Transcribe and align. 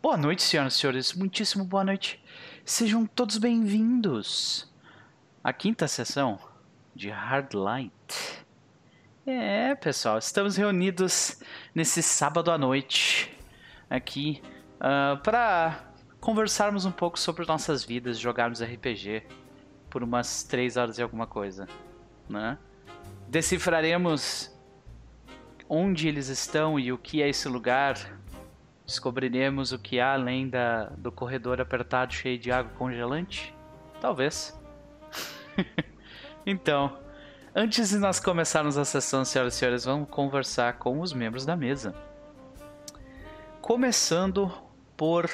Boa 0.00 0.16
noite, 0.16 0.44
senhoras 0.44 0.74
e 0.74 0.76
senhores. 0.78 1.12
Muitíssimo 1.12 1.64
boa 1.64 1.82
noite. 1.82 2.22
Sejam 2.64 3.04
todos 3.04 3.36
bem-vindos 3.36 4.72
à 5.42 5.52
quinta 5.52 5.88
sessão 5.88 6.38
de 6.94 7.10
Hard 7.10 7.52
Light. 7.54 8.46
É, 9.26 9.74
pessoal, 9.74 10.16
estamos 10.16 10.56
reunidos 10.56 11.42
nesse 11.74 12.00
sábado 12.00 12.52
à 12.52 12.56
noite 12.56 13.36
aqui 13.90 14.40
uh, 14.76 15.20
para 15.20 15.92
conversarmos 16.20 16.84
um 16.84 16.92
pouco 16.92 17.18
sobre 17.18 17.44
nossas 17.44 17.82
vidas, 17.82 18.20
jogarmos 18.20 18.62
RPG 18.62 19.24
por 19.90 20.04
umas 20.04 20.44
três 20.44 20.76
horas 20.76 20.98
e 20.98 21.02
alguma 21.02 21.26
coisa, 21.26 21.66
né? 22.28 22.56
Decifraremos 23.26 24.56
onde 25.68 26.06
eles 26.06 26.28
estão 26.28 26.78
e 26.78 26.92
o 26.92 26.96
que 26.96 27.20
é 27.20 27.28
esse 27.28 27.48
lugar 27.48 27.96
Descobriremos 28.88 29.70
o 29.70 29.78
que 29.78 30.00
há 30.00 30.14
além 30.14 30.48
da, 30.48 30.86
do 30.96 31.12
corredor 31.12 31.60
apertado 31.60 32.14
cheio 32.14 32.38
de 32.38 32.50
água 32.50 32.72
congelante? 32.72 33.54
Talvez. 34.00 34.58
então, 36.46 36.98
antes 37.54 37.90
de 37.90 37.98
nós 37.98 38.18
começarmos 38.18 38.78
a 38.78 38.86
sessão, 38.86 39.26
senhoras 39.26 39.52
e 39.52 39.58
senhores, 39.58 39.84
vamos 39.84 40.08
conversar 40.08 40.78
com 40.78 41.02
os 41.02 41.12
membros 41.12 41.44
da 41.44 41.54
mesa. 41.54 41.94
Começando 43.60 44.50
por 44.96 45.28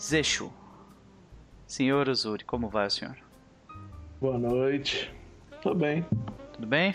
Zexu. 0.00 0.50
Senhor 1.66 2.08
Uzuri, 2.08 2.42
como 2.42 2.70
vai 2.70 2.86
o 2.86 2.90
senhor? 2.90 3.18
Boa 4.18 4.38
noite. 4.38 5.14
Tô 5.60 5.74
bem. 5.74 6.06
Tudo 6.54 6.66
bem? 6.66 6.94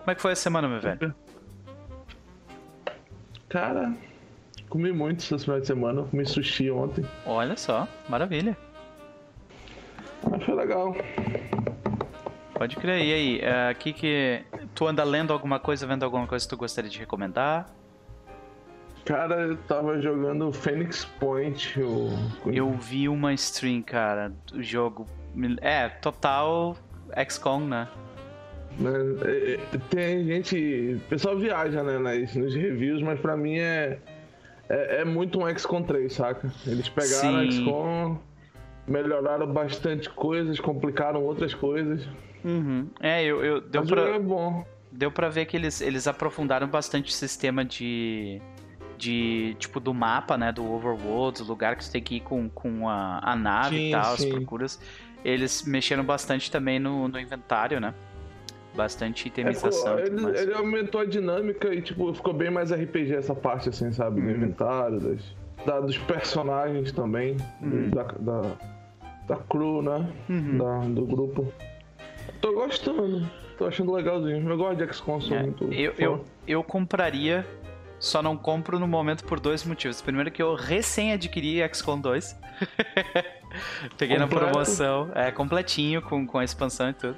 Como 0.00 0.10
é 0.10 0.14
que 0.14 0.20
foi 0.20 0.32
a 0.32 0.36
semana, 0.36 0.68
meu 0.68 0.78
velho? 0.78 1.23
Cara, 3.54 3.94
comi 4.68 4.90
muito 4.90 5.20
esse 5.20 5.38
final 5.38 5.60
de 5.60 5.66
semana, 5.68 6.02
comi 6.02 6.26
sushi 6.26 6.72
ontem. 6.72 7.04
Olha 7.24 7.56
só, 7.56 7.86
maravilha. 8.08 8.56
Mas 10.28 10.42
foi 10.42 10.54
legal. 10.56 10.92
Pode 12.52 12.74
crer. 12.74 13.04
E 13.04 13.12
aí, 13.12 13.38
é, 13.38 13.68
aqui 13.68 13.92
que 13.92 14.44
tu 14.74 14.88
anda 14.88 15.04
lendo 15.04 15.32
alguma 15.32 15.60
coisa, 15.60 15.86
vendo 15.86 16.02
alguma 16.02 16.26
coisa 16.26 16.44
que 16.44 16.50
tu 16.50 16.56
gostaria 16.56 16.90
de 16.90 16.98
recomendar? 16.98 17.70
Cara, 19.04 19.42
eu 19.42 19.56
tava 19.68 20.02
jogando 20.02 20.52
Phoenix 20.52 21.04
Point. 21.04 21.80
O... 21.80 22.08
Eu 22.46 22.72
vi 22.72 23.08
uma 23.08 23.32
stream, 23.34 23.82
cara, 23.82 24.32
do 24.46 24.60
jogo. 24.64 25.06
É, 25.60 25.88
total 25.88 26.76
XCOM, 27.28 27.60
né? 27.60 27.86
Né? 28.78 28.90
É, 29.24 29.54
é, 29.54 29.78
tem 29.90 30.24
gente. 30.24 31.00
O 31.04 31.08
pessoal 31.08 31.38
viaja 31.38 31.82
né, 31.82 31.98
nas, 31.98 32.34
nos 32.34 32.54
reviews, 32.54 33.02
mas 33.02 33.20
pra 33.20 33.36
mim 33.36 33.58
é. 33.58 33.98
É, 34.68 35.02
é 35.02 35.04
muito 35.04 35.38
um 35.38 35.58
XCOM 35.58 35.82
3, 35.82 36.12
saca? 36.12 36.52
Eles 36.66 36.88
pegaram 36.88 37.50
Sim. 37.50 37.50
XCOM, 37.50 38.18
melhoraram 38.86 39.46
bastante 39.52 40.08
coisas, 40.10 40.58
complicaram 40.58 41.22
outras 41.22 41.52
coisas. 41.54 42.06
Uhum. 42.44 42.88
É, 43.00 43.22
eu, 43.22 43.44
eu 43.44 43.60
deu 43.60 43.82
mas 43.82 43.90
pra. 43.90 44.02
É 44.02 44.18
bom. 44.18 44.64
Deu 44.90 45.10
pra 45.10 45.28
ver 45.28 45.46
que 45.46 45.56
eles, 45.56 45.80
eles 45.80 46.06
aprofundaram 46.06 46.66
bastante 46.66 47.10
o 47.10 47.12
sistema 47.12 47.64
de. 47.64 48.40
De, 48.96 49.56
tipo, 49.58 49.80
do 49.80 49.92
mapa, 49.92 50.38
né? 50.38 50.52
Do 50.52 50.64
Overworld, 50.72 51.42
o 51.42 51.44
lugar 51.44 51.74
que 51.74 51.84
você 51.84 51.92
tem 51.92 52.02
que 52.02 52.16
ir 52.16 52.20
com, 52.20 52.48
com 52.48 52.88
a, 52.88 53.18
a 53.22 53.34
nave 53.34 53.76
sim, 53.76 53.88
e 53.88 53.90
tal, 53.90 54.16
sim. 54.16 54.28
as 54.28 54.34
procuras. 54.34 54.80
Eles 55.24 55.64
mexeram 55.64 56.04
bastante 56.04 56.48
também 56.48 56.78
no, 56.78 57.08
no 57.08 57.18
inventário, 57.18 57.80
né? 57.80 57.92
Bastante 58.74 59.28
itemização. 59.28 59.98
É, 59.98 60.06
ele, 60.06 60.38
ele, 60.38 60.54
aumentou 60.54 61.00
a 61.00 61.04
dinâmica 61.04 61.72
e 61.72 61.80
tipo, 61.80 62.12
ficou 62.12 62.34
bem 62.34 62.50
mais 62.50 62.72
RPG 62.72 63.14
essa 63.14 63.34
parte, 63.34 63.68
assim, 63.68 63.92
sabe? 63.92 64.20
Do 64.20 64.26
uhum. 64.26 64.34
inventário, 64.34 65.00
das, 65.00 65.20
da, 65.64 65.80
dos 65.80 65.96
personagens 65.98 66.92
também, 66.92 67.36
uhum. 67.62 67.90
da, 67.90 68.02
da, 68.02 68.42
da, 69.28 69.36
crew, 69.36 69.82
né? 69.82 70.12
Uhum. 70.28 70.58
Da, 70.58 70.78
do 70.88 71.06
grupo. 71.06 71.52
Tô 72.40 72.52
gostando, 72.52 73.28
tô 73.56 73.66
achando 73.66 73.92
legalzinho. 73.92 74.48
Eu 74.48 74.56
gosto 74.56 74.76
de 74.76 74.92
XCOM, 74.92 75.20
sou 75.20 75.36
é, 75.36 75.42
muito. 75.42 75.72
Eu, 75.72 75.94
eu, 75.98 76.24
eu 76.46 76.62
compraria, 76.62 77.46
só 77.98 78.22
não 78.22 78.36
compro 78.36 78.78
no 78.78 78.86
momento 78.86 79.24
por 79.24 79.40
dois 79.40 79.64
motivos. 79.64 80.02
Primeiro 80.02 80.30
que 80.30 80.42
eu 80.42 80.54
recém 80.54 81.12
adquiri 81.12 81.66
XCOM 81.72 82.00
2. 82.00 82.38
Peguei 83.96 84.18
Completo. 84.18 84.18
na 84.18 84.50
promoção, 84.50 85.10
é 85.14 85.30
completinho 85.30 86.02
com, 86.02 86.26
com 86.26 86.38
a 86.38 86.44
expansão 86.44 86.90
e 86.90 86.92
tudo. 86.92 87.16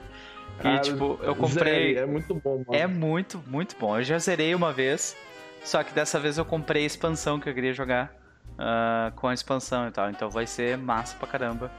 E, 0.64 0.78
tipo, 0.80 1.18
eu 1.22 1.34
comprei. 1.36 1.96
É 1.96 2.06
muito 2.06 2.34
bom, 2.34 2.64
mano. 2.66 2.66
É 2.70 2.86
muito, 2.86 3.42
muito 3.46 3.76
bom. 3.78 3.98
Eu 3.98 4.04
já 4.04 4.18
zerei 4.18 4.54
uma 4.54 4.72
vez, 4.72 5.16
só 5.62 5.82
que 5.82 5.92
dessa 5.92 6.18
vez 6.18 6.38
eu 6.38 6.44
comprei 6.44 6.84
a 6.84 6.86
expansão 6.86 7.38
que 7.38 7.48
eu 7.48 7.54
queria 7.54 7.72
jogar 7.72 8.14
uh, 8.52 9.14
com 9.16 9.28
a 9.28 9.34
expansão 9.34 9.88
e 9.88 9.90
tal. 9.90 10.10
Então 10.10 10.30
vai 10.30 10.46
ser 10.46 10.76
massa 10.76 11.16
pra 11.18 11.28
caramba. 11.28 11.70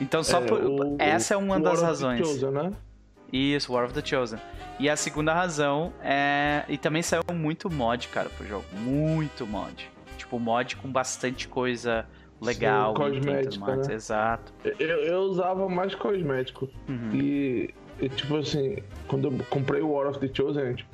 Então, 0.00 0.24
só 0.24 0.38
é, 0.38 0.46
por... 0.46 0.62
o, 0.62 0.96
essa 0.98 1.34
é 1.34 1.36
uma 1.36 1.54
War 1.54 1.62
das 1.62 1.82
razões. 1.82 2.26
Chosen, 2.26 2.50
né? 2.50 2.72
Isso, 3.32 3.72
War 3.72 3.84
of 3.84 3.94
the 3.94 4.04
Chosen. 4.04 4.38
E 4.78 4.88
a 4.88 4.96
segunda 4.96 5.32
razão 5.32 5.92
é. 6.02 6.64
E 6.68 6.78
também 6.78 7.02
saiu 7.02 7.22
muito 7.32 7.70
mod, 7.70 8.08
cara, 8.08 8.28
pro 8.30 8.46
jogo. 8.46 8.64
Muito 8.72 9.46
mod. 9.46 9.90
Tipo, 10.16 10.38
mod 10.38 10.76
com 10.76 10.90
bastante 10.90 11.46
coisa 11.46 12.06
legal. 12.40 12.94
Sim, 12.94 13.02
cosmético, 13.02 13.66
né? 13.66 13.94
Exato. 13.94 14.52
Eu, 14.64 14.88
eu 14.88 15.20
usava 15.20 15.68
mais 15.68 15.94
cosmético. 15.94 16.68
Uhum. 16.88 17.10
E 17.14 17.74
e, 18.00 18.08
tipo 18.08 18.36
assim, 18.36 18.78
quando 19.06 19.28
eu 19.28 19.46
comprei 19.50 19.82
o 19.82 19.92
War 19.92 20.08
of 20.08 20.18
the 20.18 20.30
Chosen, 20.32 20.74
tipo, 20.74 20.90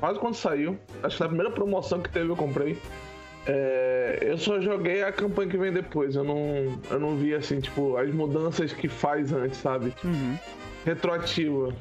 quase 0.00 0.18
quando 0.18 0.34
saiu, 0.34 0.78
acho 1.02 1.16
que 1.16 1.22
na 1.22 1.28
primeira 1.28 1.52
promoção 1.52 2.00
que 2.00 2.10
teve 2.10 2.28
eu 2.28 2.36
comprei. 2.36 2.78
É, 3.46 4.18
eu 4.22 4.38
só 4.38 4.60
joguei 4.60 5.02
a 5.02 5.12
campanha 5.12 5.50
que 5.50 5.56
vem 5.56 5.72
depois. 5.72 6.16
Eu 6.16 6.24
não, 6.24 6.78
eu 6.90 6.98
não 6.98 7.16
vi 7.16 7.34
assim, 7.34 7.60
tipo, 7.60 7.96
as 7.96 8.12
mudanças 8.12 8.72
que 8.72 8.88
faz 8.88 9.32
antes, 9.32 9.58
sabe? 9.58 9.92
Uhum. 10.04 10.36
Retroativa. 10.84 11.72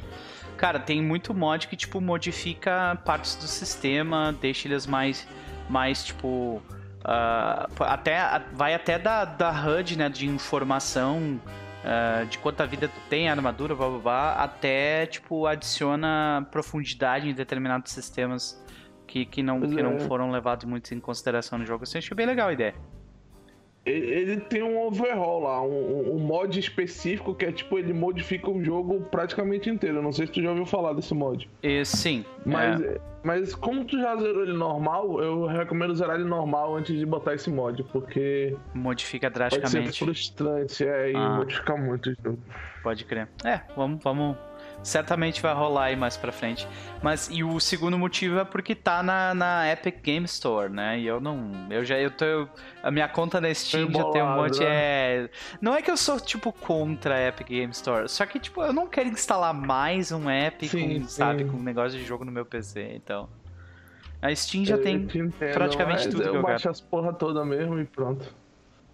Cara, 0.58 0.80
tem 0.80 1.02
muito 1.02 1.34
mod 1.34 1.68
que, 1.68 1.76
tipo, 1.76 2.00
modifica 2.00 3.00
partes 3.04 3.36
do 3.36 3.48
sistema, 3.48 4.36
deixa 4.40 4.68
eles 4.68 4.86
mais, 4.86 5.28
mais 5.68 6.04
tipo. 6.04 6.62
Uh, 7.04 7.84
até, 7.84 8.44
vai 8.54 8.76
até 8.76 9.00
da, 9.00 9.26
da 9.26 9.50
HUD, 9.50 9.98
né, 9.98 10.08
de 10.08 10.28
informação 10.28 11.42
uh, 11.84 12.26
de 12.26 12.38
quanta 12.38 12.66
vida 12.66 12.88
tu 12.88 13.00
tem, 13.10 13.30
armadura, 13.30 13.76
blá, 13.76 13.90
blá, 13.90 14.00
blá, 14.00 14.34
até, 14.34 15.06
tipo, 15.06 15.46
adiciona 15.46 16.48
profundidade 16.52 17.30
em 17.30 17.34
determinados 17.34 17.92
sistemas 17.92 18.64
que, 19.08 19.26
que, 19.26 19.44
não, 19.44 19.60
que 19.62 19.80
é. 19.80 19.84
não 19.84 20.00
foram 20.00 20.32
levados 20.32 20.66
muito 20.66 20.94
em 20.94 21.00
consideração 21.00 21.60
no 21.60 21.66
jogo. 21.66 21.84
Assim, 21.84 21.98
achei 21.98 22.16
bem 22.16 22.26
legal 22.26 22.50
a 22.50 22.54
ideia. 22.54 22.76
Ele 23.84 24.38
tem 24.38 24.62
um 24.62 24.80
overhaul 24.80 25.42
lá, 25.42 25.62
um, 25.64 26.16
um, 26.16 26.20
mod 26.20 26.60
específico 26.60 27.34
que 27.34 27.46
é 27.46 27.52
tipo, 27.52 27.80
ele 27.80 27.94
modifica 27.94 28.50
o 28.50 28.64
jogo 28.64 29.02
praticamente 29.10 29.72
inteiro. 29.72 30.04
não 30.04 30.12
sei 30.12 30.28
se 30.28 30.34
tu 30.34 30.42
já 30.42 30.50
ouviu 30.50 30.68
falar 30.68 30.94
desse 30.94 31.16
mod. 31.16 31.50
E, 31.64 31.84
sim. 31.84 32.24
Mas, 32.46 32.80
é. 32.80 33.02
mas 33.24 33.56
como 33.56 33.84
tu 33.84 34.00
já 34.00 34.16
zerou 34.18 34.44
ele 34.44 34.54
normal, 34.54 35.20
eu 35.20 35.48
recomendo 35.48 35.96
zerar 35.96 36.20
ele 36.20 36.30
normal 36.30 36.76
antes 36.76 36.96
de 36.96 37.06
botar 37.08 37.34
esse 37.34 37.50
mod, 37.50 37.84
porque. 37.86 38.56
Modifica 38.76 39.32
drasticamente. 39.32 39.82
Pode 39.82 39.98
ser 39.98 40.06
frustrante, 40.06 40.86
é, 40.86 41.12
e 41.12 41.16
ah. 41.16 41.38
modifica 41.38 41.76
muito 41.76 42.12
o 42.12 42.16
jogo. 42.24 42.40
Pode 42.84 43.04
crer. 43.06 43.28
É, 43.44 43.62
vamos, 43.76 44.04
vamos 44.04 44.38
certamente 44.84 45.42
vai 45.42 45.54
rolar 45.54 45.86
aí 45.86 45.96
mais 45.96 46.18
pra 46.18 46.32
frente. 46.32 46.68
Mas 47.02 47.30
e 47.32 47.44
o 47.44 47.60
segundo 47.60 47.98
motivo 47.98 48.40
é 48.40 48.46
porque 48.46 48.76
tá 48.76 49.02
na, 49.02 49.34
na 49.34 49.72
Epic 49.72 50.02
Game 50.02 50.26
Store, 50.26 50.72
né? 50.72 51.00
E 51.00 51.08
eu 51.08 51.20
não. 51.20 51.52
Eu 51.70 51.84
já. 51.84 51.98
Eu 51.98 52.12
tô. 52.12 52.48
A 52.84 52.92
minha 52.92 53.08
conta 53.08 53.42
na 53.42 53.54
Steam 53.54 53.92
já 53.92 54.04
tem 54.06 54.22
um 54.22 54.36
monte. 54.36 54.60
Né? 54.60 54.66
É. 54.68 55.30
Não 55.60 55.76
é 55.76 55.82
que 55.82 55.90
eu 55.90 55.98
sou, 55.98 56.20
tipo, 56.20 56.52
contra 56.52 57.16
a 57.16 57.28
Epic 57.28 57.48
Game 57.48 57.72
Store. 57.72 58.08
Só 58.08 58.26
que, 58.26 58.40
tipo, 58.40 58.62
eu 58.62 58.74
não 58.74 58.88
quero 58.88 59.10
instalar 59.10 59.54
mais 59.54 60.12
um 60.12 60.30
app 60.30 60.68
sim, 60.68 60.82
com, 60.82 60.88
sim. 61.02 61.08
sabe, 61.08 61.46
com 61.46 61.58
um 61.58 61.64
negócio 61.64 61.98
de 61.98 62.06
jogo 62.06 62.24
no 62.26 62.32
meu 62.32 62.46
PC, 62.46 62.94
então. 62.96 63.30
A 64.22 64.34
Steam 64.36 64.64
já 64.64 64.76
eu 64.76 64.84
tem 64.84 65.08
praticamente 65.52 66.08
tudo 66.10 66.22
eu 66.22 66.32
que 66.32 66.38
eu 66.38 66.42
baixo 66.44 66.70
as 66.70 66.80
porra 66.80 67.12
toda 67.12 67.44
mesmo 67.44 67.80
e 67.80 67.86
pronto. 67.86 68.32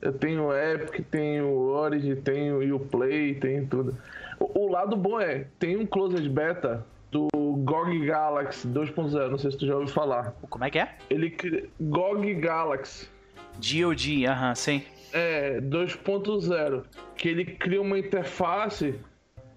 Eu 0.01 0.13
tenho 0.13 0.45
o 0.45 0.55
Epic, 0.55 1.05
tenho 1.09 1.47
o 1.47 1.69
Origin, 1.69 2.15
tenho 2.15 2.59
o 2.59 2.75
Uplay, 2.77 3.35
tenho 3.35 3.67
tudo. 3.67 3.97
O, 4.39 4.69
lado 4.71 4.95
bom 4.95 5.19
é, 5.19 5.47
tem 5.59 5.77
um 5.77 5.85
closed 5.85 6.27
beta 6.29 6.85
do 7.11 7.27
GOG 7.33 8.05
Galaxy 8.05 8.67
2.0, 8.67 9.29
não 9.29 9.37
sei 9.37 9.51
se 9.51 9.57
tu 9.57 9.65
já 9.65 9.75
ouviu 9.75 9.87
falar. 9.87 10.33
Como 10.49 10.63
é 10.63 10.69
que 10.69 10.79
é? 10.79 10.95
Ele 11.09 11.35
GOG 11.79 12.33
Galaxy. 12.35 13.09
GOG, 13.55 14.25
aham, 14.27 14.49
uh 14.49 14.51
-huh, 14.51 14.55
sim. 14.55 14.83
É, 15.13 15.59
2.0, 15.61 16.83
que 17.15 17.29
ele 17.29 17.45
cria 17.45 17.81
uma 17.81 17.97
interface 17.97 18.95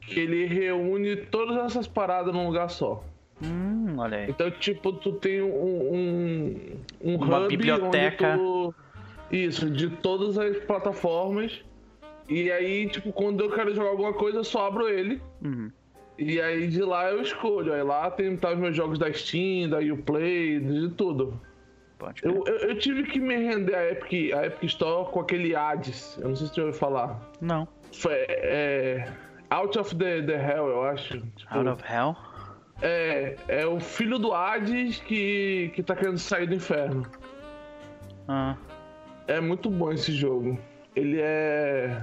que 0.00 0.18
ele 0.18 0.46
reúne 0.46 1.16
todas 1.16 1.56
essas 1.64 1.86
paradas 1.86 2.32
num 2.32 2.46
lugar 2.46 2.70
só. 2.70 3.04
Hum, 3.42 3.96
olha 3.98 4.18
aí. 4.18 4.30
Então, 4.30 4.50
tipo, 4.50 4.92
tu 4.92 5.12
tem 5.12 5.40
um, 5.40 5.48
um, 5.48 6.56
um 7.02 7.16
uma 7.16 7.46
biblioteca. 7.46 8.36
Tu... 8.36 8.74
Isso, 9.30 9.70
de 9.70 9.88
todas 9.88 10.36
as 10.36 10.56
plataformas 10.64 11.62
e 12.30 12.50
aí, 12.50 12.88
tipo, 12.88 13.12
quando 13.12 13.42
eu 13.42 13.50
quero 13.50 13.74
jogar 13.74 13.90
alguma 13.90 14.12
coisa, 14.12 14.38
eu 14.38 14.44
só 14.44 14.68
abro 14.68 14.88
ele. 14.88 15.20
Uhum. 15.42 15.70
E 16.16 16.40
aí 16.40 16.68
de 16.68 16.82
lá 16.82 17.10
eu 17.10 17.20
escolho. 17.20 17.72
Aí 17.72 17.82
lá 17.82 18.10
tem 18.10 18.36
tá 18.36 18.52
os 18.52 18.58
meus 18.58 18.76
jogos 18.76 18.98
da 18.98 19.12
Steam, 19.12 19.68
da 19.68 19.78
Uplay, 19.78 20.60
de 20.60 20.90
tudo. 20.90 21.40
Eu, 22.22 22.44
eu, 22.46 22.56
eu, 22.56 22.78
tive 22.78 23.02
que 23.02 23.20
me 23.20 23.36
render 23.36 23.74
a 23.74 23.90
Epic, 23.90 24.32
a 24.32 24.46
Epic 24.46 24.64
Store 24.64 25.10
com 25.10 25.20
aquele 25.20 25.54
Hades. 25.54 26.16
Eu 26.18 26.28
não 26.28 26.36
sei 26.36 26.46
se 26.46 26.54
você 26.54 26.60
ouviu 26.60 26.78
falar. 26.78 27.20
Não. 27.40 27.68
Foi, 27.92 28.14
é, 28.14 29.06
Out 29.50 29.78
of 29.78 29.96
the, 29.96 30.22
the 30.22 30.34
Hell, 30.34 30.68
eu 30.68 30.82
acho. 30.84 31.20
Tipo, 31.36 31.58
Out 31.58 31.68
of 31.68 31.84
Hell? 31.84 32.16
É, 32.80 33.36
é 33.48 33.66
o 33.66 33.78
filho 33.80 34.18
do 34.18 34.32
Hades 34.32 35.00
que, 35.00 35.70
que 35.74 35.82
tá 35.82 35.94
querendo 35.94 36.18
sair 36.18 36.46
do 36.46 36.54
inferno. 36.54 37.04
Ah. 38.28 38.56
É 39.26 39.40
muito 39.40 39.68
bom 39.68 39.92
esse 39.92 40.12
jogo. 40.12 40.58
Ele 40.94 41.20
é. 41.20 42.00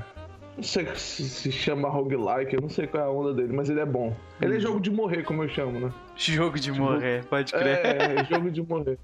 Não 0.58 0.64
sei 0.64 0.88
se 0.96 1.24
se 1.24 1.52
chama 1.52 1.88
roguelike, 1.88 2.56
eu 2.56 2.62
não 2.62 2.70
sei 2.70 2.88
qual 2.88 3.04
é 3.04 3.06
a 3.06 3.10
onda 3.10 3.34
dele, 3.34 3.54
mas 3.54 3.70
ele 3.70 3.80
é 3.80 3.86
bom. 3.86 4.14
Ele 4.42 4.56
é 4.56 4.58
hum. 4.58 4.62
jogo 4.62 4.80
de 4.80 4.92
morrer, 4.92 5.24
como 5.24 5.44
eu 5.44 5.50
chamo, 5.50 5.80
né? 5.80 5.94
Jogo 6.16 6.56
de 6.56 6.64
tipo, 6.64 6.78
morrer, 6.78 7.24
pode 7.26 7.54
crer. 7.54 7.86
É, 7.86 8.16
é 8.20 8.26
jogo 8.26 8.50
de 8.50 8.62
morrer. 8.62 8.98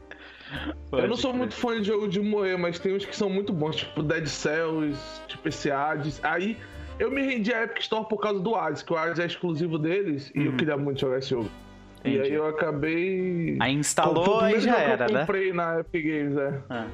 Pode 0.89 1.03
eu 1.03 1.09
não 1.09 1.15
sou 1.15 1.31
crer. 1.31 1.39
muito 1.39 1.53
fã 1.53 1.79
de 1.79 1.87
jogo 1.87 2.07
de 2.07 2.19
morrer, 2.19 2.57
mas 2.57 2.79
tem 2.79 2.95
uns 2.95 3.05
que 3.05 3.15
são 3.15 3.29
muito 3.29 3.53
bons, 3.53 3.77
tipo 3.77 4.01
Dead 4.01 4.25
Cells, 4.25 4.99
tipo 5.27 5.47
esse 5.47 5.69
Hades. 5.69 6.19
Aí 6.23 6.57
eu 6.99 7.11
me 7.11 7.21
rendi 7.21 7.53
à 7.53 7.63
Epic 7.63 7.81
Store 7.81 8.07
por 8.07 8.17
causa 8.17 8.39
do 8.39 8.55
Hades, 8.55 8.81
que 8.81 8.91
o 8.91 8.97
Hades 8.97 9.19
é 9.19 9.25
exclusivo 9.25 9.77
deles 9.77 10.31
e 10.35 10.45
eu 10.45 10.51
uhum. 10.51 10.57
queria 10.57 10.75
muito 10.75 10.99
jogar 10.99 11.19
esse 11.19 11.29
jogo. 11.29 11.49
Entendi. 11.99 12.17
E 12.17 12.21
aí 12.21 12.33
eu 12.33 12.47
acabei. 12.47 13.57
Aí 13.61 13.73
instalou 13.73 14.47
e 14.49 14.59
já 14.59 14.77
era, 14.77 15.07
né? 15.07 15.13
Eu 15.13 15.19
comprei 15.21 15.53
na 15.53 15.79
Epic 15.79 16.03
Games, 16.03 16.37
é. 16.37 16.61
Ah. 16.69 16.87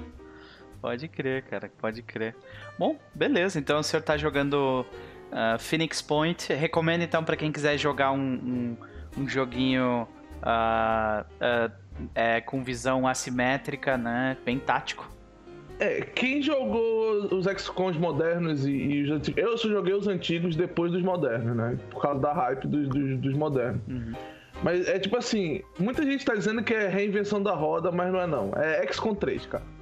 Pode 0.81 1.07
crer, 1.09 1.43
cara, 1.43 1.69
pode 1.77 2.01
crer. 2.01 2.35
Bom, 2.79 2.97
beleza, 3.13 3.59
então 3.59 3.81
o 3.81 3.83
senhor 3.83 4.01
tá 4.01 4.15
jogando 4.15 4.85
uh, 5.33 5.59
Phoenix 5.59 6.01
Point. 6.01 6.53
Recomendo 6.53 7.01
então 7.01 7.21
para 7.21 7.35
quem 7.35 7.51
quiser 7.51 7.77
jogar 7.77 8.13
um, 8.13 8.17
um, 8.17 8.77
um 9.17 9.27
joguinho 9.27 10.07
uh, 10.37 11.21
uh, 11.21 11.71
é, 12.15 12.39
com 12.39 12.63
visão 12.63 13.05
assimétrica, 13.05 13.97
né? 13.97 14.37
Bem 14.45 14.57
tático. 14.57 15.09
É, 15.77 15.99
quem 15.99 16.41
jogou 16.41 17.35
os 17.35 17.45
XCOMs 17.45 17.99
modernos 17.99 18.65
e, 18.65 18.71
e, 18.71 19.03
os 19.03 19.11
antigos. 19.11 19.43
Eu 19.43 19.57
só 19.57 19.67
joguei 19.67 19.93
os 19.93 20.07
antigos 20.07 20.55
depois 20.55 20.93
dos 20.93 21.01
modernos, 21.01 21.57
né? 21.57 21.77
Por 21.89 22.01
causa 22.01 22.21
da 22.21 22.31
hype 22.31 22.65
dos, 22.65 22.87
dos, 22.87 23.17
dos 23.17 23.33
modernos. 23.33 23.81
Uhum. 23.89 24.13
Mas 24.63 24.87
é 24.87 24.97
tipo 24.97 25.17
assim, 25.17 25.61
muita 25.77 26.03
gente 26.03 26.23
tá 26.23 26.33
dizendo 26.33 26.63
que 26.63 26.73
é 26.73 26.87
reinvenção 26.87 27.43
da 27.43 27.53
roda, 27.53 27.91
mas 27.91 28.09
não 28.09 28.21
é 28.21 28.27
não. 28.27 28.53
É 28.55 28.87
XCOM 28.87 29.15
3, 29.15 29.45
cara. 29.47 29.78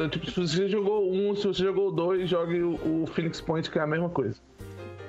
Então, 0.00 0.08
tipo, 0.08 0.30
se 0.30 0.56
você 0.56 0.66
jogou 0.66 1.12
um, 1.12 1.36
se 1.36 1.46
você 1.46 1.62
jogou 1.62 1.92
dois, 1.92 2.28
jogue 2.28 2.62
o, 2.62 3.02
o 3.02 3.06
Phoenix 3.06 3.38
Point, 3.38 3.70
que 3.70 3.78
é 3.78 3.82
a 3.82 3.86
mesma 3.86 4.08
coisa. 4.08 4.40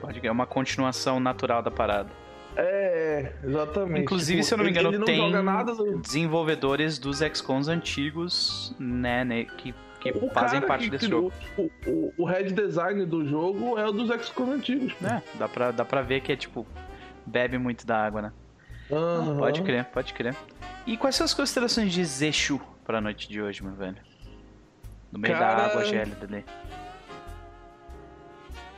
Pode 0.01 0.19
que 0.19 0.27
é 0.27 0.31
uma 0.31 0.45
continuação 0.45 1.17
natural 1.17 1.63
da 1.63 1.71
parada. 1.71 2.09
É, 2.57 3.31
exatamente. 3.41 4.01
Inclusive, 4.01 4.41
tipo, 4.41 4.47
se 4.47 4.53
eu 4.53 4.57
não 4.57 4.65
me 4.65 4.71
engano, 4.71 5.05
tem 5.05 5.31
do... 5.31 5.99
desenvolvedores 5.99 6.99
dos 6.99 7.19
XCOMs 7.19 7.69
antigos, 7.69 8.75
né, 8.77 9.23
né 9.23 9.45
que, 9.45 9.73
que 10.01 10.11
fazem 10.33 10.59
parte 10.59 10.85
que 10.85 10.89
desse 10.89 11.07
jogo. 11.07 11.31
O, 11.57 11.69
o, 11.87 12.13
o 12.17 12.25
head 12.25 12.51
design 12.51 13.05
do 13.05 13.25
jogo 13.25 13.79
é 13.79 13.87
o 13.87 13.93
dos 13.93 14.09
XCOMs 14.09 14.53
antigos. 14.53 14.93
É, 15.01 15.21
dá 15.35 15.47
pra, 15.47 15.71
dá 15.71 15.85
pra 15.85 16.01
ver 16.01 16.19
que 16.19 16.33
é 16.33 16.35
tipo, 16.35 16.67
bebe 17.25 17.57
muito 17.57 17.87
da 17.87 17.97
água, 17.97 18.21
né? 18.23 18.33
Uhum. 18.89 19.37
Pode 19.37 19.61
crer, 19.61 19.85
pode 19.85 20.13
crer. 20.13 20.35
E 20.85 20.97
quais 20.97 21.15
são 21.15 21.23
as 21.23 21.33
considerações 21.33 21.93
de 21.93 22.03
Zexu 22.03 22.59
pra 22.83 22.99
noite 22.99 23.29
de 23.29 23.41
hoje, 23.41 23.63
meu 23.63 23.73
velho? 23.73 24.10
No 25.11 25.19
meio 25.19 25.33
Cara... 25.33 25.55
da 25.55 25.65
água 25.67 25.85
gélida 25.85 26.25
ali. 26.25 26.45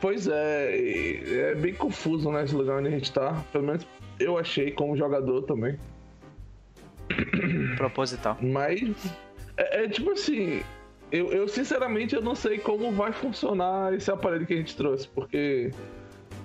Pois 0.02 0.28
é, 0.28 1.52
é 1.52 1.56
bem 1.56 1.74
confuso, 1.74 2.30
né, 2.30 2.44
esse 2.44 2.54
lugar 2.54 2.80
onde 2.80 2.90
a 2.90 2.92
gente 2.92 3.12
tá. 3.12 3.42
Pelo 3.52 3.64
menos 3.64 3.88
eu 4.20 4.38
achei 4.38 4.72
como 4.72 4.98
jogador 4.98 5.44
também. 5.44 5.80
Proposital. 7.78 8.38
Mas 8.42 8.82
é, 9.56 9.84
é 9.84 9.88
tipo 9.88 10.12
assim, 10.12 10.62
eu, 11.12 11.32
eu, 11.32 11.48
sinceramente 11.48 12.16
eu 12.16 12.22
não 12.22 12.36
sei 12.36 12.58
como 12.58 12.92
vai 12.92 13.12
funcionar 13.12 13.94
esse 13.94 14.12
aparelho 14.12 14.46
que 14.46 14.54
a 14.54 14.58
gente 14.58 14.76
trouxe, 14.76 15.08
porque 15.08 15.72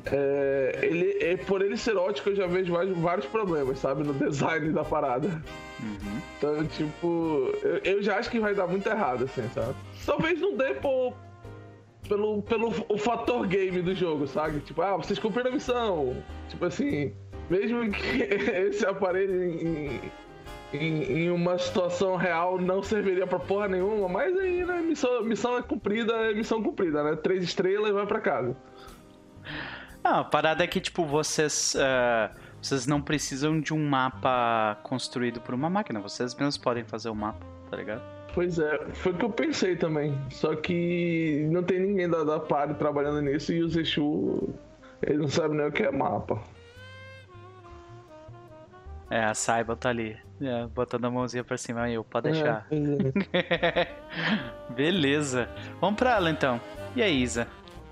é, 0.07 0.79
ele, 0.83 1.19
é, 1.21 1.37
por 1.37 1.63
ele 1.63 1.77
ser 1.77 1.97
ótico 1.97 2.31
eu 2.31 2.37
já 2.37 2.47
vejo 2.47 2.73
vários, 2.73 2.99
vários 2.99 3.27
problemas, 3.27 3.79
sabe, 3.79 4.05
no 4.05 4.15
design 4.15 4.71
da 4.71 4.85
parada. 4.85 5.29
Uhum. 5.81 6.21
Então, 6.37 6.67
tipo, 6.67 7.53
eu, 7.63 7.79
eu, 7.85 8.03
já 8.03 8.17
acho 8.17 8.31
que 8.31 8.41
vai 8.41 8.55
dar 8.55 8.67
muito 8.67 8.89
errado, 8.89 9.25
assim, 9.25 9.49
sabe? 9.55 9.75
Talvez 10.05 10.41
não 10.41 10.57
dê 10.57 10.75
por, 10.75 11.15
pelo, 12.09 12.43
pelo 12.43 12.73
o 12.89 12.99
fator 12.99 13.47
game 13.47 13.83
do 13.83 13.95
jogo, 13.95 14.27
sabe? 14.27 14.61
Tipo, 14.61 14.83
ah, 14.83 14.97
vocês 14.97 15.19
cumpriram 15.19 15.51
a 15.51 15.55
missão. 15.55 16.17
Tipo 16.49 16.65
assim, 16.65 17.13
mesmo 17.51 17.91
que 17.91 18.23
esse 18.23 18.85
aparelho 18.87 19.45
em, 19.45 20.01
em, 20.73 21.03
em, 21.03 21.31
uma 21.31 21.59
situação 21.59 22.17
real 22.17 22.59
não 22.61 22.83
serviria 22.83 23.27
pra 23.27 23.39
porra 23.39 23.69
nenhuma, 23.69 24.09
mas 24.09 24.37
aí, 24.37 24.65
né, 24.65 24.81
missão, 24.81 25.23
missão 25.23 25.57
é 25.57 25.63
cumprida, 25.63 26.13
é 26.13 26.35
missão 26.35 26.63
cumprida, 26.63 27.03
né? 27.03 27.17
Três 27.17 27.43
estrelas 27.43 27.91
e 27.91 27.93
vai 27.93 28.07
pra 28.07 28.21
casa. 28.21 28.57
Não, 30.09 30.21
a 30.21 30.25
parada 30.25 30.65
é 30.65 30.67
que, 30.67 30.81
tipo, 30.81 31.05
vocês. 31.05 31.75
Uh, 31.75 32.35
vocês 32.63 32.87
não 32.87 33.01
precisam 33.01 33.61
de 33.61 33.75
um 33.75 33.87
mapa 33.87 34.79
construído 34.83 35.39
por 35.39 35.55
uma 35.55 35.69
máquina, 35.69 36.01
vocês 36.01 36.35
mesmos 36.35 36.57
podem 36.57 36.83
fazer 36.83 37.11
o 37.11 37.15
mapa, 37.15 37.47
tá 37.71 37.77
ligado? 37.77 38.03
Pois 38.35 38.59
é, 38.59 38.79
foi 38.95 39.13
o 39.13 39.17
que 39.17 39.25
eu 39.27 39.31
pensei 39.31 39.77
também. 39.77 40.19
Só 40.31 40.57
que 40.57 41.47
não 41.53 41.63
tem 41.63 41.81
ninguém 41.81 42.09
da, 42.09 42.25
da 42.25 42.41
trabalhando 42.75 43.21
nisso 43.21 43.53
e 43.53 43.63
o 43.63 43.69
Zexu, 43.69 44.49
ele 45.03 45.19
não 45.19 45.29
sabe 45.29 45.55
nem 45.55 45.67
o 45.67 45.73
que 45.73 45.83
é 45.83 45.93
mapa. 45.93 46.43
É, 49.11 49.25
a 49.25 49.35
Saiba 49.35 49.77
tá 49.77 49.91
ali, 49.91 50.17
é, 50.41 50.67
botando 50.69 51.05
a 51.05 51.11
mãozinha 51.11 51.45
pra 51.45 51.59
cima 51.59 51.83
aí, 51.83 51.95
eu, 51.95 52.03
pode 52.03 52.29
é, 52.29 52.33
deixar. 52.33 52.67
É, 53.35 53.89
Beleza. 54.75 55.51
Vamos 55.83 55.99
pra 55.99 56.17
ela 56.17 56.31
então. 56.31 56.59
E 56.97 57.03
aí, 57.03 57.23
Isa? 57.23 57.47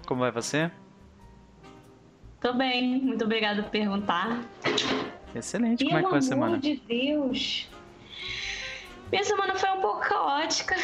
Como 0.06 0.20
vai 0.20 0.32
você? 0.32 0.70
Tô 2.46 2.52
bem, 2.52 3.00
muito 3.00 3.24
obrigada 3.24 3.60
por 3.60 3.72
perguntar. 3.72 4.40
Excelente, 5.34 5.84
como 5.84 5.98
é 5.98 6.02
que 6.04 6.08
foi 6.08 6.18
a 6.18 6.22
semana? 6.22 6.60
Pelo 6.60 6.74
amor 6.74 6.86
de 6.86 6.86
Deus. 6.86 7.68
Minha 9.10 9.24
semana 9.24 9.56
foi 9.56 9.68
um 9.70 9.80
pouco 9.80 10.02
caótica. 10.02 10.76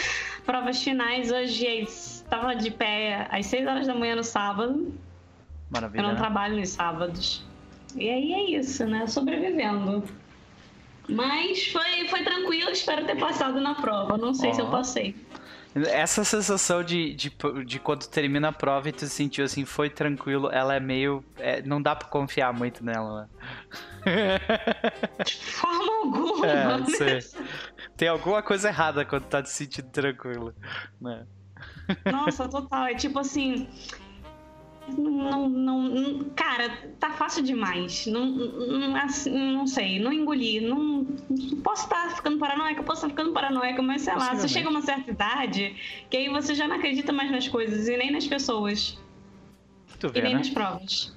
Provas 0.44 0.82
finais 0.82 1.30
hoje 1.30 1.64
estava 1.82 2.56
de 2.56 2.68
pé 2.68 3.28
às 3.30 3.46
6 3.46 3.68
horas 3.68 3.86
da 3.86 3.94
manhã 3.94 4.16
no 4.16 4.24
sábado. 4.24 4.92
Maravilha. 5.70 6.00
Eu 6.00 6.02
não 6.02 6.14
né? 6.14 6.18
trabalho 6.18 6.56
nos 6.56 6.70
sábados. 6.70 7.44
E 7.94 8.10
aí 8.10 8.32
é 8.32 8.58
isso, 8.58 8.84
né? 8.84 9.06
Sobrevivendo. 9.06 10.02
Mas 11.08 11.68
foi, 11.68 12.08
foi 12.08 12.24
tranquilo, 12.24 12.70
espero 12.70 13.06
ter 13.06 13.20
passado 13.20 13.60
na 13.60 13.76
prova. 13.76 14.18
Não 14.18 14.34
sei 14.34 14.50
oh. 14.50 14.54
se 14.54 14.60
eu 14.62 14.66
passei. 14.68 15.14
Essa 15.74 16.22
sensação 16.22 16.82
de, 16.82 17.14
de, 17.14 17.32
de, 17.64 17.78
quando 17.78 18.06
termina 18.06 18.48
a 18.48 18.52
prova 18.52 18.90
e 18.90 18.92
tu 18.92 19.00
se 19.00 19.08
sentiu 19.08 19.44
assim, 19.44 19.64
foi 19.64 19.88
tranquilo, 19.88 20.50
ela 20.52 20.74
é 20.74 20.80
meio. 20.80 21.24
É, 21.38 21.62
não 21.62 21.80
dá 21.80 21.96
pra 21.96 22.08
confiar 22.08 22.52
muito 22.52 22.84
nela, 22.84 23.22
né? 23.22 24.38
Forma 25.26 25.92
alguma, 26.02 26.46
é, 26.46 26.78
né? 26.78 27.18
Tem 27.96 28.08
alguma 28.08 28.42
coisa 28.42 28.68
errada 28.68 29.04
quando 29.04 29.24
tá 29.24 29.42
se 29.44 29.54
sentindo 29.54 29.88
tranquilo, 29.88 30.54
né? 31.00 31.26
Nossa, 32.10 32.48
total. 32.48 32.86
É 32.86 32.94
tipo 32.94 33.18
assim. 33.18 33.66
Não, 34.88 35.48
não, 35.48 35.82
não, 35.82 36.24
cara, 36.30 36.68
tá 36.98 37.10
fácil 37.10 37.42
demais. 37.42 38.06
Não, 38.06 38.26
não, 38.26 38.96
assim, 38.96 39.30
não 39.30 39.66
sei, 39.66 40.00
não 40.00 40.12
engoli. 40.12 40.60
Não, 40.60 41.04
posso 41.62 41.84
estar 41.84 42.16
ficando 42.16 42.38
paranoica, 42.38 42.82
posso 42.82 43.06
estar 43.06 43.08
ficando 43.10 43.32
paranoica, 43.32 43.80
mas 43.80 44.02
sei 44.02 44.14
lá, 44.14 44.34
você 44.34 44.48
chega 44.48 44.68
a 44.68 44.70
uma 44.70 44.82
certa 44.82 45.10
idade 45.10 45.76
que 46.10 46.16
aí 46.16 46.28
você 46.28 46.54
já 46.54 46.66
não 46.66 46.76
acredita 46.76 47.12
mais 47.12 47.30
nas 47.30 47.48
coisas 47.48 47.88
e 47.88 47.96
nem 47.96 48.10
nas 48.10 48.26
pessoas. 48.26 48.98
Tu 49.98 50.08
vê, 50.08 50.18
e 50.18 50.22
nem 50.22 50.32
né? 50.32 50.38
nas 50.38 50.50
provas. 50.50 51.16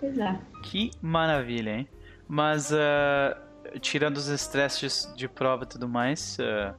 Pois 0.00 0.18
é. 0.18 0.38
Que 0.62 0.90
maravilha, 1.02 1.78
hein? 1.78 1.88
Mas, 2.26 2.72
uh, 2.72 3.78
tirando 3.80 4.16
os 4.16 4.28
estresses 4.28 5.12
de 5.14 5.28
prova 5.28 5.64
e 5.64 5.66
tudo 5.66 5.88
mais, 5.88 6.38
uh, 6.38 6.74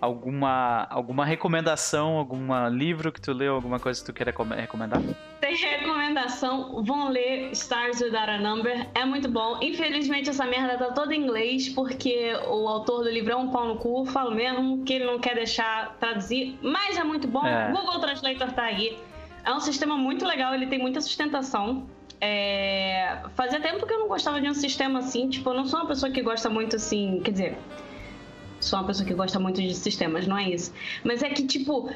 alguma, 0.00 0.86
alguma 0.90 1.24
recomendação, 1.24 2.16
algum 2.16 2.68
livro 2.68 3.10
que 3.12 3.20
tu 3.20 3.32
leu, 3.32 3.54
alguma 3.54 3.78
coisa 3.78 4.00
que 4.00 4.06
tu 4.06 4.12
queira 4.12 4.34
recomendar? 4.56 5.02
Tem 5.40 5.54
recomendação, 5.56 6.82
vão 6.84 7.08
ler 7.08 7.50
Stars 7.52 8.00
Without 8.00 8.30
a 8.30 8.38
Number, 8.38 8.88
é 8.94 9.04
muito 9.04 9.28
bom. 9.28 9.58
Infelizmente 9.62 10.30
essa 10.30 10.46
merda 10.46 10.76
tá 10.76 10.92
toda 10.92 11.14
em 11.14 11.22
inglês, 11.22 11.68
porque 11.68 12.32
o 12.48 12.68
autor 12.68 13.04
do 13.04 13.10
livro 13.10 13.32
é 13.32 13.36
um 13.36 13.50
pau 13.50 13.66
no 13.66 13.76
cu, 13.76 14.04
falo 14.06 14.34
mesmo 14.34 14.84
que 14.84 14.94
ele 14.94 15.04
não 15.04 15.18
quer 15.18 15.34
deixar 15.34 15.96
traduzir, 15.98 16.58
mas 16.62 16.96
é 16.96 17.04
muito 17.04 17.26
bom. 17.26 17.46
É. 17.46 17.70
Google 17.70 18.00
Translator 18.00 18.52
tá 18.52 18.64
aí. 18.64 18.98
É 19.44 19.52
um 19.52 19.60
sistema 19.60 19.96
muito 19.96 20.26
legal, 20.26 20.54
ele 20.54 20.66
tem 20.66 20.78
muita 20.78 21.00
sustentação. 21.00 21.86
É... 22.20 23.18
Fazia 23.34 23.60
tempo 23.60 23.86
que 23.86 23.94
eu 23.94 24.00
não 24.00 24.08
gostava 24.08 24.40
de 24.40 24.48
um 24.48 24.54
sistema 24.54 24.98
assim, 24.98 25.28
tipo, 25.28 25.48
eu 25.50 25.54
não 25.54 25.64
sou 25.64 25.80
uma 25.80 25.86
pessoa 25.86 26.10
que 26.10 26.20
gosta 26.20 26.50
muito 26.50 26.76
assim, 26.76 27.20
quer 27.24 27.30
dizer, 27.30 27.58
sou 28.60 28.78
uma 28.78 28.86
pessoa 28.86 29.06
que 29.06 29.14
gosta 29.14 29.38
muito 29.38 29.60
de 29.60 29.74
sistemas, 29.74 30.26
não 30.26 30.36
é 30.36 30.50
isso. 30.50 30.72
Mas 31.04 31.22
é 31.22 31.30
que, 31.30 31.46
tipo, 31.46 31.90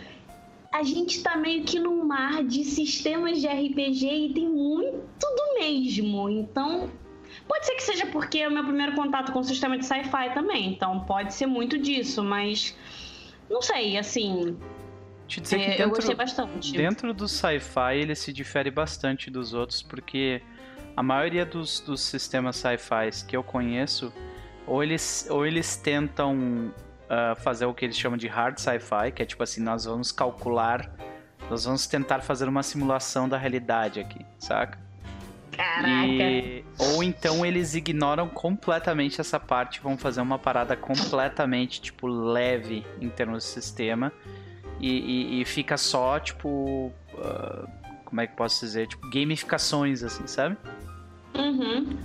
a 0.72 0.82
gente 0.82 1.22
tá 1.22 1.36
meio 1.36 1.64
que 1.64 1.78
num 1.78 2.04
mar 2.04 2.42
de 2.44 2.64
sistemas 2.64 3.40
de 3.40 3.46
RPG 3.46 4.06
e 4.06 4.32
tem 4.34 4.48
muito 4.48 5.20
do 5.20 5.60
mesmo. 5.60 6.28
Então, 6.28 6.90
Pode 7.46 7.66
ser 7.66 7.74
que 7.74 7.82
seja 7.82 8.06
porque 8.06 8.38
é 8.38 8.48
o 8.48 8.50
meu 8.50 8.64
primeiro 8.64 8.94
contato 8.94 9.32
com 9.32 9.40
o 9.40 9.44
sistema 9.44 9.78
de 9.78 9.86
sci-fi 9.86 10.32
também, 10.34 10.72
então 10.72 11.00
pode 11.00 11.34
ser 11.34 11.46
muito 11.46 11.78
disso, 11.78 12.22
mas 12.22 12.76
não 13.50 13.62
sei, 13.62 13.96
assim. 13.98 14.56
Te 15.26 15.40
dizer 15.40 15.58
que 15.58 15.64
é, 15.64 15.68
dentro, 15.68 15.82
eu 15.82 15.90
gostei 15.90 16.14
bastante. 16.14 16.72
Dentro 16.72 17.14
do 17.14 17.28
sci-fi 17.28 17.96
ele 17.96 18.14
se 18.14 18.32
difere 18.32 18.70
bastante 18.70 19.30
dos 19.30 19.54
outros, 19.54 19.82
porque 19.82 20.42
a 20.96 21.02
maioria 21.02 21.44
dos, 21.46 21.80
dos 21.80 22.00
sistemas 22.00 22.56
sci-fi 22.56 23.26
que 23.26 23.36
eu 23.36 23.42
conheço, 23.42 24.12
ou 24.72 24.82
eles, 24.82 25.26
ou 25.28 25.46
eles 25.46 25.76
tentam 25.76 26.72
uh, 27.04 27.36
fazer 27.42 27.66
o 27.66 27.74
que 27.74 27.84
eles 27.84 27.94
chamam 27.94 28.16
de 28.16 28.26
hard 28.26 28.56
sci-fi, 28.56 29.12
que 29.14 29.22
é 29.22 29.26
tipo 29.26 29.42
assim, 29.42 29.62
nós 29.62 29.84
vamos 29.84 30.10
calcular, 30.10 30.90
nós 31.50 31.66
vamos 31.66 31.86
tentar 31.86 32.22
fazer 32.22 32.48
uma 32.48 32.62
simulação 32.62 33.28
da 33.28 33.36
realidade 33.36 34.00
aqui, 34.00 34.24
saca? 34.38 34.78
Caraca. 35.54 36.06
E, 36.06 36.64
ou 36.78 37.02
então 37.02 37.44
eles 37.44 37.74
ignoram 37.74 38.30
completamente 38.30 39.20
essa 39.20 39.38
parte, 39.38 39.78
vão 39.78 39.98
fazer 39.98 40.22
uma 40.22 40.38
parada 40.38 40.74
completamente, 40.74 41.82
tipo, 41.82 42.06
leve 42.06 42.82
em 42.98 43.10
termos 43.10 43.44
de 43.44 43.50
sistema. 43.50 44.10
E, 44.80 44.88
e, 44.88 45.42
e 45.42 45.44
fica 45.44 45.76
só, 45.76 46.18
tipo. 46.18 46.90
Uh, 47.12 47.68
como 48.06 48.22
é 48.22 48.26
que 48.26 48.34
posso 48.34 48.64
dizer? 48.64 48.86
Tipo, 48.86 49.10
gamificações, 49.10 50.02
assim, 50.02 50.26
sabe? 50.26 50.56
Uhum. 51.34 51.98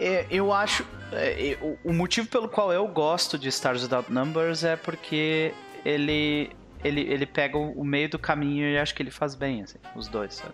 É, 0.00 0.26
eu 0.30 0.52
acho. 0.52 0.84
É, 1.12 1.56
o 1.84 1.92
motivo 1.92 2.28
pelo 2.28 2.48
qual 2.48 2.72
eu 2.72 2.86
gosto 2.88 3.38
de 3.38 3.48
Stars 3.48 3.82
Without 3.82 4.12
Numbers 4.12 4.64
é 4.64 4.76
porque 4.76 5.52
ele. 5.84 6.50
Ele, 6.82 7.00
ele 7.00 7.24
pega 7.24 7.56
o 7.56 7.82
meio 7.82 8.10
do 8.10 8.18
caminho 8.18 8.68
e 8.68 8.76
acho 8.76 8.94
que 8.94 9.02
ele 9.02 9.10
faz 9.10 9.34
bem, 9.34 9.62
assim, 9.62 9.78
os 9.96 10.06
dois, 10.06 10.34
sabe? 10.34 10.52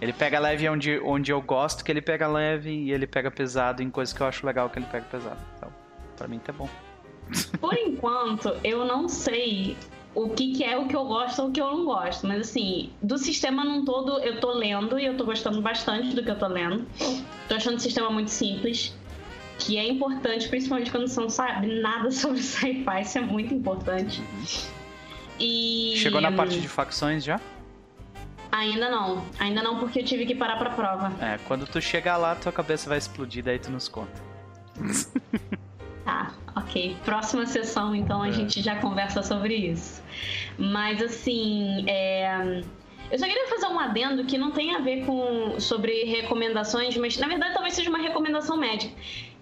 Ele 0.00 0.14
pega 0.14 0.38
leve 0.38 0.66
onde, 0.66 0.98
onde 1.00 1.30
eu 1.30 1.42
gosto 1.42 1.84
que 1.84 1.92
ele 1.92 2.00
pega 2.00 2.26
leve 2.26 2.70
e 2.70 2.90
ele 2.90 3.06
pega 3.06 3.30
pesado 3.30 3.82
em 3.82 3.90
coisas 3.90 4.14
que 4.14 4.20
eu 4.22 4.26
acho 4.26 4.46
legal 4.46 4.70
que 4.70 4.78
ele 4.78 4.86
pega 4.86 5.04
pesado. 5.04 5.38
Então, 5.56 5.70
pra 6.16 6.26
mim 6.26 6.38
tá 6.38 6.54
bom. 6.54 6.70
Por 7.60 7.74
enquanto, 7.74 8.56
eu 8.64 8.86
não 8.86 9.08
sei 9.10 9.76
o 10.18 10.30
que, 10.30 10.52
que, 10.52 10.64
é 10.64 10.76
o 10.76 10.88
que 10.88 10.96
eu 10.96 11.04
gosto 11.04 11.42
ou 11.42 11.48
o 11.48 11.52
que 11.52 11.60
eu 11.60 11.66
não 11.70 11.84
gosto. 11.84 12.26
Mas 12.26 12.48
assim, 12.48 12.90
do 13.00 13.16
sistema 13.16 13.64
num 13.64 13.84
todo 13.84 14.18
eu 14.18 14.40
tô 14.40 14.50
lendo 14.52 14.98
e 14.98 15.04
eu 15.04 15.16
tô 15.16 15.24
gostando 15.24 15.62
bastante 15.62 16.14
do 16.14 16.24
que 16.24 16.30
eu 16.30 16.36
tô 16.36 16.48
lendo. 16.48 16.84
Tô 17.48 17.54
achando 17.54 17.76
o 17.76 17.80
sistema 17.80 18.10
muito 18.10 18.30
simples. 18.30 18.96
Que 19.58 19.76
é 19.76 19.88
importante, 19.88 20.48
principalmente 20.48 20.90
quando 20.90 21.06
você 21.06 21.20
não 21.20 21.30
sabe 21.30 21.80
nada 21.80 22.10
sobre 22.12 22.42
sci-fi, 22.42 23.02
isso 23.02 23.18
é 23.18 23.20
muito 23.20 23.54
importante. 23.54 24.22
E. 25.38 25.94
Chegou 25.98 26.20
na 26.20 26.32
parte 26.32 26.60
de 26.60 26.68
facções 26.68 27.22
já? 27.22 27.40
Ainda 28.50 28.90
não. 28.90 29.24
Ainda 29.38 29.62
não, 29.62 29.78
porque 29.78 30.00
eu 30.00 30.04
tive 30.04 30.26
que 30.26 30.34
parar 30.34 30.56
pra 30.56 30.70
prova. 30.70 31.12
É, 31.20 31.38
quando 31.46 31.64
tu 31.66 31.80
chegar 31.80 32.16
lá, 32.16 32.34
tua 32.34 32.50
cabeça 32.50 32.88
vai 32.88 32.98
explodir, 32.98 33.44
daí 33.44 33.58
tu 33.58 33.70
nos 33.70 33.88
conta. 33.88 34.20
Tá, 36.08 36.32
ok. 36.56 36.96
Próxima 37.04 37.44
sessão, 37.44 37.94
então, 37.94 38.22
a 38.22 38.28
é. 38.28 38.32
gente 38.32 38.62
já 38.62 38.76
conversa 38.76 39.22
sobre 39.22 39.54
isso. 39.54 40.02
Mas, 40.56 41.02
assim, 41.02 41.84
é... 41.86 42.62
Eu 43.10 43.18
só 43.18 43.26
queria 43.26 43.46
fazer 43.48 43.66
um 43.66 43.78
adendo 43.78 44.24
que 44.24 44.38
não 44.38 44.50
tem 44.50 44.74
a 44.74 44.78
ver 44.78 45.04
com 45.04 45.60
sobre 45.60 46.04
recomendações, 46.04 46.96
mas 46.96 47.16
na 47.16 47.26
verdade 47.26 47.54
talvez 47.54 47.74
seja 47.74 47.88
uma 47.88 47.98
recomendação 47.98 48.56
médica. 48.56 48.94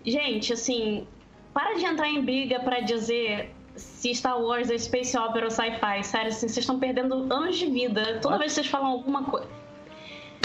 Gente, 0.05 0.53
assim, 0.53 1.07
para 1.55 1.75
de 1.75 1.85
entrar 1.85 2.09
em 2.09 2.25
briga 2.25 2.61
para 2.61 2.81
dizer 2.81 3.55
se 3.77 4.13
Star 4.15 4.41
Wars 4.41 4.71
é 4.71 4.79
space 4.79 5.17
opera 5.17 5.47
ou 5.47 5.51
sci-fi. 5.51 6.03
Sério, 6.03 6.29
assim, 6.29 6.49
vocês 6.49 6.59
estão 6.59 6.79
perdendo 6.81 7.33
anos 7.33 7.57
de 7.57 7.67
vida. 7.67 8.19
Toda 8.21 8.39
vez 8.39 8.53
que 8.53 8.57
vocês 8.57 8.67
falam 8.67 8.89
alguma 8.89 9.25
coisa. 9.25 9.49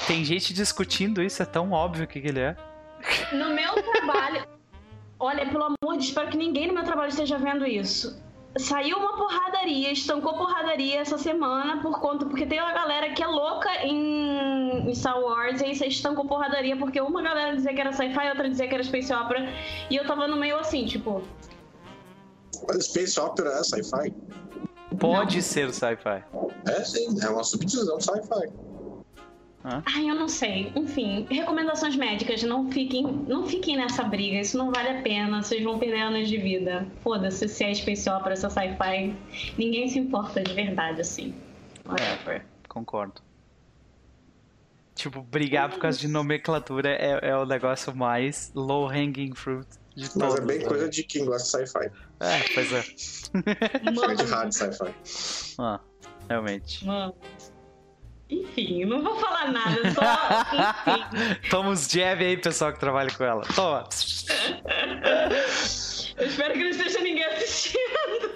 Tem 0.08 0.24
gente 0.24 0.54
discutindo 0.54 1.22
isso, 1.22 1.42
é 1.42 1.46
tão 1.46 1.72
óbvio 1.72 2.08
que 2.08 2.20
ele 2.20 2.40
é. 2.40 2.56
No 3.32 3.50
meu 3.54 3.74
trabalho. 3.84 4.61
Olha, 5.22 5.48
pelo 5.48 5.63
amor 5.63 5.98
de 5.98 6.06
espero 6.06 6.30
que 6.30 6.36
ninguém 6.36 6.66
no 6.66 6.74
meu 6.74 6.84
trabalho 6.84 7.10
esteja 7.10 7.38
vendo 7.38 7.63
isso. 7.63 8.20
Saiu 8.58 8.98
uma 8.98 9.16
porradaria, 9.16 9.92
estancou 9.92 10.36
porradaria 10.36 11.00
essa 11.00 11.16
semana 11.16 11.80
por 11.80 12.00
conta. 12.00 12.25
Porque 12.25 12.48
tem 12.48 12.60
uma 12.60 12.74
galera 12.74 13.12
que 13.12 13.22
é 13.22 13.28
louca 13.28 13.70
em, 13.86 14.90
em 14.90 14.96
Star 14.96 15.22
Wars 15.22 15.62
e 15.62 15.66
aí 15.66 15.75
vocês 15.75 15.94
estancou 15.94 16.25
porradaria 16.25 16.75
porque 16.75 17.00
uma 17.00 17.22
galera 17.22 17.56
dizia 17.56 17.72
que 17.72 17.80
era 17.80 17.94
sci-fi, 17.94 18.30
outra 18.30 18.50
dizia 18.50 18.68
que 18.68 18.74
era 18.74 18.84
space 18.84 19.13
opera. 19.13 19.48
E 19.92 19.96
eu 19.96 20.08
tava 20.08 20.28
no 20.28 20.38
meio 20.38 20.58
assim, 20.58 20.88
tipo. 20.88 21.22
Space 22.80 23.20
Opera 23.20 23.51
é 23.51 23.63
sci-fi? 23.63 24.13
Pode 25.00 25.36
não. 25.36 25.44
ser 25.44 25.72
sci-fi. 25.72 26.24
É 26.68 26.84
sim, 26.84 27.16
é 27.22 27.30
uma 27.30 27.44
subdivisão 27.44 28.01
sci-fi. 28.01 28.51
Ah. 29.63 29.82
Ai, 29.86 30.10
eu 30.10 30.15
não 30.15 30.27
sei. 30.27 30.72
Enfim, 30.75 31.27
recomendações 31.30 31.96
médicas, 31.96 32.41
não 32.44 32.72
fiquem, 32.72 33.03
não 33.03 33.46
fiquem 33.46 33.77
nessa 33.77 34.03
briga, 34.03 34.39
isso 34.39 34.58
não 34.58 34.72
vale 34.72 34.89
a 34.89 35.01
pena, 35.01 35.41
vocês 35.41 35.63
vão 35.63 35.77
perder 35.77 36.01
anos 36.01 36.27
de 36.27 36.38
vida. 36.38 36.88
Foda-se 37.01 37.48
se 37.48 37.63
é 37.63 37.74
space 37.74 38.10
opera, 38.10 38.36
se 38.36 38.46
é 38.46 38.50
sci-fi, 38.50 39.15
ninguém 39.58 39.88
se 39.88 40.00
importa 40.00 40.41
de 40.41 40.53
verdade, 40.53 41.01
assim. 41.01 41.36
Whatever. 41.86 42.38
É, 42.38 42.46
concordo. 42.68 43.22
Tipo, 44.96 45.22
brigar 45.22 45.70
por 45.70 45.80
causa 45.80 45.98
de 45.98 46.08
nomenclatura 46.08 46.89
é, 46.89 47.30
é 47.30 47.38
o 47.38 47.46
negócio 47.46 47.96
mais 47.96 48.51
low-hanging 48.53 49.34
fruit 49.34 49.68
de 49.96 50.10
todos. 50.10 50.30
Mas 50.30 50.36
é 50.36 50.46
bem 50.46 50.60
né? 50.60 50.65
coisa 50.65 50.89
de 50.89 51.03
quem 51.03 51.25
gosta 51.25 51.63
de 51.63 51.70
sci-fi. 51.70 51.91
É, 52.20 52.53
pois 52.53 52.74
é. 52.74 52.82
Chega 52.84 54.15
de 54.15 54.24
hard 54.24 54.51
sci-fi. 54.51 55.56
Ah, 55.60 55.80
realmente. 56.30 56.86
Mano. 56.86 57.15
Enfim, 58.31 58.85
não 58.85 59.03
vou 59.03 59.15
falar 59.17 59.51
nada, 59.51 59.91
só. 59.91 60.01
Enfim. 61.19 61.50
Toma 61.50 61.69
uns 61.69 61.89
jab 61.91 62.23
aí, 62.23 62.38
pessoal 62.38 62.71
que 62.71 62.79
trabalha 62.79 63.11
com 63.11 63.23
ela. 63.23 63.43
Toma. 63.53 63.88
Eu 66.17 66.27
espero 66.27 66.53
que 66.53 66.59
não 66.59 66.69
esteja 66.69 67.01
ninguém 67.01 67.25
assistindo. 67.25 68.31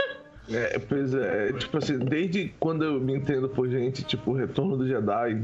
É, 0.51 0.77
pois 0.77 1.13
é, 1.13 1.53
tipo 1.53 1.77
assim, 1.77 1.97
desde 1.97 2.53
quando 2.59 2.83
eu 2.83 2.99
me 2.99 3.15
entendo 3.15 3.49
por 3.49 3.67
gente, 3.67 4.03
tipo, 4.03 4.33
Retorno 4.33 4.77
do 4.77 4.87
Jedi, 4.87 5.43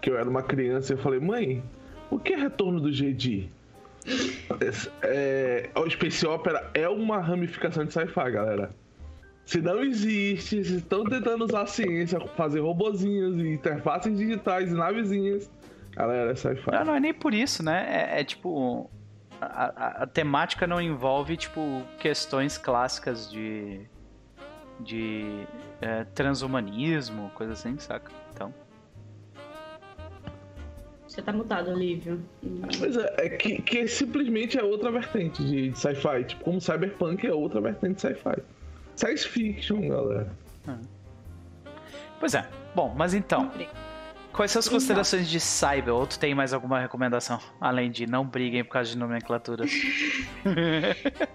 que 0.00 0.10
eu 0.10 0.18
era 0.18 0.28
uma 0.28 0.42
criança, 0.42 0.92
eu 0.92 0.98
falei, 0.98 1.20
mãe, 1.20 1.62
o 2.10 2.18
que 2.18 2.34
é 2.34 2.36
Retorno 2.36 2.80
do 2.80 2.92
Jedi? 2.92 3.50
É, 5.02 5.70
o 5.74 5.88
Space 5.88 6.26
Opera 6.26 6.70
é 6.74 6.88
uma 6.88 7.18
ramificação 7.18 7.84
de 7.84 7.92
sci-fi, 7.92 8.30
galera. 8.30 8.70
Se 9.46 9.60
não 9.60 9.80
existe, 9.80 10.64
se 10.64 10.76
estão 10.78 11.04
tentando 11.04 11.44
usar 11.44 11.62
a 11.62 11.66
ciência, 11.66 12.18
fazer 12.36 12.58
robozinhos 12.58 13.38
e 13.38 13.52
interfaces 13.52 14.18
digitais 14.18 14.72
e 14.72 14.74
navezinhas, 14.74 15.48
galera, 15.92 16.32
é 16.32 16.34
sci-fi. 16.34 16.72
Não, 16.72 16.86
não 16.86 16.94
é 16.96 17.00
nem 17.00 17.14
por 17.14 17.32
isso, 17.32 17.62
né? 17.62 17.86
É, 17.88 18.20
é 18.20 18.24
tipo. 18.24 18.90
A, 19.40 19.46
a, 19.46 19.88
a, 20.02 20.06
temática 20.06 20.66
não 20.66 20.80
envolve, 20.80 21.36
tipo, 21.36 21.60
questões 22.00 22.58
clássicas 22.58 23.30
de. 23.30 23.82
de 24.80 25.46
é, 25.80 26.02
transhumanismo, 26.06 27.30
coisa 27.36 27.52
assim, 27.52 27.78
saca? 27.78 28.10
Então. 28.34 28.52
Você 31.06 31.22
tá 31.22 31.32
mutado, 31.32 31.70
Olívio. 31.70 32.20
Pois 32.80 32.96
é, 32.96 33.14
é 33.18 33.28
que, 33.28 33.62
que 33.62 33.86
simplesmente 33.86 34.58
é 34.58 34.64
outra 34.64 34.90
vertente 34.90 35.44
de, 35.44 35.70
de 35.70 35.78
sci-fi. 35.78 36.24
Tipo, 36.24 36.42
como 36.42 36.60
Cyberpunk 36.60 37.24
é 37.24 37.32
outra 37.32 37.60
vertente 37.60 37.94
de 37.94 38.00
sci-fi. 38.00 38.42
Science 38.96 39.28
fiction, 39.28 39.88
galera. 39.88 40.32
Hum. 40.66 40.80
Pois 42.18 42.34
é. 42.34 42.48
Bom, 42.74 42.94
mas 42.96 43.14
então. 43.14 43.50
Quais 44.32 44.50
são 44.50 44.60
as 44.60 44.68
considerações 44.68 45.30
de 45.30 45.40
Cyber? 45.40 45.94
Ou 45.94 46.06
tu 46.06 46.18
tem 46.18 46.34
mais 46.34 46.52
alguma 46.52 46.78
recomendação? 46.78 47.40
Além 47.58 47.90
de 47.90 48.06
não 48.06 48.26
briguem 48.26 48.64
por 48.64 48.70
causa 48.72 48.90
de 48.90 48.98
nomenclatura. 48.98 49.64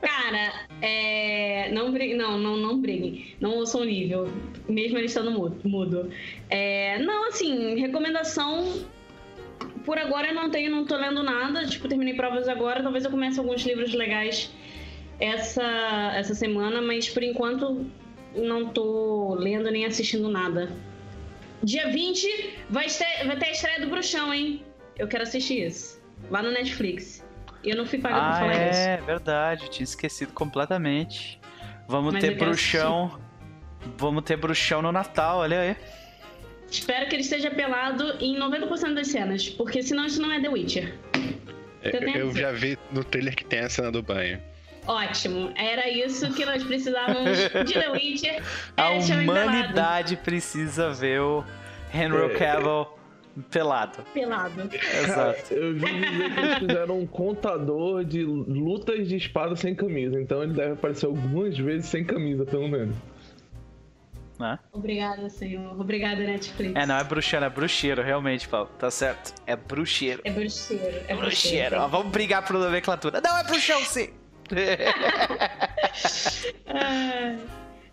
Cara, 0.02 0.54
é... 0.82 1.72
não 1.72 1.92
briguem. 1.92 2.18
Não, 2.18 2.38
não, 2.38 2.58
não 2.58 2.80
briguem. 2.80 3.36
Não 3.40 3.56
ouçam 3.56 3.82
o 3.82 3.86
nível. 3.86 4.28
Mesmo 4.70 4.98
ele 4.98 5.08
estando 5.08 5.32
mudo. 5.32 6.12
É... 6.50 7.00
Não, 7.00 7.28
assim, 7.28 7.80
recomendação 7.80 8.84
por 9.84 9.98
agora 9.98 10.28
eu 10.28 10.36
não 10.36 10.50
tenho, 10.50 10.70
não 10.70 10.86
tô 10.86 10.96
lendo 10.96 11.24
nada. 11.24 11.66
Tipo, 11.66 11.88
terminei 11.88 12.14
provas 12.14 12.48
agora. 12.48 12.84
Talvez 12.84 13.04
eu 13.04 13.12
comece 13.12 13.40
alguns 13.40 13.64
livros 13.64 13.94
legais 13.94 14.52
essa, 15.22 16.12
essa 16.16 16.34
semana, 16.34 16.82
mas 16.82 17.08
por 17.08 17.22
enquanto 17.22 17.86
não 18.36 18.70
tô 18.70 19.36
lendo 19.36 19.70
nem 19.70 19.86
assistindo 19.86 20.28
nada. 20.28 20.72
Dia 21.64 21.90
20 21.90 22.58
vai 22.70 22.88
ter, 22.88 23.28
vai 23.28 23.38
ter 23.38 23.46
a 23.46 23.52
estreia 23.52 23.80
do 23.82 23.88
Bruxão, 23.88 24.34
hein? 24.34 24.66
Eu 24.98 25.08
quero 25.08 25.24
assistir 25.24 25.68
isso. 25.68 26.02
Lá 26.30 26.42
no 26.42 26.52
Netflix. 26.52 27.24
Eu 27.64 27.78
não 27.78 27.86
fui 27.86 28.00
paga 28.00 28.16
ah, 28.16 28.30
pra 28.30 28.40
falar 28.40 28.56
é, 28.56 28.70
isso. 28.72 28.80
É 28.80 28.98
verdade, 29.02 29.70
tinha 29.70 29.84
esquecido 29.84 30.34
completamente. 30.34 31.40
Vamos 31.88 32.14
mas 32.14 32.24
ter 32.24 32.36
Bruxão. 32.36 33.20
Vamos 33.98 34.24
ter 34.24 34.38
Bruxão 34.38 34.82
no 34.82 34.92
Natal, 34.92 35.40
olha 35.40 35.62
aí. 35.62 35.76
Espero 36.70 37.08
que 37.08 37.16
ele 37.16 37.24
esteja 37.24 37.52
pelado 37.52 38.16
em 38.20 38.40
90% 38.40 38.94
das 38.94 39.08
cenas, 39.08 39.50
porque 39.50 39.84
senão 39.84 40.06
isso 40.06 40.22
não 40.22 40.32
é 40.32 40.40
The 40.40 40.50
Witcher. 40.50 40.96
Eu, 41.84 41.92
eu 42.10 42.34
já 42.34 42.52
vi 42.52 42.78
no 42.92 43.04
trailer 43.04 43.36
que 43.36 43.44
tem 43.44 43.60
a 43.60 43.70
cena 43.70 43.92
do 43.92 44.02
banho. 44.02 44.42
Ótimo, 44.88 45.52
era 45.56 45.90
isso 45.90 46.34
que 46.34 46.46
nós 46.46 46.64
precisávamos 46.64 47.38
de 47.38 47.74
The 47.74 47.92
Witcher. 47.92 48.44
A 48.76 48.90
humanidade 48.90 50.18
precisa 50.18 50.92
ver 50.92 51.22
o 51.22 51.44
Henry 51.94 52.34
é. 52.34 52.38
Cavill 52.38 52.88
Pelado. 53.50 54.04
Pelado. 54.14 54.70
Cara, 55.08 55.38
eu 55.52 55.74
vi 55.74 55.80
dizer 55.80 56.34
que 56.34 56.40
eles 56.40 56.58
fizeram 56.58 57.00
um 57.00 57.08
contador 57.08 58.04
de 58.04 58.24
lutas 58.24 59.08
de 59.08 59.16
espada 59.16 59.56
sem 59.56 59.74
camisa. 59.74 60.20
Então 60.20 60.44
ele 60.44 60.54
deve 60.54 60.74
aparecer 60.74 61.06
algumas 61.06 61.58
vezes 61.58 61.88
sem 61.88 62.04
camisa, 62.04 62.46
pelo 62.46 62.68
menos. 62.68 62.96
Né? 64.38 64.60
Obrigada, 64.74 65.30
senhor. 65.30 65.80
Obrigada, 65.80 66.22
Netflix. 66.22 66.76
É, 66.76 66.86
não 66.86 66.98
é 66.98 67.04
bruxeiro, 67.04 67.46
é 67.46 67.50
bruxeiro, 67.50 68.02
realmente, 68.02 68.48
Paulo. 68.50 68.70
Tá 68.78 68.90
certo. 68.90 69.34
É 69.46 69.56
bruxeiro. 69.56 70.22
É 70.26 70.32
bruxeiro. 70.32 70.84
É 70.84 70.90
Bruxeiro. 70.90 71.20
bruxeiro. 71.20 71.78
Ó, 71.78 71.88
vamos 71.88 72.12
brigar 72.12 72.44
por 72.46 72.58
nomenclatura. 72.58 73.22
Não, 73.22 73.38
é 73.38 73.44
bruxão, 73.44 73.80
sim. 73.86 74.10
Ah, 76.68 77.36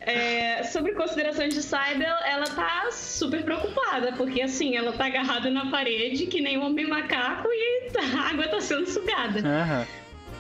é, 0.00 0.62
sobre 0.62 0.92
considerações 0.92 1.52
de 1.52 1.62
Cybele, 1.62 2.04
ela 2.24 2.46
tá 2.46 2.88
super 2.90 3.42
preocupada, 3.42 4.12
porque 4.12 4.40
assim, 4.40 4.76
ela 4.76 4.92
tá 4.92 5.06
agarrada 5.06 5.50
na 5.50 5.70
parede 5.70 6.26
que 6.26 6.40
nem 6.40 6.56
um 6.56 6.64
homem 6.66 6.86
macaco 6.86 7.48
e 7.50 7.90
a 7.98 8.30
água 8.30 8.48
tá 8.48 8.60
sendo 8.60 8.88
sugada. 8.88 9.40
Aham. 9.40 9.86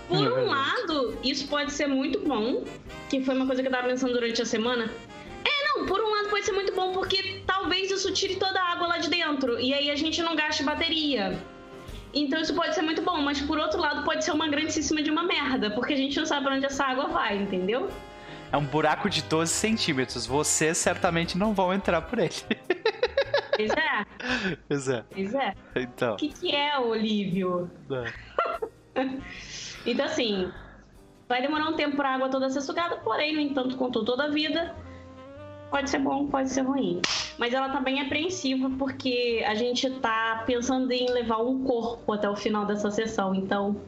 Por 0.08 0.26
É 0.26 0.30
um 0.30 0.46
lado, 0.46 1.18
isso 1.22 1.46
pode 1.48 1.70
ser 1.70 1.86
muito 1.86 2.20
bom, 2.20 2.64
que 3.10 3.22
foi 3.22 3.34
uma 3.34 3.46
coisa 3.46 3.60
que 3.60 3.68
eu 3.68 3.72
tava 3.72 3.88
pensando 3.88 4.14
durante 4.14 4.40
a 4.40 4.46
semana. 4.46 4.90
É, 5.44 5.68
não, 5.68 5.84
por 5.84 6.00
um 6.00 6.10
lado 6.10 6.30
pode 6.30 6.46
ser 6.46 6.52
muito 6.52 6.74
bom, 6.74 6.92
porque 6.92 7.42
talvez 7.46 7.90
isso 7.90 8.10
tire 8.12 8.36
toda 8.36 8.58
a 8.58 8.72
água 8.72 8.86
lá 8.86 8.98
de 8.98 9.10
dentro, 9.10 9.60
e 9.60 9.74
aí 9.74 9.90
a 9.90 9.96
gente 9.96 10.22
não 10.22 10.34
gaste 10.34 10.62
bateria. 10.62 11.38
Então 12.22 12.40
isso 12.40 12.54
pode 12.54 12.74
ser 12.74 12.82
muito 12.82 13.02
bom, 13.02 13.20
mas 13.22 13.40
por 13.40 13.58
outro 13.58 13.80
lado 13.80 14.02
pode 14.04 14.24
ser 14.24 14.32
uma 14.32 14.48
grandíssima 14.48 15.02
de 15.02 15.10
uma 15.10 15.22
merda, 15.22 15.70
porque 15.70 15.92
a 15.92 15.96
gente 15.96 16.18
não 16.18 16.26
sabe 16.26 16.44
pra 16.46 16.54
onde 16.54 16.66
essa 16.66 16.84
água 16.84 17.06
vai, 17.08 17.36
entendeu? 17.36 17.88
É 18.50 18.56
um 18.56 18.64
buraco 18.64 19.08
de 19.10 19.22
12 19.22 19.52
centímetros. 19.52 20.26
Vocês 20.26 20.78
certamente 20.78 21.36
não 21.36 21.52
vão 21.54 21.72
entrar 21.72 22.00
por 22.02 22.18
ele. 22.18 22.32
Pois 23.56 23.70
é, 23.70 24.06
Pois 24.68 24.88
é. 24.88 25.04
pois 25.12 25.34
é. 25.34 25.54
Então. 25.76 26.14
O 26.14 26.16
que, 26.16 26.28
que 26.28 26.54
é, 26.54 26.78
Olívio? 26.78 27.70
né. 27.88 28.12
Então, 29.86 30.04
assim, 30.06 30.50
vai 31.28 31.40
demorar 31.40 31.68
um 31.68 31.74
tempo 31.74 31.96
pra 31.96 32.14
água 32.14 32.28
toda 32.28 32.50
ser 32.50 32.60
sugada, 32.60 32.96
porém, 32.96 33.34
no 33.34 33.40
entanto, 33.40 33.76
contou 33.76 34.04
toda 34.04 34.24
a 34.24 34.28
vida. 34.28 34.74
Pode 35.70 35.90
ser 35.90 35.98
bom, 35.98 36.26
pode 36.26 36.48
ser 36.50 36.62
ruim. 36.62 37.00
Mas 37.38 37.52
ela 37.52 37.68
tá 37.68 37.80
bem 37.80 38.00
apreensiva 38.00 38.70
porque 38.78 39.44
a 39.46 39.54
gente 39.54 39.88
tá 40.00 40.42
pensando 40.46 40.90
em 40.92 41.10
levar 41.12 41.38
um 41.38 41.62
corpo 41.64 42.12
até 42.12 42.28
o 42.28 42.34
final 42.36 42.64
dessa 42.64 42.90
sessão. 42.90 43.34
Então, 43.34 43.80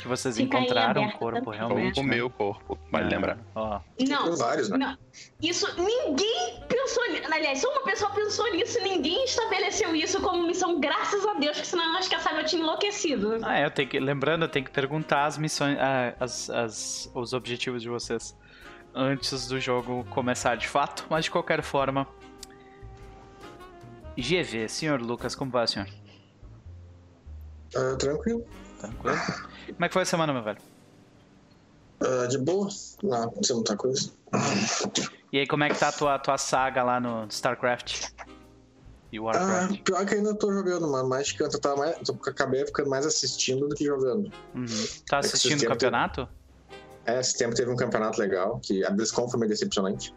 Que 0.00 0.06
vocês 0.08 0.38
encontraram 0.38 1.00
o 1.02 1.04
aberto 1.04 1.18
corpo 1.18 1.40
também, 1.50 1.58
realmente. 1.58 1.96
Né? 1.96 2.02
comer 2.02 2.22
o 2.22 2.30
corpo, 2.30 2.78
vale 2.92 3.06
É. 3.06 3.08
lembrar. 3.08 3.38
Ó. 3.56 3.80
não. 4.08 4.24
Tem 4.24 4.36
vários, 4.36 4.68
né? 4.70 4.78
Não, 4.78 4.96
isso 5.42 5.66
ninguém 5.76 6.60
pensou 6.68 7.02
nisso. 7.10 7.32
Aliás, 7.32 7.60
só 7.60 7.68
uma 7.72 7.82
pessoa 7.82 8.10
pensou 8.12 8.48
nisso, 8.52 8.80
ninguém 8.82 9.24
estabeleceu 9.24 9.96
isso 9.96 10.20
como 10.20 10.46
missão, 10.46 10.78
graças 10.78 11.26
a 11.26 11.34
Deus, 11.34 11.58
que 11.58 11.66
senão 11.66 11.84
eu 11.92 11.98
acho 11.98 12.08
que 12.08 12.14
a 12.14 12.20
Saga 12.20 12.44
tinha 12.44 12.62
enlouquecido. 12.62 13.38
Ah, 13.42 13.58
é, 13.58 13.64
eu 13.66 13.70
tenho 13.72 13.88
que. 13.88 13.98
Lembrando, 13.98 14.44
eu 14.44 14.48
tenho 14.48 14.64
que 14.64 14.70
perguntar 14.70 15.24
as 15.26 15.36
missões. 15.38 15.76
ah, 15.80 16.14
as, 16.20 16.48
as- 16.50 17.10
os 17.12 17.32
objetivos 17.32 17.82
de 17.82 17.88
vocês 17.88 18.36
antes 18.96 19.46
do 19.46 19.60
jogo 19.60 20.04
começar 20.10 20.56
de 20.56 20.66
fato, 20.66 21.06
mas 21.10 21.26
de 21.26 21.30
qualquer 21.30 21.62
forma. 21.62 22.06
GV, 24.16 24.68
senhor 24.68 25.00
Lucas, 25.00 25.34
como 25.34 25.50
vai, 25.50 25.66
senhor? 25.68 25.86
Ah, 27.76 27.94
tranquilo. 27.98 28.44
Tranquilo? 28.80 29.16
Como 29.66 29.84
é 29.84 29.88
que 29.88 29.92
foi 29.92 30.02
a 30.02 30.06
semana, 30.06 30.32
meu 30.32 30.42
velho? 30.42 30.58
Ah, 32.00 32.26
de 32.26 32.38
boa. 32.38 32.68
Não 33.02 33.22
aconteceu 33.24 33.56
muita 33.56 33.76
coisa. 33.76 34.10
E 35.32 35.38
aí, 35.38 35.46
como 35.46 35.64
é 35.64 35.68
que 35.68 35.78
tá 35.78 35.88
a 35.88 35.92
tua, 35.92 36.18
tua 36.18 36.38
saga 36.38 36.82
lá 36.82 36.98
no 36.98 37.26
StarCraft? 37.26 38.08
E 39.12 39.18
Ah, 39.18 39.22
Warcraft? 39.22 39.82
pior 39.82 40.06
que 40.06 40.14
ainda 40.14 40.34
tô 40.34 40.52
jogando, 40.52 40.88
mano. 40.90 41.08
Mas 41.08 41.32
que 41.32 41.42
eu 41.42 41.50
tava 41.60 41.76
mais, 41.76 41.96
tô- 41.98 42.16
acabei 42.28 42.64
ficando 42.64 42.88
mais 42.88 43.04
assistindo 43.04 43.68
do 43.68 43.74
que 43.74 43.84
jogando. 43.84 44.32
Uhum. 44.54 44.66
Tá 45.08 45.16
é 45.16 45.20
assistindo 45.20 45.62
o 45.62 45.66
campeonato? 45.68 46.28
Esse 47.06 47.36
tempo 47.38 47.54
teve 47.54 47.70
um 47.70 47.76
campeonato 47.76 48.20
legal, 48.20 48.58
que 48.60 48.84
a 48.84 48.90
BlizzCon 48.90 49.28
foi 49.28 49.40
meio 49.40 49.50
decepcionante. 49.50 50.14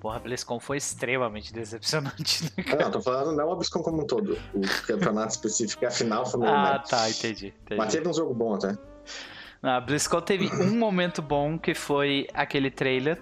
Porra, 0.00 0.16
a 0.16 0.20
BlizzCon 0.20 0.60
foi 0.60 0.76
extremamente 0.76 1.52
decepcionante, 1.52 2.44
né, 2.44 2.64
Ah, 2.72 2.76
não, 2.76 2.90
tô 2.90 3.00
falando 3.00 3.34
não 3.34 3.52
a 3.52 3.56
BlizzCon 3.56 3.82
como 3.82 4.02
um 4.02 4.06
todo. 4.06 4.38
O 4.54 4.86
campeonato 4.86 5.30
específico, 5.32 5.86
a 5.86 5.90
final 5.90 6.26
foi 6.26 6.40
meio... 6.40 6.52
Ah, 6.52 6.78
tá, 6.78 7.08
entendi. 7.08 7.54
entendi. 7.64 7.78
Mas 7.78 7.92
teve 7.92 8.08
um 8.08 8.12
jogo 8.12 8.34
bom 8.34 8.54
até. 8.54 8.76
A 9.62 9.80
BlizzCon 9.80 10.20
teve 10.20 10.50
um 10.62 10.76
momento 10.78 11.22
bom 11.22 11.58
que 11.58 11.74
foi 11.74 12.26
aquele 12.34 12.70
trailer. 12.70 13.18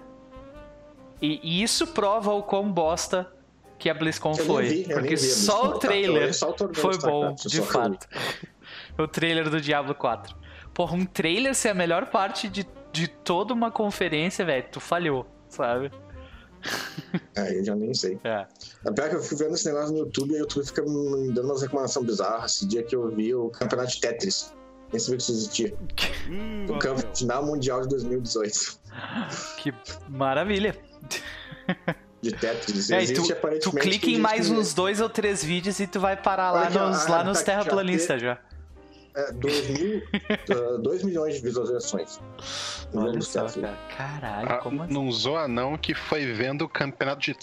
E, 1.21 1.39
e 1.41 1.63
isso 1.63 1.87
prova 1.87 2.33
o 2.33 2.43
quão 2.43 2.69
bosta 2.69 3.31
que 3.79 3.89
a 3.89 3.93
BlizzCon 3.93 4.33
Eu 4.37 4.45
foi. 4.45 4.65
vi, 4.65 4.83
porque 4.93 5.15
só 5.15 5.69
o 5.69 5.71
Eu 5.73 5.79
trailer 5.79 6.27
vi 6.27 6.33
só 6.33 6.53
foi 6.73 6.97
bom, 6.97 7.33
de 7.33 7.61
fato. 7.61 8.07
o 8.99 9.07
trailer 9.07 9.49
do 9.49 9.61
Diablo 9.61 9.95
4. 9.95 10.35
Porra, 10.73 10.95
um 10.95 11.05
trailer 11.05 11.55
ser 11.55 11.69
a 11.69 11.73
melhor 11.73 12.07
parte 12.07 12.49
de, 12.49 12.67
de 12.93 13.07
toda 13.07 13.53
uma 13.53 13.71
conferência, 13.71 14.45
velho, 14.45 14.65
tu 14.71 14.79
falhou, 14.79 15.25
sabe? 15.49 15.91
É, 17.35 17.59
eu 17.59 17.63
já 17.63 17.75
nem 17.75 17.93
sei. 17.93 18.17
É. 18.23 18.47
É 18.85 18.91
pior 18.91 19.09
que 19.09 19.15
eu 19.15 19.21
fico 19.21 19.35
vendo 19.35 19.53
esse 19.53 19.65
negócio 19.65 19.91
no 19.91 19.99
YouTube 19.99 20.31
e 20.31 20.35
o 20.35 20.39
YouTube 20.39 20.65
fica 20.65 20.81
me 20.81 21.31
dando 21.31 21.45
umas 21.45 21.61
recomendações 21.61 22.05
bizarras. 22.05 22.55
Esse 22.55 22.67
dia 22.67 22.81
que 22.83 22.95
eu 22.95 23.09
vi 23.09 23.35
o 23.35 23.49
campeonato 23.49 23.91
de 23.91 24.01
Tetris. 24.01 24.53
Nem 24.91 24.99
sabia 24.99 25.17
que 25.17 25.23
isso 25.23 25.31
existia. 25.31 25.73
O 26.69 26.79
campo 26.79 27.03
final 27.15 27.45
mundial 27.45 27.81
de 27.81 27.89
2018. 27.89 28.79
Que 29.57 29.73
maravilha. 30.07 30.75
De 32.21 32.31
Tetris. 32.31 32.89
É, 32.89 33.03
Existe 33.03 33.21
tu, 33.21 33.27
tu 33.27 33.33
aparentemente. 33.33 33.87
clica 33.87 34.09
em 34.09 34.17
mais 34.17 34.49
uns 34.49 34.73
dois 34.73 35.01
ou 35.01 35.09
três 35.09 35.43
vídeos 35.43 35.79
e 35.79 35.85
tu 35.85 35.99
vai 35.99 36.15
parar 36.15 36.51
lá 36.51 36.69
nos, 36.69 37.05
ah, 37.05 37.09
lá 37.09 37.17
tá 37.17 37.23
nos 37.25 37.41
terraplanistas 37.41 38.21
já. 38.21 38.39
É, 39.15 39.31
2 39.31 39.69
mil. 39.69 40.01
2 40.81 41.03
milhões 41.03 41.35
de 41.35 41.41
visualizações. 41.41 42.19
Olha 42.93 43.21
só, 43.21 43.45
cara. 43.47 43.77
Caralho, 43.95 44.49
Ah, 44.51 44.57
como 44.57 44.83
assim? 44.83 44.93
não 44.93 45.11
zoa 45.11 45.47
não 45.47 45.77
que 45.77 45.93
foi 45.93 46.31
vendo 46.33 46.63
o 46.63 46.69
campeonato 46.69 47.21
de 47.21 47.33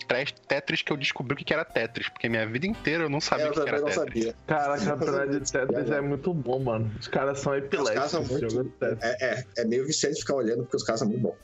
Tetris 0.49 0.83
que 0.83 0.93
eu 0.93 0.97
descobri 0.97 1.35
o 1.35 1.45
que 1.45 1.53
era 1.53 1.65
Tetris, 1.65 2.09
porque 2.09 2.29
minha 2.29 2.47
vida 2.47 2.67
inteira 2.67 3.05
eu 3.05 3.09
não 3.11 3.21
sabia 3.21 3.47
É, 3.47 3.49
o 3.49 3.51
eu 3.51 3.55
que 3.63 3.69
era 3.69 3.79
não 3.81 3.87
Tetris. 3.87 3.95
sabia. 4.05 4.35
Cara, 4.47 4.79
campeonato 4.79 5.31
de 5.41 5.41
Tetris 5.53 5.91
é 5.91 6.01
muito 6.01 6.35
bom, 6.35 6.59
mano. 6.61 6.91
Os 6.99 7.09
caras 7.09 7.39
são 7.41 7.55
epiléticos 7.55 7.95
caras 7.95 8.11
são 8.11 8.25
muito- 8.25 8.49
jogando 8.51 8.71
Tetris. 8.71 9.03
É, 9.03 9.25
é, 9.41 9.45
é 9.59 9.65
meio 9.65 9.87
viciante 9.87 10.21
ficar 10.21 10.35
olhando 10.35 10.63
porque 10.63 10.77
os 10.77 10.83
caras 10.85 11.01
são 11.01 11.09
muito 11.09 11.23
bons. 11.23 11.37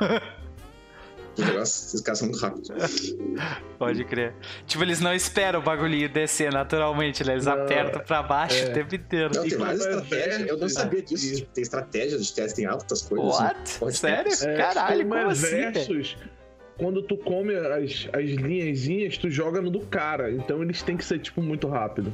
Os 1.38 1.46
negócios, 1.46 1.86
esses 1.86 2.00
caras 2.00 2.18
são 2.18 2.28
muito 2.28 2.40
rápidos. 2.40 3.16
Pode 3.78 4.04
crer. 4.04 4.34
Tipo, 4.66 4.82
eles 4.82 5.00
não 5.00 5.14
esperam 5.14 5.60
o 5.60 5.62
bagulhinho 5.62 6.08
descer 6.08 6.52
naturalmente, 6.52 7.24
né? 7.24 7.34
Eles 7.34 7.46
Não, 7.46 7.52
apertam 7.52 8.02
pra 8.02 8.22
baixo 8.22 8.64
é. 8.64 8.70
o 8.70 8.72
tempo 8.72 8.94
inteiro. 8.94 9.30
Não, 9.34 9.42
tem 9.42 9.56
várias 9.56 9.86
é 9.86 9.90
estratégias. 9.90 10.48
Eu 10.48 10.56
não 10.58 10.68
sabia 10.68 11.02
disso. 11.02 11.36
Tipo, 11.36 11.50
tem 11.52 11.62
estratégias 11.62 12.26
de 12.26 12.32
teste, 12.34 12.56
tem 12.56 12.66
altas 12.66 13.02
coisas. 13.02 13.28
assim. 13.28 13.44
What? 13.44 13.78
Pode 13.78 13.96
Sério? 13.96 14.36
ter. 14.36 14.48
É, 14.48 14.56
Caralho, 14.56 14.98
como 15.04 15.08
como 15.14 15.28
é 15.28 15.32
assim? 15.32 15.70
versus, 15.70 16.16
quando 16.76 17.02
tu 17.02 17.16
come 17.16 17.54
as, 17.54 18.08
as 18.12 18.30
linhazinhas, 18.30 19.16
tu 19.16 19.30
joga 19.30 19.60
no 19.60 19.70
do 19.70 19.80
cara. 19.80 20.30
Então 20.32 20.60
eles 20.62 20.82
têm 20.82 20.96
que 20.96 21.04
ser, 21.04 21.20
tipo, 21.20 21.40
muito 21.40 21.68
rápido. 21.68 22.12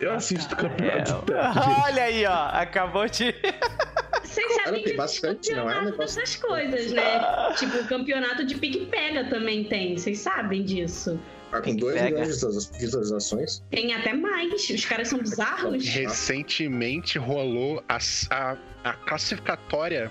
Eu 0.00 0.12
assisto 0.12 0.54
o 0.54 0.58
campeonato 0.58 1.10
gente. 1.10 1.32
Olha 1.84 2.02
aí, 2.04 2.24
ó. 2.26 2.48
Acabou 2.52 3.08
de. 3.08 3.34
Vocês 4.36 4.54
sabem 4.54 4.64
tem 4.64 4.82
que 4.82 4.88
existe 4.90 4.96
bastante, 4.96 5.52
não 5.54 5.70
é 5.70 5.80
um 5.80 5.84
negócio- 5.86 6.16
dessas 6.20 6.36
coisas, 6.36 6.92
né? 6.92 7.54
tipo, 7.58 7.76
o 7.78 7.86
campeonato 7.86 8.44
de 8.44 8.54
pique-pega 8.56 9.24
também 9.30 9.64
tem. 9.64 9.96
Vocês 9.96 10.18
sabem 10.18 10.62
disso. 10.64 11.18
Ah, 11.52 11.58
com 11.58 11.62
Tem 11.62 11.74
que 11.76 11.80
2 11.80 11.94
pega. 11.94 12.06
milhões 12.10 12.26
de 12.28 12.32
visualiza- 12.34 12.72
visualizações. 12.78 13.62
Tem 13.70 13.94
até 13.94 14.12
mais. 14.12 14.68
Os 14.68 14.84
caras 14.84 15.08
são 15.08 15.18
bizarros. 15.20 15.84
Recentemente 15.86 17.18
rolou 17.18 17.82
a, 17.88 17.98
a, 18.30 18.56
a 18.84 18.92
classificatória 18.92 20.10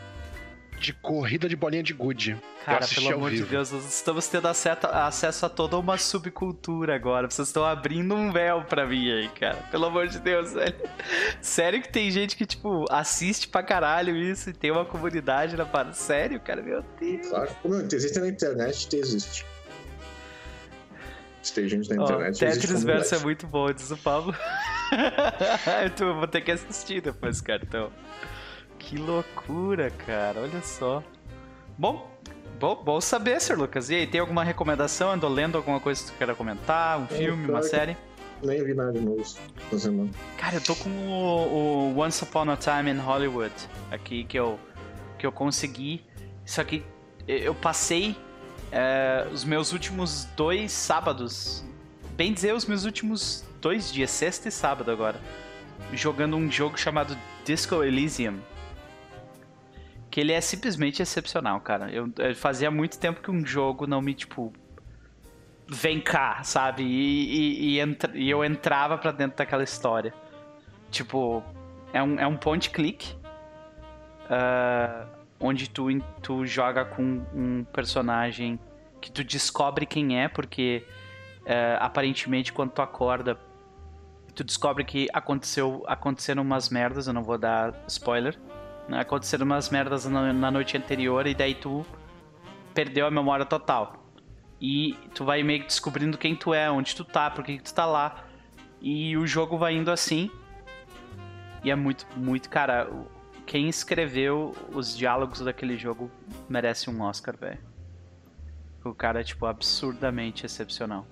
de 0.85 0.93
corrida 0.93 1.49
de 1.49 1.55
bolinha 1.55 1.81
de 1.81 1.93
gude. 1.93 2.37
Cara, 2.63 2.85
pelo 2.87 3.13
amor 3.13 3.29
de 3.31 3.37
vivo. 3.37 3.49
Deus, 3.49 3.71
nós 3.71 3.85
estamos 3.85 4.27
tendo 4.27 4.47
acesso, 4.47 4.85
acesso 4.87 5.45
a 5.45 5.49
toda 5.49 5.77
uma 5.77 5.97
subcultura 5.97 6.95
agora. 6.95 7.29
Vocês 7.29 7.47
estão 7.47 7.65
abrindo 7.65 8.13
um 8.15 8.31
véu 8.31 8.63
pra 8.63 8.85
mim 8.85 9.11
aí, 9.11 9.29
cara. 9.29 9.55
Pelo 9.71 9.85
amor 9.85 10.07
de 10.07 10.19
Deus, 10.19 10.53
velho. 10.53 10.75
Sério 11.41 11.81
que 11.81 11.89
tem 11.89 12.09
gente 12.11 12.35
que, 12.35 12.45
tipo, 12.45 12.85
assiste 12.91 13.47
pra 13.47 13.63
caralho 13.63 14.15
isso 14.15 14.49
e 14.49 14.53
tem 14.53 14.71
uma 14.71 14.85
comunidade 14.85 15.55
na 15.57 15.65
parada. 15.65 15.93
Sério, 15.93 16.39
cara, 16.39 16.61
meu 16.61 16.83
Deus. 16.99 17.27
Claro. 17.27 17.49
Como 17.61 17.75
existe 17.75 18.19
na 18.19 18.27
internet, 18.27 18.87
tem- 18.87 18.99
existe. 18.99 19.45
Se 21.41 21.53
tem 21.53 21.67
gente 21.67 21.89
na 21.89 22.03
internet, 22.03 22.43
existe 22.43 22.61
Tetris. 22.61 22.83
Verso 22.83 23.15
é 23.15 23.19
muito 23.19 23.45
bom, 23.45 23.71
diz 23.71 23.91
o 23.91 23.97
Pablo. 23.97 24.35
eu 25.99 26.15
vou 26.15 26.27
ter 26.27 26.41
que 26.41 26.51
assistir 26.51 27.01
depois, 27.01 27.41
cara. 27.41 27.61
Então. 27.63 27.91
Que 28.85 28.97
loucura, 28.97 29.89
cara. 29.89 30.41
Olha 30.41 30.61
só. 30.61 31.03
Bom, 31.75 32.07
bom, 32.59 32.83
bom 32.83 33.01
saber, 33.01 33.41
Sr. 33.41 33.57
Lucas. 33.57 33.89
E 33.89 33.95
aí, 33.95 34.07
tem 34.07 34.21
alguma 34.21 34.43
recomendação? 34.43 35.11
Andou 35.11 35.29
lendo 35.29 35.57
alguma 35.57 35.79
coisa 35.79 36.03
que 36.03 36.11
tu 36.11 36.17
queira 36.17 36.35
comentar? 36.35 36.99
Um 36.99 37.07
filme, 37.07 37.49
uma 37.49 37.63
série? 37.63 37.97
Nem 38.43 38.63
vi 38.63 38.75
nada 38.75 38.93
de 38.93 39.01
novo 39.01 39.21
essa 39.21 39.79
semana. 39.79 40.11
Cara, 40.37 40.57
eu 40.57 40.61
tô 40.61 40.75
com 40.75 40.89
o, 40.89 41.93
o 41.95 41.99
Once 41.99 42.23
Upon 42.23 42.51
a 42.51 42.55
Time 42.55 42.91
in 42.91 42.99
Hollywood 42.99 43.53
aqui 43.89 44.23
que 44.23 44.37
eu, 44.37 44.59
que 45.17 45.25
eu 45.25 45.31
consegui. 45.31 46.05
Só 46.45 46.63
que 46.63 46.85
eu 47.27 47.55
passei 47.55 48.15
é, 48.71 49.27
os 49.33 49.43
meus 49.43 49.73
últimos 49.73 50.25
dois 50.37 50.71
sábados, 50.71 51.65
bem 52.15 52.31
dizer, 52.31 52.53
os 52.53 52.67
meus 52.67 52.85
últimos 52.85 53.43
dois 53.59 53.91
dias, 53.91 54.11
sexta 54.11 54.47
e 54.47 54.51
sábado 54.51 54.91
agora, 54.91 55.19
jogando 55.91 56.37
um 56.37 56.51
jogo 56.51 56.77
chamado 56.77 57.17
Disco 57.43 57.83
Elysium. 57.83 58.37
Que 60.15 60.21
ele 60.21 60.31
é 60.31 60.39
simplesmente 60.39 61.01
excepcional, 61.01 61.59
cara. 61.59 61.91
Eu, 61.91 62.09
eu 62.19 62.33
fazia 62.33 62.71
muito 62.71 62.97
tempo 62.97 63.19
que 63.19 63.29
um 63.29 63.45
jogo 63.45 63.85
não 63.85 64.01
me, 64.01 64.13
tipo, 64.13 64.53
vem 65.67 65.99
cá, 65.99 66.41
sabe? 66.41 66.83
E, 66.83 66.87
e, 66.87 67.65
e, 67.65 67.79
entra, 67.81 68.17
e 68.17 68.29
eu 68.29 68.41
entrava 68.41 68.97
pra 68.97 69.11
dentro 69.11 69.35
daquela 69.35 69.61
história. 69.61 70.13
Tipo, 70.89 71.43
é 71.91 72.01
um, 72.01 72.17
é 72.17 72.25
um 72.25 72.37
point 72.37 72.69
click. 72.69 73.13
Uh, 74.29 75.05
onde 75.37 75.69
tu, 75.69 75.87
tu 76.21 76.45
joga 76.45 76.85
com 76.85 77.25
um 77.33 77.65
personagem 77.65 78.57
que 79.01 79.11
tu 79.11 79.21
descobre 79.21 79.85
quem 79.85 80.23
é, 80.23 80.29
porque 80.29 80.85
uh, 81.41 81.75
aparentemente 81.81 82.53
quando 82.53 82.71
tu 82.71 82.81
acorda, 82.81 83.37
tu 84.33 84.45
descobre 84.45 84.85
que 84.85 85.09
aconteceu 85.11 85.83
aconteceram 85.85 86.41
umas 86.41 86.69
merdas, 86.69 87.05
eu 87.05 87.13
não 87.13 87.21
vou 87.21 87.37
dar 87.37 87.73
spoiler. 87.85 88.39
Né? 88.87 88.99
Aconteceram 88.99 89.45
umas 89.45 89.69
merdas 89.69 90.05
na, 90.05 90.31
na 90.31 90.51
noite 90.51 90.77
anterior 90.77 91.25
e 91.27 91.33
daí 91.33 91.55
tu 91.55 91.85
perdeu 92.73 93.07
a 93.07 93.11
memória 93.11 93.45
total. 93.45 94.05
E 94.59 94.97
tu 95.13 95.25
vai 95.25 95.43
meio 95.43 95.61
que 95.61 95.67
descobrindo 95.67 96.17
quem 96.17 96.35
tu 96.35 96.53
é, 96.53 96.69
onde 96.69 96.95
tu 96.95 97.03
tá, 97.03 97.29
por 97.29 97.43
que 97.43 97.59
tu 97.59 97.73
tá 97.73 97.85
lá. 97.85 98.25
E 98.81 99.17
o 99.17 99.25
jogo 99.27 99.57
vai 99.57 99.75
indo 99.75 99.91
assim. 99.91 100.29
E 101.63 101.71
é 101.71 101.75
muito, 101.75 102.05
muito, 102.15 102.49
cara, 102.49 102.89
quem 103.45 103.67
escreveu 103.67 104.53
os 104.71 104.95
diálogos 104.95 105.39
daquele 105.39 105.77
jogo 105.77 106.11
merece 106.47 106.89
um 106.89 107.01
Oscar, 107.01 107.35
velho. 107.37 107.59
O 108.83 108.93
cara 108.93 109.21
é, 109.21 109.23
tipo, 109.23 109.45
absurdamente 109.45 110.45
excepcional. 110.45 111.07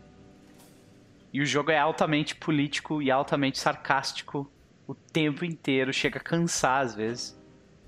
E 1.32 1.42
o 1.42 1.46
jogo 1.46 1.72
é 1.72 1.80
altamente 1.80 2.36
político 2.36 3.02
e 3.02 3.10
altamente 3.10 3.58
sarcástico 3.58 4.52
o 4.88 4.94
tempo 4.94 5.44
inteiro. 5.44 5.92
Chega 5.92 6.20
a 6.20 6.24
cansar 6.24 6.82
às 6.82 6.94
vezes. 6.94 7.43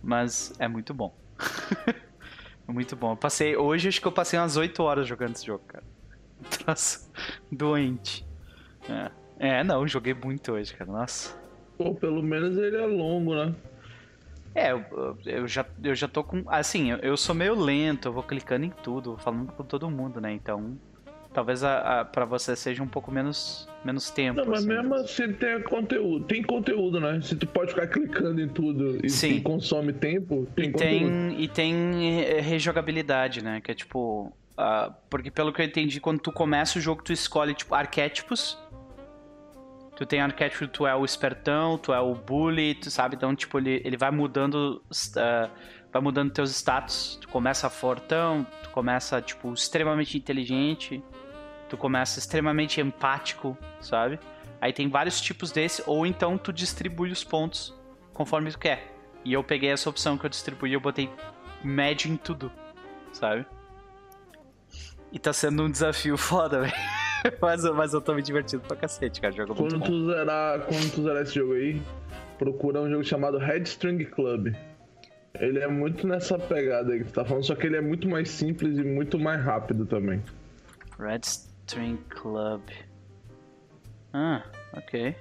Mas 0.06 0.54
é 0.60 0.68
muito 0.68 0.94
bom. 0.94 1.18
muito 2.68 2.96
bom. 2.96 3.14
Eu 3.14 3.18
passei. 3.18 3.58
Hoje 3.58 3.88
acho 3.90 4.00
que 4.00 4.08
eu 4.08 4.12
passei 4.12 4.38
umas 4.38 4.56
8 4.56 4.84
horas 4.84 5.08
jogando 5.08 5.36
esse 5.36 5.46
jogo, 5.46 5.64
cara. 5.68 5.84
Troço 6.50 7.12
doente. 7.52 8.24
É. 8.88 9.58
é, 9.58 9.64
não, 9.64 9.88
joguei 9.88 10.14
muito 10.14 10.52
hoje, 10.52 10.76
cara. 10.76 10.92
Nossa. 10.92 11.36
Pô, 11.76 11.96
pelo 11.96 12.22
menos 12.22 12.56
ele 12.56 12.78
é 12.78 12.86
longo, 12.86 13.34
né? 13.34 13.56
É, 14.54 14.72
eu, 14.72 14.86
eu, 15.26 15.48
já, 15.48 15.66
eu 15.84 15.96
já 15.96 16.08
tô 16.08 16.24
com. 16.24 16.44
Assim, 16.48 16.92
eu, 16.92 16.98
eu, 17.00 17.18
sou 17.18 17.34
meio 17.34 17.56
lento, 17.56 18.08
eu 18.08 18.14
vou 18.14 18.24
clicando 18.24 18.64
em 18.64 18.70
tudo, 18.70 19.18
falando 19.18 19.52
com 19.52 19.64
todo 19.64 19.90
mundo, 19.90 20.22
né? 20.22 20.32
Então, 20.32 20.78
talvez 21.34 21.64
a, 21.64 22.02
a, 22.02 22.06
pra 22.06 22.26
você 22.26 22.56
seja 22.56 22.82
um 22.82 22.88
pouco 22.88 23.12
menos, 23.12 23.68
menos 23.86 24.10
tempo. 24.10 24.40
Não, 24.40 24.48
mas 24.48 24.60
assim, 24.60 24.68
mesmo 24.68 24.96
assim 24.96 25.34
tem 25.34 25.62
conteúdo. 25.62 26.26
Tem 26.26 26.44
conteúdo, 26.44 27.00
né? 27.00 27.20
Se 27.22 27.36
tu 27.36 27.48
pode 27.48 27.72
ficar 27.72 27.88
clicando 27.88 28.42
em 28.42 28.48
tudo 28.48 29.06
e 29.06 29.10
Sim. 29.10 29.42
consome 29.42 29.94
tempo, 29.94 30.48
tem 30.56 30.70
e 30.70 30.72
conteúdo. 30.72 31.06
Tem, 31.06 31.42
e 31.42 31.48
tem 31.48 32.22
eh, 32.22 32.42
rejogabilidade, 32.42 33.44
né? 33.44 33.62
Que 33.62 33.72
é 33.72 33.74
tipo. 33.74 34.34
Uh, 34.58 34.94
porque 35.10 35.30
pelo 35.30 35.52
que 35.52 35.62
eu 35.62 35.66
entendi, 35.66 36.00
quando 36.00 36.20
tu 36.20 36.32
começa 36.32 36.80
o 36.80 36.82
jogo, 36.82 37.04
tu 37.04 37.12
escolhe, 37.12 37.54
tipo, 37.54 37.76
arquétipos 37.76 38.58
Tu 39.96 40.06
tem 40.06 40.20
arquétipo, 40.20 40.68
tu 40.68 40.86
é 40.86 40.94
o 40.94 41.06
espertão, 41.06 41.78
tu 41.78 41.94
é 41.94 42.00
o 42.00 42.14
bully, 42.14 42.76
tu 42.76 42.92
sabe? 42.92 43.16
Então, 43.16 43.34
tipo, 43.34 43.58
ele, 43.58 43.82
ele 43.86 43.96
vai 43.96 44.12
mudando. 44.12 44.84
Uh, 44.92 45.50
vai 45.92 46.02
mudando 46.02 46.32
teus 46.32 46.52
status. 46.52 47.18
Tu 47.22 47.30
começa 47.30 47.70
fortão, 47.70 48.46
tu 48.62 48.70
começa, 48.72 49.22
tipo, 49.22 49.54
extremamente 49.54 50.18
inteligente, 50.18 51.02
tu 51.70 51.78
começa 51.78 52.20
extremamente 52.20 52.80
empático, 52.80 53.58
sabe? 53.82 54.20
Aí 54.62 54.74
tem 54.74 54.90
vários 54.90 55.20
tipos 55.22 55.52
desse, 55.52 55.84
ou 55.86 56.06
então 56.06 56.38
tu 56.38 56.52
distribui 56.52 57.12
os 57.12 57.24
pontos 57.24 57.74
conforme 58.14 58.52
tu 58.52 58.60
quer. 58.60 58.92
E 59.24 59.34
eu 59.34 59.44
peguei 59.44 59.72
essa 59.72 59.90
opção 59.90 60.18
que 60.18 60.26
eu 60.26 60.30
distribuí, 60.30 60.74
eu 60.74 60.80
botei 60.80 61.10
médio 61.64 62.12
em 62.12 62.18
tudo, 62.18 62.52
sabe? 63.12 63.46
E 65.12 65.20
tá 65.20 65.34
sendo 65.34 65.64
um 65.64 65.70
desafio 65.70 66.18
foda, 66.18 66.62
velho. 66.62 66.74
mas, 67.42 67.64
mas 67.64 67.94
eu 67.94 68.02
tô 68.02 68.14
me 68.14 68.22
divertindo 68.22 68.64
pra 68.64 68.76
cacete, 68.76 69.20
cara. 69.20 69.34
Jogo 69.34 69.56
quando 69.56 69.80
muito 69.80 69.86
tu 69.86 70.06
Zerar, 70.12 70.60
quando 70.62 70.94
tu 70.94 71.04
zerar 71.04 71.24
esse 71.24 71.36
jogo 71.36 71.54
aí, 71.54 71.82
procura 72.38 72.82
um 72.82 72.90
jogo 72.90 73.04
chamado 73.04 73.38
Headstring 73.40 74.04
Club. 74.06 74.54
Ele 75.40 75.60
é 75.60 75.68
muito 75.68 76.08
nessa 76.08 76.40
pegada 76.40 76.94
aí 76.94 77.00
que 77.00 77.06
tu 77.06 77.14
tá 77.14 77.26
falando, 77.26 77.44
só 77.44 77.56
que 77.56 77.66
ele 77.66 77.76
é 77.76 77.82
muito 77.82 78.08
mais 78.08 78.30
simples 78.30 78.78
e 78.78 78.84
muito 78.84 79.20
mais 79.20 79.44
rápido 79.44 79.86
também. 79.86 80.24
Red 80.98 81.22
String 81.66 81.98
Club. 82.10 82.62
Ah, 84.14 84.44
ok. 84.74 85.16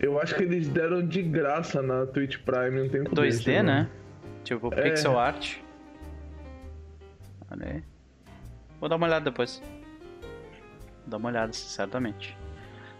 Eu 0.00 0.18
acho 0.18 0.34
que 0.34 0.42
eles 0.42 0.68
deram 0.68 1.06
de 1.06 1.22
graça 1.22 1.82
na 1.82 2.06
Twitch 2.06 2.38
Prime 2.38 2.80
um 2.80 2.88
tempo 2.88 3.10
2D, 3.10 3.20
desse, 3.20 3.62
né? 3.62 3.88
Tipo, 4.42 4.72
é... 4.72 4.82
pixel 4.82 5.18
art. 5.18 5.58
Olha 7.50 7.66
aí. 7.66 7.84
Vou 8.80 8.88
dar 8.88 8.96
uma 8.96 9.06
olhada 9.06 9.24
depois. 9.26 9.62
Dá 11.06 11.18
uma 11.18 11.28
olhada, 11.28 11.52
certamente. 11.52 12.36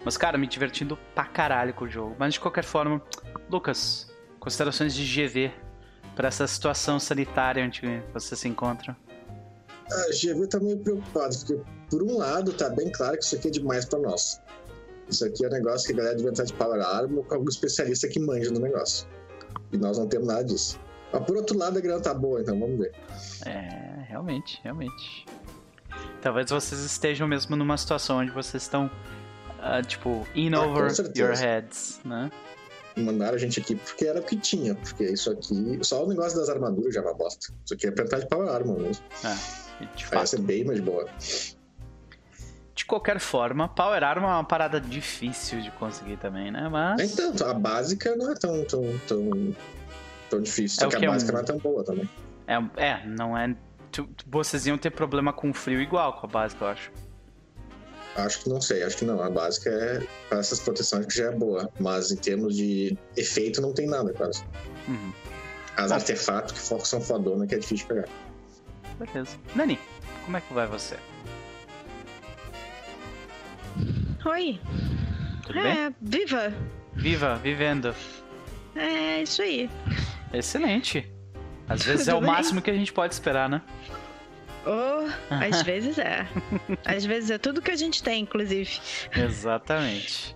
Mas, 0.05 0.19
cara, 0.19 0.37
me 0.37 0.47
divertindo 0.47 0.99
pra 1.15 1.25
caralho 1.25 1.73
com 1.73 1.87
o 1.87 1.89
jogo. 1.89 2.15
Mas 2.19 2.35
de 2.35 2.41
qualquer 2.41 2.65
forma, 2.65 3.03
Lucas, 3.51 4.15
considerações 4.39 4.95
de 4.95 5.03
GV 5.03 5.51
para 6.15 6.29
essa 6.29 6.47
situação 6.47 7.01
sanitária 7.01 7.65
onde 7.65 8.03
você 8.13 8.37
se 8.37 8.47
encontra? 8.47 8.95
A 9.91 10.11
GV 10.11 10.47
tá 10.49 10.59
meio 10.61 10.79
preocupado, 10.79 11.37
porque 11.39 11.61
por 11.91 12.03
um 12.03 12.17
lado 12.17 12.53
tá 12.53 12.71
bem 12.71 12.91
claro 12.91 13.19
que 13.19 13.25
isso 13.25 13.37
aqui 13.37 13.49
é 13.49 13.51
demais 13.51 13.85
para 13.85 13.99
nós. 13.99 14.41
Isso 15.09 15.25
aqui 15.25 15.45
é 15.45 15.49
um 15.49 15.53
negócio 15.53 15.87
que 15.87 15.93
a 15.93 15.97
galera 15.97 16.17
devia 16.17 16.31
estar 16.31 16.45
de 16.45 16.53
Power 16.55 16.81
Arm 16.81 17.19
ou 17.19 17.25
com 17.25 17.35
algum 17.35 17.49
especialista 17.49 18.09
que 18.09 18.19
manja 18.19 18.51
no 18.51 18.61
negócio. 18.61 19.07
E 19.73 19.77
nós 19.77 19.99
não 19.99 20.07
temos 20.07 20.27
nada 20.27 20.45
disso. 20.45 20.81
Mas 21.13 21.23
por 21.25 21.37
outro 21.37 21.57
lado 21.57 21.79
a 21.79 21.81
grana 21.81 22.01
tá 22.01 22.15
boa, 22.15 22.41
então 22.41 22.59
vamos 22.59 22.79
ver. 22.79 22.93
É, 23.47 24.05
realmente, 24.09 24.61
realmente. 24.63 25.27
Talvez 26.21 26.51
vocês 26.51 26.81
estejam 26.81 27.29
mesmo 27.29 27.55
numa 27.55 27.77
situação 27.77 28.19
onde 28.19 28.31
vocês 28.31 28.63
estão, 28.63 28.91
uh, 29.59 29.87
tipo, 29.87 30.27
in 30.35 30.55
ah, 30.55 30.63
over 30.63 30.91
your 31.15 31.37
heads, 31.37 32.01
né? 32.05 32.31
Mandaram 32.97 33.35
a 33.35 33.39
gente 33.39 33.61
aqui 33.61 33.75
porque 33.75 34.07
era 34.07 34.21
o 34.21 34.23
que 34.23 34.37
tinha, 34.37 34.75
porque 34.75 35.05
isso 35.05 35.31
aqui. 35.31 35.79
Só 35.83 36.05
o 36.05 36.09
negócio 36.09 36.39
das 36.39 36.49
armaduras 36.49 36.95
já 36.95 37.01
é 37.01 37.05
uma 37.05 37.15
bosta. 37.15 37.53
Isso 37.65 37.75
aqui 37.75 37.89
é 37.89 37.91
pra 37.91 38.05
entrar 38.05 38.21
de 38.21 38.29
Power 38.29 38.49
Armor 38.49 38.79
mesmo. 38.79 39.05
É, 39.25 39.64
de 39.95 40.05
fato. 40.05 40.15
Vai 40.17 40.27
ser 40.27 40.41
bem 40.41 40.65
mais 40.65 40.81
boa. 40.81 41.09
De 42.75 42.85
qualquer 42.85 43.21
forma, 43.21 43.69
Power 43.69 44.03
Armor 44.03 44.31
é 44.31 44.35
uma 44.35 44.45
parada 44.45 44.81
difícil 44.81 45.61
de 45.61 45.71
conseguir 45.73 46.17
também, 46.17 46.51
né? 46.51 46.69
Mas. 46.69 47.19
Então, 47.19 47.49
a 47.49 47.55
básica 47.55 48.17
não 48.17 48.33
é 48.33 48.35
tão, 48.35 48.65
tão, 48.65 48.83
tão, 49.07 49.57
tão 50.29 50.41
difícil. 50.41 50.81
Só 50.81 50.87
é 50.87 51.01
que 51.01 51.07
a 51.07 51.11
básica 51.11 51.31
um... 51.31 51.35
não 51.35 51.41
é 51.41 51.45
tão 51.45 51.59
boa 51.59 51.85
também. 51.85 52.09
É, 52.47 52.55
é 52.77 53.07
não 53.07 53.39
é 53.39 53.55
vocês 54.27 54.67
iam 54.67 54.77
ter 54.77 54.91
problema 54.91 55.33
com 55.33 55.53
frio 55.53 55.81
igual 55.81 56.19
com 56.19 56.27
a 56.27 56.29
básica, 56.29 56.65
eu 56.65 56.69
acho. 56.69 56.93
Acho 58.17 58.43
que 58.43 58.49
não 58.49 58.61
sei, 58.61 58.83
acho 58.83 58.97
que 58.97 59.05
não. 59.05 59.21
A 59.23 59.29
básica 59.29 59.71
é 59.71 60.07
para 60.29 60.39
essas 60.39 60.61
proteções 60.61 61.07
que 61.07 61.17
já 61.17 61.27
é 61.27 61.31
boa, 61.31 61.69
mas 61.79 62.11
em 62.13 62.17
termos 62.17 62.57
de 62.57 62.97
efeito 63.17 63.61
não 63.61 63.73
tem 63.73 63.87
nada 63.87 64.13
quase. 64.13 64.45
Uhum. 64.89 65.13
As 65.77 65.91
artefatos 65.91 66.53
que 66.53 66.87
são 66.87 67.01
fodona 67.01 67.47
que 67.47 67.57
é 67.57 67.59
difícil 67.59 67.89
de 67.89 67.95
pegar. 67.95 68.09
Beleza. 68.99 69.39
Nani, 69.55 69.79
como 70.25 70.37
é 70.37 70.41
que 70.41 70.53
vai 70.53 70.67
você? 70.67 70.99
Oi. 74.25 74.61
Tudo 75.47 75.59
é, 75.59 75.91
bem? 75.91 75.97
viva. 76.01 76.55
Viva, 76.95 77.37
vivendo. 77.37 77.95
É, 78.75 79.23
isso 79.23 79.43
aí. 79.43 79.71
Excelente. 80.33 81.11
Às 81.69 81.83
vezes 81.85 82.09
é 82.09 82.15
o 82.15 82.21
bem? 82.21 82.31
máximo 82.31 82.63
que 82.63 82.71
a 82.71 82.75
gente 82.75 82.93
pode 82.93 83.13
esperar, 83.13 83.49
né? 83.49 83.61
Oh, 84.67 85.07
às 85.31 85.63
vezes 85.63 85.99
é. 85.99 86.27
Às 86.87 87.05
vezes 87.05 87.31
é 87.31 87.37
tudo 87.37 87.61
que 87.61 87.71
a 87.71 87.77
gente 87.77 88.03
tem, 88.03 88.23
inclusive. 88.23 88.81
Exatamente. 89.15 90.35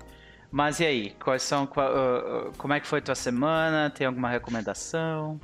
Mas 0.51 0.81
e 0.81 0.87
aí, 0.87 1.11
quais 1.23 1.43
são. 1.43 1.65
Uh, 1.65 2.49
uh, 2.49 2.53
como 2.59 2.75
é 2.75 2.81
que 2.81 2.87
foi 2.87 3.01
tua 3.01 3.15
semana? 3.15 3.91
Tem 3.91 4.07
alguma 4.07 4.29
recomendação? 4.29 5.41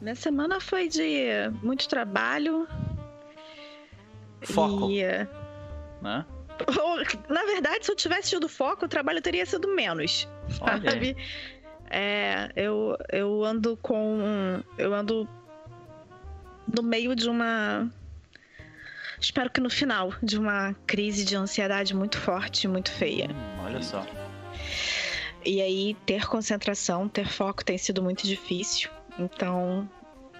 Minha 0.00 0.14
semana 0.14 0.60
foi 0.60 0.88
de 0.88 1.28
muito 1.62 1.88
trabalho. 1.88 2.66
Foco. 4.42 4.90
E, 4.90 5.02
né? 6.00 6.24
Na 7.28 7.44
verdade, 7.44 7.84
se 7.84 7.92
eu 7.92 7.96
tivesse 7.96 8.30
tido 8.30 8.48
foco, 8.48 8.86
o 8.86 8.88
trabalho 8.88 9.20
teria 9.20 9.44
sido 9.44 9.68
menos. 9.68 10.28
Olha. 10.60 10.90
Sabe? 10.90 11.16
É, 11.90 12.50
eu, 12.56 12.96
eu 13.10 13.44
ando 13.44 13.76
com. 13.76 14.62
Eu 14.78 14.94
ando 14.94 15.28
no 16.74 16.82
meio 16.82 17.14
de 17.14 17.28
uma. 17.28 17.90
Espero 19.20 19.50
que 19.50 19.60
no 19.60 19.68
final 19.68 20.14
de 20.22 20.38
uma 20.38 20.74
crise 20.86 21.24
de 21.24 21.36
ansiedade 21.36 21.94
muito 21.94 22.16
forte, 22.16 22.66
muito 22.66 22.90
feia. 22.90 23.28
Hum, 23.30 23.64
olha 23.64 23.82
só. 23.82 24.06
E 25.44 25.60
aí, 25.60 25.94
ter 26.06 26.26
concentração, 26.26 27.08
ter 27.08 27.28
foco 27.28 27.64
tem 27.64 27.76
sido 27.76 28.02
muito 28.02 28.26
difícil. 28.26 28.90
Então, 29.20 29.86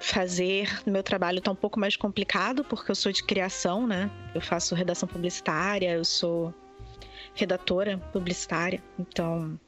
fazer 0.01 0.81
meu 0.87 1.03
trabalho 1.03 1.41
tá 1.41 1.51
um 1.51 1.57
pouco 1.57 1.79
mais 1.79 1.95
complicado, 1.97 2.65
porque 2.65 2.91
eu 2.91 2.95
sou 2.95 3.13
de 3.13 3.23
criação, 3.23 3.87
né? 3.87 4.11
Eu 4.35 4.41
faço 4.41 4.75
redação 4.75 5.07
publicitária, 5.07 5.93
eu 5.93 6.05
sou 6.05 6.55
redatora 7.35 7.99
publicitária, 8.13 8.83
então 8.99 9.61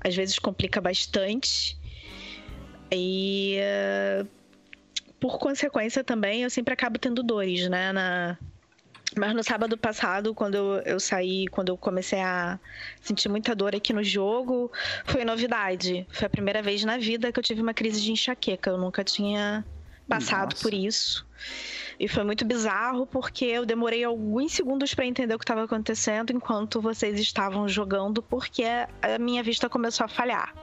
às 0.00 0.16
vezes 0.16 0.38
complica 0.38 0.80
bastante. 0.80 1.78
E 2.90 3.58
uh, 3.60 4.26
por 5.20 5.38
consequência 5.38 6.02
também 6.02 6.42
eu 6.42 6.50
sempre 6.50 6.72
acabo 6.72 6.98
tendo 6.98 7.22
dores, 7.22 7.68
né? 7.68 7.92
Na... 7.92 8.38
Mas 9.18 9.34
no 9.34 9.42
sábado 9.42 9.76
passado, 9.76 10.34
quando 10.34 10.54
eu, 10.54 10.82
eu 10.84 11.00
saí, 11.00 11.46
quando 11.48 11.70
eu 11.70 11.76
comecei 11.76 12.20
a 12.20 12.58
sentir 13.00 13.28
muita 13.28 13.54
dor 13.54 13.74
aqui 13.74 13.92
no 13.92 14.04
jogo, 14.04 14.70
foi 15.04 15.24
novidade. 15.24 16.06
Foi 16.10 16.26
a 16.26 16.30
primeira 16.30 16.62
vez 16.62 16.84
na 16.84 16.96
vida 16.96 17.32
que 17.32 17.38
eu 17.38 17.42
tive 17.42 17.60
uma 17.60 17.74
crise 17.74 18.00
de 18.00 18.12
enxaqueca. 18.12 18.70
Eu 18.70 18.78
nunca 18.78 19.02
tinha 19.02 19.64
passado 20.08 20.52
Nossa. 20.52 20.62
por 20.62 20.72
isso. 20.72 21.26
E 21.98 22.08
foi 22.08 22.24
muito 22.24 22.44
bizarro 22.44 23.06
porque 23.06 23.44
eu 23.44 23.66
demorei 23.66 24.04
alguns 24.04 24.52
segundos 24.52 24.94
para 24.94 25.06
entender 25.06 25.34
o 25.34 25.38
que 25.38 25.44
estava 25.44 25.64
acontecendo 25.64 26.32
enquanto 26.32 26.80
vocês 26.80 27.18
estavam 27.18 27.68
jogando, 27.68 28.22
porque 28.22 28.64
a 28.64 29.18
minha 29.18 29.42
vista 29.42 29.68
começou 29.68 30.04
a 30.04 30.08
falhar. 30.08 30.54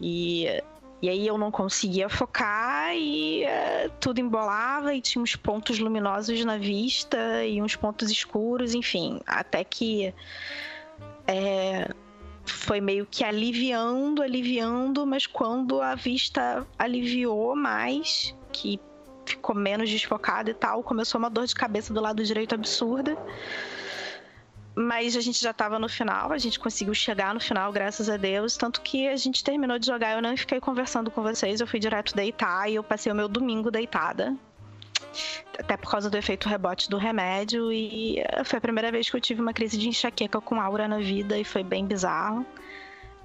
E, 0.00 0.46
e 1.04 1.08
aí 1.10 1.26
eu 1.26 1.36
não 1.36 1.50
conseguia 1.50 2.08
focar 2.08 2.96
e 2.96 3.44
uh, 3.44 3.90
tudo 4.00 4.20
embolava 4.20 4.94
e 4.94 5.02
tinha 5.02 5.20
uns 5.20 5.36
pontos 5.36 5.78
luminosos 5.78 6.42
na 6.46 6.56
vista 6.56 7.44
e 7.44 7.60
uns 7.60 7.76
pontos 7.76 8.10
escuros, 8.10 8.74
enfim. 8.74 9.20
Até 9.26 9.62
que 9.64 10.14
é, 11.26 11.90
foi 12.46 12.80
meio 12.80 13.04
que 13.04 13.22
aliviando, 13.22 14.22
aliviando, 14.22 15.04
mas 15.04 15.26
quando 15.26 15.82
a 15.82 15.94
vista 15.94 16.66
aliviou 16.78 17.54
mais, 17.54 18.34
que 18.50 18.80
ficou 19.26 19.54
menos 19.54 19.90
desfocado 19.90 20.48
e 20.48 20.54
tal. 20.54 20.82
Começou 20.82 21.18
uma 21.18 21.28
dor 21.28 21.44
de 21.44 21.54
cabeça 21.54 21.92
do 21.92 22.00
lado 22.00 22.24
direito 22.24 22.54
absurda. 22.54 23.14
Mas 24.76 25.16
a 25.16 25.20
gente 25.20 25.40
já 25.40 25.52
estava 25.52 25.78
no 25.78 25.88
final, 25.88 26.32
a 26.32 26.38
gente 26.38 26.58
conseguiu 26.58 26.92
chegar 26.94 27.32
no 27.32 27.38
final, 27.38 27.70
graças 27.70 28.08
a 28.08 28.16
Deus. 28.16 28.56
Tanto 28.56 28.80
que 28.80 29.06
a 29.06 29.16
gente 29.16 29.44
terminou 29.44 29.78
de 29.78 29.86
jogar, 29.86 30.16
eu 30.16 30.22
não 30.22 30.36
fiquei 30.36 30.58
conversando 30.58 31.10
com 31.10 31.22
vocês, 31.22 31.60
eu 31.60 31.66
fui 31.66 31.78
direto 31.78 32.14
deitar 32.14 32.68
e 32.68 32.74
eu 32.74 32.82
passei 32.82 33.12
o 33.12 33.14
meu 33.14 33.28
domingo 33.28 33.70
deitada. 33.70 34.34
Até 35.56 35.76
por 35.76 35.88
causa 35.88 36.10
do 36.10 36.16
efeito 36.16 36.48
rebote 36.48 36.90
do 36.90 36.98
remédio. 36.98 37.70
E 37.72 38.16
foi 38.44 38.58
a 38.58 38.60
primeira 38.60 38.90
vez 38.90 39.08
que 39.08 39.16
eu 39.16 39.20
tive 39.20 39.40
uma 39.40 39.52
crise 39.52 39.78
de 39.78 39.88
enxaqueca 39.88 40.40
com 40.40 40.60
aura 40.60 40.88
na 40.88 40.98
vida 40.98 41.38
e 41.38 41.44
foi 41.44 41.62
bem 41.62 41.86
bizarro. 41.86 42.44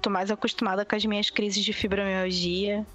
Tô 0.00 0.08
mais 0.08 0.30
acostumada 0.30 0.84
com 0.84 0.94
as 0.94 1.04
minhas 1.04 1.30
crises 1.30 1.64
de 1.64 1.72
fibromialgia. 1.72 2.86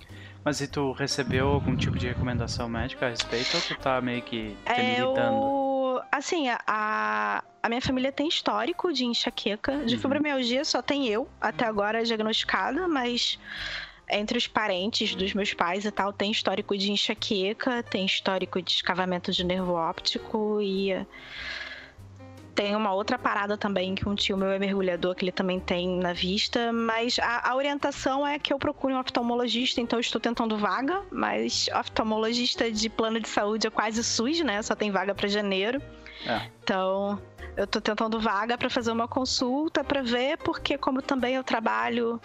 Mas 0.45 0.61
e 0.61 0.67
tu 0.67 0.91
recebeu 0.93 1.49
algum 1.49 1.75
tipo 1.75 1.97
de 1.97 2.07
recomendação 2.07 2.69
médica 2.69 3.07
a 3.07 3.09
respeito 3.09 3.55
ou 3.55 3.61
tu 3.61 3.75
tá 3.77 3.99
meio 3.99 4.21
que 4.21 4.55
é, 4.65 5.01
eu... 5.01 5.13
Assim, 6.11 6.47
a, 6.49 7.43
a 7.61 7.69
minha 7.69 7.81
família 7.81 8.11
tem 8.11 8.27
histórico 8.27 8.91
de 8.93 9.05
enxaqueca. 9.05 9.85
De 9.85 9.95
uhum. 9.95 10.01
fibromialgia 10.01 10.63
só 10.63 10.81
tem 10.81 11.07
eu, 11.07 11.27
até 11.39 11.65
agora 11.65 12.03
diagnosticada, 12.03 12.87
mas 12.87 13.39
entre 14.09 14.37
os 14.37 14.47
parentes 14.47 15.15
dos 15.15 15.33
meus 15.33 15.53
pais 15.53 15.85
e 15.85 15.91
tal, 15.91 16.13
tem 16.13 16.31
histórico 16.31 16.77
de 16.77 16.91
enxaqueca, 16.91 17.81
tem 17.83 18.05
histórico 18.05 18.61
de 18.61 18.71
escavamento 18.71 19.31
de 19.31 19.43
nervo 19.43 19.73
óptico 19.73 20.59
e 20.61 20.93
tem 22.55 22.73
uma 22.73 22.93
outra 22.93 23.19
parada 23.19 23.57
também 23.57 23.93
que 23.93 24.07
um 24.07 24.15
tio 24.15 24.37
meu 24.37 24.49
é 24.49 24.57
mergulhador, 24.57 25.13
que 25.13 25.25
ele 25.25 25.31
também 25.31 25.59
tem 25.59 25.99
na 25.99 26.13
vista, 26.13 26.71
mas 26.71 27.19
a, 27.19 27.51
a 27.51 27.55
orientação 27.55 28.25
é 28.25 28.39
que 28.39 28.53
eu 28.53 28.57
procure 28.57 28.93
um 28.93 28.99
oftalmologista, 28.99 29.81
então 29.81 29.99
estou 29.99 30.21
tentando 30.21 30.57
vaga, 30.57 31.03
mas 31.11 31.67
oftalmologista 31.77 32.71
de 32.71 32.89
plano 32.89 33.19
de 33.19 33.27
saúde 33.27 33.67
é 33.67 33.69
quase 33.69 34.01
SUS, 34.01 34.39
né? 34.39 34.61
Só 34.61 34.73
tem 34.73 34.89
vaga 34.89 35.13
para 35.13 35.27
janeiro. 35.27 35.81
É. 36.25 36.49
Então, 36.63 37.21
eu 37.57 37.65
estou 37.65 37.81
tentando 37.81 38.19
vaga 38.21 38.57
para 38.57 38.69
fazer 38.69 38.91
uma 38.91 39.07
consulta 39.07 39.83
para 39.83 40.01
ver, 40.01 40.37
porque 40.37 40.77
como 40.77 41.01
também 41.01 41.35
eu 41.35 41.43
trabalho 41.43 42.21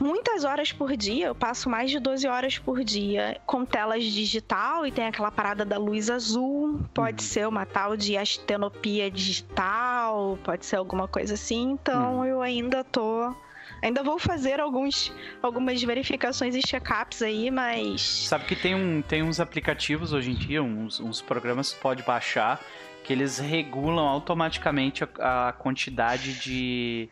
muitas 0.00 0.44
horas 0.44 0.72
por 0.72 0.96
dia, 0.96 1.26
eu 1.26 1.34
passo 1.34 1.68
mais 1.68 1.90
de 1.90 1.98
12 1.98 2.26
horas 2.26 2.58
por 2.58 2.82
dia 2.84 3.40
com 3.46 3.64
telas 3.64 4.04
digital 4.04 4.86
e 4.86 4.92
tem 4.92 5.06
aquela 5.06 5.30
parada 5.30 5.64
da 5.64 5.78
luz 5.78 6.10
azul, 6.10 6.80
pode 6.92 7.22
uhum. 7.22 7.28
ser 7.28 7.48
uma 7.48 7.64
tal 7.66 7.96
de 7.96 8.16
astenopia 8.16 9.10
digital, 9.10 10.38
pode 10.42 10.66
ser 10.66 10.76
alguma 10.76 11.06
coisa 11.06 11.34
assim, 11.34 11.72
então 11.72 12.18
uhum. 12.18 12.24
eu 12.24 12.42
ainda 12.42 12.82
tô 12.84 13.34
Ainda 13.82 14.00
vou 14.04 14.16
fazer 14.16 14.60
alguns, 14.60 15.12
algumas 15.42 15.82
verificações 15.82 16.54
e 16.54 16.60
check-ups 16.60 17.20
aí, 17.20 17.50
mas. 17.50 18.00
Sabe 18.28 18.44
que 18.44 18.54
tem, 18.54 18.76
um, 18.76 19.02
tem 19.02 19.24
uns 19.24 19.40
aplicativos 19.40 20.12
hoje 20.12 20.30
em 20.30 20.34
dia, 20.34 20.62
uns, 20.62 21.00
uns 21.00 21.20
programas 21.20 21.72
que 21.72 21.80
pode 21.80 22.04
baixar, 22.04 22.60
que 23.02 23.12
eles 23.12 23.40
regulam 23.40 24.06
automaticamente 24.06 25.02
a, 25.18 25.48
a 25.48 25.52
quantidade 25.52 26.34
de. 26.34 27.08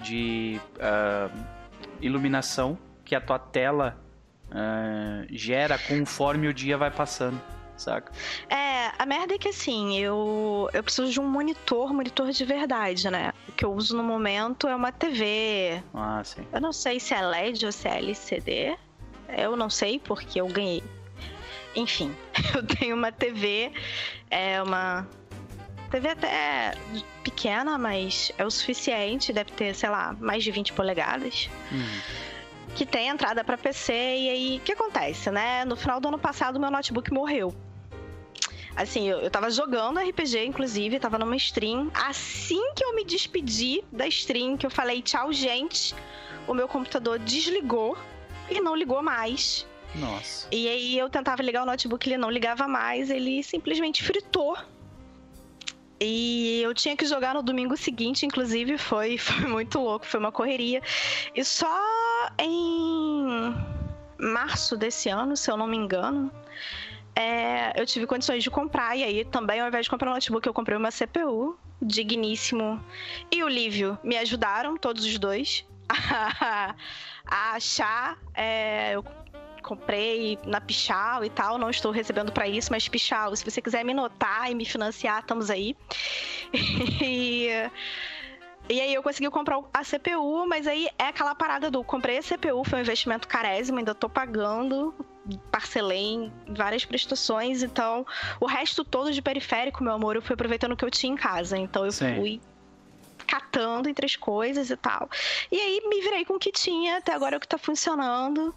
de 0.00 0.58
uh, 0.76 1.53
iluminação 2.06 2.78
que 3.04 3.14
a 3.14 3.20
tua 3.20 3.38
tela 3.38 3.98
uh, 4.50 5.26
gera 5.30 5.78
conforme 5.78 6.48
o 6.48 6.54
dia 6.54 6.76
vai 6.76 6.90
passando, 6.90 7.40
saca? 7.76 8.12
É, 8.48 8.92
a 8.98 9.06
merda 9.06 9.34
é 9.34 9.38
que 9.38 9.48
assim, 9.48 9.98
eu, 9.98 10.68
eu 10.72 10.82
preciso 10.82 11.10
de 11.10 11.20
um 11.20 11.28
monitor, 11.28 11.92
monitor 11.92 12.30
de 12.30 12.44
verdade, 12.44 13.10
né? 13.10 13.32
O 13.48 13.52
que 13.52 13.64
eu 13.64 13.72
uso 13.72 13.96
no 13.96 14.02
momento 14.02 14.68
é 14.68 14.74
uma 14.74 14.92
TV. 14.92 15.82
Ah, 15.92 16.22
sim. 16.24 16.46
Eu 16.52 16.60
não 16.60 16.72
sei 16.72 17.00
se 17.00 17.14
é 17.14 17.20
LED 17.20 17.66
ou 17.66 17.72
se 17.72 17.88
é 17.88 17.98
LCD. 17.98 18.76
Eu 19.36 19.56
não 19.56 19.70
sei 19.70 19.98
porque 19.98 20.40
eu 20.40 20.46
ganhei. 20.48 20.82
Enfim, 21.74 22.14
eu 22.54 22.64
tenho 22.64 22.94
uma 22.94 23.10
TV, 23.10 23.72
é 24.30 24.62
uma 24.62 25.08
TV 25.94 26.08
até 26.08 26.72
pequena, 27.22 27.78
mas 27.78 28.32
é 28.36 28.44
o 28.44 28.50
suficiente, 28.50 29.32
deve 29.32 29.52
ter, 29.52 29.72
sei 29.76 29.88
lá, 29.88 30.16
mais 30.18 30.42
de 30.42 30.50
20 30.50 30.72
polegadas. 30.72 31.48
Uhum. 31.70 32.00
Que 32.74 32.84
tem 32.84 33.06
entrada 33.06 33.44
para 33.44 33.56
PC, 33.56 33.92
e 33.92 34.28
aí 34.28 34.56
o 34.56 34.60
que 34.60 34.72
acontece, 34.72 35.30
né? 35.30 35.64
No 35.64 35.76
final 35.76 36.00
do 36.00 36.08
ano 36.08 36.18
passado, 36.18 36.58
meu 36.58 36.68
notebook 36.68 37.12
morreu. 37.12 37.54
Assim, 38.74 39.08
eu, 39.08 39.20
eu 39.20 39.30
tava 39.30 39.48
jogando 39.50 40.00
RPG, 40.00 40.44
inclusive, 40.44 40.98
tava 40.98 41.16
numa 41.16 41.36
stream. 41.36 41.88
Assim 41.94 42.72
que 42.74 42.84
eu 42.84 42.96
me 42.96 43.04
despedi 43.04 43.84
da 43.92 44.08
stream, 44.08 44.56
que 44.56 44.66
eu 44.66 44.70
falei 44.70 45.00
tchau, 45.00 45.32
gente, 45.32 45.94
o 46.48 46.54
meu 46.54 46.66
computador 46.66 47.20
desligou 47.20 47.96
e 48.50 48.60
não 48.60 48.74
ligou 48.74 49.00
mais. 49.00 49.64
Nossa. 49.94 50.48
E 50.50 50.68
aí 50.68 50.98
eu 50.98 51.08
tentava 51.08 51.40
ligar 51.40 51.62
o 51.62 51.66
notebook, 51.66 52.08
ele 52.08 52.18
não 52.18 52.32
ligava 52.32 52.66
mais, 52.66 53.10
ele 53.10 53.44
simplesmente 53.44 54.02
fritou 54.02 54.58
e 56.04 56.62
eu 56.62 56.74
tinha 56.74 56.96
que 56.96 57.06
jogar 57.06 57.34
no 57.34 57.42
domingo 57.42 57.76
seguinte, 57.76 58.26
inclusive, 58.26 58.76
foi, 58.78 59.16
foi 59.18 59.46
muito 59.46 59.78
louco, 59.80 60.06
foi 60.06 60.20
uma 60.20 60.30
correria. 60.32 60.82
E 61.34 61.44
só 61.44 61.66
em 62.38 63.54
março 64.18 64.76
desse 64.76 65.08
ano, 65.08 65.36
se 65.36 65.50
eu 65.50 65.56
não 65.56 65.66
me 65.66 65.76
engano, 65.76 66.30
é, 67.16 67.80
eu 67.80 67.86
tive 67.86 68.06
condições 68.06 68.42
de 68.42 68.50
comprar. 68.50 68.96
E 68.96 69.04
aí 69.04 69.24
também, 69.24 69.60
ao 69.60 69.68
invés 69.68 69.86
de 69.86 69.90
comprar 69.90 70.10
um 70.10 70.14
notebook, 70.14 70.46
eu 70.46 70.54
comprei 70.54 70.76
uma 70.76 70.90
CPU, 70.90 71.58
digníssimo. 71.80 72.84
E 73.30 73.42
o 73.42 73.48
Lívio 73.48 73.98
me 74.02 74.16
ajudaram, 74.16 74.76
todos 74.76 75.04
os 75.04 75.18
dois, 75.18 75.64
a, 75.88 76.74
a 77.26 77.52
achar. 77.52 78.18
É, 78.34 78.94
eu 78.94 79.04
comprei 79.64 80.38
na 80.44 80.60
Pichal 80.60 81.24
e 81.24 81.30
tal, 81.30 81.58
não 81.58 81.70
estou 81.70 81.90
recebendo 81.90 82.30
para 82.30 82.46
isso, 82.46 82.70
mas 82.70 82.86
Pichal, 82.86 83.34
se 83.34 83.44
você 83.44 83.60
quiser 83.60 83.84
me 83.84 83.94
notar 83.94 84.50
e 84.50 84.54
me 84.54 84.64
financiar, 84.64 85.20
estamos 85.20 85.50
aí. 85.50 85.74
e, 87.02 87.48
e 88.68 88.80
aí 88.80 88.94
eu 88.94 89.02
consegui 89.02 89.30
comprar 89.30 89.58
a 89.72 89.82
CPU, 89.82 90.46
mas 90.46 90.66
aí 90.66 90.88
é 90.98 91.04
aquela 91.04 91.34
parada 91.34 91.70
do 91.70 91.82
comprei 91.82 92.18
a 92.18 92.22
CPU, 92.22 92.62
foi 92.64 92.78
um 92.78 92.82
investimento 92.82 93.26
carésimo, 93.26 93.78
ainda 93.78 93.94
tô 93.94 94.08
pagando, 94.08 94.94
parcelei 95.50 96.14
em 96.14 96.32
várias 96.48 96.84
prestações, 96.84 97.62
então 97.62 98.06
o 98.38 98.46
resto 98.46 98.84
todo 98.84 99.12
de 99.12 99.22
periférico, 99.22 99.82
meu 99.82 99.94
amor, 99.94 100.14
eu 100.14 100.22
fui 100.22 100.34
aproveitando 100.34 100.72
o 100.72 100.76
que 100.76 100.84
eu 100.84 100.90
tinha 100.90 101.12
em 101.12 101.16
casa, 101.16 101.56
então 101.56 101.86
eu 101.86 101.92
Sim. 101.92 102.14
fui 102.16 102.40
catando 103.26 103.88
entre 103.88 104.04
as 104.04 104.16
coisas 104.16 104.68
e 104.68 104.76
tal. 104.76 105.08
E 105.50 105.56
aí 105.56 105.80
me 105.88 106.02
virei 106.02 106.26
com 106.26 106.34
o 106.34 106.38
que 106.38 106.52
tinha, 106.52 106.98
até 106.98 107.14
agora 107.14 107.34
é 107.34 107.38
o 107.38 107.40
que 107.40 107.48
tá 107.48 107.56
funcionando 107.56 108.54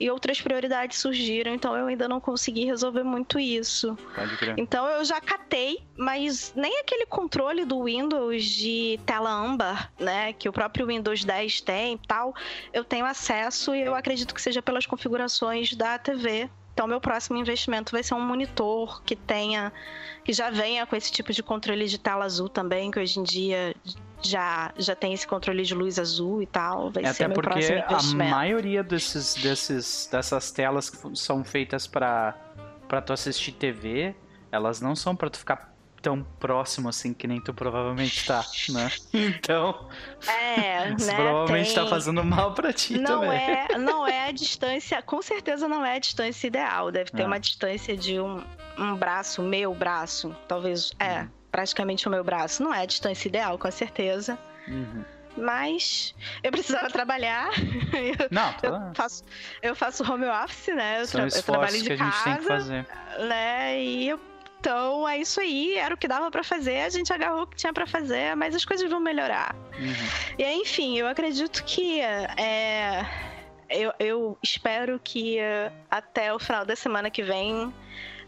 e 0.00 0.10
outras 0.10 0.40
prioridades 0.40 0.98
surgiram, 0.98 1.52
então 1.52 1.76
eu 1.76 1.86
ainda 1.86 2.08
não 2.08 2.20
consegui 2.20 2.64
resolver 2.64 3.02
muito 3.02 3.38
isso. 3.38 3.96
Então 4.56 4.86
eu 4.86 5.04
já 5.04 5.20
catei, 5.20 5.84
mas 5.96 6.52
nem 6.54 6.80
aquele 6.80 7.06
controle 7.06 7.64
do 7.64 7.84
Windows 7.84 8.44
de 8.44 9.00
tela 9.04 9.30
âmbar, 9.30 9.92
né, 9.98 10.32
que 10.32 10.48
o 10.48 10.52
próprio 10.52 10.86
Windows 10.86 11.24
10 11.24 11.60
tem 11.62 11.94
e 11.94 12.06
tal, 12.06 12.34
eu 12.72 12.84
tenho 12.84 13.06
acesso 13.06 13.74
e 13.74 13.82
eu 13.82 13.94
acredito 13.94 14.34
que 14.34 14.42
seja 14.42 14.62
pelas 14.62 14.86
configurações 14.86 15.74
da 15.74 15.98
TV. 15.98 16.48
Então 16.72 16.86
meu 16.86 17.00
próximo 17.00 17.36
investimento 17.36 17.90
vai 17.90 18.04
ser 18.04 18.14
um 18.14 18.20
monitor 18.20 19.02
que 19.02 19.16
tenha 19.16 19.72
que 20.24 20.32
já 20.32 20.48
venha 20.48 20.86
com 20.86 20.94
esse 20.94 21.10
tipo 21.10 21.32
de 21.32 21.42
controle 21.42 21.86
de 21.86 21.98
tela 21.98 22.24
azul 22.24 22.48
também, 22.48 22.90
que 22.90 23.00
hoje 23.00 23.18
em 23.18 23.22
dia 23.22 23.74
já, 24.22 24.72
já 24.76 24.94
tem 24.94 25.12
esse 25.12 25.26
controle 25.26 25.62
de 25.62 25.74
luz 25.74 25.98
azul 25.98 26.42
e 26.42 26.46
tal. 26.46 26.90
Vai 26.90 27.04
é 27.04 27.12
ser 27.12 27.24
até 27.24 27.34
porque 27.34 27.84
a 27.88 28.02
maioria 28.14 28.82
desses, 28.82 29.34
desses, 29.34 30.08
dessas 30.10 30.50
telas 30.50 30.90
que 30.90 31.16
são 31.16 31.44
feitas 31.44 31.86
para 31.86 32.34
para 32.88 33.02
tu 33.02 33.12
assistir 33.12 33.52
TV, 33.52 34.14
elas 34.50 34.80
não 34.80 34.96
são 34.96 35.14
para 35.14 35.28
tu 35.28 35.38
ficar 35.38 35.74
tão 36.00 36.22
próximo 36.40 36.88
assim 36.88 37.12
que 37.12 37.26
nem 37.26 37.38
tu 37.38 37.52
provavelmente 37.52 38.24
tá, 38.26 38.42
né? 38.70 38.90
Então. 39.12 39.88
É, 40.26 40.88
Isso 40.94 41.06
né? 41.06 41.14
provavelmente 41.14 41.74
tem... 41.74 41.84
tá 41.84 41.86
fazendo 41.86 42.24
mal 42.24 42.54
pra 42.54 42.72
ti 42.72 42.96
não 42.98 43.20
também. 43.20 43.38
É, 43.38 43.76
não 43.76 44.06
é 44.06 44.28
a 44.28 44.32
distância, 44.32 45.02
com 45.02 45.20
certeza 45.20 45.68
não 45.68 45.84
é 45.84 45.96
a 45.96 45.98
distância 45.98 46.46
ideal. 46.46 46.90
Deve 46.90 47.10
ter 47.10 47.24
Ah. 47.24 47.26
uma 47.26 47.38
distância 47.38 47.94
de 47.94 48.18
um, 48.18 48.42
um 48.78 48.96
braço, 48.96 49.42
meu 49.42 49.74
braço, 49.74 50.34
talvez. 50.46 50.92
É, 50.98 51.20
Uhum. 51.20 51.28
Praticamente 51.58 52.06
o 52.06 52.10
meu 52.10 52.22
braço. 52.22 52.62
Não 52.62 52.72
é 52.72 52.82
a 52.82 52.86
distância 52.86 53.26
ideal, 53.28 53.58
com 53.58 53.70
certeza. 53.70 54.38
Uhum. 54.68 55.04
Mas 55.36 56.14
eu 56.42 56.50
precisava 56.52 56.88
trabalhar. 56.88 57.50
Eu- 57.94 58.28
Não, 58.30 58.54
Eu 58.62 58.70
tá. 58.72 58.92
faço, 58.94 59.24
eu 59.62 59.74
faço 59.74 60.02
home 60.12 60.26
office, 60.26 60.74
né? 60.74 61.00
Eu, 61.00 61.06
São 61.06 61.28
tra- 61.28 61.38
eu 61.38 61.42
trabalho 61.42 61.82
de 61.82 61.96
casa, 61.96 62.42
fazer. 62.42 62.86
né? 63.28 63.80
E 63.80 64.08
eu- 64.08 64.20
então 64.60 65.08
é 65.08 65.18
isso 65.18 65.40
aí, 65.40 65.74
era 65.76 65.94
o 65.94 65.96
que 65.98 66.08
dava 66.08 66.30
pra 66.32 66.42
fazer, 66.42 66.80
a 66.82 66.88
gente 66.88 67.12
agarrou 67.12 67.42
o 67.42 67.46
que 67.46 67.56
tinha 67.56 67.72
pra 67.72 67.86
fazer, 67.86 68.34
mas 68.34 68.54
as 68.56 68.64
coisas 68.64 68.88
vão 68.90 68.98
melhorar. 69.00 69.54
Uhum. 69.78 69.94
E 70.36 70.42
aí, 70.44 70.56
enfim, 70.56 70.98
eu 70.98 71.06
acredito 71.06 71.62
que 71.64 72.00
é, 72.00 73.06
eu, 73.70 73.92
eu 74.00 74.38
espero 74.42 75.00
que 75.02 75.38
é, 75.38 75.70
até 75.88 76.34
o 76.34 76.38
final 76.40 76.64
da 76.64 76.74
semana 76.74 77.08
que 77.10 77.22
vem 77.22 77.72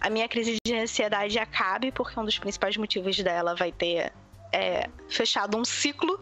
a 0.00 0.08
minha 0.10 0.28
crise 0.28 0.56
de 0.64 0.74
ansiedade 0.74 1.38
acabe, 1.38 1.92
porque 1.92 2.18
um 2.18 2.24
dos 2.24 2.38
principais 2.38 2.76
motivos 2.76 3.16
dela 3.18 3.54
vai 3.54 3.70
ter 3.72 4.12
é, 4.52 4.88
fechado 5.08 5.56
um 5.56 5.64
ciclo. 5.64 6.18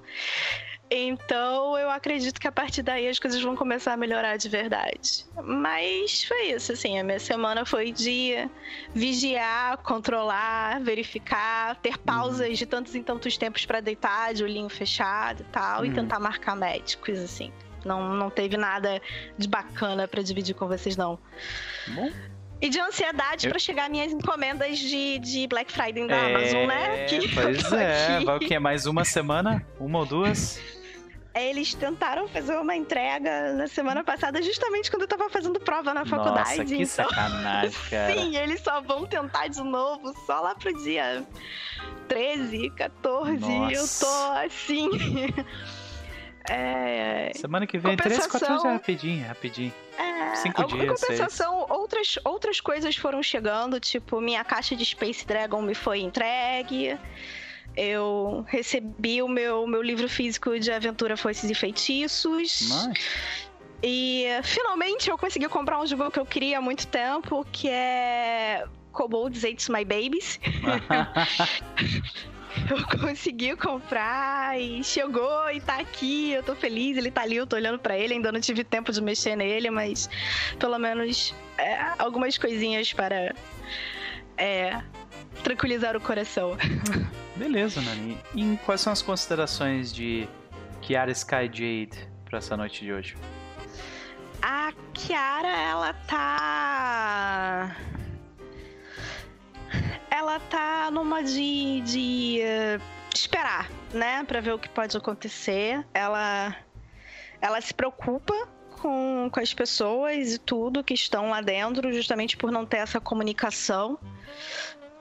Então 0.90 1.76
eu 1.76 1.90
acredito 1.90 2.40
que 2.40 2.48
a 2.48 2.52
partir 2.52 2.82
daí 2.82 3.08
as 3.08 3.18
coisas 3.18 3.42
vão 3.42 3.54
começar 3.54 3.92
a 3.92 3.96
melhorar 3.96 4.38
de 4.38 4.48
verdade. 4.48 5.26
Mas 5.42 6.24
foi 6.24 6.52
isso, 6.52 6.72
assim, 6.72 6.98
a 6.98 7.04
minha 7.04 7.18
semana 7.20 7.66
foi 7.66 7.92
de 7.92 8.32
vigiar, 8.94 9.76
controlar, 9.78 10.80
verificar, 10.80 11.76
ter 11.76 11.98
pausas 11.98 12.56
de 12.56 12.64
tantos 12.64 12.94
em 12.94 13.02
tantos 13.02 13.36
tempos 13.36 13.66
pra 13.66 13.80
deitar, 13.80 14.32
de 14.32 14.42
olhinho 14.42 14.68
fechado 14.70 15.42
e 15.42 15.52
tal, 15.52 15.84
e 15.84 15.88
Uhum. 15.88 15.94
tentar 15.94 16.18
marcar 16.20 16.56
médicos, 16.56 17.18
assim. 17.18 17.52
Não, 17.84 18.14
não 18.14 18.30
teve 18.30 18.56
nada 18.56 19.00
de 19.36 19.46
bacana 19.46 20.08
pra 20.08 20.22
dividir 20.22 20.54
com 20.54 20.66
vocês, 20.66 20.96
não. 20.96 21.18
Bom. 21.88 22.10
E 22.60 22.68
de 22.68 22.80
ansiedade 22.80 23.46
Eu- 23.46 23.50
pra 23.50 23.58
chegar 23.58 23.88
minhas 23.88 24.10
encomendas 24.12 24.78
de, 24.78 25.18
de 25.20 25.46
Black 25.46 25.70
Friday 25.72 26.06
da 26.08 26.16
É, 26.16 26.34
Amazon, 26.34 26.66
né? 26.66 27.04
Que 27.06 27.28
pois 27.34 27.72
é, 27.72 28.20
vai 28.20 28.36
o 28.36 28.40
quê? 28.40 28.58
Mais 28.58 28.84
uma 28.86 29.04
semana? 29.04 29.64
Uma 29.78 30.00
ou 30.00 30.06
duas? 30.06 30.60
Eles 31.34 31.72
tentaram 31.72 32.26
fazer 32.26 32.56
uma 32.56 32.74
entrega 32.74 33.52
na 33.52 33.68
semana 33.68 34.02
passada, 34.02 34.42
justamente 34.42 34.90
quando 34.90 35.02
eu 35.02 35.08
tava 35.08 35.30
fazendo 35.30 35.60
prova 35.60 35.94
na 35.94 36.04
faculdade. 36.04 36.50
Nossa, 36.58 36.64
que 36.64 36.74
então- 36.82 36.86
sacanagem, 37.08 37.70
cara. 37.88 38.12
Sim, 38.14 38.36
eles 38.36 38.60
só 38.60 38.80
vão 38.80 39.06
tentar 39.06 39.46
de 39.46 39.62
novo 39.62 40.12
só 40.26 40.40
lá 40.40 40.56
pro 40.56 40.72
dia 40.82 41.24
13, 42.08 42.70
14. 42.70 43.44
E 43.44 43.72
eu 43.72 43.80
Nossa. 43.82 44.04
tô 44.06 44.46
assim. 44.46 44.88
É. 46.48 47.30
Semana 47.34 47.66
que 47.66 47.78
vem, 47.78 47.96
três, 47.96 48.26
quatro 48.26 48.48
dias 48.48 48.64
é 48.64 48.72
rapidinho, 48.72 49.26
rapidinho. 49.26 49.72
É, 49.98 50.34
Cinco 50.36 50.64
dias, 50.64 50.82
Em 50.82 50.86
compensação, 50.86 51.66
outras, 51.68 52.18
outras 52.24 52.60
coisas 52.60 52.96
foram 52.96 53.22
chegando, 53.22 53.78
tipo, 53.78 54.20
minha 54.20 54.42
caixa 54.44 54.74
de 54.74 54.84
Space 54.84 55.26
Dragon 55.26 55.60
me 55.60 55.74
foi 55.74 56.00
entregue. 56.00 56.98
Eu 57.76 58.44
recebi 58.48 59.22
o 59.22 59.28
meu, 59.28 59.66
meu 59.66 59.82
livro 59.82 60.08
físico 60.08 60.58
de 60.58 60.70
aventura 60.70 61.16
Foices 61.16 61.50
e 61.50 61.54
Feitiços. 61.54 62.68
Mas, 62.68 62.98
E 63.82 64.26
finalmente 64.42 65.08
eu 65.10 65.18
consegui 65.18 65.48
comprar 65.48 65.80
um 65.80 65.86
jogo 65.86 66.10
que 66.10 66.18
eu 66.18 66.26
queria 66.26 66.58
há 66.58 66.60
muito 66.60 66.86
tempo, 66.88 67.46
que 67.52 67.68
é 67.68 68.64
Kobolds 68.90 69.44
Ate 69.44 69.70
My 69.70 69.84
Babies. 69.84 70.40
Eu 72.70 73.00
consegui 73.00 73.56
comprar 73.56 74.58
e 74.60 74.82
chegou 74.82 75.50
e 75.50 75.60
tá 75.60 75.78
aqui. 75.78 76.32
Eu 76.32 76.42
tô 76.42 76.54
feliz, 76.54 76.96
ele 76.96 77.10
tá 77.10 77.22
ali, 77.22 77.36
eu 77.36 77.46
tô 77.46 77.56
olhando 77.56 77.78
pra 77.78 77.96
ele. 77.96 78.14
Ainda 78.14 78.32
não 78.32 78.40
tive 78.40 78.64
tempo 78.64 78.92
de 78.92 79.00
mexer 79.00 79.36
nele, 79.36 79.70
mas 79.70 80.08
pelo 80.58 80.78
menos 80.78 81.34
é, 81.56 81.78
algumas 81.98 82.36
coisinhas 82.36 82.92
para 82.92 83.34
é, 84.36 84.80
tranquilizar 85.42 85.96
o 85.96 86.00
coração. 86.00 86.56
Beleza, 87.36 87.80
Nani. 87.80 88.18
E 88.34 88.58
quais 88.64 88.80
são 88.80 88.92
as 88.92 89.02
considerações 89.02 89.92
de 89.92 90.28
Kiara 90.80 91.12
Skyjade 91.12 92.08
pra 92.24 92.38
essa 92.38 92.56
noite 92.56 92.84
de 92.84 92.92
hoje? 92.92 93.16
A 94.42 94.72
Kiara, 94.92 95.48
ela 95.48 95.92
tá. 95.92 97.76
Ela 100.10 100.40
tá 100.40 100.90
numa 100.90 101.22
de. 101.22 101.80
de 101.82 102.40
eh, 102.40 102.80
esperar, 103.14 103.70
né? 103.92 104.24
Pra 104.24 104.40
ver 104.40 104.52
o 104.52 104.58
que 104.58 104.68
pode 104.68 104.96
acontecer. 104.96 105.84
Ela. 105.92 106.56
Ela 107.40 107.60
se 107.60 107.72
preocupa 107.72 108.34
com, 108.80 109.28
com 109.30 109.40
as 109.40 109.52
pessoas 109.52 110.34
e 110.34 110.38
tudo 110.38 110.82
que 110.82 110.94
estão 110.94 111.30
lá 111.30 111.40
dentro, 111.40 111.92
justamente 111.92 112.36
por 112.36 112.50
não 112.50 112.64
ter 112.64 112.78
essa 112.78 113.00
comunicação. 113.00 113.98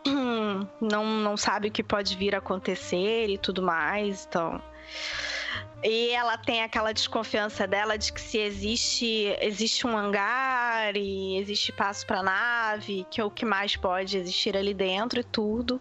Não, 0.79 1.03
não 1.03 1.35
sabe 1.35 1.67
o 1.67 1.71
que 1.71 1.83
pode 1.83 2.15
vir 2.15 2.33
a 2.33 2.37
acontecer 2.37 3.27
e 3.27 3.37
tudo 3.37 3.61
mais, 3.61 4.25
então. 4.25 4.61
E 5.83 6.09
ela 6.09 6.37
tem 6.37 6.63
aquela 6.63 6.91
desconfiança 6.91 7.67
dela 7.67 7.97
de 7.97 8.11
que 8.11 8.19
se 8.19 8.37
existe 8.37 9.35
existe 9.39 9.85
um 9.85 9.95
hangar 9.95 10.95
e 10.95 11.37
existe 11.37 11.71
espaço 11.71 12.05
para 12.05 12.23
nave, 12.23 13.05
que 13.11 13.21
é 13.21 13.23
o 13.23 13.29
que 13.29 13.45
mais 13.45 13.75
pode 13.75 14.17
existir 14.17 14.57
ali 14.57 14.73
dentro 14.73 15.19
e 15.19 15.23
tudo. 15.23 15.79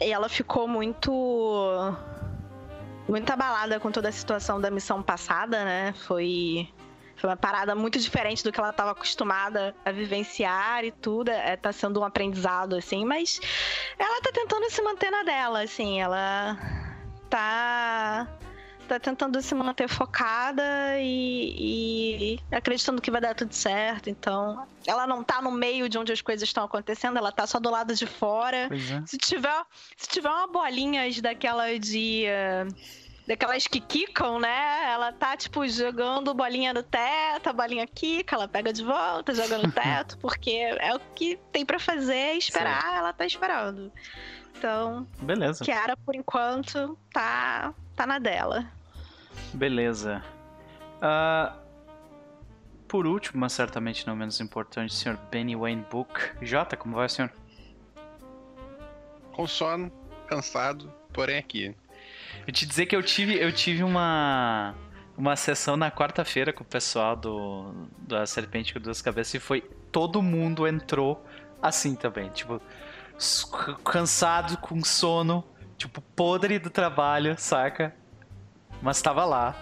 E 0.00 0.12
ela 0.12 0.28
ficou 0.28 0.68
muito 0.68 1.10
muito 3.08 3.30
abalada 3.30 3.80
com 3.80 3.90
toda 3.90 4.08
a 4.08 4.12
situação 4.12 4.60
da 4.60 4.70
missão 4.70 5.02
passada, 5.02 5.64
né? 5.64 5.94
Foi 6.06 6.68
foi 7.16 7.30
uma 7.30 7.36
parada 7.36 7.74
muito 7.74 7.98
diferente 7.98 8.42
do 8.42 8.50
que 8.50 8.58
ela 8.58 8.70
estava 8.70 8.90
acostumada 8.90 9.74
a 9.84 9.92
vivenciar 9.92 10.84
e 10.84 10.90
tudo. 10.90 11.30
É, 11.30 11.56
tá 11.56 11.72
sendo 11.72 12.00
um 12.00 12.04
aprendizado, 12.04 12.74
assim, 12.74 13.04
mas 13.04 13.40
ela 13.98 14.20
tá 14.20 14.30
tentando 14.32 14.68
se 14.68 14.82
manter 14.82 15.10
na 15.10 15.22
dela, 15.22 15.62
assim. 15.62 16.00
Ela 16.00 16.58
tá 17.36 18.28
tá 18.88 18.98
tentando 19.00 19.40
se 19.40 19.54
manter 19.54 19.88
focada 19.88 20.62
e, 20.98 22.34
e 22.34 22.54
acreditando 22.54 23.00
que 23.00 23.10
vai 23.10 23.20
dar 23.22 23.34
tudo 23.34 23.54
certo. 23.54 24.10
Então, 24.10 24.66
ela 24.86 25.06
não 25.06 25.22
tá 25.24 25.40
no 25.40 25.50
meio 25.50 25.88
de 25.88 25.96
onde 25.96 26.12
as 26.12 26.20
coisas 26.20 26.46
estão 26.46 26.64
acontecendo, 26.64 27.16
ela 27.16 27.32
tá 27.32 27.46
só 27.46 27.58
do 27.58 27.70
lado 27.70 27.94
de 27.94 28.06
fora. 28.06 28.68
É. 28.70 29.06
Se 29.06 29.16
tiver, 29.16 29.64
se 29.96 30.08
tiver 30.08 30.28
uma 30.28 30.46
bolinha 30.46 31.02
daquela 31.22 31.78
de. 31.78 32.24
eh, 32.26 32.66
Daquelas 33.24 33.68
que 33.68 33.80
quicam, 33.80 34.40
né? 34.40 34.90
Ela 34.92 35.12
tá, 35.12 35.36
tipo, 35.36 35.64
jogando 35.68 36.34
bolinha 36.34 36.74
no 36.74 36.82
teto, 36.82 37.48
a 37.48 37.52
bolinha 37.52 37.86
quica, 37.86 38.34
ela 38.34 38.48
pega 38.48 38.72
de 38.72 38.82
volta, 38.82 39.32
joga 39.32 39.58
no 39.58 39.70
teto, 39.70 40.18
porque 40.18 40.50
é 40.50 40.92
o 40.92 40.98
que 41.14 41.38
tem 41.52 41.64
pra 41.64 41.78
fazer, 41.78 42.32
esperar, 42.32 42.96
ela 42.98 43.12
tá 43.12 43.24
esperando. 43.24 43.92
Então, 44.56 45.06
Beleza, 45.20 45.64
Kiara, 45.64 45.96
por 45.96 46.14
enquanto, 46.14 46.96
tá, 47.12 47.74
tá 47.96 48.06
na 48.06 48.18
dela. 48.18 48.64
beleza. 49.52 50.22
Ah, 51.00 51.56
por 52.86 53.06
último, 53.06 53.40
mas 53.40 53.52
certamente 53.52 54.06
não 54.06 54.14
menos 54.14 54.40
importante, 54.40 54.94
Sr. 54.94 55.18
Benny 55.30 55.56
Wayne 55.56 55.84
Book. 55.90 56.32
Jota, 56.42 56.76
como 56.76 56.94
vai, 56.94 57.08
senhor? 57.08 57.30
Com 59.32 59.46
sono, 59.46 59.90
cansado, 60.26 60.92
porém 61.12 61.38
aqui. 61.38 61.74
Eu 62.46 62.52
te 62.52 62.66
dizer 62.66 62.86
que 62.86 62.94
eu 62.94 63.02
tive, 63.02 63.34
eu 63.34 63.52
tive 63.52 63.82
uma 63.82 64.74
uma 65.16 65.36
sessão 65.36 65.76
na 65.76 65.90
quarta-feira 65.90 66.52
com 66.52 66.62
o 66.62 66.66
pessoal 66.66 67.14
do 67.14 67.86
da 67.98 68.26
Serpente 68.26 68.72
com 68.72 68.80
duas 68.80 69.02
cabeças 69.02 69.34
e 69.34 69.38
foi 69.38 69.60
todo 69.90 70.22
mundo 70.22 70.66
entrou 70.66 71.24
assim 71.60 71.94
também, 71.94 72.28
tipo 72.30 72.60
cansado, 73.84 74.56
com 74.58 74.82
sono, 74.82 75.44
tipo 75.76 76.00
podre 76.00 76.58
do 76.58 76.70
trabalho, 76.70 77.36
saca? 77.38 77.94
Mas 78.80 79.00
tava 79.00 79.24
lá. 79.24 79.54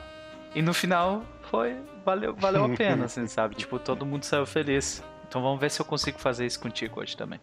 E 0.55 0.63
no 0.63 0.75
final 0.75 1.23
foi 1.51 1.77
valeu, 2.05 2.35
valeu 2.35 2.65
a 2.65 2.69
pena, 2.77 3.05
assim, 3.05 3.27
sabe? 3.27 3.55
Tipo, 3.55 3.79
todo 3.79 4.05
mundo 4.07 4.25
saiu 4.25 4.47
feliz. 4.47 5.03
Então 5.29 5.43
vamos 5.43 5.61
ver 5.61 5.71
se 5.71 5.81
eu 5.81 5.85
consigo 5.85 6.19
fazer 6.19 6.47
isso 6.47 6.59
contigo 6.59 7.01
hoje 7.01 7.17
também. 7.17 7.41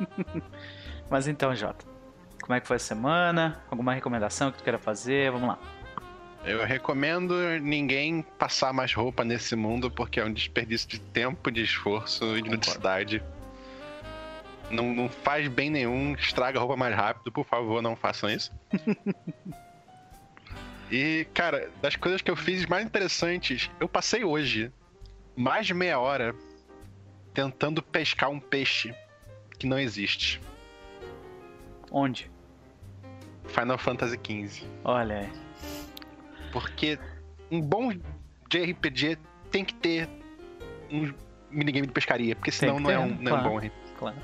Mas 1.08 1.28
então, 1.28 1.54
Jota, 1.54 1.84
como 2.40 2.54
é 2.54 2.60
que 2.60 2.66
foi 2.66 2.76
a 2.76 2.80
semana? 2.80 3.62
Alguma 3.70 3.94
recomendação 3.94 4.50
que 4.50 4.58
tu 4.58 4.64
queira 4.64 4.78
fazer? 4.78 5.30
Vamos 5.30 5.48
lá. 5.48 5.58
Eu 6.44 6.64
recomendo 6.64 7.34
ninguém 7.60 8.22
passar 8.22 8.72
mais 8.72 8.92
roupa 8.94 9.24
nesse 9.24 9.56
mundo 9.56 9.90
porque 9.90 10.20
é 10.20 10.24
um 10.24 10.32
desperdício 10.32 10.88
de 10.88 11.00
tempo, 11.00 11.50
de 11.50 11.62
esforço 11.62 12.36
e 12.36 12.42
de 12.42 12.50
Concordo. 12.50 12.70
Não, 14.70 14.92
não 14.92 15.08
faz 15.08 15.46
bem 15.48 15.70
nenhum, 15.70 16.14
estraga 16.14 16.58
a 16.58 16.60
roupa 16.60 16.76
mais 16.76 16.94
rápido, 16.94 17.30
por 17.30 17.44
favor, 17.44 17.80
não 17.80 17.94
façam 17.94 18.28
isso. 18.28 18.50
e, 20.90 21.26
cara, 21.32 21.70
das 21.80 21.94
coisas 21.94 22.20
que 22.20 22.30
eu 22.30 22.36
fiz 22.36 22.66
mais 22.66 22.84
interessantes, 22.84 23.70
eu 23.78 23.88
passei 23.88 24.24
hoje 24.24 24.72
mais 25.36 25.66
de 25.66 25.74
meia 25.74 26.00
hora 26.00 26.34
tentando 27.32 27.82
pescar 27.82 28.30
um 28.30 28.40
peixe 28.40 28.94
que 29.58 29.66
não 29.66 29.78
existe. 29.78 30.40
Onde? 31.90 32.30
Final 33.44 33.78
Fantasy 33.78 34.16
XV. 34.16 34.66
Olha 34.84 35.20
aí. 35.20 35.32
Porque 36.52 36.98
um 37.50 37.60
bom 37.60 37.92
JRPG 38.48 39.18
tem 39.50 39.64
que 39.64 39.74
ter 39.74 40.08
um 40.90 41.12
minigame 41.50 41.86
de 41.86 41.92
pescaria, 41.92 42.34
porque 42.34 42.50
senão 42.50 42.80
não, 42.80 42.90
é 42.90 42.98
um, 42.98 43.14
não 43.14 43.36
é 43.36 43.40
um 43.40 43.42
bom 43.42 43.58
RPG. 43.58 43.72
Claro. 43.98 44.16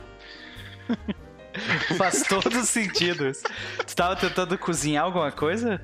Faz 1.98 2.22
todo 2.22 2.64
sentido. 2.64 3.28
isso. 3.28 3.44
Tu 3.86 3.94
tava 3.94 4.16
tentando 4.16 4.56
cozinhar 4.56 5.04
alguma 5.04 5.30
coisa? 5.30 5.80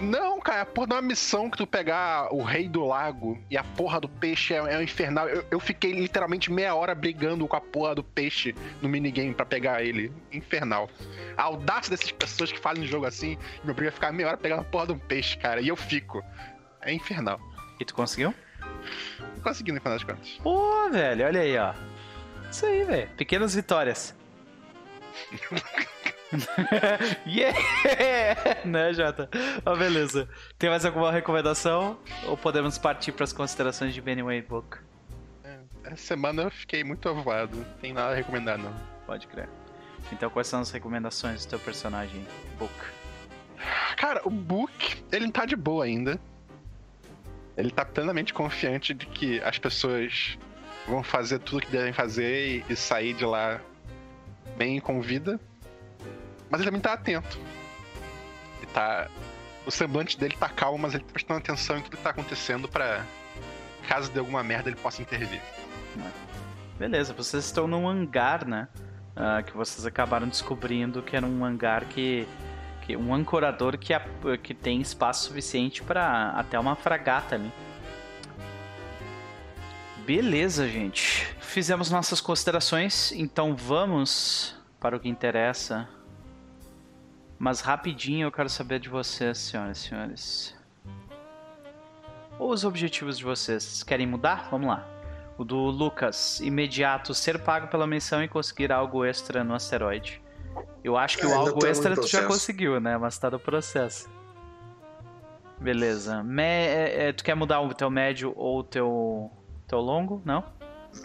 Não, 0.00 0.38
cara, 0.38 0.64
por 0.64 0.86
uma 0.86 1.02
missão 1.02 1.50
que 1.50 1.56
tu 1.56 1.66
pegar 1.66 2.32
o 2.32 2.40
rei 2.42 2.68
do 2.68 2.84
lago 2.84 3.36
e 3.50 3.56
a 3.56 3.64
porra 3.64 4.00
do 4.00 4.08
peixe 4.08 4.54
é, 4.54 4.58
é 4.58 4.78
um 4.78 4.82
infernal. 4.82 5.28
Eu, 5.28 5.44
eu 5.50 5.58
fiquei 5.58 5.92
literalmente 5.92 6.52
meia 6.52 6.72
hora 6.74 6.94
brigando 6.94 7.48
com 7.48 7.56
a 7.56 7.60
porra 7.60 7.96
do 7.96 8.04
peixe 8.04 8.54
no 8.80 8.88
minigame 8.88 9.34
pra 9.34 9.44
pegar 9.44 9.82
ele. 9.82 10.12
Infernal. 10.30 10.88
A 11.36 11.42
audácia 11.42 11.90
dessas 11.90 12.12
pessoas 12.12 12.52
que 12.52 12.60
fazem 12.60 12.86
jogo 12.86 13.06
assim, 13.06 13.36
meu 13.64 13.74
briga 13.74 13.88
é 13.88 13.92
ficar 13.92 14.12
meia 14.12 14.28
hora 14.28 14.36
pegando 14.36 14.60
a 14.60 14.64
porra 14.64 14.86
de 14.86 14.92
um 14.92 14.98
peixe, 14.98 15.36
cara. 15.36 15.60
E 15.60 15.66
eu 15.66 15.76
fico. 15.76 16.22
É 16.80 16.92
infernal. 16.92 17.40
E 17.80 17.84
tu 17.84 17.92
conseguiu? 17.92 18.32
Consegui 19.42 19.72
no 19.72 19.80
final 19.80 19.94
das 19.94 20.04
contas. 20.04 20.38
Pô, 20.42 20.88
velho, 20.90 21.26
olha 21.26 21.40
aí, 21.40 21.58
ó. 21.58 21.74
Isso 22.48 22.64
aí, 22.66 22.84
velho. 22.84 23.10
Pequenas 23.16 23.54
vitórias. 23.54 24.14
yeah! 27.26 27.58
Né, 28.64 28.92
Jota? 28.92 29.28
Ó, 29.64 29.74
beleza. 29.76 30.28
Tem 30.58 30.68
mais 30.68 30.84
alguma 30.84 31.10
recomendação? 31.10 31.98
Ou 32.26 32.36
podemos 32.36 32.76
partir 32.78 33.12
para 33.12 33.24
as 33.24 33.32
considerações 33.32 33.94
de 33.94 34.00
Benny 34.00 34.22
Wade 34.22 34.42
Book? 34.42 34.78
Essa 35.84 35.96
semana 35.96 36.42
eu 36.42 36.50
fiquei 36.50 36.84
muito 36.84 37.08
avoado. 37.08 37.56
Não 37.56 37.64
tem 37.80 37.92
nada 37.92 38.12
a 38.12 38.14
recomendar, 38.14 38.58
não. 38.58 38.74
Pode 39.06 39.26
crer. 39.26 39.48
Então, 40.12 40.28
quais 40.28 40.46
são 40.46 40.60
as 40.60 40.70
recomendações 40.70 41.44
do 41.44 41.50
teu 41.50 41.58
personagem, 41.58 42.26
Book? 42.58 42.74
Cara, 43.96 44.20
o 44.24 44.30
Book, 44.30 45.02
ele 45.10 45.30
tá 45.30 45.44
de 45.44 45.56
boa 45.56 45.84
ainda. 45.84 46.20
Ele 47.56 47.70
tá 47.70 47.84
plenamente 47.84 48.32
confiante 48.32 48.94
de 48.94 49.06
que 49.06 49.40
as 49.40 49.58
pessoas 49.58 50.38
vão 50.86 51.02
fazer 51.02 51.38
tudo 51.40 51.58
o 51.58 51.60
que 51.60 51.70
devem 51.70 51.92
fazer 51.92 52.64
e, 52.68 52.72
e 52.72 52.76
sair 52.76 53.14
de 53.14 53.24
lá 53.24 53.60
bem 54.58 54.80
com 54.80 55.00
vida. 55.00 55.40
Mas 56.50 56.60
ele 56.60 56.68
também 56.70 56.80
tá 56.80 56.92
atento. 56.92 57.38
Ele 58.58 58.66
tá. 58.72 59.08
O 59.64 59.70
semblante 59.70 60.18
dele 60.18 60.34
tá 60.38 60.48
calmo, 60.48 60.78
mas 60.78 60.94
ele 60.94 61.04
tá 61.04 61.12
prestando 61.12 61.38
atenção 61.38 61.76
em 61.78 61.82
tudo 61.82 61.96
que 61.96 62.02
tá 62.02 62.10
acontecendo 62.10 62.68
pra. 62.68 63.04
Caso 63.86 64.10
dê 64.10 64.18
alguma 64.18 64.42
merda, 64.42 64.68
ele 64.68 64.76
possa 64.76 65.00
intervir. 65.00 65.40
Beleza, 66.78 67.12
vocês 67.14 67.44
estão 67.44 67.66
num 67.66 67.88
hangar, 67.88 68.44
né? 68.46 68.68
Ah, 69.16 69.42
que 69.42 69.56
vocês 69.56 69.84
acabaram 69.86 70.28
descobrindo 70.28 71.02
que 71.02 71.16
era 71.16 71.24
um 71.26 71.44
hangar 71.44 71.84
que. 71.86 72.26
que 72.82 72.96
um 72.96 73.12
ancorador 73.14 73.76
que, 73.78 73.92
a- 73.92 74.04
que 74.42 74.54
tem 74.54 74.80
espaço 74.80 75.24
suficiente 75.28 75.82
para 75.82 76.30
até 76.36 76.58
uma 76.58 76.74
fragata 76.76 77.34
ali. 77.34 77.50
Beleza, 80.06 80.66
gente. 80.68 81.28
Fizemos 81.58 81.90
nossas 81.90 82.20
considerações, 82.20 83.10
então 83.10 83.56
vamos 83.56 84.54
para 84.78 84.96
o 84.96 85.00
que 85.00 85.08
interessa. 85.08 85.88
Mas 87.36 87.60
rapidinho 87.60 88.28
eu 88.28 88.30
quero 88.30 88.48
saber 88.48 88.78
de 88.78 88.88
vocês, 88.88 89.38
senhoras 89.38 89.78
e 89.78 89.88
senhores. 89.88 90.56
Os 92.38 92.64
objetivos 92.64 93.18
de 93.18 93.24
vocês. 93.24 93.82
Querem 93.82 94.06
mudar? 94.06 94.46
Vamos 94.52 94.68
lá. 94.68 94.86
O 95.36 95.42
do 95.44 95.56
Lucas, 95.56 96.38
imediato, 96.38 97.12
ser 97.12 97.42
pago 97.42 97.66
pela 97.66 97.88
missão 97.88 98.22
e 98.22 98.28
conseguir 98.28 98.70
algo 98.70 99.04
extra 99.04 99.42
no 99.42 99.52
asteroide. 99.52 100.22
Eu 100.84 100.96
acho 100.96 101.18
que 101.18 101.24
É, 101.24 101.28
o 101.28 101.34
algo 101.34 101.58
tamo 101.58 101.72
extra 101.72 101.96
tu 101.96 102.06
já 102.06 102.24
conseguiu, 102.24 102.78
né? 102.78 102.96
Mas 102.96 103.18
tá 103.18 103.32
no 103.32 103.40
processo. 103.40 104.08
Beleza. 105.58 106.22
Me- 106.22 106.40
é, 106.44 107.08
é, 107.08 107.12
tu 107.12 107.24
quer 107.24 107.34
mudar 107.34 107.60
o 107.62 107.74
teu 107.74 107.90
médio 107.90 108.32
ou 108.36 108.60
o 108.60 108.62
teu, 108.62 109.28
teu 109.66 109.80
longo? 109.80 110.22
Não? 110.24 110.44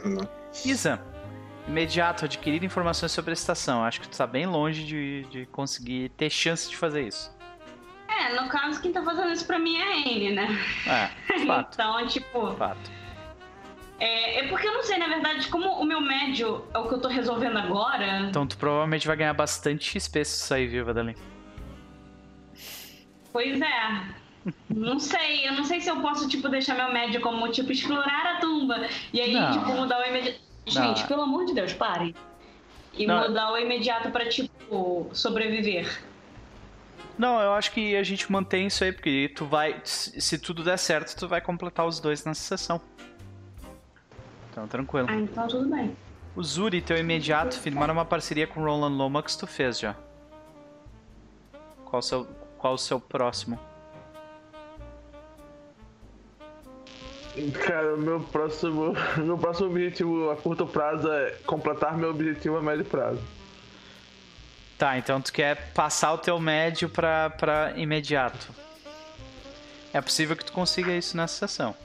Não. 0.05 0.42
Isa, 0.65 1.01
imediato, 1.67 2.25
adquirir 2.25 2.63
informações 2.63 3.11
sobre 3.11 3.31
a 3.31 3.33
estação. 3.33 3.83
Acho 3.83 4.01
que 4.01 4.07
tu 4.09 4.17
tá 4.17 4.27
bem 4.27 4.45
longe 4.45 4.83
de, 4.85 5.23
de 5.29 5.45
conseguir 5.47 6.09
ter 6.09 6.29
chance 6.29 6.69
de 6.69 6.75
fazer 6.77 7.07
isso. 7.07 7.31
É, 8.07 8.39
no 8.39 8.47
caso, 8.47 8.81
quem 8.81 8.91
tá 8.91 9.03
fazendo 9.03 9.31
isso 9.31 9.45
pra 9.47 9.57
mim 9.59 9.75
é 9.77 9.83
a 9.83 9.95
Anne, 9.95 10.31
né? 10.31 10.47
É, 10.87 11.39
fato, 11.47 11.73
Então, 11.73 12.07
tipo, 12.07 12.53
fato. 12.55 12.91
é, 13.99 14.39
é 14.41 14.47
porque 14.49 14.67
eu 14.67 14.73
não 14.73 14.83
sei, 14.83 14.97
na 14.99 15.07
verdade, 15.07 15.47
como 15.47 15.67
o 15.71 15.83
meu 15.85 15.99
médio 15.99 16.63
é 16.73 16.77
o 16.77 16.87
que 16.87 16.93
eu 16.93 17.01
tô 17.01 17.07
resolvendo 17.07 17.57
agora. 17.57 18.19
Então 18.29 18.45
tu 18.45 18.57
provavelmente 18.57 19.07
vai 19.07 19.15
ganhar 19.17 19.33
bastante 19.33 19.99
XP 19.99 20.23
se 20.25 20.37
sair 20.45 20.67
viva 20.67 20.93
dali. 20.93 21.15
Pois 23.31 23.59
é. 23.59 24.22
Não 24.69 24.99
sei, 24.99 25.47
eu 25.47 25.53
não 25.53 25.63
sei 25.63 25.79
se 25.79 25.89
eu 25.89 26.01
posso, 26.01 26.27
tipo, 26.27 26.49
deixar 26.49 26.75
meu 26.75 26.91
médio 26.91 27.21
como, 27.21 27.47
tipo, 27.49 27.71
explorar 27.71 28.35
a 28.35 28.39
tumba. 28.39 28.87
E 29.13 29.21
aí, 29.21 29.33
Não. 29.33 29.51
tipo, 29.51 29.71
mudar 29.73 29.99
o 30.01 30.03
imediato. 30.05 30.39
Gente, 30.65 31.01
Não. 31.01 31.07
pelo 31.07 31.21
amor 31.21 31.45
de 31.45 31.53
Deus, 31.53 31.73
pare. 31.73 32.15
E 32.93 33.05
Não. 33.05 33.27
mudar 33.27 33.51
o 33.51 33.57
imediato 33.57 34.11
pra, 34.11 34.27
tipo, 34.27 35.09
sobreviver. 35.13 36.01
Não, 37.17 37.39
eu 37.39 37.53
acho 37.53 37.71
que 37.71 37.95
a 37.95 38.03
gente 38.03 38.31
mantém 38.31 38.67
isso 38.67 38.83
aí, 38.83 38.91
porque 38.91 39.31
tu 39.35 39.45
vai. 39.45 39.79
Se 39.83 40.19
se 40.19 40.37
tudo 40.37 40.63
der 40.63 40.77
certo, 40.77 41.15
tu 41.15 41.27
vai 41.27 41.39
completar 41.41 41.85
os 41.85 41.99
dois 41.99 42.25
nessa 42.25 42.41
sessão. 42.41 42.81
Então, 44.51 44.67
tranquilo. 44.67 45.07
Ah, 45.09 45.15
então 45.15 45.47
tudo 45.47 45.69
bem. 45.69 45.95
O 46.35 46.43
Zuri, 46.43 46.81
teu 46.81 46.97
imediato, 46.97 47.59
firmaram 47.59 47.93
uma 47.93 48.05
parceria 48.05 48.47
com 48.47 48.61
o 48.61 48.63
Roland 48.65 48.95
Lomax, 48.95 49.35
tu 49.35 49.45
fez 49.45 49.79
já. 49.79 49.95
Qual 51.85 51.99
o 51.99 52.01
seu, 52.01 52.25
qual 52.57 52.73
o 52.73 52.77
seu 52.77 52.99
próximo? 52.99 53.59
Cara, 57.65 57.97
meu 57.97 58.19
próximo, 58.19 58.93
meu 59.17 59.37
próximo 59.37 59.69
objetivo 59.69 60.29
a 60.29 60.35
curto 60.35 60.67
prazo 60.67 61.11
é 61.11 61.31
completar 61.45 61.97
meu 61.97 62.11
objetivo 62.11 62.57
a 62.57 62.61
médio 62.61 62.85
prazo. 62.85 63.19
Tá, 64.77 64.97
então 64.97 65.21
tu 65.21 65.31
quer 65.31 65.71
passar 65.73 66.13
o 66.13 66.17
teu 66.17 66.39
médio 66.39 66.89
pra, 66.89 67.29
pra 67.31 67.73
imediato. 67.75 68.49
É 69.93 70.01
possível 70.01 70.35
que 70.35 70.45
tu 70.45 70.51
consiga 70.51 70.91
isso 70.91 71.15
nessa 71.15 71.47
sessão. 71.47 71.75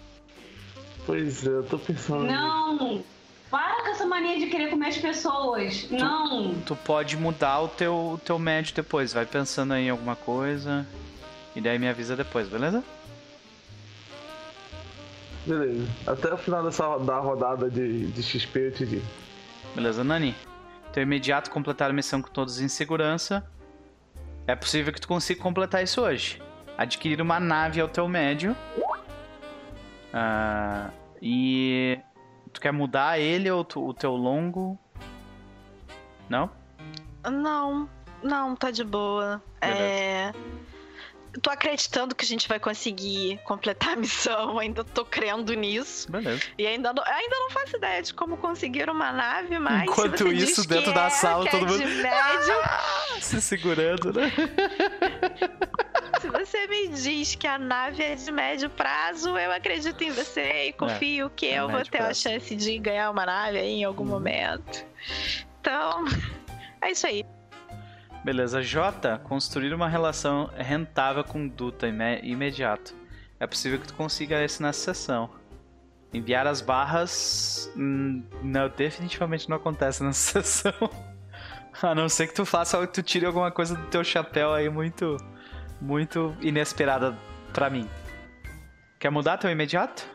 Pois 1.06 1.46
é, 1.46 1.50
eu 1.50 1.62
tô 1.62 1.78
pensando. 1.78 2.24
Não! 2.24 3.02
Para 3.50 3.82
com 3.82 3.88
essa 3.88 4.04
mania 4.04 4.38
de 4.38 4.46
querer 4.46 4.68
comer 4.68 4.88
as 4.88 4.98
pessoas. 4.98 5.88
Não! 5.90 6.54
Tu 6.66 6.76
pode 6.76 7.16
mudar 7.16 7.60
o 7.60 7.68
teu, 7.68 7.94
o 7.94 8.20
teu 8.22 8.38
médio 8.38 8.74
depois. 8.74 9.12
Vai 9.12 9.24
pensando 9.24 9.72
aí 9.72 9.86
em 9.86 9.90
alguma 9.90 10.16
coisa. 10.16 10.86
E 11.56 11.60
daí 11.60 11.78
me 11.78 11.88
avisa 11.88 12.14
depois, 12.14 12.48
beleza? 12.48 12.84
Beleza. 15.48 15.88
Até 16.06 16.32
o 16.34 16.36
final 16.36 16.62
dessa 16.62 16.98
da 16.98 17.18
rodada 17.18 17.70
de, 17.70 18.06
de 18.06 18.22
XP 18.22 18.58
eu 18.58 18.72
te 18.72 18.86
digo. 18.86 19.06
Beleza, 19.74 20.04
Nani? 20.04 20.34
Teu 20.92 21.02
imediato 21.02 21.50
completar 21.50 21.90
a 21.90 21.92
missão 21.92 22.20
com 22.20 22.30
todos 22.30 22.60
em 22.60 22.68
segurança. 22.68 23.44
É 24.46 24.54
possível 24.54 24.92
que 24.92 25.00
tu 25.00 25.08
consiga 25.08 25.40
completar 25.42 25.82
isso 25.82 26.00
hoje. 26.02 26.40
Adquirir 26.76 27.20
uma 27.20 27.40
nave 27.40 27.80
ao 27.80 27.88
teu 27.88 28.06
médio. 28.08 28.54
Ah, 30.12 30.90
e. 31.20 31.98
Tu 32.52 32.60
quer 32.60 32.72
mudar 32.72 33.18
ele 33.18 33.50
ou 33.50 33.62
tu- 33.64 33.86
o 33.86 33.92
teu 33.92 34.12
longo? 34.12 34.78
Não? 36.28 36.50
Não, 37.30 37.88
não, 38.22 38.56
tá 38.56 38.70
de 38.70 38.82
boa. 38.84 39.42
É. 39.60 40.32
Tô 41.42 41.50
acreditando 41.50 42.14
que 42.14 42.24
a 42.24 42.28
gente 42.28 42.48
vai 42.48 42.58
conseguir 42.58 43.38
completar 43.44 43.92
a 43.92 43.96
missão, 43.96 44.58
ainda 44.60 44.82
tô 44.82 45.04
crendo 45.04 45.52
nisso. 45.54 46.10
Beleza. 46.10 46.42
E 46.56 46.66
ainda 46.66 46.92
não, 46.92 47.02
ainda 47.04 47.36
não 47.38 47.50
faço 47.50 47.76
ideia 47.76 48.02
de 48.02 48.14
como 48.14 48.36
conseguir 48.38 48.88
uma 48.90 49.12
nave, 49.12 49.58
mas. 49.58 49.82
Enquanto 49.82 50.24
você 50.24 50.34
isso, 50.34 50.66
dentro 50.66 50.92
que 50.92 50.94
da 50.98 51.06
é, 51.06 51.10
sala, 51.10 51.44
que 51.44 51.50
todo 51.50 51.66
é 51.66 51.68
mundo- 51.86 52.02
médio, 52.02 52.54
Se 53.20 53.40
segurando, 53.42 54.12
né? 54.12 54.32
se 56.20 56.28
você 56.30 56.66
me 56.66 56.88
diz 56.88 57.34
que 57.34 57.46
a 57.46 57.58
nave 57.58 58.02
é 58.02 58.14
de 58.14 58.30
médio 58.32 58.70
prazo, 58.70 59.36
eu 59.36 59.52
acredito 59.52 60.02
em 60.02 60.10
você 60.10 60.68
e 60.68 60.72
confio 60.72 61.30
que 61.30 61.46
é 61.46 61.60
eu 61.60 61.68
vou 61.68 61.82
ter 61.84 61.98
a 61.98 62.04
prazo. 62.04 62.22
chance 62.22 62.54
de 62.56 62.78
ganhar 62.78 63.10
uma 63.10 63.26
nave 63.26 63.58
aí 63.58 63.72
em 63.80 63.84
algum 63.84 64.04
Uhum. 64.04 64.08
momento. 64.10 64.84
Então, 65.60 66.04
é 66.80 66.90
isso 66.92 67.06
aí. 67.06 67.24
Beleza. 68.28 68.60
J. 68.62 69.18
Construir 69.20 69.72
uma 69.72 69.88
relação 69.88 70.50
rentável 70.54 71.24
com 71.24 71.48
Duta 71.48 71.88
ime- 71.88 72.20
imediato. 72.22 72.94
É 73.40 73.46
possível 73.46 73.78
que 73.80 73.86
tu 73.86 73.94
consiga 73.94 74.44
isso 74.44 74.62
nessa 74.62 74.92
sessão. 74.92 75.30
Enviar 76.12 76.46
as 76.46 76.60
barras. 76.60 77.72
hum, 77.74 78.22
Não, 78.42 78.68
definitivamente 78.68 79.48
não 79.48 79.56
acontece 79.56 80.04
nessa 80.04 80.42
sessão. 80.42 80.74
A 81.80 81.94
não 81.94 82.06
ser 82.06 82.26
que 82.26 82.34
tu 82.34 82.44
faça 82.44 82.78
que 82.86 82.92
tu 82.92 83.02
tire 83.02 83.24
alguma 83.24 83.50
coisa 83.50 83.74
do 83.74 83.86
teu 83.86 84.04
chapéu 84.04 84.52
aí 84.52 84.68
muito. 84.68 85.16
Muito 85.80 86.36
inesperada 86.42 87.16
pra 87.54 87.70
mim. 87.70 87.88
Quer 88.98 89.08
mudar 89.10 89.38
teu 89.38 89.50
imediato? 89.50 90.06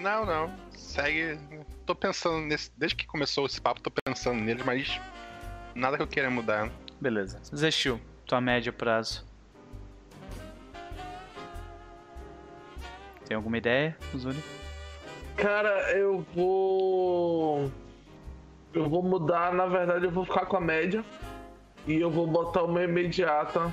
Não, 0.00 0.26
não. 0.26 0.52
Segue. 0.72 1.38
Tô 1.86 1.94
pensando 1.94 2.38
nesse. 2.40 2.72
Desde 2.76 2.96
que 2.96 3.06
começou 3.06 3.46
esse 3.46 3.60
papo, 3.60 3.80
tô 3.80 3.90
pensando 4.04 4.40
nele, 4.40 4.64
mas. 4.64 5.00
Nada 5.76 5.96
que 5.96 6.02
eu 6.02 6.06
queira 6.06 6.30
mudar. 6.30 6.70
Beleza. 7.00 7.38
Zestil, 7.54 8.00
tua 8.24 8.40
média 8.40 8.72
prazo. 8.72 9.24
Tem 13.26 13.36
alguma 13.36 13.58
ideia, 13.58 13.96
Zuri? 14.16 14.42
Cara, 15.36 15.92
eu 15.92 16.24
vou. 16.34 17.70
Eu 18.72 18.88
vou 18.88 19.02
mudar, 19.02 19.52
na 19.52 19.66
verdade, 19.66 20.04
eu 20.04 20.10
vou 20.10 20.24
ficar 20.24 20.46
com 20.46 20.56
a 20.56 20.60
média. 20.60 21.04
E 21.86 22.00
eu 22.00 22.10
vou 22.10 22.26
botar 22.26 22.62
uma 22.62 22.82
imediata. 22.82 23.72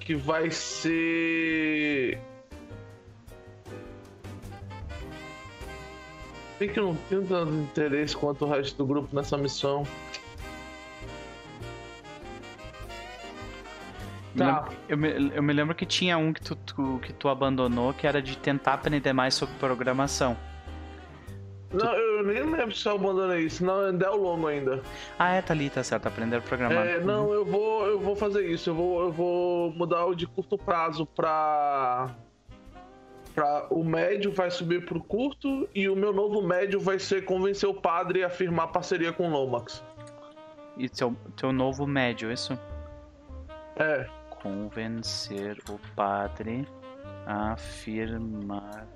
Que 0.00 0.14
vai 0.14 0.50
ser. 0.50 2.18
Bem 6.58 6.68
que 6.68 6.78
eu 6.78 6.84
não 6.84 6.94
tenho 7.08 7.26
tanto 7.26 7.52
interesse 7.52 8.16
quanto 8.16 8.44
o 8.44 8.48
resto 8.48 8.76
do 8.76 8.86
grupo 8.86 9.14
nessa 9.14 9.36
missão. 9.36 9.84
Tá. 14.36 14.68
Eu 14.88 14.98
me, 14.98 15.32
eu 15.34 15.42
me 15.42 15.52
lembro 15.52 15.74
que 15.74 15.86
tinha 15.86 16.18
um 16.18 16.32
que 16.32 16.42
tu, 16.42 16.56
tu, 16.56 16.98
que 17.02 17.12
tu 17.12 17.28
abandonou 17.28 17.94
que 17.94 18.06
era 18.06 18.20
de 18.20 18.36
tentar 18.36 18.74
aprender 18.74 19.12
mais 19.12 19.34
sobre 19.34 19.54
programação. 19.56 20.36
Não, 21.74 21.92
eu 21.92 22.22
nem 22.22 22.42
lembro 22.42 22.74
se 22.74 22.88
eu 22.88 22.94
abandonei 22.94 23.46
isso, 23.46 23.64
não, 23.64 23.80
ainda 23.80 24.06
é 24.06 24.10
o 24.10 24.16
longo 24.16 24.46
ainda. 24.46 24.80
Ah, 25.18 25.32
é, 25.34 25.42
tá 25.42 25.52
ali, 25.52 25.68
tá 25.68 25.82
certo, 25.82 26.06
aprender 26.06 26.36
a 26.36 26.40
programar. 26.40 26.86
É, 26.86 27.00
não, 27.00 27.32
eu 27.32 27.44
vou, 27.44 27.86
eu 27.86 27.98
vou 27.98 28.14
fazer 28.14 28.46
isso, 28.48 28.70
eu 28.70 28.74
vou, 28.74 29.02
eu 29.02 29.12
vou 29.12 29.72
mudar 29.72 30.06
o 30.06 30.14
de 30.14 30.26
curto 30.26 30.56
prazo 30.56 31.04
pra. 31.04 32.14
pra 33.34 33.66
o 33.70 33.82
médio 33.82 34.30
vai 34.30 34.52
subir 34.52 34.84
pro 34.84 35.02
curto 35.02 35.68
e 35.74 35.88
o 35.88 35.96
meu 35.96 36.12
novo 36.12 36.40
médio 36.42 36.78
vai 36.78 37.00
ser 37.00 37.24
convencer 37.24 37.68
o 37.68 37.74
padre 37.74 38.22
a 38.22 38.30
firmar 38.30 38.68
parceria 38.68 39.12
com 39.12 39.28
o 39.28 39.30
Lomax. 39.30 39.82
E 40.76 40.88
teu, 40.88 41.16
teu 41.36 41.52
novo 41.52 41.86
médio, 41.88 42.30
isso? 42.30 42.56
É. 43.76 44.06
Convencer 44.44 45.56
o 45.70 45.78
padre 45.96 46.68
a 47.26 47.56
firmar 47.56 48.86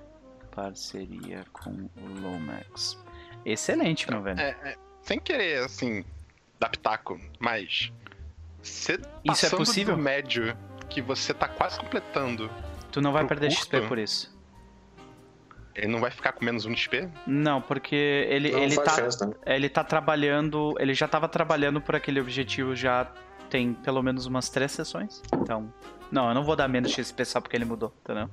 parceria 0.55 1.43
com 1.55 1.71
o 1.71 2.21
Lomax. 2.21 3.03
Excelente, 3.47 4.11
meu 4.11 4.21
velho. 4.21 4.39
É, 4.39 4.51
é, 4.63 4.77
sem 5.01 5.19
querer, 5.19 5.65
assim, 5.65 6.05
dar 6.61 6.69
pitaco, 6.69 7.19
mas. 7.41 7.91
Você 8.63 8.93
Isso 8.93 9.01
é 9.47 9.49
passando 9.49 9.57
possível? 9.61 9.97
do 9.97 10.03
médio 10.03 10.55
que 10.91 11.01
você 11.01 11.33
tá 11.33 11.49
quase 11.49 11.79
completando, 11.81 12.51
Tu 12.93 13.01
não 13.01 13.11
vai 13.13 13.27
perder 13.27 13.51
XP 13.51 13.71
curto? 13.79 13.89
por 13.89 13.99
isso. 13.99 14.37
ele 15.75 15.87
não 15.87 16.01
vai 16.01 16.11
ficar 16.11 16.33
com 16.33 16.45
menos 16.45 16.67
um 16.67 16.73
de 16.73 16.81
XP? 16.81 17.09
Não, 17.27 17.63
porque 17.63 17.97
ele, 18.29 18.51
Não 18.53 18.59
ele, 18.59 18.77
tá, 18.77 18.97
tá? 18.97 19.31
ele 19.47 19.69
tá 19.71 19.83
trabalhando. 19.83 20.75
Ele 20.79 20.93
já 20.93 21.09
tava 21.09 21.27
trabalhando 21.27 21.81
por 21.81 21.97
aquele 21.97 22.21
objetivo 22.21 22.75
já 22.77 23.11
tem 23.49 23.75
pelo 23.75 24.03
menos 24.03 24.27
umas 24.27 24.49
três 24.49 24.73
sessões. 24.73 25.23
Então. 25.33 25.73
Não, 26.11 26.29
eu 26.29 26.35
não 26.35 26.43
vou 26.43 26.57
dar 26.57 26.69
menos 26.69 26.91
XP 26.93 27.25
só 27.25 27.41
porque 27.41 27.57
ele 27.57 27.65
mudou, 27.65 27.93
entendeu? 28.03 28.31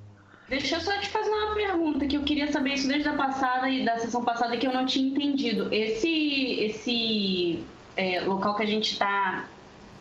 Deixa 0.48 0.76
eu 0.76 0.82
só 0.82 0.98
te 1.00 1.10
fazer 1.10 1.30
uma 1.30 1.56
pergunta 1.56 2.06
que 2.06 2.16
eu 2.16 2.22
queria 2.22 2.52
saber 2.52 2.74
isso 2.74 2.88
desde 2.88 3.10
a 3.10 3.14
passada 3.14 3.68
e 3.68 3.84
da 3.84 3.98
sessão 3.98 4.24
passada 4.24 4.56
que 4.58 4.68
eu 4.68 4.74
não 4.74 4.86
tinha 4.86 5.10
entendido. 5.10 5.74
Esse 5.74 6.60
esse 6.62 7.64
é, 7.98 8.22
local 8.22 8.56
que 8.56 8.62
a 8.62 8.66
gente 8.66 8.98
tá, 8.98 9.46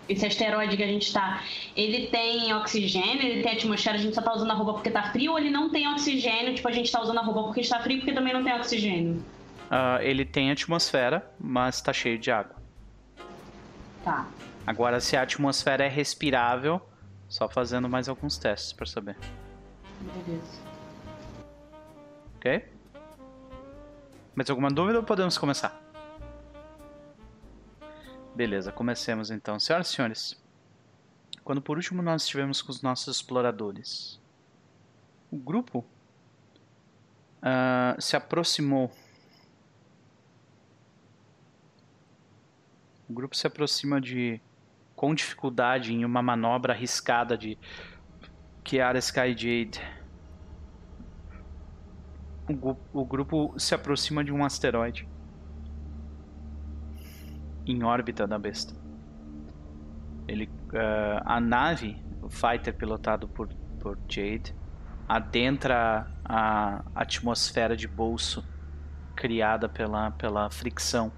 esse 0.07 0.27
asteroide 0.27 0.77
que 0.77 0.83
a 0.83 0.87
gente 0.87 1.11
tá, 1.13 1.43
ele 1.75 2.09
tem 2.09 2.53
oxigênio, 2.55 3.23
ele 3.23 3.43
tem 3.43 3.53
atmosfera, 3.53 3.97
a 3.97 4.01
gente 4.01 4.15
só 4.15 4.21
tá 4.21 4.35
usando 4.35 4.51
a 4.51 4.55
roupa 4.55 4.75
porque 4.75 4.91
tá 4.91 5.05
frio 5.05 5.33
ou 5.33 5.39
ele 5.39 5.51
não 5.51 5.71
tem 5.71 5.89
oxigênio, 5.89 6.55
tipo 6.55 6.69
a 6.69 6.73
gente 6.73 6.93
tá 6.93 7.01
usando 7.03 7.19
a 7.19 7.23
roupa 7.23 7.45
porque 7.45 7.61
está 7.61 7.81
frio 7.81 7.99
porque 7.99 8.13
também 8.13 8.35
não 8.35 8.45
tem 8.45 8.53
oxigênio? 8.55 9.25
Ah, 9.71 9.99
ele 10.03 10.27
tem 10.27 10.51
atmosfera, 10.51 11.27
mas 11.41 11.81
tá 11.81 11.93
cheio 11.93 12.19
de 12.19 12.31
água. 12.31 12.57
Tá. 14.05 14.29
Agora, 14.67 15.01
se 15.01 15.17
a 15.17 15.23
atmosfera 15.23 15.85
é 15.85 15.89
respirável, 15.89 16.81
só 17.29 17.49
fazendo 17.49 17.89
mais 17.89 18.09
alguns 18.09 18.39
testes 18.39 18.73
pra 18.73 18.87
saber. 18.87 19.17
Beleza. 20.01 20.63
Ok? 22.37 22.73
Mais 24.35 24.51
alguma 24.51 24.71
dúvida 24.71 24.99
ou 24.99 25.05
podemos 25.05 25.37
começar? 25.37 25.81
Beleza, 28.35 28.73
comecemos 28.73 29.31
então. 29.31 29.61
Senhoras 29.61 29.89
e 29.89 29.93
senhores, 29.93 30.45
quando 31.45 31.63
por 31.63 31.77
último 31.77 32.03
nós 32.03 32.23
estivemos 32.23 32.61
com 32.63 32.73
os 32.73 32.83
nossos 32.83 33.17
exploradores, 33.17 34.21
o 35.31 35.37
grupo 35.37 35.85
ah, 37.41 37.95
se 37.99 38.17
aproximou. 38.17 38.91
O 43.09 43.13
grupo 43.13 43.37
se 43.37 43.47
aproxima 43.47 44.01
de 44.01 44.41
com 45.05 45.15
dificuldade 45.15 45.93
em 45.93 46.03
uma 46.03 46.23
manobra 46.23 46.73
arriscada 46.73 47.37
de 47.37 47.59
Kiara 48.63 48.99
Skyjade. 48.99 49.83
O, 52.49 52.75
o 52.91 53.05
grupo 53.05 53.53
se 53.59 53.75
aproxima 53.75 54.25
de 54.25 54.33
um 54.33 54.43
asteroide 54.43 55.07
em 57.67 57.85
órbita 57.85 58.27
da 58.27 58.39
besta. 58.39 58.75
Ele, 60.27 60.49
ah, 60.73 61.37
a 61.37 61.39
nave, 61.39 62.03
o 62.23 62.31
fighter 62.31 62.73
pilotado 62.73 63.29
por, 63.29 63.49
por 63.81 63.99
Jade, 64.09 64.57
adentra 65.07 66.11
a 66.25 66.83
atmosfera 66.95 67.77
de 67.77 67.87
bolso 67.87 68.43
criada 69.15 69.69
pela, 69.69 70.13
pela 70.13 70.49
fricção 70.49 71.13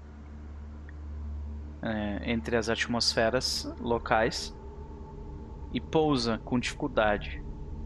eh, 1.87 2.31
entre 2.31 2.55
as 2.57 2.69
atmosferas 2.69 3.71
locais 3.79 4.53
e 5.73 5.79
pousa 5.79 6.37
com 6.43 6.59
dificuldade, 6.59 7.41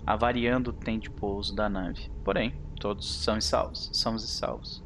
avariando 0.05 0.71
o 0.71 0.73
tempo 0.73 1.01
de 1.03 1.09
pouso 1.09 1.55
da 1.55 1.69
nave. 1.69 2.09
Porém, 2.23 2.53
todos 2.79 3.23
são 3.23 3.39
salvos, 3.39 3.89
somos 3.93 4.23
salvos. 4.29 4.83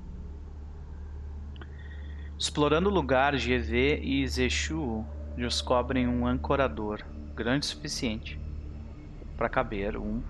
Explorando 2.38 2.90
o 2.90 2.94
lugar, 2.94 3.36
GV 3.36 4.02
e 4.04 4.28
Zeshu 4.28 5.06
descobrem 5.38 6.08
um 6.08 6.28
ancorador 6.28 7.02
grande 7.34 7.66
o 7.66 7.70
suficiente 7.70 8.40
para 9.38 9.50
caber 9.50 9.98
um, 9.98 10.22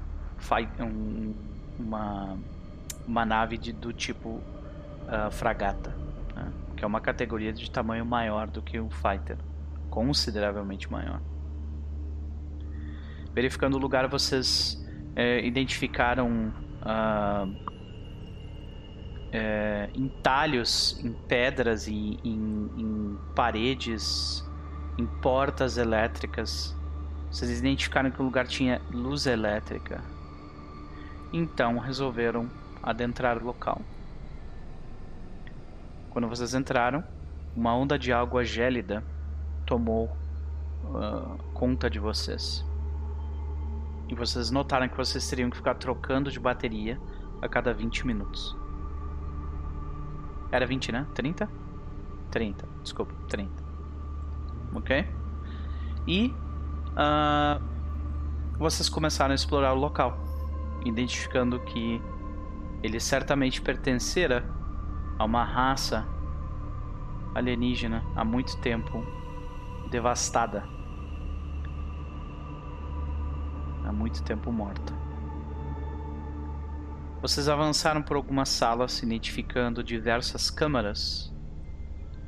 um- 0.80 1.34
uma, 1.80 2.38
uma 3.08 3.26
nave 3.26 3.58
de- 3.58 3.74
do 3.74 3.92
tipo 3.92 4.42
ah, 5.08 5.30
fragata? 5.32 5.96
É 6.86 6.88
uma 6.88 7.02
categoria 7.02 7.52
de 7.52 7.70
tamanho 7.70 8.06
maior 8.06 8.48
do 8.48 8.62
que 8.62 8.80
o 8.80 8.90
fighter, 8.90 9.38
consideravelmente 9.90 10.90
maior. 10.92 11.20
Verificando 13.34 13.74
o 13.74 13.78
lugar, 13.78 14.08
vocês 14.08 14.82
eh, 15.16 15.46
identificaram 15.46 16.54
ah, 16.82 17.48
eh, 19.34 19.90
entalhos 19.96 21.04
em 21.04 21.12
pedras 21.12 21.88
e 21.88 22.20
em, 22.24 22.72
em 22.78 23.18
paredes, 23.36 24.48
em 24.98 25.06
portas 25.06 25.78
elétricas. 25.78 26.76
Vocês 27.32 27.60
identificaram 27.60 28.12
que 28.12 28.22
o 28.22 28.26
lugar 28.26 28.48
tinha 28.48 28.80
luz 28.92 29.26
elétrica. 29.26 30.02
Então 31.34 31.80
resolveram 31.80 32.50
adentrar 32.82 33.38
o 33.38 33.44
local. 33.44 33.82
Quando 36.16 36.30
vocês 36.30 36.55
entraram, 36.55 37.03
uma 37.53 37.76
onda 37.76 37.99
de 37.99 38.13
água 38.13 38.41
gélida 38.41 39.03
tomou 39.66 40.16
ah, 40.95 41.36
conta 41.53 41.89
de 41.89 41.99
vocês. 41.99 42.66
E 44.07 44.16
vocês 44.16 44.49
notaram 44.49 44.88
que 44.88 44.95
vocês 44.95 45.30
teriam 45.30 45.49
que 45.49 45.57
ficar 45.57 45.76
trocando 45.76 46.32
de 46.32 46.39
bateria 46.39 46.97
a 47.41 47.49
cada 47.49 47.74
20 47.74 48.07
minutos. 48.07 48.55
Era 50.53 50.66
20, 50.66 50.93
né? 50.93 51.05
30? 51.13 51.49
30, 52.32 52.66
desculpa, 52.82 53.13
30. 53.28 53.51
Ok? 54.74 55.05
E 56.07 56.34
ah, 56.95 57.59
vocês 58.57 58.88
começaram 58.88 59.34
a 59.34 59.36
explorar 59.36 59.74
o 59.74 59.78
local, 59.78 60.18
identificando 60.86 61.59
que 61.59 62.01
ele 62.82 63.01
certamente 63.01 63.61
pertencera 63.61 64.55
a 65.18 65.26
uma 65.26 65.43
raça 65.43 66.05
alienígena 67.34 68.03
há 68.16 68.24
muito 68.24 68.57
tempo 68.57 69.05
devastada. 69.89 70.63
Há 73.86 73.91
muito 73.91 74.24
tempo 74.24 74.51
morta. 74.51 74.93
Vocês 77.22 77.49
avançaram 77.49 78.01
por 78.01 78.18
algumas 78.18 78.49
salas, 78.49 79.01
identificando 79.01 79.84
diversas 79.84 80.49
câmaras. 80.49 81.34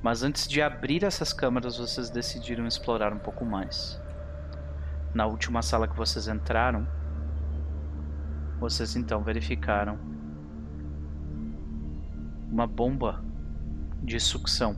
Mas 0.02 0.24
antes 0.24 0.48
de 0.48 0.62
abrir 0.62 1.04
essas 1.04 1.34
câmaras, 1.34 1.78
vocês 1.78 2.10
decidiram 2.10 2.66
explorar 2.66 3.14
um 3.14 3.20
pouco 3.20 3.46
mais. 3.46 4.02
Na 5.14 5.26
última 5.26 5.62
sala 5.62 5.88
que 5.88 5.96
vocês 5.96 6.28
entraram, 6.28 6.88
vocês 8.60 8.96
então 8.96 9.24
verificaram 9.24 10.17
uma 12.52 12.68
bomba 12.68 13.24
de 14.02 14.20
sucção 14.20 14.78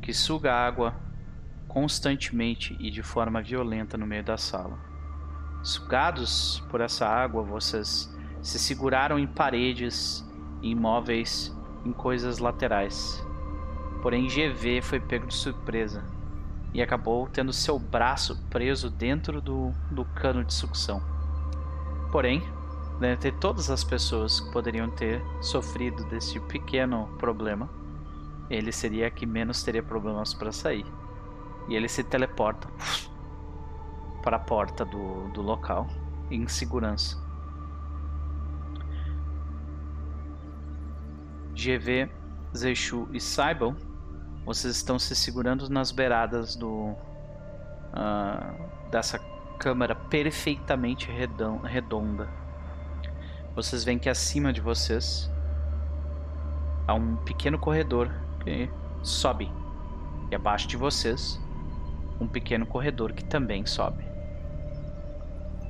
que 0.00 0.12
suga 0.12 0.52
água 0.52 0.94
constantemente 1.66 2.76
e 2.78 2.90
de 2.90 3.02
forma 3.02 3.42
violenta 3.42 3.96
no 3.96 4.06
meio 4.06 4.22
da 4.22 4.36
sala. 4.36 4.78
Sugados 5.62 6.62
por 6.70 6.80
essa 6.80 7.06
água, 7.06 7.42
vocês 7.42 8.14
se 8.42 8.58
seguraram 8.58 9.18
em 9.18 9.26
paredes, 9.26 10.22
em 10.62 10.74
móveis, 10.74 11.56
em 11.84 11.92
coisas 11.92 12.38
laterais. 12.38 13.26
Porém, 14.02 14.28
GV 14.28 14.82
foi 14.82 15.00
pego 15.00 15.26
de 15.26 15.34
surpresa 15.34 16.04
e 16.74 16.82
acabou 16.82 17.26
tendo 17.28 17.52
seu 17.52 17.78
braço 17.78 18.36
preso 18.50 18.90
dentro 18.90 19.40
do, 19.40 19.72
do 19.90 20.04
cano 20.04 20.44
de 20.44 20.52
sucção. 20.52 21.02
Porém, 22.12 22.42
dentre 23.00 23.32
todas 23.32 23.70
as 23.70 23.82
pessoas 23.82 24.40
que 24.40 24.50
poderiam 24.52 24.90
ter 24.90 25.22
sofrido 25.40 26.04
desse 26.04 26.38
pequeno 26.40 27.08
problema, 27.18 27.68
ele 28.48 28.72
seria 28.72 29.08
a 29.08 29.10
que 29.10 29.26
menos 29.26 29.62
teria 29.62 29.82
problemas 29.82 30.34
para 30.34 30.52
sair. 30.52 30.86
E 31.68 31.74
ele 31.74 31.88
se 31.88 32.04
teleporta 32.04 32.68
para 34.22 34.36
a 34.36 34.40
porta 34.40 34.84
do, 34.84 35.28
do 35.28 35.42
local 35.42 35.86
em 36.30 36.46
segurança. 36.46 37.22
GV, 41.54 42.10
Zexu 42.56 43.08
e 43.12 43.20
Saibon, 43.20 43.74
vocês 44.44 44.76
estão 44.76 44.98
se 44.98 45.14
segurando 45.14 45.68
nas 45.70 45.90
beiradas 45.90 46.54
do 46.56 46.94
uh, 47.94 48.90
dessa 48.90 49.18
câmara 49.58 49.94
perfeitamente 49.94 51.08
redonda. 51.10 52.43
Vocês 53.54 53.84
veem 53.84 53.98
que 53.98 54.08
acima 54.08 54.52
de 54.52 54.60
vocês 54.60 55.30
há 56.86 56.94
um 56.94 57.16
pequeno 57.16 57.58
corredor 57.58 58.10
que 58.42 58.68
sobe. 59.02 59.50
E 60.30 60.34
abaixo 60.34 60.66
de 60.66 60.76
vocês, 60.76 61.40
um 62.20 62.26
pequeno 62.26 62.66
corredor 62.66 63.12
que 63.12 63.24
também 63.24 63.64
sobe. 63.64 64.04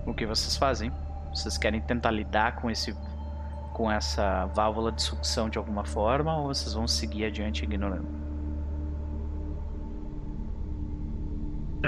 O 0.06 0.14
que 0.14 0.26
vocês 0.26 0.56
fazem? 0.56 0.92
Vocês 1.34 1.58
querem 1.58 1.80
tentar 1.80 2.10
lidar 2.10 2.56
com 2.56 2.70
esse 2.70 2.96
com 3.72 3.90
essa 3.90 4.46
válvula 4.46 4.92
de 4.92 5.02
sucção 5.02 5.50
de 5.50 5.58
alguma 5.58 5.84
forma 5.84 6.36
ou 6.36 6.46
vocês 6.46 6.74
vão 6.74 6.86
seguir 6.86 7.24
adiante 7.24 7.64
ignorando? 7.64 8.23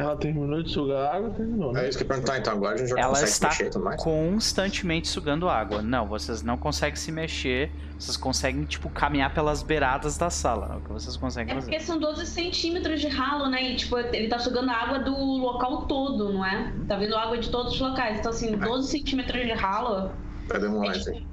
Ela 0.00 0.16
terminou 0.16 0.62
de 0.62 0.70
sugar 0.70 1.14
água, 1.16 1.30
terminou, 1.30 1.72
né? 1.72 1.84
É 1.84 1.88
isso 1.88 1.98
que 1.98 2.04
eu 2.04 2.08
perguntar, 2.08 2.38
então 2.38 2.52
agora 2.52 2.74
a 2.74 2.78
gente 2.78 2.88
já 2.90 2.96
Ela 2.98 3.08
consegue 3.10 3.30
está 3.30 3.50
se 3.50 3.64
mexer 3.64 3.78
mais. 3.78 4.02
constantemente 4.02 5.08
sugando 5.08 5.48
água. 5.48 5.82
Não, 5.82 6.06
vocês 6.06 6.42
não 6.42 6.56
conseguem 6.56 6.96
se 6.96 7.10
mexer. 7.12 7.70
Vocês 7.98 8.16
conseguem, 8.16 8.64
tipo, 8.64 8.90
caminhar 8.90 9.32
pelas 9.32 9.62
beiradas 9.62 10.18
da 10.18 10.28
sala. 10.28 10.72
É 10.74 10.76
o 10.76 10.80
que 10.82 10.92
vocês 10.92 11.16
conseguem 11.16 11.52
É 11.52 11.54
fazer. 11.54 11.70
porque 11.70 11.84
são 11.84 11.98
12 11.98 12.26
centímetros 12.26 13.00
de 13.00 13.08
ralo, 13.08 13.48
né? 13.48 13.70
E, 13.72 13.76
tipo, 13.76 13.96
ele 13.98 14.28
tá 14.28 14.38
sugando 14.38 14.70
água 14.70 14.98
do 14.98 15.14
local 15.16 15.86
todo, 15.86 16.32
não 16.32 16.44
é? 16.44 16.72
Tá 16.86 16.96
vindo 16.96 17.16
água 17.16 17.38
de 17.38 17.48
todos 17.48 17.72
os 17.72 17.80
locais. 17.80 18.18
Então, 18.18 18.30
assim, 18.30 18.54
12 18.56 18.88
centímetros 18.90 19.42
de 19.46 19.52
ralo 19.52 20.10
Vai 20.48 20.60
demorar 20.60 20.92
É 20.94 20.96
isso 20.98 21.10
aí. 21.10 21.26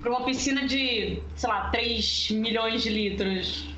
pra 0.00 0.10
uma 0.10 0.24
piscina 0.24 0.66
de, 0.66 1.22
sei 1.34 1.48
lá, 1.48 1.70
3 1.70 2.30
milhões 2.32 2.82
de 2.82 2.90
litros. 2.90 3.74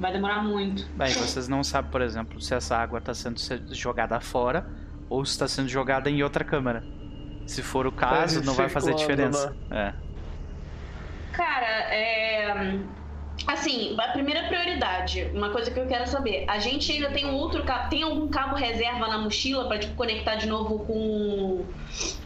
Vai 0.00 0.12
demorar 0.12 0.42
muito. 0.42 0.86
Bem, 0.96 1.12
vocês 1.12 1.46
não 1.46 1.62
sabem, 1.62 1.90
por 1.90 2.00
exemplo, 2.00 2.40
se 2.40 2.54
essa 2.54 2.76
água 2.76 2.98
está 2.98 3.12
sendo 3.14 3.38
se- 3.38 3.60
jogada 3.72 4.18
fora 4.18 4.66
ou 5.08 5.24
se 5.24 5.32
está 5.32 5.46
sendo 5.46 5.68
jogada 5.68 6.08
em 6.08 6.22
outra 6.22 6.42
câmara. 6.42 6.82
Se 7.46 7.62
for 7.62 7.86
o 7.86 7.92
caso, 7.92 8.42
não 8.42 8.54
vai 8.54 8.68
fazer 8.68 8.94
diferença. 8.94 9.54
É. 9.70 9.92
Cara, 11.32 11.66
é. 11.66 12.78
Assim, 13.46 13.96
a 13.98 14.08
primeira 14.12 14.46
prioridade, 14.48 15.30
uma 15.34 15.48
coisa 15.50 15.70
que 15.70 15.80
eu 15.80 15.86
quero 15.86 16.06
saber, 16.06 16.44
a 16.46 16.58
gente 16.58 16.92
ainda 16.92 17.10
tem 17.10 17.24
um 17.26 17.34
outro 17.34 17.64
cabo, 17.64 17.88
tem 17.88 18.02
algum 18.02 18.28
cabo 18.28 18.54
reserva 18.54 19.08
na 19.08 19.16
mochila 19.18 19.66
pra 19.66 19.78
tipo 19.78 19.94
conectar 19.94 20.34
de 20.36 20.46
novo 20.46 20.80
com 20.80 21.64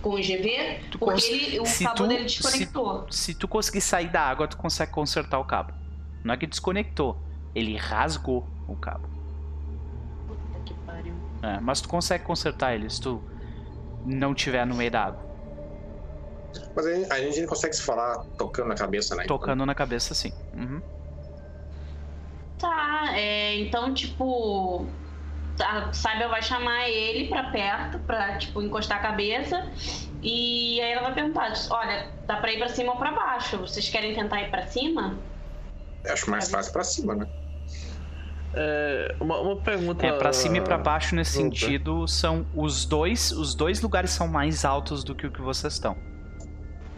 com 0.02 0.10
o 0.10 0.16
GV? 0.16 0.80
Tu 0.90 0.98
Porque 0.98 1.12
cons- 1.14 1.28
ele, 1.28 1.60
o 1.60 1.66
se 1.66 1.84
cabo 1.84 1.96
tu- 1.96 2.06
dele 2.08 2.28
se- 2.28 2.42
desconectou. 2.42 3.06
Se 3.10 3.34
tu 3.34 3.46
conseguir 3.46 3.80
sair 3.80 4.08
da 4.08 4.22
água, 4.22 4.48
tu 4.48 4.56
consegue 4.56 4.90
consertar 4.90 5.38
o 5.38 5.44
cabo. 5.44 5.72
Não 6.24 6.34
é 6.34 6.36
que 6.36 6.46
desconectou, 6.46 7.16
ele 7.54 7.76
rasgou 7.76 8.46
o 8.68 8.76
cabo. 8.76 9.08
Puta 10.26 10.60
que 10.64 10.74
pariu. 10.86 11.14
É, 11.42 11.60
mas 11.60 11.80
tu 11.80 11.88
consegue 11.88 12.24
consertar 12.24 12.74
ele 12.74 12.88
se 12.90 13.00
tu 13.00 13.22
não 14.04 14.34
tiver 14.34 14.66
no 14.66 14.74
meio 14.74 14.90
da 14.90 15.04
água. 15.04 15.22
Mas 16.74 16.86
a 16.86 17.18
gente 17.18 17.40
não 17.40 17.48
consegue 17.48 17.74
se 17.74 17.82
falar 17.82 18.18
tocando 18.38 18.68
na 18.68 18.74
cabeça, 18.74 19.14
né? 19.14 19.24
Tocando 19.26 19.66
na 19.66 19.74
cabeça, 19.74 20.14
sim. 20.14 20.32
Uhum. 20.54 20.80
Tá, 22.58 23.12
é, 23.16 23.56
então, 23.56 23.92
tipo, 23.92 24.86
a 25.60 25.92
Saibel 25.92 26.28
vai 26.28 26.42
chamar 26.42 26.88
ele 26.88 27.28
pra 27.28 27.50
perto, 27.50 27.98
pra, 28.00 28.38
tipo, 28.38 28.62
encostar 28.62 28.98
a 28.98 29.02
cabeça. 29.02 29.66
E 30.22 30.80
aí 30.80 30.92
ela 30.92 31.02
vai 31.02 31.14
perguntar, 31.14 31.52
olha, 31.70 32.08
dá 32.26 32.36
pra 32.36 32.52
ir 32.52 32.58
pra 32.58 32.68
cima 32.68 32.92
ou 32.92 32.98
pra 32.98 33.12
baixo? 33.12 33.58
Vocês 33.58 33.88
querem 33.88 34.14
tentar 34.14 34.40
ir 34.42 34.50
pra 34.50 34.66
cima? 34.66 35.18
Eu 36.04 36.12
Acho 36.12 36.30
mais 36.30 36.50
fácil 36.50 36.72
pra 36.72 36.84
cima, 36.84 37.14
né? 37.14 37.26
É, 38.56 39.16
uma, 39.20 39.38
uma 39.40 39.56
pergunta. 39.56 40.06
É, 40.06 40.12
pra 40.18 40.32
cima 40.32 40.58
e 40.58 40.60
pra 40.60 40.78
baixo 40.78 41.14
nesse 41.14 41.38
Opa. 41.38 41.44
sentido 41.44 42.06
são 42.06 42.46
os 42.54 42.84
dois, 42.84 43.32
os 43.32 43.54
dois 43.54 43.80
lugares 43.82 44.10
são 44.10 44.28
mais 44.28 44.64
altos 44.64 45.02
do 45.04 45.14
que 45.14 45.26
o 45.26 45.30
que 45.30 45.40
vocês 45.42 45.72
estão. 45.74 45.96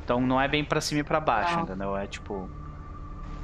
Então 0.04 0.20
não 0.20 0.40
é 0.40 0.46
bem 0.46 0.64
pra 0.64 0.80
cima 0.80 1.00
e 1.00 1.04
pra 1.04 1.18
baixo, 1.20 1.54
Tá. 1.56 1.60
entendeu? 1.62 1.96
É 1.96 2.06
tipo 2.06 2.48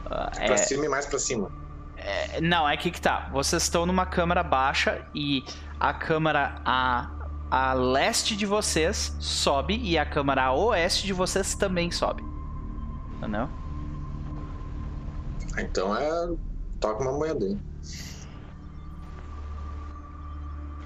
ah, 0.07 0.31
Pra 0.35 0.55
é, 0.55 0.57
cima 0.59 0.85
e 0.87 0.89
mais 0.89 1.07
pra 1.07 1.19
cima. 1.19 1.51
é- 1.97 2.41
não, 2.41 2.69
é 2.69 2.77
que 2.77 2.91
que 2.91 3.01
tá. 3.01 3.29
Vocês 3.33 3.63
estão 3.63 3.87
numa 3.87 4.07
câmara 4.07 4.43
baixa 4.43 5.01
e 5.15 5.43
a 5.81 5.93
câmara 5.95 6.61
a 6.65 7.11
a 7.51 7.75
leste 7.75 8.35
de 8.35 8.47
vocês 8.47 9.15
sobe 9.21 9.79
e 9.83 9.99
a 9.99 10.07
câmara 10.07 10.45
a 10.45 10.53
oeste 10.55 11.05
de 11.07 11.13
vocês 11.13 11.55
também 11.55 11.91
sobe. 11.91 12.23
Entendeu? 13.19 13.49
Então 15.59 15.95
é. 15.97 16.31
Toca 16.81 17.03
uma 17.03 17.13
moeda 17.13 17.45
aí. 17.45 17.57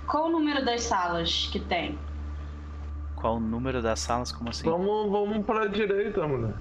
Qual 0.07 0.27
o 0.27 0.31
número 0.31 0.65
das 0.65 0.83
salas 0.83 1.49
que 1.53 1.59
tem? 1.59 1.99
Qual 3.17 3.37
o 3.37 3.41
número 3.41 3.83
das 3.83 4.01
salas? 4.01 4.31
Como 4.31 4.51
assim? 4.51 4.69
Vamos, 4.69 5.11
vamos 5.11 5.45
pra 5.45 5.67
direita, 5.67 6.27
mulher. 6.27 6.55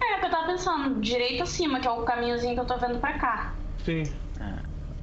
É, 0.00 0.16
o 0.16 0.20
que 0.20 0.26
eu 0.26 0.30
tava 0.30 0.46
pensando, 0.46 1.00
direito 1.00 1.42
acima, 1.42 1.80
que 1.80 1.86
é 1.86 1.90
o 1.90 2.02
caminhozinho 2.02 2.54
que 2.54 2.60
eu 2.60 2.66
tô 2.66 2.76
vendo 2.78 2.98
pra 2.98 3.18
cá. 3.18 3.54
Sim. 3.84 4.04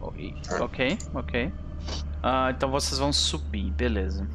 Ok, 0.01 0.36
ok. 0.60 0.97
ok. 1.14 1.53
Ah, 2.22 2.51
então 2.51 2.70
vocês 2.70 2.99
vão 2.99 3.14
subir, 3.14 3.72
beleza. 3.72 4.28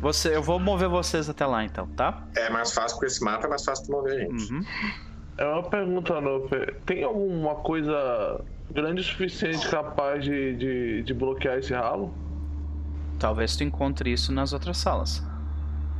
Você, 0.00 0.34
eu 0.34 0.42
vou 0.42 0.58
mover 0.58 0.88
vocês 0.88 1.28
até 1.28 1.46
lá 1.46 1.64
então, 1.64 1.86
tá? 1.88 2.22
É 2.36 2.50
mais 2.50 2.72
fácil 2.72 2.98
com 2.98 3.06
esse 3.06 3.22
mapa, 3.22 3.46
é 3.46 3.50
mais 3.50 3.64
fácil 3.64 3.86
de 3.86 3.90
mover 3.90 4.14
a 4.14 4.18
gente. 4.20 4.52
Uhum. 4.52 4.64
É 5.38 5.44
uma 5.46 5.62
pergunta, 5.62 6.20
Nope. 6.20 6.72
Tem 6.86 7.02
alguma 7.02 7.56
coisa 7.56 8.42
grande 8.70 9.00
o 9.00 9.04
suficiente 9.04 9.68
capaz 9.68 10.24
de, 10.24 10.56
de, 10.56 11.02
de 11.02 11.14
bloquear 11.14 11.58
esse 11.58 11.72
ralo? 11.72 12.12
Talvez 13.18 13.56
tu 13.56 13.64
encontre 13.64 14.12
isso 14.12 14.32
nas 14.32 14.52
outras 14.52 14.76
salas. 14.76 15.24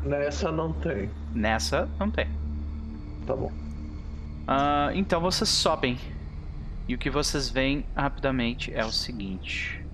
Nessa 0.02 0.52
não 0.52 0.72
tem. 0.72 1.10
Nessa 1.34 1.88
não 1.98 2.10
tem. 2.10 2.28
Tá 3.26 3.34
bom. 3.34 3.50
Ah, 4.46 4.90
então 4.94 5.20
vocês 5.20 5.48
sobem. 5.48 5.98
E 6.88 6.94
o 6.94 6.98
que 6.98 7.10
vocês 7.10 7.48
veem 7.48 7.84
rapidamente 7.96 8.72
é 8.72 8.84
o 8.84 8.92
seguinte. 8.92 9.84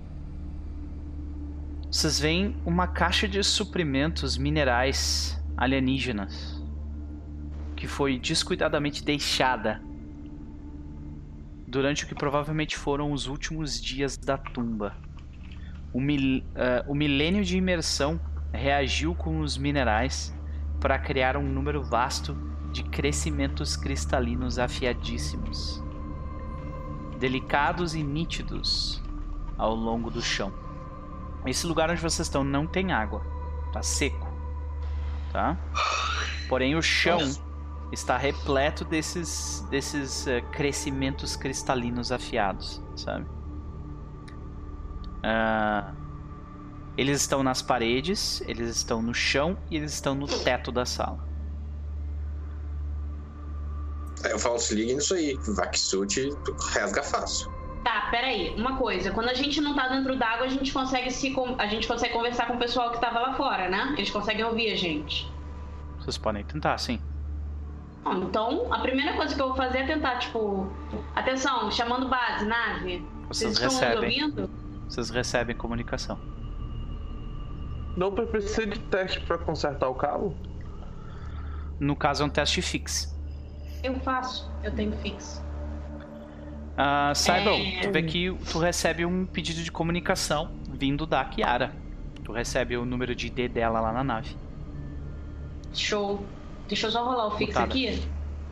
Vocês 1.89 2.19
veem 2.19 2.55
uma 2.65 2.87
caixa 2.87 3.27
de 3.27 3.43
suprimentos 3.43 4.37
minerais 4.37 5.41
alienígenas 5.57 6.61
que 7.75 7.87
foi 7.87 8.17
descuidadamente 8.17 9.03
deixada 9.03 9.81
durante 11.73 12.03
o 12.03 12.07
que 12.07 12.13
provavelmente 12.13 12.77
foram 12.77 13.11
os 13.11 13.25
últimos 13.25 13.81
dias 13.81 14.15
da 14.15 14.37
tumba. 14.37 14.95
O, 15.91 15.99
mil, 15.99 16.43
ah, 16.55 16.85
o 16.87 16.93
milênio 16.93 17.43
de 17.43 17.57
imersão 17.57 18.21
reagiu 18.53 19.15
com 19.15 19.39
os 19.39 19.57
minerais 19.57 20.31
para 20.79 20.99
criar 20.99 21.35
um 21.35 21.41
número 21.41 21.81
vasto 21.81 22.37
de 22.71 22.83
crescimentos 22.83 23.75
cristalinos 23.75 24.59
afiadíssimos, 24.59 25.83
delicados 27.19 27.95
e 27.95 28.03
nítidos 28.03 29.01
ao 29.57 29.73
longo 29.73 30.11
do 30.11 30.21
chão. 30.21 30.53
Esse 31.43 31.65
lugar 31.65 31.89
onde 31.89 32.01
vocês 32.01 32.27
estão 32.27 32.43
não 32.43 32.67
tem 32.67 32.91
água, 32.91 33.25
tá 33.71 33.81
seco, 33.81 34.31
tá? 35.31 35.57
Porém 36.47 36.75
o 36.75 36.83
chão 36.83 37.17
está 37.93 38.17
repleto 38.17 38.83
desses 38.83 39.65
desses 39.69 40.27
eh, 40.27 40.41
crescimentos 40.51 41.35
cristalinos 41.35 42.11
afiados, 42.11 42.81
sabe? 42.95 43.25
Ah, 45.23 45.93
eles 46.97 47.21
estão 47.21 47.41
nas 47.43 47.61
paredes, 47.61 48.41
eles 48.41 48.69
estão 48.75 49.01
no 49.01 49.13
chão 49.13 49.57
e 49.69 49.77
eles 49.77 49.93
estão 49.93 50.13
no 50.13 50.27
teto 50.27 50.71
da 50.71 50.85
sala. 50.85 51.19
Eu 54.29 54.39
falo, 54.39 54.57
se 54.57 54.75
liga 54.75 54.93
nisso 54.93 55.13
aí. 55.13 55.37
Vaxute, 55.55 56.29
tu 56.45 56.53
rasga 56.53 57.03
fácil. 57.03 57.51
Tá, 57.83 58.07
peraí. 58.09 58.55
Uma 58.55 58.77
coisa, 58.77 59.11
quando 59.11 59.29
a 59.29 59.33
gente 59.33 59.59
não 59.59 59.75
tá 59.75 59.89
dentro 59.89 60.17
d'água, 60.17 60.45
a 60.45 60.49
gente 60.49 60.71
consegue 60.71 61.11
se 61.11 61.35
a 61.57 61.67
gente 61.67 61.87
consegue 61.87 62.13
conversar 62.13 62.47
com 62.47 62.53
o 62.53 62.59
pessoal 62.59 62.91
que 62.91 63.01
tava 63.01 63.19
lá 63.19 63.33
fora, 63.33 63.69
né? 63.69 63.93
Eles 63.97 64.09
conseguem 64.09 64.45
ouvir 64.45 64.71
a 64.71 64.75
gente. 64.75 65.29
Vocês 65.99 66.17
podem 66.17 66.43
tentar, 66.43 66.77
sim. 66.77 67.01
Então, 68.05 68.73
a 68.73 68.79
primeira 68.79 69.13
coisa 69.13 69.33
que 69.33 69.41
eu 69.41 69.47
vou 69.47 69.55
fazer 69.55 69.79
é 69.79 69.85
tentar, 69.85 70.17
tipo, 70.17 70.69
atenção, 71.15 71.71
chamando 71.71 72.09
base, 72.09 72.45
nave. 72.45 73.05
Vocês, 73.27 73.57
Vocês 73.57 73.73
recebem. 73.73 74.23
ouvindo? 74.23 74.49
Vocês 74.87 75.09
recebem 75.09 75.55
comunicação. 75.55 76.19
Não 77.95 78.11
precisa 78.11 78.65
de 78.65 78.79
teste 78.79 79.21
para 79.21 79.37
consertar 79.37 79.87
o 79.87 79.95
cabo? 79.95 80.35
No 81.79 81.95
caso 81.95 82.23
é 82.23 82.25
um 82.25 82.29
teste 82.29 82.61
fix. 82.61 83.13
Eu 83.83 83.95
faço, 83.99 84.51
eu 84.63 84.73
tenho 84.73 84.91
fix. 84.97 85.43
Uh, 86.73 87.13
Saibon, 87.13 87.59
é... 87.59 87.81
tu 87.81 87.91
vê 87.91 88.03
que 88.03 88.35
tu 88.51 88.59
recebe 88.59 89.05
um 89.05 89.25
pedido 89.25 89.61
de 89.61 89.71
comunicação 89.71 90.51
vindo 90.69 91.05
da 91.05 91.23
Kiara. 91.23 91.71
Tu 92.23 92.31
recebe 92.31 92.77
o 92.77 92.85
número 92.85 93.13
de 93.13 93.27
ID 93.27 93.51
dela 93.51 93.79
lá 93.79 93.91
na 93.91 94.03
nave. 94.03 94.35
Show. 95.73 96.25
Deixa 96.67 96.87
eu 96.87 96.91
só 96.91 97.03
rolar 97.03 97.27
o 97.27 97.37
fix 97.37 97.55
aqui. 97.55 98.01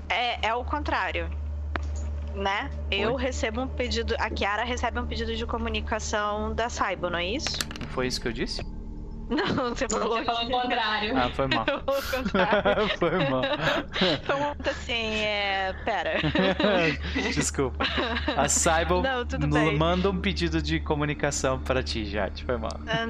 É, 0.09 0.47
é 0.47 0.53
o 0.53 0.64
contrário. 0.64 1.30
Né? 2.36 2.70
Oi? 2.91 2.99
Eu 2.99 3.16
recebo 3.16 3.62
um 3.62 3.68
pedido. 3.68 4.16
A 4.20 4.30
Kiara 4.30 4.64
recebe 4.64 4.99
um 4.99 5.05
pedido 5.05 5.36
de 5.36 5.45
comunicação 5.45 6.53
da 6.53 6.70
Saibon, 6.70 7.09
não 7.09 7.20
é 7.20 7.26
isso? 7.26 7.59
Não 7.80 7.88
foi 7.88 8.07
isso 8.07 8.22
que 8.22 8.28
eu 8.28 8.34
disse? 8.34 8.62
Não, 9.32 9.70
você 9.70 9.88
falou, 9.89 10.18
você 10.18 10.26
falou 10.26 10.43
o 10.43 10.62
contrário. 10.62 11.18
Ah, 11.18 11.30
foi 11.30 11.47
mal. 11.47 11.66
foi 12.99 13.30
mal. 13.30 13.41
Muito 14.45 14.70
assim, 14.70 15.16
é. 15.16 15.74
Pera. 15.86 16.20
Desculpa. 17.34 17.86
A 18.36 18.49
Saibon 18.49 19.01
manda 19.78 20.09
um 20.09 20.20
pedido 20.20 20.62
de 20.62 20.82
comunicação 20.82 21.57
para 21.59 21.82
ti, 21.82 22.03
Jade. 22.03 22.43
Foi 22.43 22.57
mal. 22.57 22.78
Ah, 22.86 23.05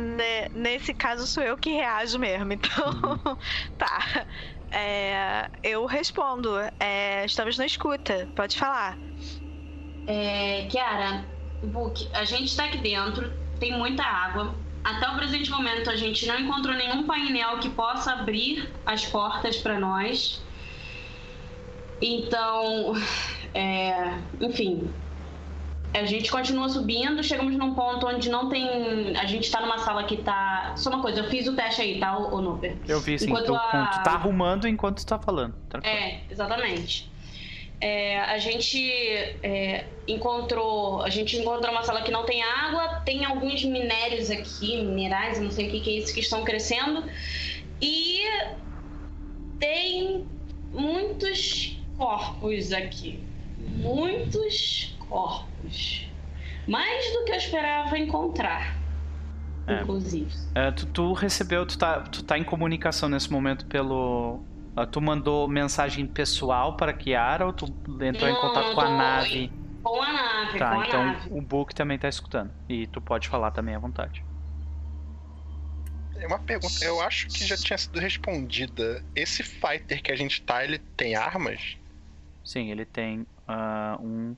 nesse 0.54 0.94
caso, 0.94 1.26
sou 1.26 1.42
eu 1.42 1.58
que 1.58 1.72
reajo 1.72 2.20
mesmo. 2.20 2.54
Então, 2.54 2.86
uhum. 3.26 3.36
tá. 3.80 4.26
É, 4.72 5.50
eu 5.64 5.86
respondo. 5.86 6.50
É, 6.80 7.26
estamos 7.26 7.58
na 7.58 7.66
escuta. 7.66 8.28
Pode 8.36 8.58
falar. 8.58 8.98
É, 10.08 10.68
Kiara, 10.70 11.26
Book, 11.64 12.08
a 12.14 12.26
gente 12.26 12.46
está 12.46 12.66
aqui 12.66 12.78
dentro, 12.78 13.32
tem 13.60 13.78
muita 13.78 14.04
água 14.04 14.56
até 14.84 15.08
o 15.10 15.16
presente 15.16 15.50
momento, 15.52 15.90
a 15.90 15.96
gente 15.96 16.26
não 16.26 16.40
encontrou 16.40 16.76
nenhum 16.76 17.06
painel 17.06 17.60
que 17.60 17.70
possa 17.70 18.14
abrir 18.14 18.68
as 18.86 19.06
portas 19.06 19.58
para 19.58 19.80
nós. 19.80 20.42
Então, 22.02 22.94
é, 23.54 24.18
enfim, 24.40 24.92
a 25.94 26.06
gente 26.06 26.32
continua 26.32 26.70
subindo, 26.70 27.22
chegamos 27.24 27.56
num 27.56 27.74
ponto 27.74 28.08
onde 28.08 28.30
não 28.30 28.48
tem. 28.48 29.16
A 29.18 29.26
gente 29.26 29.52
tá 29.52 29.60
numa 29.60 29.78
sala 29.80 30.04
que 30.04 30.18
tá. 30.18 30.74
Só 30.76 30.90
uma 30.90 31.02
coisa, 31.02 31.20
eu 31.20 31.30
fiz 31.30 31.48
o 31.48 31.56
teste 31.56 31.82
aí, 31.82 32.00
tá, 32.00 32.18
o 32.18 32.42
Nuper? 32.42 32.78
Eu 32.88 33.00
vi 33.00 33.20
sim, 33.20 33.26
enquanto 33.26 33.48
tu, 33.48 33.56
a... 33.56 33.88
tu 33.88 34.04
tá 34.04 34.12
arrumando 34.12 34.68
enquanto 34.68 34.98
tu 35.00 35.06
tá 35.06 35.20
falando. 35.20 35.54
É, 35.84 36.22
exatamente. 36.30 37.12
É, 37.82 38.20
a 38.20 38.38
gente 38.38 38.80
é, 39.42 39.86
encontrou 40.08 41.02
a 41.02 41.10
gente 41.10 41.36
encontrou 41.36 41.72
uma 41.72 41.82
sala 41.82 42.04
que 42.04 42.12
não 42.12 42.24
tem 42.26 42.44
água, 42.44 43.02
tem 43.04 43.26
alguns 43.26 43.66
minérios 43.66 44.30
aqui, 44.30 44.84
minerais, 44.84 45.40
não 45.40 45.50
sei 45.50 45.68
o 45.68 45.72
que, 45.72 45.80
que 45.80 45.90
é 45.90 45.94
isso, 45.98 46.14
que 46.14 46.20
estão 46.20 46.44
crescendo. 46.44 47.04
E 47.82 48.22
tem 49.60 50.26
muitos 50.72 51.78
corpos 51.98 52.72
aqui. 52.72 53.20
Muitos 53.58 54.96
corpos. 55.12 56.10
Mais 56.68 57.14
do 57.14 57.26
que 57.26 57.32
eu 57.32 57.36
esperava 57.36 58.00
encontrar. 58.00 58.78
É. 59.68 59.82
Inclusive. 59.82 60.32
É, 60.56 60.72
tu, 60.72 60.86
tu, 60.88 61.14
recebeu, 61.14 61.66
tu 61.66 61.78
tá, 61.78 62.00
tu 62.02 62.24
tá 62.24 62.38
em 62.38 62.44
comunicação 62.44 63.10
nesse 63.10 63.32
momento 63.32 63.66
pelo, 63.66 64.42
ah, 64.76 64.86
tu 64.86 65.02
mandou 65.02 65.48
mensagem 65.48 66.08
pessoal 66.08 66.78
para 66.78 66.94
Kiara 66.94 67.46
ou 67.46 67.54
tu 67.54 67.66
entrou 68.02 68.30
Não, 68.30 68.38
em 68.38 68.42
contato 68.42 68.74
com 68.74 68.82
a 68.82 68.90
nave? 68.90 69.52
Com 69.84 70.02
a 70.02 70.14
nave, 70.14 70.58
tá, 70.58 70.76
com 70.76 70.84
então 70.84 71.06
nave. 71.06 71.30
o 71.30 71.42
Book 71.42 71.76
também 71.76 72.00
tá 72.00 72.08
escutando. 72.08 72.52
E 72.70 72.88
tu 72.88 73.02
pode 73.02 73.28
falar 73.28 73.52
também 73.52 73.76
à 73.76 73.80
vontade. 73.80 74.24
É 76.16 76.28
uma 76.28 76.40
pergunta, 76.40 76.86
eu 76.86 77.02
acho 77.02 77.28
que 77.28 77.46
já 77.46 77.58
tinha 77.58 77.78
sido 77.78 78.00
respondida. 78.00 79.04
Esse 79.16 79.44
fighter 79.44 80.02
que 80.02 80.12
a 80.12 80.16
gente 80.16 80.42
tá, 80.44 80.64
ele 80.64 80.78
tem 80.96 81.16
armas? 81.16 81.78
Sim, 82.44 82.70
ele 82.70 82.86
tem 82.86 83.22
uh, 83.48 84.02
um 84.02 84.36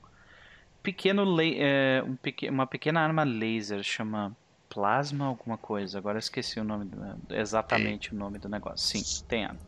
pequeno 0.84 1.24
uh, 1.24 2.04
um 2.06 2.14
pequ 2.16 2.48
uma 2.48 2.66
pequena 2.66 3.00
arma 3.00 3.24
laser, 3.24 3.82
chama 3.82 4.36
plasma 4.68 5.24
alguma 5.24 5.56
coisa. 5.56 5.98
Agora 5.98 6.18
esqueci 6.18 6.60
o 6.60 6.64
nome, 6.64 6.84
do, 6.84 7.34
exatamente 7.34 8.12
o 8.12 8.16
nome 8.16 8.38
do 8.38 8.48
negócio. 8.48 9.00
Sim, 9.00 9.24
tem 9.26 9.46
arma. 9.46 9.58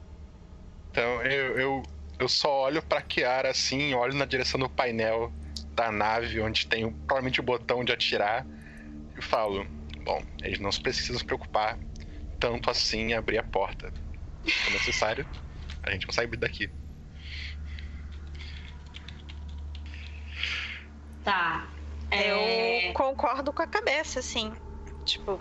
Então 0.90 1.22
eu, 1.22 1.58
eu, 1.58 1.82
eu 2.18 2.28
só 2.28 2.64
olho 2.64 2.82
pra 2.82 3.00
Kiara 3.00 3.50
assim, 3.50 3.94
olho 3.94 4.14
na 4.14 4.26
direção 4.26 4.60
do 4.60 4.68
painel 4.68 5.32
da 5.72 5.90
nave, 5.90 6.40
onde 6.40 6.66
tem 6.66 6.90
provavelmente 6.92 7.40
o 7.40 7.42
botão 7.42 7.82
de 7.82 7.92
atirar, 7.92 8.46
e 9.16 9.22
falo: 9.22 9.66
Bom, 10.04 10.22
eles 10.42 10.58
não 10.58 10.70
precisam 10.70 11.18
se 11.18 11.24
preocupar 11.24 11.78
tanto 12.38 12.70
assim 12.70 13.08
em 13.08 13.14
abrir 13.14 13.38
a 13.38 13.42
porta. 13.42 13.90
Se 14.44 14.70
necessário, 14.70 15.26
a 15.82 15.90
gente 15.90 16.06
consegue 16.06 16.26
abrir 16.26 16.38
daqui. 16.38 16.70
Tá. 21.26 21.66
É... 22.08 22.90
Eu 22.90 22.92
concordo 22.92 23.52
com 23.52 23.60
a 23.60 23.66
cabeça, 23.66 24.20
assim. 24.20 24.52
Tipo, 25.04 25.40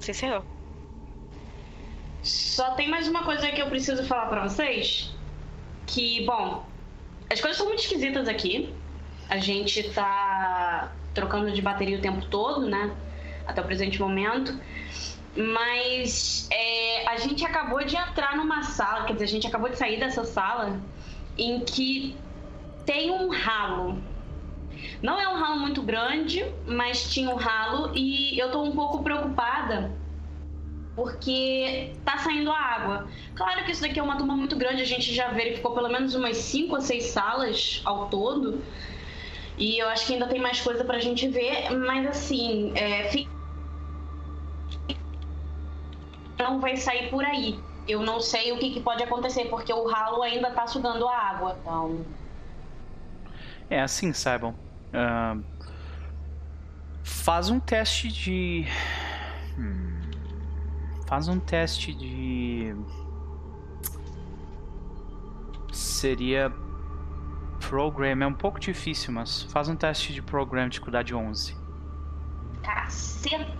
sim, 0.00 0.14
senhor. 0.14 0.42
Só 2.22 2.70
tem 2.70 2.88
mais 2.88 3.06
uma 3.06 3.22
coisa 3.22 3.52
que 3.52 3.60
eu 3.60 3.68
preciso 3.68 4.02
falar 4.04 4.26
para 4.28 4.48
vocês. 4.48 5.14
Que, 5.86 6.24
bom, 6.24 6.66
as 7.30 7.38
coisas 7.38 7.58
são 7.58 7.66
muito 7.66 7.80
esquisitas 7.80 8.26
aqui. 8.28 8.74
A 9.28 9.36
gente 9.36 9.82
tá 9.90 10.90
trocando 11.12 11.52
de 11.52 11.60
bateria 11.60 11.98
o 11.98 12.00
tempo 12.00 12.24
todo, 12.28 12.66
né? 12.66 12.96
Até 13.46 13.60
o 13.60 13.64
presente 13.64 14.00
momento. 14.00 14.58
Mas 15.36 16.48
é, 16.50 17.06
a 17.08 17.18
gente 17.18 17.44
acabou 17.44 17.84
de 17.84 17.94
entrar 17.94 18.34
numa 18.36 18.62
sala, 18.62 19.04
quer 19.04 19.12
dizer, 19.12 19.26
a 19.26 19.28
gente 19.28 19.46
acabou 19.46 19.68
de 19.68 19.76
sair 19.76 20.00
dessa 20.00 20.24
sala 20.24 20.80
em 21.36 21.60
que 21.60 22.16
tem 22.86 23.10
um 23.10 23.28
ralo. 23.28 24.02
Não 25.02 25.20
é 25.20 25.28
um 25.28 25.36
ralo 25.36 25.60
muito 25.60 25.82
grande, 25.82 26.44
mas 26.66 27.12
tinha 27.12 27.30
um 27.30 27.36
ralo 27.36 27.92
e 27.94 28.38
eu 28.38 28.50
tô 28.50 28.62
um 28.62 28.72
pouco 28.72 29.02
preocupada 29.02 29.92
porque 30.96 31.92
tá 32.04 32.16
saindo 32.16 32.50
a 32.50 32.58
água. 32.58 33.08
Claro 33.34 33.64
que 33.64 33.70
isso 33.72 33.82
daqui 33.82 34.00
é 34.00 34.02
uma 34.02 34.16
turma 34.16 34.34
muito 34.34 34.56
grande, 34.56 34.80
a 34.80 34.86
gente 34.86 35.14
já 35.14 35.28
verificou 35.28 35.74
pelo 35.74 35.90
menos 35.90 36.14
umas 36.14 36.38
5 36.38 36.74
ou 36.74 36.80
6 36.80 37.04
salas 37.04 37.82
ao 37.84 38.06
todo. 38.08 38.62
E 39.58 39.78
eu 39.78 39.88
acho 39.88 40.06
que 40.06 40.14
ainda 40.14 40.26
tem 40.26 40.40
mais 40.40 40.60
coisa 40.60 40.84
pra 40.84 40.98
gente 40.98 41.28
ver, 41.28 41.70
mas 41.70 42.06
assim, 42.06 42.72
é, 42.74 43.26
não 46.38 46.60
vai 46.60 46.76
sair 46.76 47.10
por 47.10 47.24
aí. 47.24 47.58
Eu 47.86 48.00
não 48.00 48.20
sei 48.20 48.52
o 48.52 48.58
que, 48.58 48.70
que, 48.70 48.80
pode 48.80 49.02
acontecer, 49.02 49.44
porque 49.46 49.72
o 49.72 49.86
ralo 49.86 50.22
ainda 50.22 50.50
tá 50.50 50.66
sugando 50.66 51.06
a 51.06 51.16
água. 51.16 51.56
Então. 51.60 52.04
É 53.70 53.80
assim, 53.80 54.12
saibam. 54.12 54.54
Uh, 54.96 55.44
faz 57.04 57.50
um 57.50 57.60
teste 57.60 58.08
de. 58.08 58.66
Hum. 59.58 60.00
Faz 61.06 61.28
um 61.28 61.38
teste 61.38 61.92
de. 61.92 62.74
Seria. 65.70 66.50
Program. 67.68 68.22
É 68.22 68.26
um 68.26 68.32
pouco 68.32 68.58
difícil, 68.58 69.12
mas 69.12 69.42
faz 69.42 69.68
um 69.68 69.76
teste 69.76 70.14
de 70.14 70.22
program 70.22 70.68
de 70.68 70.80
cuidar 70.80 71.02
de 71.02 71.14
11. 71.14 71.54
Cacetada! 72.62 73.56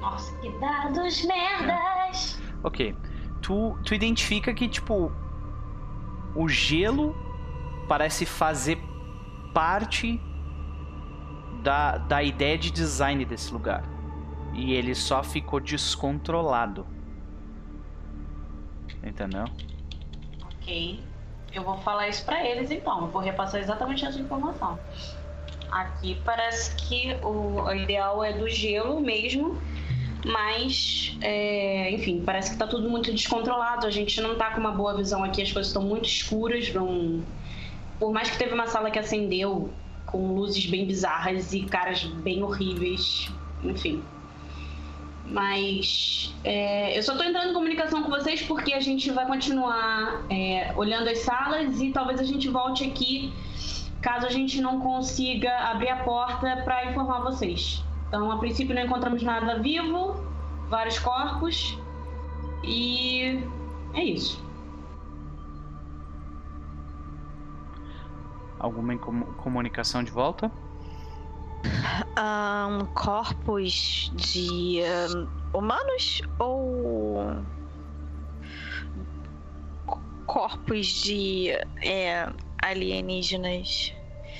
Nossa, 0.00 0.36
que 0.38 0.50
dados 0.58 1.24
merdas! 1.24 2.40
Ok. 2.62 2.94
Tu, 3.40 3.78
tu 3.84 3.94
identifica 3.94 4.52
que, 4.52 4.68
tipo. 4.68 5.10
O 6.34 6.48
gelo 6.48 7.16
parece 7.88 8.26
fazer 8.26 8.78
parte 9.52 10.20
da, 11.62 11.98
da 11.98 12.22
ideia 12.22 12.56
de 12.56 12.70
design 12.70 13.24
desse 13.24 13.52
lugar. 13.52 13.84
E 14.54 14.72
ele 14.72 14.94
só 14.94 15.22
ficou 15.22 15.60
descontrolado. 15.60 16.86
Entendeu? 19.02 19.44
Ok. 20.42 21.02
Eu 21.52 21.62
vou 21.62 21.78
falar 21.78 22.08
isso 22.08 22.24
para 22.24 22.44
eles 22.44 22.70
então. 22.70 23.02
Eu 23.02 23.08
vou 23.08 23.22
repassar 23.22 23.60
exatamente 23.60 24.04
essa 24.04 24.18
informação. 24.18 24.78
Aqui 25.70 26.20
parece 26.24 26.74
que 26.76 27.14
o, 27.22 27.62
o 27.62 27.74
ideal 27.74 28.22
é 28.24 28.32
do 28.32 28.48
gelo 28.48 29.00
mesmo. 29.00 29.60
Mas, 30.24 31.16
é, 31.20 31.90
enfim, 31.92 32.22
parece 32.24 32.50
que 32.50 32.56
tá 32.56 32.66
tudo 32.66 32.88
muito 32.88 33.12
descontrolado. 33.12 33.86
A 33.86 33.90
gente 33.90 34.20
não 34.20 34.36
tá 34.36 34.50
com 34.50 34.60
uma 34.60 34.72
boa 34.72 34.96
visão 34.96 35.22
aqui, 35.22 35.42
as 35.42 35.52
coisas 35.52 35.68
estão 35.68 35.82
muito 35.82 36.06
escuras. 36.06 36.72
Por 37.98 38.12
mais 38.12 38.30
que 38.30 38.38
teve 38.38 38.54
uma 38.54 38.66
sala 38.66 38.90
que 38.90 38.98
acendeu 38.98 39.70
com 40.06 40.34
luzes 40.34 40.66
bem 40.66 40.86
bizarras 40.86 41.52
e 41.52 41.62
caras 41.62 42.02
bem 42.04 42.42
horríveis, 42.42 43.28
enfim. 43.62 44.02
Mas 45.26 46.34
é, 46.42 46.96
eu 46.96 47.02
só 47.02 47.14
tô 47.14 47.22
entrando 47.22 47.50
em 47.50 47.54
comunicação 47.54 48.02
com 48.02 48.08
vocês 48.08 48.40
porque 48.42 48.72
a 48.72 48.80
gente 48.80 49.10
vai 49.10 49.26
continuar 49.26 50.24
é, 50.30 50.72
olhando 50.74 51.08
as 51.08 51.18
salas 51.18 51.80
e 51.80 51.90
talvez 51.90 52.18
a 52.18 52.24
gente 52.24 52.48
volte 52.48 52.84
aqui 52.84 53.30
caso 54.00 54.26
a 54.26 54.30
gente 54.30 54.60
não 54.60 54.80
consiga 54.80 55.54
abrir 55.70 55.90
a 55.90 55.96
porta 55.96 56.62
para 56.64 56.86
informar 56.86 57.20
vocês. 57.20 57.82
Então, 58.08 58.30
a 58.32 58.38
princípio, 58.38 58.74
não 58.74 58.82
encontramos 58.82 59.22
nada 59.22 59.58
vivo, 59.58 60.14
vários 60.68 60.98
corpos 60.98 61.78
e 62.64 63.44
é 63.94 64.02
isso. 64.02 64.42
Alguma 68.58 68.96
comunicação 68.98 70.02
de 70.02 70.10
volta? 70.10 70.50
Um, 72.18 72.86
corpos 72.86 74.10
de 74.14 74.80
um, 75.14 75.58
humanos 75.58 76.22
ou 76.38 77.44
corpos 80.26 80.86
de 80.86 81.50
é, 81.82 82.30
alienígenas? 82.62 83.92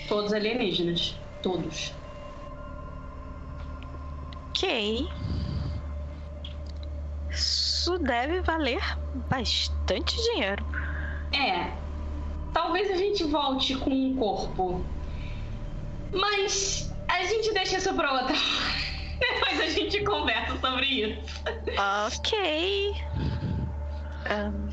Todos 0.09 0.33
alienígenas, 0.33 1.19
todos. 1.43 1.98
Ok. 4.59 5.09
Isso 7.31 7.97
deve 7.99 8.41
valer 8.41 8.83
bastante 9.31 10.17
dinheiro. 10.33 10.67
É. 11.33 11.73
Talvez 12.53 12.91
a 12.91 12.97
gente 12.97 13.23
volte 13.23 13.77
com 13.77 13.91
um 13.91 14.17
corpo. 14.17 14.85
Mas 16.13 16.93
a 17.07 17.23
gente 17.23 17.55
deixa 17.55 17.79
isso 17.79 17.95
pra 17.95 18.13
outra. 18.15 18.35
Depois 19.21 19.61
a 19.61 19.69
gente 19.69 20.03
conversa 20.03 20.59
sobre 20.59 20.87
isso. 20.87 21.43
Ok. 22.17 22.95
Um... 24.29 24.69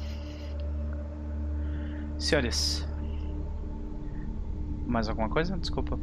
Senhores. 2.18 2.88
Mais 4.88 5.08
alguma 5.08 5.30
coisa? 5.30 5.56
Desculpa. 5.58 6.00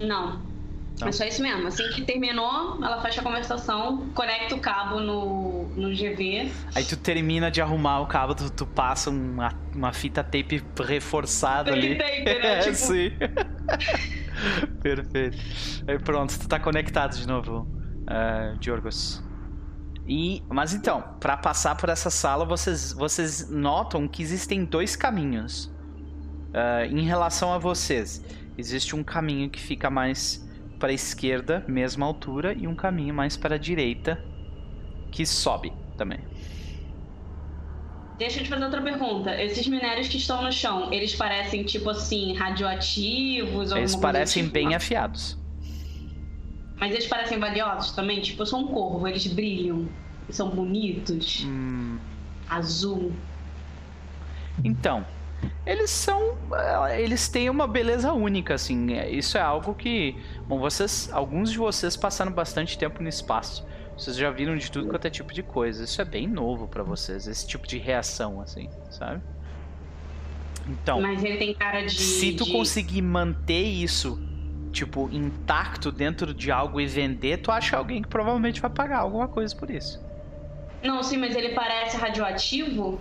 Não. 0.00 0.53
Não. 1.00 1.08
É 1.08 1.12
só 1.12 1.24
isso 1.24 1.42
mesmo. 1.42 1.66
Assim 1.66 1.88
que 1.90 2.02
terminou, 2.02 2.78
ela 2.82 3.00
fecha 3.02 3.20
a 3.20 3.24
conversação, 3.24 4.08
conecta 4.14 4.54
o 4.54 4.60
cabo 4.60 5.00
no, 5.00 5.68
no 5.76 5.90
GV. 5.90 6.52
Aí 6.74 6.84
tu 6.84 6.96
termina 6.96 7.50
de 7.50 7.60
arrumar 7.60 8.00
o 8.00 8.06
cabo, 8.06 8.34
tu, 8.34 8.50
tu 8.50 8.66
passa 8.66 9.10
uma, 9.10 9.52
uma 9.74 9.92
fita 9.92 10.22
tape 10.22 10.62
reforçada 10.80 11.72
ali. 11.72 11.96
Tape, 11.96 12.24
né? 12.24 12.34
É, 12.54 12.58
tipo... 12.60 12.76
sim. 12.76 13.10
Perfeito. 14.80 15.38
Aí 15.88 15.98
pronto, 15.98 16.38
tu 16.38 16.46
tá 16.46 16.60
conectado 16.60 17.16
de 17.16 17.26
novo, 17.26 17.66
uh, 18.02 18.56
Jorgos. 18.60 19.22
E, 20.06 20.42
mas 20.48 20.74
então, 20.74 21.02
para 21.18 21.36
passar 21.36 21.76
por 21.76 21.88
essa 21.88 22.10
sala, 22.10 22.44
vocês, 22.44 22.92
vocês 22.92 23.48
notam 23.50 24.06
que 24.06 24.22
existem 24.22 24.64
dois 24.64 24.94
caminhos. 24.94 25.72
Uh, 26.52 26.84
em 26.88 27.04
relação 27.04 27.52
a 27.52 27.58
vocês, 27.58 28.22
existe 28.56 28.94
um 28.94 29.02
caminho 29.02 29.50
que 29.50 29.58
fica 29.58 29.90
mais 29.90 30.43
para 30.84 30.92
a 30.92 30.94
esquerda, 30.94 31.64
mesma 31.66 32.04
altura, 32.04 32.52
e 32.52 32.68
um 32.68 32.74
caminho 32.74 33.14
mais 33.14 33.38
para 33.38 33.54
a 33.54 33.58
direita, 33.58 34.22
que 35.10 35.24
sobe 35.24 35.72
também. 35.96 36.18
Deixa 38.18 38.40
eu 38.40 38.44
te 38.44 38.50
fazer 38.50 38.64
outra 38.66 38.82
pergunta. 38.82 39.34
Esses 39.42 39.66
minérios 39.66 40.08
que 40.08 40.18
estão 40.18 40.42
no 40.42 40.52
chão, 40.52 40.92
eles 40.92 41.14
parecem 41.14 41.64
tipo 41.64 41.88
assim, 41.88 42.34
radioativos? 42.34 43.72
Ou 43.72 43.78
eles 43.78 43.96
parecem 43.96 44.42
tipo? 44.42 44.52
bem 44.52 44.74
afiados. 44.74 45.38
Mas 46.76 46.92
eles 46.92 47.06
parecem 47.06 47.38
valiosos 47.38 47.92
também? 47.92 48.20
Tipo, 48.20 48.42
eu 48.42 48.46
sou 48.46 48.60
um 48.60 48.66
corvo, 48.66 49.08
eles 49.08 49.26
brilham. 49.26 49.88
São 50.28 50.50
bonitos. 50.50 51.46
Hum. 51.46 51.96
Azul. 52.46 53.10
Então, 54.62 55.06
eles 55.66 55.90
são. 55.90 56.36
Eh, 56.52 57.02
eles 57.02 57.28
têm 57.28 57.48
uma 57.48 57.66
beleza 57.66 58.12
única, 58.12 58.54
assim. 58.54 58.94
É, 58.94 59.10
isso 59.10 59.38
é 59.38 59.40
algo 59.40 59.74
que. 59.74 60.16
Bom, 60.46 60.58
vocês. 60.58 61.10
Alguns 61.12 61.50
de 61.50 61.58
vocês 61.58 61.96
passaram 61.96 62.32
bastante 62.32 62.76
tempo 62.76 63.02
no 63.02 63.08
espaço. 63.08 63.66
Vocês 63.96 64.16
já 64.16 64.30
viram 64.30 64.56
de 64.56 64.70
tudo 64.70 64.88
quanto 64.88 65.06
é 65.06 65.10
tipo 65.10 65.32
de 65.32 65.42
coisa. 65.42 65.84
Isso 65.84 66.00
é 66.02 66.04
bem 66.04 66.26
novo 66.26 66.66
para 66.66 66.82
vocês, 66.82 67.26
esse 67.26 67.46
tipo 67.46 67.66
de 67.66 67.78
reação, 67.78 68.40
assim, 68.40 68.68
sabe? 68.90 69.22
Então. 70.68 71.00
Mas 71.00 71.22
ele 71.22 71.36
tem 71.36 71.54
cara 71.54 71.82
de. 71.82 71.94
Se 71.94 72.32
tu 72.32 72.44
de... 72.44 72.52
conseguir 72.52 73.02
manter 73.02 73.62
isso, 73.62 74.20
tipo, 74.72 75.08
intacto 75.12 75.92
dentro 75.92 76.34
de 76.34 76.50
algo 76.50 76.80
e 76.80 76.86
vender, 76.86 77.38
tu 77.38 77.50
acha 77.50 77.76
alguém 77.76 78.02
que 78.02 78.08
provavelmente 78.08 78.60
vai 78.60 78.70
pagar 78.70 78.98
alguma 78.98 79.28
coisa 79.28 79.54
por 79.54 79.70
isso. 79.70 80.02
Não, 80.82 81.02
sim, 81.02 81.16
mas 81.16 81.34
ele 81.34 81.50
parece 81.50 81.96
radioativo? 81.96 83.00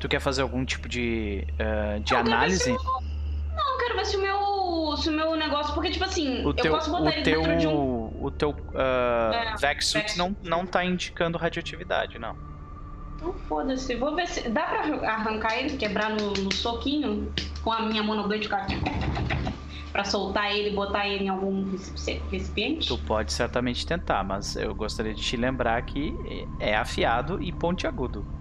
Tu 0.00 0.08
quer 0.08 0.18
fazer 0.18 0.40
algum 0.40 0.64
tipo 0.64 0.88
de, 0.88 1.46
uh, 1.54 2.00
de 2.00 2.14
não, 2.14 2.20
análise? 2.20 2.72
Meu... 2.72 2.82
Não, 2.82 3.78
quero 3.78 3.96
ver 3.96 4.06
se 4.06 4.16
o 4.16 4.20
meu, 4.22 4.96
se 4.96 5.10
o 5.10 5.12
meu 5.12 5.36
negócio. 5.36 5.74
Porque, 5.74 5.90
tipo 5.90 6.04
assim, 6.06 6.42
o 6.42 6.54
eu 6.56 6.70
posso 6.70 6.90
botar 6.90 7.12
ele 7.12 7.22
teu, 7.22 7.42
dentro 7.42 7.58
de 7.58 7.66
um. 7.68 8.10
O 8.18 8.30
teu 8.30 8.50
uh, 8.50 9.32
é, 9.32 9.56
Vexsuit 9.60 10.16
não, 10.16 10.34
não 10.42 10.64
tá 10.64 10.82
indicando 10.82 11.36
radioatividade, 11.36 12.18
não. 12.18 12.34
Então 13.14 13.34
foda-se. 13.46 13.94
Vou 13.94 14.16
ver 14.16 14.26
se. 14.26 14.48
Dá 14.48 14.62
pra 14.62 14.80
arrancar 15.10 15.58
ele, 15.58 15.76
quebrar 15.76 16.08
no, 16.08 16.32
no 16.32 16.52
soquinho 16.52 17.30
com 17.62 17.70
a 17.70 17.82
minha 17.82 18.02
monoblade 18.02 18.48
card 18.48 18.80
para 19.92 20.04
soltar 20.04 20.54
ele 20.54 20.70
e 20.70 20.74
botar 20.74 21.06
ele 21.06 21.24
em 21.24 21.28
algum 21.28 21.76
recipiente? 22.30 22.88
Tu 22.88 22.96
pode 22.98 23.34
certamente 23.34 23.86
tentar, 23.86 24.24
mas 24.24 24.56
eu 24.56 24.74
gostaria 24.74 25.12
de 25.12 25.20
te 25.20 25.36
lembrar 25.36 25.82
que 25.82 26.14
é 26.58 26.74
afiado 26.74 27.42
e 27.42 27.52
pontiagudo. 27.52 28.39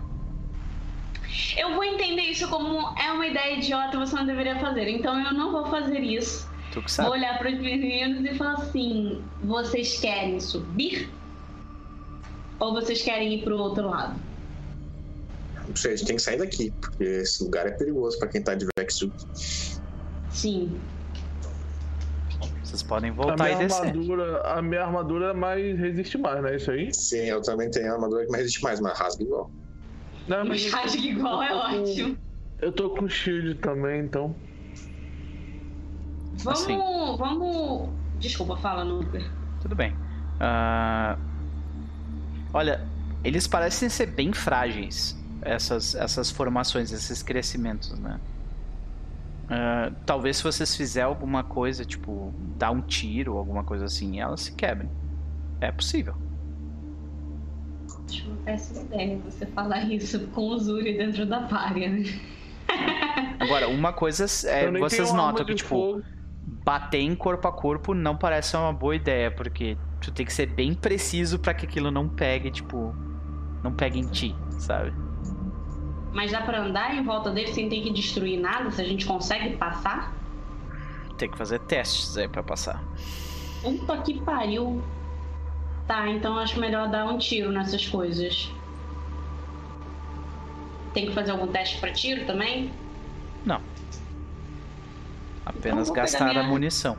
Eu 1.57 1.73
vou 1.73 1.83
entender 1.83 2.23
isso 2.23 2.47
como 2.49 2.97
é 2.97 3.11
uma 3.11 3.27
ideia 3.27 3.57
idiota, 3.57 3.97
você 3.97 4.15
não 4.15 4.25
deveria 4.25 4.59
fazer. 4.59 4.89
Então 4.89 5.19
eu 5.23 5.33
não 5.33 5.51
vou 5.51 5.65
fazer 5.67 5.99
isso. 5.99 6.49
Tu 6.71 6.81
que 6.81 6.91
sabe. 6.91 7.09
Vou 7.09 7.17
olhar 7.17 7.37
para 7.37 7.49
os 7.51 7.59
meninos 7.59 8.29
e 8.29 8.35
falar 8.35 8.53
assim: 8.53 9.23
vocês 9.43 9.99
querem 9.99 10.39
subir? 10.39 11.09
Ou 12.59 12.73
vocês 12.73 13.01
querem 13.01 13.35
ir 13.35 13.43
para 13.43 13.55
o 13.55 13.59
outro 13.59 13.87
lado? 13.87 14.19
Não 15.67 15.75
sei, 15.75 15.93
a 15.93 15.95
gente 15.95 16.07
tem 16.07 16.15
que 16.15 16.21
sair 16.21 16.37
daqui, 16.37 16.71
porque 16.81 17.03
esse 17.03 17.43
lugar 17.43 17.67
é 17.67 17.71
perigoso 17.71 18.17
para 18.17 18.27
quem 18.27 18.41
tá 18.41 18.55
de 18.55 18.67
Vexsuit. 18.77 19.13
Sim. 20.31 20.79
Vocês 22.63 22.83
podem 22.83 23.11
voltar 23.11 23.33
a 23.33 23.37
minha 23.37 23.51
e 23.51 23.67
descer. 23.67 23.87
Armadura, 23.87 24.41
a 24.41 24.61
minha 24.61 24.83
armadura 24.83 25.25
é 25.29 25.33
mais 25.33 25.79
resiste 25.79 26.17
mais, 26.17 26.41
não 26.41 26.49
é 26.49 26.55
isso 26.55 26.71
aí? 26.71 26.93
Sim, 26.93 27.25
eu 27.25 27.41
também 27.41 27.69
tenho 27.69 27.91
a 27.91 27.95
armadura 27.95 28.25
que 28.25 28.31
mais 28.31 28.43
resiste 28.43 28.63
mais, 28.63 28.79
mas 28.79 28.97
rasga 28.97 29.23
igual. 29.23 29.51
Não, 30.29 30.45
mas 30.45 30.71
rasga 30.71 31.01
igual 31.01 31.41
é 31.41 31.53
ótimo. 31.53 32.17
Eu 32.61 32.71
tô 32.71 32.91
com 32.91 33.09
shield 33.09 33.55
também, 33.55 34.01
então. 34.01 34.35
Vamos. 36.43 36.61
Assim. 36.61 36.77
Vamos. 37.17 37.89
Desculpa, 38.19 38.55
fala, 38.57 38.85
Nuper. 38.85 39.29
Tudo 39.61 39.75
bem. 39.75 39.91
Uh... 39.91 41.19
Olha, 42.53 42.87
eles 43.23 43.47
parecem 43.47 43.89
ser 43.89 44.07
bem 44.07 44.31
frágeis, 44.31 45.17
essas, 45.41 45.95
essas 45.95 46.31
formações, 46.31 46.91
esses 46.91 47.23
crescimentos, 47.23 47.97
né? 47.99 48.19
Uh, 49.45 49.95
talvez 50.05 50.37
se 50.37 50.43
vocês 50.43 50.75
fizerem 50.75 51.07
alguma 51.07 51.43
coisa, 51.43 51.83
tipo, 51.83 52.31
dar 52.55 52.69
um 52.69 52.81
tiro 52.81 53.33
ou 53.33 53.39
alguma 53.39 53.63
coisa 53.63 53.85
assim, 53.85 54.19
elas 54.19 54.41
se 54.41 54.51
quebrem. 54.51 54.89
É 55.59 55.71
possível. 55.71 56.15
Acho 58.09 58.25
uma 58.25 58.37
péssima 58.37 58.81
ideia 58.81 59.19
você 59.23 59.45
falar 59.45 59.83
isso 59.83 60.19
com 60.27 60.49
o 60.49 60.57
Zuri 60.57 60.97
dentro 60.97 61.25
da 61.25 61.41
párea, 61.41 61.89
né? 61.89 62.03
Agora, 63.39 63.67
uma 63.67 63.93
coisa 63.93 64.25
é 64.47 64.71
vocês 64.71 65.13
notam 65.13 65.45
que, 65.45 65.55
tipo, 65.55 65.69
fogo. 65.69 66.03
bater 66.63 66.99
em 66.99 67.15
corpo 67.15 67.47
a 67.47 67.51
corpo 67.51 67.93
não 67.93 68.17
parece 68.17 68.55
uma 68.55 68.73
boa 68.73 68.95
ideia, 68.95 69.31
porque 69.31 69.77
tu 70.01 70.11
tem 70.11 70.25
que 70.25 70.33
ser 70.33 70.47
bem 70.47 70.73
preciso 70.73 71.39
para 71.39 71.53
que 71.53 71.65
aquilo 71.65 71.91
não 71.91 72.07
pegue, 72.07 72.51
tipo, 72.51 72.93
não 73.63 73.71
pegue 73.71 73.99
em 73.99 74.07
ti, 74.07 74.35
sabe? 74.57 74.93
Mas 76.11 76.31
dá 76.31 76.41
pra 76.41 76.61
andar 76.61 76.95
em 76.95 77.03
volta 77.03 77.29
dele 77.29 77.53
sem 77.53 77.69
ter 77.69 77.81
que 77.81 77.91
destruir 77.91 78.39
nada? 78.39 78.71
Se 78.71 78.81
a 78.81 78.85
gente 78.85 79.05
consegue 79.05 79.55
passar? 79.57 80.13
Tem 81.17 81.29
que 81.29 81.37
fazer 81.37 81.59
testes 81.59 82.17
aí 82.17 82.27
pra 82.27 82.41
passar. 82.41 82.83
Puta 83.61 83.97
que 83.99 84.19
pariu. 84.21 84.81
Tá, 85.89 86.07
então 86.07 86.37
acho 86.37 86.59
melhor 86.59 86.87
dar 86.87 87.03
um 87.05 87.17
tiro 87.17 87.51
nessas 87.51 87.87
coisas. 87.87 88.51
Tem 90.93 91.07
que 91.07 91.13
fazer 91.15 91.31
algum 91.31 91.47
teste 91.47 91.79
pra 91.79 91.91
tiro 91.91 92.27
também? 92.27 92.71
Não. 93.43 93.59
Apenas 95.43 95.89
então 95.89 95.95
gastar 95.95 96.25
minha... 96.25 96.41
a 96.41 96.43
munição. 96.43 96.95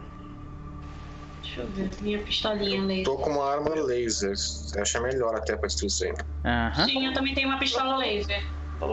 Deixa 1.40 1.60
eu 1.60 1.68
ver, 1.68 1.88
minha 2.00 2.18
pistolinha 2.18 2.82
laser. 2.82 3.04
Tô 3.04 3.16
com 3.16 3.30
uma 3.30 3.48
arma 3.48 3.70
laser. 3.76 4.32
Acho 4.32 5.02
melhor 5.02 5.36
até 5.36 5.54
pra 5.54 5.68
destruir. 5.68 6.16
Sim, 6.84 7.06
eu 7.06 7.12
também 7.12 7.32
tenho 7.32 7.48
uma 7.48 7.60
pistola 7.60 7.96
laser. 7.96 8.44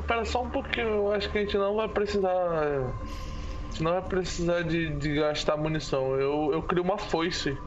Pera 0.06 0.26
só 0.26 0.44
um 0.44 0.50
pouquinho, 0.52 0.90
eu 0.90 1.12
acho 1.12 1.28
que 1.32 1.40
a 1.40 1.42
gente 1.42 1.58
não 1.58 1.76
vai 1.76 1.88
precisar. 1.88 2.30
A 2.30 3.72
gente 3.72 3.82
não 3.82 3.94
vai 3.94 4.02
precisar 4.04 4.62
de, 4.62 4.92
de 4.92 5.16
gastar 5.16 5.58
munição. 5.58 6.14
Eu, 6.18 6.54
eu 6.54 6.62
crio 6.62 6.84
uma 6.84 7.00
foice 7.00 7.58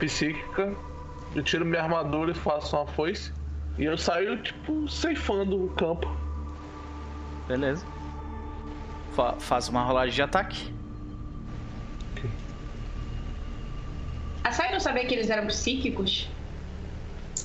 psíquica, 0.00 0.74
eu 1.34 1.42
tiro 1.42 1.64
minha 1.64 1.82
armadura 1.82 2.30
e 2.32 2.34
faço 2.34 2.76
uma 2.76 2.86
foice. 2.86 3.32
E 3.78 3.84
eu 3.84 3.96
saio, 3.96 4.40
tipo, 4.42 4.88
ceifando 4.88 5.64
o 5.64 5.68
campo. 5.70 6.06
Beleza. 7.48 7.84
Fa- 9.14 9.34
faz 9.38 9.68
uma 9.68 9.82
rolagem 9.82 10.14
de 10.14 10.22
ataque. 10.22 10.72
A 14.44 14.52
Sai 14.52 14.72
não 14.72 14.80
sabia 14.80 15.06
que 15.06 15.14
eles 15.14 15.30
eram 15.30 15.46
psíquicos? 15.46 16.28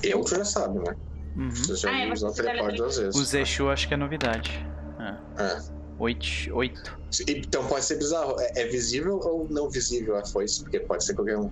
Eu 0.02 0.22
que 0.24 0.30
já 0.30 0.44
sabe, 0.44 0.78
né? 0.80 0.94
Uhum. 1.36 1.50
Você 1.50 1.76
já 1.76 1.90
Ah, 1.90 2.00
é, 2.00 2.12
usar 2.12 2.32
já- 2.42 2.70
duas 2.72 2.98
vezes. 2.98 3.14
O 3.20 3.24
Zeshu 3.24 3.68
acho 3.70 3.86
que 3.88 3.94
é 3.94 3.96
novidade. 3.96 4.66
É. 4.98 5.42
É. 5.42 5.58
Oito. 5.98 6.26
Oito. 6.52 6.98
Então 7.28 7.64
pode 7.66 7.84
ser 7.84 7.96
bizarro. 7.96 8.36
É, 8.40 8.62
é 8.62 8.66
visível 8.66 9.18
ou 9.20 9.46
não 9.48 9.70
visível 9.70 10.16
a 10.16 10.24
foice? 10.24 10.62
Porque 10.62 10.80
pode 10.80 11.04
ser 11.04 11.14
qualquer 11.14 11.38
um. 11.38 11.50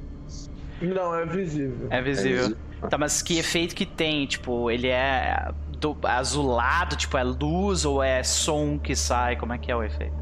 Não, 0.81 1.15
é 1.15 1.25
visível. 1.27 1.89
É 1.91 1.99
É 1.99 2.03
visível. 2.03 2.49
visível. 2.49 2.59
Tá, 2.89 2.99
mas 2.99 3.23
que 3.23 3.39
efeito 3.39 3.75
que 3.75 3.87
tem? 3.87 4.27
Tipo, 4.27 4.71
ele 4.71 4.89
é 4.89 5.53
do- 5.67 5.99
azulado, 6.05 6.97
tipo, 6.97 7.17
é 7.17 7.25
luz 7.25 7.85
ou 7.85 8.03
é 8.03 8.23
som 8.23 8.79
que 8.79 8.95
sai? 8.95 9.37
Como 9.37 9.53
é 9.53 9.59
que 9.59 9.71
é 9.73 9.77
o 9.77 9.83
efeito? 9.83 10.17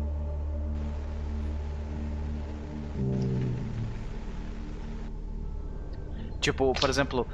Tipo, 6.41 6.75
por 6.75 6.91
exemplo, 6.91 7.27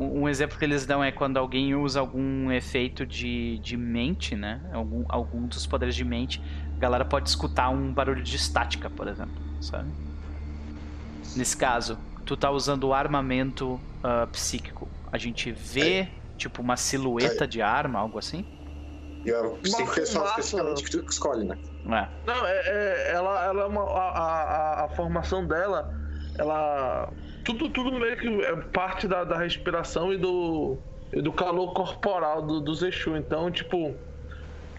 um 0.00 0.22
um 0.22 0.28
exemplo 0.28 0.58
que 0.58 0.64
eles 0.64 0.84
dão 0.84 1.02
é 1.02 1.12
quando 1.12 1.36
alguém 1.36 1.74
usa 1.74 2.00
algum 2.00 2.50
efeito 2.50 3.06
de, 3.06 3.58
de 3.60 3.76
mente, 3.76 4.34
né? 4.34 4.68
Algum, 4.72 5.04
algum 5.08 5.46
dos 5.46 5.66
poderes 5.66 5.94
de 5.94 6.04
mente, 6.04 6.42
a 6.76 6.80
galera 6.80 7.04
pode 7.04 7.28
escutar 7.28 7.70
um 7.70 7.92
barulho 7.94 8.22
de 8.22 8.34
estática, 8.36 8.90
por 8.90 9.06
exemplo, 9.06 9.40
sabe? 9.60 9.92
Nesse 11.36 11.56
caso, 11.56 11.98
tu 12.28 12.36
tá 12.36 12.50
usando 12.50 12.84
o 12.84 12.92
armamento 12.92 13.80
ah, 14.02 14.26
psíquico. 14.26 14.86
A 15.10 15.16
gente 15.16 15.50
vê, 15.50 16.06
tipo, 16.36 16.60
uma 16.60 16.76
silhueta 16.76 17.46
de 17.48 17.62
arma, 17.62 17.98
algo 17.98 18.18
assim? 18.18 18.44
E 19.24 19.30
falam 19.30 19.56
fumaça. 19.86 20.02
especificamente 20.02 20.84
que 20.84 20.90
tu 20.90 21.04
escolhe, 21.10 21.46
né? 21.46 21.58
É. 21.86 22.08
Não, 22.26 22.46
é, 22.46 22.52
é- 22.66 23.12
ela, 23.14 23.44
ela 23.46 23.62
é 23.62 23.66
uma. 23.66 23.82
A, 23.82 24.08
a, 24.10 24.42
a- 24.42 24.84
a 24.84 24.88
formação 24.90 25.46
dela, 25.46 25.90
ela. 26.38 27.10
Tudo, 27.46 27.70
tudo 27.70 27.98
meio 27.98 28.16
que 28.18 28.28
é 28.44 28.56
parte 28.56 29.08
da, 29.08 29.24
da 29.24 29.38
respiração 29.38 30.12
e 30.12 30.18
do. 30.18 30.76
e 31.10 31.22
do 31.22 31.32
calor 31.32 31.72
corporal 31.72 32.42
do, 32.42 32.60
do 32.60 32.74
Zexu. 32.74 33.16
Então, 33.16 33.50
tipo. 33.50 33.96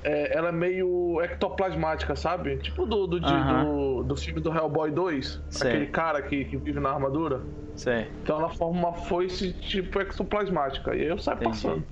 É, 0.04 0.38
ela 0.38 0.50
é 0.50 0.52
meio 0.52 1.20
ectoplasmática, 1.22 2.16
sabe? 2.16 2.58
Tipo 2.58 2.86
do, 2.86 3.06
do, 3.08 3.20
do, 3.20 4.04
do 4.04 4.16
filme 4.16 4.40
do 4.40 4.54
Hellboy 4.54 4.92
2. 4.92 5.42
Sei. 5.50 5.70
Aquele 5.70 5.88
cara 5.88 6.22
que, 6.22 6.46
que 6.46 6.58
vive 6.58 6.80
na 6.80 6.90
armadura. 6.90 7.42
Sei. 7.76 8.10
Então 8.24 8.38
ela 8.40 8.50
forma 8.50 8.80
uma 8.80 8.94
foice 8.94 9.52
tipo 9.54 10.00
ectoplasmática. 10.00 10.96
E 10.96 11.02
aí 11.02 11.08
eu 11.08 11.18
saio 11.18 11.36
Entendi. 11.38 11.52
passando. 11.52 11.84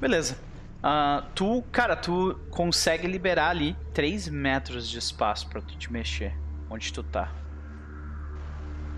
Beleza. 0.00 0.36
Ah, 0.82 1.24
tu, 1.34 1.62
cara, 1.70 1.94
tu 1.94 2.36
consegue 2.50 3.06
liberar 3.06 3.50
ali 3.50 3.76
3 3.94 4.28
metros 4.28 4.88
de 4.88 4.98
espaço 4.98 5.48
pra 5.48 5.60
tu 5.60 5.76
te 5.76 5.92
mexer. 5.92 6.34
Onde 6.68 6.92
tu 6.92 7.02
tá. 7.02 7.30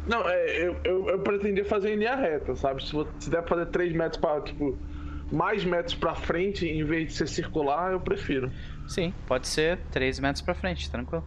Não, 0.07 0.29
é, 0.29 0.59
eu, 0.67 0.77
eu, 0.85 1.09
eu 1.09 1.19
pretendia 1.21 1.65
fazer 1.65 1.93
em 1.95 1.97
linha 1.97 2.15
reta, 2.15 2.55
sabe? 2.55 2.85
Se, 2.87 2.93
vo- 2.93 3.07
se 3.19 3.31
der 3.31 3.43
pra 3.43 3.57
fazer 3.57 3.67
3 3.71 3.93
metros 3.95 4.19
pra, 4.21 4.41
tipo, 4.43 4.79
mais 5.33 5.65
metros 5.65 5.95
pra 5.95 6.15
frente, 6.15 6.67
em 6.67 6.85
vez 6.85 7.09
de 7.09 7.13
ser 7.15 7.29
circular, 7.29 7.93
eu 7.93 8.01
prefiro. 8.01 8.51
Sim, 8.87 9.13
pode 9.27 9.49
ser 9.49 9.79
3 9.91 10.21
metros 10.21 10.43
pra 10.43 10.55
frente, 10.55 10.91
tranquilo. 10.91 11.25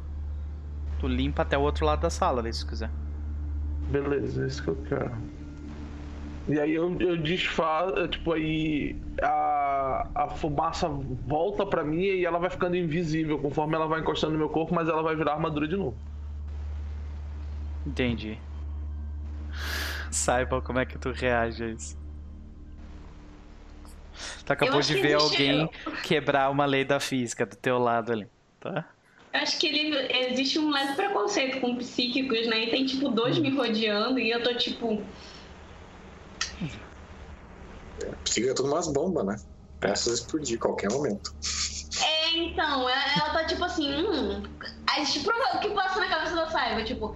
Tu 1.00 1.08
limpa 1.08 1.44
até 1.44 1.58
o 1.58 1.62
outro 1.62 1.86
lado 1.86 2.02
da 2.02 2.10
sala 2.10 2.42
ali, 2.42 2.54
se 2.54 2.66
tu 2.66 2.70
quiser. 2.70 2.90
Beleza, 3.90 4.44
é 4.44 4.48
isso 4.48 4.64
que 4.64 4.70
eu 4.70 4.76
quero. 4.88 5.12
E 6.48 6.60
aí 6.60 6.74
eu, 6.74 6.96
eu 7.02 7.18
desfaço, 7.18 8.08
tipo, 8.08 8.32
aí 8.32 8.96
a, 9.22 10.08
a 10.16 10.30
fumaça 10.30 10.88
volta 10.88 11.66
pra 11.66 11.84
mim 11.84 12.02
e 12.02 12.26
ela 12.26 12.40
vai 12.40 12.50
ficando 12.50 12.78
invisível 12.78 13.38
conforme 13.38 13.76
ela 13.76 13.86
vai 13.86 14.00
encostando 14.00 14.34
no 14.34 14.40
meu 14.40 14.50
corpo, 14.50 14.74
mas 14.74 14.88
ela 14.88 15.04
vai 15.04 15.16
virar 15.16 15.34
armadura 15.34 15.68
de 15.68 15.76
novo. 15.76 15.98
Entendi. 17.86 18.40
Saiba 20.10 20.62
como 20.62 20.80
é 20.80 20.86
que 20.86 20.98
tu 20.98 21.12
reage 21.12 21.64
a 21.64 21.68
isso. 21.68 22.07
Tu 24.46 24.54
acabou 24.54 24.80
acho 24.80 24.94
de 24.94 25.02
ver 25.02 25.14
alguém 25.14 25.70
quebrar 26.04 26.50
uma 26.50 26.66
lei 26.66 26.84
da 26.84 27.00
física 27.00 27.46
do 27.46 27.56
teu 27.56 27.78
lado 27.78 28.12
ali, 28.12 28.28
tá? 28.60 28.90
Eu 29.34 29.42
acho 29.42 29.60
que 29.60 29.68
ele, 29.68 29.96
existe 30.30 30.58
um 30.58 30.72
leve 30.72 30.96
preconceito 30.96 31.60
com 31.60 31.76
psíquicos, 31.76 32.48
né? 32.48 32.64
E 32.64 32.70
tem 32.72 32.86
tipo 32.86 33.10
dois 33.10 33.38
me 33.38 33.50
rodeando 33.50 34.20
e 34.20 34.32
eu 34.32 34.42
tô 34.42 34.54
tipo. 34.56 35.06
Psíquica 38.24 38.52
é 38.52 38.56
tudo 38.56 38.70
umas 38.70 38.92
bombas, 38.92 39.26
né? 39.26 39.36
Peças 39.80 40.20
explodir 40.20 40.58
a 40.58 40.62
qualquer 40.62 40.92
momento. 40.92 41.30
É, 42.02 42.38
então, 42.38 42.90
ela, 42.90 43.14
ela 43.14 43.30
tá 43.30 43.46
tipo 43.46 43.64
assim, 43.64 43.94
hum. 43.94 44.44
Aí, 44.90 45.06
tipo, 45.06 45.30
o 45.30 45.60
que 45.60 45.70
passa 45.70 46.00
na 46.00 46.10
cabeça 46.10 46.36
da 46.36 46.50
Saiba? 46.50 46.84
Tipo, 46.84 47.16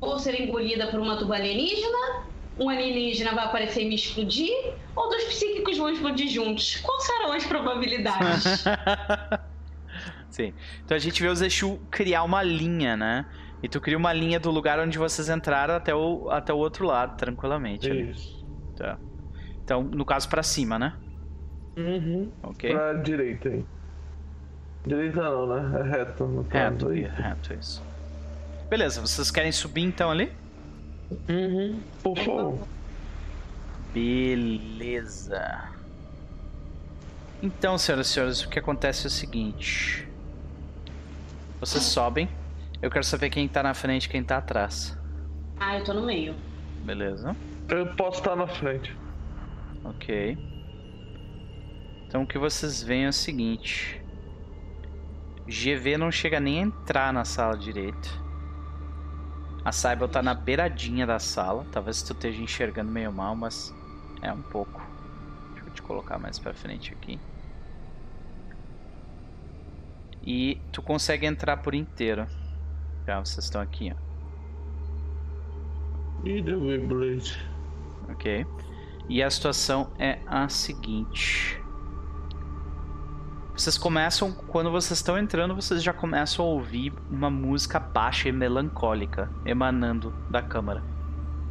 ou 0.00 0.18
ser 0.18 0.40
engolida 0.40 0.88
por 0.88 0.98
uma 0.98 1.16
tuba 1.16 1.36
alienígena, 1.36 2.31
um 2.58 2.68
alienígena 2.68 3.34
vai 3.34 3.44
aparecer 3.44 3.82
e 3.82 3.88
me 3.88 3.94
explodir, 3.94 4.50
ou 4.94 5.08
dois 5.08 5.24
psíquicos 5.24 5.78
vão 5.78 5.88
explodir 5.90 6.28
juntos. 6.28 6.76
Quais 6.76 7.04
serão 7.04 7.32
as 7.32 7.44
probabilidades? 7.46 8.64
Sim. 10.30 10.54
Então 10.84 10.96
a 10.96 11.00
gente 11.00 11.20
vê 11.22 11.28
o 11.28 11.34
Zexu 11.34 11.78
criar 11.90 12.22
uma 12.22 12.42
linha, 12.42 12.96
né? 12.96 13.26
E 13.62 13.68
tu 13.68 13.80
cria 13.80 13.96
uma 13.96 14.12
linha 14.12 14.40
do 14.40 14.50
lugar 14.50 14.78
onde 14.80 14.98
vocês 14.98 15.28
entraram 15.28 15.74
até 15.74 15.94
o, 15.94 16.28
até 16.30 16.52
o 16.52 16.56
outro 16.56 16.86
lado, 16.86 17.16
tranquilamente. 17.16 17.88
ali. 17.90 18.10
Isso. 18.10 18.44
Tá. 18.76 18.98
Então, 19.62 19.82
no 19.82 20.04
caso, 20.04 20.28
pra 20.28 20.42
cima, 20.42 20.78
né? 20.78 20.94
Uhum. 21.76 22.30
Ok? 22.42 22.72
Pra 22.72 22.94
direita 22.94 23.48
aí. 23.50 23.64
Direita 24.84 25.22
não, 25.22 25.46
né? 25.46 25.80
É 25.80 25.82
reto. 25.98 26.24
No 26.24 26.44
caso 26.44 26.88
Reto, 26.88 26.88
aí. 26.88 27.02
reto, 27.02 27.54
isso. 27.54 27.82
Beleza, 28.68 29.00
vocês 29.00 29.30
querem 29.30 29.52
subir 29.52 29.82
então 29.82 30.10
ali? 30.10 30.32
Uhum. 31.28 31.80
Por 32.02 32.16
favor. 32.18 32.58
Beleza. 33.92 35.68
Então, 37.42 37.76
senhoras 37.76 38.06
e 38.08 38.10
senhores, 38.10 38.42
o 38.42 38.48
que 38.48 38.58
acontece 38.58 39.04
é 39.04 39.08
o 39.08 39.10
seguinte. 39.10 40.08
Vocês 41.60 41.82
sobem. 41.84 42.28
Eu 42.80 42.90
quero 42.90 43.04
saber 43.04 43.30
quem 43.30 43.46
tá 43.48 43.62
na 43.62 43.74
frente 43.74 44.04
e 44.04 44.08
quem 44.08 44.22
tá 44.22 44.38
atrás. 44.38 44.96
ah, 45.58 45.78
eu 45.78 45.84
tô 45.84 45.92
no 45.92 46.02
meio. 46.04 46.34
Beleza? 46.84 47.36
Eu 47.68 47.86
posso 47.94 48.18
estar 48.18 48.34
na 48.34 48.46
frente. 48.46 48.96
Ok. 49.84 50.36
Então 52.06 52.22
o 52.22 52.26
que 52.26 52.38
vocês 52.38 52.82
veem 52.82 53.04
é 53.04 53.08
o 53.08 53.12
seguinte. 53.12 54.00
GV 55.46 55.96
não 55.96 56.10
chega 56.10 56.38
nem 56.40 56.58
a 56.58 56.62
entrar 56.62 57.12
na 57.12 57.24
sala 57.24 57.56
direito. 57.56 58.21
A 59.64 59.70
Saibel 59.70 60.08
tá 60.08 60.22
na 60.22 60.34
beiradinha 60.34 61.06
da 61.06 61.18
sala. 61.18 61.64
Talvez 61.70 62.02
tu 62.02 62.12
esteja 62.12 62.42
enxergando 62.42 62.90
meio 62.90 63.12
mal, 63.12 63.36
mas 63.36 63.72
é 64.20 64.32
um 64.32 64.42
pouco. 64.42 64.82
Deixa 65.54 65.68
eu 65.68 65.72
te 65.72 65.82
colocar 65.82 66.18
mais 66.18 66.38
pra 66.38 66.52
frente 66.52 66.92
aqui. 66.92 67.18
E 70.24 70.60
tu 70.72 70.82
consegue 70.82 71.26
entrar 71.26 71.58
por 71.58 71.74
inteiro. 71.74 72.26
Já 73.06 73.20
vocês 73.20 73.44
estão 73.44 73.60
aqui, 73.60 73.92
ó. 73.92 74.12
Deu 76.22 76.60
Beyblade. 76.60 77.44
Ok. 78.08 78.46
E 79.08 79.22
a 79.22 79.30
situação 79.30 79.92
é 79.98 80.18
a 80.26 80.48
seguinte. 80.48 81.61
Vocês 83.62 83.78
começam, 83.78 84.32
quando 84.32 84.72
vocês 84.72 84.98
estão 84.98 85.16
entrando, 85.16 85.54
vocês 85.54 85.80
já 85.80 85.92
começam 85.92 86.44
a 86.44 86.48
ouvir 86.48 86.92
uma 87.08 87.30
música 87.30 87.78
baixa 87.78 88.28
e 88.28 88.32
melancólica 88.32 89.30
emanando 89.46 90.12
da 90.28 90.42
câmara 90.42 90.82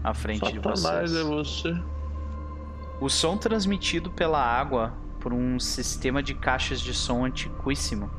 à 0.04 0.14
frente 0.14 0.52
de 0.52 0.58
Satanás 0.58 1.10
vocês. 1.10 1.16
é 1.16 1.24
você. 1.24 1.84
O 3.00 3.08
som 3.08 3.38
transmitido 3.38 4.12
pela 4.12 4.44
água 4.44 4.92
por 5.22 5.32
um 5.32 5.58
sistema 5.58 6.22
de 6.22 6.34
caixas 6.34 6.82
de 6.82 6.94
som 6.94 7.24
antiquíssimo. 7.24 8.12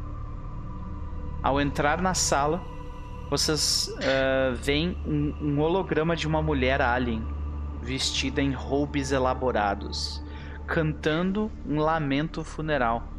Ao 1.43 1.61
entrar 1.61 2.01
na 2.01 2.15
sala, 2.15 2.63
vocês 3.29 3.95
ah, 3.99 4.55
veem 4.55 4.97
um, 5.05 5.35
um 5.39 5.61
holograma 5.61 6.17
de 6.17 6.27
uma 6.27 6.41
mulher 6.41 6.81
alien 6.81 7.23
vestida 7.83 8.41
em 8.41 8.53
roubos 8.53 9.13
elaborados, 9.13 10.25
cantando 10.67 11.53
um 11.69 11.79
lamento 11.79 12.43
funeral 12.43 13.12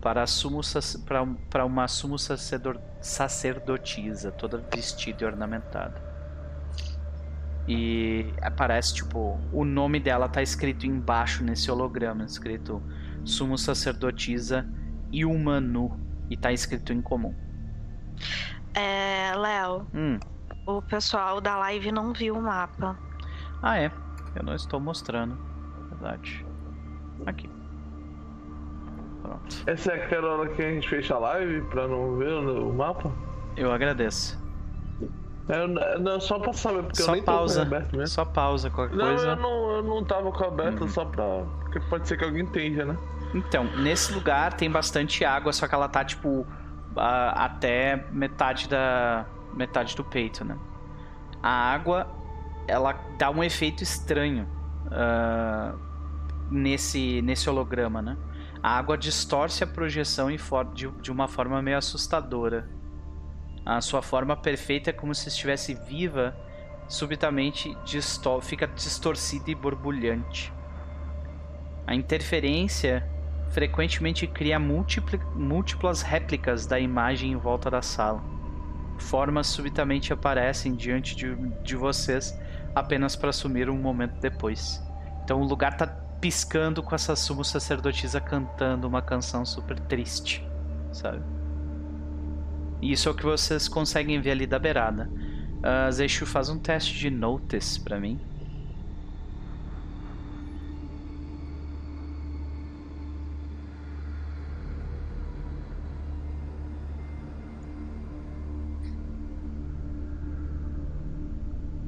para, 0.00 0.26
sumo 0.26 0.60
para, 1.06 1.26
para 1.50 1.64
uma 1.64 1.88
sumo 1.88 2.18
sacerdor- 2.18 2.80
sacerdotisa, 3.00 4.30
toda 4.32 4.58
vestida 4.72 5.24
e 5.24 5.26
ornamentada. 5.26 6.02
E 7.66 8.32
aparece, 8.40 8.94
tipo, 8.94 9.38
o 9.52 9.64
nome 9.64 10.00
dela 10.00 10.28
tá 10.28 10.40
escrito 10.42 10.86
embaixo 10.86 11.44
nesse 11.44 11.70
holograma, 11.70 12.24
escrito 12.24 12.82
Sumo 13.24 13.58
Sacerdotisa 13.58 14.66
Ilmanu. 15.12 16.00
E 16.30 16.36
tá 16.36 16.50
escrito 16.52 16.92
em 16.92 17.02
comum. 17.02 17.34
É, 18.74 19.34
Léo, 19.36 19.86
Hum. 19.94 20.18
o 20.66 20.80
pessoal 20.82 21.40
da 21.40 21.56
live 21.58 21.90
não 21.92 22.12
viu 22.12 22.36
o 22.36 22.42
mapa. 22.42 22.98
Ah, 23.62 23.78
é. 23.78 23.90
Eu 24.34 24.42
não 24.42 24.54
estou 24.54 24.78
mostrando. 24.80 25.36
Verdade. 25.90 26.46
Aqui. 27.26 27.50
Pronto. 29.28 29.56
Essa 29.66 29.92
é 29.92 30.04
aquela 30.04 30.28
hora 30.36 30.48
que 30.50 30.62
a 30.62 30.70
gente 30.70 30.88
fecha 30.88 31.14
a 31.14 31.18
live 31.18 31.60
pra 31.62 31.86
não 31.86 32.16
ver 32.16 32.32
o 32.32 32.72
mapa? 32.72 33.12
Eu 33.56 33.70
agradeço. 33.72 34.38
É, 35.48 35.66
não, 35.98 36.20
só 36.20 36.38
pra 36.38 36.52
saber, 36.52 36.82
porque 36.82 37.00
eu 37.00 37.06
Só 37.06 37.12
nem 37.12 37.22
tô 37.22 37.30
com 37.32 37.38
pausa. 37.38 37.62
ele 37.62 37.74
aberto 37.74 37.92
mesmo. 37.92 38.06
Só 38.08 38.24
pausa 38.24 38.68
qualquer 38.70 38.94
Não, 38.96 39.06
coisa. 39.06 39.28
eu 39.28 39.36
não, 39.36 39.70
eu 39.76 39.82
não 39.82 40.04
tava 40.04 40.30
com 40.30 40.44
aberto 40.44 40.82
Uhum. 40.82 40.88
só 40.88 41.04
pra. 41.06 41.24
Porque 41.62 41.80
pode 41.80 42.06
ser 42.06 42.16
que 42.18 42.24
alguém 42.24 42.44
esteja, 42.44 42.84
né? 42.84 42.96
Então, 43.34 43.64
nesse 43.78 44.12
lugar 44.12 44.52
tem 44.54 44.70
bastante 44.70 45.24
água, 45.24 45.52
só 45.52 45.66
que 45.66 45.74
ela 45.74 45.88
tá 45.88 46.04
tipo 46.04 46.46
a- 46.96 47.44
até 47.46 48.04
metade 48.12 48.68
da 48.68 49.24
metade 49.54 49.94
do 49.96 50.04
peito, 50.04 50.44
né? 50.44 50.56
A 51.42 51.72
água 51.72 52.06
ela 52.66 52.94
dá 53.18 53.30
um 53.30 53.42
efeito 53.42 53.82
estranho 53.82 54.46
ah, 54.90 55.72
nesse 56.50 57.22
nesse 57.22 57.48
holograma, 57.48 58.02
né? 58.02 58.16
A 58.62 58.76
água 58.76 58.98
distorce 58.98 59.62
a 59.62 59.66
projeção 59.66 60.28
de, 60.74 60.88
uma 61.10 61.28
forma 61.28 61.62
meio 61.62 61.78
assustadora. 61.78 62.68
A 63.64 63.80
sua 63.80 64.02
forma 64.02 64.36
perfeita 64.36 64.90
é 64.90 64.92
como 64.92 65.14
se 65.14 65.28
estivesse 65.28 65.74
viva, 65.74 66.36
subitamente 66.88 67.76
disto- 67.84 68.40
fica 68.40 68.66
distorcida 68.66 69.50
e 69.50 69.54
borbulhante. 69.54 70.52
A 71.86 71.94
interferência 71.94 73.08
frequentemente 73.50 74.26
cria 74.26 74.58
múltiplas 74.58 76.02
réplicas 76.02 76.66
da 76.66 76.78
imagem 76.80 77.32
em 77.32 77.36
volta 77.36 77.70
da 77.70 77.80
sala. 77.80 78.22
Formas 78.98 79.46
subitamente 79.46 80.12
aparecem 80.12 80.74
diante 80.74 81.14
de, 81.14 81.34
de 81.62 81.76
vocês 81.76 82.36
apenas 82.74 83.14
para 83.14 83.32
sumir 83.32 83.70
um 83.70 83.78
momento 83.78 84.18
depois. 84.20 84.82
Então 85.22 85.40
o 85.40 85.46
lugar 85.46 85.76
tá 85.76 85.86
piscando 86.20 86.82
com 86.82 86.94
essa 86.94 87.16
sumo 87.16 87.44
sacerdotisa 87.44 88.20
cantando 88.20 88.86
uma 88.88 89.02
canção 89.02 89.44
super 89.44 89.78
triste, 89.80 90.52
sabe? 90.92 91.24
E 92.80 92.92
Isso 92.92 93.08
é 93.08 93.12
o 93.12 93.14
que 93.14 93.24
vocês 93.24 93.68
conseguem 93.68 94.20
ver 94.20 94.32
ali 94.32 94.46
da 94.46 94.58
beirada. 94.58 95.12
Uh, 95.62 95.90
Zeishu 95.92 96.26
faz 96.26 96.48
um 96.48 96.58
teste 96.60 96.98
de 96.98 97.10
notice 97.10 97.80
pra 97.82 98.00
mim. 98.00 98.24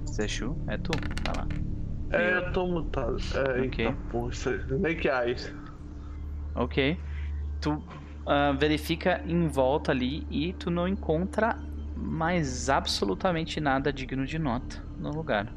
Zeishu, 0.06 0.62
é 0.66 0.76
tu? 0.76 1.02
Vai 1.24 1.34
lá. 1.34 1.69
É, 2.10 2.36
eu 2.36 2.52
tô 2.52 2.66
mutado. 2.66 3.16
É, 3.34 3.60
Ok. 3.62 3.84
eita 3.84 4.48
é- 4.50 4.74
Snake 4.74 5.08
Eyes. 5.08 5.52
Ok. 6.54 6.98
Tu 7.60 7.82
ah, 8.26 8.52
verifica 8.52 9.20
em 9.24 9.48
volta 9.48 9.92
ali 9.92 10.26
e 10.30 10.52
tu 10.52 10.70
não 10.70 10.88
encontra 10.88 11.56
mais 11.94 12.68
absolutamente 12.68 13.60
nada 13.60 13.92
digno 13.92 14.24
de 14.26 14.38
nota 14.38 14.76
no 14.98 15.10
lugar. 15.10 15.52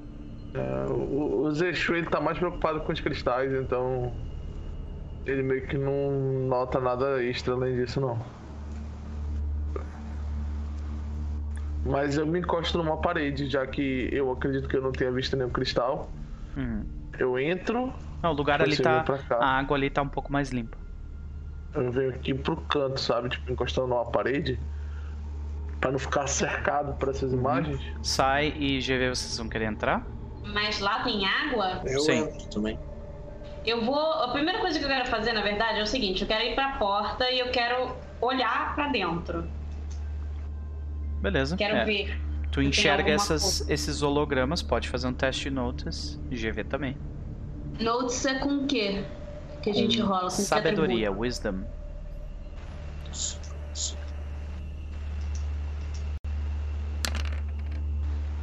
É, 0.54 0.60
o, 0.92 1.42
o 1.44 1.52
Zeshu 1.52 1.96
ele 1.96 2.08
tá 2.08 2.22
mais 2.22 2.38
preocupado 2.38 2.82
com 2.82 2.92
os 2.92 3.00
cristais, 3.00 3.52
então. 3.54 4.14
Ele 5.26 5.42
meio 5.42 5.66
que 5.68 5.78
não 5.78 6.48
nota 6.48 6.80
nada 6.80 7.24
extra 7.24 7.54
além 7.54 7.76
disso, 7.76 8.00
não. 8.02 8.20
Mas 11.86 12.18
eu 12.18 12.26
me 12.26 12.40
encosto 12.40 12.78
numa 12.78 12.98
parede, 12.98 13.50
já 13.50 13.66
que 13.68 14.10
eu 14.12 14.32
acredito 14.32 14.68
que 14.68 14.78
eu 14.78 14.82
não 14.82 14.92
tenha 14.92 15.12
visto 15.12 15.36
nenhum 15.36 15.50
cristal. 15.50 16.14
Uhum. 16.56 16.86
Eu 17.18 17.38
entro, 17.38 17.94
Não, 18.22 18.32
o 18.32 18.34
lugar 18.34 18.62
ali 18.62 18.76
tá. 18.78 19.06
A 19.40 19.60
água 19.60 19.78
ali 19.78 19.90
tá 19.90 20.02
um 20.02 20.10
pouco 20.10 20.32
mais 20.32 20.50
limpa. 20.50 20.78
eu 21.74 21.92
venho 21.92 22.10
aqui 22.10 22.34
pro 22.34 22.58
canto, 22.58 23.00
sabe? 23.00 23.30
Tipo, 23.30 23.52
encostando 23.52 23.88
numa 23.88 24.06
parede. 24.06 24.60
Pra 25.80 25.92
não 25.92 26.00
ficar 26.00 26.28
cercado 26.28 26.94
por 26.94 27.10
essas 27.10 27.34
imagens. 27.34 27.80
Sai 28.02 28.54
e 28.58 28.80
GV, 28.80 29.10
vocês 29.10 29.38
vão 29.38 29.50
querer 29.50 29.66
entrar? 29.66 30.06
Mas 30.46 30.80
lá 30.80 31.04
tem 31.04 31.26
água? 31.26 31.82
Eu 31.86 32.00
Sim. 32.00 32.20
entro 32.20 32.50
também. 32.50 32.80
Eu 33.66 33.84
vou. 33.84 34.24
A 34.24 34.30
primeira 34.30 34.60
coisa 34.60 34.78
que 34.78 34.86
eu 34.86 34.90
quero 34.90 35.08
fazer, 35.08 35.34
na 35.34 35.42
verdade, 35.42 35.80
é 35.80 35.84
o 35.84 35.88
seguinte: 35.88 36.22
eu 36.22 36.28
quero 36.28 36.44
ir 36.44 36.56
pra 36.56 36.74
porta 36.78 37.30
e 37.30 37.40
eu 37.40 37.50
quero 37.52 37.96
olhar 38.22 38.76
pra 38.76 38.90
dentro. 38.90 39.48
Beleza. 41.22 41.56
Quero 41.56 41.78
é. 41.78 41.86
ver. 41.86 42.22
Tu 42.54 42.62
enxerga 42.62 43.12
essas, 43.12 43.68
esses 43.68 44.04
hologramas, 44.04 44.62
pode 44.62 44.88
fazer 44.88 45.08
um 45.08 45.14
teste 45.14 45.46
de 45.46 45.50
notice. 45.50 46.20
GV 46.30 46.64
também. 46.64 46.96
Notes 47.80 48.24
é 48.28 48.38
com 48.38 48.58
o 48.58 48.68
quê? 48.68 49.04
Que 49.64 49.72
a 49.72 49.74
gente 49.74 50.00
rola 50.00 50.26
com 50.26 50.30
Sabedoria, 50.30 51.12
wisdom. 51.12 51.64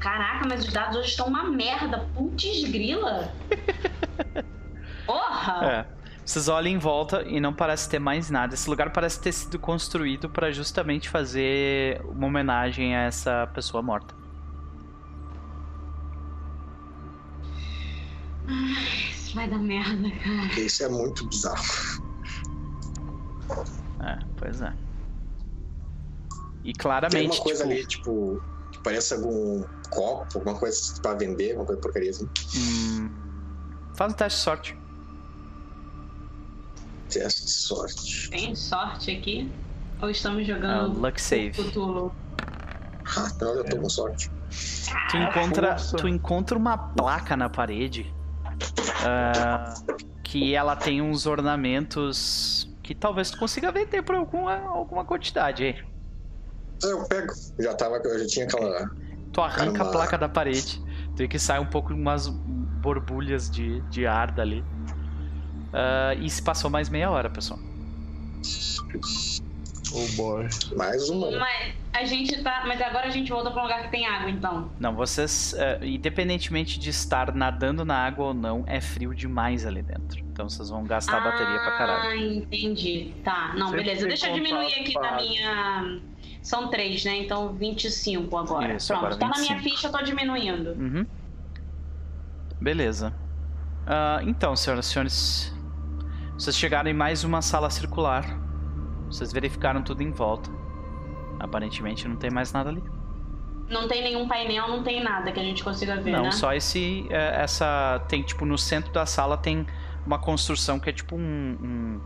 Caraca, 0.00 0.48
mas 0.48 0.64
os 0.66 0.72
dados 0.72 0.96
hoje 0.96 1.10
estão 1.10 1.28
uma 1.28 1.44
merda. 1.44 2.00
Putz 2.12 2.64
grila. 2.64 3.32
Porra! 5.06 5.86
É. 5.86 5.99
Vocês 6.30 6.46
olham 6.46 6.70
em 6.70 6.78
volta 6.78 7.24
e 7.26 7.40
não 7.40 7.52
parece 7.52 7.88
ter 7.88 7.98
mais 7.98 8.30
nada. 8.30 8.54
Esse 8.54 8.70
lugar 8.70 8.92
parece 8.92 9.20
ter 9.20 9.32
sido 9.32 9.58
construído 9.58 10.30
para 10.30 10.52
justamente 10.52 11.08
fazer 11.08 12.00
uma 12.04 12.28
homenagem 12.28 12.94
a 12.94 13.00
essa 13.02 13.48
pessoa 13.48 13.82
morta. 13.82 14.14
Isso 19.12 19.34
vai 19.34 19.50
dar 19.50 19.58
merda, 19.58 20.08
cara. 20.22 20.60
Isso 20.60 20.84
é 20.84 20.88
muito 20.88 21.26
bizarro. 21.26 21.64
É, 24.00 24.18
pois 24.36 24.62
é. 24.62 24.72
E 26.62 26.62
Tem 26.62 26.74
claramente, 26.74 27.26
uma 27.26 27.42
coisa 27.42 27.64
tipo, 27.64 27.72
ali, 27.72 27.86
tipo, 27.88 28.42
que 28.70 28.78
parece 28.84 29.14
algum 29.14 29.64
copo, 29.90 30.38
alguma 30.38 30.56
coisa 30.56 30.78
pra 31.02 31.14
vender, 31.14 31.50
alguma 31.50 31.66
coisa 31.66 31.80
porcaria 31.80 32.10
assim. 32.10 32.30
hum, 32.54 33.10
faz 33.96 34.12
um 34.12 34.14
teste 34.14 34.38
de 34.38 34.44
sorte. 34.44 34.79
Teste 37.10 37.44
de 37.44 37.50
sorte. 37.50 38.30
Tem 38.30 38.54
sorte 38.54 39.10
aqui? 39.10 39.50
Ou 40.00 40.10
estamos 40.10 40.42
Ah, 40.42 40.44
jogando 40.44 41.00
luck 41.00 41.20
save. 41.20 41.50
Cthulhu? 41.50 42.12
Ah, 43.16 43.28
não, 43.40 43.54
eu 43.56 43.64
tô 43.64 43.76
com 43.78 43.88
sorte. 43.88 44.30
Tu 45.10 45.16
encontra, 45.16 45.70
força. 45.72 45.96
tu 45.96 46.08
encontra 46.08 46.56
uma 46.58 46.76
placa 46.78 47.36
na 47.36 47.48
parede 47.48 48.12
ah, 49.04 49.74
que 50.24 50.54
ela 50.54 50.76
tem 50.76 51.00
uns 51.02 51.26
ornamentos 51.26 52.68
que 52.82 52.94
talvez 52.94 53.30
tu 53.30 53.38
consiga 53.38 53.70
vender 53.70 54.02
por 54.02 54.14
alguma, 54.16 54.56
alguma 54.68 55.04
quantidade 55.04 55.64
aí. 55.64 55.76
Ah, 56.84 56.86
eu 56.88 57.04
pego. 57.08 57.32
Já 57.58 57.74
tava, 57.74 57.96
eu 57.96 58.18
já 58.20 58.26
tinha 58.26 58.44
aquela. 58.46 58.88
Tu 59.32 59.40
arranca 59.40 59.62
a 59.70 59.72
Caramba. 59.72 59.90
placa 59.92 60.18
da 60.18 60.28
parede, 60.28 60.78
tu 61.14 61.16
vê 61.18 61.28
que 61.28 61.38
sai 61.38 61.60
um 61.60 61.66
pouco 61.66 61.92
umas 61.94 62.28
borbulhas 62.28 63.48
de, 63.50 63.80
de 63.82 64.06
ar 64.06 64.32
dali. 64.32 64.64
Ah, 65.72 66.14
e 66.14 66.28
se 66.28 66.42
passou 66.42 66.70
mais 66.70 66.88
meia 66.88 67.10
hora, 67.10 67.30
pessoal. 67.30 67.58
Oh 69.92 70.06
boy. 70.16 70.48
Mais 70.76 71.08
uma. 71.08 71.30
Mas 71.32 71.74
a 71.92 72.04
gente 72.04 72.42
tá. 72.42 72.64
Mas 72.66 72.80
agora 72.80 73.06
a 73.06 73.10
gente 73.10 73.30
volta 73.30 73.50
pra 73.50 73.60
um 73.60 73.64
lugar 73.64 73.82
que 73.82 73.90
tem 73.90 74.06
água, 74.06 74.30
então. 74.30 74.70
Não, 74.78 74.94
vocês, 74.94 75.54
ah, 75.58 75.84
independentemente 75.84 76.78
de 76.78 76.90
estar 76.90 77.34
nadando 77.34 77.84
na 77.84 77.96
água 77.96 78.26
ou 78.26 78.34
não, 78.34 78.64
é 78.66 78.80
frio 78.80 79.14
demais 79.14 79.66
ali 79.66 79.82
dentro. 79.82 80.20
Então 80.32 80.48
vocês 80.48 80.70
vão 80.70 80.84
gastar 80.84 81.18
a 81.18 81.20
bateria 81.20 81.58
pra 81.58 81.78
caralho. 81.78 82.08
Ah, 82.08 82.16
entendi. 82.16 83.14
Tá, 83.24 83.52
não, 83.56 83.68
Sempre 83.68 83.84
beleza. 83.84 84.06
Deixa 84.06 84.28
eu 84.28 84.34
diminuir 84.34 84.74
aqui 84.74 84.94
na 84.94 85.16
minha. 85.16 86.00
São 86.42 86.68
três, 86.68 87.04
né? 87.04 87.18
Então 87.18 87.52
25 87.52 88.36
agora. 88.36 88.74
Isso, 88.74 88.88
Pronto, 88.88 89.06
agora 89.06 89.16
tá 89.18 89.28
na 89.28 89.38
minha 89.38 89.56
25. 89.56 89.62
ficha, 89.76 89.88
eu 89.88 89.92
tô 89.92 90.02
diminuindo. 90.02 90.70
Uhum. 90.70 91.06
Beleza. 92.60 93.12
Ah, 93.86 94.20
então, 94.22 94.54
senhoras 94.54 94.86
e 94.86 94.88
senhores, 94.88 95.54
vocês 96.40 96.56
chegaram 96.56 96.88
em 96.90 96.94
mais 96.94 97.22
uma 97.22 97.42
sala 97.42 97.68
circular. 97.68 98.24
Vocês 99.06 99.30
verificaram 99.30 99.82
tudo 99.82 100.02
em 100.02 100.10
volta. 100.10 100.50
Aparentemente 101.38 102.08
não 102.08 102.16
tem 102.16 102.30
mais 102.30 102.50
nada 102.50 102.70
ali. 102.70 102.82
Não 103.68 103.86
tem 103.86 104.02
nenhum 104.02 104.26
painel, 104.26 104.66
não 104.66 104.82
tem 104.82 105.04
nada 105.04 105.30
que 105.32 105.38
a 105.38 105.42
gente 105.42 105.62
consiga 105.62 106.00
ver, 106.00 106.12
não, 106.12 106.24
né? 106.24 106.30
só 106.30 106.54
esse. 106.54 107.06
é, 107.10 107.42
essa. 107.42 108.02
Tem 108.08 108.22
tipo 108.22 108.46
no 108.46 108.56
centro 108.56 108.90
da 108.90 109.04
sala 109.04 109.36
tem 109.36 109.66
uma 110.06 110.18
construção 110.18 110.80
que 110.80 110.88
é 110.88 110.92
tipo 110.92 111.14
um. 111.14 111.20
um 111.20 112.00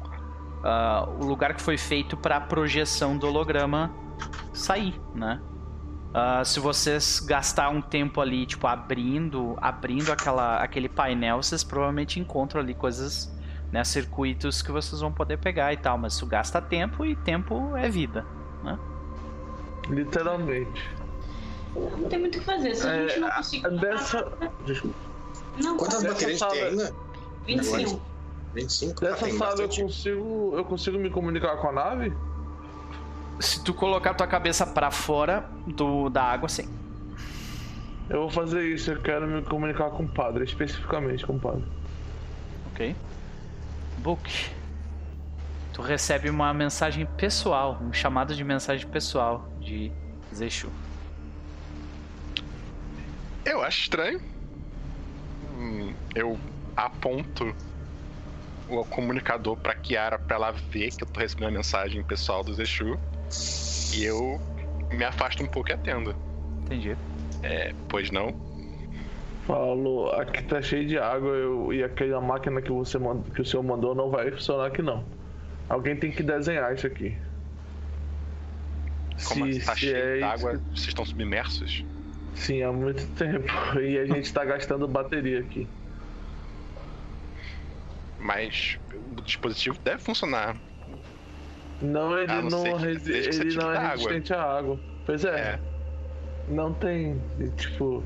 ah, 0.65 1.09
o 1.21 1.25
lugar 1.25 1.55
que 1.55 1.63
foi 1.63 1.79
feito 1.79 2.17
para 2.17 2.37
a 2.37 2.41
projeção 2.41 3.17
do 3.17 3.29
holograma 3.29 3.95
sair, 4.53 5.01
né? 5.15 5.41
Uh, 6.15 6.45
se 6.45 6.61
vocês 6.61 7.19
gastar 7.19 7.71
um 7.71 7.81
tempo 7.81 8.21
ali, 8.21 8.47
tipo, 8.47 8.69
abrindo, 8.69 9.57
abrindo 9.61 10.13
aquela, 10.13 10.59
aquele 10.59 10.89
painel, 10.89 11.43
vocês 11.43 11.65
provavelmente 11.65 12.21
encontram 12.21 12.61
ali 12.61 12.73
coisas, 12.73 13.34
né, 13.75 13.83
circuitos 13.83 14.63
que 14.63 14.71
vocês 14.71 15.01
vão 15.01 15.11
poder 15.13 15.37
pegar 15.39 15.73
e 15.73 15.77
tal. 15.77 15.99
Mas 15.99 16.13
isso 16.15 16.25
gasta 16.27 16.63
tempo 16.63 17.05
e 17.05 17.17
tempo 17.17 17.77
é 17.77 17.89
vida, 17.89 18.25
né? 18.63 18.79
Literalmente. 19.91 20.89
Não 21.75 22.09
tem 22.09 22.21
muito 22.21 22.37
o 22.37 22.39
que 22.39 22.45
fazer. 22.47 22.75
Se 22.77 22.87
a 22.87 23.07
gente 23.07 23.19
não 23.19 23.29
É, 23.29 23.35
conseguir. 23.37 23.69
dessa, 23.81 24.33
desculpa. 24.65 24.97
Não, 25.63 25.77
Quantas 25.77 26.03
baterias 26.05 26.39
sala- 26.39 26.53
tem 26.53 26.63
ainda? 26.65 26.95
25. 27.47 28.01
25? 28.55 29.05
Ah, 29.05 29.09
Dessa 29.11 29.25
tem 29.25 29.37
sala 29.37 29.61
eu 29.63 29.69
consigo, 29.69 30.53
eu 30.57 30.65
consigo 30.65 30.99
me 30.99 31.11
comunicar 31.11 31.57
com 31.57 31.69
a 31.69 31.73
nave? 31.73 32.13
Se 33.41 33.63
tu 33.65 33.75
colocar 33.75 34.15
tua 34.15 34.29
cabeça 34.29 34.65
pra 34.65 34.93
fora 34.93 35.51
do, 35.67 36.09
da 36.09 36.23
água, 36.23 36.49
sim. 36.49 36.69
Eu 38.09 38.21
vou 38.21 38.31
fazer 38.31 38.63
isso, 38.69 38.93
eu 38.93 39.01
quero 39.01 39.27
me 39.27 39.43
comunicar 39.43 39.91
com 39.91 40.05
o 40.05 40.09
padre, 40.09 40.45
especificamente 40.45 41.27
com 41.27 41.35
o 41.35 41.41
padre. 41.41 41.65
Ok. 42.73 42.95
Book. 44.05 44.51
Tu 45.73 45.81
recebe 45.81 46.29
uma 46.29 46.53
mensagem 46.53 47.07
pessoal, 47.07 47.79
um 47.81 47.91
chamado 47.91 48.35
de 48.37 48.45
mensagem 48.45 48.87
pessoal 48.87 49.49
de 49.59 49.91
Zexu. 50.33 50.69
Eu 53.47 53.63
acho 53.63 53.81
estranho. 53.81 54.21
Hum, 55.57 55.95
Eu 56.15 56.39
aponto 56.77 57.57
o 58.69 58.85
comunicador 58.85 59.57
pra 59.57 59.75
Kiara 59.75 60.19
pra 60.19 60.37
ela 60.37 60.53
ver 60.53 60.91
que 60.91 61.03
eu 61.03 61.09
tô 61.09 61.19
recebendo 61.21 61.49
a 61.49 61.53
mensagem 61.53 62.03
pessoal 62.05 62.45
do 62.45 62.53
Zexu. 62.53 62.99
E 63.95 64.05
eu 64.05 64.39
me 64.91 65.03
afasto 65.05 65.43
um 65.43 65.47
pouco 65.47 65.71
e 65.71 65.73
atendo. 65.73 66.15
Entendi. 66.65 66.95
É, 67.43 67.73
pois 67.89 68.11
não? 68.11 68.29
Falou, 69.47 70.11
aqui 70.13 70.43
tá 70.45 70.63
cheio 70.63 70.87
de 70.87 70.99
água 70.99 71.31
eu, 71.31 71.73
e 71.73 71.85
aquela 71.85 72.21
máquina 72.21 72.63
que, 72.63 72.71
você 72.73 72.99
que 73.35 73.43
o 73.43 73.45
senhor 73.45 73.63
mandou 73.63 73.95
não 73.95 74.11
vai 74.11 74.31
funcionar 74.31 74.67
aqui 74.67 74.81
não. 74.81 75.05
Alguém 75.69 75.97
tem 75.97 76.11
que 76.11 76.23
desenhar 76.23 76.75
isso 76.75 76.87
aqui. 76.87 77.17
Como 79.29 79.53
Se- 79.53 79.61
tá 79.65 79.75
se 79.75 79.81
cheio 79.81 79.97
é 79.97 80.21
d'água, 80.21 80.53
isso 80.55 80.63
vocês 80.75 80.89
estão 80.89 81.05
submersos? 81.05 81.85
que- 82.35 82.41
Sim, 82.41 82.63
há 82.63 82.73
muito 82.73 83.07
tempo. 83.15 83.79
E 83.81 83.99
a 83.99 84.07
gente 84.07 84.33
tá 84.33 84.45
gastando 84.45 84.89
bateria 84.89 85.41
aqui. 85.41 85.69
Mas 88.19 88.79
o 89.17 89.21
dispositivo 89.21 89.79
deve 89.85 89.99
funcionar. 90.03 90.57
Não, 91.83 92.19
ele 92.19 92.33
A 92.33 92.41
não 92.43 92.49
não, 92.51 92.79
que 92.79 92.85
resi- 92.87 93.13
que 93.13 93.19
ele 93.19 93.31
tire 93.31 93.57
não 93.57 93.71
é 93.73 93.77
água. 93.77 93.91
resistente 93.91 94.33
à 94.33 94.43
água. 94.43 94.81
Pois 95.05 95.25
é. 95.25 95.39
É. 95.39 95.59
Não 96.49 96.73
tem. 96.73 97.21
Tipo, 97.57 98.03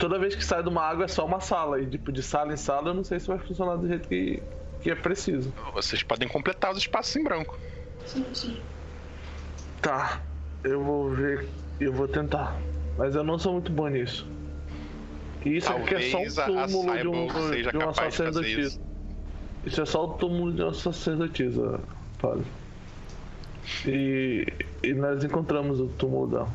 toda 0.00 0.18
vez 0.18 0.34
que 0.34 0.44
sai 0.44 0.62
de 0.62 0.68
uma 0.68 0.82
água 0.82 1.04
é 1.04 1.08
só 1.08 1.24
uma 1.24 1.38
sala. 1.38 1.80
E 1.80 1.86
tipo, 1.86 2.10
de 2.10 2.22
sala 2.22 2.52
em 2.52 2.56
sala 2.56 2.88
eu 2.88 2.94
não 2.94 3.04
sei 3.04 3.20
se 3.20 3.28
vai 3.28 3.38
funcionar 3.38 3.76
do 3.76 3.86
jeito 3.86 4.08
que, 4.08 4.42
que 4.80 4.90
é 4.90 4.94
preciso. 4.94 5.52
Vocês 5.74 6.02
podem 6.02 6.26
completar 6.26 6.72
os 6.72 6.78
espaços 6.78 7.14
em 7.14 7.22
branco. 7.22 7.56
Sim, 8.06 8.24
sim. 8.32 8.60
Tá, 9.80 10.20
eu 10.64 10.82
vou 10.82 11.10
ver. 11.10 11.46
Eu 11.78 11.92
vou 11.92 12.08
tentar. 12.08 12.56
Mas 12.98 13.14
eu 13.14 13.22
não 13.22 13.38
sou 13.38 13.52
muito 13.52 13.70
bom 13.70 13.88
nisso. 13.88 14.26
E 15.44 15.56
isso 15.56 15.70
aqui 15.72 15.94
é 15.94 16.10
só 16.10 16.18
um 16.18 16.58
a 16.58 16.66
túmulo 16.66 16.98
de, 16.98 17.08
um, 17.08 17.70
de 17.70 17.76
uma 17.76 17.94
sacerdotisa. 17.94 18.60
isso. 18.60 18.80
Isso 19.64 19.80
é 19.82 19.86
só 19.86 20.04
o 20.04 20.08
túmulo 20.14 20.52
de 20.52 20.62
uma 20.62 20.74
sacerdotisa, 20.74 21.80
padre. 22.18 22.44
E, 23.86 24.46
e 24.82 24.92
nós 24.94 25.22
encontramos 25.22 25.80
o 25.80 25.86
túmulo 25.86 26.26
dela. 26.26 26.48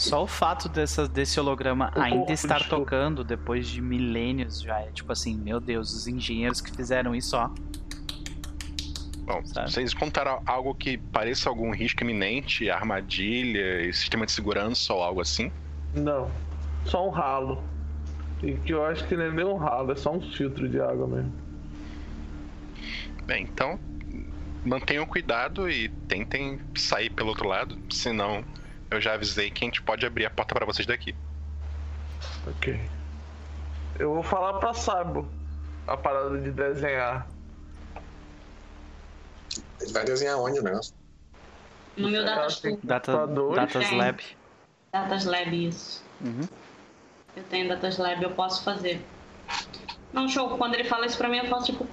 Só 0.00 0.22
o 0.22 0.26
fato 0.26 0.68
dessa, 0.68 1.06
desse 1.06 1.38
holograma 1.38 1.92
O 1.94 2.00
ainda 2.00 2.16
corpo, 2.16 2.32
estar 2.32 2.66
tocando 2.68 3.22
depois 3.22 3.68
de 3.68 3.82
milênios 3.82 4.62
já 4.62 4.80
é 4.80 4.90
tipo 4.92 5.12
assim, 5.12 5.36
meu 5.36 5.60
Deus, 5.60 5.92
os 5.92 6.08
engenheiros 6.08 6.60
que 6.60 6.74
fizeram 6.74 7.14
isso, 7.14 7.36
ó. 7.36 7.50
Bom, 9.24 9.44
Sabe? 9.44 9.70
vocês 9.70 9.92
encontraram 9.92 10.42
algo 10.46 10.74
que 10.74 10.96
pareça 10.96 11.50
algum 11.50 11.70
risco 11.70 12.02
iminente, 12.02 12.70
armadilha, 12.70 13.82
e 13.82 13.92
sistema 13.92 14.24
de 14.24 14.32
segurança 14.32 14.92
ou 14.94 15.02
algo 15.02 15.20
assim? 15.20 15.52
Não, 15.94 16.30
só 16.86 17.06
um 17.06 17.10
ralo. 17.10 17.62
E 18.42 18.54
que 18.54 18.72
eu 18.72 18.84
acho 18.86 19.06
que 19.06 19.14
não 19.14 19.24
é 19.24 19.30
nem 19.30 19.44
um 19.44 19.56
ralo, 19.56 19.92
é 19.92 19.96
só 19.96 20.12
um 20.12 20.20
filtro 20.20 20.66
de 20.66 20.80
água 20.80 21.06
mesmo. 21.06 21.32
Bem, 23.26 23.42
então 23.42 23.78
mantenham 24.64 25.06
cuidado 25.06 25.70
e 25.70 25.90
tentem 26.08 26.58
sair 26.74 27.10
pelo 27.10 27.28
outro 27.28 27.46
lado, 27.46 27.78
senão 27.90 28.42
eu 28.90 29.00
já 29.00 29.14
avisei 29.14 29.50
que 29.50 29.64
a 29.64 29.66
gente 29.66 29.82
pode 29.82 30.04
abrir 30.04 30.26
a 30.26 30.30
porta 30.30 30.54
para 30.54 30.66
vocês 30.66 30.86
daqui. 30.86 31.14
Ok. 32.46 32.80
Eu 33.98 34.14
vou 34.14 34.22
falar 34.22 34.58
pra 34.58 34.74
Sabo 34.74 35.28
a 35.86 35.96
parada 35.96 36.38
de 36.38 36.50
desenhar. 36.50 37.26
Ele 39.80 39.92
vai 39.92 40.04
desenhar 40.04 40.38
onde 40.38 40.58
o 40.58 40.62
negócio? 40.62 40.94
No 41.96 42.08
meu 42.08 42.24
Datas. 42.24 42.62
Data? 42.82 43.26
Datas. 43.26 43.90
Lab. 43.92 44.22
Datas 44.92 45.24
Lab, 45.24 45.68
isso. 45.68 46.04
Uhum. 46.20 46.48
Eu 47.36 47.44
tenho 47.44 47.68
Datas 47.68 47.98
Lab, 47.98 48.22
eu 48.22 48.30
posso 48.30 48.64
fazer. 48.64 49.04
Não, 50.12 50.28
show. 50.28 50.56
Quando 50.56 50.74
ele 50.74 50.84
fala 50.84 51.06
isso 51.06 51.16
pra 51.16 51.28
mim, 51.28 51.38
eu 51.38 51.46
faço 51.46 51.66
tipo, 51.66 51.86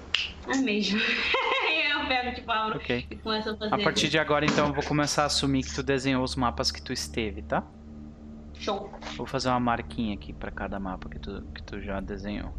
é 0.47 0.57
mesmo. 0.57 0.99
Eu 2.01 2.07
pego, 2.07 2.35
tipo, 2.35 2.51
a 2.51 2.57
aula 2.57 2.75
Ok. 2.75 3.07
e 3.09 3.15
começo 3.17 3.49
a 3.49 3.57
fazer. 3.57 3.73
A 3.73 3.77
partir 3.79 4.09
de 4.09 4.19
agora, 4.19 4.45
então, 4.45 4.67
eu 4.67 4.73
vou 4.73 4.83
começar 4.83 5.23
a 5.23 5.25
assumir 5.25 5.63
que 5.63 5.73
tu 5.73 5.83
desenhou 5.83 6.23
os 6.23 6.35
mapas 6.35 6.71
que 6.71 6.81
tu 6.81 6.93
esteve, 6.93 7.41
tá? 7.41 7.63
Show. 8.55 8.91
Vou 9.15 9.25
fazer 9.27 9.49
uma 9.49 9.59
marquinha 9.59 10.15
aqui 10.15 10.33
pra 10.33 10.51
cada 10.51 10.79
mapa 10.79 11.09
que 11.09 11.19
tu, 11.19 11.43
que 11.53 11.61
tu 11.63 11.79
já 11.81 11.99
desenhou. 11.99 12.53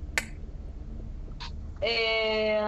É... 1.80 2.60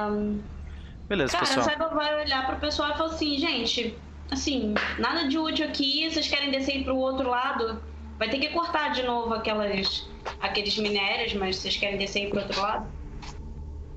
Beleza, 1.09 1.33
Cara, 1.33 1.45
a 1.45 1.49
pessoal. 1.49 1.65
Saiba 1.65 1.89
vai 1.89 2.21
olhar 2.23 2.47
pro 2.47 2.57
pessoal 2.57 2.91
e 2.91 2.97
falar 2.97 3.11
assim, 3.11 3.39
gente, 3.39 3.99
assim, 4.31 4.75
nada 4.99 5.29
de 5.29 5.39
útil 5.39 5.67
aqui, 5.67 6.09
vocês 6.11 6.29
querem 6.29 6.51
descer 6.51 6.85
pro 6.85 6.97
outro 6.97 7.29
lado? 7.29 7.83
Vai 8.19 8.29
ter 8.29 8.39
que 8.39 8.49
cortar 8.51 8.93
de 8.93 9.03
novo 9.03 9.35
aquelas, 9.35 10.09
aqueles 10.41 10.77
minérios, 10.79 11.35
mas 11.35 11.57
vocês 11.57 11.77
querem 11.77 11.99
descer 11.99 12.29
pro 12.31 12.41
outro 12.41 12.61
lado? 12.61 12.87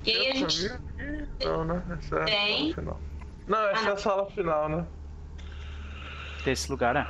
E 0.04 0.10
aí 0.10 0.30
a 0.30 0.34
gente. 0.34 0.70
Não, 1.44 1.64
né? 1.64 1.82
Essa 1.98 2.16
é 2.16 2.22
a 2.22 2.24
Tem. 2.24 2.58
sala 2.58 2.74
final. 2.74 3.00
Não, 3.46 3.68
essa 3.68 3.86
Ah, 3.86 3.90
é 3.90 3.92
a 3.92 3.96
sala 3.96 4.26
final, 4.30 4.68
né? 4.68 4.86
Desse 6.44 6.70
lugar, 6.70 6.96
é. 6.96 7.06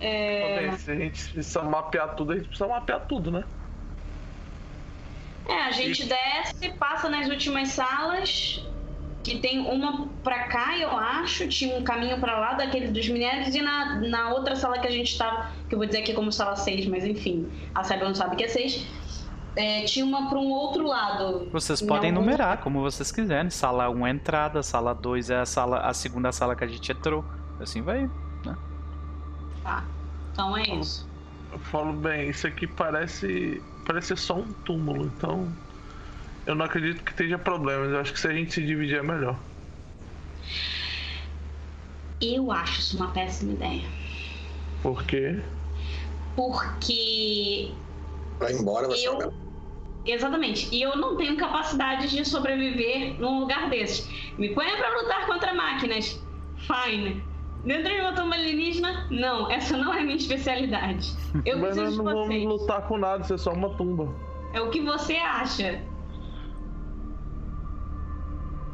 É, 0.00 0.60
Bem, 0.68 0.76
se 0.76 0.90
a 0.90 0.94
gente 0.96 1.30
precisa 1.32 1.62
mapear 1.62 2.14
tudo, 2.14 2.32
a 2.32 2.36
gente 2.36 2.48
precisa 2.48 2.68
mapear 2.68 3.00
tudo, 3.06 3.30
né? 3.30 3.44
é, 5.48 5.60
a 5.62 5.70
gente 5.70 6.06
desce, 6.06 6.70
passa 6.78 7.08
nas 7.08 7.28
últimas 7.28 7.68
salas, 7.68 8.62
que 9.22 9.38
tem 9.38 9.60
uma 9.60 10.08
pra 10.22 10.44
cá, 10.48 10.76
eu 10.78 10.90
acho, 10.90 11.46
tinha 11.48 11.76
um 11.76 11.84
caminho 11.84 12.18
pra 12.18 12.38
lá 12.38 12.54
daquele 12.54 12.88
dos 12.88 13.08
minérios, 13.08 13.54
e 13.54 13.62
na, 13.62 13.96
na 14.00 14.30
outra 14.30 14.56
sala 14.56 14.78
que 14.78 14.86
a 14.86 14.90
gente 14.90 15.16
tava, 15.16 15.50
que 15.68 15.74
eu 15.74 15.78
vou 15.78 15.86
dizer 15.86 16.00
aqui 16.00 16.12
como 16.12 16.32
sala 16.32 16.56
6, 16.56 16.86
mas 16.86 17.04
enfim, 17.04 17.48
a 17.74 17.84
Saiba 17.84 18.04
não 18.06 18.14
sabe 18.14 18.36
que 18.36 18.44
é 18.44 18.48
6, 18.48 18.86
é, 19.56 19.84
tinha 19.84 20.04
uma 20.04 20.28
pra 20.28 20.38
um 20.38 20.50
outro 20.50 20.86
lado. 20.86 21.48
Vocês 21.52 21.80
Em 21.80 21.86
podem 21.86 22.10
algum- 22.10 22.20
numerar 22.24 22.58
como 22.58 22.80
vocês 22.80 23.10
quiserem. 23.12 23.50
Sala 23.50 23.88
1 23.90 24.06
é 24.06 24.10
a 24.10 24.14
entrada, 24.14 24.62
sala 24.62 24.94
2 24.94 25.30
é 25.30 25.40
a, 25.40 25.46
sala, 25.46 25.80
a 25.80 25.94
segunda 25.94 26.32
sala 26.32 26.54
que 26.56 26.64
a 26.64 26.66
gente 26.66 26.90
entrou. 26.90 27.24
Assim 27.60 27.82
vai. 27.82 28.10
Tá. 29.62 29.84
Então 30.32 30.56
é 30.56 30.62
isso. 30.62 31.08
Eu 31.52 31.58
falo 31.58 31.92
bem, 31.92 32.28
isso 32.30 32.46
aqui 32.46 32.66
parece. 32.66 33.62
Parece 33.86 34.16
só 34.16 34.36
um 34.38 34.52
túmulo, 34.64 35.04
então. 35.06 35.48
Eu 36.46 36.54
não 36.54 36.64
acredito 36.66 37.02
que 37.04 37.10
esteja 37.12 37.38
problemas. 37.38 37.90
Eu 37.90 38.00
acho 38.00 38.12
que 38.12 38.20
se 38.20 38.26
a 38.28 38.32
gente 38.32 38.52
se 38.52 38.62
dividir 38.66 38.98
é 38.98 39.02
melhor. 39.02 39.36
Eu 42.20 42.50
acho 42.52 42.80
isso 42.80 42.96
uma 42.96 43.08
péssima 43.12 43.52
ideia. 43.52 43.82
Por 44.82 45.04
quê? 45.04 45.40
Porque. 46.36 47.72
Pra 48.38 48.50
ir 48.50 48.56
embora 48.60 48.88
vai 48.88 48.96
ser 48.96 49.06
Eu-. 49.06 49.32
Exatamente. 50.06 50.68
E 50.74 50.82
eu 50.82 50.96
não 50.96 51.16
tenho 51.16 51.36
capacidade 51.36 52.08
de 52.10 52.24
sobreviver 52.24 53.18
num 53.20 53.40
lugar 53.40 53.70
desses. 53.70 54.08
Me 54.38 54.54
ponha 54.54 54.76
pra 54.76 55.00
lutar 55.00 55.26
contra 55.26 55.54
máquinas. 55.54 56.22
Fine. 56.58 57.22
Dentro 57.64 57.90
de 57.94 58.00
uma 58.00 58.12
tumba 58.12 58.34
alienígena? 58.34 59.06
Não, 59.10 59.50
essa 59.50 59.76
não 59.78 59.94
é 59.94 60.02
minha 60.02 60.16
especialidade. 60.16 61.14
Eu 61.46 61.58
Mas 61.58 61.74
preciso 61.76 61.82
nós 61.84 61.90
de 61.92 61.96
não 61.98 62.04
vamos 62.04 62.26
vocês. 62.28 62.44
lutar 62.44 62.82
com 62.86 62.98
nada, 62.98 63.22
isso 63.22 63.32
é 63.34 63.38
só 63.38 63.52
uma 63.52 63.70
tumba. 63.70 64.14
É 64.52 64.60
o 64.60 64.68
que 64.70 64.80
você 64.82 65.14
acha. 65.16 65.82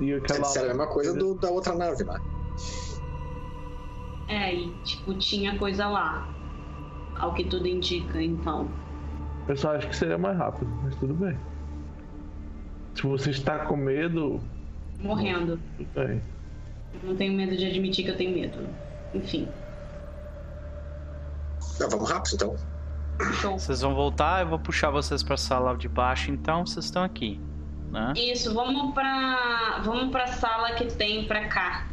E 0.01 0.13
aquela. 0.15 0.41
disseram 0.41 0.67
a 0.67 0.69
mesma 0.71 0.87
coisa 0.89 1.15
do- 1.17 1.35
da 1.35 1.51
outra 1.51 1.75
nave, 1.77 2.03
né? 2.05 2.19
É, 4.29 4.55
e 4.55 4.71
tipo, 4.83 5.15
tinha 5.15 5.57
coisa 5.59 5.87
lá. 5.89 6.29
Ao 7.19 7.35
que 7.35 7.45
tudo 7.45 7.67
indica, 7.69 8.21
então. 8.23 8.69
Eu 9.49 9.57
só 9.57 9.75
acho 9.75 9.89
que 9.89 9.97
seria 9.97 10.19
mais 10.19 10.37
rápido, 10.37 10.71
mas 10.83 10.95
tudo 10.97 11.15
bem. 11.15 11.37
Se 12.95 13.03
você 13.03 13.31
está 13.31 13.61
com 13.61 13.77
medo, 13.77 14.41
Morrendo. 14.99 15.59
tudo 15.77 15.89
bem. 15.95 16.23
Não 17.03 17.17
tenho 17.17 17.33
medo 17.33 17.57
de 17.57 17.67
admitir 17.67 18.05
que 18.05 18.11
eu 18.11 18.17
tenho 18.17 18.33
medo. 18.35 18.59
Enfim. 19.15 19.49
Não, 21.79 21.89
vamos 21.89 22.11
rápido 22.11 22.35
então. 22.35 22.57
Show. 23.35 23.59
Vocês 23.59 23.81
vão 23.81 23.95
voltar, 23.95 24.43
eu 24.43 24.49
vou 24.49 24.59
puxar 24.59 24.91
vocês 24.91 25.23
pra 25.23 25.37
sala 25.37 25.77
de 25.77 25.89
baixo, 25.89 26.31
então 26.31 26.65
vocês 26.67 26.87
estão 26.87 27.03
aqui. 27.03 27.41
Né? 27.91 28.13
Isso, 28.17 28.55
vamos 28.55 28.95
pra. 28.95 29.81
Vamos 29.85 30.11
pra 30.11 30.27
sala 30.29 30.73
que 30.73 30.87
tem 30.87 31.27
pra 31.27 31.49
cá. 31.49 31.87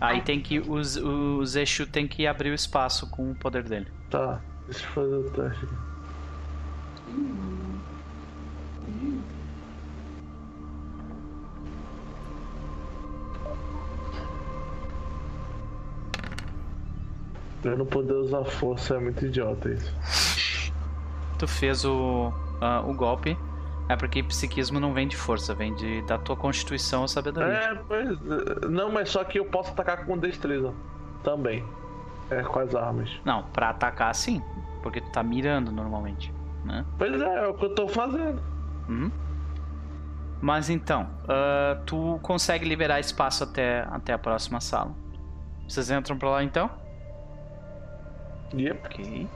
Aí 0.00 0.20
tem 0.20 0.40
que. 0.40 0.58
Os, 0.60 0.96
os 0.96 1.56
Exu 1.56 1.86
tem 1.86 2.06
que 2.06 2.26
abrir 2.26 2.50
o 2.50 2.54
espaço 2.54 3.08
com 3.10 3.30
o 3.30 3.34
poder 3.34 3.62
dele. 3.62 3.86
Tá, 4.10 4.40
deixa 4.66 4.84
eu 4.86 4.90
fazer 4.90 5.14
o 5.14 5.30
teste 5.30 5.64
aqui. 5.64 5.91
Eu 17.64 17.78
não 17.78 17.86
poder 17.86 18.14
usar 18.14 18.44
força 18.44 18.96
é 18.96 18.98
muito 18.98 19.24
idiota 19.24 19.68
isso. 19.70 19.94
Tu 21.38 21.46
fez 21.46 21.84
o, 21.84 22.32
ah, 22.60 22.80
o 22.80 22.92
golpe. 22.92 23.38
É 23.88 23.96
porque 23.96 24.22
psiquismo 24.22 24.80
não 24.80 24.92
vem 24.92 25.06
de 25.06 25.16
força, 25.16 25.54
vem 25.54 25.74
de, 25.74 26.02
da 26.02 26.16
tua 26.16 26.36
constituição 26.36 27.02
ou 27.02 27.08
sabedoria. 27.08 27.52
É, 27.52 27.74
pois. 27.74 28.18
Não, 28.70 28.90
mas 28.90 29.10
só 29.10 29.22
que 29.22 29.38
eu 29.38 29.44
posso 29.44 29.70
atacar 29.72 30.06
com 30.06 30.16
destreza. 30.16 30.72
Também. 31.22 31.64
É, 32.30 32.42
com 32.42 32.58
as 32.58 32.74
armas. 32.74 33.10
Não, 33.24 33.44
pra 33.44 33.70
atacar 33.70 34.14
sim. 34.14 34.42
Porque 34.82 35.00
tu 35.00 35.10
tá 35.10 35.22
mirando 35.22 35.70
normalmente. 35.70 36.32
Né? 36.64 36.84
Pois 36.98 37.20
é, 37.20 37.44
é 37.44 37.48
o 37.48 37.54
que 37.54 37.64
eu 37.64 37.74
tô 37.74 37.88
fazendo. 37.88 38.40
Uhum. 38.88 39.10
Mas 40.40 40.68
então, 40.68 41.08
ah, 41.28 41.80
tu 41.86 42.18
consegue 42.22 42.68
liberar 42.68 42.98
espaço 42.98 43.44
até, 43.44 43.86
até 43.90 44.12
a 44.12 44.18
próxima 44.18 44.60
sala. 44.60 44.92
Vocês 45.68 45.90
entram 45.90 46.18
pra 46.18 46.30
lá 46.30 46.42
então? 46.42 46.68
Yep. 48.52 48.80
Ok. 48.84 49.28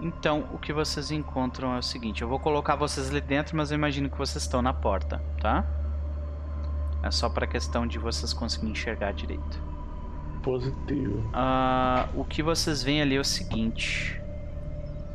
Então, 0.00 0.48
o 0.52 0.58
que 0.58 0.72
vocês 0.72 1.10
encontram 1.10 1.74
é 1.74 1.78
o 1.78 1.82
seguinte: 1.82 2.22
eu 2.22 2.28
vou 2.28 2.38
colocar 2.38 2.74
vocês 2.74 3.10
ali 3.10 3.20
dentro, 3.20 3.56
mas 3.56 3.70
eu 3.70 3.76
imagino 3.76 4.10
que 4.10 4.18
vocês 4.18 4.42
estão 4.42 4.62
na 4.62 4.72
porta, 4.72 5.22
tá? 5.40 5.64
É 7.02 7.10
só 7.10 7.28
pra 7.28 7.46
questão 7.46 7.86
de 7.86 7.98
vocês 7.98 8.32
conseguirem 8.32 8.72
enxergar 8.72 9.12
direito. 9.12 9.62
Positivo. 10.42 11.22
Ah, 11.32 12.08
o 12.14 12.24
que 12.24 12.42
vocês 12.42 12.82
veem 12.82 13.02
ali 13.02 13.16
é 13.16 13.20
o 13.20 13.24
seguinte: 13.24 14.20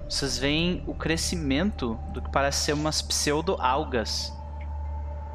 vocês 0.10 0.38
veem 0.38 0.84
o 0.88 0.94
crescimento 0.94 2.00
do 2.14 2.22
que 2.22 2.30
parece 2.32 2.66
ser 2.66 2.74
umas 2.74 3.02
pseudo-algas. 3.02 4.34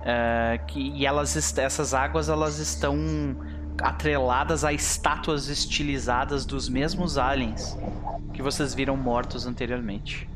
É, 0.05 0.61
que, 0.67 0.81
e 0.81 1.07
elas, 1.07 1.37
essas 1.59 1.95
águas 1.95 2.29
elas 2.29 2.59
estão 2.59 2.97
atreladas 3.81 4.65
a 4.65 4.73
estátuas 4.73 5.49
estilizadas 5.49 6.45
dos 6.45 6.69
mesmos 6.69 7.17
aliens 7.17 7.77
que 8.33 8.43
vocês 8.43 8.75
viram 8.75 8.97
mortos 8.97 9.47
anteriormente. 9.47 10.29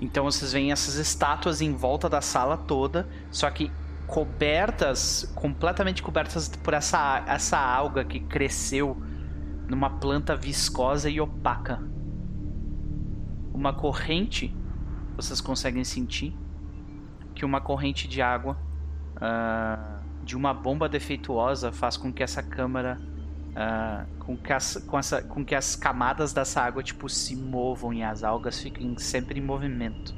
Então 0.00 0.24
vocês 0.24 0.52
veem 0.52 0.72
essas 0.72 0.96
estátuas 0.96 1.60
em 1.60 1.72
volta 1.72 2.08
da 2.08 2.20
sala 2.20 2.56
toda, 2.56 3.06
só 3.30 3.48
que 3.50 3.70
cobertas, 4.06 5.30
completamente 5.34 6.02
cobertas 6.02 6.48
por 6.48 6.74
essa, 6.74 7.22
essa 7.26 7.58
alga 7.58 8.04
que 8.04 8.18
cresceu 8.18 8.96
numa 9.68 9.88
planta 9.88 10.34
viscosa 10.34 11.08
e 11.08 11.20
opaca. 11.20 11.91
Uma 13.52 13.72
corrente, 13.72 14.54
vocês 15.16 15.40
conseguem 15.40 15.84
sentir 15.84 16.36
que 17.34 17.44
uma 17.44 17.60
corrente 17.60 18.08
de 18.08 18.22
água 18.22 18.56
ah, 19.20 20.00
de 20.24 20.36
uma 20.36 20.54
bomba 20.54 20.88
defeituosa 20.88 21.72
faz 21.72 21.96
com 21.96 22.12
que 22.12 22.22
essa 22.22 22.42
câmara 22.42 23.00
ah, 23.54 24.06
com, 24.18 24.36
que 24.36 24.52
as, 24.52 24.76
com, 24.86 24.98
essa, 24.98 25.22
com 25.22 25.44
que 25.44 25.54
as 25.54 25.76
camadas 25.76 26.32
dessa 26.32 26.62
água 26.62 26.82
tipo 26.82 27.08
se 27.08 27.36
movam 27.36 27.92
e 27.92 28.02
as 28.02 28.24
algas 28.24 28.60
fiquem 28.60 28.96
sempre 28.98 29.38
em 29.38 29.42
movimento 29.42 30.14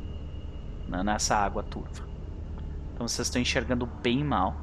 né, 0.88 1.02
nessa 1.02 1.36
água 1.36 1.62
turva. 1.62 2.06
Então 2.92 3.08
vocês 3.08 3.26
estão 3.26 3.42
enxergando 3.42 3.86
bem 3.86 4.22
mal, 4.22 4.56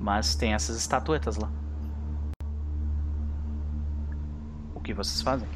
mas 0.00 0.34
tem 0.34 0.54
essas 0.54 0.76
estatuetas 0.76 1.36
lá. 1.36 1.50
O 4.74 4.80
que 4.80 4.92
vocês 4.92 5.22
fazem? 5.22 5.48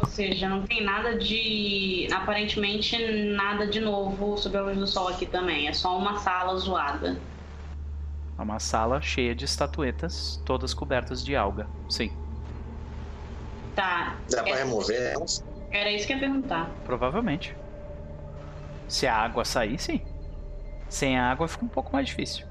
Ou 0.00 0.06
seja, 0.06 0.48
não 0.48 0.62
tem 0.66 0.82
nada 0.82 1.18
de. 1.18 2.08
Aparentemente, 2.12 2.96
nada 3.34 3.66
de 3.66 3.80
novo 3.80 4.36
sob 4.38 4.56
a 4.56 4.62
luz 4.62 4.78
do 4.78 4.86
sol 4.86 5.08
aqui 5.08 5.26
também. 5.26 5.68
É 5.68 5.72
só 5.72 5.96
uma 5.98 6.18
sala 6.18 6.56
zoada. 6.56 7.18
É 8.38 8.42
uma 8.42 8.58
sala 8.58 9.00
cheia 9.02 9.34
de 9.34 9.44
estatuetas, 9.44 10.40
todas 10.46 10.72
cobertas 10.72 11.22
de 11.24 11.36
alga. 11.36 11.66
Sim, 11.88 12.10
Tá. 13.74 14.16
Dá 14.30 14.42
pra 14.42 14.52
é- 14.52 14.56
remover 14.64 15.12
elas? 15.14 15.44
Era 15.70 15.90
isso 15.92 16.06
que 16.06 16.12
eu 16.12 16.16
ia 16.16 16.20
perguntar. 16.24 16.68
provavelmente. 16.84 17.54
Se 18.88 19.06
a 19.06 19.14
água 19.14 19.44
sair, 19.44 19.78
sim. 19.78 20.00
Sem 20.88 21.16
a 21.16 21.30
água 21.30 21.46
fica 21.46 21.64
um 21.64 21.68
pouco 21.68 21.92
mais 21.92 22.06
difícil. 22.08 22.44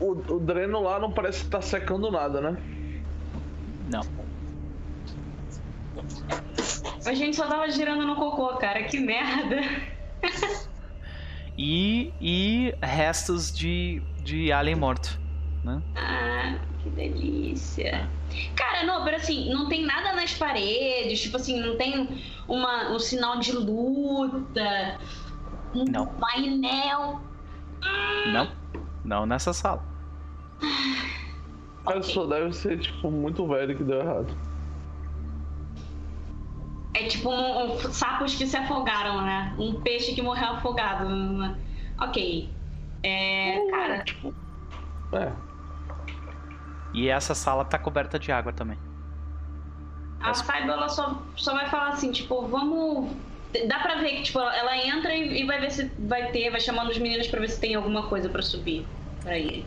O, 0.00 0.12
o 0.12 0.40
dreno 0.40 0.80
lá 0.82 0.98
não 0.98 1.12
parece 1.12 1.42
estar 1.44 1.60
secando 1.62 2.10
nada, 2.10 2.40
né? 2.40 2.56
Não. 3.88 4.02
A 7.04 7.14
gente 7.14 7.36
só 7.36 7.46
tava 7.46 7.70
girando 7.70 8.04
no 8.06 8.16
cocô, 8.16 8.56
cara. 8.56 8.82
Que 8.84 8.98
merda. 8.98 9.60
E, 11.58 12.12
e 12.20 12.74
restos 12.82 13.50
de, 13.50 14.02
de 14.22 14.52
alien 14.52 14.76
morto. 14.76 15.18
Né? 15.64 15.80
Ah, 15.96 16.58
que 16.82 16.90
delícia. 16.90 18.08
Cara, 18.54 18.84
não, 18.84 19.04
mas 19.04 19.22
assim, 19.22 19.50
não 19.50 19.68
tem 19.68 19.84
nada 19.86 20.12
nas 20.12 20.34
paredes, 20.34 21.20
tipo 21.20 21.36
assim, 21.36 21.58
não 21.58 21.76
tem 21.76 22.22
uma, 22.46 22.90
um 22.92 22.98
sinal 22.98 23.38
de 23.38 23.52
luta, 23.52 24.98
um 25.74 25.84
Não. 25.84 26.06
painel. 26.06 27.20
Não. 28.32 28.52
Não 29.04 29.26
nessa 29.26 29.52
sala. 29.52 29.82
Cara, 31.86 31.98
Ok. 32.00 32.12
só 32.12 32.26
deve 32.26 32.52
ser, 32.52 32.78
tipo, 32.80 33.10
muito 33.10 33.46
velho 33.46 33.76
que 33.76 33.84
deu 33.84 34.00
errado. 34.00 34.36
É 36.94 37.04
tipo 37.08 37.28
um, 37.30 37.64
um- 37.74 37.78
sapos 37.92 38.34
que 38.34 38.46
se 38.46 38.56
afogaram, 38.56 39.22
né? 39.22 39.54
Um 39.58 39.80
peixe 39.80 40.14
que 40.14 40.22
morreu 40.22 40.48
afogado. 40.48 41.06
Ok. 42.00 42.48
É, 43.02 43.70
cara, 43.70 44.04
É. 45.12 45.32
E 46.92 47.08
essa 47.08 47.34
sala 47.34 47.64
tá 47.64 47.78
coberta 47.78 48.18
de 48.18 48.32
água 48.32 48.52
também. 48.52 48.78
a 50.20 50.32
Saiba 50.34 50.72
ela 50.72 50.88
só, 50.88 51.22
só 51.36 51.52
vai 51.52 51.68
falar 51.68 51.90
assim, 51.90 52.10
tipo, 52.10 52.46
vamos. 52.48 53.14
Dá 53.68 53.78
pra 53.78 53.96
ver 53.96 54.16
que, 54.16 54.22
tipo, 54.22 54.40
ela 54.40 54.76
entra 54.76 55.14
e, 55.14 55.42
e 55.42 55.46
vai 55.46 55.60
ver 55.60 55.70
se 55.70 55.92
vai 55.98 56.30
ter, 56.32 56.50
vai 56.50 56.58
chamando 56.60 56.88
os 56.90 56.98
meninos 56.98 57.28
pra 57.28 57.38
ver 57.38 57.48
se 57.50 57.60
tem 57.60 57.74
alguma 57.74 58.02
coisa 58.08 58.28
pra 58.28 58.42
subir 58.42 58.86
pra 59.22 59.38
ele. 59.38 59.64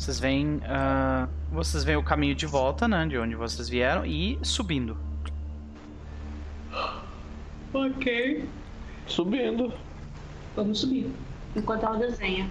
Vocês 0.00 0.18
veem. 0.18 0.62
ah, 0.64 1.28
vocês 1.52 1.84
veem 1.84 1.98
o 1.98 2.02
caminho 2.02 2.34
de 2.34 2.46
volta, 2.46 2.88
né? 2.88 3.06
De 3.06 3.18
onde 3.18 3.34
vocês 3.34 3.68
vieram 3.68 4.06
e 4.06 4.38
subindo. 4.42 4.96
Ok. 7.74 8.48
Subindo. 9.06 9.74
Vamos 10.56 10.80
subir. 10.80 11.12
Enquanto 11.54 11.84
ela 11.84 11.98
desenha. 11.98 12.48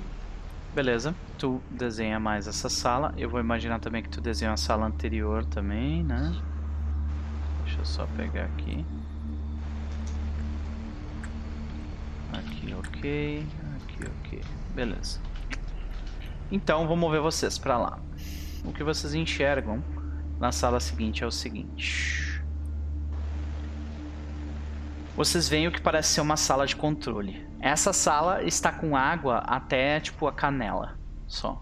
Beleza. 0.76 1.16
Tu 1.40 1.60
desenha 1.72 2.20
mais 2.20 2.46
essa 2.48 2.70
sala. 2.70 3.16
Eu 3.18 3.28
vou 3.32 3.40
imaginar 3.40 3.80
também 3.80 4.04
que 4.04 4.10
tu 4.10 4.22
desenha 4.22 4.54
a 4.54 4.58
sala 4.58 4.86
anterior 4.86 5.44
também, 5.44 6.04
né? 6.04 6.40
Deixa 7.64 7.82
eu 7.82 7.86
só 7.86 8.06
pegar 8.16 8.46
aqui. 8.46 8.86
Aqui, 12.32 12.76
ok. 12.76 13.46
Aqui, 13.76 14.04
ok. 14.24 14.42
Beleza. 14.76 15.20
Então, 16.52 16.88
vou 16.88 16.98
mover 16.98 17.22
vocês 17.22 17.58
pra 17.58 17.78
lá. 17.78 18.00
O 18.66 18.74
que 18.74 18.84
vocês 18.84 19.14
enxergam 19.14 19.84
na 20.40 20.52
sala 20.52 20.80
seguinte 20.80 21.24
é 21.24 21.28
o 21.28 21.32
seguinte. 21.32 22.44
Vocês 25.16 25.50
veem 25.50 25.68
o 25.68 25.72
que 25.72 25.82
parece 25.82 26.14
ser 26.14 26.22
uma 26.22 26.38
sala 26.38 26.66
de 26.66 26.76
controle. 26.76 27.46
Essa 27.60 27.92
sala 27.92 28.42
está 28.44 28.72
com 28.72 28.96
água 28.96 29.40
até 29.40 30.00
tipo 30.00 30.28
a 30.28 30.32
canela, 30.32 30.98
só. 31.28 31.62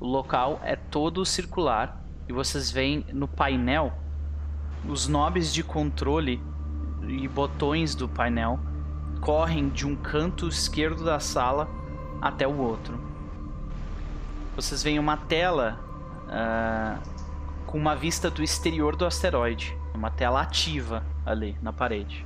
O 0.00 0.06
local 0.06 0.60
é 0.64 0.74
todo 0.74 1.24
circular 1.26 2.02
e 2.26 2.32
vocês 2.32 2.70
veem 2.70 3.04
no 3.12 3.28
painel 3.28 3.92
os 4.88 5.06
knobs 5.06 5.52
de 5.52 5.62
controle 5.62 6.42
e 7.06 7.28
botões 7.28 7.94
do 7.94 8.08
painel 8.08 8.58
correm 9.20 9.68
de 9.68 9.86
um 9.86 9.94
canto 9.94 10.48
esquerdo 10.48 11.04
da 11.04 11.20
sala 11.20 11.68
até 12.20 12.46
o 12.46 12.56
outro. 12.58 13.13
Vocês 14.56 14.82
veem 14.82 14.98
uma 14.98 15.16
tela 15.16 15.78
ah, 16.28 16.98
com 17.66 17.78
uma 17.78 17.94
vista 17.94 18.30
do 18.30 18.42
exterior 18.42 18.96
do 18.96 19.04
asteroide, 19.04 19.76
uma 19.94 20.10
tela 20.10 20.40
ativa 20.40 21.04
ali 21.26 21.56
na 21.60 21.72
parede 21.72 22.24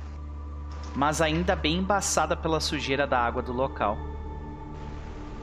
mas 0.95 1.21
ainda 1.21 1.55
bem 1.55 1.77
embaçada 1.77 2.35
pela 2.35 2.59
sujeira 2.59 3.05
da 3.05 3.19
água 3.19 3.41
do 3.41 3.53
local. 3.53 3.97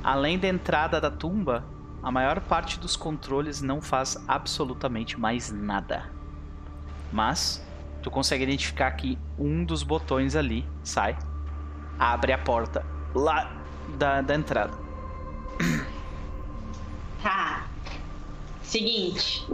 além 0.02 0.38
da 0.38 0.46
entrada 0.46 1.00
da 1.00 1.10
tumba, 1.10 1.64
a 2.00 2.12
maior 2.12 2.40
parte 2.40 2.78
dos 2.78 2.94
controles 2.94 3.60
não 3.60 3.80
faz 3.80 4.16
absolutamente 4.28 5.18
mais 5.18 5.50
nada. 5.50 6.04
Mas 7.12 7.66
tu 8.02 8.10
consegue 8.10 8.44
identificar 8.44 8.92
que 8.92 9.18
um 9.36 9.64
dos 9.64 9.82
botões 9.82 10.36
ali 10.36 10.64
sai, 10.84 11.18
abre 11.98 12.32
a 12.32 12.38
porta 12.38 12.86
lá 13.12 13.50
da, 13.98 14.20
da 14.20 14.34
entrada. 14.36 14.85
Seguinte, 18.66 19.46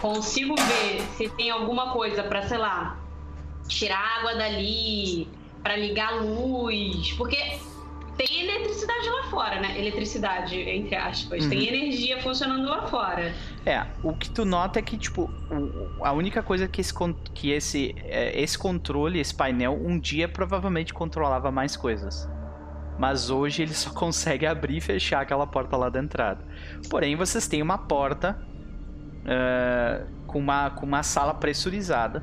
consigo 0.00 0.54
ver 0.56 1.02
se 1.16 1.28
tem 1.28 1.50
alguma 1.50 1.92
coisa 1.92 2.22
para, 2.22 2.42
sei 2.48 2.56
lá, 2.56 2.98
tirar 3.68 3.98
água 4.18 4.34
dali, 4.34 5.28
para 5.62 5.76
ligar 5.76 6.14
a 6.14 6.16
luz, 6.22 7.12
porque 7.12 7.58
tem 8.16 8.48
eletricidade 8.48 9.10
lá 9.10 9.24
fora, 9.24 9.60
né? 9.60 9.78
Eletricidade, 9.78 10.58
entre 10.58 10.96
aspas. 10.96 11.44
Uhum. 11.44 11.50
Tem 11.50 11.68
energia 11.68 12.22
funcionando 12.22 12.66
lá 12.66 12.86
fora. 12.86 13.34
É, 13.66 13.86
o 14.02 14.14
que 14.14 14.30
tu 14.30 14.46
nota 14.46 14.78
é 14.78 14.82
que, 14.82 14.96
tipo, 14.96 15.30
a 16.00 16.12
única 16.12 16.42
coisa 16.42 16.66
que 16.66 16.80
esse, 16.80 16.94
que 17.34 17.50
esse, 17.50 17.94
é, 18.04 18.40
esse 18.40 18.56
controle, 18.56 19.20
esse 19.20 19.34
painel, 19.34 19.78
um 19.78 20.00
dia 20.00 20.26
provavelmente 20.26 20.94
controlava 20.94 21.52
mais 21.52 21.76
coisas. 21.76 22.26
Mas 22.98 23.30
hoje 23.30 23.62
ele 23.62 23.74
só 23.74 23.90
consegue 23.90 24.44
abrir 24.44 24.78
e 24.78 24.80
fechar 24.80 25.20
aquela 25.20 25.46
porta 25.46 25.76
lá 25.76 25.88
da 25.88 26.00
entrada. 26.00 26.44
Porém, 26.90 27.14
vocês 27.14 27.46
têm 27.46 27.62
uma 27.62 27.78
porta 27.78 28.38
uh, 29.24 30.06
com, 30.26 30.38
uma, 30.38 30.70
com 30.70 30.84
uma 30.84 31.02
sala 31.02 31.32
pressurizada 31.32 32.22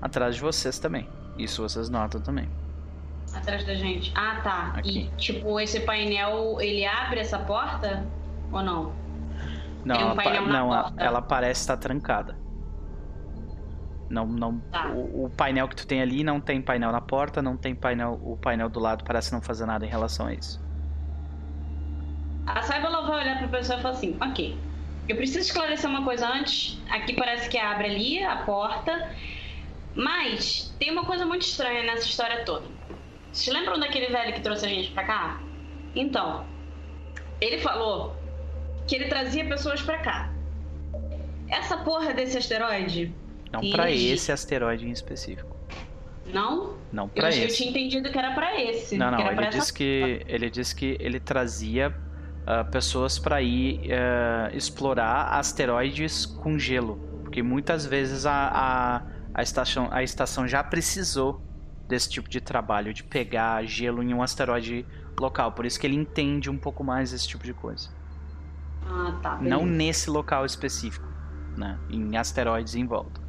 atrás 0.00 0.34
de 0.36 0.42
vocês 0.42 0.78
também. 0.78 1.08
Isso 1.38 1.62
vocês 1.62 1.88
notam 1.88 2.20
também. 2.20 2.48
Atrás 3.34 3.64
da 3.64 3.74
gente. 3.74 4.12
Ah, 4.14 4.40
tá. 4.42 4.72
Aqui. 4.76 5.10
E, 5.12 5.16
tipo, 5.16 5.58
esse 5.58 5.80
painel, 5.80 6.60
ele 6.60 6.84
abre 6.84 7.20
essa 7.20 7.38
porta 7.38 8.06
ou 8.52 8.62
não? 8.62 8.92
Não, 9.84 10.14
um 10.14 10.20
ela, 10.20 10.40
não 10.40 10.92
ela 10.96 11.22
parece 11.22 11.60
estar 11.60 11.76
trancada. 11.76 12.36
Não, 14.08 14.26
não. 14.26 14.58
Tá. 14.70 14.88
O, 14.88 15.26
o, 15.26 15.30
painel 15.30 15.68
que 15.68 15.76
tu 15.76 15.86
tem 15.86 16.00
ali 16.00 16.22
não 16.22 16.40
tem 16.40 16.62
painel 16.62 16.92
na 16.92 17.00
porta, 17.00 17.42
não 17.42 17.56
tem 17.56 17.74
painel. 17.74 18.20
O 18.22 18.36
painel 18.36 18.68
do 18.68 18.78
lado 18.78 19.04
parece 19.04 19.32
não 19.32 19.40
fazer 19.40 19.66
nada 19.66 19.84
em 19.84 19.88
relação 19.88 20.26
a 20.26 20.34
isso. 20.34 20.64
A 22.46 22.62
Saiba 22.62 22.90
vai 22.90 23.22
olhar 23.22 23.38
pra 23.38 23.48
pessoa 23.48 23.78
e 23.78 23.82
falar 23.82 23.94
assim: 23.94 24.16
Ok, 24.20 24.56
eu 25.08 25.16
preciso 25.16 25.40
esclarecer 25.40 25.90
uma 25.90 26.04
coisa 26.04 26.28
antes. 26.28 26.78
Aqui 26.88 27.14
parece 27.14 27.48
que 27.48 27.58
abre 27.58 27.86
ali 27.86 28.22
a 28.22 28.36
porta. 28.36 29.10
Mas 29.94 30.74
tem 30.78 30.90
uma 30.90 31.04
coisa 31.04 31.24
muito 31.24 31.42
estranha 31.42 31.82
nessa 31.82 32.06
história 32.06 32.44
toda. 32.44 32.66
Vocês 33.32 33.54
lembram 33.56 33.78
daquele 33.78 34.08
velho 34.08 34.34
que 34.34 34.40
trouxe 34.40 34.66
a 34.66 34.68
gente 34.68 34.90
pra 34.90 35.04
cá? 35.04 35.40
Então, 35.94 36.44
ele 37.40 37.58
falou 37.58 38.14
que 38.86 38.94
ele 38.94 39.06
trazia 39.06 39.46
pessoas 39.46 39.80
pra 39.80 39.98
cá. 39.98 40.30
Essa 41.48 41.78
porra 41.78 42.12
desse 42.12 42.36
asteroide. 42.36 43.14
Não 43.62 43.70
para 43.70 43.90
esse 43.90 44.32
asteroide 44.32 44.86
em 44.86 44.90
específico. 44.90 45.56
Não? 46.32 46.74
Não 46.92 47.08
para 47.08 47.28
esse. 47.28 47.42
Eu 47.42 47.48
tinha 47.48 47.70
entendido 47.70 48.10
que 48.10 48.18
era 48.18 48.32
para 48.34 48.60
esse. 48.60 48.96
Não, 48.96 49.10
não. 49.10 49.20
ele 49.20 49.46
disse 49.46 49.72
que 49.72 50.24
ele 50.26 50.50
disse 50.50 50.74
que 50.74 50.96
ele 50.98 51.20
trazia 51.20 51.88
uh, 51.88 52.70
pessoas 52.70 53.18
para 53.18 53.40
ir 53.40 53.80
uh, 53.82 54.56
explorar 54.56 55.38
asteroides 55.38 56.26
com 56.26 56.58
gelo, 56.58 56.96
porque 57.22 57.42
muitas 57.42 57.86
vezes 57.86 58.26
a, 58.26 58.50
a 58.52 59.16
a 59.36 59.42
estação, 59.42 59.88
a 59.90 60.02
estação 60.02 60.48
já 60.48 60.64
precisou 60.64 61.42
desse 61.86 62.08
tipo 62.08 62.26
de 62.26 62.40
trabalho, 62.40 62.94
de 62.94 63.04
pegar 63.04 63.62
gelo 63.66 64.02
em 64.02 64.14
um 64.14 64.22
asteroide 64.22 64.86
local. 65.20 65.52
Por 65.52 65.66
isso 65.66 65.78
que 65.78 65.86
ele 65.86 65.94
entende 65.94 66.48
um 66.48 66.56
pouco 66.56 66.82
mais 66.82 67.12
esse 67.12 67.28
tipo 67.28 67.44
de 67.44 67.52
coisa. 67.52 67.90
Ah, 68.86 69.18
tá. 69.22 69.34
Beleza. 69.34 69.54
Não 69.54 69.66
nesse 69.66 70.08
local 70.08 70.46
específico, 70.46 71.06
né? 71.54 71.78
Em 71.90 72.16
asteroides 72.16 72.74
em 72.74 72.86
volta. 72.86 73.20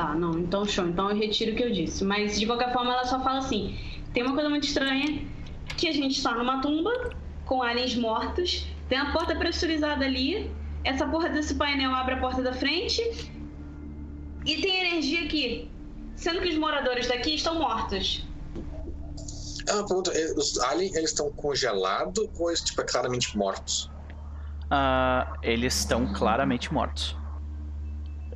Tá, 0.00 0.14
não, 0.14 0.38
então 0.38 0.64
show. 0.64 0.86
Então 0.86 1.10
eu 1.10 1.16
retiro 1.16 1.52
o 1.52 1.54
que 1.54 1.62
eu 1.62 1.70
disse. 1.70 2.02
Mas 2.02 2.40
de 2.40 2.46
qualquer 2.46 2.72
forma 2.72 2.90
ela 2.90 3.04
só 3.04 3.20
fala 3.20 3.40
assim: 3.40 3.78
tem 4.14 4.22
uma 4.22 4.32
coisa 4.32 4.48
muito 4.48 4.66
estranha 4.66 5.26
que 5.76 5.88
a 5.88 5.92
gente 5.92 6.16
está 6.16 6.34
numa 6.34 6.62
tumba 6.62 6.90
com 7.44 7.62
aliens 7.62 7.94
mortos, 7.94 8.66
tem 8.88 8.96
a 8.96 9.12
porta 9.12 9.36
pressurizada 9.36 10.06
ali, 10.06 10.50
essa 10.84 11.06
porra 11.06 11.28
desse 11.28 11.54
painel 11.54 11.94
abre 11.94 12.14
a 12.14 12.18
porta 12.18 12.40
da 12.40 12.52
frente 12.54 13.02
e 14.46 14.56
tem 14.62 14.86
energia 14.86 15.24
aqui, 15.24 15.70
sendo 16.16 16.40
que 16.40 16.48
os 16.48 16.56
moradores 16.56 17.06
daqui 17.06 17.34
estão 17.34 17.58
mortos. 17.58 18.26
É 19.68 19.74
uma 19.74 19.86
pergunta, 19.86 20.12
é, 20.12 20.32
os 20.32 20.58
aliens 20.60 20.94
eles 20.94 21.10
estão 21.10 21.30
congelados 21.32 22.26
ou 22.38 22.48
eles 22.48 22.62
tipo, 22.62 22.80
é 22.80 22.84
claramente 22.84 23.36
mortos? 23.36 23.90
Uh, 24.66 25.36
eles 25.42 25.76
estão 25.76 26.10
claramente 26.14 26.72
mortos. 26.72 27.14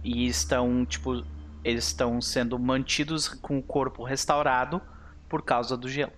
E 0.03 0.27
estão, 0.27 0.85
tipo, 0.85 1.25
eles 1.65 1.87
estão 1.87 2.21
sendo 2.21 2.59
mantidos 2.59 3.27
com 3.27 3.59
o 3.59 3.63
corpo 3.63 4.05
restaurado 4.05 4.81
por 5.29 5.43
causa 5.43 5.77
do 5.77 5.89
gelo. 5.89 6.13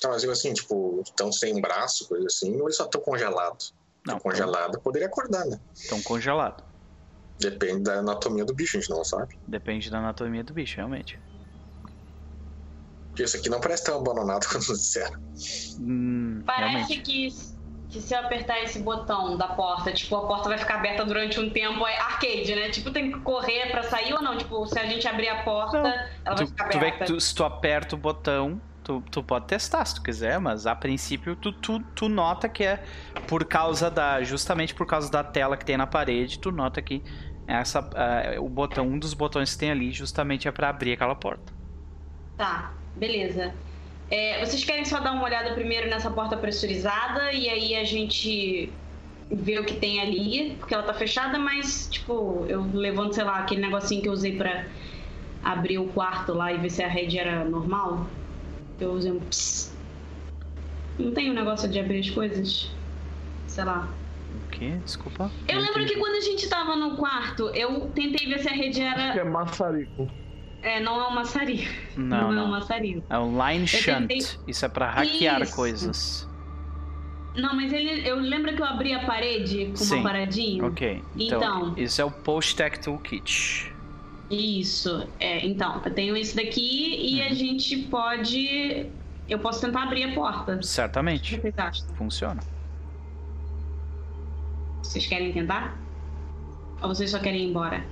Tá, 0.00 0.10
mas 0.10 0.22
eu 0.22 0.30
assim, 0.30 0.52
tipo, 0.52 1.02
estão 1.04 1.32
sem 1.32 1.60
braço, 1.60 2.06
coisa 2.06 2.26
assim, 2.26 2.54
ou 2.56 2.66
eles 2.66 2.76
só 2.76 2.84
estão 2.84 3.00
congelados? 3.00 3.74
Não. 4.06 4.18
Congelado, 4.20 4.80
poderia 4.80 5.08
acordar, 5.08 5.44
né? 5.46 5.58
Estão 5.74 6.00
congelados. 6.02 6.64
Depende 7.38 7.82
da 7.82 7.94
anatomia 7.94 8.44
do 8.44 8.54
bicho, 8.54 8.76
a 8.76 8.80
gente 8.80 8.90
não 8.90 9.04
sabe. 9.04 9.36
Depende 9.46 9.90
da 9.90 9.98
anatomia 9.98 10.44
do 10.44 10.52
bicho, 10.52 10.76
realmente. 10.76 11.18
Isso 13.18 13.36
aqui 13.36 13.48
não 13.48 13.60
parece 13.60 13.84
tão 13.84 13.98
abandonado 13.98 14.46
quando 14.50 14.64
disseram. 14.64 15.18
Hum, 15.80 16.42
parece 16.46 17.00
que, 17.00 17.28
que 17.88 18.00
se 18.00 18.14
eu 18.14 18.20
apertar 18.20 18.62
esse 18.62 18.80
botão 18.80 19.36
da 19.36 19.48
porta, 19.48 19.92
tipo, 19.92 20.14
a 20.16 20.26
porta 20.26 20.48
vai 20.48 20.58
ficar 20.58 20.76
aberta 20.76 21.04
durante 21.04 21.40
um 21.40 21.48
tempo. 21.48 21.86
É 21.86 21.98
arcade, 21.98 22.54
né? 22.54 22.68
Tipo, 22.68 22.90
tem 22.90 23.10
que 23.10 23.20
correr 23.20 23.70
pra 23.70 23.82
sair 23.82 24.12
ou 24.12 24.22
não? 24.22 24.36
Tipo, 24.36 24.66
se 24.66 24.78
a 24.78 24.86
gente 24.86 25.06
abrir 25.08 25.28
a 25.28 25.42
porta, 25.42 25.82
não. 25.82 25.90
ela 26.24 26.36
tu, 26.36 26.38
vai 26.38 26.46
ficar 26.46 26.68
tu 26.68 26.76
aberta. 26.76 27.04
Tu, 27.06 27.20
se 27.20 27.34
tu 27.34 27.44
aperta 27.44 27.94
o 27.94 27.98
botão, 27.98 28.60
Tu, 28.84 29.02
tu, 29.10 29.22
pode 29.22 29.44
testar 29.44 29.84
se 29.84 29.96
tu 29.96 30.02
quiser, 30.02 30.40
mas 30.40 30.66
a 30.66 30.74
princípio 30.74 31.36
tu, 31.36 31.52
tu, 31.52 31.78
tu, 31.94 32.08
nota 32.08 32.48
que 32.48 32.64
é 32.64 32.82
por 33.26 33.44
causa 33.44 33.90
da. 33.90 34.22
Justamente 34.22 34.74
por 34.74 34.86
causa 34.86 35.10
da 35.10 35.22
tela 35.22 35.58
que 35.58 35.64
tem 35.66 35.76
na 35.76 35.86
parede, 35.86 36.38
tu 36.38 36.50
nota 36.50 36.80
que 36.80 37.02
essa, 37.46 37.80
uh, 37.80 38.42
o 38.42 38.48
botão, 38.48 38.86
um 38.86 38.98
dos 38.98 39.12
botões 39.12 39.52
que 39.52 39.58
tem 39.58 39.70
ali 39.70 39.92
justamente 39.92 40.48
é 40.48 40.52
para 40.52 40.70
abrir 40.70 40.92
aquela 40.92 41.14
porta. 41.14 41.52
Tá, 42.38 42.72
beleza. 42.96 43.52
É, 44.10 44.44
vocês 44.44 44.64
querem 44.64 44.84
só 44.84 45.00
dar 45.00 45.12
uma 45.12 45.24
olhada 45.24 45.54
primeiro 45.54 45.88
nessa 45.88 46.10
porta 46.10 46.36
pressurizada 46.36 47.32
e 47.32 47.48
aí 47.48 47.74
a 47.74 47.84
gente 47.84 48.72
vê 49.30 49.58
o 49.58 49.64
que 49.64 49.74
tem 49.74 50.00
ali, 50.00 50.56
porque 50.58 50.72
ela 50.72 50.82
tá 50.82 50.94
fechada, 50.94 51.38
mas 51.38 51.88
tipo, 51.90 52.46
eu 52.48 52.62
levanto, 52.72 53.14
sei 53.14 53.24
lá, 53.24 53.38
aquele 53.38 53.60
negocinho 53.60 54.00
que 54.00 54.08
eu 54.08 54.12
usei 54.12 54.36
para 54.36 54.66
abrir 55.44 55.78
o 55.78 55.88
quarto 55.88 56.32
lá 56.32 56.52
e 56.52 56.58
ver 56.58 56.70
se 56.70 56.82
a 56.82 56.88
rede 56.88 57.18
era 57.18 57.44
normal. 57.44 58.06
Eu 58.80 58.92
usei 58.92 59.12
um 59.12 59.20
pss. 59.20 59.76
Não 60.98 61.12
tem 61.12 61.30
um 61.30 61.34
negócio 61.34 61.68
de 61.68 61.78
abrir 61.78 62.00
as 62.00 62.10
coisas? 62.10 62.72
Sei 63.46 63.64
lá 63.64 63.88
quê? 64.58 64.78
Desculpa. 64.84 65.30
Eu 65.46 65.60
lembro 65.60 65.86
que 65.86 65.96
quando 65.96 66.16
a 66.16 66.20
gente 66.20 66.48
tava 66.48 66.76
no 66.76 66.96
quarto, 66.96 67.48
eu 67.54 67.90
tentei 67.94 68.26
ver 68.26 68.40
se 68.40 68.48
a 68.48 68.52
rede 68.52 68.80
era. 68.80 69.04
Acho 69.04 69.12
que 69.12 69.20
é 69.20 69.24
maçarico. 69.24 70.10
É, 70.62 70.80
não 70.80 71.00
é 71.00 71.08
um 71.08 71.14
maçarico. 71.14 71.70
Não, 71.96 72.22
não, 72.22 72.32
não. 72.32 72.42
é 72.42 72.44
um 72.46 72.50
maçarico. 72.50 73.02
É 73.08 73.18
um 73.18 73.46
line 73.46 73.66
shunt. 73.66 74.08
Tentei... 74.08 74.26
Isso 74.46 74.64
é 74.64 74.68
pra 74.68 74.90
hackear 74.90 75.42
Isso. 75.42 75.54
coisas. 75.54 76.28
Não, 77.36 77.54
mas 77.54 77.72
ele, 77.72 78.08
eu 78.08 78.16
lembro 78.16 78.54
que 78.54 78.60
eu 78.60 78.66
abri 78.66 78.92
a 78.92 79.06
parede 79.06 79.66
com 79.66 79.76
Sim. 79.76 79.96
uma 79.96 80.02
paradinha. 80.04 80.64
Ok. 80.64 81.02
Então, 81.16 81.38
então, 81.38 81.74
isso 81.76 82.00
é 82.00 82.04
o 82.04 82.10
Post-Tech 82.10 82.80
Toolkit. 82.80 83.72
Isso. 84.28 85.08
É, 85.20 85.46
então, 85.46 85.80
eu 85.84 85.94
tenho 85.94 86.16
isso 86.16 86.34
daqui 86.34 87.14
e 87.14 87.20
uhum. 87.20 87.26
a 87.26 87.34
gente 87.34 87.76
pode. 87.84 88.86
Eu 89.28 89.38
posso 89.38 89.60
tentar 89.60 89.84
abrir 89.84 90.04
a 90.04 90.14
porta. 90.14 90.60
Certamente. 90.62 91.40
Funciona. 91.94 92.40
Vocês 94.82 95.06
querem 95.06 95.32
tentar? 95.32 95.78
Ou 96.82 96.88
vocês 96.88 97.10
só 97.10 97.18
querem 97.18 97.42
ir 97.42 97.50
embora? 97.50 97.84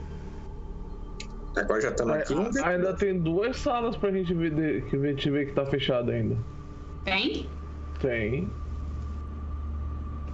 Agora 1.57 1.81
já 1.81 1.89
estamos 1.89 2.15
aqui. 2.15 2.35
Ainda 2.65 2.95
tem 2.95 3.19
duas 3.19 3.57
salas 3.57 3.97
pra 3.97 4.11
gente 4.11 4.33
ver 4.35 4.85
que 4.85 4.97
a 4.97 4.99
gente 4.99 5.31
vê 5.31 5.47
que 5.47 5.53
tá 5.53 5.65
fechado 5.65 6.11
ainda. 6.11 6.37
Tem? 7.05 7.49
Tem. 7.99 8.51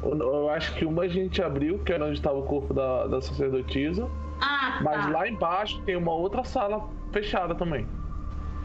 Eu 0.03 0.49
acho 0.51 0.75
que 0.75 0.85
uma 0.85 1.05
a 1.05 1.09
gente 1.09 1.41
abriu, 1.41 1.79
que 1.79 1.93
era 1.93 2.05
onde 2.05 2.15
estava 2.15 2.37
o 2.39 2.43
corpo 2.43 2.75
da, 2.75 3.07
da 3.07 3.21
sacerdotisa. 3.21 4.09
Ah, 4.41 4.79
tá. 4.79 4.81
Mas 4.83 5.11
lá 5.13 5.29
embaixo 5.29 5.81
tem 5.83 5.95
uma 5.95 6.13
outra 6.13 6.43
sala 6.43 6.89
fechada 7.13 7.55
também. 7.55 7.87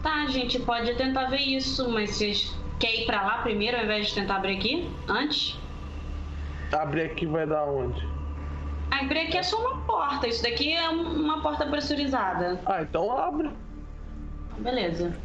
Tá, 0.01 0.23
a 0.23 0.27
gente 0.27 0.59
pode 0.59 0.95
tentar 0.95 1.25
ver 1.25 1.41
isso, 1.41 1.91
mas 1.91 2.11
vocês 2.11 2.57
querem 2.79 3.03
ir 3.03 3.05
pra 3.05 3.21
lá 3.21 3.37
primeiro 3.43 3.77
ao 3.77 3.83
invés 3.83 4.07
de 4.07 4.15
tentar 4.15 4.37
abrir 4.37 4.57
aqui? 4.57 4.89
Antes? 5.07 5.59
Abrir 6.71 7.03
aqui 7.03 7.27
vai 7.27 7.45
dar 7.45 7.65
onde? 7.65 8.16
Abrir 8.91 9.19
aqui 9.19 9.37
é 9.37 9.43
só 9.43 9.59
uma 9.59 9.81
porta. 9.85 10.27
Isso 10.27 10.41
daqui 10.43 10.73
é 10.73 10.89
uma 10.89 11.41
porta 11.41 11.65
pressurizada. 11.65 12.59
Ah, 12.65 12.81
então 12.81 13.17
abre. 13.17 13.51
Beleza. 14.57 15.15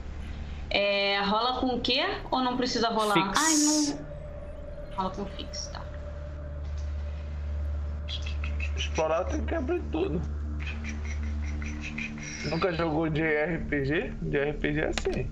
É, 0.70 1.20
rola 1.24 1.60
com 1.60 1.76
o 1.76 1.80
quê? 1.80 2.02
Ou 2.30 2.40
não 2.40 2.56
precisa 2.56 2.88
rolar? 2.88 3.14
Fix. 3.14 3.38
Ai, 3.38 3.54
não. 3.54 4.96
Rola 4.96 5.10
com 5.10 5.24
fix, 5.26 5.66
tá. 5.68 5.82
Explorar 8.76 9.24
tem 9.24 9.44
que 9.44 9.54
abrir 9.54 9.82
tudo. 9.92 10.20
Nunca 12.50 12.72
jogou 12.72 13.08
de 13.08 13.22
RPG? 13.22 14.14
De 14.22 14.38
RPG 14.50 14.80
é 14.80 14.88
assim. 14.88 15.30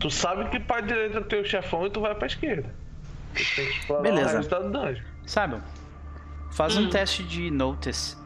Tu 0.00 0.10
sabe 0.10 0.48
que 0.50 0.60
pra 0.60 0.80
direita 0.80 1.20
tem 1.22 1.40
o 1.40 1.44
chefão 1.44 1.86
e 1.86 1.90
tu 1.90 2.00
vai 2.00 2.14
pra 2.14 2.26
esquerda. 2.26 2.72
Tu 3.34 3.42
tem 3.56 3.66
que 3.66 3.78
explorar 3.78 4.02
Beleza. 4.02 4.32
o 4.32 4.36
resto 4.36 4.50
da 4.50 4.58
dungeon. 4.60 5.04
Sabe? 5.26 5.60
Faz 6.58 6.76
um 6.76 6.86
Hum. 6.86 6.90
teste 6.90 7.22
de 7.22 7.52
notice. 7.52 8.16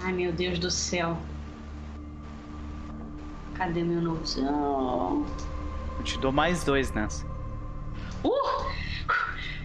Ai, 0.00 0.12
meu 0.12 0.30
Deus 0.30 0.56
do 0.56 0.70
céu. 0.70 1.18
Cadê 3.54 3.82
meu? 3.82 4.16
Oh. 4.48 5.24
Eu 5.98 6.04
te 6.04 6.16
dou 6.20 6.30
mais 6.30 6.62
dois 6.62 6.92
nessa. 6.92 7.26
Uh! 8.22 8.30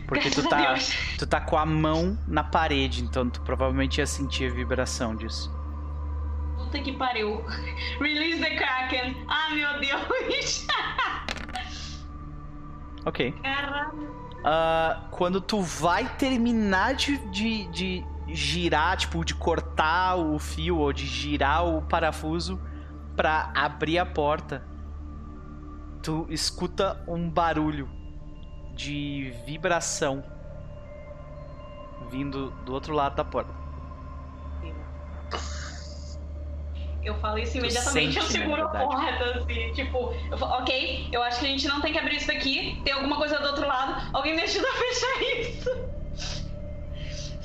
Porque 0.08 0.32
tu 0.32 0.42
Graças 0.50 0.90
tá, 0.90 1.16
tu 1.20 1.28
tá 1.28 1.42
com 1.42 1.60
a 1.60 1.66
mão 1.68 2.18
na 2.28 2.44
parede, 2.44 3.04
então 3.04 3.30
tu 3.30 3.40
provavelmente 3.42 4.00
ia 4.00 4.08
sentir 4.08 4.50
a 4.52 4.56
vibração 4.56 5.16
disso. 5.16 5.54
Puta 6.58 6.82
que 6.82 6.94
pariu. 6.94 7.46
Release 8.00 8.42
the 8.42 8.56
Kraken. 8.56 9.16
Ah, 9.28 9.54
meu 9.54 9.80
Deus. 9.80 10.66
Ok. 13.06 13.32
Caralho. 13.44 14.19
Ah, 14.44 15.08
quando 15.12 15.42
tu 15.42 15.62
vai 15.62 16.08
terminar 16.16 16.96
de, 16.96 17.18
de, 17.30 17.68
de 17.68 18.06
girar, 18.28 18.98
tipo, 18.98 19.24
de 19.26 19.36
cortar 19.36 20.16
o 20.16 20.40
fio 20.40 20.78
ou 20.78 20.94
de 20.94 21.06
girar 21.06 21.66
o 21.66 21.82
parafuso 21.82 22.60
pra 23.16 23.52
abrir 23.54 24.00
a 24.00 24.06
porta, 24.06 24.64
tu 26.02 26.26
escuta 26.30 27.04
um 27.08 27.30
barulho 27.30 27.90
de 28.74 29.34
vibração 29.46 30.24
vindo 32.10 32.52
do 32.66 32.74
outro 32.74 32.94
lado 32.94 33.16
da 33.16 33.26
porta. 33.26 33.54
Eu 37.04 37.16
falo 37.16 37.38
isso 37.40 37.58
imediatamente, 37.58 38.18
eu 38.18 38.24
sente, 38.24 38.38
na 38.38 38.42
seguro 38.44 38.64
a 38.66 38.68
porta, 38.70 39.24
assim, 39.40 39.72
tipo, 39.74 40.14
eu 40.30 40.38
falo, 40.38 40.52
ok, 40.62 41.08
eu 41.12 41.24
acho 41.24 41.40
que 41.40 41.46
a 41.46 41.50
gente 41.50 41.68
não 41.68 41.80
tem 41.82 41.94
que 41.94 41.98
abrir 42.00 42.18
isso 42.18 42.28
daqui, 42.28 42.80
tem 42.84 42.94
alguma 42.94 43.16
coisa 43.16 43.40
do 43.40 43.48
outro 43.48 43.66
lado, 43.66 44.10
alguém 44.14 44.36
me 44.36 44.42
ajuda 44.42 44.68
a 44.68 44.74
fechar 44.74 45.22
isso. 45.40 45.90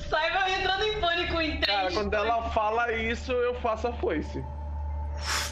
Saiba 0.08 0.50
entrando 0.50 0.84
em 0.84 1.00
pânico 1.00 1.40
em 1.40 1.60
três. 1.60 1.76
Cara, 1.78 1.92
quando 1.92 2.14
ela 2.14 2.42
fala 2.50 2.92
isso, 2.92 3.32
eu 3.32 3.54
faço 3.56 3.88
a 3.88 3.92
foice. 3.92 4.44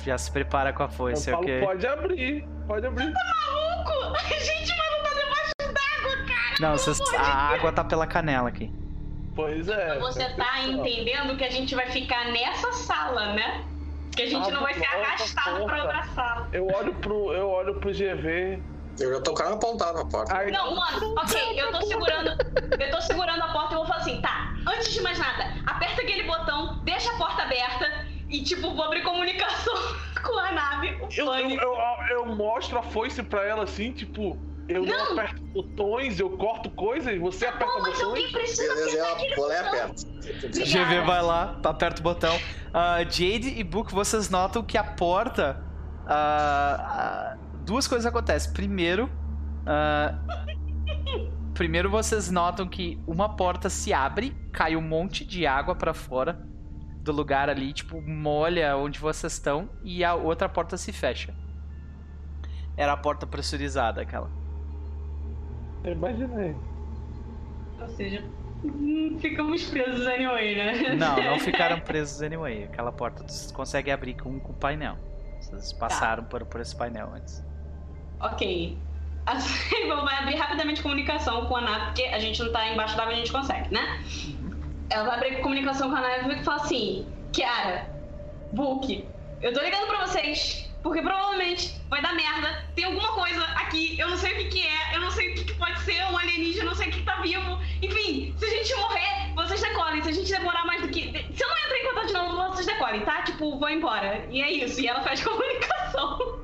Já 0.05 0.19
se 0.19 0.31
prepara 0.31 0.73
com 0.73 0.83
a 0.83 0.87
Eu 0.87 0.91
foice, 0.91 1.31
falo, 1.31 1.43
ok? 1.45 1.61
pode 1.61 1.87
abrir, 1.87 2.47
pode 2.67 2.87
abrir. 2.87 3.13
maluco! 3.13 4.19
Gente, 4.29 4.77
mas 4.77 4.91
não 4.91 5.03
tá 5.03 5.11
debaixo 5.11 5.53
d'água, 5.59 6.17
cara! 6.27 6.57
Não, 6.61 6.73
vocês- 6.77 7.01
a 7.01 7.05
Deus. 7.05 7.29
água 7.29 7.73
tá 7.73 7.85
pela 7.85 8.07
canela 8.07 8.49
aqui. 8.49 8.71
Pois 9.35 9.69
é. 9.69 9.99
Você 10.01 10.29
tá 10.35 10.61
entendendo 10.65 11.37
que 11.39 11.45
a 11.45 11.51
gente 11.51 11.75
vai 11.75 11.87
ficar 11.87 12.27
nessa 12.33 12.73
sala, 12.73 13.33
né? 13.33 13.65
Que 14.15 14.23
a 14.23 14.27
gente 14.27 14.49
Ah, 14.49 14.51
não 14.53 14.63
vai 14.63 14.75
ser 14.75 14.81
porra, 14.87 14.97
arrastado 15.03 15.65
pra 15.65 15.77
porra. 15.77 15.83
outra 15.83 16.03
sala. 16.15 16.49
Eu 16.53 16.67
olho 16.67 16.95
pro, 16.95 17.33
eu 17.33 17.49
olho 17.49 17.75
pro 17.81 17.91
GV. 17.91 18.63
Eu 19.01 19.15
já 19.15 19.21
tô 19.23 19.33
com 19.33 19.41
a 19.43 19.45
arma 19.47 19.57
apontada 19.57 19.93
na 19.95 20.05
porta. 20.05 20.37
Aí, 20.37 20.51
Não, 20.53 20.75
mano, 20.77 21.15
ok, 21.19 21.61
eu 21.61 21.73
tô 21.73 21.81
segurando. 21.87 22.29
Eu 22.79 22.91
tô 22.91 23.01
segurando 23.01 23.43
a 23.43 23.49
porta 23.49 23.73
e 23.73 23.77
vou 23.77 23.87
falar 23.87 24.01
assim, 24.01 24.21
tá, 24.21 24.53
antes 24.69 24.93
de 24.93 25.01
mais 25.01 25.19
nada, 25.19 25.55
aperta 25.67 26.03
aquele 26.03 26.25
botão, 26.25 26.79
deixa 26.85 27.11
a 27.11 27.17
porta 27.17 27.43
aberta 27.43 28.07
e, 28.29 28.43
tipo, 28.45 28.75
vou 28.75 28.85
abrir 28.85 29.03
comunicação 29.03 29.75
com 30.23 30.39
a 30.39 30.53
nave. 30.53 30.91
O 31.01 31.09
eu, 31.17 31.35
eu, 31.35 31.59
eu, 31.59 31.77
eu 32.11 32.27
mostro 32.27 32.79
a 32.79 32.83
foice 32.83 33.23
pra 33.23 33.47
ela 33.47 33.65
assim, 33.65 33.93
tipo, 33.93 34.39
eu 34.75 34.85
não, 34.85 34.97
Não. 34.97 35.13
aperto 35.13 35.43
botões, 35.43 36.19
eu 36.21 36.31
corto 36.37 36.71
coisas, 36.71 37.19
você 37.21 37.47
aperta 37.47 37.73
Pô, 37.75 37.81
mas 37.83 38.01
alguém 38.03 38.27
botões. 38.27 38.33
precisa 38.33 38.75
Beleza, 38.75 38.89
apertar 38.91 39.07
ela 39.07 39.13
aquele 39.17 39.35
pula 39.35 39.53
e 39.55 39.57
botão. 39.63 39.69
aperta. 39.69 40.65
GV 40.65 41.01
vai 41.07 41.23
lá, 41.23 41.61
aperta 41.65 42.01
o 42.01 42.03
botão. 42.03 42.39
Ah, 42.73 42.99
Jade 43.05 43.55
e 43.59 43.63
Book, 43.65 43.93
vocês 43.93 44.31
notam 44.31 44.63
que 44.63 44.77
a 44.79 44.85
porta. 44.85 45.63
ah, 46.07 47.35
ah, 47.35 47.39
duas 47.65 47.87
coisas 47.87 48.07
acontecem. 48.07 48.53
Primeiro. 48.53 49.09
primeiro 51.55 51.91
vocês 51.91 52.31
notam 52.31 52.67
que 52.67 53.01
uma 53.07 53.37
porta 53.37 53.69
se 53.69 53.93
abre, 53.93 54.35
cai 54.53 54.75
um 54.77 54.81
monte 54.81 55.25
de 55.25 55.47
água 55.47 55.75
pra 55.75 55.93
fora 55.95 56.47
do 57.03 57.13
lugar 57.13 57.49
ali, 57.51 57.73
tipo, 57.73 58.01
molha 58.01 58.77
onde 58.77 58.99
vocês 59.01 59.33
estão, 59.33 59.69
e 59.83 60.05
a 60.05 60.15
outra 60.15 60.49
porta 60.49 60.77
se 60.77 60.93
fecha. 60.93 61.35
Era 62.77 62.93
a 62.93 62.97
porta 62.97 63.27
pressurizada, 63.27 64.01
aquela. 64.03 64.31
Eu 65.85 65.93
imaginei. 65.93 66.55
Ou 67.81 67.89
seja, 67.89 68.25
hum, 68.65 69.19
ficamos 69.21 69.65
presos 69.65 70.07
anyway, 70.07 70.57
né? 70.57 70.95
Não, 70.95 71.17
não 71.17 71.39
ficaram 71.41 71.81
presos 71.81 72.23
anyway. 72.23 72.65
Aquela 72.65 72.93
porta 72.93 73.23
vocês 73.23 73.51
conseguem 73.51 73.93
abrir 73.93 74.15
com, 74.15 74.39
com 74.39 74.53
o 74.53 74.55
painel. 74.55 74.97
Vocês 75.41 75.73
passaram 75.73 76.25
por, 76.25 76.45
por 76.47 76.61
esse 76.61 76.75
painel 76.75 77.11
antes. 77.15 77.45
Ok. 78.21 78.79
A 79.27 79.39
Sable 79.39 80.05
vai 80.05 80.17
abrir 80.19 80.37
rapidamente 80.37 80.83
comunicação 80.83 81.47
com 81.47 81.57
a 81.57 81.61
nave, 81.61 81.87
porque 81.87 82.03
a 82.05 82.19
gente 82.19 82.43
não 82.43 82.53
tá 82.53 82.69
embaixo 82.69 82.97
d'água, 82.97 83.13
a 83.13 83.17
gente 83.17 83.31
consegue, 83.31 83.73
né? 83.73 84.03
Ela 84.91 85.05
vai 85.05 85.17
abrir 85.17 85.43
comunicação 85.43 85.91
com 85.91 85.97
a 85.97 86.01
nave 86.01 86.35
e 86.35 86.45
fala 86.45 86.63
assim: 86.63 87.07
Kiara, 87.33 87.89
Book, 88.53 89.05
eu 89.41 89.53
tô 89.53 89.61
ligando 89.61 89.87
pra 89.87 90.07
vocês, 90.07 90.72
porque 90.83 91.01
provavelmente 91.03 91.81
vai 91.89 92.01
dar 92.03 92.15
merda. 92.15 92.65
Tem 92.75 92.85
alguma 92.85 93.13
coisa 93.13 93.43
aqui, 93.57 93.99
eu 93.99 94.09
não 94.09 94.17
sei 94.17 94.33
o 94.33 94.37
que, 94.37 94.45
que 94.47 94.67
é, 94.67 94.97
eu 94.97 95.01
não 95.01 95.11
sei 95.11 95.33
o 95.33 95.35
que, 95.35 95.45
que 95.45 95.55
pode 95.55 95.79
ser, 95.81 96.03
um 96.11 96.19
alienígena, 96.19 96.65
eu 96.65 96.69
não 96.71 96.75
sei 96.75 96.89
o 96.89 96.91
que, 96.91 96.99
que 97.01 97.05
tá 97.07 97.21
vivo. 97.21 97.59
Enfim, 97.83 98.35
se 98.37 98.45
a 98.45 98.49
gente 98.49 98.75
morrer, 98.77 99.33
vocês 99.35 99.61
decolem. 99.61 100.03
Se 100.03 100.09
a 100.11 100.13
gente 100.13 100.31
demorar 100.31 100.65
mais 100.67 100.83
do 100.83 100.89
que. 100.89 101.01
Se 101.35 101.43
eu 101.45 101.49
não 101.49 101.57
entrar 101.59 101.79
em 101.79 101.87
contato 101.89 102.07
de 102.09 102.13
novo, 102.13 102.37
vocês 102.55 102.67
decolem, 102.67 103.01
tá? 103.03 103.23
Tipo, 103.23 103.59
vou 103.59 103.69
embora. 103.71 104.27
E 104.31 104.43
é 104.43 104.51
isso. 104.51 104.81
E 104.81 104.87
ela 104.89 105.03
faz 105.03 105.23
comunicação. 105.25 106.41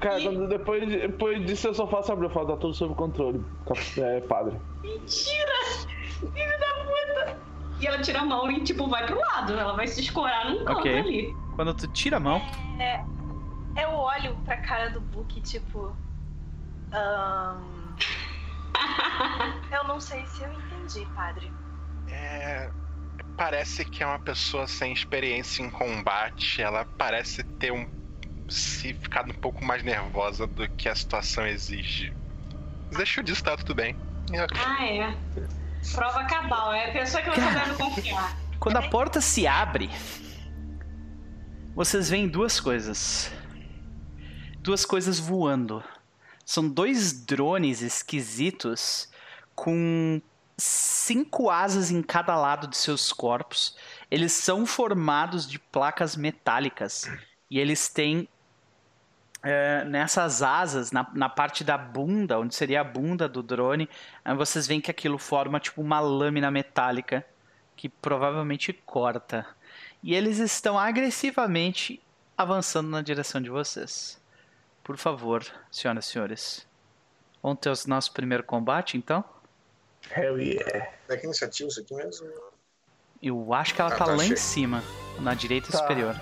Cara, 0.00 0.20
E- 0.20 0.24
quando 0.24 0.48
depois, 0.48 0.86
depois 0.88 1.44
disso 1.46 1.68
eu 1.68 1.74
só 1.74 1.86
faço 1.86 2.12
abrir, 2.12 2.26
eu 2.26 2.30
falo, 2.30 2.46
tá 2.48 2.56
tudo 2.56 2.74
sob 2.74 2.94
controle. 2.94 3.42
cap- 3.66 4.00
É, 4.00 4.20
padre. 4.20 4.58
Mentira! 4.82 5.52
Filho 6.20 6.58
da 6.60 6.66
puta! 6.84 7.38
E 7.80 7.86
ela 7.86 7.98
tira 8.00 8.20
a 8.20 8.24
mão 8.24 8.50
e, 8.50 8.60
tipo, 8.62 8.86
vai 8.88 9.04
pro 9.06 9.18
lado. 9.18 9.52
Ela 9.52 9.74
vai 9.74 9.86
se 9.86 10.00
escorar 10.00 10.50
num 10.50 10.64
canto 10.64 10.80
Ok. 10.80 10.98
ali. 10.98 11.34
Quando 11.56 11.74
tu 11.74 11.86
tira 11.88 12.16
a 12.18 12.20
mão, 12.20 12.40
Eu 13.80 13.90
olho 13.90 14.36
pra 14.44 14.56
cara 14.58 14.90
do 14.90 15.00
Book, 15.00 15.40
tipo. 15.42 15.94
ahn, 16.92 17.96
eu 19.72 19.84
não 19.84 20.00
sei 20.00 20.24
se 20.26 20.42
eu 20.42 20.52
entendi, 20.52 21.06
padre. 21.14 21.50
É, 22.08 22.70
parece 23.36 23.84
que 23.84 24.02
é 24.02 24.06
uma 24.06 24.18
pessoa 24.18 24.66
sem 24.66 24.92
experiência 24.92 25.62
em 25.62 25.70
combate. 25.70 26.62
Ela 26.62 26.84
parece 26.96 27.42
ter 27.42 27.72
um 27.72 27.86
se 28.48 28.94
ficado 28.94 29.30
um 29.30 29.34
pouco 29.34 29.64
mais 29.64 29.82
nervosa 29.82 30.46
do 30.46 30.68
que 30.70 30.88
a 30.88 30.94
situação 30.94 31.46
exige. 31.46 32.14
Mas 32.88 32.98
deixa 32.98 33.22
disso, 33.22 33.42
tá 33.42 33.56
tudo 33.56 33.74
bem. 33.74 33.96
É, 34.32 34.46
Ah, 34.54 34.86
é. 34.86 35.16
Prova 35.94 36.24
cabal. 36.24 36.72
É 36.72 36.90
a 36.90 36.92
pessoa 36.92 37.22
que 37.22 37.30
você 37.30 37.40
deve 37.40 37.74
confiar. 37.74 38.36
quando 38.60 38.76
a 38.76 38.88
porta 38.88 39.20
se 39.20 39.46
abre, 39.46 39.90
vocês 41.74 42.08
veem 42.08 42.28
duas 42.28 42.58
coisas. 42.60 43.32
Duas 44.66 44.84
coisas 44.84 45.20
voando. 45.20 45.80
São 46.44 46.68
dois 46.68 47.24
drones 47.24 47.82
esquisitos 47.82 49.08
com 49.54 50.20
cinco 50.56 51.48
asas 51.48 51.92
em 51.92 52.02
cada 52.02 52.34
lado 52.34 52.66
de 52.66 52.76
seus 52.76 53.12
corpos. 53.12 53.76
Eles 54.10 54.32
são 54.32 54.66
formados 54.66 55.48
de 55.48 55.60
placas 55.60 56.16
metálicas 56.16 57.08
e 57.48 57.60
eles 57.60 57.88
têm 57.88 58.28
é, 59.40 59.84
nessas 59.84 60.42
asas, 60.42 60.90
na, 60.90 61.08
na 61.14 61.28
parte 61.28 61.62
da 61.62 61.78
bunda, 61.78 62.36
onde 62.40 62.52
seria 62.52 62.80
a 62.80 62.84
bunda 62.84 63.28
do 63.28 63.44
drone, 63.44 63.88
vocês 64.36 64.66
veem 64.66 64.80
que 64.80 64.90
aquilo 64.90 65.16
forma 65.16 65.60
tipo 65.60 65.80
uma 65.80 66.00
lâmina 66.00 66.50
metálica 66.50 67.24
que 67.76 67.88
provavelmente 67.88 68.72
corta. 68.72 69.46
E 70.02 70.12
eles 70.12 70.38
estão 70.38 70.76
agressivamente 70.76 72.02
avançando 72.36 72.88
na 72.88 73.00
direção 73.00 73.40
de 73.40 73.48
vocês. 73.48 74.25
Por 74.86 74.96
favor, 74.96 75.44
senhoras 75.68 76.04
e 76.06 76.12
senhores. 76.12 76.68
Vamos 77.42 77.58
ter 77.58 77.70
o 77.70 77.74
nosso 77.88 78.12
primeiro 78.12 78.44
combate, 78.44 78.96
então? 78.96 79.24
Hell 80.16 80.38
yeah. 80.40 80.88
É 81.08 81.16
que 81.16 81.26
iniciativa 81.26 81.68
isso 81.68 81.80
aqui 81.80 81.92
mesmo? 81.92 82.28
Eu 83.20 83.52
acho 83.52 83.74
que 83.74 83.80
ela 83.80 83.92
Ah, 83.92 83.96
tá 83.98 84.04
tá, 84.04 84.14
lá 84.14 84.24
em 84.24 84.36
cima, 84.36 84.84
na 85.18 85.34
direita 85.34 85.72
Tá. 85.72 85.78
superior. 85.78 86.14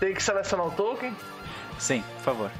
Tem 0.00 0.12
que 0.14 0.20
selecionar 0.20 0.66
o 0.66 0.72
token? 0.72 1.16
Sim, 1.78 2.02
por 2.16 2.22
favor. 2.22 2.50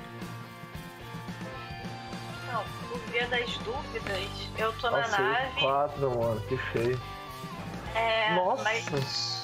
Não, 2.46 2.62
por 2.88 3.00
via 3.10 3.26
das 3.26 3.58
dúvidas, 3.58 4.28
eu 4.56 4.72
tô 4.74 4.90
na 4.90 4.98
Nossa, 4.98 5.18
nave. 5.20 5.58
quatro, 5.60 6.20
mano, 6.20 6.40
que 6.42 6.56
feio. 6.56 7.00
É, 7.96 8.32
Nossa. 8.36 8.62
mas 8.62 9.41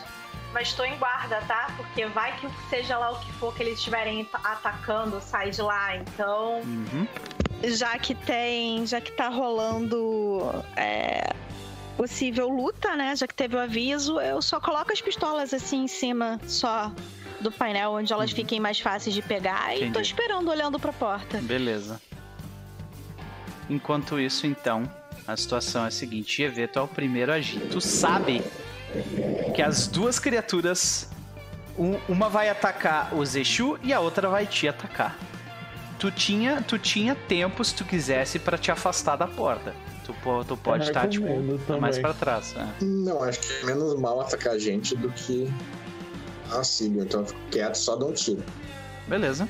mas 0.52 0.72
tô 0.72 0.84
em 0.84 0.96
guarda, 0.96 1.40
tá? 1.46 1.72
Porque 1.76 2.06
vai 2.06 2.36
que 2.38 2.48
seja 2.70 2.96
lá 2.96 3.10
o 3.10 3.20
que 3.20 3.32
for 3.32 3.54
que 3.54 3.62
eles 3.62 3.78
estiverem 3.78 4.28
atacando, 4.44 5.20
sai 5.20 5.50
de 5.50 5.62
lá. 5.62 5.96
Então. 5.96 6.60
Uhum. 6.60 7.06
Já 7.64 7.98
que 7.98 8.14
tem. 8.14 8.86
Já 8.86 9.00
que 9.00 9.12
tá 9.12 9.28
rolando. 9.28 10.64
É, 10.76 11.32
possível 11.96 12.48
luta, 12.48 12.96
né? 12.96 13.14
Já 13.16 13.26
que 13.26 13.34
teve 13.34 13.56
o 13.56 13.58
aviso, 13.58 14.20
eu 14.20 14.40
só 14.40 14.60
coloco 14.60 14.92
as 14.92 15.00
pistolas 15.00 15.52
assim 15.52 15.84
em 15.84 15.88
cima, 15.88 16.40
só 16.46 16.92
do 17.40 17.52
painel, 17.52 17.92
onde 17.92 18.12
elas 18.12 18.30
uhum. 18.30 18.36
fiquem 18.36 18.60
mais 18.60 18.80
fáceis 18.80 19.14
de 19.14 19.22
pegar. 19.22 19.74
Entendi. 19.74 19.90
E 19.90 19.92
tô 19.92 20.00
esperando, 20.00 20.48
olhando 20.48 20.78
pra 20.78 20.92
porta. 20.92 21.38
Beleza. 21.38 22.00
Enquanto 23.68 24.18
isso, 24.18 24.46
então, 24.46 24.90
a 25.26 25.36
situação 25.36 25.84
é 25.84 25.88
a 25.88 25.90
seguinte: 25.90 26.42
Eveto 26.42 26.78
é 26.78 26.82
o 26.82 26.88
primeiro 26.88 27.32
a 27.32 27.34
agir. 27.34 27.60
Tu 27.68 27.80
sabe 27.80 28.42
que 29.55 29.62
as 29.62 29.86
duas 29.86 30.19
criaturas, 30.19 31.09
uma 32.09 32.28
vai 32.28 32.48
atacar 32.48 33.15
o 33.15 33.24
Zeshu 33.24 33.78
e 33.82 33.93
a 33.93 34.01
outra 34.01 34.28
vai 34.28 34.47
te 34.47 34.69
atacar. 34.69 35.16
Tu 35.98 36.10
tinha, 36.10 36.62
tu 36.62 36.78
tinha 36.78 37.15
tempo, 37.15 37.65
se 37.65 37.74
tu 37.74 37.85
quisesse, 37.85 38.39
para 38.39 38.56
te 38.56 38.70
afastar 38.70 39.16
da 39.16 39.27
porta. 39.27 39.74
Tu, 40.05 40.15
tu 40.47 40.56
pode 40.56 40.85
estar, 40.85 41.02
tá, 41.02 41.09
tipo, 41.09 41.27
mais 41.81 41.98
para 41.98 42.15
trás. 42.15 42.55
É. 42.56 42.85
Não, 42.85 43.23
acho 43.23 43.40
que 43.40 43.52
é 43.62 43.66
menos 43.66 43.98
mal 43.98 44.20
atacar 44.20 44.55
a 44.55 44.59
gente 44.59 44.97
do 44.97 45.10
que 45.10 45.52
a 46.52 46.62
Sigma. 46.62 47.02
Então 47.02 47.20
eu 47.20 47.27
fico 47.27 47.40
quieto, 47.51 47.74
só 47.74 47.97
dou 47.97 48.10
um 48.10 48.12
tiro. 48.15 48.43
Beleza. 49.06 49.48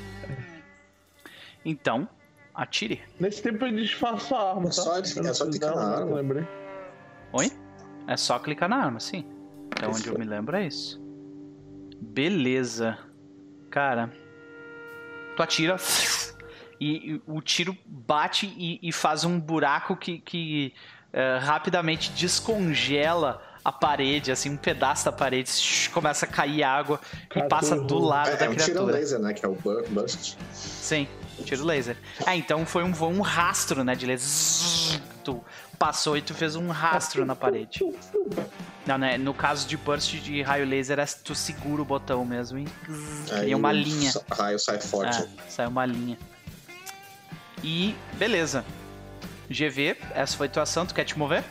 Então, 1.65 2.09
atire. 2.55 3.02
Nesse 3.20 3.43
tempo 3.43 3.65
ele 3.66 3.82
disfarça 3.82 4.35
a 4.35 4.51
arma, 4.51 4.65
tá? 4.65 4.73
Só, 4.73 4.98
é 4.98 5.35
só 5.35 5.47
clicar 5.47 5.74
na 5.74 5.98
arma. 5.98 6.16
Lembrei. 6.16 6.47
Oi? 7.32 7.52
É 8.09 8.16
só 8.16 8.39
clicar 8.39 8.70
na 8.70 8.76
arma, 8.76 8.98
sim. 8.98 9.22
Até 9.70 9.86
onde 9.86 10.09
eu 10.09 10.18
me 10.18 10.24
lembro 10.24 10.56
é 10.56 10.66
isso. 10.66 10.98
Beleza. 12.01 12.97
Cara. 13.70 14.10
Tu 15.36 15.43
atira. 15.43 15.76
E, 16.80 17.14
e 17.14 17.22
o 17.26 17.43
tiro 17.43 17.76
bate 17.85 18.47
e, 18.56 18.78
e, 18.80 18.93
faz 18.93 19.24
um 19.24 19.40
buraco 19.40 19.97
que, 19.97 20.20
que 20.20 20.72
uh, 21.12 21.44
rapidamente 21.44 22.12
descongela 22.12 23.43
a 23.64 23.72
parede, 23.72 24.30
assim, 24.30 24.51
um 24.51 24.56
pedaço 24.56 25.05
da 25.05 25.10
parede, 25.10 25.51
começa 25.93 26.24
a 26.24 26.28
cair 26.28 26.62
água 26.62 27.01
e 27.35 27.43
passa 27.48 27.74
do 27.74 27.98
lado 27.98 28.30
é, 28.30 28.36
da 28.36 28.44
é 28.44 28.48
um 28.48 28.55
criatura. 28.55 28.78
tiro 28.78 28.86
laser, 28.93 29.18
né? 29.18 29.35
Que 29.35 29.44
é 29.44 29.48
o 29.48 29.56
burst. 29.89 30.36
Sim, 30.52 31.09
tiro 31.44 31.64
laser. 31.64 31.97
É, 32.24 32.36
então 32.36 32.64
foi 32.64 32.85
um, 32.85 32.93
um 32.93 33.20
rastro, 33.22 33.82
né, 33.82 33.97
de 33.97 34.06
laser. 34.06 35.01
Tu 35.24 35.43
passou 35.78 36.16
e 36.16 36.22
tu 36.22 36.34
fez 36.34 36.56
um 36.56 36.68
rastro 36.68 37.24
na 37.24 37.36
parede. 37.36 37.80
Não, 38.86 38.98
né? 38.98 39.18
No 39.18 39.34
caso 39.34 39.68
de 39.68 39.76
burst 39.76 40.14
de 40.16 40.42
raio 40.42 40.66
laser, 40.66 40.98
é 40.98 41.05
tu 41.06 41.34
segura 41.34 41.82
o 41.82 41.84
botão 41.84 42.24
mesmo 42.24 42.59
e 42.59 42.66
cria 43.28 43.56
uma 43.56 43.72
linha. 43.72 44.12
Raio 44.30 44.59
sai 44.59 44.80
forte. 44.80 45.22
É, 45.22 45.28
sai 45.48 45.66
uma 45.66 45.84
linha. 45.86 46.18
E 47.62 47.94
beleza. 48.14 48.64
GV, 49.50 49.96
essa 50.14 50.36
foi 50.36 50.46
a 50.46 50.50
tua 50.50 50.62
ação, 50.62 50.84
tu 50.84 50.94
quer 50.94 51.05
te 51.05 51.18
mover? 51.18 51.44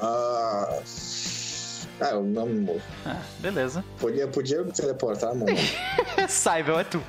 Ah. 0.00 0.80
Ah, 2.00 2.10
eu 2.10 2.22
não 2.24 2.46
me 2.46 2.60
movo. 2.60 2.82
Ah, 3.06 3.22
beleza. 3.38 3.84
Podia, 3.98 4.26
podia 4.26 4.64
teleportar, 4.64 5.34
mano. 5.34 5.46
Cyber, 6.28 6.80
é 6.80 6.84
tu. 6.84 7.02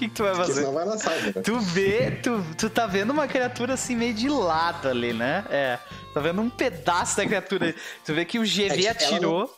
O 0.00 0.02
que, 0.02 0.08
que, 0.08 0.14
tu 0.14 0.22
vai 0.22 0.34
fazer? 0.34 0.64
Porque 0.64 0.66
senão 0.66 0.96
vai. 0.96 1.20
Né? 1.20 1.42
Tu 1.44 1.60
vê, 1.60 2.10
tu, 2.22 2.42
tu 2.56 2.70
tá 2.70 2.86
vendo 2.86 3.10
uma 3.10 3.28
criatura 3.28 3.74
assim 3.74 3.94
meio 3.94 4.14
de 4.14 4.30
lado 4.30 4.88
ali, 4.88 5.12
né? 5.12 5.44
É. 5.50 5.78
Tá 6.14 6.20
vendo 6.20 6.40
um 6.40 6.48
pedaço 6.48 7.18
da 7.18 7.26
criatura. 7.26 7.74
Tu 8.02 8.14
vê 8.14 8.24
que 8.24 8.38
o 8.38 8.42
GV 8.42 8.86
é 8.86 8.88
atirou. 8.88 9.42
Ela 9.42 9.48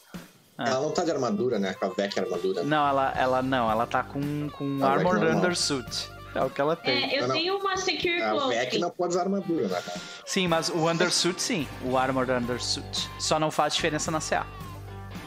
não, 0.59 0.65
ah. 0.67 0.69
ela 0.69 0.81
não 0.81 0.91
tá 0.91 1.05
de 1.05 1.13
armadura, 1.13 1.61
né? 1.61 1.75
Com 1.75 1.87
a 1.87 1.89
VEC 1.91 2.19
armadura. 2.19 2.65
Não, 2.65 2.89
ela, 2.89 3.15
ela 3.17 3.41
não, 3.41 3.71
ela 3.71 3.87
tá 3.87 4.03
com, 4.03 4.51
com 4.51 4.85
Armored 4.85 5.25
Undersuit. 5.27 6.11
É 6.35 6.43
o 6.43 6.51
que 6.51 6.61
ela 6.61 6.75
tem. 6.75 7.05
É, 7.05 7.21
eu 7.21 7.29
não, 7.29 7.37
tenho 7.37 7.59
uma 7.59 7.77
Secure 7.77 8.19
Cloak. 8.19 8.43
A 8.43 8.49
VEC 8.49 8.79
não 8.79 8.91
pode 8.91 9.13
usar 9.13 9.23
armadura, 9.23 9.69
né? 9.69 9.83
Sim, 10.27 10.49
mas 10.49 10.71
o 10.71 10.91
Undersuit 10.91 11.41
sim. 11.41 11.69
O 11.85 11.97
Armored 11.97 12.33
Undersuit. 12.33 13.09
Só 13.21 13.39
não 13.39 13.53
faz 13.53 13.77
diferença 13.77 14.11
na 14.11 14.19
CA. 14.19 14.45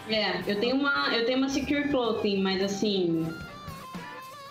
É, 0.10 0.42
eu 0.46 0.60
tenho 0.60 0.76
uma, 0.76 1.16
eu 1.16 1.26
tenho 1.26 1.38
uma 1.38 1.48
Secure 1.48 1.88
Clothing, 1.88 2.42
mas 2.42 2.62
assim. 2.62 3.26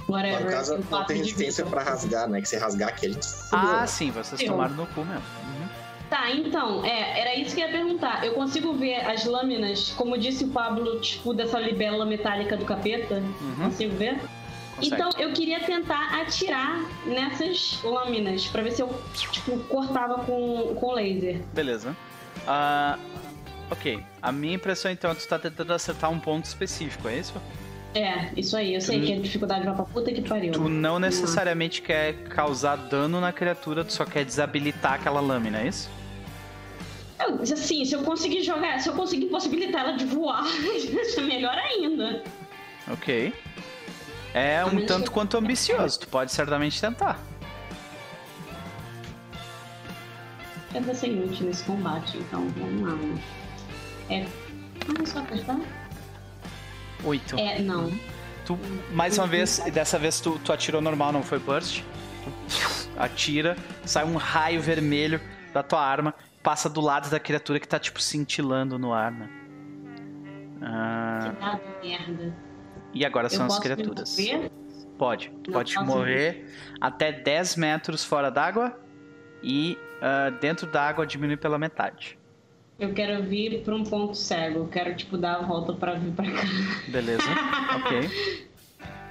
Whatever. 0.08 0.44
No 0.44 0.50
caso, 0.50 0.84
não 0.90 1.04
tem 1.04 1.18
resistência 1.18 1.64
pra 1.64 1.82
rasgar, 1.82 2.28
né? 2.28 2.40
Que 2.40 2.48
se 2.48 2.56
rasgar 2.56 2.90
aqui, 2.90 3.06
a 3.06 3.10
gente 3.10 3.26
Ah, 3.52 3.86
sim, 3.86 4.10
vocês 4.10 4.40
eu. 4.40 4.48
tomaram 4.48 4.74
no 4.74 4.86
cu 4.88 5.04
mesmo. 5.04 5.22
Uhum. 5.42 5.68
Tá, 6.10 6.30
então, 6.30 6.84
é, 6.84 7.20
era 7.20 7.34
isso 7.34 7.54
que 7.54 7.60
eu 7.60 7.66
ia 7.66 7.72
perguntar. 7.72 8.24
Eu 8.24 8.34
consigo 8.34 8.74
ver 8.74 8.96
as 9.06 9.24
lâminas, 9.24 9.90
como 9.96 10.18
disse 10.18 10.44
o 10.44 10.48
Pablo, 10.48 11.00
tipo, 11.00 11.32
dessa 11.32 11.58
libélula 11.58 12.04
metálica 12.04 12.56
do 12.56 12.64
capeta? 12.64 13.16
Uhum. 13.16 13.64
Consigo 13.64 13.96
ver? 13.96 14.20
Consegue. 14.76 14.94
Então 14.94 15.10
eu 15.18 15.32
queria 15.32 15.60
tentar 15.60 16.20
atirar 16.20 16.84
nessas 17.06 17.80
lâminas 17.82 18.46
para 18.46 18.62
ver 18.62 18.72
se 18.72 18.82
eu 18.82 18.92
tipo 19.14 19.58
cortava 19.64 20.24
com, 20.24 20.74
com 20.78 20.92
laser. 20.92 21.40
Beleza. 21.52 21.96
Uh, 22.40 23.00
ok. 23.70 24.04
A 24.20 24.32
minha 24.32 24.54
impressão 24.54 24.90
então 24.90 25.10
é 25.12 25.14
que 25.14 25.22
tu 25.22 25.28
tá 25.28 25.38
tentando 25.38 25.72
acertar 25.72 26.10
um 26.10 26.18
ponto 26.18 26.44
específico, 26.44 27.08
é 27.08 27.16
isso? 27.18 27.34
É, 27.94 28.28
isso 28.36 28.56
aí. 28.56 28.74
Eu 28.74 28.80
sei 28.80 29.00
tu... 29.00 29.06
que 29.06 29.12
a 29.12 29.18
dificuldade 29.20 29.64
vai 29.64 29.74
pra 29.74 29.84
puta 29.84 30.12
que 30.12 30.20
pariu. 30.20 30.52
Tu 30.52 30.68
não 30.68 30.98
necessariamente 30.98 31.80
hum. 31.80 31.84
quer 31.84 32.14
causar 32.24 32.76
dano 32.76 33.20
na 33.20 33.32
criatura, 33.32 33.84
tu 33.84 33.92
só 33.92 34.04
quer 34.04 34.24
desabilitar 34.24 34.94
aquela 34.94 35.20
lâmina, 35.20 35.60
é 35.60 35.68
isso? 35.68 35.88
Eu, 37.20 37.40
assim, 37.40 37.84
se 37.84 37.94
eu 37.94 38.02
conseguir 38.02 38.42
jogar, 38.42 38.80
se 38.80 38.88
eu 38.88 38.94
conseguir 38.94 39.26
possibilitar 39.26 39.82
ela 39.82 39.96
de 39.96 40.04
voar, 40.04 40.44
é 41.16 41.20
melhor 41.20 41.56
ainda. 41.56 42.22
Ok. 42.90 43.32
É 44.34 44.64
um 44.64 44.84
tanto 44.84 45.12
quanto 45.12 45.36
ambicioso, 45.36 46.00
tu 46.00 46.08
pode 46.08 46.32
certamente 46.32 46.80
tentar. 46.80 47.20
Tenta 50.72 50.92
ser 50.92 51.06
inútil 51.06 51.46
nesse 51.46 51.62
combate, 51.62 52.18
então 52.18 52.48
vamos 52.48 52.82
lá. 52.82 52.98
É. 54.10 54.26
Ah, 54.88 55.06
só 55.06 55.20
apertar? 55.20 55.83
Oito. 57.04 57.38
É, 57.38 57.60
não. 57.60 57.90
Tu, 58.44 58.58
mais 58.92 59.18
uma 59.18 59.26
vez, 59.26 59.58
dessa 59.72 59.98
vez 59.98 60.20
tu, 60.20 60.38
tu 60.38 60.52
atirou 60.52 60.80
normal, 60.80 61.12
não 61.12 61.22
foi 61.22 61.38
burst. 61.38 61.82
atira, 62.96 63.56
sai 63.84 64.04
um 64.04 64.16
raio 64.16 64.60
vermelho 64.60 65.20
da 65.52 65.62
tua 65.62 65.80
arma, 65.80 66.14
passa 66.42 66.68
do 66.68 66.80
lado 66.80 67.10
da 67.10 67.18
criatura 67.18 67.58
que 67.60 67.68
tá, 67.68 67.78
tipo, 67.78 68.00
cintilando 68.00 68.78
no 68.78 68.92
ar, 68.92 69.10
né? 69.12 69.28
Ah... 70.62 71.58
Que 71.80 71.88
merda. 71.88 72.34
E 72.92 73.04
agora 73.04 73.28
são 73.28 73.46
as 73.46 73.58
criaturas. 73.58 74.16
Pode. 74.96 75.30
Não 75.30 75.52
pode 75.52 75.74
mover 75.80 76.46
até 76.80 77.10
10 77.10 77.56
metros 77.56 78.04
fora 78.04 78.30
d'água 78.30 78.78
e 79.42 79.76
uh, 79.98 80.30
dentro 80.38 80.66
d'água 80.66 81.04
diminui 81.04 81.36
pela 81.36 81.58
metade. 81.58 82.16
Eu 82.78 82.92
quero 82.92 83.22
vir 83.22 83.62
para 83.62 83.74
um 83.74 83.84
ponto 83.84 84.16
cego. 84.16 84.60
Eu 84.60 84.68
quero, 84.68 84.94
tipo, 84.96 85.16
dar 85.16 85.36
a 85.36 85.42
volta 85.42 85.72
para 85.72 85.94
vir 85.94 86.12
para 86.12 86.30
cá. 86.30 86.42
Beleza, 86.88 87.22
ok. 87.76 88.44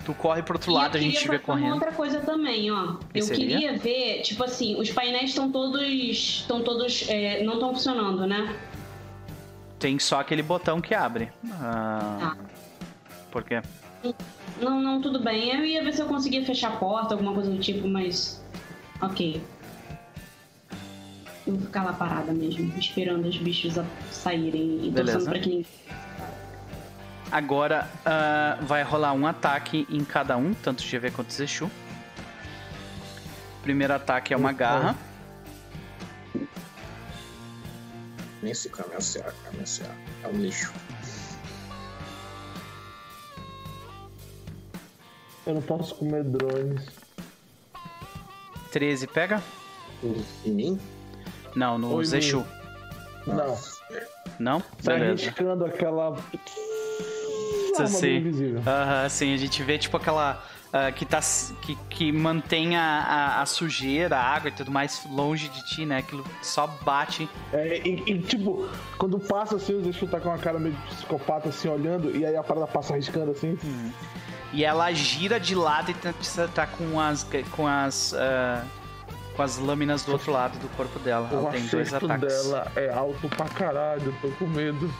Tu 0.05 0.13
corre 0.15 0.43
pro 0.43 0.55
outro 0.55 0.69
e 0.69 0.73
lado, 0.73 0.97
a 0.97 0.99
gente 0.99 1.27
vê 1.29 1.39
correndo. 1.39 1.75
outra 1.75 1.93
coisa 1.93 2.19
também, 2.19 2.69
ó. 2.69 2.95
Que 3.13 3.19
eu 3.19 3.23
seria? 3.23 3.47
queria 3.47 3.77
ver, 3.77 4.21
tipo 4.21 4.43
assim, 4.43 4.75
os 4.75 4.91
painéis 4.91 5.29
estão 5.29 5.49
todos. 5.49 5.81
estão 5.81 6.61
todos. 6.61 7.07
É, 7.07 7.41
não 7.43 7.53
estão 7.53 7.73
funcionando, 7.73 8.27
né? 8.27 8.53
Tem 9.79 9.97
só 9.97 10.19
aquele 10.19 10.43
botão 10.43 10.81
que 10.81 10.93
abre. 10.93 11.31
Ah, 11.53 12.17
tá. 12.19 12.37
Por 13.31 13.43
quê? 13.43 13.61
Não, 14.61 14.81
não, 14.81 15.01
tudo 15.01 15.19
bem. 15.19 15.55
Eu 15.55 15.65
ia 15.65 15.83
ver 15.83 15.93
se 15.93 16.01
eu 16.01 16.05
conseguia 16.05 16.45
fechar 16.45 16.73
a 16.73 16.75
porta, 16.75 17.13
alguma 17.13 17.33
coisa 17.33 17.49
do 17.49 17.59
tipo, 17.59 17.87
mas. 17.87 18.43
Ok. 19.01 19.41
Eu 21.45 21.53
vou 21.53 21.61
ficar 21.61 21.83
lá 21.83 21.93
parada 21.93 22.31
mesmo, 22.31 22.71
esperando 22.77 23.27
os 23.27 23.37
bichos 23.37 23.73
saírem 24.11 24.85
e 24.85 24.91
Beleza. 24.91 25.19
torcendo 25.19 25.31
pra 25.31 25.39
que 25.39 25.65
Agora 27.33 27.89
uh, 28.05 28.63
vai 28.63 28.83
rolar 28.83 29.11
um 29.13 29.25
ataque 29.25 29.87
em 29.89 30.05
cada 30.05 30.37
um, 30.37 30.53
tanto 30.53 30.83
GV 30.83 31.09
quanto 31.09 31.33
Zeshu. 31.33 31.69
Primeiro 33.63 33.91
ataque 33.91 34.33
é 34.33 34.37
uma 34.37 34.53
garra. 34.53 34.95
Nem 38.41 38.53
se 38.53 38.69
caminhar, 38.69 39.01
caminhar. 39.43 39.95
É 40.21 40.27
um 40.27 40.33
lixo. 40.33 40.71
Eu 45.47 45.55
não 45.55 45.61
posso 45.63 45.95
comer 45.95 46.23
drones. 46.23 46.85
13 48.71 49.07
pega? 49.07 49.41
Em 50.45 50.51
mim? 50.51 50.79
Não, 51.55 51.77
no 51.77 51.93
Oi, 51.95 52.05
Zeshu. 52.05 52.45
Não. 53.25 53.57
Não? 54.39 54.59
Tá 54.59 54.93
Beleza. 54.93 55.23
arriscando 55.23 55.65
aquela. 55.65 56.17
armadura 57.73 57.87
sim. 57.87 58.17
invisível. 58.17 58.61
Aham, 58.65 59.09
sim, 59.09 59.33
a 59.33 59.37
gente 59.37 59.63
vê 59.63 59.77
tipo 59.77 59.97
aquela. 59.97 60.43
ah, 60.71 60.91
que, 60.91 61.05
tá, 61.05 61.19
que, 61.61 61.75
que 61.89 62.11
mantém 62.11 62.75
a, 62.75 62.81
a, 62.83 63.41
a 63.41 63.45
sujeira, 63.45 64.17
a 64.17 64.21
água 64.21 64.49
e 64.49 64.51
tudo 64.51 64.71
mais 64.71 65.05
longe 65.09 65.49
de 65.49 65.65
ti, 65.65 65.85
né? 65.85 65.97
Aquilo 65.97 66.25
só 66.41 66.67
bate. 66.67 67.29
É, 67.51 67.81
e, 67.87 68.03
e, 68.07 68.19
tipo, 68.19 68.67
quando 68.97 69.19
passa 69.19 69.55
assim, 69.55 69.75
os 69.75 69.87
Exu 69.87 70.07
tá 70.07 70.19
com 70.19 70.29
uma 70.29 70.37
cara 70.37 70.59
meio 70.59 70.75
de 70.75 70.81
psicopata 70.95 71.49
assim, 71.49 71.67
olhando, 71.67 72.15
e 72.15 72.25
aí 72.25 72.35
a 72.35 72.43
parada 72.43 72.67
passa 72.67 72.93
arriscando 72.93 73.31
assim. 73.31 73.57
E 74.51 74.63
ela 74.63 74.91
gira 74.91 75.39
de 75.39 75.55
lado 75.55 75.91
e 75.91 75.93
tá, 75.93 76.13
tá 76.53 76.67
com 76.67 76.99
as. 76.99 77.25
com 77.51 77.67
as. 77.67 78.13
ah, 78.13 78.63
com 79.35 79.41
as 79.41 79.57
lâminas 79.57 80.03
do 80.03 80.11
outro 80.13 80.31
lado 80.31 80.57
do 80.59 80.67
corpo 80.75 80.97
dela. 80.99 81.27
O 81.31 81.35
Ela 81.37 81.51
tem 81.51 81.65
dois 81.67 81.93
ataques. 81.93 82.27
dela 82.43 82.71
é 82.75 82.89
alto 82.89 83.27
pra 83.29 83.47
caralho, 83.49 84.13
eu 84.21 84.29
tô 84.31 84.35
com 84.37 84.47
medo. 84.47 84.93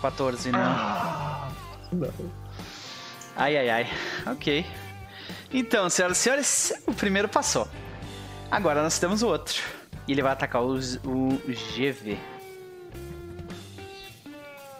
14, 0.00 0.50
não. 0.50 0.60
Ah, 0.60 1.48
não. 1.92 2.10
Ai, 3.36 3.56
ai, 3.56 3.70
ai. 3.70 3.90
Ok. 4.26 4.66
Então, 5.52 5.88
senhoras 5.88 6.18
e 6.18 6.20
senhores, 6.20 6.72
o 6.86 6.92
primeiro 6.92 7.28
passou. 7.28 7.66
Agora 8.50 8.82
nós 8.82 8.98
temos 8.98 9.22
o 9.22 9.28
outro. 9.28 9.62
E 10.06 10.12
ele 10.12 10.22
vai 10.22 10.32
atacar 10.32 10.62
o, 10.62 10.74
o 10.76 11.40
GV. 11.48 12.18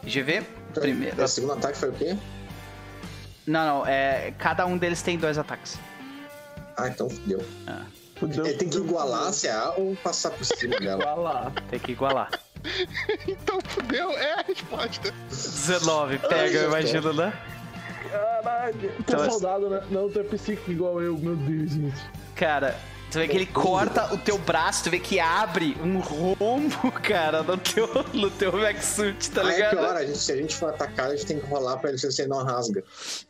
GV, 0.05 0.43
primeiro. 0.75 1.23
O 1.23 1.27
segundo 1.29 1.55
ataque 1.55 1.79
foi 1.79 1.89
o 1.89 1.93
quê? 1.93 2.17
Não, 3.47 3.79
não, 3.79 3.87
é. 3.87 4.33
Cada 4.39 4.67
um 4.67 4.77
deles 4.77 5.01
tem 5.01 5.17
dois 5.17 5.39
ataques. 5.39 5.79
Ah, 6.77 6.89
então 6.89 7.09
fudeu. 7.09 7.43
Fudeu, 8.27 8.47
Ele 8.47 8.55
tem 8.57 8.69
que 8.69 8.77
igualar 8.79 9.29
a 9.29 9.33
CA 9.33 9.75
ou 9.77 9.97
passar 9.97 10.31
por 10.31 10.45
cima 10.45 10.79
dela? 10.79 11.15
Lá. 11.15 11.53
Tem 11.71 11.79
que 11.79 11.93
igualar. 11.93 12.31
Então 13.29 13.59
fudeu, 13.69 14.11
é 14.13 14.33
a 14.41 14.43
resposta. 14.43 15.13
19, 15.29 16.19
pega, 16.19 16.59
eu 16.59 16.61
Ai, 16.73 16.81
imagino, 16.81 17.13
né? 17.13 17.33
Caralho. 18.11 18.79
Tu 18.81 18.95
Então, 19.01 19.23
é 19.23 19.27
é- 19.27 19.31
soldado, 19.31 19.69
né? 19.71 19.83
Não, 19.91 20.09
tu 20.11 20.21
é 20.21 20.23
psíquico 20.23 20.71
igual 20.71 21.01
eu, 21.03 21.17
meu 21.19 21.37
Deus, 21.37 21.71
gente. 21.73 22.01
Cara, 22.37 22.77
tu 23.11 23.19
vê 23.19 23.29
que 23.29 23.37
ele 23.37 23.47
corta 23.47 24.13
o 24.15 24.19
teu 24.19 24.39
braço, 24.39 24.85
tu 24.85 24.91
vê 24.91 24.99
que 24.99 25.21
abre 25.21 25.77
um 25.83 25.99
rombo, 26.01 26.91
cara, 27.03 27.43
no 27.43 27.57
teu, 27.59 27.87
no 28.15 28.31
teu 28.31 28.53
Vexsuit, 28.53 29.31
tá 29.31 29.43
Ah, 29.43 29.51
é 29.51 29.55
ligado? 29.57 29.71
pior, 29.77 29.97
a 29.97 30.05
gente, 30.07 30.19
se 30.19 30.33
a 30.33 30.37
gente 30.37 30.57
for 30.57 30.71
atacar, 30.71 31.07
a 31.09 31.11
gente 31.17 31.27
tem 31.27 31.39
que 31.41 31.47
rolar 31.47 31.77
pra 31.79 31.91
ele 31.91 31.99
se 31.99 32.07
ele 32.23 32.29
não 32.31 32.43
rasga. 32.45 32.83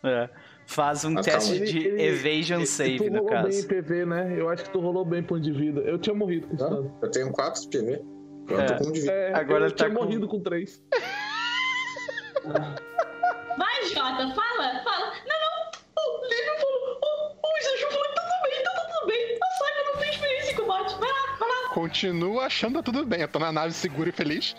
É. 0.03 0.29
Faz 0.66 1.05
um 1.05 1.19
Ah, 1.19 1.23
teste 1.23 1.51
calma. 1.59 1.66
de 1.66 1.89
evasion 2.01 2.59
ele- 2.61 2.66
save, 2.66 2.97
tu 2.99 3.11
no 3.11 3.23
rolou 3.23 3.43
bem 3.49 3.59
em. 3.59 3.62
PV, 3.66 4.07
né? 4.07 4.35
Eu 4.39 4.49
acho 4.49 4.65
que 4.65 4.70
tu 4.70 4.81
rolou 4.81 5.05
bem 5.05 5.23
ponto 5.23 5.41
de 5.41 5.53
vida. 5.53 5.81
Eu 5.82 5.99
tinha 5.99 6.15
morrido 6.15 6.47
com 6.49 6.55
isso. 6.55 6.65
Dano. 6.65 6.99
Eu 7.03 7.11
tenho 7.11 7.31
4 7.32 7.61
de 7.62 7.69
PV. 7.69 8.03
Eu 8.49 8.61
É. 8.61 8.66
tô 8.66 8.74
com 8.78 8.89
um 8.89 8.93
de 8.93 9.01
vida. 9.01 9.12
É, 9.12 9.35
Agora 9.35 9.61
eu 9.65 9.66
ele 9.69 9.74
tá 9.74 9.85
tinha 9.85 9.97
com- 9.97 10.05
morrido 10.05 10.27
com 10.28 10.41
3. 10.41 10.82
Vai, 12.45 13.85
Jota, 13.89 14.35
fala, 14.35 14.82
fala. 14.82 15.12
Não, 15.27 15.41
não. 15.41 15.70
O 15.97 16.24
Lívio 16.28 16.55
falou. 16.61 16.99
O, 17.03 17.32
o 17.35 17.59
Exu 17.59 17.89
falou 17.91 18.05
que 18.09 18.15
tá 18.15 18.23
tudo 18.23 18.43
bem, 18.51 18.62
tá 18.62 18.70
tudo 18.93 19.07
bem. 19.07 19.39
A 19.43 19.47
Saga 19.59 19.85
não 19.93 20.01
tem 20.01 20.11
experiência 20.11 20.53
em 20.53 20.57
combate. 20.57 20.95
Vai 20.99 21.09
lá, 21.11 21.36
vai 21.39 21.49
lá. 21.49 21.69
Continuo 21.74 22.41
achando 22.41 22.70
que 22.73 22.77
tá 22.78 22.82
tudo 22.93 23.07
bem. 23.07 23.20
Eu 23.23 23.28
tô 23.28 23.39
na 23.39 23.53
nave 23.53 23.73
segura 23.73 24.09
e 24.09 24.12
feliz. 24.12 24.57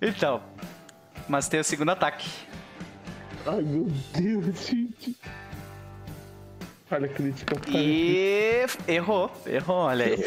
Então, 0.00 0.42
mas 1.28 1.48
tem 1.48 1.60
o 1.60 1.64
segundo 1.64 1.90
ataque. 1.90 2.28
Ai, 3.46 3.62
meu 3.62 3.86
Deus, 4.12 4.44
gente. 4.66 5.16
Crítica, 5.16 5.30
falha 6.86 7.08
crítica. 7.08 7.56
E 7.68 8.66
errou, 8.86 9.30
errou, 9.46 9.76
olha 9.78 10.06
aí. 10.06 10.24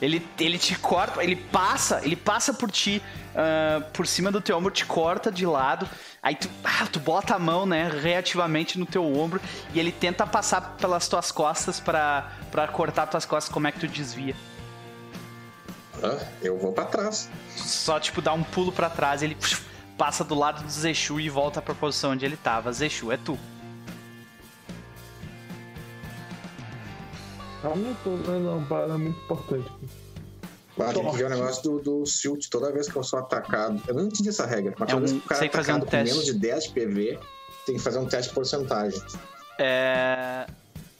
Ele, 0.00 0.26
ele 0.38 0.58
te 0.58 0.76
corta, 0.78 1.22
ele 1.22 1.36
passa, 1.36 2.00
ele 2.02 2.16
passa 2.16 2.52
por 2.52 2.70
ti, 2.70 3.02
ah, 3.36 3.82
por 3.92 4.06
cima 4.06 4.32
do 4.32 4.40
teu 4.40 4.56
ombro, 4.56 4.70
te 4.70 4.84
corta 4.84 5.30
de 5.30 5.46
lado. 5.46 5.88
Aí 6.22 6.34
tu, 6.34 6.48
ah, 6.64 6.86
tu 6.90 6.98
bota 7.00 7.34
a 7.34 7.38
mão, 7.38 7.66
né, 7.66 7.88
reativamente 7.88 8.78
no 8.78 8.86
teu 8.86 9.04
ombro 9.04 9.40
e 9.74 9.80
ele 9.80 9.92
tenta 9.92 10.26
passar 10.26 10.76
pelas 10.76 11.08
tuas 11.08 11.30
costas 11.32 11.80
pra, 11.80 12.32
pra 12.50 12.68
cortar 12.68 13.06
tuas 13.06 13.24
costas. 13.24 13.52
Como 13.52 13.66
é 13.66 13.72
que 13.72 13.80
tu 13.80 13.88
desvia? 13.88 14.34
Hã? 16.02 16.18
Eu 16.40 16.58
vou 16.58 16.72
pra 16.72 16.84
trás. 16.84 17.28
Só, 17.56 18.00
tipo, 18.00 18.22
dá 18.22 18.32
um 18.32 18.42
pulo 18.42 18.72
pra 18.72 18.88
trás, 18.88 19.22
ele 19.22 19.36
passa 20.02 20.24
do 20.24 20.34
lado 20.34 20.64
do 20.64 20.68
Zeshu 20.68 21.20
e 21.20 21.28
volta 21.30 21.62
pra 21.62 21.76
posição 21.76 22.10
onde 22.10 22.24
ele 22.24 22.36
tava. 22.36 22.72
Zeshu, 22.72 23.12
é 23.12 23.16
tu. 23.16 23.38
Tô 28.02 28.16
vendo 28.16 28.50
uma 28.50 28.66
parada 28.66 28.98
muito 28.98 29.16
importante. 29.22 29.68
aqui. 29.68 29.88
Ah, 30.80 30.92
tem 30.92 31.08
que 31.08 31.16
ver 31.16 31.26
o 31.26 31.28
negócio 31.28 31.62
do, 31.62 31.78
do 32.00 32.04
Silt. 32.06 32.48
Toda 32.50 32.72
vez 32.72 32.88
que 32.90 32.96
eu 32.96 33.04
sou 33.04 33.20
atacado. 33.20 33.80
Eu 33.86 33.94
não 33.94 34.06
entendi 34.06 34.28
essa 34.28 34.44
regra, 34.44 34.74
mas 34.76 34.88
É 34.88 34.92
toda 34.92 35.04
um- 35.04 35.08
vez 35.08 35.12
que 35.12 35.18
o 35.24 35.28
cara 35.28 35.38
tem 35.38 35.46
é 35.46 35.48
que 35.50 35.56
fazer 35.56 35.72
um 35.72 35.76
atacado 35.76 35.90
com 35.90 35.96
teste. 36.04 36.10
menos 36.18 36.24
de 36.26 36.40
10 36.40 36.64
de 36.64 36.70
PV, 36.70 37.18
tem 37.64 37.76
que 37.76 37.80
fazer 37.80 37.98
um 38.00 38.06
teste 38.06 38.30
de 38.30 38.34
porcentagem. 38.34 39.00
É. 39.60 40.46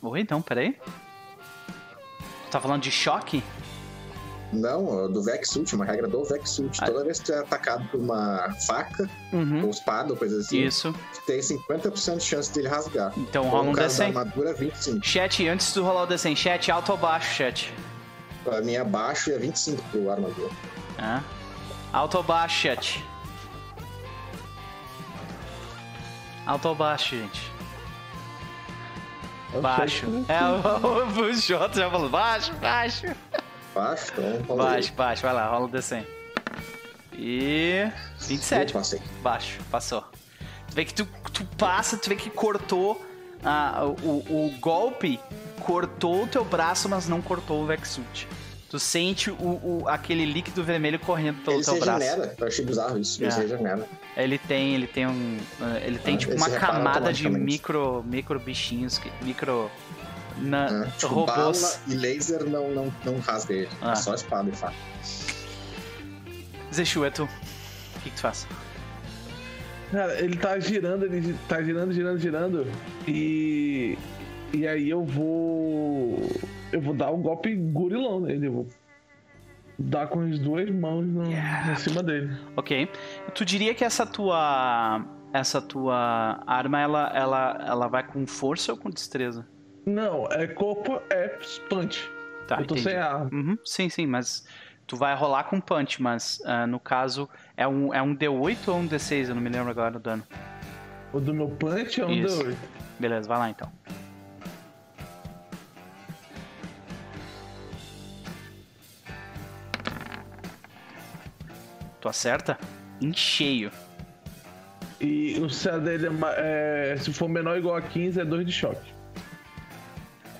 Oi, 0.01 0.27
não, 0.31 0.41
peraí. 0.41 0.75
Tu 0.75 2.51
tá 2.53 2.61
falando 2.61 2.83
de 2.83 2.91
choque? 2.93 3.43
Não, 4.53 5.11
do 5.11 5.23
Vexult, 5.23 5.73
uma 5.75 5.85
regra 5.85 6.07
do 6.07 6.23
Vexult. 6.25 6.79
Ah. 6.83 6.87
Toda 6.87 7.05
vez 7.05 7.19
que 7.19 7.25
tu 7.27 7.33
é 7.33 7.39
atacado 7.39 7.89
por 7.89 7.99
uma 8.01 8.55
faca, 8.67 9.09
Uhum. 9.33 9.65
ou 9.65 9.71
espada, 9.71 10.11
ou 10.13 10.17
coisa 10.17 10.39
assim, 10.41 10.61
Isso. 10.63 10.93
tu 11.15 11.21
tem 11.27 11.41
50% 11.41 12.19
de 12.19 12.25
chance 12.25 12.53
dele 12.53 12.69
rasgar. 12.69 13.13
Então 13.17 13.49
rola 13.49 13.63
um 13.63 13.71
no 13.71 13.77
caso 13.77 13.99
da 13.99 14.05
D100. 14.05 14.09
armadura, 14.09 14.53
25. 14.53 15.07
Chat, 15.07 15.49
antes 15.49 15.69
de 15.69 15.75
tu 15.75 15.83
rolar 15.83 16.03
o 16.03 16.07
D100, 16.07 16.37
chat, 16.37 16.71
alto 16.71 16.93
ou 16.93 16.99
baixo, 16.99 17.35
chat? 17.35 17.73
Pra 18.45 18.61
mim 18.61 18.75
é 18.75 18.85
baixo 18.85 19.31
e 19.31 19.33
é 19.33 19.39
25 19.39 19.83
pro 19.91 20.11
armadura. 20.11 20.51
Ah. 20.99 21.23
Alto 21.93 22.19
ou 22.19 22.23
baixo, 22.23 22.55
chat? 22.61 23.03
Alto 26.47 26.69
ou 26.69 26.75
baixo, 26.75 27.17
gente? 27.17 27.53
Eu 29.55 29.61
Baixo. 29.61 30.07
É, 30.29 30.43
o, 30.45 31.21
o, 31.21 31.21
o 31.27 31.33
Jota 31.35 31.79
já 31.81 31.91
falou 31.91 32.09
baixo, 32.09 32.53
baixo. 32.55 33.07
Baixo, 33.75 34.13
então 34.13 34.43
rola 34.47 34.65
aí. 34.65 34.75
Baixo, 34.75 34.93
baixo, 34.95 35.23
vai 35.23 35.33
lá, 35.33 35.47
rola 35.49 35.67
o 35.67 35.69
D100. 35.69 36.05
E. 37.19 37.91
27. 38.21 38.73
Eu 38.75 38.81
passei. 38.81 39.01
Baixo, 39.23 39.59
passou. 39.71 40.03
Tu 40.69 40.75
vê 40.75 40.85
que 40.85 40.95
tu, 40.95 41.07
tu 41.33 41.45
passa, 41.59 41.97
tu 41.97 42.09
vê 42.09 42.17
que 42.17 42.31
cortou 42.31 43.05
ah, 43.45 43.85
o, 43.85 44.47
o 44.47 44.55
golpe, 44.61 45.21
cortou 45.61 46.25
o 46.25 46.27
teu 46.27 46.45
braço, 46.45 46.89
mas 46.89 47.09
não 47.09 47.21
cortou 47.21 47.63
o 47.63 47.67
Vexut. 47.67 48.27
Tu 48.71 48.79
sente 48.79 49.31
o, 49.31 49.35
o- 49.35 49.85
aquele 49.87 50.25
líquido 50.25 50.65
vermelho 50.65 50.99
correndo 50.99 51.43
pelo 51.45 51.57
Ele 51.59 51.65
teu 51.65 51.75
se 51.75 51.81
braço. 51.81 51.99
regenera. 52.01 52.35
Eu 52.39 52.47
achei 52.47 52.65
bizarro 52.65 52.99
isso. 52.99 53.21
Ele 53.23 53.29
É. 53.29 53.31
se 53.31 53.41
regenera. 53.41 53.87
Ele 54.17 54.39
tem, 54.39 54.75
ele 54.75 54.87
tem 54.87 55.07
um, 55.07 55.39
ah, 55.61 55.79
ele 55.83 55.99
tem 55.99 56.15
Ah, 56.15 56.19
tipo 56.19 56.33
ele 56.33 56.39
uma 56.41 56.49
se 56.49 56.59
camada 56.59 57.13
de 57.13 57.29
micro, 57.29 58.03
micro 58.07 58.41
bichinhos, 58.41 58.99
micro 59.21 59.71
na, 60.39 60.71
né? 60.71 60.93
Tipo, 60.99 61.15
robôs. 61.15 61.61
bala 61.61 61.83
e 61.89 61.95
laser 61.95 62.45
não, 62.45 62.71
não, 62.71 62.95
não 63.05 63.19
rasga 63.21 63.55
ele. 63.55 63.69
Ah. 63.81 63.93
É 63.93 63.95
só 63.97 64.15
espada 64.15 64.49
e 64.51 64.53
faca. 64.57 64.75
Zeshu, 66.73 67.05
é 67.05 67.11
tu. 67.11 67.25
O 67.25 68.01
que, 68.01 68.11
que 68.11 68.17
tu 68.17 68.21
faz? 68.21 68.47
Cara, 69.91 70.19
ele 70.21 70.37
tá 70.37 70.59
girando, 70.59 71.05
ele 71.05 71.37
tá 71.49 71.63
girando, 71.63 71.93
girando, 71.93 72.19
girando. 72.19 72.67
E. 73.07 73.99
E 74.53 74.67
aí 74.67 74.89
eu 74.89 75.05
vou. 75.05 76.31
Eu 76.73 76.81
vou 76.81 76.95
dar 76.95 77.11
um 77.11 77.21
golpe 77.21 77.55
gurilão 77.55 78.21
nele. 78.21 78.47
Eu 78.47 78.53
vou 78.53 78.69
dar 79.79 80.07
com 80.07 80.21
as 80.21 80.39
duas 80.39 80.71
mãos 80.71 81.07
no, 81.07 81.25
Yeah. 81.31 81.73
em 81.73 81.77
cima 81.77 82.03
dele. 82.03 82.35
Ok. 82.57 82.89
Tu 83.35 83.45
diria 83.45 83.75
que 83.75 83.85
essa 83.85 84.07
tua 84.07 85.05
essa 85.33 85.61
tua 85.63 86.43
arma 86.47 86.81
ela 86.81 87.11
ela 87.15 87.65
ela 87.67 87.89
vai 87.89 88.07
com 88.07 88.27
força 88.27 88.73
ou 88.73 88.79
com 88.79 88.91
destreza? 88.91 89.47
Não, 89.85 90.27
é 90.31 90.47
corpo, 90.47 91.01
é 91.11 91.29
punch. 91.69 92.11
Tá, 92.47 92.61
eu 92.61 92.67
tô 92.67 92.75
entendi. 92.75 92.83
sem 92.83 92.97
arma. 92.97 93.31
Uhum, 93.33 93.59
sim, 93.65 93.89
sim, 93.89 94.07
mas 94.07 94.47
tu 94.87 94.97
vai 94.97 95.15
rolar 95.15 95.45
com 95.45 95.61
punch, 95.61 96.01
mas 96.01 96.41
ah, 96.45 96.67
no 96.67 96.79
caso 96.79 97.29
é 97.57 97.67
um, 97.67 97.93
é 97.93 98.01
um 98.01 98.15
D8 98.15 98.69
ou 98.69 98.77
um 98.77 98.89
D6? 98.89 99.29
Eu 99.29 99.35
não 99.35 99.43
me 99.43 99.49
lembro 99.49 99.71
agora 99.71 99.93
do 99.93 99.99
dano. 99.99 100.23
O 101.13 101.21
do 101.21 101.35
meu 101.35 101.49
punch 101.49 102.01
é 102.01 102.07
um 102.07 102.11
Isso. 102.11 102.45
D8. 102.45 102.57
Beleza, 102.99 103.29
vai 103.29 103.39
lá 103.39 103.51
então. 103.51 103.73
Tu 112.01 112.09
acerta? 112.09 112.59
Em 113.01 113.13
cheio. 113.13 113.71
E 115.01 115.41
o 115.41 115.49
CA 115.49 115.79
dele 115.79 116.09
é, 116.37 116.93
é. 116.93 116.97
Se 116.97 117.13
for 117.13 117.29
menor 117.29 117.53
ou 117.53 117.59
igual 117.59 117.77
a 117.77 117.83
15, 117.83 118.21
é 118.21 118.25
2 118.25 118.47
de 118.47 118.53
choque. 118.53 118.92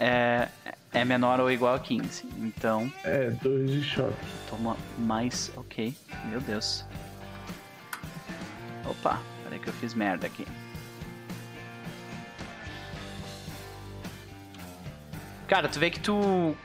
É, 0.05 0.49
é 0.93 1.05
menor 1.05 1.39
ou 1.39 1.49
igual 1.49 1.75
a 1.77 1.79
15. 1.79 2.27
Então, 2.39 2.93
É, 3.05 3.31
2 3.31 3.71
de 3.71 3.83
choque. 3.85 4.17
toma 4.51 4.77
mais. 4.99 5.53
Ok. 5.57 5.95
Meu 6.25 6.41
Deus. 6.41 6.85
Opa, 8.85 9.21
peraí 9.45 9.61
que 9.61 9.69
eu 9.69 9.73
fiz 9.75 9.95
merda 9.95 10.27
aqui. 10.27 10.45
Cara, 15.47 15.69
tu 15.69 15.79
vê 15.79 15.89
que 15.91 16.01
tu. 16.01 16.57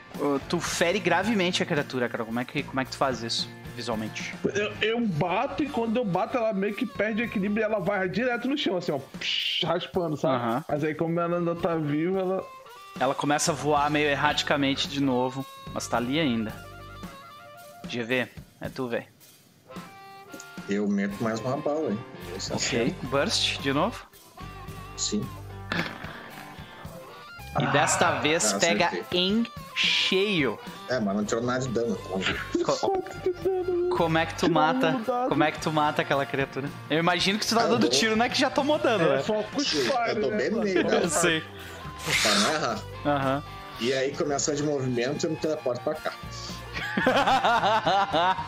Tu 0.48 0.58
fere 0.58 0.98
gravemente 0.98 1.62
a 1.62 1.66
criatura, 1.66 2.08
cara. 2.08 2.24
Como 2.24 2.40
é 2.40 2.44
que, 2.44 2.62
como 2.64 2.80
é 2.80 2.84
que 2.84 2.90
tu 2.90 2.96
faz 2.96 3.22
isso? 3.22 3.48
visualmente. 3.76 4.34
Eu, 4.56 4.72
eu 4.82 5.06
bato 5.06 5.62
e 5.62 5.68
quando 5.68 5.98
eu 5.98 6.04
bato 6.04 6.36
ela 6.36 6.52
meio 6.52 6.74
que 6.74 6.84
perde 6.84 7.22
o 7.22 7.24
equilíbrio 7.24 7.62
e 7.62 7.64
ela 7.64 7.78
vai 7.78 8.08
direto 8.08 8.48
no 8.48 8.58
chão, 8.58 8.76
assim, 8.76 8.90
ó, 8.90 8.98
psh, 9.20 9.62
raspando, 9.64 10.16
sabe? 10.16 10.34
Aham. 10.34 10.64
Mas 10.68 10.82
aí 10.82 10.96
como 10.96 11.20
ela 11.20 11.38
ainda 11.38 11.54
tá 11.54 11.76
viva, 11.76 12.18
ela. 12.18 12.44
Ela 13.00 13.14
começa 13.14 13.52
a 13.52 13.54
voar 13.54 13.90
meio 13.90 14.08
erraticamente 14.08 14.88
de 14.88 15.00
novo, 15.00 15.46
mas 15.72 15.86
tá 15.86 15.96
ali 15.98 16.18
ainda. 16.18 16.52
GV, 17.86 18.28
é 18.60 18.68
tu, 18.68 18.88
velho. 18.88 19.06
Eu 20.68 20.86
meto 20.88 21.22
mais 21.22 21.40
uma 21.40 21.56
bala, 21.56 21.90
hein? 21.92 21.98
Esse 22.36 22.52
Ok. 22.52 22.94
Burst 23.04 23.58
de 23.60 23.72
novo. 23.72 24.04
Sim. 24.96 25.26
E 27.60 27.66
desta 27.68 28.18
vez 28.20 28.52
ah, 28.52 28.58
pega 28.58 28.86
acertei. 28.88 29.20
em 29.20 29.46
cheio. 29.74 30.58
É, 30.88 30.98
mas 31.00 31.16
não 31.16 31.24
tirou 31.24 31.42
nada 31.42 31.60
de 31.60 31.68
dano. 31.68 31.98
Então... 32.54 32.76
Dano? 33.42 33.96
Como 33.96 34.18
é 34.18 34.26
que 34.26 34.34
tu 34.34 34.50
mata? 34.50 35.00
Como 35.28 35.42
é 35.44 35.50
que 35.50 35.60
tu 35.60 35.72
mata 35.72 36.02
aquela 36.02 36.26
criatura? 36.26 36.68
Eu 36.90 36.98
imagino 36.98 37.38
que 37.38 37.46
tu 37.46 37.54
tá 37.54 37.62
Ah, 37.62 37.64
eu 37.64 37.70
dando 37.70 37.88
tiro, 37.88 38.14
não 38.16 38.24
é 38.26 38.28
que 38.28 38.38
já 38.38 38.50
tomou 38.50 38.78
dano, 38.78 39.04
É 39.04 39.08
né? 39.16 39.18
eu 39.20 40.20
tô 40.20 40.30
né? 40.30 40.36
bem 40.36 40.50
no 40.50 40.60
meio 40.60 40.78
Eu 40.78 40.84
dela. 40.84 41.08
sei. 41.08 41.42
Pra 42.22 42.34
não 42.34 42.54
errar. 42.54 42.78
Aham. 43.04 43.42
E 43.80 43.92
aí 43.92 44.14
começa 44.16 44.54
de 44.54 44.62
movimento 44.62 45.24
e 45.24 45.26
eu 45.26 45.30
me 45.30 45.36
teleporto 45.36 45.80
pra 45.82 45.94
cá. 45.94 46.14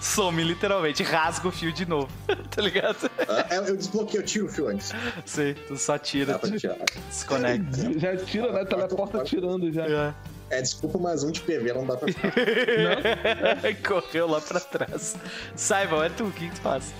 Some, 0.00 0.42
literalmente. 0.44 1.02
Rasga 1.02 1.48
o 1.48 1.50
fio 1.50 1.72
de 1.72 1.84
novo. 1.84 2.08
tá 2.54 2.62
ligado? 2.62 3.10
Ah, 3.28 3.54
eu, 3.56 3.76
desbloqueei, 3.76 4.20
eu 4.20 4.24
tiro 4.24 4.46
o 4.46 4.48
fio 4.48 4.68
antes. 4.68 4.92
Sei, 5.24 5.54
tu 5.54 5.76
só 5.76 5.98
tira, 5.98 6.38
tirar. 6.58 6.76
desconecta. 7.08 7.76
Já 7.98 8.16
tira, 8.16 8.52
né? 8.52 8.64
Teleporta 8.64 9.24
tirando 9.24 9.72
já. 9.72 9.84
É. 9.84 10.14
É, 10.48 10.62
desculpa, 10.62 10.96
mas 10.96 11.24
um 11.24 11.32
de 11.32 11.40
PV 11.40 11.72
não 11.72 11.84
dá 11.84 11.96
pra 11.96 12.06
ficar. 12.06 12.32
Correu 13.84 14.28
lá 14.28 14.40
pra 14.40 14.60
trás. 14.60 15.16
Saiba, 15.56 16.06
é 16.06 16.08
tu, 16.08 16.24
o 16.24 16.30
que 16.30 16.48
que 16.48 16.54
tu 16.54 16.60
faz? 16.60 16.94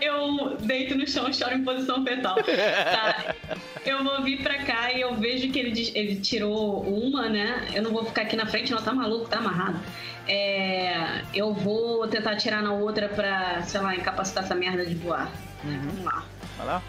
Eu 0.00 0.56
deito 0.60 0.94
no 0.94 1.06
chão 1.06 1.28
e 1.28 1.34
choro 1.34 1.54
em 1.54 1.64
posição 1.64 2.04
fetal. 2.04 2.36
Tá? 2.36 3.34
Eu 3.84 4.02
vou 4.02 4.20
vir 4.22 4.42
pra 4.42 4.58
cá 4.64 4.92
e 4.92 5.00
eu 5.00 5.14
vejo 5.14 5.48
que 5.52 5.58
ele, 5.60 5.92
ele 5.94 6.16
tirou 6.16 6.82
uma, 6.82 7.28
né? 7.28 7.68
Eu 7.72 7.82
não 7.82 7.92
vou 7.92 8.04
ficar 8.04 8.22
aqui 8.22 8.34
na 8.34 8.44
frente, 8.44 8.72
não, 8.72 8.82
tá 8.82 8.92
maluco, 8.92 9.28
tá 9.28 9.38
amarrado. 9.38 9.78
É, 10.26 11.22
eu 11.32 11.54
vou 11.54 12.08
tentar 12.08 12.34
tirar 12.34 12.62
na 12.62 12.72
outra 12.72 13.08
pra, 13.08 13.62
sei 13.62 13.80
lá, 13.80 13.94
incapacitar 13.94 14.42
essa 14.42 14.56
merda 14.56 14.84
de 14.84 14.96
voar. 14.96 15.30
né? 15.62 15.80
Vamos 15.84 16.04
lá. 16.04 16.24
Vai 16.58 16.66
lá. 16.66 16.82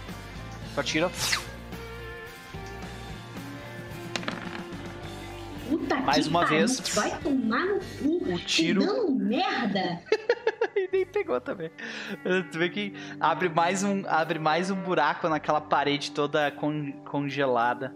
Só 0.73 0.81
tira. 0.81 1.11
Puta 5.69 5.95
Mais 5.97 6.23
que 6.25 6.29
uma 6.29 6.41
pariu, 6.41 6.57
vez. 6.59 6.79
Vai 6.95 7.19
tomar 7.19 7.65
no 7.65 7.79
cu. 7.79 8.33
O 8.33 8.39
tiro- 8.39 8.81
Que 8.81 8.87
dando 8.87 9.11
merda. 9.15 10.01
E 10.79 10.89
nem 10.91 11.05
pegou 11.07 11.41
também. 11.41 11.71
Tu 12.51 12.59
vê 12.59 12.69
que 12.69 12.93
abre 13.19 13.49
mais 13.49 13.83
um, 13.83 14.03
abre 14.07 14.37
mais 14.37 14.69
um 14.69 14.75
buraco 14.75 15.27
naquela 15.27 15.59
parede 15.59 16.11
toda 16.11 16.51
con- 16.51 16.91
congelada. 17.03 17.95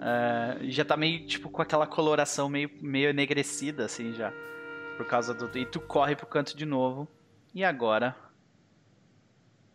Ah, 0.00 0.56
já 0.62 0.86
tá 0.86 0.96
meio, 0.96 1.26
tipo, 1.26 1.50
com 1.50 1.60
aquela 1.60 1.86
coloração 1.86 2.48
meio, 2.48 2.70
meio 2.80 3.10
enegrecida, 3.10 3.84
assim, 3.84 4.14
já. 4.14 4.32
Por 4.96 5.06
causa 5.06 5.34
do... 5.34 5.56
E 5.56 5.66
tu 5.66 5.80
corre 5.80 6.16
pro 6.16 6.26
canto 6.26 6.56
de 6.56 6.64
novo. 6.64 7.06
E 7.54 7.62
agora... 7.62 8.16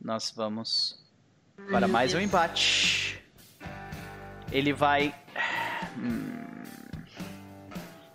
Nós 0.02 0.32
vamos 0.36 0.98
para 1.70 1.88
mais 1.88 2.14
um 2.16 2.20
embate. 2.20 3.22
Ele 4.52 4.74
vai... 4.74 5.14
Hum. 5.98 6.39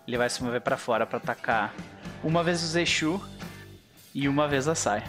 Ele 0.06 0.18
vai 0.18 0.28
se 0.28 0.42
mover 0.42 0.60
pra 0.60 0.76
fora 0.76 1.06
pra 1.06 1.18
atacar 1.18 1.74
uma 2.22 2.42
vez 2.44 2.62
o 2.62 2.66
Zexu 2.66 3.20
e 4.14 4.28
uma 4.28 4.46
vez 4.46 4.68
a 4.68 4.74
Sai. 4.74 5.02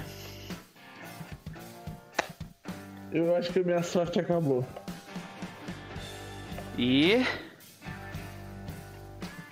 Eu 3.11 3.35
acho 3.35 3.51
que 3.51 3.59
a 3.59 3.63
minha 3.63 3.83
sorte 3.83 4.19
acabou. 4.19 4.65
E. 6.77 7.25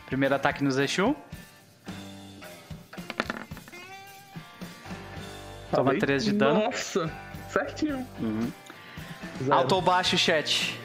Primeiro 0.05 0.35
ataque 0.35 0.63
no 0.63 0.71
Zexu. 0.71 1.15
Toma 5.71 5.85
Falei? 5.85 5.99
três 5.99 6.23
de 6.23 6.33
dano. 6.33 6.65
Nossa, 6.65 7.11
certinho. 7.49 8.07
Zero. 9.39 9.53
Alto 9.53 9.75
ou 9.75 9.81
baixo, 9.81 10.17
chat? 10.17 10.79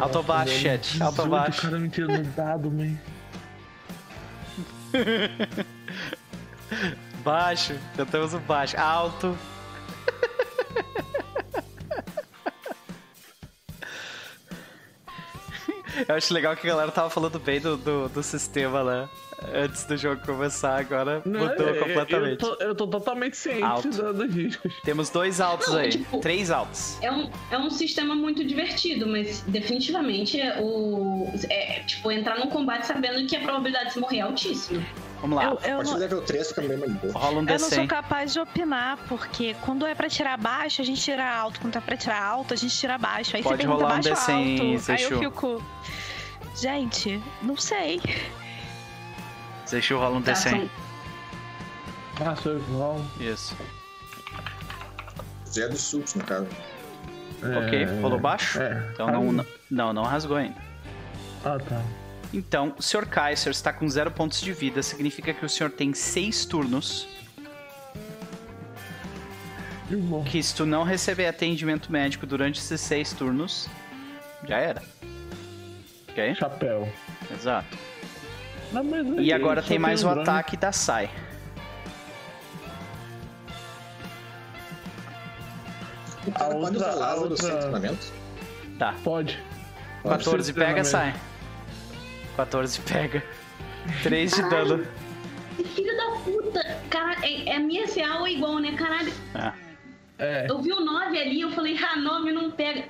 Alto 0.00 0.22
baixo, 0.22 0.58
chat? 0.60 1.02
Alto 1.02 1.22
ou 1.22 1.28
18, 1.28 1.30
baixo? 1.30 1.58
O 1.58 1.62
cara 1.62 1.78
me 1.78 1.88
tirou 1.88 2.16
no 2.16 2.24
dado, 2.24 2.70
man. 2.70 2.96
Baixo. 7.24 7.74
Tentamos 7.96 8.32
o 8.34 8.38
baixo. 8.40 8.76
Alto. 8.78 9.36
Eu 16.10 16.16
acho 16.16 16.34
legal 16.34 16.56
que 16.56 16.66
a 16.66 16.70
galera 16.70 16.90
tava 16.90 17.08
falando 17.08 17.38
bem 17.38 17.60
do, 17.60 17.76
do, 17.76 18.08
do 18.08 18.22
sistema, 18.22 18.82
né? 18.82 19.08
Antes 19.54 19.84
do 19.84 19.96
jogo 19.96 20.20
começar, 20.26 20.78
agora 20.78 21.22
Não, 21.24 21.40
mudou 21.40 21.66
eu- 21.68 21.74
eu- 21.76 21.82
completamente. 21.82 22.44
Eu 22.44 22.56
tô, 22.56 22.62
eu 22.62 22.74
tô 22.74 22.86
totalmente 22.86 23.36
ciente 23.38 23.62
Alto. 23.62 23.88
da- 23.90 24.12
dos 24.12 24.34
riscos. 24.34 24.70
Temos 24.84 25.08
dois 25.08 25.40
altos 25.40 25.68
Não, 25.68 25.78
aí. 25.78 25.88
tipo- 25.88 26.18
Três 26.18 26.50
altos. 26.50 26.98
É 27.00 27.10
um, 27.10 27.30
é 27.50 27.56
um 27.56 27.70
sistema 27.70 28.14
muito 28.14 28.44
divertido, 28.44 29.06
mas 29.06 29.40
definitivamente 29.46 30.38
é 30.38 30.60
o. 30.60 31.26
É, 31.48 31.80
tipo, 31.86 32.10
entrar 32.12 32.38
num 32.38 32.48
combate 32.48 32.86
sabendo 32.86 33.26
que 33.26 33.34
a 33.34 33.40
probabilidade 33.40 33.86
de 33.86 33.92
se 33.94 34.00
morrer 34.00 34.18
é 34.18 34.20
altíssima. 34.22 34.82
Vamos 35.22 35.36
lá. 35.36 35.44
Eu, 35.44 35.48
A 35.48 35.52
eu, 35.52 35.58
partir 35.76 35.84
não, 35.84 35.94
do 35.94 35.98
level 36.00 36.22
3 36.22 36.48
fica 36.48 36.60
bem 36.62 36.76
mais 36.76 36.92
boa. 36.92 37.12
Rola 37.14 37.34
um 37.36 37.40
eu 37.40 37.44
não 37.44 37.58
sou 37.58 37.68
D100. 37.78 37.86
capaz 37.86 38.32
de 38.34 38.40
opinar, 38.40 38.98
porque 39.08 39.54
quando 39.62 39.86
é 39.86 39.94
pra 39.94 40.08
tirar 40.10 40.36
baixo, 40.38 40.82
a 40.82 40.84
gente 40.84 41.00
tira 41.00 41.26
alto. 41.34 41.60
Quando 41.60 41.76
é 41.76 41.80
pra 41.80 41.96
tirar 41.96 42.22
alto, 42.22 42.52
a 42.52 42.56
gente 42.56 42.76
tira 42.76 42.98
baixo. 42.98 43.36
Aí 43.36 43.42
Pode 43.42 43.56
você 43.56 43.62
pergunta 43.62 43.84
rolar 43.84 43.98
um 43.98 44.02
baixo 44.02 44.08
D100, 44.30 44.76
alto. 44.76 44.92
Aí 44.92 45.02
eu 45.02 45.18
fico. 45.18 45.62
Gente, 46.56 47.22
não 47.42 47.56
sei. 47.56 48.00
Zexu 49.68 49.96
rola 49.96 50.18
um 50.18 50.22
Tá, 50.22 50.32
D100. 50.32 50.50
são- 50.50 50.70
Ah, 52.26 52.36
sou 52.36 52.56
igual. 52.58 53.00
Isso. 53.18 53.56
Zero 55.48 55.72
de 55.72 55.78
suits, 55.78 56.14
no 56.14 56.24
caso. 56.24 56.46
Ok, 57.42 57.84
rolou 58.02 58.18
baixo? 58.18 58.60
É. 58.60 58.90
Então 58.92 59.10
não, 59.10 59.32
não, 59.32 59.46
não, 59.70 59.92
não 59.92 60.02
rasgou 60.04 60.36
ainda. 60.36 60.56
Ah, 61.44 61.58
tá. 61.58 61.82
Então, 62.32 62.74
o 62.78 62.82
Sr. 62.82 63.06
Kaiser 63.06 63.50
está 63.50 63.72
com 63.72 63.88
zero 63.88 64.10
pontos 64.10 64.40
de 64.40 64.52
vida. 64.52 64.82
Significa 64.82 65.32
que 65.32 65.44
o 65.44 65.48
senhor 65.48 65.70
tem 65.70 65.94
seis 65.94 66.44
turnos. 66.44 67.08
Que 70.30 70.40
se 70.42 70.54
tu 70.54 70.64
não 70.64 70.84
receber 70.84 71.26
atendimento 71.26 71.90
médico 71.90 72.24
durante 72.26 72.60
esses 72.60 72.80
seis 72.80 73.12
turnos, 73.12 73.68
já 74.46 74.58
era. 74.58 74.82
Ok? 76.20 76.34
Chapéu. 76.34 76.88
Exato. 77.30 77.78
Não, 78.72 78.84
mas 78.84 79.06
E 79.18 79.32
agora 79.32 79.62
tem 79.62 79.78
mais 79.78 80.02
o 80.04 80.08
lembrando- 80.08 80.28
ataque 80.28 80.56
da 80.56 80.70
Sai. 80.72 81.10
O 86.26 86.32
cara 86.32 86.54
A 86.54 86.58
pode 86.58 86.76
usar 86.76 86.94
Lázaro 86.94 87.30
outra- 87.30 87.36
sem 87.46 87.58
treinamento? 87.58 88.12
Tá. 88.78 88.94
Pode. 89.02 89.38
14 90.02 90.52
Pode 90.52 90.66
pega, 90.66 90.84
sai. 90.84 91.14
14 92.36 92.80
pega. 92.80 93.22
3 94.02 94.30
de 94.32 94.42
dano. 94.48 94.86
Filho 95.74 95.96
da 95.96 96.10
puta! 96.22 96.78
Cara, 96.88 97.16
é, 97.26 97.48
é 97.50 97.56
a 97.56 97.60
minha 97.60 97.86
CA 97.86 98.18
ou 98.20 98.28
igual, 98.28 98.58
né? 98.58 98.72
Caralho, 98.76 99.12
Ah. 99.34 99.52
É. 100.18 100.46
eu 100.50 100.60
vi 100.60 100.72
o 100.72 100.80
9 100.80 101.18
ali, 101.18 101.40
eu 101.40 101.50
falei, 101.52 101.76
ah, 101.82 101.96
9 101.96 102.32
não 102.32 102.50
pega. 102.50 102.84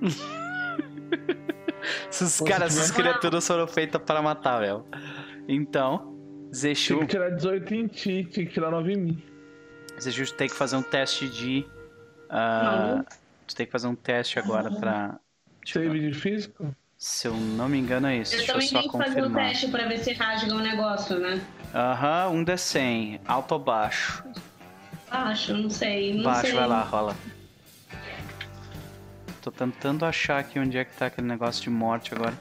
Esses 2.10 2.40
caras, 2.40 2.76
essas 2.76 2.90
criaturas 2.90 3.46
foram 3.46 3.66
feitas 3.66 4.00
para 4.02 4.20
matar, 4.22 4.60
velho. 4.60 4.84
Então, 5.48 6.16
Zexu, 6.54 6.94
Tinha 6.94 7.06
que 7.06 7.10
tirar 7.12 7.30
18 7.30 7.74
em 7.74 7.86
ti, 7.86 8.24
tinha 8.30 8.46
que 8.46 8.52
tirar 8.52 8.70
9 8.70 8.92
em 8.92 8.96
mim. 8.96 9.22
Zexu 10.00 10.32
tem 10.34 10.48
que 10.48 10.54
fazer 10.54 10.76
um 10.76 10.82
teste 10.82 11.28
de. 11.28 11.66
Maluco. 12.30 13.10
tu 13.46 13.56
tem 13.56 13.66
que 13.66 13.72
fazer 13.72 13.86
um 13.86 13.94
teste 13.94 14.38
agora 14.38 14.70
pra. 14.70 15.18
Eu 15.74 15.82
ver. 15.82 15.88
Save 15.88 16.10
de 16.10 16.18
físico? 16.18 16.74
Se 16.96 17.28
eu 17.28 17.34
não 17.34 17.68
me 17.68 17.78
engano, 17.78 18.06
é 18.08 18.16
isso. 18.18 18.34
Eu 18.34 18.38
Deixa 18.38 18.52
eu 18.52 18.54
também 18.54 18.68
só 18.68 18.78
tenho 18.78 18.92
que 18.92 18.98
fazer 18.98 19.10
o 19.20 19.22
confirmar. 19.24 19.48
teste 19.48 19.68
pra 19.68 19.86
ver 19.86 19.98
se 19.98 20.12
rasga 20.12 20.54
o 20.54 20.58
negócio, 20.58 21.18
né? 21.18 21.40
Aham, 21.74 22.28
um 22.30 22.44
D100. 22.44 23.20
Alto 23.26 23.52
ou 23.52 23.58
baixo? 23.58 24.22
Acho, 25.10 25.54
não 25.56 25.70
sei. 25.70 26.14
Não 26.14 26.24
baixo, 26.24 26.42
sei. 26.48 26.52
vai 26.54 26.68
lá, 26.68 26.82
rola. 26.82 27.16
Tô 29.42 29.50
tentando 29.50 30.04
achar 30.04 30.38
aqui 30.38 30.58
onde 30.58 30.76
é 30.76 30.84
que 30.84 30.94
tá 30.96 31.06
aquele 31.06 31.26
negócio 31.26 31.62
de 31.62 31.70
morte 31.70 32.14
agora. 32.14 32.34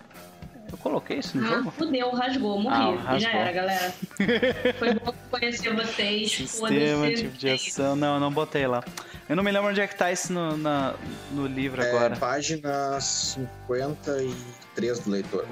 Eu 0.71 0.77
coloquei 0.77 1.17
isso 1.19 1.38
no 1.38 1.45
Ah, 1.45 1.49
jogo? 1.57 1.71
fudeu, 1.71 2.11
rasgou, 2.11 2.59
morri. 2.61 2.76
Ah, 2.76 2.95
rasgou. 3.03 3.19
Já 3.19 3.31
era, 3.31 3.51
galera. 3.51 3.93
Foi 4.77 4.93
bom 4.93 5.13
conhecer 5.31 5.73
vocês. 5.73 6.31
Sistema 6.31 7.11
tipo 7.13 7.38
de 7.38 7.49
ação. 7.49 7.95
Não, 7.95 8.15
eu 8.15 8.19
não 8.19 8.31
botei 8.31 8.67
lá. 8.67 8.84
Eu 9.27 9.35
não 9.35 9.43
me 9.43 9.51
lembro 9.51 9.69
onde 9.69 9.81
é 9.81 9.88
que 9.88 9.95
tá 9.95 10.11
isso 10.11 10.31
no, 10.34 10.57
na- 10.57 10.93
no 11.31 11.47
livro 11.47 11.81
É, 11.81 11.89
agora. 11.89 12.15
página 12.17 12.99
53 12.99 14.99
do 14.99 15.09
leitor. 15.09 15.45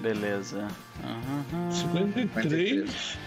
Beleza. 0.00 0.66
Aham. 1.04 1.70
53? 1.70 3.18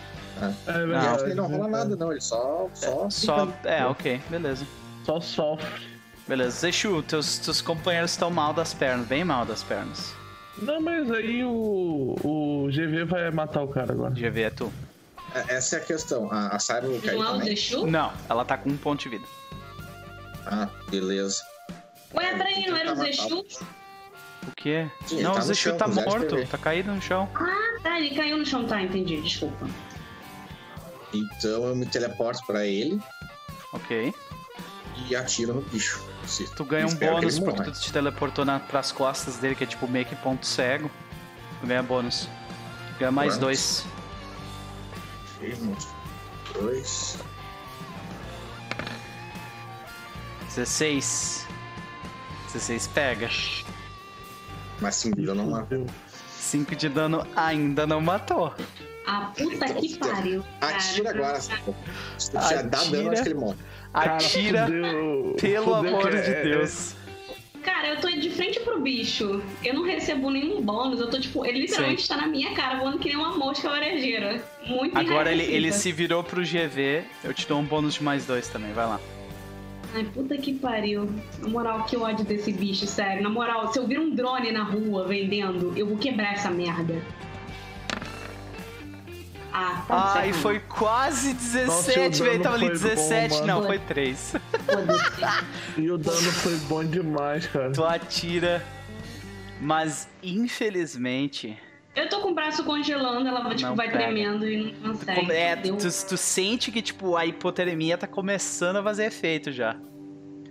É 0.42 0.46
Ele 0.72 0.86
verdade. 0.88 1.34
não 1.36 1.48
rola 1.48 1.68
nada, 1.68 1.96
não. 1.96 2.12
Ele 2.12 2.22
só. 2.22 2.70
Só. 2.74 3.10
Só. 3.10 3.48
fica- 3.48 3.70
É, 3.70 3.86
ok, 3.86 4.20
beleza. 4.30 4.66
Só 5.06 5.22
sofre. 5.22 5.97
Beleza. 6.28 6.60
Zexu, 6.60 7.02
teus, 7.04 7.38
teus 7.40 7.62
companheiros 7.62 8.12
estão 8.12 8.30
mal 8.30 8.54
das 8.54 8.74
pernas, 8.74 9.08
bem 9.08 9.24
mal 9.24 9.46
das 9.46 9.64
pernas. 9.64 10.14
Não, 10.58 10.82
mas 10.82 11.10
aí 11.12 11.44
o, 11.46 12.16
o 12.24 12.68
GV 12.70 13.06
vai 13.06 13.32
matar 13.32 13.62
o 13.64 13.68
cara 13.68 13.94
agora. 13.94 14.14
GV 14.14 14.42
é 14.42 14.50
tu. 14.50 14.74
É, 15.34 15.56
Essa 15.56 15.78
é 15.78 15.80
a 15.80 15.84
questão. 15.86 16.32
A, 16.32 16.48
a 16.56 16.60
Cyber 16.60 17.00
caiu 17.02 17.20
Não 17.20 17.26
é 17.26 17.30
o 17.30 17.32
também. 17.34 17.48
Zexu? 17.50 17.86
Não, 17.88 18.12
ela 18.30 18.44
tá 18.44 18.58
com 18.58 18.70
um 18.70 18.78
ponto 18.78 19.02
de 19.04 19.10
vida. 19.10 19.26
Ah, 20.46 20.68
beleza. 20.90 21.42
Ué, 22.14 22.36
peraí, 22.36 22.66
não 22.68 22.76
era 22.78 22.94
o 22.94 22.96
Zexu? 22.96 23.40
O 23.40 24.52
quê? 24.56 24.90
Sim, 25.06 25.22
não, 25.22 25.34
tá 25.34 25.44
o 25.44 25.54
chão, 25.56 25.78
tá 25.78 25.88
morto, 25.88 26.46
tá 26.48 26.58
caído 26.58 26.92
no 26.92 27.02
chão. 27.02 27.30
Ah, 27.36 27.80
tá, 27.84 28.00
ele 28.00 28.16
caiu 28.16 28.38
no 28.38 28.46
chão, 28.46 28.66
tá, 28.66 28.82
entendi, 28.82 29.22
desculpa. 29.22 29.68
Então 31.14 31.66
eu 31.66 31.76
me 31.76 31.86
teleporto 31.86 32.46
pra 32.46 32.66
ele 32.66 33.00
Ok. 33.74 34.14
e 35.10 35.16
atiro 35.16 35.54
no 35.56 35.62
bicho. 35.62 36.02
Se- 36.28 36.48
Tu 36.56 36.66
ganha 36.66 36.86
um 36.86 36.96
que 36.96 37.06
bônus 37.06 37.40
porque 37.40 37.72
tu 37.72 37.80
te 37.80 37.92
teleportou 37.92 38.44
na, 38.46 38.60
pras 38.60 38.92
costas 38.92 39.38
dele, 39.38 39.56
que 39.56 39.64
é 39.64 39.68
tipo 39.68 39.88
meio 39.88 40.06
que 40.06 40.16
ponto 40.18 40.46
cego. 40.46 40.92
Tu 41.62 41.68
ganha 41.68 41.82
bônus. 41.82 42.28
Ganha 43.00 43.12
mais 43.12 43.34
Quantos? 43.38 43.40
dois. 43.40 43.86
Um, 45.42 45.76
dois. 46.62 47.18
16. 50.56 51.46
16 52.54 52.88
pega. 52.88 53.30
Mas 54.80 54.96
sim, 54.96 55.12
eu 55.18 55.36
não 55.36 55.50
mato. 55.52 55.66
Fudeu. 55.70 55.86
5 56.40 56.76
de 56.76 56.90
dano 56.90 57.28
ainda 57.36 57.86
não 57.86 58.00
matou. 58.00 58.54
Ah, 59.06 59.32
puta 59.38 59.74
que 59.74 59.98
pariu. 59.98 60.44
Atira 60.62 61.10
agora. 61.12 61.40
Se 62.18 62.32
tu 62.32 62.40
tirar 62.40 62.64
dá 62.64 62.84
dano, 62.86 63.12
acho 63.12 63.24
que 63.24 63.30
ele 63.30 63.36
morre. 63.40 63.58
Cara, 63.94 64.16
Atira, 64.16 64.66
fudeu- 64.66 65.36
pelo 65.40 65.76
fudeu 65.76 65.98
amor 65.98 66.12
de 66.12 66.18
é- 66.32 66.44
Deus. 66.44 66.96
Cara, 67.64 67.90
eu 67.90 68.00
tô 68.00 68.10
de 68.10 68.30
frente 68.30 68.60
pro 68.62 68.80
bicho. 68.80 69.42
Eu 69.64 69.74
não 69.74 69.84
recebo 69.84 70.30
nenhum 70.30 70.62
bônus. 70.62 71.02
Eu 71.02 71.10
tô, 71.10 71.20
tipo, 71.20 71.46
ele 71.46 71.60
literalmente 71.62 72.04
Sim. 72.04 72.08
tá 72.08 72.16
na 72.18 72.28
minha 72.28 72.54
cara, 72.54 72.80
voando 72.80 72.98
que 72.98 73.10
nem 73.10 73.18
uma 73.18 73.36
mosca 73.36 73.70
varejeira. 73.70 74.42
Muito 74.66 74.98
Agora 74.98 75.32
ele, 75.32 75.44
ele 75.44 75.72
se 75.74 75.92
virou 75.92 76.24
pro 76.24 76.42
GV. 76.46 77.04
Eu 77.24 77.34
te 77.34 77.46
dou 77.48 77.60
um 77.60 77.64
bônus 77.66 77.96
de 77.96 78.04
mais 78.04 78.26
dois 78.26 78.48
também, 78.48 78.72
vai 78.72 78.86
lá. 78.86 79.00
Ai, 79.94 80.06
puta 80.14 80.38
que 80.38 80.54
pariu. 80.54 81.10
Na 81.40 81.50
moral, 81.50 81.84
que 81.84 81.98
ódio 81.98 82.24
desse 82.24 82.54
bicho, 82.54 82.86
sério. 82.88 83.22
Na 83.22 83.30
moral, 83.30 83.72
se 83.74 83.80
eu 83.80 83.86
vir 83.88 84.00
um 84.00 84.14
drone 84.16 84.52
na 84.52 84.64
rua 84.64 85.06
vendendo, 85.06 85.74
eu 85.76 85.88
vou 85.88 85.98
quebrar 85.98 86.34
essa 86.34 86.50
merda. 86.50 87.02
Ah, 89.54 89.84
tá 89.88 89.96
Ai, 89.96 90.08
sacanagem. 90.08 90.34
foi 90.34 90.60
quase 90.60 91.34
Nossa, 91.34 91.92
17, 91.92 92.22
o 92.22 92.26
velho. 92.26 92.44
Tava 92.44 92.56
ali 92.56 92.66
foi 92.78 92.90
bom, 92.90 92.96
17. 92.96 93.34
mano. 93.36 93.48
não, 93.48 93.64
foi 93.64 93.80
3. 93.80 94.34
Foda-se. 94.66 95.48
E 95.82 95.92
o 95.92 95.98
dano 95.98 96.32
foi 96.32 96.56
bom 96.68 96.84
demais, 96.84 97.46
cara. 97.48 97.72
tu 97.72 97.84
atira, 97.84 98.64
mas 99.62 100.08
infelizmente. 100.24 101.58
Eu 101.96 102.08
tô 102.10 102.22
com 102.22 102.30
o 102.32 102.36
braço 102.36 102.64
congelando, 102.64 103.28
ela 103.28 103.54
tipo, 103.56 103.74
vai 103.74 103.88
pega. 103.90 104.00
tremendo 104.04 104.48
e 104.48 104.72
não 104.84 104.94
Tu, 104.94 105.00
consegue. 105.00 105.20
come- 105.22 105.34
é, 105.34 105.56
tu, 105.56 105.78
tu 106.08 106.18
sente 106.18 106.72
que 106.72 106.82
tipo 106.82 107.16
a 107.16 107.26
hipotermia 107.26 107.98
tá 107.98 108.06
começando 108.06 108.76
a 108.78 108.84
fazer 108.84 109.06
efeito 109.06 109.52
já. 109.52 109.76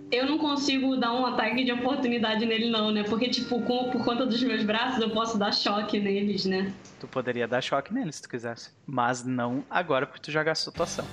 Eu 0.09 0.25
não 0.25 0.37
consigo 0.37 0.95
dar 0.95 1.11
um 1.13 1.25
ataque 1.25 1.65
de 1.65 1.71
oportunidade 1.73 2.45
nele, 2.45 2.69
não, 2.69 2.91
né? 2.91 3.03
Porque, 3.03 3.27
tipo, 3.29 3.61
com- 3.61 3.89
por 3.91 4.05
conta 4.05 4.25
dos 4.25 4.41
meus 4.41 4.63
braços, 4.63 5.01
eu 5.01 5.09
posso 5.09 5.37
dar 5.37 5.53
choque 5.53 5.99
neles, 5.99 6.45
né? 6.45 6.71
Tu 6.99 7.07
poderia 7.07 7.45
dar 7.47 7.61
choque 7.61 7.93
nele 7.93 8.11
se 8.13 8.21
tu 8.21 8.29
quisesse. 8.29 8.69
Mas 8.85 9.25
não 9.25 9.65
agora, 9.69 10.05
porque 10.07 10.21
tu 10.21 10.31
já 10.31 10.43
gastou 10.43 10.71
tua 10.71 10.85
ação. 10.85 11.05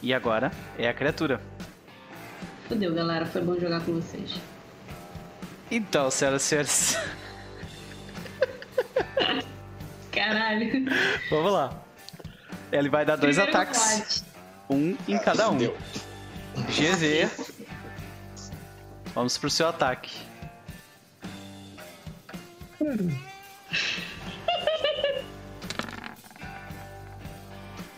E 0.00 0.14
agora 0.14 0.52
é 0.78 0.88
a 0.88 0.94
criatura. 0.94 1.40
Fudeu, 2.68 2.94
galera. 2.94 3.26
Foi 3.26 3.40
bom 3.42 3.58
jogar 3.58 3.80
com 3.84 3.94
vocês. 3.94 4.34
Então, 5.68 6.08
senhoras 6.10 6.42
e 6.42 6.44
senhores, 6.44 6.98
Caralho. 10.12 10.84
vamos 11.30 11.52
lá. 11.52 11.82
Ele 12.70 12.88
vai 12.88 13.04
dar 13.04 13.16
dois 13.16 13.36
Primeiro 13.36 13.58
ataques. 13.58 13.80
combate. 13.80 14.24
Um 14.70 14.96
em 15.12 15.18
cada 15.18 15.50
um. 15.50 15.56
Deu. 15.56 15.76
GV. 16.70 17.28
Vamos 19.16 19.38
pro 19.38 19.48
seu 19.48 19.66
ataque. 19.66 20.14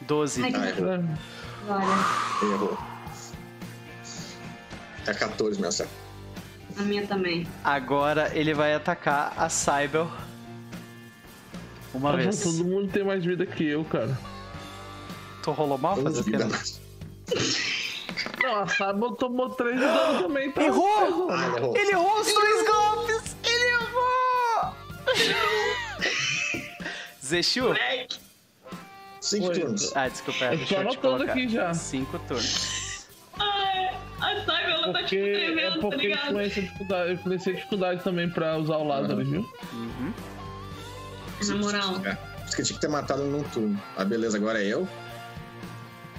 Doze. 0.03 0.41
Ah, 1.69 2.41
errou. 2.41 2.79
É 5.09 5.13
14, 5.13 5.61
meu 5.61 5.73
certo. 5.73 5.91
a 6.77 6.83
minha 6.83 7.05
também. 7.05 7.49
Agora 7.65 8.31
ele 8.33 8.55
vai 8.55 8.73
atacar 8.75 9.35
a 9.37 9.49
Cybel. 9.49 10.09
Uma 11.93 12.17
vez. 12.17 12.45
todo 12.45 12.65
mundo 12.65 12.93
tem 12.93 13.03
mais 13.03 13.25
vida 13.25 13.45
que 13.45 13.65
eu, 13.65 13.85
cara. 13.85 14.17
Tu 15.43 15.51
rolou 15.51 15.79
mal 15.79 15.97
fazer 15.97 16.21
o 16.21 16.25
quê? 16.25 16.37
Não, 18.43 18.63
a 18.63 18.67
Sabo 18.69 19.13
tomou 19.13 19.51
3 19.51 19.75
de 19.79 19.81
dano 19.85 20.23
também, 20.23 20.51
tá? 20.53 20.63
Errou! 20.63 21.29
Ah, 21.31 21.57
errou. 21.57 21.77
Ele 21.77 21.91
errou 21.91 22.21
os 22.21 22.33
dois 22.33 22.67
golpes! 22.67 23.37
Ele 23.45 23.65
errou! 23.65 24.75
Zexu? 27.25 27.75
Cinco 29.21 29.51
turnos. 29.53 29.97
Ah, 29.97 30.09
desculpa, 30.09 30.45
Eu 30.47 30.67
tô 30.67 30.77
anotando 30.77 31.25
aqui 31.25 31.49
já. 31.49 31.75
Cinco 31.75 32.19
turnos. 32.21 33.07
Ai, 33.39 33.91
a 34.21 34.35
Cyber, 34.41 34.71
ela 34.71 34.93
tá, 34.93 34.99
Porque, 35.01 35.07
tipo, 35.07 35.27
é 35.27 35.45
tremendo, 35.47 35.75
tá 35.75 35.81
porque 35.89 35.97
ligado? 36.07 36.29
influencia 36.29 36.63
dificuldade, 36.63 37.13
influencia 37.13 37.53
a 37.53 37.57
dificuldade 37.57 38.03
também 38.05 38.31
pra 38.31 38.57
usar 38.57 38.77
o 38.77 38.85
Lázaro, 38.85 39.25
viu? 39.25 39.41
Uhum. 39.73 40.13
Na 41.47 41.55
moral. 41.57 41.97
É. 42.05 42.15
Por 42.15 42.45
isso 42.47 42.57
que 42.57 42.63
eu 42.63 42.67
tinha 42.67 42.77
que 42.77 42.81
ter 42.81 42.89
matado 42.89 43.23
num 43.25 43.43
turno. 43.45 43.81
Ah, 43.97 44.05
beleza, 44.05 44.37
agora 44.39 44.63
é 44.63 44.67
eu. 44.67 44.89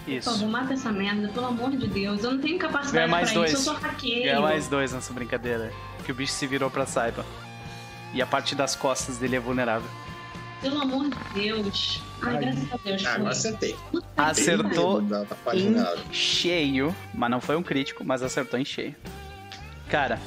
Por 0.09 0.17
Isso. 0.17 0.31
favor, 0.31 0.49
mata 0.49 0.73
essa 0.73 0.91
merda, 0.91 1.27
pelo 1.29 1.45
amor 1.45 1.71
de 1.71 1.87
Deus. 1.87 2.23
Eu 2.23 2.31
não 2.31 2.39
tenho 2.39 2.57
capacidade 2.57 2.93
Ganha 2.93 3.07
mais 3.07 3.29
pra 3.31 3.39
dois. 3.41 3.51
isso, 3.53 3.69
eu 3.69 3.73
sou 3.75 3.81
hackeio. 3.81 4.23
Ganha 4.23 4.41
mais 4.41 4.67
dois 4.67 4.91
nessa 4.91 5.13
brincadeira. 5.13 5.71
Que 6.03 6.11
o 6.11 6.15
bicho 6.15 6.33
se 6.33 6.47
virou 6.47 6.69
pra 6.71 6.85
Saiba. 6.85 7.23
E 8.13 8.21
a 8.21 8.25
parte 8.25 8.55
das 8.55 8.75
costas 8.75 9.17
dele 9.17 9.35
é 9.35 9.39
vulnerável. 9.39 9.87
Pelo 10.61 10.81
amor 10.81 11.05
de 11.09 11.15
Deus. 11.33 12.01
Ai, 12.21 12.35
Ai. 12.35 12.41
graças 12.41 12.73
a 12.73 12.77
Deus. 12.83 13.05
Ah, 13.05 13.13
agora 13.13 13.29
acertei. 13.31 13.75
Acertou 14.17 15.03
em 15.53 16.13
cheio. 16.13 16.95
Mas 17.13 17.29
não 17.29 17.39
foi 17.39 17.55
um 17.55 17.63
crítico, 17.63 18.03
mas 18.03 18.23
acertou 18.23 18.59
em 18.59 18.65
cheio. 18.65 18.95
Cara. 19.89 20.19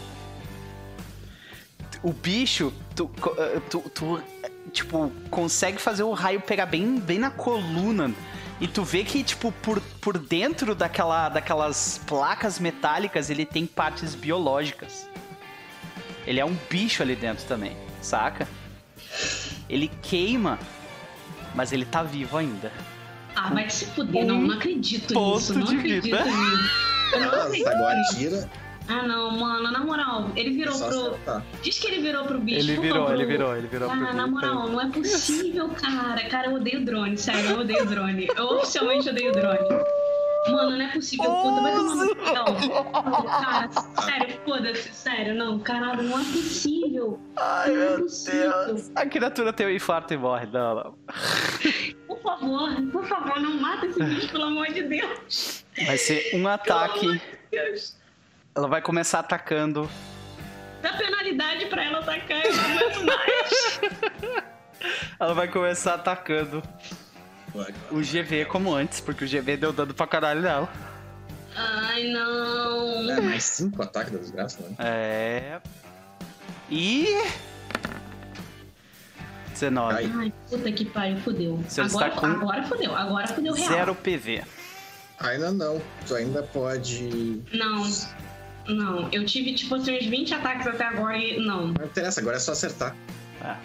O 2.02 2.12
bicho, 2.12 2.72
tu, 2.96 3.10
eh, 3.38 3.60
tu, 3.68 3.80
tu, 3.94 4.22
eh, 4.42 4.50
tipo, 4.72 5.12
consegue 5.30 5.78
fazer 5.78 6.02
o 6.02 6.12
raio 6.12 6.40
pegar 6.40 6.66
bem, 6.66 6.98
bem 6.98 7.18
na 7.18 7.30
coluna. 7.30 8.12
E 8.62 8.68
tu 8.68 8.84
vê 8.84 9.02
que, 9.02 9.24
tipo, 9.24 9.50
por, 9.50 9.80
por 10.00 10.16
dentro 10.16 10.72
daquela, 10.72 11.28
daquelas 11.28 12.00
placas 12.06 12.60
metálicas, 12.60 13.28
ele 13.28 13.44
tem 13.44 13.66
partes 13.66 14.14
biológicas. 14.14 15.08
Ele 16.24 16.38
é 16.38 16.44
um 16.44 16.56
bicho 16.70 17.02
ali 17.02 17.16
dentro 17.16 17.44
também, 17.46 17.76
saca? 18.00 18.46
Ele 19.68 19.90
queima, 20.00 20.60
mas 21.56 21.72
ele 21.72 21.84
tá 21.84 22.04
vivo 22.04 22.36
ainda. 22.36 22.70
Ah, 23.34 23.50
vai 23.52 23.68
se 23.68 23.84
fuder. 23.86 24.24
Não, 24.24 24.40
não 24.40 24.54
acredito 24.54 25.12
ponto 25.12 25.34
nisso. 25.38 25.54
Não 25.58 25.66
de 25.66 25.76
acredito 25.78 26.04
vida. 26.04 26.24
nisso. 26.24 26.70
Eu 27.14 27.20
não 27.20 27.28
Ah, 27.32 27.42
acredito 27.42 27.68
agora 27.68 28.02
tira. 28.14 28.50
Ah, 28.88 29.02
não, 29.06 29.30
mano. 29.32 29.70
Na 29.70 29.80
moral, 29.80 30.30
ele 30.36 30.50
virou 30.50 30.74
Só 30.74 30.88
pro... 30.88 31.00
acertar. 31.06 31.44
Diz 31.62 31.78
que 31.78 31.86
ele 31.86 32.00
virou 32.02 32.24
pro 32.24 32.38
bicho. 32.38 32.58
Ele 32.58 32.80
virou, 32.80 33.04
favor. 33.06 33.14
ele 33.14 33.24
virou, 33.26 33.56
ele 33.56 33.66
virou 33.68 33.88
pro 33.88 33.98
Cara, 33.98 34.12
na 34.12 34.22
bicho. 34.26 34.34
moral, 34.34 34.68
não 34.68 34.80
é 34.80 34.88
possível, 34.90 35.68
cara. 35.70 36.28
Cara, 36.28 36.48
eu 36.48 36.54
odeio 36.54 36.84
drone, 36.84 37.16
sério, 37.16 37.50
eu 37.50 37.60
odeio 37.60 37.86
drone. 37.86 38.28
Eu 38.36 38.44
oficialmente 38.56 39.08
odeio 39.08 39.32
drone. 39.32 39.58
Mano, 40.50 40.70
não 40.76 40.80
é 40.84 40.88
possível. 40.88 41.24
Puta, 41.30 41.60
vai 41.62 41.72
tomar 41.72 41.94
no 41.94 42.04
Não, 42.04 43.22
cara, 43.24 43.68
sério, 44.04 44.38
foda-se, 44.44 44.92
sério, 44.92 45.34
não. 45.36 45.60
Caralho, 45.60 46.02
não 46.02 46.18
é 46.18 46.24
possível. 46.24 47.20
Ai, 47.36 47.70
Não 47.70 47.82
é 47.82 47.88
meu 47.90 48.00
possível. 48.02 48.66
Deus. 48.66 48.90
A 48.96 49.06
criatura 49.06 49.52
tem 49.52 49.66
um 49.68 49.70
infarto 49.70 50.12
e 50.12 50.16
morre. 50.16 50.46
Não, 50.46 50.74
não. 50.74 50.94
Por 52.08 52.20
favor, 52.20 52.70
por 52.90 53.04
favor, 53.06 53.40
não 53.40 53.54
mata 53.60 53.86
esse 53.86 54.02
bicho, 54.02 54.28
pelo 54.32 54.44
amor 54.44 54.66
de 54.66 54.82
Deus. 54.82 55.64
Vai 55.86 55.96
ser 55.96 56.26
um 56.26 56.30
Pelo 56.30 56.48
amor 56.48 56.50
ataque. 56.54 57.06
de 57.12 57.22
Deus. 57.52 57.96
Ela 58.54 58.68
vai 58.68 58.82
começar 58.82 59.20
atacando 59.20 59.88
Dá 60.82 60.92
penalidade 60.94 61.66
pra 61.66 61.84
ela 61.84 62.00
atacar, 62.00 62.44
eu 62.44 62.56
não 62.56 62.64
aguento 62.64 63.04
mais. 63.04 63.80
Ela 65.20 65.32
vai 65.32 65.46
começar 65.46 65.94
atacando 65.94 66.60
o 67.92 67.98
GV 68.00 68.46
como 68.46 68.74
antes, 68.74 69.00
porque 69.00 69.24
o 69.24 69.28
GV 69.28 69.56
deu 69.56 69.72
dano 69.72 69.94
pra 69.94 70.08
caralho 70.08 70.42
dela. 70.42 70.68
Ai, 71.54 72.08
não. 72.08 73.10
É, 73.12 73.20
mais 73.20 73.44
cinco 73.44 73.80
ataques 73.80 74.12
da 74.12 74.18
desgraça, 74.18 74.60
né? 74.60 74.74
É. 74.80 75.60
E. 76.68 77.06
19. 79.52 79.94
Ai. 79.94 80.12
Ai, 80.16 80.32
puta 80.50 80.72
que 80.72 80.84
pariu, 80.86 81.18
fudeu. 81.18 81.56
Você 81.68 81.82
Agora, 81.82 82.08
está 82.08 82.20
com- 82.20 82.26
agora 82.26 82.62
fudeu, 82.64 82.96
agora 82.96 83.28
fudeu 83.28 83.54
real. 83.54 83.68
Zero 83.68 83.94
PV. 83.94 84.42
Ainda 85.20 85.52
não. 85.52 85.80
Tu 86.08 86.14
ainda 86.16 86.42
pode. 86.42 87.40
Não, 87.52 87.84
não. 88.68 89.08
Eu 89.12 89.24
tive, 89.24 89.54
tipo 89.54 89.74
assim, 89.74 89.96
uns 89.96 90.06
20 90.06 90.34
ataques 90.34 90.66
até 90.66 90.84
agora 90.84 91.16
e 91.16 91.38
não. 91.44 91.68
Não 91.68 91.84
interessa, 91.84 92.20
agora 92.20 92.36
é 92.36 92.40
só 92.40 92.52
acertar. 92.52 92.94
Ah, 93.40 93.56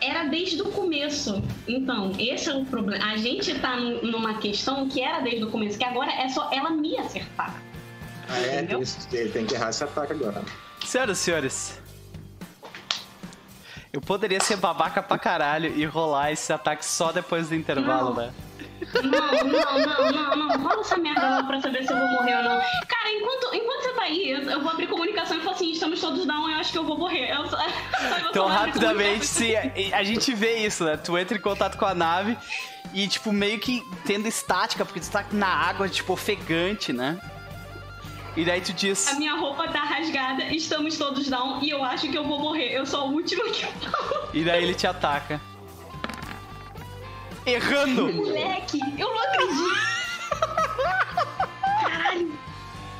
Era 0.00 0.24
desde 0.24 0.60
o 0.62 0.66
começo. 0.70 1.42
Então, 1.66 2.12
esse 2.18 2.48
é 2.48 2.54
o 2.54 2.64
problema. 2.64 3.04
A 3.06 3.16
gente 3.16 3.58
tá 3.58 3.76
num- 3.76 4.02
numa 4.02 4.34
questão 4.34 4.88
que 4.88 5.00
era 5.02 5.20
desde 5.20 5.42
o 5.44 5.50
começo, 5.50 5.76
que 5.78 5.84
agora 5.84 6.12
é 6.12 6.28
só 6.28 6.48
ela 6.52 6.70
me 6.70 6.96
acertar. 6.98 7.54
Ah, 8.28 8.38
é? 8.38 8.56
Entendeu? 8.58 8.82
Isso, 8.82 9.08
ele 9.12 9.30
tem 9.30 9.44
que 9.46 9.54
errar 9.54 9.70
esse 9.70 9.82
ataque 9.82 10.12
agora. 10.12 10.42
Senhoras 10.84 11.18
e 11.18 11.20
senhores. 11.22 11.80
Eu 13.92 14.00
poderia 14.02 14.38
ser 14.40 14.56
babaca 14.56 15.02
pra 15.02 15.18
caralho 15.18 15.74
e 15.74 15.84
rolar 15.84 16.30
esse 16.30 16.52
ataque 16.52 16.84
só 16.84 17.10
depois 17.10 17.48
do 17.48 17.54
intervalo, 17.54 18.10
Não. 18.10 18.16
né? 18.16 18.32
Não, 19.02 19.10
não, 19.10 20.12
não, 20.12 20.12
não, 20.12 20.36
não. 20.48 20.62
Rola 20.62 20.80
essa 20.82 20.96
merda 20.98 21.28
lá 21.28 21.42
pra 21.42 21.60
saber 21.60 21.84
se 21.84 21.92
eu 21.92 21.98
vou 21.98 22.08
morrer 22.08 22.36
ou 22.36 22.42
não. 22.44 22.58
Cara, 22.86 23.10
enquanto, 23.12 23.54
enquanto 23.54 23.82
aí, 24.00 24.30
eu, 24.30 24.40
eu 24.42 24.60
vou 24.60 24.70
abrir 24.70 24.86
comunicação 24.86 25.36
e 25.36 25.40
falar 25.40 25.56
assim: 25.56 25.70
estamos 25.72 26.00
todos 26.00 26.24
down, 26.26 26.48
eu 26.50 26.56
acho 26.58 26.72
que 26.72 26.78
eu 26.78 26.84
vou 26.84 26.98
morrer. 26.98 27.30
Eu, 27.30 27.48
só- 27.48 27.58
eu 28.22 28.30
Então, 28.30 28.46
rapidamente, 28.46 29.26
se 29.26 29.56
a, 29.56 29.70
a 29.94 30.02
gente 30.02 30.32
vê 30.34 30.58
isso, 30.66 30.84
né? 30.84 30.96
Tu 30.96 31.16
entra 31.18 31.36
em 31.36 31.40
contato 31.40 31.76
com 31.78 31.84
a 31.86 31.94
nave 31.94 32.36
e, 32.94 33.06
tipo, 33.08 33.32
meio 33.32 33.58
que 33.58 33.82
tendo 34.06 34.26
estática, 34.28 34.84
porque 34.84 35.00
tu 35.00 35.10
tá 35.10 35.24
na 35.32 35.48
água, 35.48 35.88
tipo, 35.88 36.12
ofegante, 36.12 36.92
né? 36.92 37.18
E 38.36 38.44
daí 38.44 38.60
tu 38.60 38.72
diz. 38.72 39.08
A 39.08 39.14
minha 39.14 39.34
roupa 39.34 39.66
tá 39.68 39.80
rasgada, 39.80 40.44
estamos 40.54 40.96
todos 40.96 41.28
down 41.28 41.60
e 41.62 41.70
eu 41.70 41.82
acho 41.82 42.08
que 42.08 42.16
eu 42.16 42.22
vou 42.24 42.38
morrer. 42.38 42.72
Eu 42.72 42.86
sou 42.86 43.00
a 43.00 43.04
última 43.04 43.44
que 43.50 43.66
falo. 43.66 44.28
E 44.32 44.44
daí 44.44 44.62
ele 44.62 44.74
te 44.74 44.86
ataca. 44.86 45.40
Errando! 47.44 48.12
Moleque, 48.14 48.78
eu 48.98 49.08
não 49.12 49.22
acredito. 49.22 49.88
Caralho, 51.82 52.38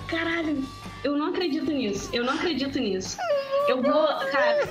caralho. 0.09 0.65
Eu 1.05 1.17
não 1.17 1.27
acredito 1.31 1.71
nisso. 1.71 2.11
Eu 2.13 2.25
não 2.25 2.35
acredito 2.35 2.79
nisso. 2.79 3.17
Eu 3.69 3.83
vou, 3.83 4.07
cara. 4.33 4.69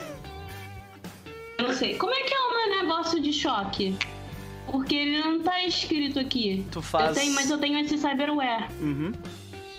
Eu 1.58 1.68
não 1.68 1.74
sei. 1.74 1.96
Como 1.98 2.14
é 2.14 2.22
que 2.24 2.34
é 2.34 2.38
o 2.40 2.50
meu 2.70 2.82
negócio 2.84 3.20
de 3.22 3.32
choque? 3.34 3.96
Porque 4.68 4.94
ele 4.96 5.20
não 5.20 5.42
tá 5.42 5.64
escrito 5.64 6.20
aqui. 6.20 6.66
Tu 6.72 6.82
faz- 6.82 7.10
Eu 7.10 7.14
tenho, 7.24 7.34
mas 7.34 7.50
eu 7.50 7.58
tenho 7.58 7.80
esse 7.80 7.98
cyberware. 7.98 8.68
Uhum. 8.80 9.14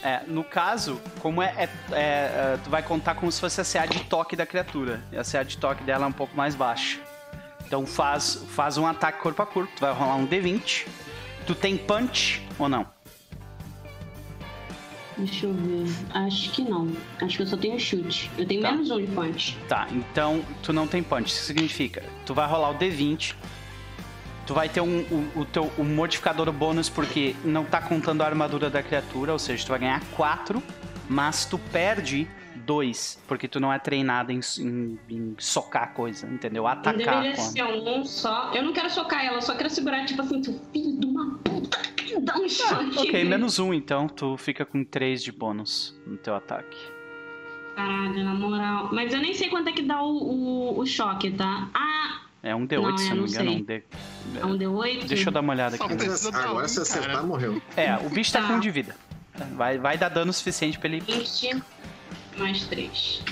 É, 0.03 0.23
no 0.27 0.43
caso, 0.45 1.01
como 1.21 1.43
é, 1.43 1.53
é- 1.57 1.69
é, 1.93 1.99
é, 2.55 2.59
Tu 2.65 2.71
vai 2.71 2.83
contar 2.83 3.15
como 3.17 3.31
se 3.31 3.41
fosse 3.41 3.61
a 3.61 3.65
CA 3.65 3.85
de 3.87 4.01
toque 4.05 4.35
da 4.37 4.47
criatura. 4.47 5.03
E 5.13 5.19
a 5.19 5.25
CA 5.25 5.43
de 5.45 5.59
toque 5.59 5.83
dela 5.85 6.05
é 6.07 6.09
um 6.09 6.13
pouco 6.13 6.37
mais 6.37 6.55
baixa. 6.55 6.99
Então 7.67 7.85
faz, 7.85 8.43
faz 8.55 8.79
um 8.79 8.87
ataque 8.87 9.21
corpo 9.21 9.43
a 9.43 9.47
corpo. 9.47 9.71
Tu 9.77 9.81
vai 9.81 9.93
rolar 9.93 10.15
um 10.17 10.27
D20. 10.27 10.87
Tu 11.47 11.55
tem 11.55 11.77
punch 11.77 12.43
ou 12.59 12.69
não? 12.69 12.87
Deixa 15.19 15.47
eu 15.47 15.53
ver. 15.53 15.85
Acho 16.15 16.51
que 16.53 16.63
não. 16.63 16.91
Acho 17.21 17.37
que 17.37 17.43
eu 17.43 17.47
só 17.47 17.57
tenho 17.57 17.79
chute. 17.79 18.31
Eu 18.39 18.47
tenho 18.47 18.63
Tá. 18.63 18.71
menos 18.73 18.91
um 18.91 18.99
de 19.01 19.07
punch. 19.09 19.59
Tá, 19.69 19.87
então 19.91 20.43
tu 20.63 20.73
não 20.73 20.87
tem 20.87 21.03
punch. 21.03 21.33
Isso 21.33 21.45
significa, 21.45 22.03
tu 22.25 22.33
vai 22.35 22.47
rolar 22.49 22.71
o 22.71 22.75
D20. 22.79 23.35
Tu 24.47 24.55
vai 24.55 24.69
ter 24.69 24.81
um, 24.81 25.01
o, 25.35 25.41
o 25.41 25.45
teu 25.45 25.71
um 25.79 25.85
modificador 25.85 26.51
bônus 26.53 26.89
porque 26.89 27.37
não 27.45 27.65
tá 27.65 27.83
contando 27.83 28.23
a 28.23 28.27
armadura 28.27 28.71
da 28.71 28.83
criatura, 28.83 29.33
ou 29.33 29.39
seja, 29.39 29.63
tu 29.65 29.69
vai 29.69 29.79
ganhar 29.81 30.01
4, 30.17 30.63
mas 31.09 31.45
tu 31.45 31.59
perde 31.71 32.27
2, 32.65 33.19
porque 33.29 33.47
tu 33.47 33.61
não 33.61 33.71
é 33.73 33.79
treinado 33.79 34.33
em, 34.33 34.41
em- 34.59 34.99
em 35.11 35.35
socar 35.39 35.83
a 35.83 35.87
coisa, 35.89 36.27
entendeu? 36.27 36.63
Não 36.63 36.71
Atacar. 36.71 36.97
deveria 36.97 37.35
com 37.37 37.43
a- 37.43 37.45
ser 37.45 37.65
um 37.65 38.05
só. 38.07 38.51
Eu 38.55 38.63
não 38.63 38.73
quero 38.73 38.89
socar 38.89 39.23
ela, 39.25 39.41
só 39.43 39.55
quero 39.55 39.69
segurar, 39.69 40.07
tipo 40.07 40.23
assim, 40.23 40.41
tu 40.41 40.59
filho 40.73 40.99
de 40.99 41.07
uma 41.07 41.35
puta. 41.45 41.79
Dá 42.23 42.37
um 42.39 42.49
choque. 42.49 42.99
Ok, 42.99 43.25
menos 43.25 43.59
um, 43.59 43.73
então 43.75 44.07
tu 44.09 44.37
fica 44.37 44.65
com 44.65 44.85
3 44.85 45.23
de 45.23 45.33
bônus 45.33 45.95
no 46.07 46.17
teu 46.17 46.35
ataque. 46.35 46.77
Caralho, 47.75 48.25
na 48.25 48.35
moral. 48.35 48.89
Mas 48.93 49.13
eu 49.13 49.21
nem 49.21 49.35
sei 49.35 49.49
quanto 49.49 49.69
é 49.69 49.73
que 49.73 49.83
dá 49.83 50.03
o, 50.03 50.09
o, 50.17 50.79
o 50.81 50.87
choque, 50.87 51.31
tá? 51.31 51.69
Ah, 51.75 52.23
É 52.43 52.55
um 52.55 52.67
D8, 52.67 52.81
Não, 52.83 52.99
se 52.99 53.11
eu 53.11 53.15
não 53.17 53.23
me 53.25 53.29
engano. 53.31 53.51
sei. 53.51 53.59
Um 53.59 53.63
D... 53.63 53.83
é 54.41 54.47
um 54.47 54.59
D8? 54.59 55.05
Deixa 55.07 55.29
eu 55.29 55.33
dar 55.33 55.41
uma 55.41 55.53
olhada 55.53 55.77
aqui. 55.77 55.85
Agora 56.35 56.67
se 56.69 56.81
acertar, 56.81 57.13
cara. 57.13 57.23
morreu. 57.27 57.63
É, 57.77 57.95
o 57.97 58.09
bicho 58.11 58.33
tá 58.33 58.41
Tá. 58.43 58.49
com 58.49 58.55
um 58.55 58.61
de 58.61 58.71
vida. 58.71 58.97
Vai, 59.55 59.79
vai 59.79 59.97
dar 59.97 60.09
dano 60.09 60.33
suficiente 60.33 60.79
pra 60.79 60.89
ele 60.89 61.01
20 61.01 61.63
mais 62.37 62.65
3. 62.67 63.23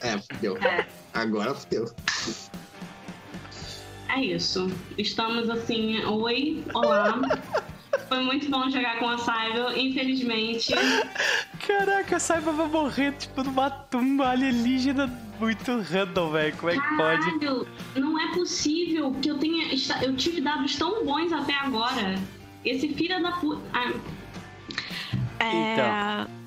É, 0.00 0.18
fudeu. 0.18 0.56
É. 0.58 0.86
Agora 1.14 1.54
fudeu. 1.54 1.84
É 4.14 4.20
isso. 4.20 4.70
Estamos 4.98 5.48
assim, 5.48 6.04
oi, 6.04 6.62
olá. 6.74 7.18
Foi 8.08 8.20
muito 8.22 8.50
bom 8.50 8.68
jogar 8.68 8.98
com 8.98 9.08
a 9.08 9.16
Saiba. 9.16 9.78
Infelizmente, 9.78 10.72
Caraca, 11.66 12.16
a 12.16 12.20
Saiba 12.20 12.52
vai 12.52 12.68
morrer, 12.68 13.12
tipo, 13.12 13.42
numa 13.42 13.70
tumba 13.70 14.28
alienígena 14.30 15.06
muito 15.40 15.78
random, 15.80 16.30
velho. 16.30 16.56
Como 16.56 16.70
é 16.72 16.74
que 16.74 16.96
pode? 16.96 17.38
caralho, 17.38 17.66
não 17.96 18.20
é 18.20 18.34
possível 18.34 19.12
que 19.22 19.30
eu 19.30 19.38
tenha. 19.38 19.66
Eu 20.02 20.14
tive 20.16 20.42
dados 20.42 20.76
tão 20.76 21.04
bons 21.06 21.32
até 21.32 21.54
agora. 21.54 22.18
Esse 22.64 22.88
filho 22.90 23.20
da 23.22 23.32
puta. 23.32 23.62
Ah, 23.72 23.92
É, 25.40 25.72
Então. 26.26 26.41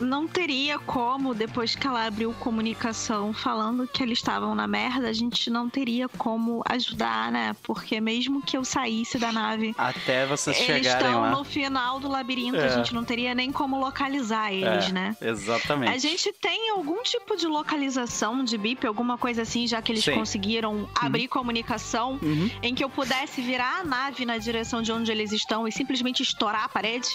Não 0.00 0.28
teria 0.28 0.78
como, 0.78 1.34
depois 1.34 1.74
que 1.74 1.86
ela 1.86 2.04
abriu 2.06 2.32
comunicação 2.34 3.32
falando 3.32 3.86
que 3.88 4.02
eles 4.02 4.18
estavam 4.18 4.54
na 4.54 4.66
merda, 4.66 5.08
a 5.08 5.12
gente 5.12 5.48
não 5.48 5.70
teria 5.70 6.08
como 6.08 6.62
ajudar, 6.68 7.32
né? 7.32 7.56
Porque 7.62 8.00
mesmo 8.00 8.42
que 8.42 8.56
eu 8.56 8.64
saísse 8.64 9.18
da 9.18 9.32
nave, 9.32 9.74
Até 9.78 10.26
vocês 10.26 10.56
eles 10.58 10.66
chegarem 10.86 11.06
estão 11.08 11.20
lá. 11.22 11.30
no 11.30 11.44
final 11.44 11.98
do 11.98 12.08
labirinto, 12.08 12.56
É. 12.58 12.64
a 12.66 12.68
gente 12.68 12.92
não 12.94 13.04
teria 13.04 13.34
nem 13.34 13.50
como 13.50 13.78
localizar 13.80 14.52
eles, 14.52 14.88
É, 14.88 14.92
né? 14.92 15.16
Exatamente. 15.20 15.92
A 15.94 15.98
gente 15.98 16.32
tem 16.32 16.70
algum 16.70 17.02
tipo 17.02 17.36
de 17.36 17.46
localização 17.46 18.44
de 18.44 18.58
BIP, 18.58 18.86
alguma 18.86 19.16
coisa 19.16 19.42
assim, 19.42 19.66
já 19.66 19.80
que 19.80 19.92
eles 19.92 20.04
Sim. 20.04 20.12
conseguiram 20.14 20.88
abrir 21.00 21.26
comunicação 21.28 22.18
Uhum. 22.22 22.50
em 22.62 22.74
que 22.74 22.84
eu 22.84 22.90
pudesse 22.90 23.40
virar 23.40 23.80
a 23.80 23.84
nave 23.84 24.26
na 24.26 24.36
direção 24.36 24.82
de 24.82 24.92
onde 24.92 25.10
eles 25.10 25.32
estão 25.32 25.66
e 25.66 25.72
simplesmente 25.72 26.22
estourar 26.22 26.64
a 26.64 26.68
parede? 26.68 27.08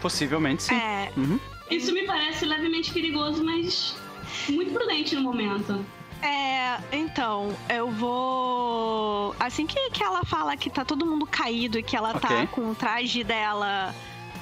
Possivelmente 0.00 0.62
sim. 0.64 0.74
É, 0.74 1.10
Uhum. 1.16 1.38
Isso 1.70 1.92
me 1.92 2.04
parece 2.04 2.44
levemente 2.46 2.92
perigoso, 2.92 3.44
mas 3.44 3.96
muito 4.48 4.72
prudente 4.72 5.14
no 5.14 5.22
momento. 5.22 5.84
É, 6.22 6.78
então, 6.92 7.54
eu 7.68 7.90
vou. 7.90 9.34
Assim 9.38 9.66
que, 9.66 9.90
que 9.90 10.02
ela 10.02 10.24
fala 10.24 10.56
que 10.56 10.68
tá 10.68 10.84
todo 10.84 11.06
mundo 11.06 11.26
caído 11.26 11.78
e 11.78 11.82
que 11.82 11.96
ela 11.96 12.14
tá 12.18 12.28
Ok. 12.28 12.46
com 12.48 12.70
o 12.70 12.74
traje 12.74 13.22
dela 13.22 13.94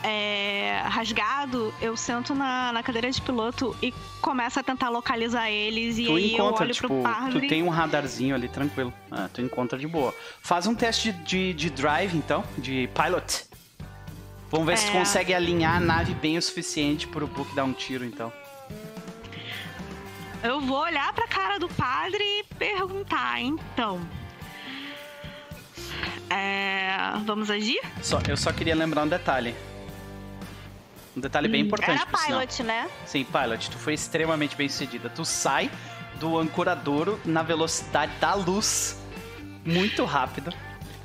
é, 0.03 0.81
rasgado, 0.87 1.75
eu 1.83 1.95
sento 1.97 2.35
na, 2.35 2.73
na 2.73 2.83
cadeira 2.83 3.11
de 3.11 3.21
piloto 3.21 3.77
e 3.83 3.93
começo 4.23 4.59
a 4.59 4.63
tentar 4.63 4.89
localizar 4.89 5.51
eles. 5.51 5.99
E 5.99 6.05
Tu 6.07 6.15
aí 6.17 6.31
eu 6.31 6.35
encontra, 6.35 6.65
olho 6.65 6.73
tipo, 6.75 6.89
pro 6.89 7.03
padre. 7.03 7.41
tu 7.41 7.47
tem 7.49 7.63
um 7.63 7.69
radarzinho 7.69 8.35
ali 8.35 8.49
tranquilo. 8.49 8.93
Ah, 9.11 9.29
tu 9.33 9.43
encontra 9.43 9.79
de 9.79 9.87
boa. 9.87 10.15
Faz 10.41 10.67
um 10.67 10.75
teste 10.75 11.13
de, 11.13 11.53
de 11.53 11.69
drive, 11.69 12.17
então, 12.17 12.43
de 12.57 12.89
pilot. 12.95 13.45
Vamos 14.57 14.69
ver 14.69 14.79
se 14.79 14.87
tu 14.87 14.93
É. 14.97 14.99
consegue 15.01 15.35
alinhar 15.35 15.77
a 15.77 15.81
nave 15.81 16.15
bem 16.15 16.39
o 16.39 16.43
suficiente 16.43 17.07
pro 17.07 17.27
Book 17.27 17.55
dar 17.55 17.65
um 17.65 17.75
tiro, 17.75 18.07
então. 18.07 18.33
Eu 20.43 20.63
vou 20.63 20.79
olhar 20.79 21.13
pra 21.13 21.27
cara 21.29 21.59
do 21.59 21.69
padre 21.69 22.23
e 22.23 22.45
perguntar, 22.55 23.39
então. 23.39 24.01
É, 26.31 26.97
vamos 27.27 27.51
agir? 27.51 27.79
Só, 28.01 28.19
eu 28.27 28.35
só 28.37 28.51
queria 28.51 28.75
lembrar 28.75 29.03
um 29.03 29.09
detalhe. 29.09 29.55
Um 31.15 31.21
detalhe 31.21 31.49
bem 31.49 31.61
importante. 31.61 31.91
Era 31.99 32.07
por 32.07 32.19
sinal. 32.19 32.41
pilot, 32.41 32.63
né? 32.63 32.89
Sim, 33.05 33.25
Pilot, 33.25 33.71
tu 33.71 33.77
foi 33.77 33.93
extremamente 33.93 34.57
bem 34.57 34.71
sucedida. 34.71 35.11
Tu 35.11 35.25
sai 35.27 35.71
do 36.19 36.39
ancoradouro 36.39 37.21
na 37.27 37.43
velocidade 37.43 38.13
da 38.19 38.33
luz, 38.33 38.99
muito 39.67 40.03
rápido. 40.07 40.51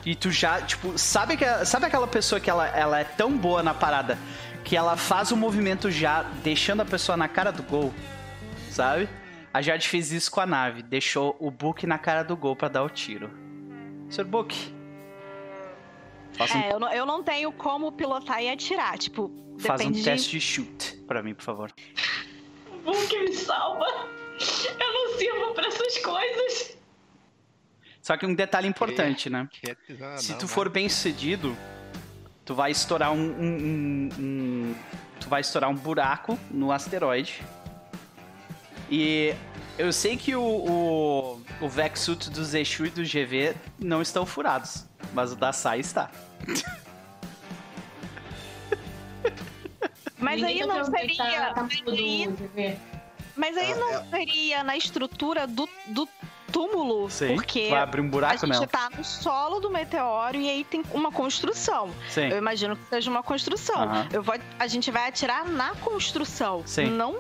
E 0.05 0.15
tu 0.15 0.31
já, 0.31 0.61
tipo, 0.61 0.97
sabe, 0.97 1.37
que, 1.37 1.45
sabe 1.65 1.85
aquela 1.85 2.07
pessoa 2.07 2.39
que 2.39 2.49
ela, 2.49 2.67
ela 2.67 2.99
é 2.99 3.03
tão 3.03 3.37
boa 3.37 3.61
na 3.61 3.73
parada 3.73 4.17
que 4.63 4.75
ela 4.75 4.95
faz 4.95 5.31
o 5.31 5.37
movimento 5.37 5.89
já 5.91 6.23
deixando 6.43 6.81
a 6.81 6.85
pessoa 6.85 7.17
na 7.17 7.27
cara 7.27 7.51
do 7.51 7.63
gol, 7.63 7.93
sabe? 8.69 9.07
A 9.53 9.61
Jade 9.61 9.87
fez 9.87 10.11
isso 10.11 10.31
com 10.31 10.39
a 10.39 10.45
nave, 10.45 10.81
deixou 10.81 11.35
o 11.39 11.51
Book 11.51 11.85
na 11.85 11.97
cara 11.97 12.23
do 12.23 12.37
gol 12.37 12.55
pra 12.55 12.67
dar 12.67 12.83
o 12.83 12.89
tiro. 12.89 13.29
Sr. 14.09 14.25
Book, 14.25 14.73
um, 16.39 16.57
É, 16.57 16.71
eu 16.71 16.79
não, 16.79 16.93
eu 16.93 17.05
não 17.05 17.23
tenho 17.23 17.51
como 17.51 17.91
pilotar 17.91 18.41
e 18.41 18.49
atirar. 18.49 18.97
Tipo, 18.97 19.31
faz 19.59 19.81
um 19.81 19.91
teste 19.91 20.31
de 20.31 20.41
shoot 20.41 20.97
pra 21.07 21.21
mim, 21.21 21.33
por 21.33 21.43
favor. 21.43 21.71
Bom 22.83 23.07
que 23.07 23.19
me 23.19 23.33
salva. 23.33 23.85
Eu 24.79 24.93
não 24.93 25.17
sirvo 25.17 25.53
pra 25.53 25.67
essas 25.67 25.97
coisas. 25.99 26.77
Só 28.01 28.17
que 28.17 28.25
um 28.25 28.33
detalhe 28.33 28.67
importante, 28.67 29.29
né? 29.29 29.47
Que 29.51 29.71
é 29.71 29.75
pisar, 29.75 30.17
Se 30.17 30.33
tu 30.35 30.45
vai. 30.47 30.55
for 30.55 30.69
bem 30.69 30.89
sucedido, 30.89 31.55
tu 32.43 32.55
vai 32.55 32.71
estourar 32.71 33.11
um, 33.11 33.17
um- 33.19 33.57
um- 33.63 34.09
um- 34.19 34.75
tu 35.19 35.29
vai 35.29 35.41
estourar 35.41 35.69
um 35.69 35.75
buraco 35.75 36.37
no 36.49 36.71
asteroide. 36.71 37.41
E 38.89 39.33
eu 39.77 39.93
sei 39.93 40.17
que 40.17 40.35
o, 40.35 40.41
o, 40.41 41.41
o 41.61 41.69
Vexuit 41.69 42.29
do 42.31 42.43
Zeshu 42.43 42.87
e 42.87 42.89
do 42.89 43.03
GV 43.03 43.55
não 43.79 44.01
estão 44.01 44.25
furados, 44.25 44.85
mas 45.13 45.31
o 45.31 45.35
da 45.35 45.53
Sai 45.53 45.79
está. 45.79 46.09
Mas 50.17 50.39
Ninguém 50.39 50.61
aí 50.61 50.67
tá 50.67 50.75
não 50.75 50.85
seria. 50.85 51.17
tá- 51.17 51.53
tá 51.53 51.63
mas 51.63 51.81
aí-. 51.87 52.77
Mas 53.35 53.57
Ah, 53.57 53.75
não 53.75 54.09
seria 54.11 54.63
na 54.63 54.77
estrutura 54.77 55.47
do, 55.47 55.67
do 55.87 56.07
túmulo, 56.51 57.09
Sim. 57.09 57.35
porque 57.35 57.69
vai 57.69 57.79
abrir 57.81 58.01
um 58.01 58.05
a 58.05 58.09
buraco 58.09 58.45
gente 58.45 58.49
nela. 58.49 58.67
tá 58.67 58.89
no 58.97 59.03
solo 59.03 59.59
do 59.59 59.69
meteoro 59.69 60.37
e 60.37 60.49
aí 60.49 60.63
tem 60.63 60.83
uma 60.91 61.11
construção. 61.11 61.89
Sim. 62.09 62.29
Eu 62.29 62.37
imagino 62.37 62.75
que 62.75 62.85
seja 62.89 63.09
uma 63.09 63.23
construção. 63.23 63.81
Aham. 63.83 64.07
Eu 64.11 64.21
vou, 64.23 64.35
a 64.59 64.67
gente 64.67 64.91
vai 64.91 65.07
atirar 65.07 65.45
na 65.45 65.75
construção, 65.75 66.63
Sim. 66.65 66.87
não 66.91 67.15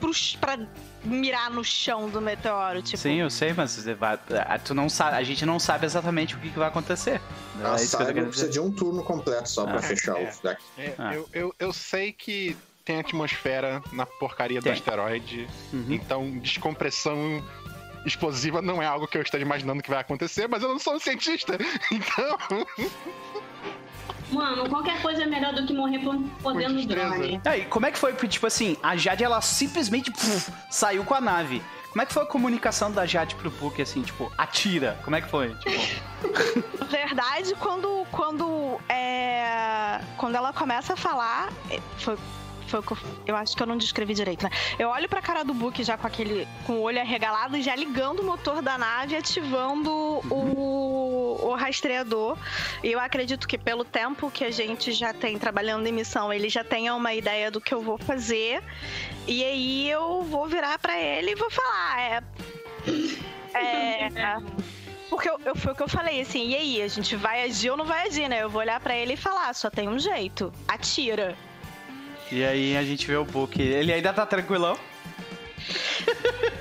pros, 0.00 0.36
pra 0.36 0.56
mirar 1.04 1.50
no 1.50 1.64
chão 1.64 2.08
do 2.08 2.20
meteoro, 2.20 2.80
tipo. 2.82 2.98
Sim, 2.98 3.16
eu 3.20 3.30
sei, 3.30 3.52
mas 3.52 3.72
você 3.72 3.94
vai- 3.94 4.18
a- 4.46 4.58
tu 4.58 4.74
não 4.74 4.88
sabe, 4.88 5.16
a 5.16 5.22
gente 5.22 5.44
não 5.44 5.58
sabe 5.58 5.86
exatamente 5.86 6.34
o 6.36 6.38
que, 6.38 6.50
que 6.50 6.58
vai 6.58 6.68
acontecer. 6.68 7.20
A 7.64 7.74
é 7.74 7.78
Cyber 7.78 8.06
querendo 8.08 8.28
precisa 8.28 8.48
de 8.48 8.60
um 8.60 8.70
turno 8.70 9.02
completo 9.02 9.48
só 9.48 9.62
Ah. 9.64 9.66
pra 9.68 9.82
fechar 9.82 10.16
É. 10.20 10.30
o 10.30 10.42
deck. 10.42 10.62
É, 10.78 10.94
Ah. 10.98 11.14
eu, 11.14 11.28
eu, 11.32 11.54
eu 11.58 11.72
sei 11.72 12.12
que 12.12 12.56
tem 12.84 13.00
atmosfera 13.00 13.82
na 13.92 14.06
porcaria 14.06 14.62
Tem. 14.62 14.72
do 14.72 14.76
asteroide. 14.76 15.46
Uhum. 15.72 15.86
Então, 15.90 16.30
descompressão 16.38 17.44
explosiva 18.04 18.60
não 18.62 18.82
é 18.82 18.86
algo 18.86 19.06
que 19.06 19.16
eu 19.18 19.22
esteja 19.22 19.44
imaginando 19.44 19.82
que 19.82 19.90
vai 19.90 20.00
acontecer, 20.00 20.48
mas 20.48 20.62
eu 20.62 20.68
não 20.68 20.78
sou 20.78 20.94
um 20.94 20.98
cientista. 20.98 21.58
Então, 21.90 22.66
Mano, 24.30 24.68
qualquer 24.68 25.00
coisa 25.00 25.22
é 25.22 25.26
melhor 25.26 25.54
do 25.54 25.66
que 25.66 25.72
morrer 25.72 26.00
por 26.00 26.16
poder 26.42 26.68
no 26.68 26.76
destreza. 26.76 27.08
drone. 27.10 27.40
Aí, 27.46 27.64
como 27.64 27.86
é 27.86 27.90
que 27.90 27.98
foi, 27.98 28.12
tipo 28.14 28.46
assim, 28.46 28.76
a 28.82 28.94
Jade, 28.96 29.24
ela 29.24 29.40
simplesmente 29.40 30.10
puf, 30.10 30.52
saiu 30.70 31.02
com 31.02 31.14
a 31.14 31.20
nave. 31.20 31.62
Como 31.88 32.02
é 32.02 32.06
que 32.06 32.12
foi 32.12 32.22
a 32.22 32.26
comunicação 32.26 32.92
da 32.92 33.06
Jade 33.06 33.34
pro 33.36 33.50
Book, 33.50 33.80
assim, 33.80 34.02
tipo, 34.02 34.30
atira? 34.36 34.98
Como 35.02 35.16
é 35.16 35.22
que 35.22 35.28
foi? 35.30 35.54
Tipo, 35.54 36.78
Na 36.78 36.84
verdade, 36.84 37.54
quando, 37.58 38.06
quando, 38.12 38.78
é, 38.88 39.98
quando 40.18 40.34
ela 40.34 40.52
começa 40.52 40.92
a 40.92 40.96
falar, 40.96 41.50
é, 41.70 41.80
foi, 41.98 42.18
foi 42.68 42.80
o 42.80 42.82
que 42.82 42.92
eu, 42.92 42.98
eu 43.26 43.36
acho 43.36 43.56
que 43.56 43.62
eu 43.62 43.66
não 43.66 43.76
descrevi 43.76 44.14
direito, 44.14 44.42
né? 44.44 44.50
Eu 44.78 44.88
olho 44.90 45.08
pra 45.08 45.20
cara 45.22 45.42
do 45.44 45.52
Book 45.54 45.82
já 45.82 45.96
com 45.96 46.06
aquele, 46.06 46.46
com 46.66 46.74
o 46.74 46.82
olho 46.82 47.00
arregalado 47.00 47.56
e 47.56 47.62
já 47.62 47.74
ligando 47.74 48.20
o 48.20 48.24
motor 48.24 48.62
da 48.62 48.76
nave, 48.78 49.16
ativando 49.16 49.90
o, 49.90 51.38
o 51.42 51.54
rastreador. 51.54 52.36
E 52.82 52.92
eu 52.92 53.00
acredito 53.00 53.48
que 53.48 53.58
pelo 53.58 53.84
tempo 53.84 54.30
que 54.30 54.44
a 54.44 54.50
gente 54.50 54.92
já 54.92 55.12
tem 55.12 55.38
trabalhando 55.38 55.86
em 55.86 55.92
missão, 55.92 56.32
ele 56.32 56.48
já 56.48 56.62
tenha 56.62 56.94
uma 56.94 57.12
ideia 57.14 57.50
do 57.50 57.60
que 57.60 57.72
eu 57.74 57.80
vou 57.80 57.98
fazer. 57.98 58.62
E 59.26 59.44
aí 59.44 59.90
eu 59.90 60.22
vou 60.22 60.46
virar 60.46 60.78
pra 60.78 60.98
ele 60.98 61.32
e 61.32 61.34
vou 61.34 61.50
falar, 61.50 62.00
é... 62.00 62.22
É, 63.54 64.10
porque 65.08 65.28
eu, 65.28 65.40
eu- 65.44 65.56
foi 65.56 65.72
o 65.72 65.74
que 65.74 65.82
eu 65.82 65.88
falei, 65.88 66.20
assim, 66.20 66.48
e 66.50 66.54
aí, 66.54 66.82
a 66.82 66.88
gente 66.88 67.16
vai 67.16 67.42
agir 67.44 67.70
ou 67.70 67.76
não 67.76 67.84
vai 67.84 68.06
agir, 68.06 68.28
né? 68.28 68.42
Eu 68.42 68.50
vou 68.50 68.60
olhar 68.60 68.78
pra 68.80 68.96
ele 68.96 69.14
e 69.14 69.16
falar, 69.16 69.52
só 69.54 69.68
tem 69.70 69.88
um 69.88 69.98
jeito, 69.98 70.52
atira. 70.66 71.36
E 72.30 72.44
aí 72.44 72.76
a 72.76 72.82
gente 72.82 73.06
vê 73.06 73.16
o 73.16 73.24
Book, 73.24 73.60
ele 73.60 73.92
ainda 73.92 74.12
tá 74.12 74.26
tranquilão? 74.26 74.78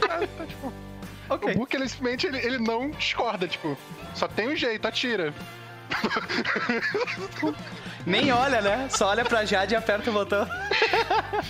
tá, 0.07 0.45
tipo, 0.45 0.73
Ok. 1.30 1.53
o 1.53 1.57
Book, 1.57 1.76
ele 1.76 1.89
simplesmente 1.89 2.27
ele, 2.27 2.38
ele 2.38 2.57
não 2.57 2.89
discorda, 2.91 3.48
tipo, 3.48 3.77
só 4.14 4.27
tem 4.27 4.48
um 4.48 4.56
jeito, 4.56 4.88
atira. 4.88 5.34
Nem 8.06 8.31
olha, 8.31 8.61
né? 8.61 8.88
Só 8.89 9.10
olha 9.10 9.26
pra 9.26 9.44
Jade 9.44 9.73
e 9.73 9.77
aperta 9.77 10.10
o 10.10 10.14
botão. 10.14 10.48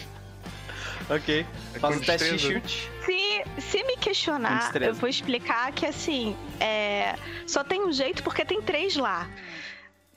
ok. 1.09 1.45
É 1.75 1.79
Faz 1.79 1.97
o 1.97 2.01
teste 2.01 2.31
de 2.31 2.39
chute. 2.39 2.91
Se, 3.05 3.61
se 3.61 3.83
me 3.83 3.97
questionar, 3.97 4.71
eu 4.81 4.95
vou 4.95 5.07
explicar 5.07 5.71
que, 5.71 5.85
assim, 5.85 6.35
é, 6.59 7.15
só 7.45 7.63
tem 7.63 7.81
um 7.81 7.91
jeito 7.91 8.23
porque 8.23 8.43
tem 8.43 8.61
três 8.61 8.95
lá. 8.95 9.27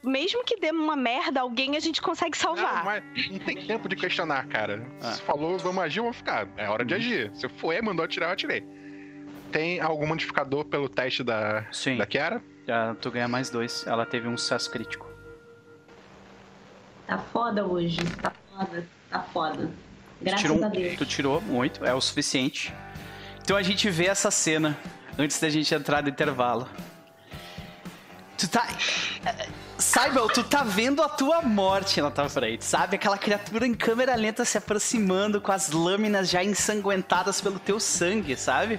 Mesmo 0.02 0.42
que 0.44 0.56
dê 0.58 0.70
uma 0.70 0.96
merda, 0.96 1.40
alguém 1.42 1.76
a 1.76 1.80
gente 1.80 2.00
consegue 2.00 2.36
Não, 2.36 2.42
salvar. 2.56 2.84
mas 2.84 3.02
não 3.30 3.38
tem 3.38 3.66
tempo 3.66 3.86
de 3.88 3.96
questionar, 3.96 4.46
cara. 4.48 4.82
Ah. 5.02 5.12
Se 5.12 5.22
falou, 5.22 5.58
vamos 5.58 5.82
agir, 5.84 6.00
vamos 6.00 6.16
ficar. 6.16 6.48
É 6.56 6.68
hora 6.70 6.82
Uhum. 6.82 6.86
de 6.88 6.94
agir. 6.94 7.30
Se 7.34 7.48
foi, 7.50 7.80
mandou 7.82 8.04
atirar, 8.04 8.28
eu 8.28 8.32
atirei. 8.32 8.64
Tem 9.52 9.78
algum 9.80 10.06
modificador 10.06 10.64
pelo 10.64 10.88
teste 10.88 11.22
da, 11.22 11.66
Sim. 11.70 11.96
da 11.98 12.06
Kiara? 12.06 12.42
Já 12.66 12.94
tu 12.94 13.10
ganha 13.10 13.28
mais 13.28 13.50
dois. 13.50 13.86
Ela 13.86 14.06
teve 14.06 14.26
um 14.28 14.36
sucesso 14.38 14.70
crítico. 14.70 15.06
Tá 17.06 17.18
foda 17.18 17.66
hoje. 17.66 17.98
Tá 18.22 18.32
foda. 18.56 18.86
Tá 19.10 19.20
foda. 19.34 19.70
Graças 20.22 20.40
tirou, 20.40 20.64
a 20.64 20.68
Deus. 20.68 20.96
tu 20.96 21.04
tirou 21.04 21.40
muito, 21.42 21.84
é 21.84 21.92
o 21.92 22.00
suficiente. 22.00 22.72
Então 23.42 23.56
a 23.56 23.62
gente 23.62 23.90
vê 23.90 24.06
essa 24.06 24.30
cena 24.30 24.78
antes 25.18 25.40
da 25.40 25.48
gente 25.50 25.74
entrar 25.74 26.02
no 26.02 26.08
intervalo. 26.08 26.68
Tu 28.38 28.48
tá. 28.48 28.66
Saiba, 29.80 30.26
tu 30.28 30.44
tá 30.44 30.62
vendo 30.62 31.02
a 31.02 31.08
tua 31.08 31.40
morte 31.42 32.00
na 32.02 32.10
tua 32.10 32.28
frente, 32.28 32.64
sabe? 32.64 32.96
Aquela 32.96 33.16
criatura 33.16 33.66
em 33.66 33.74
câmera 33.74 34.14
lenta 34.14 34.44
se 34.44 34.58
aproximando 34.58 35.40
com 35.40 35.50
as 35.52 35.70
lâminas 35.70 36.28
já 36.28 36.44
ensanguentadas 36.44 37.40
pelo 37.40 37.58
teu 37.58 37.80
sangue, 37.80 38.36
sabe? 38.36 38.78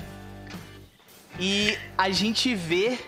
E 1.39 1.77
a 1.97 2.09
gente 2.11 2.53
vê. 2.53 2.99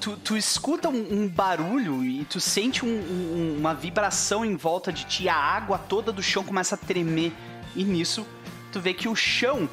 Tu, 0.00 0.16
tu 0.18 0.36
escuta 0.36 0.88
um, 0.88 1.22
um 1.22 1.28
barulho 1.28 2.04
e 2.04 2.24
tu 2.24 2.38
sente 2.40 2.84
um- 2.84 2.88
um- 2.88 3.56
uma 3.58 3.74
vibração 3.74 4.44
em 4.44 4.54
volta 4.56 4.92
de 4.92 5.04
ti, 5.04 5.28
a 5.28 5.34
água 5.36 5.78
toda 5.78 6.12
do 6.12 6.22
chão 6.22 6.44
começa 6.44 6.74
a 6.74 6.78
tremer. 6.78 7.32
E 7.74 7.82
nisso, 7.84 8.26
tu 8.72 8.80
vê 8.80 8.92
que 8.94 9.08
o 9.08 9.16
chão, 9.16 9.68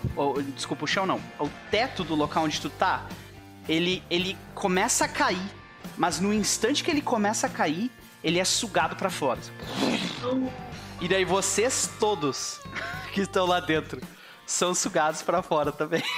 desculpa, 0.55 0.85
o 0.85 0.87
chão 0.87 1.05
não, 1.05 1.19
o 1.39 1.49
teto 1.69 2.03
do 2.03 2.15
local 2.15 2.45
onde 2.45 2.59
tu 2.59 2.69
tá, 2.69 3.05
ele, 3.67 4.01
ele 4.09 4.35
começa 4.55 5.05
a 5.05 5.07
cair, 5.07 5.39
mas 5.97 6.19
no 6.19 6.33
instante 6.33 6.83
que 6.83 6.91
ele 6.91 7.01
começa 7.01 7.47
a 7.47 7.49
cair, 7.49 7.91
ele 8.23 8.39
é 8.39 8.45
sugado 8.45 8.95
pra 8.95 9.09
fora. 9.09 9.39
E 11.01 11.07
daí 11.07 11.25
vocês 11.25 11.89
todos 11.99 12.59
que 13.13 13.21
estão 13.21 13.45
lá 13.45 13.59
dentro 13.59 14.01
são 14.45 14.73
sugados 14.73 15.21
pra 15.21 15.41
fora 15.41 15.71
também. 15.71 16.03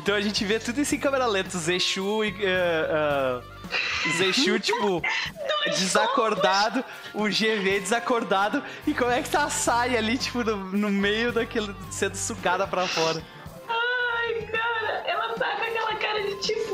então 0.00 0.14
a 0.14 0.20
gente 0.20 0.44
vê 0.44 0.58
tudo 0.58 0.80
isso 0.80 0.94
em 0.94 0.98
câmera 0.98 1.26
lenta, 1.26 1.56
Zeshu 1.58 2.24
e. 2.24 2.30
eh, 2.42 2.88
eh, 2.90 3.40
Zeshu, 4.18 4.58
tipo, 4.60 5.02
desacordado, 5.78 6.84
o 7.14 7.24
GV 7.24 7.80
desacordado, 7.80 8.62
e 8.86 8.92
como 8.94 9.10
é 9.10 9.22
que 9.22 9.30
tá 9.30 9.44
a 9.44 9.50
Sai 9.50 9.96
ali, 9.96 10.18
tipo, 10.18 10.44
no, 10.44 10.56
no 10.56 10.90
meio 10.90 11.32
daquele. 11.32 11.74
sendo 11.90 12.16
sugada 12.16 12.66
pra 12.66 12.86
fora. 12.86 13.22
Ai, 13.68 14.42
cara, 14.46 15.02
ela 15.06 15.32
tá 15.34 15.56
com 15.56 15.62
aquela 15.64 15.94
cara 15.96 16.22
de 16.22 16.36
tipo, 16.40 16.73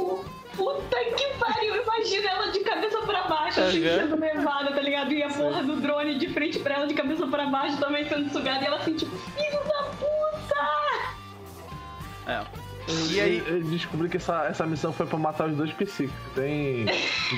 puta 0.75 0.97
que 1.17 1.39
pariu. 1.39 1.83
Imagina 1.83 2.31
ela 2.31 2.53
de 2.53 2.61
cabeça 2.61 3.01
pra 3.03 3.23
baixo, 3.29 3.61
assim, 3.61 3.83
sendo 3.83 4.19
levada, 4.19 4.73
tá 4.73 4.81
ligado? 4.81 5.13
E 5.13 5.23
a 5.23 5.29
porra 5.29 5.63
do 5.63 5.77
drone 5.77 6.19
de 6.19 6.29
frente 6.29 6.59
pra 6.59 6.75
ela, 6.75 6.87
de 6.87 6.95
cabeça 6.95 7.27
pra 7.27 7.47
baixo, 7.47 7.79
também 7.79 8.09
sendo 8.09 8.31
sugada. 8.31 8.63
E 8.63 8.67
ela 8.67 8.77
assim, 8.77 8.95
tipo, 8.95 9.17
filho 9.17 9.65
da 9.65 9.85
puta! 9.85 11.11
É. 12.27 12.71
E 13.11 13.21
aí, 13.21 13.43
Eu 13.47 13.63
descobri 13.65 14.09
que 14.09 14.17
essa, 14.17 14.47
essa 14.47 14.67
missão 14.67 14.93
foi 14.93 15.07
pra 15.07 15.19
matar 15.19 15.49
os 15.49 15.57
dois 15.57 15.73
psíquicos. 15.73 16.13
Tem. 16.35 16.87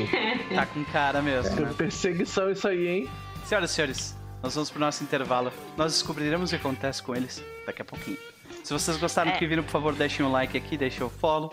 tá 0.54 0.66
com 0.66 0.84
cara 0.84 1.20
mesmo. 1.20 1.54
Tem 1.54 1.66
né? 1.66 1.74
perseguição 1.76 2.50
isso 2.50 2.66
aí, 2.66 2.88
hein? 2.88 3.10
Senhoras 3.44 3.70
e 3.70 3.74
senhores, 3.74 4.16
nós 4.42 4.54
vamos 4.54 4.70
pro 4.70 4.80
nosso 4.80 5.02
intervalo. 5.02 5.52
Nós 5.76 5.92
descobriremos 5.92 6.50
o 6.50 6.54
que 6.54 6.60
acontece 6.60 7.02
com 7.02 7.14
eles 7.14 7.42
daqui 7.66 7.82
a 7.82 7.84
pouquinho. 7.84 8.18
Se 8.64 8.72
vocês 8.72 8.96
gostaram 8.96 9.30
do 9.32 9.34
É. 9.34 9.38
que 9.38 9.46
viram, 9.46 9.62
por 9.62 9.70
favor, 9.70 9.94
deixem 9.94 10.24
um 10.24 10.30
like 10.30 10.56
aqui, 10.56 10.76
deixem 10.76 11.02
o 11.02 11.10
follow. 11.10 11.52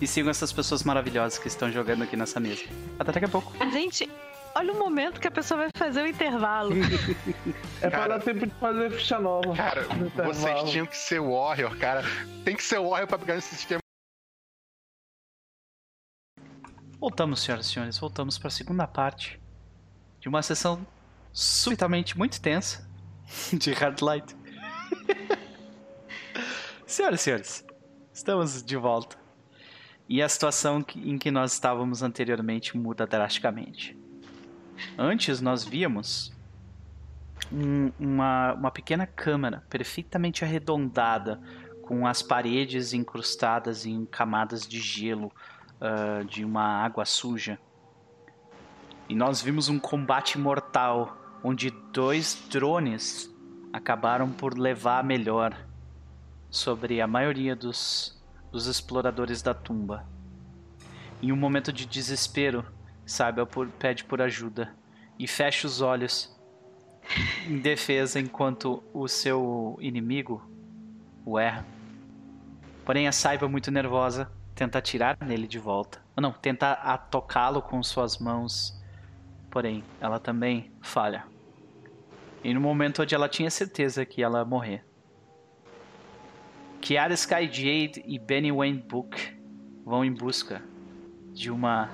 E 0.00 0.06
sigam 0.06 0.30
essas 0.30 0.52
pessoas 0.52 0.82
maravilhosas 0.82 1.38
que 1.38 1.48
estão 1.48 1.70
jogando 1.70 2.02
aqui 2.02 2.16
nessa 2.16 2.40
mesa. 2.40 2.62
Até 2.98 3.12
daqui 3.12 3.26
a 3.26 3.28
pouco. 3.28 3.52
Gente, 3.70 4.10
olha 4.54 4.72
o 4.72 4.78
momento 4.78 5.20
que 5.20 5.28
a 5.28 5.30
pessoa 5.30 5.58
vai 5.62 5.70
fazer 5.76 6.02
o 6.02 6.06
intervalo. 6.06 6.72
É 7.80 7.88
pra 7.90 7.98
Cara. 8.00 8.18
dar 8.18 8.24
tempo 8.24 8.46
de 8.46 8.54
fazer 8.54 8.90
ficha 8.92 9.18
nova. 9.18 9.54
Cara, 9.56 9.82
vocês 10.24 10.70
tinham 10.70 10.86
que 10.86 10.96
ser 10.96 11.20
Warrior, 11.20 11.76
cara. 11.78 12.02
Tem 12.44 12.54
que 12.56 12.62
ser 12.62 12.78
Warrior 12.80 13.08
pra 13.08 13.18
pegar 13.18 13.36
esse 13.36 13.54
sistema. 13.54 13.80
Voltamos, 17.00 17.40
senhoras 17.42 17.66
e 17.66 17.70
senhores, 17.72 17.98
voltamos 17.98 18.38
para 18.38 18.48
a 18.48 18.50
segunda 18.50 18.86
parte 18.86 19.40
de 20.20 20.28
uma 20.28 20.40
sessão 20.42 20.86
subitamente 21.32 22.16
muito 22.16 22.40
tensa 22.40 22.88
de 23.52 23.72
Hard 23.72 24.00
Light. 24.00 24.36
senhoras 26.86 27.20
e 27.20 27.24
senhores, 27.24 27.64
estamos 28.12 28.62
de 28.62 28.76
volta. 28.76 29.16
e 30.08 30.20
a 30.20 30.28
situação 30.28 30.84
em 30.96 31.16
que 31.16 31.30
nós 31.30 31.52
estávamos 31.52 32.02
anteriormente 32.02 32.76
muda 32.76 33.06
drasticamente. 33.06 33.96
Antes 34.98 35.40
nós 35.40 35.64
víamos 35.64 36.32
um, 37.50 37.90
uma, 37.98 38.52
uma 38.54 38.70
pequena 38.70 39.06
câmara 39.06 39.64
perfeitamente 39.70 40.44
arredondada, 40.44 41.40
com 41.82 42.06
as 42.06 42.22
paredes 42.22 42.92
incrustadas 42.92 43.86
em 43.86 44.04
camadas 44.06 44.66
de 44.66 44.80
gelo 44.80 45.32
uh, 45.80 46.24
de 46.24 46.44
uma 46.44 46.84
água 46.84 47.04
suja. 47.04 47.58
E 49.08 49.14
nós 49.14 49.42
vimos 49.42 49.68
um 49.68 49.78
combate 49.78 50.38
mortal 50.38 51.16
onde 51.42 51.70
dois 51.92 52.46
drones 52.48 53.30
acabaram 53.72 54.30
por 54.30 54.56
levar 54.56 55.00
a 55.00 55.02
melhor 55.02 55.56
sobre 56.52 57.00
a 57.00 57.06
maioria 57.06 57.56
dos, 57.56 58.22
dos 58.52 58.66
exploradores 58.66 59.40
da 59.40 59.54
tumba. 59.54 60.06
Em 61.22 61.32
um 61.32 61.36
momento 61.36 61.72
de 61.72 61.86
desespero, 61.86 62.62
Saibel 63.06 63.48
pede 63.78 64.04
por 64.04 64.20
ajuda 64.20 64.74
e 65.18 65.26
fecha 65.26 65.66
os 65.66 65.80
olhos 65.80 66.30
em 67.48 67.58
defesa 67.58 68.20
enquanto 68.20 68.84
o 68.92 69.08
seu 69.08 69.78
inimigo 69.80 70.46
o 71.24 71.38
erra. 71.38 71.64
Porém, 72.84 73.08
a 73.08 73.12
Saiba, 73.12 73.48
muito 73.48 73.70
nervosa, 73.70 74.30
tenta 74.54 74.78
atirar 74.78 75.16
nele 75.24 75.46
de 75.46 75.58
volta. 75.58 76.02
Ou 76.14 76.20
não, 76.20 76.32
tenta 76.32 76.74
tocá-lo 77.10 77.62
com 77.62 77.82
suas 77.82 78.18
mãos. 78.18 78.78
Porém, 79.50 79.82
ela 80.00 80.18
também 80.18 80.70
falha. 80.82 81.24
E 82.44 82.52
no 82.52 82.60
momento 82.60 83.02
onde 83.02 83.14
ela 83.14 83.28
tinha 83.28 83.50
certeza 83.50 84.04
que 84.04 84.22
ela 84.22 84.40
ia 84.40 84.44
morrer. 84.44 84.91
Kiara 86.82 87.14
Skyjade 87.14 88.02
e 88.04 88.18
Benny 88.18 88.50
Wayne 88.50 88.82
Book 88.82 89.16
vão 89.86 90.04
em 90.04 90.12
busca 90.12 90.60
de 91.32 91.48
uma 91.48 91.88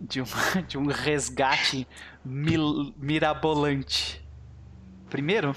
de, 0.00 0.20
uma, 0.20 0.62
de 0.68 0.78
um 0.78 0.86
resgate 0.86 1.86
mil, 2.24 2.94
mirabolante. 2.96 4.24
Primeiro, 5.10 5.54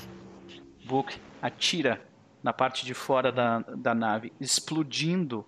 Book 0.87 1.21
atira 1.39 2.01
na 2.41 2.51
parte 2.51 2.83
de 2.83 2.95
fora 2.95 3.31
da, 3.31 3.59
da 3.59 3.93
nave, 3.93 4.33
explodindo 4.39 5.45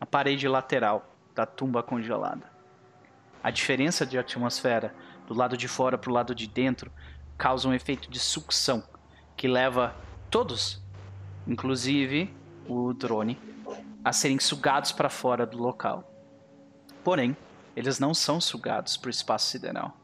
a 0.00 0.06
parede 0.06 0.48
lateral 0.48 1.14
da 1.34 1.44
tumba 1.44 1.82
congelada. 1.82 2.50
A 3.42 3.50
diferença 3.50 4.06
de 4.06 4.18
atmosfera 4.18 4.94
do 5.26 5.34
lado 5.34 5.58
de 5.58 5.68
fora 5.68 5.98
para 5.98 6.10
o 6.10 6.14
lado 6.14 6.34
de 6.34 6.46
dentro 6.46 6.90
causa 7.36 7.68
um 7.68 7.74
efeito 7.74 8.10
de 8.10 8.18
sucção 8.18 8.82
que 9.36 9.46
leva 9.46 9.94
todos, 10.30 10.82
inclusive 11.46 12.34
o 12.68 12.92
drone, 12.92 13.38
a 14.04 14.12
serem 14.12 14.38
sugados 14.38 14.92
para 14.92 15.08
fora 15.08 15.46
do 15.46 15.58
local. 15.58 16.12
Porém, 17.02 17.36
eles 17.74 17.98
não 17.98 18.14
são 18.14 18.40
sugados 18.40 18.96
para 18.96 19.08
o 19.08 19.10
espaço 19.10 19.50
sideral. 19.50 19.96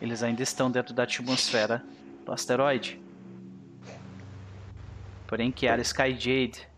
Eles 0.00 0.22
ainda 0.22 0.42
estão 0.42 0.70
dentro 0.70 0.92
da 0.92 1.04
atmosfera 1.04 1.84
do 2.24 2.32
asteroide. 2.32 3.00
Porém, 5.26 5.50
Kiara 5.50 5.80
Skyjade 5.80 6.68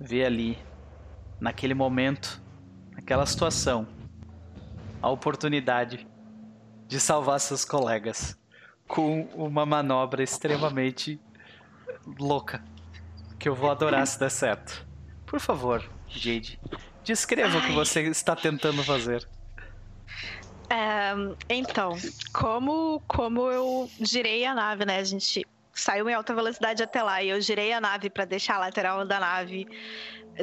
vê 0.00 0.24
ali, 0.24 0.58
naquele 1.40 1.74
momento, 1.74 2.40
naquela 2.92 3.26
situação, 3.26 3.86
a 5.00 5.10
oportunidade 5.10 6.06
de 6.86 7.00
salvar 7.00 7.40
seus 7.40 7.64
colegas 7.64 8.38
com 8.86 9.22
uma 9.34 9.66
manobra 9.66 10.22
extremamente 10.22 11.20
louca 12.18 12.62
que 13.42 13.48
eu 13.48 13.56
vou 13.56 13.72
adorar 13.72 14.06
se 14.06 14.20
der 14.20 14.30
certo. 14.30 14.86
Por 15.26 15.40
favor, 15.40 15.84
Jade, 16.06 16.60
descreva 17.02 17.58
Ai. 17.58 17.64
o 17.64 17.66
que 17.66 17.72
você 17.72 18.02
está 18.02 18.36
tentando 18.36 18.84
fazer. 18.84 19.26
É, 20.70 21.12
então, 21.50 21.96
como, 22.32 23.02
como 23.08 23.50
eu 23.50 23.90
girei 24.00 24.44
a 24.46 24.54
nave, 24.54 24.84
né? 24.84 24.98
A 24.98 25.04
gente 25.04 25.44
saiu 25.72 26.08
em 26.08 26.14
alta 26.14 26.32
velocidade 26.32 26.84
até 26.84 27.02
lá 27.02 27.20
e 27.20 27.30
eu 27.30 27.40
girei 27.40 27.72
a 27.72 27.80
nave 27.80 28.08
para 28.08 28.24
deixar 28.24 28.54
a 28.54 28.60
lateral 28.60 29.04
da 29.04 29.18
nave 29.18 29.66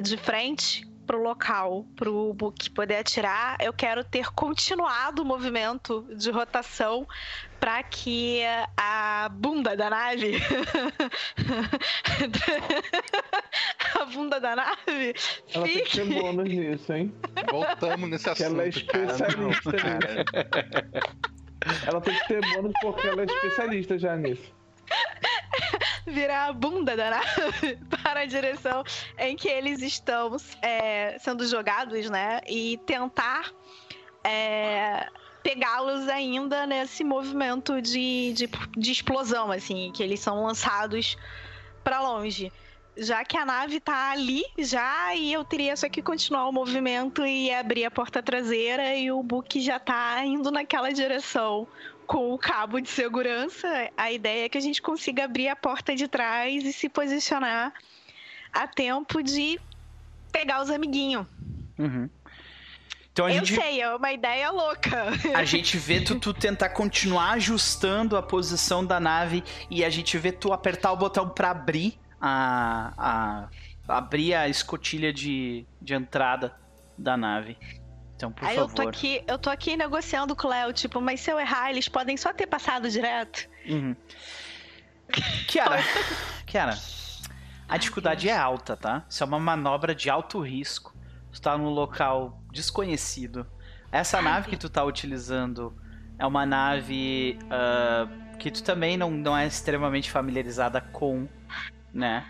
de 0.02 0.18
frente 0.18 0.86
pro 1.10 1.22
local, 1.24 1.88
pro 1.96 2.36
Book 2.36 2.70
poder 2.70 2.98
atirar, 2.98 3.58
eu 3.60 3.74
quero 3.74 4.04
ter 4.04 4.32
continuado 4.32 5.24
o 5.24 5.26
movimento 5.26 6.06
de 6.16 6.30
rotação 6.30 7.08
para 7.60 7.82
que 7.82 8.44
a 8.78 9.28
bunda 9.34 9.76
da 9.76 9.90
nave 9.90 10.38
a 14.00 14.06
bunda 14.06 14.40
da 14.40 14.56
nave 14.56 15.16
ela 15.52 15.66
fique... 15.66 15.80
tem 15.80 15.84
que 15.84 15.98
ter 15.98 16.06
bônus 16.22 16.48
nisso, 16.48 16.94
hein? 16.94 17.12
Voltamos 17.50 18.08
nesse 18.08 18.30
assunto. 18.30 18.46
Ela 18.46 18.66
é 18.66 18.70
especialista 18.70 19.72
cara. 19.72 20.24
nisso. 20.24 20.40
Ela 21.88 22.02
tem 22.02 22.14
que 22.20 22.28
ter 22.28 22.40
bônus 22.54 22.74
porque 22.84 23.08
ela 23.08 23.24
é 23.24 23.26
especialista 23.26 23.98
já 23.98 24.16
nisso 24.16 24.54
virar 26.10 26.48
a 26.48 26.54
bunda 26.54 26.96
da 26.96 27.10
nave 27.22 27.78
para 28.04 28.22
a 28.22 28.26
direção 28.26 28.84
em 29.18 29.36
que 29.36 29.48
eles 29.48 29.82
estão 29.82 30.36
é, 30.62 31.18
sendo 31.20 31.48
jogados, 31.48 32.10
né? 32.10 32.42
E 32.48 32.78
tentar 32.86 33.52
é, 34.24 35.08
pegá-los 35.44 36.08
ainda 36.08 36.66
nesse 36.66 37.04
movimento 37.04 37.82
de, 37.82 38.34
de, 38.34 38.50
de, 38.78 38.92
explosão, 38.92 39.52
assim, 39.52 39.92
que 39.94 40.04
eles 40.04 40.20
são 40.20 40.44
lançados 40.44 41.18
para 41.84 42.02
longe. 42.02 42.52
Já 42.98 43.24
que 43.24 43.38
a 43.38 43.46
nave 43.46 43.80
tá 43.80 44.12
ali 44.12 44.44
já 44.58 45.16
e 45.16 45.32
eu 45.32 45.46
teria 45.46 45.78
só 45.78 45.88
que 45.88 46.02
continuar 46.02 46.50
o 46.50 46.52
movimento 46.52 47.26
e 47.26 47.52
abrir 47.54 47.86
a 47.86 47.92
porta 47.92 48.22
traseira 48.22 48.94
e 48.96 49.10
o 49.10 49.24
Book 49.24 49.62
já 49.62 49.80
tá 49.80 50.22
indo 50.26 50.52
naquela 50.52 50.92
direção 50.92 51.66
com 52.10 52.34
o 52.34 52.40
cabo 52.40 52.80
de 52.82 52.90
segurança, 52.90 53.68
a 53.96 54.12
ideia 54.12 54.46
é 54.46 54.50
que 54.50 54.58
a 54.58 54.62
gente 54.62 54.82
consiga 54.82 55.26
abrir 55.26 55.48
a 55.48 55.56
porta 55.56 55.96
de 55.96 56.08
trás 56.08 56.66
e 56.66 56.74
se 56.74 56.90
posicionar 56.90 57.72
a 58.52 58.66
tempo 58.66 59.22
de 59.22 59.60
pegar 60.32 60.64
os 60.64 60.72
amiguinhos. 60.72 61.28
Uhum. 61.78 62.10
Então 63.14 63.28
a 63.28 63.32
Eu 63.32 63.46
gente... 63.46 63.62
sei, 63.62 63.82
é 63.82 63.96
uma 63.96 64.12
ideia 64.12 64.50
louca. 64.50 65.06
A 65.36 65.44
gente 65.44 65.78
vê 65.78 66.02
tu, 66.02 66.20
tu 66.20 66.34
tentar 66.34 66.70
continuar 66.70 67.34
ajustando 67.34 68.18
a 68.18 68.24
posição 68.24 68.84
da 68.84 69.00
nave 69.00 69.44
e 69.70 69.86
a 69.86 69.90
gente 69.90 70.18
vê 70.18 70.32
tu 70.32 70.52
apertar 70.52 70.92
o 70.92 70.98
botão 70.98 71.30
para 71.30 71.52
abrir 71.52 72.00
a, 72.20 72.94
a, 73.88 73.98
abrir 73.98 74.34
a 74.34 74.50
escotilha 74.50 75.14
de, 75.14 75.64
de 75.80 75.94
entrada 75.94 76.56
da 76.98 77.16
nave. 77.16 77.56
Então, 78.20 78.34
por 78.34 78.46
Aí 78.46 78.58
favor. 78.58 78.70
eu 78.70 78.76
tô 78.76 78.90
aqui, 78.90 79.24
eu 79.26 79.38
tô 79.38 79.50
aqui 79.50 79.78
negociando 79.78 80.36
com 80.36 80.46
o 80.46 80.50
Léo, 80.50 80.74
tipo, 80.74 81.00
mas 81.00 81.22
se 81.22 81.32
eu 81.32 81.40
errar, 81.40 81.70
eles 81.70 81.88
podem 81.88 82.18
só 82.18 82.34
ter 82.34 82.48
passado 82.48 82.90
direto. 82.90 83.48
Uhum. 83.66 83.96
Kiara, 85.48 85.82
Kiara, 86.46 86.78
a 87.66 87.78
dificuldade 87.78 88.28
é 88.28 88.36
alta, 88.36 88.76
tá? 88.76 89.06
Isso 89.10 89.24
é 89.24 89.26
uma 89.26 89.40
manobra 89.40 89.96
de 89.96 90.10
alto 90.10 90.42
risco. 90.42 90.94
Tu 91.32 91.42
tá 91.42 91.58
num 91.58 91.70
local 91.70 92.44
desconhecido. 92.52 93.48
Essa 93.90 94.18
Ai, 94.18 94.24
nave 94.24 94.50
que 94.50 94.58
tu 94.58 94.70
tá 94.70 94.84
utilizando 94.84 95.74
é 96.18 96.26
uma 96.28 96.46
nave 96.46 97.40
uh, 97.46 98.38
que 98.38 98.52
tu 98.52 98.62
também 98.62 98.98
não, 98.98 99.10
não 99.12 99.38
é 99.38 99.48
extremamente 99.48 100.12
familiarizada 100.12 100.82
com, 100.82 101.26
né? 101.94 102.28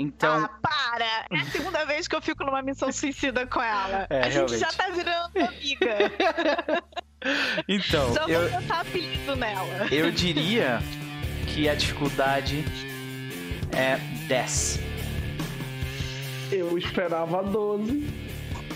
Então. 0.00 0.44
Ah, 0.44 0.48
para! 0.62 1.26
É 1.30 1.42
a 1.42 1.44
segunda 1.50 1.84
vez 1.84 2.08
que 2.08 2.16
eu 2.16 2.22
fico 2.22 2.42
numa 2.42 2.62
missão 2.62 2.90
suicida 2.90 3.46
com 3.46 3.60
ela. 3.60 4.06
É, 4.08 4.22
a 4.22 4.28
realmente. 4.28 4.58
gente 4.58 4.60
já 4.60 4.72
tá 4.72 4.88
virando 4.88 5.30
amiga. 5.36 6.82
então. 7.68 8.14
Só 8.14 8.26
eu, 8.26 8.48
vou 8.48 8.60
botar 8.62 8.80
apelido 8.80 9.36
nela. 9.36 9.86
Eu 9.92 10.10
diria 10.10 10.80
que 11.48 11.68
a 11.68 11.74
dificuldade 11.74 12.64
é 13.76 13.98
10. 14.26 14.80
Eu 16.50 16.78
esperava 16.78 17.42
12. 17.42 18.30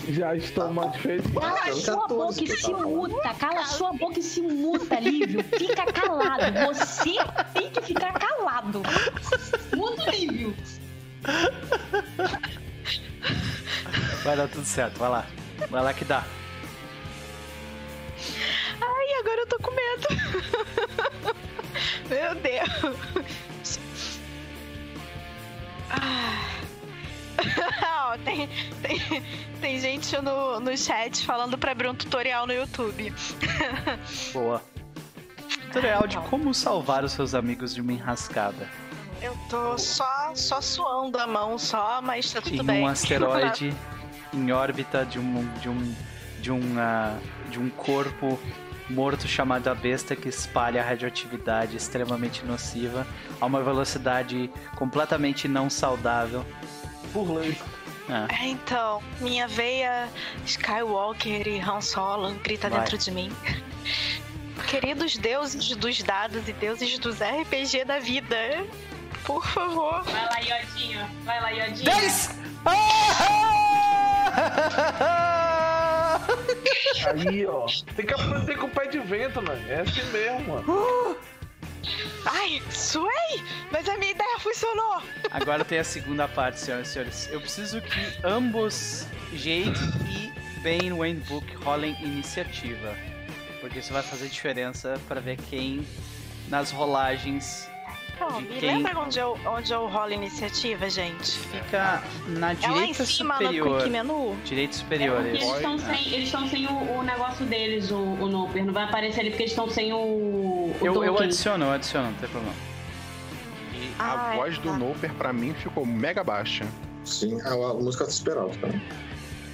Já 0.09 0.35
estou 0.35 0.71
mais 0.71 0.95
feliz. 0.97 1.25
Cala 1.33 1.73
sua 1.73 2.07
boca 2.07 2.43
e 2.43 2.55
se 2.55 2.71
muta. 2.71 3.33
Cala 3.33 3.65
sua 3.65 3.93
boca 3.93 4.19
e 4.19 4.23
se 4.23 4.41
muta, 4.41 4.99
Lívio. 4.99 5.43
Fica 5.43 5.91
calado. 5.91 6.53
Você 6.67 7.15
tem 7.53 7.71
que 7.71 7.81
ficar 7.81 8.13
calado. 8.13 8.24
Vai 14.25 14.35
dar 14.35 14.47
tudo 14.47 14.65
certo, 14.65 14.97
vai 14.97 15.07
lá. 15.07 15.23
Vai 15.69 15.83
lá 15.83 15.93
que 15.93 16.03
dá. 16.03 16.23
Ai, 18.81 19.13
agora 19.19 19.41
eu 19.41 19.45
tô 19.45 19.59
com 19.59 19.69
medo. 19.69 20.07
Meu 22.09 22.33
Deus. 22.33 23.77
Ah. 25.91 26.49
tem, 28.25 28.49
tem, 28.81 28.99
tem 29.61 29.79
gente 29.79 30.19
no, 30.19 30.59
no 30.59 30.75
chat 30.75 31.23
falando 31.23 31.55
pra 31.55 31.73
abrir 31.73 31.89
um 31.89 31.93
tutorial 31.93 32.47
no 32.47 32.53
YouTube. 32.53 33.13
Boa. 34.33 34.59
Tutorial 35.67 36.07
de 36.07 36.17
como 36.17 36.51
salvar 36.51 37.03
os 37.03 37.11
seus 37.11 37.35
amigos 37.35 37.75
de 37.75 37.81
uma 37.81 37.93
enrascada. 37.93 38.67
Eu 39.21 39.37
tô 39.51 39.77
só, 39.77 40.31
só 40.33 40.59
suando 40.59 41.19
a 41.19 41.27
mão 41.27 41.59
só, 41.59 42.01
mas 42.01 42.33
tá 42.33 42.41
tudo 42.41 42.55
em 42.55 42.65
bem. 42.65 42.81
um 42.81 42.87
asteroide 42.87 43.71
em 44.35 44.51
órbita 44.51 45.05
de 45.05 45.19
um 45.19 45.45
de 45.59 45.69
um 45.69 45.95
de 46.41 46.51
um, 46.51 46.59
uh, 46.59 47.49
de 47.49 47.59
um 47.59 47.69
corpo 47.69 48.39
morto 48.89 49.27
chamado 49.27 49.67
a 49.67 49.73
besta 49.73 50.15
que 50.15 50.29
espalha 50.29 50.83
radioatividade 50.83 51.75
extremamente 51.75 52.45
nociva 52.45 53.07
a 53.41 53.45
uma 53.45 53.63
velocidade 53.63 54.49
completamente 54.75 55.47
não 55.47 55.69
saudável. 55.69 56.45
Burlando. 57.11 57.55
É. 58.07 58.45
Então, 58.45 59.01
minha 59.19 59.47
veia 59.47 60.07
Skywalker 60.45 61.47
e 61.47 61.59
Han 61.59 61.81
Solo 61.81 62.31
grita 62.43 62.69
Vai. 62.69 62.81
dentro 62.81 62.97
de 62.97 63.09
mim. 63.09 63.31
Queridos 64.67 65.17
deuses 65.17 65.75
dos 65.75 66.03
dados 66.03 66.47
e 66.47 66.53
deuses 66.53 66.99
dos 66.99 67.19
RPG 67.19 67.85
da 67.85 67.99
vida, 67.99 68.65
por 69.23 69.45
favor. 69.47 70.03
Vai 70.03 70.25
lá, 70.25 70.39
Iodinho. 70.39 71.07
Vai 71.23 71.41
lá, 71.41 71.49
Iodinho. 71.49 71.85
10! 71.85 72.35
Aí, 77.05 77.45
ó. 77.45 77.65
Tem 77.95 78.05
que 78.05 78.13
aprender 78.13 78.57
com 78.57 78.67
o 78.67 78.69
pé 78.69 78.87
de 78.87 78.99
vento, 78.99 79.41
mano. 79.41 79.61
É 79.69 79.81
assim 79.81 80.03
mesmo, 80.11 80.53
mano. 80.53 81.17
Ai, 82.25 82.61
suei! 82.71 83.43
Mas 83.71 83.87
a 83.87 83.97
minha 83.97 84.11
ideia 84.11 84.39
funcionou! 84.39 85.01
Agora 85.29 85.63
tem 85.63 85.77
a 85.77 85.83
segunda 85.83 86.27
parte, 86.27 86.59
senhoras 86.59 86.87
e 86.87 86.91
senhores. 86.91 87.29
Eu 87.31 87.39
preciso 87.39 87.79
que 87.81 88.17
ambos, 88.23 89.05
Jade 89.33 89.79
e 90.09 90.33
Ben 90.61 90.91
Wayne 90.91 91.19
Book, 91.21 91.55
rolem 91.57 91.95
iniciativa. 92.01 92.95
Porque 93.61 93.79
isso 93.79 93.93
vai 93.93 94.01
fazer 94.01 94.27
diferença 94.27 94.99
pra 95.07 95.19
ver 95.19 95.37
quem 95.37 95.85
nas 96.49 96.71
rolagens 96.71 97.69
Então, 98.15 98.39
me 98.41 98.47
quem? 98.47 98.77
lembra 98.77 98.97
onde 98.99 99.19
eu, 99.19 99.37
onde 99.45 99.73
eu 99.73 99.87
rolo 99.87 100.13
iniciativa, 100.13 100.89
gente? 100.89 101.37
fica 101.37 102.01
na 102.27 102.51
É 102.51 102.53
lá 102.53 102.53
em 102.53 102.55
direita 102.55 103.05
cima 103.05 103.33
superior. 103.37 103.69
no 103.69 103.77
quick 103.77 103.89
menu? 103.89 104.37
Direita 104.45 104.73
É 104.73 104.77
superior, 104.77 105.25
isso. 105.25 105.35
eles 105.35 105.55
estão 105.55 105.77
sem, 105.79 106.07
eles 106.13 106.25
estão 106.25 106.47
sem 106.47 106.65
o, 106.67 106.97
o 106.99 107.03
negócio 107.03 107.45
deles, 107.45 107.91
o, 107.91 107.97
o 107.97 108.27
Noper. 108.27 108.65
Não 108.65 108.73
vai 108.73 108.85
aparecer 108.85 109.19
ali 109.21 109.29
porque 109.31 109.43
eles 109.43 109.51
estão 109.51 109.69
sem 109.69 109.91
o, 109.93 109.97
o 109.97 110.75
Eu, 110.81 111.03
eu 111.03 111.19
adiciono, 111.19 111.65
eu 111.65 111.71
adiciono, 111.71 112.07
não 112.11 112.17
tem 112.17 112.29
problema. 112.29 112.55
E 113.73 113.89
Ah, 113.99 114.29
a 114.29 114.33
é, 114.33 114.37
voz 114.37 114.57
do 114.59 114.69
tá. 114.71 114.77
Noper 114.77 115.13
pra 115.15 115.33
mim 115.33 115.53
ficou 115.53 115.85
mega 115.85 116.23
baixa. 116.23 116.65
Sim, 117.03 117.39
a, 117.41 117.49
a 117.53 117.73
música 117.73 118.05
tá 118.05 118.09
esperando, 118.09 118.57
tá? 118.59 118.69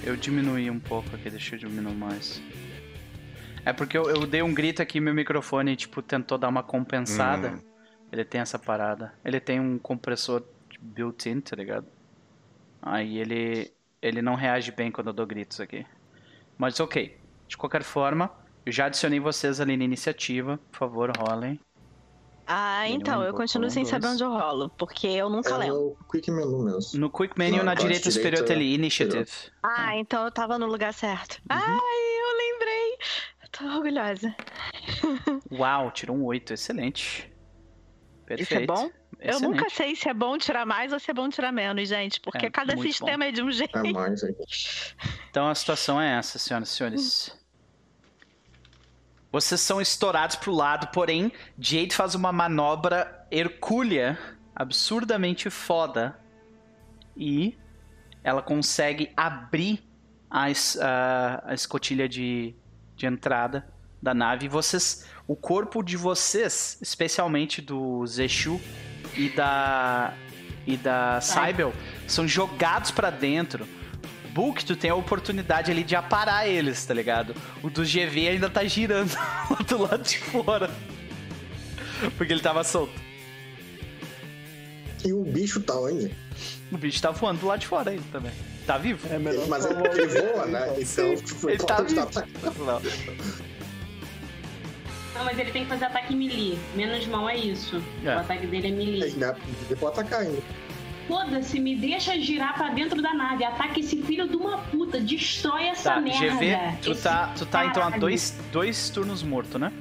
Eu 0.04 0.16
diminuí 0.16 0.70
um 0.70 0.78
pouco 0.80 1.14
aqui, 1.14 1.28
deixa 1.30 1.54
eu 1.56 1.58
diminuir 1.58 1.94
mais. 1.94 2.40
É 3.64 3.72
porque 3.72 3.96
eu, 3.96 4.04
eu 4.10 4.26
dei 4.26 4.42
um 4.42 4.52
grito 4.52 4.82
aqui 4.82 4.98
meu 5.00 5.14
microfone, 5.14 5.76
tipo, 5.76 6.00
tentou 6.02 6.36
dar 6.38 6.48
uma 6.48 6.62
compensada. 6.62 7.50
Hum. 7.50 7.71
Ele 8.12 8.24
tem 8.24 8.40
essa 8.42 8.58
parada. 8.58 9.14
Ele 9.24 9.40
tem 9.40 9.58
um 9.58 9.78
compressor 9.78 10.42
built-in, 10.80 11.40
tá 11.40 11.56
ligado? 11.56 11.86
Aí 12.80 13.18
ele 13.18 13.72
ele 14.02 14.20
não 14.20 14.34
reage 14.34 14.70
bem 14.72 14.90
quando 14.90 15.06
eu 15.08 15.12
dou 15.12 15.26
gritos 15.26 15.60
aqui. 15.60 15.86
Mas 16.58 16.78
ok. 16.80 17.16
De 17.48 17.56
qualquer 17.56 17.82
forma, 17.82 18.30
eu 18.66 18.72
já 18.72 18.86
adicionei 18.86 19.18
vocês 19.20 19.60
ali 19.60 19.76
na 19.76 19.84
iniciativa. 19.84 20.58
Por 20.70 20.78
favor, 20.78 21.12
rolem. 21.16 21.58
Ah, 22.46 22.88
então, 22.88 23.22
eu 23.22 23.32
continuo 23.32 23.70
sem 23.70 23.84
saber 23.84 24.08
onde 24.08 24.24
eu 24.24 24.30
rolo, 24.30 24.68
porque 24.70 25.06
eu 25.06 25.30
nunca 25.30 25.54
É 25.54 25.58
lembro. 25.58 25.96
no 26.00 26.04
quick 26.10 26.28
menu 26.30 26.58
mesmo. 26.64 27.00
No 27.00 27.08
Quick 27.08 27.38
Menu, 27.38 27.58
Na 27.58 27.64
na 27.64 27.74
direita 27.74 28.10
superior, 28.10 28.44
tem 28.44 28.56
ali 28.56 28.74
Initiative. 28.74 29.30
Ah, 29.62 29.96
então 29.96 30.24
eu 30.24 30.30
tava 30.30 30.58
no 30.58 30.66
lugar 30.66 30.92
certo. 30.92 31.36
Uhum. 31.50 31.56
Ai, 31.56 31.70
eu 31.70 32.36
lembrei! 32.36 32.98
Eu 33.44 33.48
tô 33.52 33.64
orgulhosa. 33.76 34.34
Uau, 35.52 35.90
tirou 35.92 36.16
um 36.16 36.24
8. 36.24 36.52
Excelente. 36.54 37.31
Perfeito. 38.26 38.52
Isso 38.52 38.54
é 38.62 38.66
bom? 38.66 38.90
Eu 39.20 39.30
Excelente. 39.30 39.56
nunca 39.56 39.70
sei 39.70 39.94
se 39.94 40.08
é 40.08 40.14
bom 40.14 40.36
tirar 40.38 40.64
mais 40.66 40.92
ou 40.92 40.98
se 40.98 41.10
é 41.10 41.14
bom 41.14 41.28
tirar 41.28 41.52
menos, 41.52 41.88
gente, 41.88 42.20
porque 42.20 42.46
É, 42.46 42.50
cada 42.50 42.76
sistema 42.76 43.24
é 43.26 43.30
de 43.32 43.42
um 43.42 43.50
jeito. 43.52 43.78
É 43.78 43.92
mais. 43.92 44.22
Então 45.30 45.48
a 45.48 45.54
situação 45.54 46.00
é 46.00 46.18
essa, 46.18 46.38
senhoras 46.38 46.68
e 46.70 46.72
senhores. 46.76 47.38
Vocês 49.30 49.60
são 49.60 49.80
estourados 49.80 50.36
pro 50.36 50.52
lado, 50.52 50.88
porém, 50.88 51.32
Jade 51.58 51.94
faz 51.94 52.14
uma 52.14 52.32
manobra 52.32 53.26
hercúlea 53.30 54.18
absurdamente 54.54 55.48
foda. 55.48 56.18
E 57.16 57.56
ela 58.22 58.42
consegue 58.42 59.10
abrir 59.16 59.82
a, 60.30 60.46
a- 60.46 61.42
a 61.46 61.54
escotilha 61.54 62.08
de, 62.08 62.54
de 62.96 63.06
entrada 63.06 63.66
da 64.02 64.12
nave. 64.12 64.46
E 64.46 64.48
vocês. 64.48 65.06
O 65.26 65.36
corpo 65.36 65.82
de 65.82 65.96
vocês, 65.96 66.78
especialmente 66.82 67.60
do 67.62 68.04
Zeshu 68.06 68.60
e 69.16 69.28
da. 69.30 70.14
e 70.66 70.76
da 70.76 71.20
Cybele, 71.20 71.72
são 72.06 72.26
jogados 72.26 72.90
pra 72.90 73.10
dentro. 73.10 73.66
Book, 74.34 74.64
tu 74.64 74.74
tem 74.74 74.90
a 74.90 74.94
oportunidade 74.94 75.70
ali 75.70 75.84
de 75.84 75.94
aparar 75.94 76.48
eles, 76.48 76.84
tá 76.86 76.94
ligado? 76.94 77.34
O 77.62 77.68
do 77.68 77.82
GV 77.84 78.28
ainda 78.28 78.48
tá 78.48 78.64
girando 78.64 79.14
do 79.68 79.82
lado 79.82 80.02
de 80.02 80.18
fora. 80.18 80.70
Porque 82.16 82.32
ele 82.32 82.40
tava 82.40 82.64
solto. 82.64 82.92
E 85.04 85.12
o 85.12 85.22
bicho 85.22 85.60
tá 85.60 85.78
onde? 85.78 86.16
O 86.70 86.78
bicho 86.78 87.00
tá 87.02 87.10
voando 87.10 87.40
do 87.40 87.46
lado 87.46 87.60
de 87.60 87.66
fora 87.66 87.90
ainda 87.90 88.04
também. 88.10 88.32
Tá 88.66 88.78
vivo? 88.78 89.06
É 89.12 89.18
melhor 89.18 89.46
Mas 89.48 89.66
ele, 89.66 89.74
voa, 90.06 90.46
né? 90.46 90.74
então. 90.78 91.14
Tipo, 91.16 91.50
Ele 91.50 91.58
tá 91.58 91.76
pode 91.76 91.92
vivo. 91.94 92.06
tá- 92.06 92.80
Não. 95.14 95.24
Mas 95.24 95.38
ele 95.38 95.50
tem 95.50 95.62
que 95.64 95.68
fazer 95.68 95.84
ataque 95.86 96.14
melee. 96.14 96.58
Menos 96.74 97.06
mal 97.06 97.28
é 97.28 97.36
isso. 97.36 97.82
É. 98.04 98.14
O 98.16 98.18
ataque 98.20 98.46
dele 98.46 98.68
é 98.68 98.70
melee. 98.70 99.02
Ele 99.02 99.10
dá- 99.20 99.36
ele 99.68 99.76
pode 99.78 99.98
atacar 100.00 100.20
ainda. 100.20 100.42
Foda-se, 101.08 101.58
me 101.60 101.76
deixa 101.76 102.18
girar 102.20 102.54
pra 102.54 102.68
dentro 102.70 103.02
da 103.02 103.12
nave. 103.12 103.44
Ataca 103.44 103.78
esse 103.80 104.00
filho 104.02 104.26
de 104.28 104.36
uma 104.36 104.58
puta. 104.58 105.00
Destrói 105.00 105.64
essa 105.66 105.94
Tá, 105.94 106.00
merda. 106.00 106.18
GV, 106.36 106.56
tu 106.80 106.92
Esse 106.92 107.02
tá, 107.02 107.32
tu 107.36 107.44
tá 107.44 107.66
então 107.66 107.82
a 107.82 107.86
caralho. 107.86 108.00
dois, 108.00 108.38
dois 108.52 108.88
turnos 108.88 109.22
morto, 109.22 109.58
né? 109.58 109.72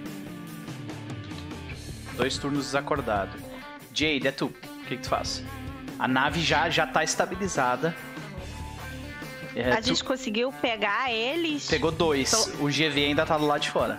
Dois 2.17 2.37
turnos 2.37 2.65
desacordado. 2.65 3.37
Jade, 3.93 4.27
é 4.27 4.31
tu. 4.31 4.45
O 4.47 4.85
que, 4.85 4.97
que 4.97 5.03
tu 5.03 5.09
faz? 5.09 5.43
A 5.97 6.07
nave 6.07 6.41
já, 6.41 6.69
já 6.69 6.85
tá 6.87 7.03
estabilizada. 7.03 7.95
É, 9.55 9.71
A 9.73 9.81
tu 9.81 9.87
gente 9.89 10.03
conseguiu 10.03 10.51
pegar 10.51 11.11
eles. 11.11 11.67
pegou 11.67 11.91
dois. 11.91 12.31
Então- 12.33 12.65
O 12.65 12.69
GV 12.69 13.05
ainda 13.05 13.25
tá 13.25 13.37
do 13.37 13.45
lado 13.45 13.61
de 13.61 13.69
fora. 13.69 13.97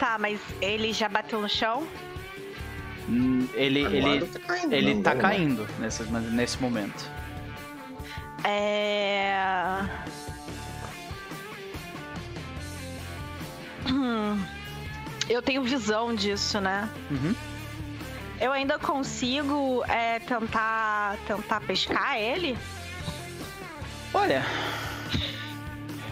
Tá, 0.00 0.16
mas 0.18 0.40
ele 0.62 0.92
já 0.94 1.08
bateu 1.08 1.40
no 1.40 1.48
chão? 1.48 1.86
Hum, 3.08 3.46
Ele, 3.54 3.84
Agora 3.84 4.16
ele, 4.16 4.26
tá 4.26 4.38
caindo, 4.40 4.72
ele 4.72 4.94
não, 4.94 5.02
tá 5.02 5.12
lá. 5.12 5.20
caindo 5.20 5.66
nesse, 5.78 6.02
nesse 6.04 6.60
momento. 6.62 7.04
É. 8.44 9.84
Hum. 13.88 14.42
Eu 15.28 15.42
tenho 15.42 15.62
visão 15.62 16.14
disso, 16.14 16.60
né? 16.60 16.88
Uhum. 17.10 17.34
Eu 18.40 18.52
ainda 18.52 18.78
consigo 18.78 19.84
é, 19.86 20.18
tentar 20.20 21.16
tentar 21.26 21.60
pescar 21.60 22.16
ele? 22.18 22.56
Olha, 24.14 24.42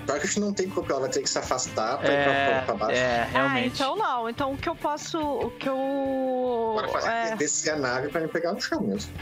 Pior 0.09 0.18
que 0.20 0.24
a 0.24 0.26
gente 0.26 0.40
não 0.40 0.55
tem 0.55 0.70
como, 0.70 0.90
ela 0.90 1.01
vai 1.01 1.10
ter 1.10 1.20
que 1.20 1.28
se 1.28 1.39
afastar 1.39 1.98
pra 1.98 2.09
ir 2.10 2.16
é, 2.16 2.51
pra, 2.51 2.62
pra 2.62 2.74
baixo. 2.86 2.98
é, 2.98 3.20
Ah, 3.20 3.24
realmente. 3.30 3.74
então 3.74 3.94
não. 3.94 4.26
Então 4.26 4.52
o 4.55 4.56
que 4.56 4.66
eu 4.66 4.74
posso. 4.74 5.20
O 5.20 5.51
que 5.51 5.68
eu. 5.68 6.76
Agora 6.78 6.89
fazer 6.89 7.09
É, 7.10 7.36
descer 7.36 7.70
a 7.74 7.76
nave 7.76 8.09
pra 8.09 8.22
me 8.22 8.28
pegar 8.28 8.55
no 8.55 8.60
chão 8.60 8.80
mesmo. 8.80 9.12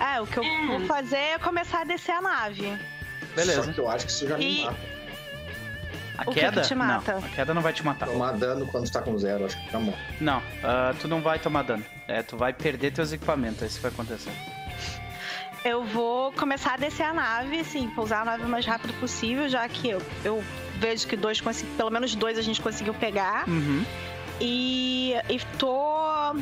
é, 0.00 0.18
o 0.18 0.26
que 0.26 0.38
eu 0.38 0.42
É. 0.42 0.66
vou 0.66 0.80
fazer 0.86 1.16
é 1.16 1.38
começar 1.38 1.82
a 1.82 1.84
descer 1.84 2.12
a 2.12 2.22
nave. 2.22 2.74
Beleza. 3.36 3.64
Só 3.64 3.70
que 3.72 3.78
eu 3.80 3.90
acho 3.90 4.06
que 4.06 4.12
isso 4.12 4.26
já 4.26 4.38
me 4.38 4.62
E- 4.62 4.64
mata. 4.64 4.76
A 6.16 6.22
o 6.22 6.24
que 6.26 6.32
que 6.34 6.40
queda? 6.40 6.62
te 6.62 6.74
mata? 6.74 7.12
Não, 7.12 7.18
a 7.24 7.28
queda 7.28 7.52
não 7.54 7.60
vai 7.62 7.72
te 7.74 7.84
matar. 7.84 8.06
Tomar 8.08 8.32
dano 8.32 8.66
quando 8.66 8.90
tá 8.90 9.02
com 9.02 9.18
zero, 9.18 9.44
acho 9.44 9.58
que 9.62 9.70
tá 9.70 9.78
bom. 9.78 9.94
Não, 10.22 10.42
ah, 10.64 10.94
tu 10.98 11.06
não 11.06 11.20
vai 11.20 11.38
tomar 11.38 11.64
dano. 11.64 11.84
É, 12.08 12.22
tu 12.22 12.38
vai 12.38 12.54
perder 12.54 12.92
teus 12.92 13.12
equipamentos, 13.12 13.62
é 13.62 13.66
isso 13.66 13.76
que 13.76 13.82
vai 13.82 13.90
acontecer. 13.92 14.30
Eu 15.64 15.84
vou 15.84 16.32
começar 16.32 16.74
a 16.74 16.76
descer 16.76 17.02
a 17.02 17.12
nave, 17.12 17.60
assim, 17.60 17.88
pousar 17.88 18.22
a 18.22 18.24
nave 18.24 18.44
o 18.44 18.48
mais 18.48 18.64
rápido 18.64 18.94
possível, 18.94 19.48
já 19.48 19.68
que 19.68 19.90
eu, 19.90 20.00
eu 20.24 20.42
vejo 20.78 21.06
que 21.06 21.16
dois 21.16 21.40
consegui, 21.40 21.70
pelo 21.76 21.90
menos 21.90 22.14
dois 22.14 22.38
a 22.38 22.42
gente 22.42 22.60
conseguiu 22.62 22.94
pegar. 22.94 23.46
Uhum. 23.48 23.84
E, 24.40 25.14
e 25.28 25.38
tô. 25.58 26.34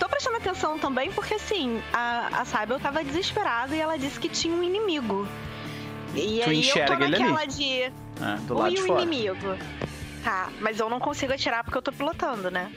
Tô 0.00 0.08
prestando 0.08 0.36
atenção 0.36 0.78
também, 0.78 1.12
porque 1.12 1.34
assim, 1.34 1.80
a, 1.92 2.40
a 2.40 2.44
Cybele 2.44 2.80
tava 2.80 3.04
desesperada 3.04 3.74
e 3.74 3.78
ela 3.80 3.96
disse 3.96 4.18
que 4.18 4.28
tinha 4.28 4.52
um 4.54 4.62
inimigo. 4.62 5.28
E 6.14 6.40
Tu 6.42 6.50
aí 6.50 6.68
eu 6.68 6.86
tô 6.86 6.92
ele 6.94 7.04
ali? 7.04 7.18
naquela 7.18 7.44
de. 7.46 7.82
É, 7.82 7.92
do 8.48 8.54
lado 8.54 8.70
Ui, 8.70 8.74
de 8.74 8.82
o 8.82 8.86
fora. 8.86 9.02
inimigo. 9.02 9.56
Tá, 10.26 10.50
mas 10.58 10.80
eu 10.80 10.90
não 10.90 10.98
consigo 10.98 11.32
atirar 11.32 11.62
porque 11.62 11.78
eu 11.78 11.82
tô 11.82 11.92
pilotando, 11.92 12.50
né? 12.50 12.72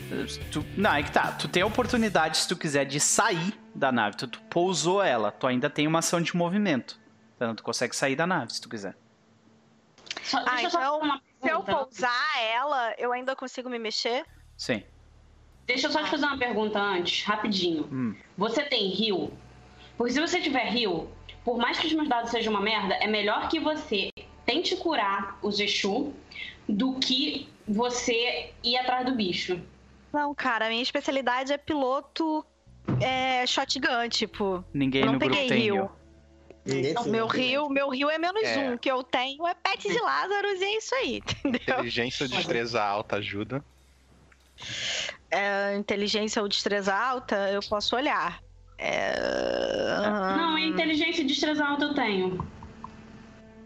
Tu- 0.51 0.63
não, 0.77 0.93
é 0.93 1.01
que 1.01 1.11
tá. 1.11 1.31
Tu 1.31 1.47
tem 1.47 1.63
a 1.63 1.65
oportunidade, 1.65 2.37
se 2.37 2.47
tu 2.47 2.55
quiser, 2.55 2.85
de 2.85 2.99
sair 2.99 3.59
da 3.73 3.91
nave. 3.91 4.17
Tu, 4.17 4.27
tu 4.27 4.39
pousou 4.41 5.01
ela. 5.01 5.31
Tu 5.31 5.47
ainda 5.47 5.67
tem 5.67 5.87
uma 5.87 5.97
ação 5.97 6.21
de 6.21 6.37
movimento. 6.37 6.99
Então 7.35 7.55
tu 7.55 7.63
consegue 7.63 7.95
sair 7.95 8.15
da 8.15 8.27
nave, 8.27 8.53
se 8.53 8.61
tu 8.61 8.69
quiser. 8.69 8.95
Só, 10.21 10.37
Ah, 10.45 10.61
então, 10.61 10.99
uma 10.99 11.19
Se 11.41 11.49
eu 11.49 11.63
pousar 11.63 12.39
ela, 12.53 12.93
eu 12.99 13.11
ainda 13.11 13.35
consigo 13.35 13.67
me 13.67 13.79
mexer? 13.79 14.27
Sim. 14.55 14.83
Deixa 15.65 15.87
eu 15.87 15.91
só 15.91 16.03
te 16.03 16.11
fazer 16.11 16.27
uma 16.27 16.37
pergunta 16.37 16.79
antes, 16.79 17.23
rapidinho. 17.25 17.89
Hum. 17.91 18.15
Você 18.37 18.61
tem 18.61 18.89
rio? 18.89 19.33
Porque 19.97 20.13
se 20.13 20.21
você 20.21 20.39
tiver 20.39 20.65
rio, 20.69 21.09
por 21.43 21.57
mais 21.57 21.79
que 21.79 21.87
os 21.87 21.93
meus 21.93 22.07
dados 22.07 22.29
sejam 22.29 22.53
uma 22.53 22.61
merda, 22.61 22.93
é 22.93 23.07
melhor 23.07 23.49
que 23.49 23.59
você 23.59 24.11
tente 24.45 24.75
curar 24.75 25.39
o 25.41 25.51
Zexu 25.51 26.13
do 26.69 26.93
que 26.99 27.49
você 27.67 28.51
ir 28.63 28.77
atrás 28.77 29.05
do 29.05 29.15
bicho. 29.15 29.59
Não, 30.13 30.33
cara, 30.33 30.67
a 30.67 30.69
minha 30.69 30.81
especialidade 30.81 31.51
é 31.51 31.57
piloto 31.57 32.45
é, 33.01 33.45
shotgun, 33.45 34.07
tipo. 34.09 34.63
Ninguém 34.73 35.05
não 35.05 35.13
no 35.13 35.19
grupo 35.19 35.33
peguei 35.33 35.49
tem 35.49 35.61
rio. 35.61 35.89
Ninguém 36.65 36.91
Então, 36.91 37.03
tem, 37.03 37.11
meu 37.11 37.27
rio, 37.27 37.69
meu 37.69 37.89
rio 37.89 38.09
é 38.09 38.17
menos 38.17 38.43
É. 38.43 38.59
um. 38.59 38.73
O 38.75 38.79
que 38.79 38.91
eu 38.91 39.03
tenho 39.03 39.47
é 39.47 39.53
pet 39.53 39.87
de 39.87 39.99
Lázaros 39.99 40.61
e 40.61 40.63
é 40.63 40.77
isso 40.77 40.95
aí, 40.95 41.17
entendeu? 41.43 41.75
Inteligência 41.75 42.23
ou 42.23 42.29
destreza 42.29 42.83
alta 42.83 43.17
ajuda. 43.17 43.63
É, 45.31 45.75
inteligência 45.75 46.41
ou 46.41 46.47
destreza 46.47 46.93
alta, 46.93 47.49
eu 47.51 47.61
posso 47.61 47.95
olhar. 47.95 48.41
É... 48.77 49.15
Não, 50.37 50.57
inteligência 50.57 51.21
e 51.21 51.25
destreza 51.25 51.65
alta 51.65 51.85
eu 51.85 51.93
tenho. 51.93 52.47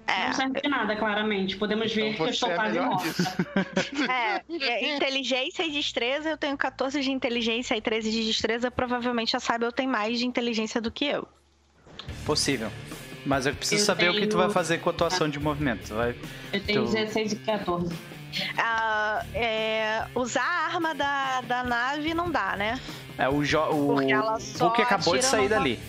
É, 0.05 0.27
Não 0.27 0.33
serve 0.33 0.61
de 0.61 0.67
nada, 0.67 0.95
claramente. 0.95 1.55
Podemos 1.55 1.93
ver 1.93 2.09
Então 2.11 2.25
que 2.25 2.29
eu 2.31 2.33
estou 2.33 2.51
é 2.51 2.55
quase 2.55 2.79
morta. 2.79 3.07
é, 4.11 4.41
é, 4.65 4.95
inteligência 4.95 5.63
e 5.63 5.71
destreza, 5.71 6.29
eu 6.29 6.37
tenho 6.37 6.57
14 6.57 6.99
de 7.01 7.09
inteligência 7.11 7.75
e 7.75 7.81
13 7.81 8.11
de 8.11 8.25
destreza. 8.25 8.69
Provavelmente 8.69 9.35
a 9.35 9.39
Cyber 9.39 9.71
tem 9.71 9.87
mais 9.87 10.19
de 10.19 10.25
inteligência 10.27 10.81
do 10.81 10.91
que 10.91 11.05
eu. 11.05 11.27
Possível. 12.25 12.69
Mas 13.25 13.45
eu 13.45 13.55
preciso 13.55 13.81
Eu 13.81 13.85
saber 13.85 14.09
o 14.09 14.13
que 14.13 14.27
tu 14.27 14.31
tenho- 14.35 14.41
vai 14.43 14.49
fazer 14.49 14.79
com 14.79 14.89
a 14.89 14.93
tua 14.93 15.07
ação 15.07 15.29
de 15.29 15.39
movimento. 15.39 15.93
Vai... 15.93 16.13
Eu 16.51 16.61
tenho 16.61 16.83
Tu- 16.85 16.91
16 16.91 17.31
e 17.31 17.35
14. 17.37 17.95
Ah, 18.57 19.23
é, 19.33 20.05
usar 20.15 20.41
a 20.43 20.65
arma 20.73 20.93
da, 20.93 21.39
da 21.41 21.63
nave 21.63 22.13
não 22.13 22.29
dá, 22.29 22.55
né? 22.57 22.77
É 23.17 23.29
o, 23.29 23.43
jo... 23.45 23.59
o... 23.69 23.95
Porque 23.95 24.11
ela 24.11 24.39
só 24.39 24.67
o 24.67 24.71
que 24.71 24.81
acabou 24.81 25.13
de 25.13 25.19
atira 25.19 25.31
sair 25.31 25.43
numa- 25.47 25.55
dali. 25.55 25.79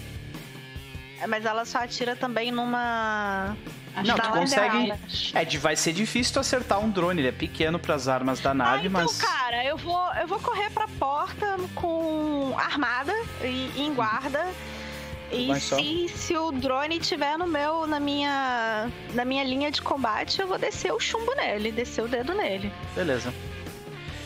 É, 1.21 1.27
Mas 1.27 1.45
ela 1.45 1.65
só 1.65 1.79
atira 1.79 2.15
também 2.15 2.53
numa. 2.53 3.57
Acho 3.97 4.09
Não, 4.09 4.17
tu 4.17 4.29
consegue-. 4.31 4.93
É, 5.35 5.59
vai 5.59 5.77
ser 5.77 5.93
difícil 5.93 6.35
tu 6.35 6.41
acertar 6.41 6.81
um 6.81 6.91
drone. 6.91 7.21
Ele 7.21 7.29
é 7.29 7.33
pequeno 7.33 7.79
pras 7.79 8.09
armas 8.09 8.41
da 8.41 8.51
Ah, 8.51 8.55
nave, 8.55 8.89
então, 8.89 9.03
mas. 9.03 9.19
cara, 9.21 9.65
eu 9.65 9.77
vou, 9.77 10.13
eu 10.15 10.27
vou 10.27 10.41
correr 10.41 10.71
pra 10.71 10.89
porta 10.89 11.57
com 11.75 12.55
armada 12.59 13.13
e 13.43 13.71
em 13.77 13.95
guarda. 13.95 14.47
E 15.33 15.59
se, 15.59 16.09
se 16.15 16.37
o 16.37 16.53
drone 16.53 16.99
tiver 17.01 17.37
no 17.37 17.47
meu, 17.47 17.87
na 17.87 17.99
minha, 17.99 18.89
na 19.15 19.25
minha 19.25 19.43
linha 19.43 19.71
de 19.71 19.81
combate, 19.83 20.41
eu 20.41 20.47
vou 20.47 20.59
descer 20.59 20.93
o 20.93 21.01
chumbo 21.01 21.35
nele, 21.35 21.73
descer 21.73 22.05
o 22.05 22.09
dedo 22.09 22.35
nele. 22.35 22.73
Beleza. 22.95 23.33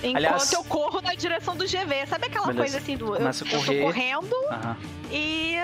Enquanto 0.02 0.16
Aliás- 0.16 0.52
eu 0.52 0.62
corro 0.64 1.00
na 1.00 1.14
direção 1.14 1.56
do 1.56 1.64
GV. 1.66 2.06
Sabe 2.06 2.26
aquela 2.26 2.46
Beleza. 2.46 2.62
coisa 2.62 2.78
assim 2.78 2.96
do. 2.96 3.16
Eu, 3.16 3.26
eu 3.26 3.32
tô 3.32 3.82
correndo 3.82 4.34
Aham. 4.50 4.76
e 5.10 5.56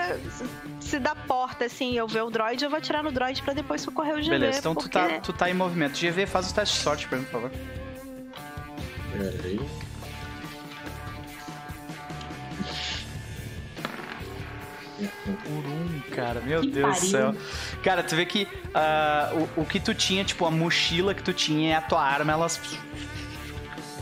se 0.81 0.99
da 0.99 1.15
porta, 1.15 1.65
assim, 1.65 1.93
eu 1.97 2.07
ver 2.07 2.23
o 2.23 2.29
droid, 2.29 2.63
eu 2.63 2.69
vou 2.69 2.77
atirar 2.77 3.01
no 3.03 3.11
droid 3.11 3.41
pra 3.41 3.53
depois 3.53 3.81
socorrer 3.81 4.13
o 4.15 4.17
GV. 4.19 4.29
Beleza, 4.29 4.59
então 4.59 4.75
tu, 4.75 4.81
porque... 4.81 4.97
tá, 4.99 5.19
tu 5.19 5.33
tá 5.33 5.49
em 5.49 5.53
movimento. 5.53 5.97
GV, 5.99 6.25
faz 6.25 6.51
o 6.51 6.53
teste 6.53 6.75
de 6.77 6.83
sorte 6.83 7.07
pra 7.07 7.17
mim, 7.17 7.23
por 7.25 7.31
favor. 7.31 7.51
Peraí. 9.13 9.59
Por 14.97 15.65
um, 15.65 15.99
cara, 16.11 16.39
meu 16.39 16.61
Que 16.61 16.71
Deus 16.71 16.99
do 17.01 17.05
céu. 17.07 17.35
Cara, 17.83 18.01
tu 18.01 18.15
vê 18.15 18.25
que 18.25 18.47
ah, 18.73 19.31
o, 19.57 19.61
o 19.61 19.65
que 19.65 19.79
tu 19.79 19.93
tinha, 19.93 20.23
tipo, 20.23 20.45
a 20.45 20.51
mochila 20.51 21.13
que 21.13 21.21
tu 21.21 21.33
tinha 21.33 21.71
e 21.71 21.73
a 21.73 21.81
tua 21.81 22.01
arma, 22.01 22.31
elas 22.31 22.59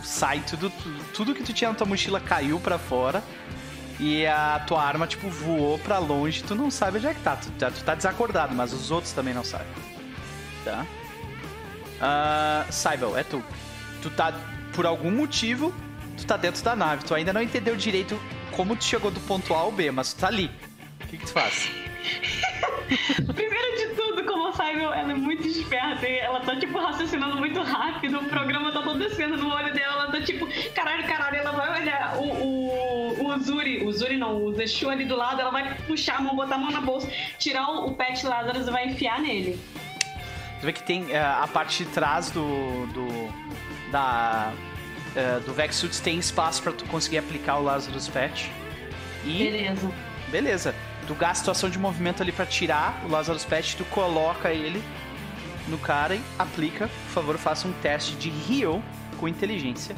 sai 0.04 0.40
tudo, 0.42 0.70
tudo, 0.70 1.04
tudo 1.14 1.34
que 1.36 1.44
tu 1.44 1.54
tinha 1.54 1.70
na 1.70 1.76
tua 1.76 1.88
mochila 1.88 2.20
caiu 2.20 2.60
pra 2.60 2.78
fora. 2.78 3.24
E 4.00 4.26
a 4.26 4.60
tua 4.68 4.82
arma, 4.84 5.06
tipo, 5.08 5.30
voou 5.30 5.78
pra 5.80 6.00
longe. 6.00 6.44
Tu 6.44 6.56
não 6.56 6.70
sabe 6.72 6.98
onde 6.98 7.08
é 7.08 7.14
que 7.14 7.22
tá. 7.22 7.36
Tu, 7.36 7.52
tá- 7.52 7.72
tu 7.72 7.84
tá 7.84 7.96
desacordado, 7.96 8.54
mas 8.56 8.74
os 8.74 8.92
outros 8.92 9.14
também 9.14 9.34
não 9.34 9.44
sabem. 9.44 9.68
Tá? 10.66 10.86
Uh, 12.02 12.72
Cybel, 12.72 13.18
é 13.18 13.24
tu. 13.24 13.44
Tu 14.02 14.10
tá, 14.10 14.34
por 14.74 14.86
algum 14.86 15.12
motivo, 15.12 15.74
tu 16.18 16.26
tá 16.26 16.36
dentro 16.38 16.64
da 16.64 16.76
nave. 16.76 17.04
Tu 17.06 17.14
ainda 17.14 17.32
não 17.32 17.42
entendeu 17.42 17.76
direito 17.76 18.20
como 18.52 18.76
tu 18.76 18.84
chegou 18.84 19.12
do 19.12 19.20
ponto 19.22 19.54
A 19.54 19.60
ao 19.60 19.72
B, 19.72 19.92
mas 19.92 20.14
tu 20.14 20.20
tá 20.20 20.28
ali. 20.28 20.52
O 21.04 21.08
que, 21.08 21.18
que 21.18 21.26
tu 21.26 21.32
faz? 21.32 21.70
Primeiro 23.34 23.78
de 23.78 23.96
tudo, 23.96 24.24
como 24.26 24.43
a 24.43 24.43
Simon, 24.56 24.94
ela 24.94 25.12
é 25.12 25.16
muito 25.16 25.48
esperta 25.48 26.08
e 26.08 26.18
ela 26.18 26.40
tá, 26.42 26.56
tipo, 26.56 26.78
raciocinando 26.80 27.38
muito 27.38 27.62
rápido. 27.62 28.20
O 28.20 28.26
programa 28.26 28.72
tá 28.72 28.82
todo 28.82 29.00
descendo 29.00 29.38
no 29.38 29.54
olho 29.54 29.74
dela. 29.74 30.04
Ela 30.04 30.12
tá, 30.12 30.22
tipo, 30.22 30.48
caralho, 30.74 31.04
caralho. 31.06 31.38
Ela 31.38 31.52
vai 31.52 31.82
olhar 31.82 32.18
o, 32.18 32.24
o, 32.24 33.28
o 33.28 33.40
Zuri, 33.40 33.86
o 33.86 33.92
Zuri 33.92 34.18
não, 34.18 34.44
o 34.44 34.54
Zeshu 34.54 34.90
ali 34.90 35.06
do 35.06 35.16
lado. 35.16 35.42
Ela 35.42 35.52
vai 35.52 35.76
puxar 35.88 36.18
a 36.18 36.22
mão, 36.22 36.36
botar 36.36 36.56
a 36.56 36.58
mão 36.58 36.72
na 36.72 36.82
bolsa, 36.82 37.10
tirar 37.38 37.68
o, 37.70 37.88
o 37.88 37.96
Pet 37.96 38.26
Lazarus 38.26 38.68
e 38.68 38.72
vai 38.72 38.88
enfiar 38.88 39.20
nele. 39.22 39.60
Tu 40.60 40.66
vê 40.66 40.72
que 40.74 40.84
tem 40.84 41.12
eh, 41.12 41.20
a 41.20 41.48
parte 41.48 41.84
de 41.84 41.90
trás 41.92 42.32
do. 42.32 42.86
do 42.88 43.08
da. 43.92 44.54
eh, 45.16 45.40
do 45.46 45.54
Vex 45.54 45.76
Suits 45.76 46.00
tem 46.00 46.18
espaço 46.18 46.64
pra 46.64 46.72
tu 46.72 46.86
conseguir 46.86 47.18
aplicar 47.18 47.58
o 47.58 47.64
Lazarus 47.64 48.08
Patch. 48.08 48.48
E. 49.26 49.38
Beleza. 49.44 49.92
Beleza. 50.30 50.76
Tu 51.08 51.14
gasta 51.16 51.44
tua 51.44 51.52
ação 51.52 51.70
de 51.70 51.78
movimento 51.78 52.22
ali 52.24 52.32
pra 52.32 52.46
tirar 52.46 53.04
o 53.06 53.10
Lazarus 53.10 53.44
Patch, 53.44 53.76
tu 53.76 53.84
coloca 53.86 54.52
ele 54.52 54.82
no 55.68 55.78
cara 55.78 56.16
e 56.16 56.22
aplica. 56.40 56.88
Por 56.88 57.12
favor, 57.14 57.38
faça 57.38 57.68
um 57.68 57.74
teste 57.74 58.16
de 58.16 58.30
heal 58.30 58.82
com 59.20 59.28
inteligência. 59.28 59.96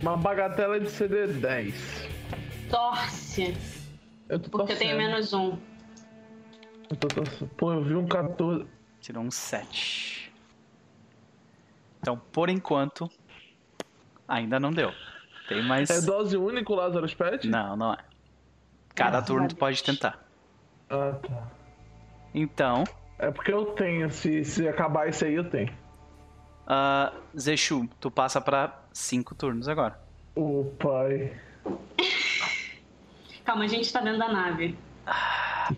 Uma 0.00 0.16
bagatela 0.16 0.80
de 0.80 0.90
CD 0.90 1.26
10. 1.28 2.08
Torce, 2.68 3.56
Eu 4.28 4.38
tô 4.40 4.50
porque 4.50 4.72
eu 4.72 4.78
tenho 4.78 4.92
torcendo. 4.92 5.10
menos 5.10 5.32
um. 5.32 5.58
Eu 6.90 6.96
tô 6.96 7.08
torcendo. 7.08 7.48
Pô, 7.56 7.72
eu 7.72 7.84
vi 7.84 7.94
um 7.94 8.06
14. 8.06 8.66
Tirou 9.00 9.22
um 9.22 9.30
7. 9.30 10.32
Então, 12.00 12.20
por 12.32 12.48
enquanto, 12.48 13.08
ainda 14.26 14.58
não 14.58 14.72
deu. 14.72 14.92
Tem 15.54 15.62
mais. 15.62 15.90
É 15.90 16.00
dose 16.00 16.36
única 16.36 16.72
o 16.72 16.76
Lazarus 16.76 17.14
Pet? 17.14 17.48
Não, 17.48 17.76
não 17.76 17.92
é. 17.94 17.98
Cada 18.94 19.10
Graças 19.10 19.26
turno 19.26 19.48
tu 19.48 19.56
pode 19.56 19.82
tentar. 19.82 20.22
Ah, 20.90 21.12
tá. 21.26 21.46
Então, 22.34 22.84
É 23.18 23.30
porque 23.30 23.52
eu 23.52 23.66
tenho. 23.66 24.10
Se, 24.10 24.44
se 24.44 24.68
acabar 24.68 25.08
isso 25.08 25.24
aí, 25.24 25.34
eu 25.34 25.48
tenho. 25.48 25.70
uh, 26.66 27.12
Zeshu, 27.38 27.88
tu 28.00 28.10
passa 28.10 28.40
pra 28.40 28.80
5 28.92 29.34
turnos 29.34 29.68
agora. 29.68 29.98
Ô, 30.34 30.64
pai. 30.78 31.32
Calma, 33.44 33.64
a 33.64 33.68
gente 33.68 33.92
tá 33.92 34.00
dentro 34.00 34.18
da 34.18 34.28
nave. 34.28 34.76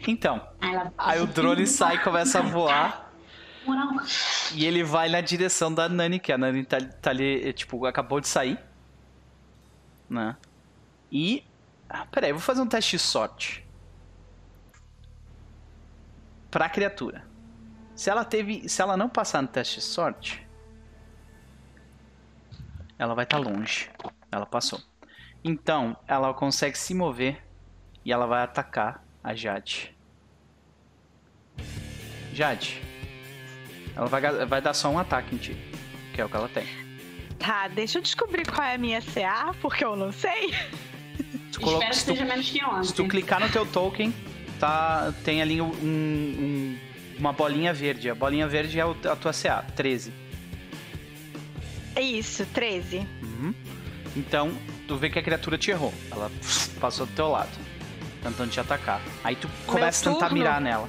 Então, 0.06 0.40
Aí, 0.60 0.74
ela... 0.74 0.92
aí 0.98 1.20
o 1.20 1.26
drone 1.26 1.66
sai 1.66 1.96
e 1.96 1.98
começa 1.98 2.38
a 2.40 2.42
voar. 2.42 3.10
Moral. 3.66 3.88
E 4.54 4.66
ele 4.66 4.82
vai 4.84 5.08
na 5.08 5.20
direção 5.22 5.72
da 5.72 5.88
Nani, 5.88 6.18
que 6.18 6.30
a 6.30 6.36
Nani 6.36 6.64
tá, 6.64 6.78
tá 6.80 7.10
ali, 7.10 7.50
tipo, 7.54 7.86
acabou 7.86 8.20
de 8.20 8.28
sair. 8.28 8.58
Né? 10.08 10.36
E. 11.10 11.44
Ah, 11.88 12.06
peraí, 12.06 12.30
eu 12.30 12.36
vou 12.36 12.42
fazer 12.42 12.60
um 12.60 12.66
teste 12.66 12.96
de 12.96 13.02
sorte. 13.02 13.66
Pra 16.50 16.68
criatura. 16.68 17.26
Se 17.94 18.10
ela 18.10 18.24
teve. 18.24 18.68
Se 18.68 18.82
ela 18.82 18.96
não 18.96 19.08
passar 19.08 19.42
no 19.42 19.48
teste 19.48 19.76
de 19.76 19.82
sorte. 19.82 20.46
Ela 22.98 23.14
vai 23.14 23.24
estar 23.24 23.38
longe. 23.38 23.90
Ela 24.30 24.46
passou. 24.46 24.80
Então, 25.42 25.96
ela 26.06 26.32
consegue 26.32 26.78
se 26.78 26.94
mover. 26.94 27.42
E 28.04 28.12
ela 28.12 28.26
vai 28.26 28.42
atacar 28.42 29.02
a 29.22 29.34
Jade. 29.34 29.96
Jade. 32.32 32.82
Ela 33.96 34.06
vai, 34.06 34.46
vai 34.46 34.60
dar 34.60 34.74
só 34.74 34.90
um 34.90 34.98
ataque 34.98 35.34
em 35.34 35.38
ti. 35.38 35.56
Que 36.12 36.20
é 36.20 36.24
o 36.24 36.28
que 36.28 36.36
ela 36.36 36.48
tem. 36.48 36.83
Tá, 37.44 37.68
deixa 37.68 37.98
eu 37.98 38.02
descobrir 38.02 38.46
qual 38.46 38.66
é 38.66 38.74
a 38.74 38.78
minha 38.78 39.02
CA, 39.02 39.54
porque 39.60 39.84
eu 39.84 39.94
não 39.96 40.10
sei. 40.12 40.54
Tu 41.52 41.60
coloca- 41.60 41.84
Espero 41.84 41.90
que 41.90 41.96
se, 41.96 42.04
tu, 42.06 42.12
seja 42.12 42.24
menos 42.24 42.50
que 42.50 42.64
ontem. 42.64 42.84
se 42.84 42.94
tu 42.94 43.06
clicar 43.06 43.40
no 43.40 43.48
teu 43.50 43.66
token, 43.66 44.14
tá, 44.58 45.12
tem 45.24 45.42
ali 45.42 45.60
um- 45.60 45.66
um- 45.66 46.78
uma 47.18 47.32
bolinha 47.32 47.72
verde. 47.72 48.08
A 48.08 48.14
bolinha 48.14 48.48
verde 48.48 48.78
é 48.80 48.82
a 48.82 49.16
tua 49.16 49.32
CA, 49.32 49.62
13. 49.76 50.12
É 51.94 52.00
isso, 52.00 52.44
13. 52.46 53.06
Uhum. 53.22 53.54
Então, 54.16 54.52
tu 54.88 54.96
vê 54.96 55.10
que 55.10 55.18
a 55.18 55.22
criatura 55.22 55.56
te 55.58 55.70
errou. 55.70 55.92
Ela 56.10 56.30
passou 56.80 57.06
do 57.06 57.12
teu 57.12 57.28
lado. 57.30 57.50
Tentando 58.22 58.50
te 58.50 58.58
atacar. 58.58 59.00
Aí 59.22 59.36
tu 59.36 59.48
começa 59.66 60.08
a 60.08 60.12
tentar 60.14 60.28
turno? 60.28 60.42
mirar 60.42 60.60
nela. 60.60 60.88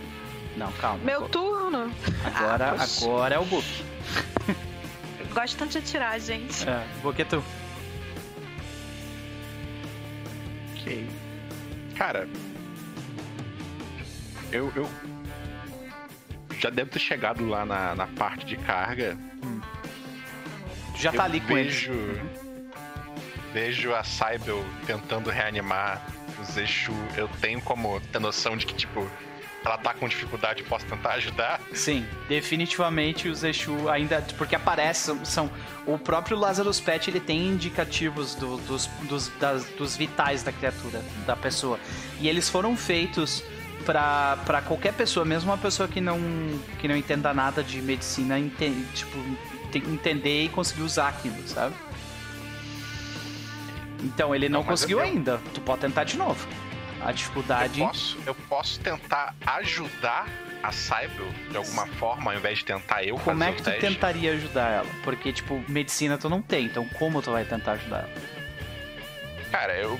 Não, 0.55 0.71
calma. 0.73 0.99
Meu 1.03 1.27
turno. 1.27 1.91
Agora, 2.23 2.75
Ah, 2.79 2.83
agora 3.01 3.35
é 3.35 3.39
o 3.39 3.45
book. 3.45 3.65
Eu 5.35 5.41
gosto 5.41 5.57
tanto 5.57 5.71
de 5.73 5.77
atirar, 5.79 6.17
gente. 6.17 6.63
É, 6.67 6.87
tu. 7.25 7.43
Ok. 10.71 11.09
Cara. 11.97 12.29
Eu, 14.49 14.71
eu. 14.73 14.89
Já 16.57 16.69
devo 16.69 16.89
ter 16.89 16.99
chegado 16.99 17.45
lá 17.49 17.65
na, 17.65 17.93
na 17.95 18.07
parte 18.07 18.45
de 18.45 18.55
carga. 18.55 19.17
Tu 20.95 21.01
já 21.01 21.11
tá 21.11 21.17
eu 21.17 21.21
ali 21.23 21.41
com 21.41 21.57
ele. 21.57 21.69
vejo, 21.69 21.93
Vejo 23.51 23.93
a 23.93 24.05
Cybel 24.05 24.63
tentando 24.87 25.29
reanimar 25.29 26.01
o 26.39 26.41
os 26.41 26.55
Exu, 26.55 26.93
eu 27.17 27.27
tenho 27.41 27.59
como 27.59 27.99
ter 27.99 28.19
noção 28.19 28.55
de 28.55 28.65
que, 28.65 28.73
tipo, 28.73 29.05
ela 29.65 29.77
tá 29.79 29.93
com 29.95 30.07
dificuldade, 30.07 30.61
posso 30.63 30.85
tentar 30.85 31.13
ajudar? 31.13 31.59
Sim, 31.73 32.05
definitivamente 32.29 33.27
os 33.27 33.43
Exu 33.43 33.89
ainda. 33.89 34.21
Porque 34.37 34.55
aparecem, 34.55 35.25
são. 35.25 35.49
O 35.87 35.97
próprio 35.97 36.37
Lazarus 36.37 36.79
Pet 36.79 37.09
ele 37.09 37.19
tem 37.19 37.47
indicativos 37.47 38.35
do- 38.35 38.57
dos, 38.57 38.85
dos, 39.03 39.27
das- 39.39 39.65
dos 39.71 39.95
vitais 39.97 40.43
da 40.43 40.51
criatura, 40.51 41.01
da 41.25 41.35
pessoa. 41.35 41.79
E 42.19 42.27
eles 42.29 42.47
foram 42.49 42.77
feitos 42.77 43.43
pra 43.85 44.61
qualquer 44.65 44.93
pessoa, 44.93 45.25
mesmo 45.25 45.51
uma 45.51 45.57
pessoa 45.57 45.87
que 45.87 45.99
não, 46.01 46.19
que 46.79 46.87
não 46.87 46.95
entenda 46.95 47.33
nada 47.33 47.63
de 47.63 47.81
medicina, 47.81 48.37
ente- 48.39 48.71
tipo, 48.93 49.17
te- 49.71 49.77
entender 49.79 50.43
e 50.45 50.49
conseguir 50.49 50.81
usar 50.83 51.09
aquilo, 51.09 51.35
sabe? 51.47 51.73
Então 54.03 54.35
ele 54.35 54.47
não, 54.49 54.59
Não, 54.59 54.65
conseguiu 54.67 54.99
ainda. 54.99 55.39
Tu 55.53 55.61
pode 55.61 55.81
tentar 55.81 56.03
de 56.03 56.17
novo. 56.17 56.47
A 57.01 57.11
dificuldade. 57.11 57.79
Eu 57.79 57.87
posso, 57.87 58.17
eu 58.25 58.35
posso 58.35 58.79
tentar 58.79 59.35
ajudar 59.45 60.27
a 60.63 60.71
Cybele 60.71 61.31
de 61.51 61.57
alguma 61.57 61.85
forma, 61.85 62.31
ao 62.31 62.37
invés 62.37 62.59
de 62.59 62.65
tentar 62.65 63.03
eu 63.03 63.17
Como 63.19 63.37
fazer 63.39 63.51
é 63.51 63.53
que 63.53 63.61
o 63.61 63.63
tu 63.63 63.65
teste? 63.71 63.81
tentaria 63.81 64.31
ajudar 64.33 64.69
ela? 64.71 64.89
Porque, 65.03 65.31
tipo, 65.31 65.63
medicina 65.67 66.17
tu 66.17 66.27
não 66.29 66.41
tem, 66.41 66.65
então 66.65 66.87
como 66.89 67.21
tu 67.21 67.31
vai 67.31 67.45
tentar 67.45 67.73
ajudar 67.73 67.99
ela? 67.99 68.13
Cara, 69.51 69.77
eu 69.77 69.99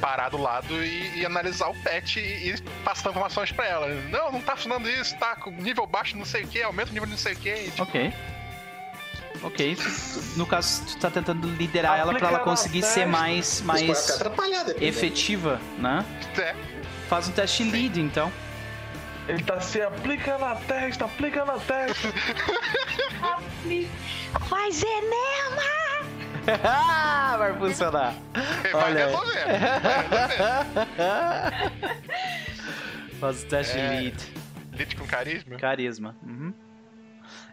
parar 0.00 0.28
do 0.30 0.36
lado 0.36 0.82
e, 0.84 1.18
e 1.20 1.26
analisar 1.26 1.68
o 1.68 1.74
pet 1.82 2.18
e, 2.20 2.50
e 2.50 2.60
passar 2.84 3.10
informações 3.10 3.52
pra 3.52 3.66
ela. 3.66 3.88
Não, 4.10 4.32
não 4.32 4.40
tá 4.40 4.54
funcionando 4.56 4.88
isso, 4.88 5.16
tá 5.18 5.36
com 5.36 5.50
nível 5.50 5.86
baixo, 5.86 6.16
não 6.16 6.24
sei 6.24 6.44
o 6.44 6.48
que, 6.48 6.62
aumenta 6.62 6.90
o 6.90 6.92
nível 6.94 7.06
de 7.06 7.12
não 7.12 7.18
sei 7.18 7.32
o 7.34 7.36
que. 7.36 7.72
Ok. 7.78 8.12
Ok. 9.42 9.76
No 10.36 10.46
caso, 10.46 10.84
tu 10.86 10.96
tá 10.98 11.10
tentando 11.10 11.48
liderar 11.48 11.98
ela 11.98 12.12
pra 12.12 12.28
ela 12.28 12.38
Aplicar 12.38 12.44
conseguir 12.44 12.82
ser 12.82 13.06
mais, 13.06 13.60
mais 13.62 14.20
efetiva, 14.80 15.60
né? 15.78 16.04
É, 16.38 16.54
Faz 17.08 17.28
um 17.28 17.32
teste 17.32 17.64
lead, 17.64 18.00
então. 18.00 18.32
Ele 19.28 19.42
tá 19.42 19.60
se 19.60 19.82
aplica 19.82 20.38
na 20.38 20.54
testa, 20.56 21.04
aplica 21.04 21.44
na 21.44 21.58
testa. 21.58 22.08
Faz 24.48 24.82
enema! 24.82 25.62
vai 27.38 27.52
funcionar. 27.58 28.14
vai 28.72 28.84
Olha 28.84 29.06
resolver. 29.06 29.44
Vai 29.44 29.58
resolver. 30.38 31.72
Faz 33.20 33.42
o 33.42 33.46
teste 33.46 33.78
É. 33.78 33.88
lead. 34.00 34.16
Lide 34.72 34.96
com 34.96 35.06
carisma? 35.06 35.56
Carisma. 35.56 36.16
Uhum. 36.22 36.52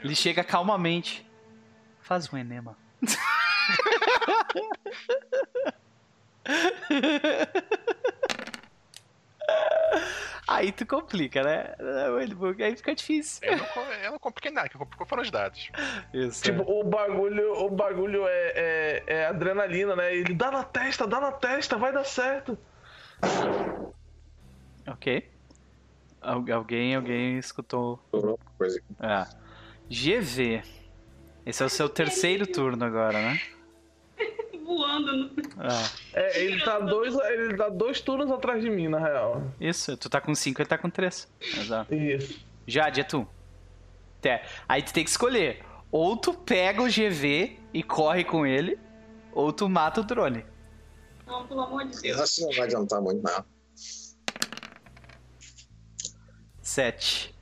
Ele 0.04 0.16
chega 0.16 0.44
calmamente. 0.44 1.26
Faz 2.04 2.32
um 2.32 2.38
enema. 2.38 2.78
Aí 10.48 10.72
tu 10.72 10.86
complica, 10.86 11.42
né? 11.42 11.74
Aí 12.64 12.76
fica 12.76 12.94
difícil. 12.94 13.40
Eu 13.44 13.58
não, 13.58 13.66
eu 14.04 14.12
não 14.12 14.20
compliquei 14.20 14.52
nada, 14.52 14.68
quem 14.70 14.78
complicou 14.78 15.08
foram 15.08 15.24
os 15.24 15.32
dados. 15.32 15.70
Isso. 16.14 16.44
Tipo, 16.44 16.64
o 16.70 16.84
bagulho, 16.84 17.54
o 17.54 17.70
bagulho 17.70 18.28
é, 18.28 18.52
é, 18.56 19.04
é 19.08 19.26
adrenalina, 19.28 19.96
né? 19.96 20.14
Ele 20.14 20.34
dá 20.34 20.52
na 20.52 20.64
testa, 20.64 21.08
dá 21.08 21.20
na 21.20 21.32
testa, 21.32 21.78
vai 21.78 21.94
dar 21.94 22.04
certo. 22.04 22.58
Ok. 24.88 25.30
Al- 26.22 26.46
alguém, 26.54 26.96
alguém 26.96 27.38
escutou. 27.38 27.98
Coisa 28.58 28.80
que- 28.80 28.86
Ah. 29.00 29.28
GV. 29.90 30.62
Esse 31.46 31.64
é 31.64 31.66
o 31.66 31.70
seu 31.70 31.90
terceiro 31.90 32.48
turno 32.48 32.84
agora, 32.86 33.14
né? 33.22 33.42
Voando 34.66 35.16
no... 35.18 35.32
Ah. 35.58 35.90
É, 36.14 36.42
ele 36.42 36.64
tá 36.64 36.80
dois, 36.80 37.14
ele 37.16 37.56
tá 37.58 37.70
dois 37.70 38.00
turnos 38.00 38.32
atrás 38.32 38.62
de 38.62 38.70
mim, 38.70 38.88
na 38.88 39.00
real. 39.00 39.44
Isso, 39.60 39.98
tu 39.98 40.10
tá 40.10 40.22
com 40.22 40.34
5 40.34 40.62
e 40.62 40.66
tá 40.66 40.78
com 40.78 40.90
3. 40.90 41.28
Exato. 41.58 41.94
Isso. 41.94 42.40
Jade, 42.66 43.02
é 43.02 43.04
tu. 43.04 43.28
Té. 44.22 44.46
Aí 44.68 44.82
tu 44.82 44.94
tem 44.94 45.04
que 45.04 45.10
escolher. 45.10 45.64
Ou 45.92 46.16
tu 46.16 46.34
pega 46.34 46.82
o 46.82 46.88
GV 46.88 47.60
e 47.74 47.84
corre 47.84 48.24
com 48.24 48.46
ele, 48.48 48.80
ou 49.34 49.52
tu 49.52 49.68
mata 49.70 50.02
o 50.02 50.04
drone. 50.04 50.46
Não, 51.28 51.46
pelo 51.46 51.62
amor 51.62 51.86
de 51.86 51.96
Eu 51.98 52.02
Deus. 52.02 52.22
acho 52.22 52.36
que 52.36 52.42
não 52.44 52.52
vai 52.52 52.62
adiantar 52.62 53.02
muito, 53.02 53.22
não. 53.22 53.46
7. 56.62 57.36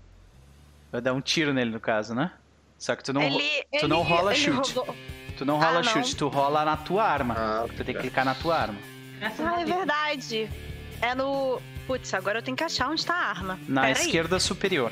Vai 0.91 1.02
dar 1.02 1.14
um 1.14 1.22
tiro 1.22 1.53
nele, 1.53 1.72
no 1.72 1.80
caso, 1.80 2.14
né? 2.14 2.34
Só 2.81 2.95
que 2.95 3.03
tu 3.03 3.13
não, 3.13 3.21
Ele, 3.21 3.43
tu 3.79 3.87
não 3.87 3.99
ele- 4.01 4.09
rola 4.09 4.33
ele 4.33 4.41
chute. 4.43 4.73
rodou- 4.73 4.95
Tu 5.37 5.45
não 5.45 5.55
rola 5.57 5.69
Ah, 5.69 5.73
não. 5.73 5.83
chute, 5.83 6.15
tu 6.15 6.27
rola 6.29 6.65
na 6.65 6.77
tua 6.77 7.03
arma. 7.03 7.35
Ah, 7.37 7.65
Tu 7.77 7.83
tem 7.83 7.93
que 7.93 7.99
é. 7.99 8.01
clicar 8.01 8.25
na 8.25 8.33
tua 8.33 8.57
arma. 8.57 8.79
Ah, 9.21 9.61
é 9.61 9.65
verdade. 9.65 10.49
É 10.99 11.13
no. 11.13 11.61
Putz, 11.85 12.11
agora 12.15 12.39
eu 12.39 12.43
tenho 12.43 12.57
que 12.57 12.63
achar 12.63 12.89
onde 12.89 13.05
tá 13.05 13.13
a 13.13 13.29
arma. 13.29 13.59
Na 13.67 13.81
Pera 13.81 13.99
aí, 13.99 14.05
esquerda 14.05 14.39
superior. 14.39 14.91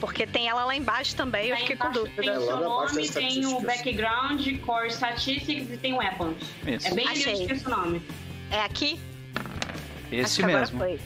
Porque 0.00 0.26
tem 0.26 0.48
ela 0.48 0.64
lá 0.64 0.74
embaixo 0.74 1.14
também, 1.14 1.48
eu 1.48 1.54
Aí 1.56 1.60
fiquei 1.60 1.76
com 1.76 1.90
dúvida. 1.90 2.22
Tem 2.22 2.30
o 2.30 2.34
É, 2.42 2.46
seu 2.46 2.56
nome, 2.58 3.08
tem 3.10 3.46
o 3.46 3.60
background, 3.60 4.46
core 4.64 4.88
statistics 4.88 5.70
e 5.70 5.76
tem 5.76 5.92
weapons. 5.94 6.36
Isso. 6.66 6.88
É 6.88 6.94
bem 6.94 7.06
Achei. 7.08 7.32
difícil 7.34 7.56
esse 7.56 7.68
nome. 7.68 8.02
É 8.50 8.60
aqui? 8.62 8.98
Acho 9.36 10.14
Esse 10.14 10.36
que 10.36 10.42
agora 10.44 10.60
mesmo. 10.60 10.78
foi. 10.78 11.00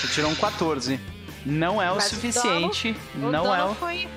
Tu 0.00 0.08
tirou 0.08 0.30
um 0.30 0.34
14. 0.34 1.00
Não 1.46 1.80
é 1.82 1.90
o 1.90 1.96
Mas 1.96 2.06
o 2.06 2.14
suficiente. 2.14 2.94
O 3.14 3.18
não 3.18 3.54
é 3.54 3.58
dano 3.58 3.72
o. 3.72 3.74
foi. 3.74 4.08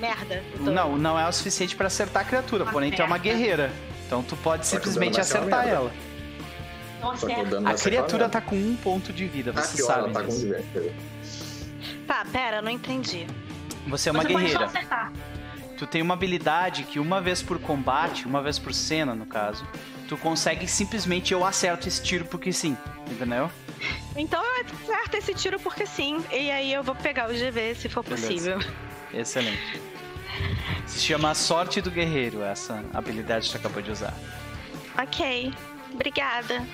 Merda. 0.00 0.42
Não, 0.58 0.96
não 0.98 1.18
é 1.18 1.26
o 1.28 1.32
suficiente 1.32 1.74
pra 1.76 1.86
acertar 1.86 2.22
a 2.22 2.24
criatura. 2.26 2.64
Uma 2.64 2.72
porém, 2.72 2.90
tu 2.90 3.00
é 3.00 3.04
uma 3.04 3.16
merda. 3.18 3.24
guerreira. 3.30 3.72
Então 4.06 4.22
tu 4.22 4.36
pode 4.36 4.66
Só 4.66 4.76
o 4.76 4.78
simplesmente 4.78 5.20
acertar 5.20 5.64
merda. 5.64 5.70
ela. 5.70 5.92
Acerta. 7.12 7.70
A 7.70 7.74
criatura 7.74 8.28
tá 8.28 8.40
com 8.40 8.56
um 8.56 8.76
ponto 8.76 9.12
de 9.12 9.26
vida, 9.26 9.52
Ah, 9.54 9.62
você 9.62 9.76
pior, 9.76 9.86
sabe 9.86 9.98
ela 10.04 10.12
tá 10.12 10.22
com. 10.22 12.06
Tá, 12.06 12.24
pera, 12.30 12.62
não 12.62 12.70
entendi. 12.70 13.26
Você 13.86 14.08
é 14.08 14.12
uma 14.12 14.22
Você 14.22 14.28
pode 14.32 14.32
só 14.52 14.58
guerreira. 14.58 14.64
acertar. 14.66 15.12
Tu 15.78 15.86
tem 15.86 16.00
uma 16.02 16.14
habilidade 16.14 16.84
que 16.84 16.98
uma 16.98 17.20
vez 17.20 17.42
por 17.42 17.58
combate, 17.58 18.26
uma 18.26 18.40
vez 18.42 18.58
por 18.58 18.72
cena, 18.72 19.14
no 19.14 19.26
caso, 19.26 19.66
tu 20.08 20.16
consegue 20.16 20.66
simplesmente 20.66 21.32
eu 21.34 21.44
acerto 21.44 21.86
esse 21.86 22.02
tiro 22.02 22.24
porque 22.24 22.52
sim, 22.52 22.76
entendeu? 23.10 23.50
Então 24.16 24.42
eu 24.42 24.64
acerto 24.82 25.18
esse 25.18 25.34
tiro 25.34 25.60
porque 25.60 25.84
sim. 25.84 26.24
E 26.32 26.50
aí 26.50 26.72
eu 26.72 26.82
vou 26.82 26.94
pegar 26.94 27.28
o 27.28 27.34
GV 27.34 27.74
se 27.74 27.86
for 27.90 28.02
Beleza. 28.02 28.26
possível. 28.26 28.58
Excelente. 29.12 29.78
Se 30.86 31.00
chama 31.00 31.34
Sorte 31.34 31.80
do 31.80 31.90
Guerreiro, 31.90 32.42
essa 32.42 32.82
habilidade 32.94 33.46
que 33.46 33.52
tu 33.52 33.56
acabou 33.58 33.82
de 33.82 33.90
usar. 33.90 34.14
Ok. 35.00 35.52
Obrigada. 35.92 36.64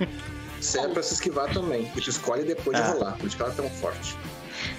Isso 0.60 0.78
é 0.78 0.88
pra 0.88 1.02
se 1.02 1.14
esquivar 1.14 1.48
também. 1.52 1.90
E 1.96 2.00
tu 2.00 2.10
escolhe 2.10 2.44
depois 2.44 2.78
Ah. 2.78 2.82
de 2.82 2.92
rolar. 2.92 3.12
Por 3.16 3.26
isso 3.26 3.34
que 3.36 3.42
ela 3.42 3.50
é 3.50 3.54
tão 3.54 3.70
forte. 3.70 4.14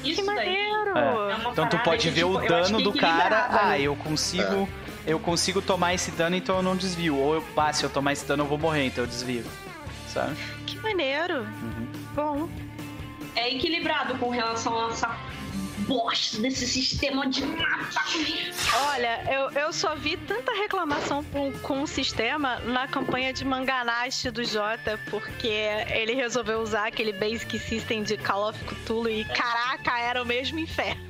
Isso 0.03 0.21
Que 0.21 0.27
maneiro! 0.27 0.95
É. 0.95 1.31
É 1.47 1.49
Então 1.51 1.67
tu 1.67 1.79
pode 1.79 2.07
ver 2.11 2.23
tipo, 2.23 2.37
o 2.37 2.47
dano 2.47 2.81
do 2.83 2.93
cara. 2.93 3.47
Ah, 3.49 3.69
né? 3.69 3.81
eu 3.81 3.95
consigo. 3.95 4.69
Eu 5.07 5.19
consigo 5.19 5.59
tomar 5.59 5.95
esse 5.95 6.11
dano, 6.11 6.35
então 6.35 6.57
eu 6.57 6.61
não 6.61 6.75
desvio. 6.75 7.17
Ou 7.17 7.33
eu 7.35 7.41
passo, 7.55 7.79
se 7.79 7.85
eu 7.85 7.89
tomar 7.89 8.13
esse 8.13 8.23
dano, 8.25 8.43
eu 8.43 8.47
vou 8.47 8.59
morrer, 8.59 8.85
então 8.85 9.03
eu 9.03 9.07
desvio. 9.07 9.43
Sabe? 10.07 10.35
Que 10.67 10.77
maneiro. 10.77 11.39
Uhum. 11.39 11.87
Bom. 12.13 12.49
É 13.35 13.51
equilibrado 13.55 14.13
com 14.19 14.29
relação 14.29 14.87
a 14.87 14.91
essa 14.91 15.17
bosta 15.81 16.39
desse 16.39 16.67
sistema 16.67 17.27
de 17.27 17.45
matar. 17.45 17.89
Olha, 18.87 19.23
eu, 19.31 19.51
eu 19.51 19.73
só 19.73 19.95
vi 19.95 20.17
tanta 20.17 20.51
reclamação 20.53 21.23
com, 21.25 21.51
com 21.59 21.81
o 21.81 21.87
sistema 21.87 22.59
na 22.59 22.87
campanha 22.87 23.33
de 23.33 23.43
Manganashi 23.45 24.31
do 24.31 24.43
Jota, 24.43 24.99
porque 25.09 25.47
ele 25.47 26.13
resolveu 26.13 26.59
usar 26.59 26.87
aquele 26.87 27.13
Basic 27.13 27.57
System 27.59 28.03
de 28.03 28.17
Call 28.17 28.49
of 28.49 28.63
Cthulhu 28.65 29.09
e 29.09 29.25
caraca, 29.25 29.99
era 29.99 30.21
o 30.21 30.25
mesmo 30.25 30.59
inferno. 30.59 31.01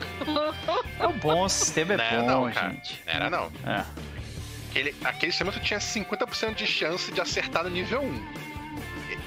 É 1.00 1.08
um 1.08 1.17
bom, 1.17 1.43
o 1.43 1.50
sistema 1.50 1.93
é 1.93 1.98
Não 1.98 2.03
era 2.03 2.22
bom, 2.22 2.27
não, 2.45 2.51
cara. 2.51 2.69
gente. 2.69 3.01
Era 3.06 3.30
não. 3.30 3.51
É. 3.66 3.85
Aquele, 4.69 4.95
aquele 5.03 5.32
sistema 5.32 5.51
tu 5.51 5.59
tinha 5.59 5.80
50% 5.80 6.56
de 6.56 6.66
chance 6.66 7.11
de 7.11 7.19
acertar 7.19 7.64
no 7.64 7.69
nível 7.69 8.01
1. 8.01 8.50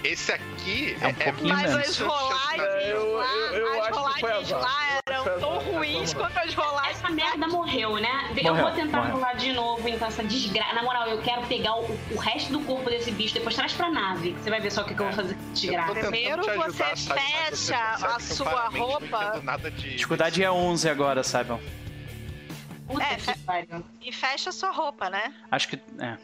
Esse 0.05 0.33
aqui 0.33 0.97
É 1.01 1.09
um 1.09 1.15
pouquinho 1.15 1.55
Mas 1.55 1.71
menos. 1.73 1.89
as 1.89 1.99
rolagens 1.99 2.61
É, 2.63 2.93
eu- 2.93 3.13
lá, 3.15 3.25
eu- 3.27 3.55
eu 3.55 3.73
as 3.73 3.79
acho 3.79 3.87
que 3.89 4.21
foi 4.21 4.31
rolagens 4.31 4.51
lá 4.51 5.01
eram 5.07 5.25
tão 5.41 5.59
ruins 5.61 6.13
quanto 6.15 6.39
as 6.39 6.55
rolagens. 6.55 6.99
Essa 6.99 7.09
merda 7.11 7.49
morreu, 7.49 7.97
né? 7.97 8.31
eu 8.37 8.45
Morreu, 8.45 8.65
vou 8.67 8.75
tentar 8.75 8.99
morreu. 8.99 9.15
rolar 9.15 9.33
de 9.35 9.53
novo, 9.55 9.89
então, 9.89 10.09
essa 10.09 10.23
desgraça. 10.23 10.75
Na 10.75 10.83
moral, 10.83 11.09
eu 11.09 11.21
quero 11.23 11.43
pegar 11.47 11.75
o, 11.77 11.85
o 12.13 12.19
resto 12.19 12.53
do 12.53 12.61
corpo 12.61 12.89
desse 12.91 13.11
bicho, 13.11 13.33
depois 13.35 13.55
traz 13.57 13.73
pra 13.73 13.91
nave. 13.91 14.33
Você 14.33 14.51
vai 14.51 14.61
ver 14.61 14.71
só 14.71 14.83
o 14.83 14.85
que, 14.85 14.95
que 14.95 15.01
eu 15.01 15.07
vou 15.07 15.15
fazer 15.15 15.35
com 15.35 15.41
essa 15.41 15.53
desgraça. 15.53 15.93
Primeiro 15.95 16.43
você 16.45 16.73
fecha 16.73 17.15
percebe 17.15 17.75
a 18.05 18.15
eu 18.15 18.21
sua 18.21 18.69
roupa. 18.69 19.43
de... 19.71 19.97
Dificuldade 19.97 20.43
é 20.45 20.51
11 20.51 20.89
agora, 20.89 21.23
saibam. 21.23 21.59
Puta 22.87 23.03
É, 23.03 23.17
que 23.17 23.39
pariu. 23.41 23.85
E 24.03 24.13
fecha 24.13 24.51
a 24.51 24.53
sua 24.53 24.71
roupa, 24.71 25.09
né? 25.09 25.33
Acho 25.51 25.69
que. 25.69 25.77
É. 25.99 26.19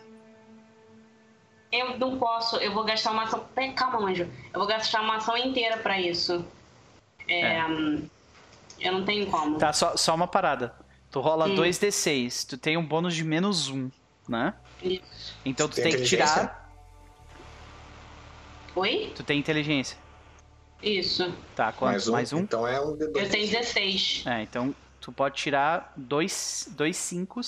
Eu 1.73 1.99
não 1.99 2.18
posso, 2.18 2.57
eu 2.57 2.73
vou 2.73 2.82
gastar 2.84 3.12
uma 3.12 3.23
ação. 3.24 3.44
Pera, 3.55 3.73
Calma, 3.73 4.10
Anjo. 4.10 4.24
Eu 4.52 4.58
vou 4.58 4.66
gastar 4.66 5.00
uma 5.02 5.16
ação 5.16 5.36
inteira 5.36 5.76
pra 5.76 6.00
isso. 6.00 6.44
É. 7.28 7.55
É. 7.58 7.66
hum, 7.66 8.08
Eu 8.81 8.92
não 8.92 9.05
tenho 9.05 9.26
como. 9.31 9.57
Tá, 9.58 9.73
só, 9.73 9.97
só 9.97 10.15
uma 10.15 10.26
parada. 10.26 10.74
Tu 11.10 11.20
rola 11.20 11.47
Hum. 11.47 11.55
2d6, 11.57 12.47
tu 12.49 12.57
tem 12.57 12.76
um 12.76 12.84
bônus 12.84 13.15
de 13.15 13.24
menos 13.24 13.68
1, 13.68 13.90
né? 14.28 14.55
Isso. 14.82 15.36
Então 15.44 15.68
tu 15.68 15.74
Tem 15.76 15.84
tem 15.84 15.97
que 15.97 16.02
tirar. 16.05 16.70
Oi? 18.74 19.12
Tu 19.15 19.23
tem 19.23 19.39
inteligência. 19.39 19.99
Isso. 20.82 21.32
Tá, 21.55 21.73
quanto? 21.73 21.92
Mais 21.92 22.08
um. 22.08 22.12
Mais 22.12 22.32
um? 22.32 22.39
Então 22.40 22.66
é 22.66 22.81
um 22.81 22.97
D2. 22.97 23.16
Eu 23.16 23.28
tenho 23.28 23.47
16. 23.50 24.24
É, 24.26 24.42
então 24.42 24.74
tu 25.00 25.12
pode 25.12 25.36
tirar 25.36 25.92
dois, 25.97 26.68
dois 26.70 26.97
cinco. 26.97 27.40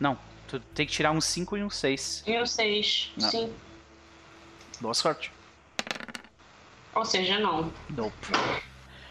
Não, 0.00 0.16
tu 0.48 0.60
tem 0.60 0.86
que 0.86 0.92
tirar 0.92 1.12
um 1.12 1.20
5 1.20 1.56
e 1.56 1.64
um 1.64 1.70
6. 1.70 2.24
E 2.26 2.40
um 2.40 2.46
6. 2.46 3.12
Não. 3.20 3.30
Sim. 3.30 3.52
Boa 4.80 4.94
sorte. 4.94 5.32
Ou 6.94 7.04
seja, 7.04 7.38
não. 7.40 7.72
Nope. 7.90 8.14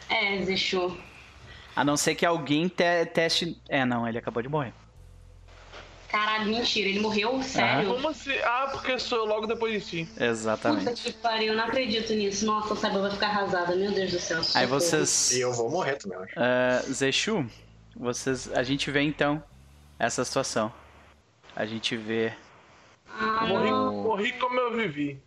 É, 0.09 0.41
Zexu. 0.43 0.97
A 1.75 1.83
não 1.83 1.97
ser 1.97 2.15
que 2.15 2.25
alguém 2.25 2.67
te 2.67 3.05
teste. 3.07 3.59
É, 3.67 3.83
não, 3.83 4.07
ele 4.07 4.17
acabou 4.17 4.41
de 4.41 4.49
morrer. 4.49 4.73
Caralho, 6.07 6.45
mentira. 6.45 6.87
Ele 6.89 6.99
morreu? 6.99 7.41
Sério? 7.41 7.95
Como 7.95 8.07
assim? 8.07 8.37
Ah, 8.43 8.69
porque 8.71 8.99
sou 8.99 9.17
eu 9.17 9.25
logo 9.25 9.47
depois 9.47 9.73
de 9.83 9.89
ti. 9.89 10.05
Puta 10.05 10.25
Exatamente. 10.25 11.01
que 11.01 11.13
pariu, 11.13 11.53
eu 11.53 11.57
não 11.57 11.63
acredito 11.63 12.13
nisso. 12.13 12.45
Nossa, 12.45 12.75
a 12.75 12.77
Saiba 12.77 13.01
vai 13.01 13.09
ficar 13.09 13.29
arrasada. 13.29 13.75
Meu 13.75 13.91
Deus 13.91 14.11
do 14.11 14.19
céu. 14.19 14.37
Aí 14.37 14.43
socorro. 14.43 14.67
vocês. 14.67 15.31
E 15.31 15.41
eu 15.41 15.51
vou 15.51 15.71
morrer 15.71 15.95
também, 15.95 16.15
eu 16.15 16.23
acho. 16.23 16.33
Ah, 16.37 16.83
Zexu, 16.91 17.49
vocês. 17.95 18.51
A 18.53 18.61
gente 18.61 18.91
vê 18.91 19.01
então 19.01 19.43
essa 19.97 20.23
situação. 20.23 20.71
A 21.55 21.65
gente 21.65 21.95
vê 21.95 22.33
Ah, 23.07 23.45
Morri, 23.45 23.69
não. 23.71 23.93
morri 24.03 24.31
como 24.33 24.59
eu 24.59 24.73
vivi. 24.75 25.21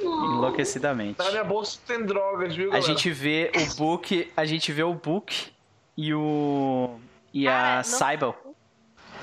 enlouquecidamente. 0.00 1.18
Na 1.18 1.30
minha 1.30 1.44
bolsa 1.44 1.78
tem 1.86 2.04
drogas, 2.04 2.54
viu, 2.54 2.68
A 2.70 2.74
galera? 2.74 2.86
gente 2.86 3.10
vê 3.10 3.50
o 3.54 3.74
Book. 3.76 4.32
A 4.36 4.44
gente 4.44 4.72
vê 4.72 4.82
o 4.82 4.94
Book 4.94 5.52
e 5.96 6.14
o. 6.14 6.98
E 7.32 7.46
a 7.46 7.76
não- 7.76 7.84
Cybele 7.84 8.34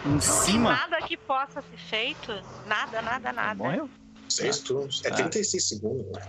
em 0.05 0.09
Não 0.11 0.21
cima. 0.21 0.71
nada 0.71 1.01
que 1.01 1.17
possa 1.17 1.61
ser 1.61 1.77
feito. 1.77 2.31
Nada, 2.65 3.01
nada, 3.01 3.33
nada. 3.33 3.55
Morreu. 3.55 3.89
Seis 4.29 4.59
turnos. 4.59 5.03
É 5.03 5.09
Ah. 5.09 5.15
36 5.15 5.63
segundos, 5.67 6.05
né? 6.15 6.25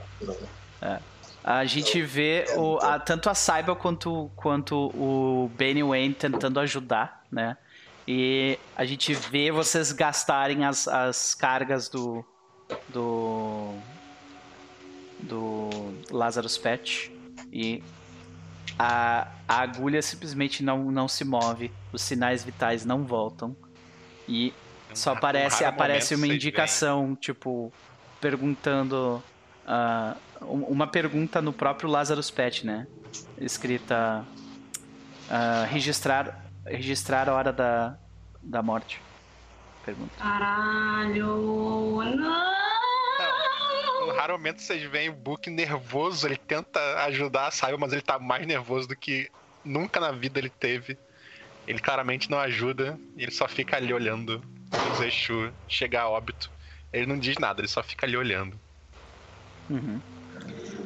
Não. 0.80 0.98
A 1.44 1.64
gente 1.64 2.00
vê 2.02 2.44
o, 2.56 2.78
a- 2.78 2.98
tanto 2.98 3.30
a 3.30 3.34
Cybele 3.34 3.76
quanto, 3.76 4.30
quanto 4.36 4.74
o 4.94 5.50
Benny 5.56 5.82
Wayne 5.82 6.14
tentando 6.14 6.58
ajudar, 6.60 7.24
né? 7.30 7.56
E 8.10 8.58
a 8.74 8.86
gente 8.86 9.12
vê 9.12 9.50
vocês 9.52 9.92
gastarem 9.92 10.64
as, 10.64 10.88
as 10.88 11.34
cargas 11.34 11.90
do. 11.90 12.24
do. 12.88 13.74
do 15.20 15.68
Lazarus 16.10 16.56
Patch. 16.56 17.10
E 17.52 17.82
a, 18.78 19.28
a 19.46 19.60
agulha 19.60 20.00
simplesmente 20.00 20.62
não, 20.62 20.90
não 20.90 21.06
se 21.06 21.22
move, 21.22 21.70
os 21.92 22.00
sinais 22.00 22.42
vitais 22.42 22.82
não 22.82 23.04
voltam. 23.04 23.54
E 24.26 24.54
só 24.94 25.12
Um 25.12 25.16
aparece, 25.16 25.62
raro 25.64 25.74
aparece 25.76 26.14
uma 26.14 26.26
indicação, 26.26 27.14
tipo, 27.14 27.70
perguntando. 28.22 29.22
um- 30.40 30.64
uma 30.64 30.86
pergunta 30.86 31.42
no 31.42 31.52
próprio 31.52 31.90
Lazarus 31.90 32.30
Pet, 32.30 32.64
né? 32.64 32.86
Escrita. 33.38 34.24
ah, 35.28 35.66
registrar, 35.68 36.47
registrar 36.70 37.28
a 37.28 37.34
hora 37.34 37.52
da, 37.52 37.96
da 38.42 38.62
morte. 38.62 39.00
Pergunta. 39.84 40.12
Caralho. 40.18 42.02
Não. 42.16 42.58
Momento 44.38 44.62
vocês 44.62 44.80
veem 44.88 45.08
o 45.08 45.12
Book 45.12 45.50
nervoso, 45.50 46.24
ele 46.24 46.36
tenta 46.36 46.78
ajudar 47.06 47.48
a 47.48 47.50
Saiba, 47.50 47.76
mas 47.76 47.92
ele 47.92 48.00
tá 48.00 48.20
mais 48.20 48.46
nervoso 48.46 48.86
do 48.86 48.94
que 48.94 49.28
nunca 49.64 49.98
na 49.98 50.12
vida 50.12 50.38
ele 50.38 50.48
teve. 50.48 50.96
Ele 51.66 51.80
claramente 51.80 52.30
não 52.30 52.38
ajuda, 52.38 52.96
e 53.16 53.24
ele 53.24 53.32
só 53.32 53.48
fica 53.48 53.76
ali 53.76 53.92
olhando 53.92 54.40
o 54.72 54.94
Zexu 54.94 55.52
chegar 55.66 56.02
a 56.02 56.08
óbito. 56.08 56.50
Ele 56.92 57.04
não 57.04 57.18
diz 57.18 57.36
nada, 57.38 57.60
ele 57.60 57.66
só 57.66 57.82
fica 57.82 58.06
ali 58.06 58.16
olhando. 58.16 58.58
Uhum. 59.68 60.00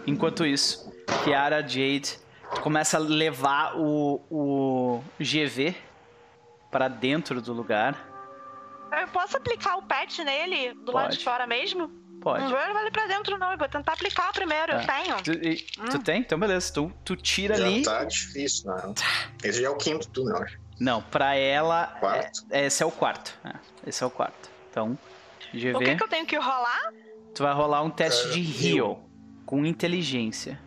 Enquanto 0.07 0.47
isso, 0.47 0.91
Kiara 1.23 1.61
Jade 1.61 2.19
começa 2.61 2.97
a 2.97 3.01
levar 3.01 3.77
o, 3.77 4.21
o 4.31 5.05
GV 5.21 5.75
para 6.71 6.89
dentro 6.89 7.41
do 7.41 7.53
lugar. 7.53 8.09
Eu 9.01 9.09
posso 9.09 9.37
aplicar 9.37 9.77
o 9.77 9.83
pet 9.83 10.23
nele 10.23 10.75
do 10.75 10.93
lado 10.93 11.07
Pode. 11.07 11.19
de 11.19 11.25
fora 11.25 11.47
mesmo? 11.47 11.89
Pode. 12.21 12.43
Não 12.45 12.51
vou 12.51 12.59
levar 12.59 12.83
ele 12.83 12.91
pra 12.91 13.07
dentro, 13.07 13.37
não. 13.39 13.51
Eu 13.53 13.59
vou 13.59 13.69
tentar 13.69 13.95
aplicar 13.95 14.33
primeiro. 14.33 14.73
Eu 14.73 14.87
Tá. 14.87 15.01
tenho. 15.03 15.17
Tu, 15.23 15.33
e- 15.33 15.57
tu 15.91 15.99
tem? 15.99 16.21
Então 16.21 16.39
beleza. 16.39 16.73
Tu, 16.73 16.93
tu 17.05 17.17
tira 17.17 17.57
Já 17.57 17.65
ali. 17.67 17.83
tá 17.83 18.05
difícil, 18.05 18.71
não. 18.71 18.95
Esse 19.43 19.61
já 19.61 19.67
é 19.67 19.71
o 19.71 19.77
quinto 19.77 20.09
eu 20.29 20.37
acho. 20.37 20.59
Não, 20.79 21.03
pra 21.03 21.35
ela. 21.35 21.87
Quarto. 22.01 22.45
é- 22.51 22.67
esse 22.67 22.83
é 22.83 22.87
o 22.87 22.91
quarto. 22.93 23.37
É, 23.45 23.55
esse 23.87 24.03
é 24.03 24.07
o 24.07 24.11
quarto. 24.11 24.51
Então, 24.71 24.97
O 25.53 25.57
GV. 25.57 25.79
que, 25.85 25.97
que 25.97 26.03
eu 26.05 26.09
tenho 26.09 26.27
que 26.27 26.37
rolar? 26.37 26.93
Tu 27.35 27.43
vai 27.43 27.53
rolar 27.55 27.83
um 27.83 27.91
teste 27.91 28.29
É, 28.29 28.31
de 28.33 28.69
heal 28.77 29.03
com 29.47 29.65
inteligência. 29.67 30.61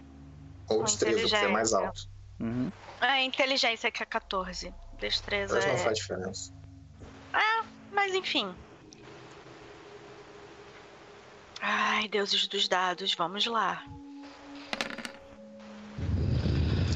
Ou 0.70 0.84
destreza, 0.84 1.22
porque 1.22 1.36
é 1.36 1.48
mais 1.48 1.74
alto. 1.74 2.10
Uhum. 2.40 2.72
É 3.02 3.24
inteligência, 3.24 3.92
que 3.92 4.02
é 4.02 4.06
14. 4.06 4.74
Destreza 5.00 5.56
Mas 5.56 5.66
não 5.66 5.74
é. 5.74 5.78
faz 5.78 5.98
diferença. 5.98 6.54
Mas 7.92 8.14
enfim. 8.14 8.54
Ai, 11.62 12.08
deuses 12.08 12.46
dos 12.48 12.68
dados, 12.68 13.14
vamos 13.16 13.46
lá. 13.46 13.84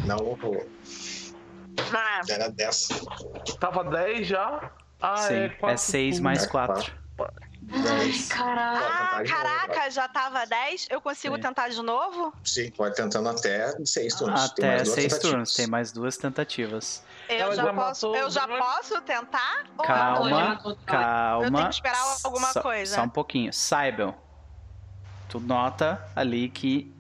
Não, 0.05 0.17
rolou. 0.17 0.67
Ah, 1.93 2.21
Era 2.29 2.49
10. 2.49 2.87
Tava 3.59 3.83
10 3.83 4.27
já? 4.27 4.71
Ah, 5.01 5.17
Sim, 5.17 5.33
é 5.33 5.45
é 5.45 5.49
quatro 5.49 5.77
6 5.77 6.15
turnos. 6.15 6.19
mais 6.19 6.43
É 6.43 6.47
4. 6.47 6.93
Ai, 7.71 8.11
caralho. 8.29 8.85
ah, 8.85 9.23
caraca, 9.27 9.89
já 9.91 10.07
tava 10.07 10.45
10. 10.45 10.87
Eu 10.89 10.99
consigo 10.99 11.35
Sim. 11.35 11.41
tentar 11.41 11.69
de 11.69 11.81
novo? 11.81 12.33
Sim, 12.43 12.71
pode 12.71 12.95
tentando 12.95 13.29
até 13.29 13.71
6 13.85 14.15
turnos. 14.15 14.43
Até 14.45 14.65
mais 14.67 14.83
duas 14.83 14.95
6 14.95 15.03
tentativas. 15.13 15.19
turnos. 15.31 15.53
Tem 15.53 15.67
mais 15.67 15.91
duas 15.91 16.17
tentativas. 16.17 17.03
Eu 17.29 17.55
já, 17.55 17.63
já 17.63 17.73
posso, 17.73 18.15
eu 18.15 18.29
já 18.31 18.47
posso 18.47 19.01
tentar? 19.01 19.65
Ou 19.77 19.85
Calma, 19.85 20.55
dois. 20.63 20.77
calma. 20.85 21.45
Eu 21.45 21.51
tenho 21.51 21.67
que 21.69 21.75
esperar 21.75 22.15
alguma 22.23 22.51
Só- 22.51 22.61
coisa. 22.61 22.95
Só 22.95 23.03
um 23.03 23.09
pouquinho. 23.09 23.53
Saibel, 23.53 24.15
tu 25.27 25.39
nota 25.39 26.03
ali 26.15 26.49
que 26.49 26.91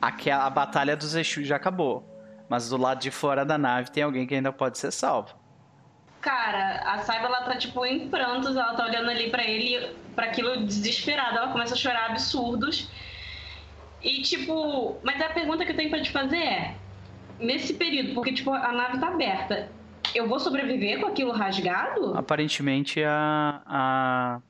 aquela, 0.00 0.44
a 0.46 0.50
batalha 0.50 0.96
dos 0.96 1.14
Exu 1.16 1.42
já 1.44 1.56
acabou. 1.56 2.08
Mas 2.48 2.68
do 2.68 2.76
lado 2.76 3.00
de 3.00 3.10
fora 3.10 3.44
da 3.44 3.56
nave 3.58 3.90
tem 3.90 4.02
alguém 4.02 4.26
que 4.26 4.34
ainda 4.34 4.52
pode 4.52 4.78
ser 4.78 4.90
salvo. 4.92 5.34
Cara, 6.22 6.82
a 6.86 6.98
Saiba 7.00 7.26
ela 7.26 7.42
tá 7.42 7.56
tipo 7.56 7.84
em 7.84 8.08
prantos, 8.08 8.56
ela 8.56 8.74
tá 8.74 8.86
olhando 8.86 9.10
ali 9.10 9.28
pra 9.28 9.44
ele, 9.44 9.94
pra 10.14 10.26
aquilo 10.26 10.64
desesperada, 10.64 11.38
ela 11.38 11.52
começa 11.52 11.74
a 11.74 11.76
chorar 11.76 12.10
absurdos. 12.10 12.88
E 14.00 14.22
tipo, 14.22 14.96
mas 15.02 15.20
a 15.20 15.30
pergunta 15.30 15.64
que 15.64 15.72
eu 15.72 15.76
tenho 15.76 15.90
pra 15.90 16.00
te 16.00 16.12
fazer 16.12 16.36
é: 16.36 16.76
nesse 17.40 17.74
período, 17.74 18.14
porque 18.14 18.32
tipo 18.32 18.52
a 18.52 18.72
nave 18.72 19.00
tá 19.00 19.08
aberta, 19.08 19.68
eu 20.14 20.28
vou 20.28 20.38
sobreviver 20.38 21.00
com 21.00 21.08
aquilo 21.08 21.32
rasgado? 21.32 22.16
Aparentemente 22.16 23.02
a, 23.02 23.60
a, 23.66 24.40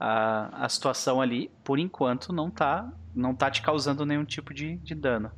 a, 0.00 0.64
a 0.64 0.68
situação 0.70 1.20
ali, 1.20 1.50
por 1.62 1.78
enquanto, 1.78 2.32
não 2.32 2.50
tá, 2.50 2.90
não 3.14 3.34
tá 3.34 3.50
te 3.50 3.60
causando 3.60 4.06
nenhum 4.06 4.24
tipo 4.24 4.54
de, 4.54 4.76
de 4.78 4.94
dano. 4.94 5.30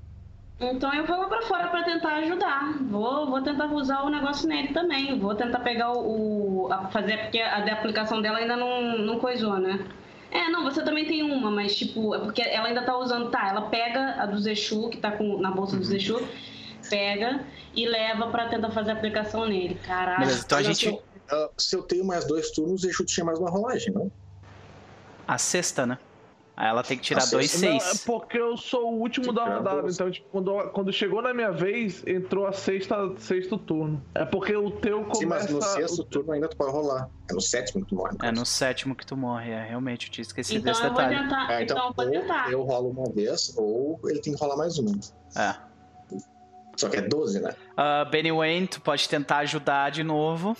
Então 0.60 0.92
eu 0.92 1.06
vou 1.06 1.16
lá 1.18 1.26
pra 1.26 1.42
fora 1.42 1.68
pra 1.68 1.82
tentar 1.82 2.16
ajudar. 2.16 2.74
Vou, 2.82 3.30
vou 3.30 3.40
tentar 3.42 3.66
usar 3.72 4.02
o 4.02 4.10
negócio 4.10 4.46
nele 4.46 4.68
também. 4.74 5.18
Vou 5.18 5.34
tentar 5.34 5.60
pegar 5.60 5.90
o. 5.92 6.66
o- 6.66 6.72
a 6.72 6.88
fazer, 6.88 7.16
porque 7.22 7.40
a 7.40 7.60
de 7.60 7.70
aplicação 7.70 8.20
dela 8.20 8.38
ainda 8.38 8.56
não, 8.56 8.98
não 8.98 9.18
coisou, 9.18 9.58
né? 9.58 9.84
É, 10.30 10.48
não, 10.48 10.62
você 10.62 10.84
também 10.84 11.06
tem 11.06 11.22
uma, 11.22 11.50
mas 11.50 11.74
tipo, 11.74 12.14
é 12.14 12.18
porque 12.20 12.42
ela 12.42 12.68
ainda 12.68 12.82
tá 12.82 12.96
usando. 12.96 13.30
Tá, 13.30 13.48
ela 13.48 13.62
pega 13.62 14.16
a 14.22 14.26
do 14.26 14.38
Zexu, 14.38 14.88
que 14.90 14.98
tá 14.98 15.10
com, 15.12 15.38
na 15.40 15.50
bolsa 15.50 15.76
do 15.76 15.82
Zexu, 15.84 16.20
pega 16.88 17.40
e 17.74 17.86
leva 17.88 18.28
pra 18.28 18.48
tentar 18.48 18.70
fazer 18.70 18.90
a 18.90 18.94
aplicação 18.94 19.46
nele. 19.48 19.74
Caralho. 19.86 20.20
Beleza, 20.20 20.42
então 20.44 20.58
a 20.58 20.62
gente. 20.62 20.78
Se 20.78 20.86
eu, 20.86 21.02
ah, 21.32 21.50
se 21.56 21.74
eu 21.76 21.82
tenho 21.82 22.04
mais 22.04 22.24
dois 22.26 22.50
turnos, 22.50 22.84
o 22.84 22.88
Exu 22.88 23.04
tinha 23.06 23.24
mais 23.24 23.38
uma 23.38 23.50
rolagem, 23.50 23.92
não? 23.94 24.12
A 25.26 25.38
sexta, 25.38 25.86
né? 25.86 25.98
Aí 26.60 26.68
ela 26.68 26.82
tem 26.82 26.98
que 26.98 27.02
tirar 27.02 27.22
A 27.22 27.26
dois 27.26 27.58
Não, 27.62 27.70
é 27.70 27.80
seis. 27.80 28.04
porque 28.04 28.36
eu 28.36 28.54
sou 28.54 28.92
o 28.92 28.98
último 29.00 29.24
Tem 29.24 29.34
da 29.34 29.44
rodada, 29.46 29.88
então, 29.88 30.10
tipo, 30.10 30.28
quando, 30.28 30.52
quando 30.72 30.92
chegou 30.92 31.22
na 31.22 31.32
minha 31.32 31.50
vez, 31.50 32.06
entrou 32.06 32.46
a 32.46 32.52
sexta, 32.52 33.14
sexto 33.16 33.56
turno. 33.56 34.04
É 34.14 34.26
porque 34.26 34.54
o 34.54 34.70
teu 34.70 35.08
Sim, 35.14 35.24
mas 35.24 35.46
começa... 35.46 35.52
no 35.54 35.62
sexto 35.62 36.04
turno 36.04 36.32
ainda 36.32 36.48
tu 36.48 36.58
pode 36.58 36.70
rolar. 36.70 37.08
É 37.30 37.32
no 37.32 37.40
sétimo 37.40 37.82
que 37.82 37.88
tu 37.88 37.94
morre. 37.94 38.14
É 38.22 38.30
no 38.30 38.44
sétimo 38.44 38.94
que 38.94 39.06
tu 39.06 39.16
morre, 39.16 39.50
é, 39.52 39.64
realmente, 39.64 40.08
eu 40.08 40.12
tinha 40.12 40.20
esquecido 40.22 40.58
Então 40.58 40.70
desse 40.74 40.84
eu 40.84 40.92
vou 40.92 40.98
detalhe. 40.98 41.22
tentar. 41.22 41.50
É, 41.50 41.62
então, 41.62 41.76
então, 41.78 41.88
eu 41.88 41.94
vou 41.94 42.04
ou 42.04 42.10
tentar. 42.20 42.52
eu 42.52 42.62
rolo 42.62 42.90
uma 42.90 43.10
vez, 43.10 43.54
ou 43.56 43.98
ele 44.04 44.20
tem 44.20 44.34
que 44.34 44.38
rolar 44.38 44.58
mais 44.58 44.78
uma. 44.78 44.90
É. 45.38 45.56
Só 46.76 46.90
que 46.90 46.96
é 46.98 47.00
12, 47.00 47.40
né? 47.40 47.54
Ah, 47.74 48.04
Benny 48.04 48.32
Wayne, 48.32 48.66
tu 48.66 48.82
pode 48.82 49.08
tentar 49.08 49.38
ajudar 49.38 49.90
de 49.90 50.02
novo. 50.02 50.54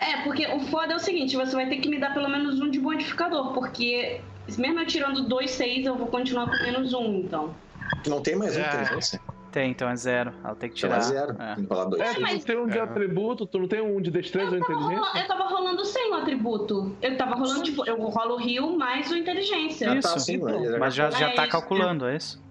É, 0.00 0.20
porque 0.24 0.44
o 0.48 0.58
foda 0.66 0.94
é 0.94 0.96
o 0.96 0.98
seguinte, 0.98 1.36
você 1.36 1.54
vai 1.54 1.68
ter 1.68 1.76
que 1.76 1.88
me 1.88 2.00
dar 2.00 2.12
pelo 2.12 2.28
menos 2.28 2.60
um 2.60 2.68
de 2.68 2.80
modificador, 2.80 3.52
porque 3.52 4.20
mesmo 4.58 4.80
eu 4.80 4.86
tirando 4.86 5.28
dois 5.28 5.50
seis, 5.50 5.86
eu 5.86 5.96
vou 5.96 6.06
continuar 6.08 6.46
com 6.46 6.62
menos 6.62 6.92
um, 6.94 7.16
então. 7.20 7.54
Tu 8.02 8.10
não 8.10 8.20
tem 8.20 8.34
mais 8.36 8.56
um 8.56 8.60
É. 8.60 8.66
inteligência? 8.68 9.20
Tem, 9.52 9.70
então 9.70 9.88
é 9.88 9.94
zero. 9.96 10.32
Ela 10.42 10.54
tem 10.54 10.70
que 10.70 10.78
Então 10.78 10.88
tirar. 10.90 10.96
é 10.96 11.00
zero. 11.02 11.42
É. 11.42 11.54
Tem 11.56 11.64
que 11.66 11.70
rolar 11.74 11.84
dois. 11.84 12.02
É, 12.02 12.14
tu 12.14 12.20
não 12.20 12.32
mas- 12.32 12.44
tem 12.44 12.56
um 12.58 12.66
de 12.66 12.78
É. 12.78 12.80
atributo, 12.80 13.46
tu 13.46 13.58
não 13.58 13.68
tem 13.68 13.82
um 13.82 14.00
de 14.00 14.10
destreza 14.10 14.50
ou 14.50 14.56
inteligência? 14.58 15.20
eu 15.20 15.26
tava 15.28 15.44
rolando 15.48 15.84
sem 15.84 16.10
o 16.10 16.14
atributo. 16.14 16.96
Eu 17.02 17.16
tava 17.18 17.34
rolando, 17.34 17.62
tipo, 17.62 17.86
eu 17.86 17.96
rolo 18.00 18.34
o 18.34 18.38
rio 18.38 18.76
mais 18.78 19.10
o 19.10 19.16
inteligência. 19.16 19.90
Ah, 19.92 19.96
Isso. 19.96 20.12
tá, 20.12 20.18
sim, 20.18 20.38
mas 20.38 20.54
ele 20.62 20.78
Mas 20.78 20.94
já, 20.94 21.10
já 21.10 21.28
É 21.30 21.34
tá 21.34 21.42
isso, 21.42 21.52
calculando, 21.52 22.06
é 22.06 22.16
isso? 22.16 22.42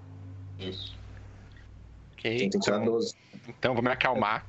Isso. 0.59 0.95
Ok. 2.13 2.37
tem 2.37 2.49
que 2.51 2.59
tirar 2.59 2.77
12. 2.79 3.15
Então 3.49 3.73
vou 3.73 3.81
me 3.83 3.89
acalmar. 3.89 4.45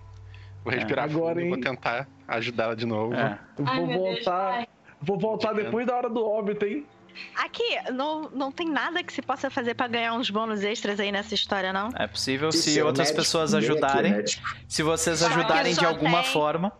Vou 0.63 0.73
É. 0.73 0.77
respirar 0.77 1.07
Agora, 1.07 1.35
fundo 1.37 1.41
e 1.41 1.49
vou 1.49 1.57
hein? 1.57 1.63
tentar 1.63 2.07
ajudá-la 2.29 2.75
de 2.75 2.85
novo. 2.85 3.15
É. 3.15 3.39
Ai, 3.65 3.79
vou 3.79 3.87
Deus, 3.89 3.99
voltar. 3.99 4.51
vai. 4.51 4.69
Vou 5.01 5.19
voltar 5.19 5.53
depois 5.55 5.87
da 5.87 5.97
hora 5.97 6.11
do 6.11 6.23
óbito, 6.25 6.67
hein? 6.67 6.87
Aqui, 7.37 7.63
não, 7.93 8.23
não 8.31 8.51
tem 8.53 8.69
nada 8.69 9.03
que 9.03 9.13
se 9.13 9.21
possa 9.23 9.51
fazer 9.51 9.75
pra 9.75 9.87
ganhar 9.87 10.15
uns 10.15 10.31
bônus 10.31 10.63
extras 10.63 10.99
aí 11.01 11.11
nessa 11.13 11.35
história, 11.35 11.73
não? 11.73 11.89
É 11.97 12.07
possível 12.07 12.51
se 12.53 12.81
o 12.81 12.87
outras 12.87 13.09
médico, 13.09 13.23
pessoas 13.23 13.55
é 13.55 13.59
ajudarem. 13.59 14.25
Se 14.69 14.83
vocês 14.83 15.23
ajudarem 15.23 15.75
de 15.75 15.85
alguma 15.85 16.23
tem- 16.23 16.33
forma. 16.33 16.73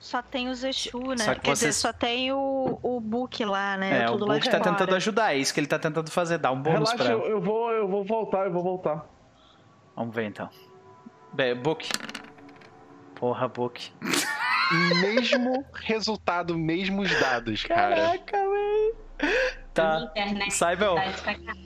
Só 0.00 0.22
tem 0.22 0.48
os 0.48 0.62
Exu, 0.62 0.96
né? 1.08 1.16
Só 1.18 1.34
que 1.34 1.40
Quer 1.40 1.52
dizer, 1.54 1.64
vocês- 1.66 1.76
só 1.76 1.92
tem 1.92 2.30
o, 2.32 2.78
o 2.82 3.00
book 3.00 3.44
lá, 3.44 3.76
né? 3.76 4.04
É, 4.04 4.10
o 4.10 4.16
Book 4.16 4.44
tá 4.44 4.58
fora. 4.58 4.62
tentando 4.70 4.94
ajudar. 4.94 5.34
É 5.34 5.38
isso 5.38 5.52
que 5.52 5.58
ele 5.58 5.66
tá 5.66 5.78
tentando 5.78 6.08
fazer, 6.10 6.38
dar 6.38 6.52
um 6.52 6.62
bônus 6.62 6.90
Relaxa, 6.92 6.96
pra 6.96 7.12
eu, 7.12 7.20
ela. 7.20 7.28
eu 7.28 7.40
vou, 7.40 7.70
eu 7.72 7.88
vou 7.88 8.04
voltar, 8.04 8.46
eu 8.46 8.52
vou 8.52 8.62
voltar. 8.62 9.04
Vamos 9.96 10.14
ver 10.14 10.26
então. 10.26 10.48
Bem, 11.32 11.54
Book. 11.56 11.88
Porra, 13.16 13.48
Book. 13.48 13.90
Mesmo 15.00 15.64
resultado, 15.72 16.56
mesmos 16.56 17.10
dados, 17.18 17.64
cara. 17.64 18.12
velho. 18.12 18.94
Tá. 19.74 20.00
internet 20.10 20.52
Saibel, 20.52 20.94
tá 20.94 21.04
descacada. 21.04 21.58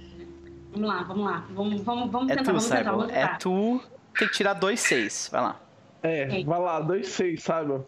Vamos 0.73 0.89
lá, 0.89 1.03
vamos 1.03 1.25
lá. 1.25 1.47
Vamos, 1.51 1.83
vamos, 1.83 2.11
vamos 2.11 2.31
é 2.31 2.37
tentar, 2.37 2.43
tu, 2.45 2.47
vamos 2.47 2.65
tentar, 2.65 2.77
Saibel. 2.77 2.97
vamos 2.99 3.13
É 3.13 3.21
tentar. 3.21 3.39
tu. 3.39 3.83
Tem 4.19 4.29
que 4.29 4.35
tirar 4.35 4.53
dois 4.55 4.81
seis. 4.81 5.29
Vai 5.33 5.41
lá. 5.43 5.61
É, 6.03 6.43
vai 6.45 6.59
lá, 6.61 6.83
2-6, 6.85 7.39
sabe? 7.39 7.81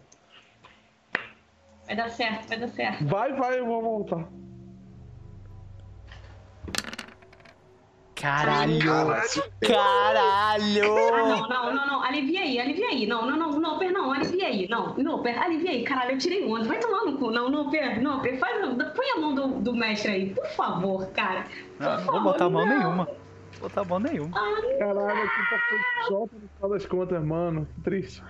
Vai 1.84 1.96
dar 1.96 2.08
certo, 2.10 2.48
vai 2.48 2.58
dar 2.58 2.68
certo. 2.68 3.04
Vai, 3.06 3.32
vai, 3.32 3.58
eu 3.58 3.66
vou 3.66 3.82
voltar. 3.82 4.24
Caralho! 8.14 8.78
Cara, 8.78 9.22
se- 9.22 9.40
Ah, 9.40 9.66
Caralho! 9.66 10.84
não, 10.84 11.48
não, 11.48 11.74
não, 11.74 11.86
não, 11.86 12.02
alivia 12.02 12.40
aí, 12.42 12.60
alivia 12.60 12.86
aí. 12.88 13.06
Não, 13.06 13.26
não, 13.26 13.36
não, 13.36 13.60
Noper, 13.60 13.92
não, 13.92 14.12
alivia 14.12 14.46
aí. 14.46 14.68
Não, 14.68 14.94
Noper, 14.96 15.42
alivia 15.42 15.70
aí. 15.72 15.82
Caralho, 15.82 16.12
eu 16.12 16.18
tirei 16.18 16.44
um. 16.44 16.62
Vai 16.64 16.78
tomar 16.78 17.04
no 17.04 17.18
cu. 17.18 17.30
Não, 17.30 17.50
Noper, 17.50 18.00
Noper, 18.00 18.38
faz, 18.38 18.56
põe 18.94 19.10
a 19.16 19.20
mão 19.20 19.34
do, 19.34 19.48
do 19.60 19.74
mestre 19.74 20.12
aí, 20.12 20.30
por 20.34 20.46
favor, 20.46 21.06
cara. 21.08 21.44
Não, 21.80 21.96
não 22.04 22.12
vou 22.12 22.22
botar 22.22 22.44
a 22.46 22.50
mão 22.50 22.66
nenhuma. 22.66 23.04
Vou 23.58 23.68
botar 23.68 23.80
a 23.80 23.84
mão 23.84 23.98
nenhuma. 23.98 24.30
Caralho, 24.78 25.22
aqui 25.22 25.50
tá 25.50 25.58
foi 25.68 26.08
Jota 26.08 26.36
no 26.36 26.48
final 26.48 26.70
das 26.70 26.86
contas, 26.86 27.24
mano. 27.24 27.68
Que 27.74 27.80
triste. 27.82 28.22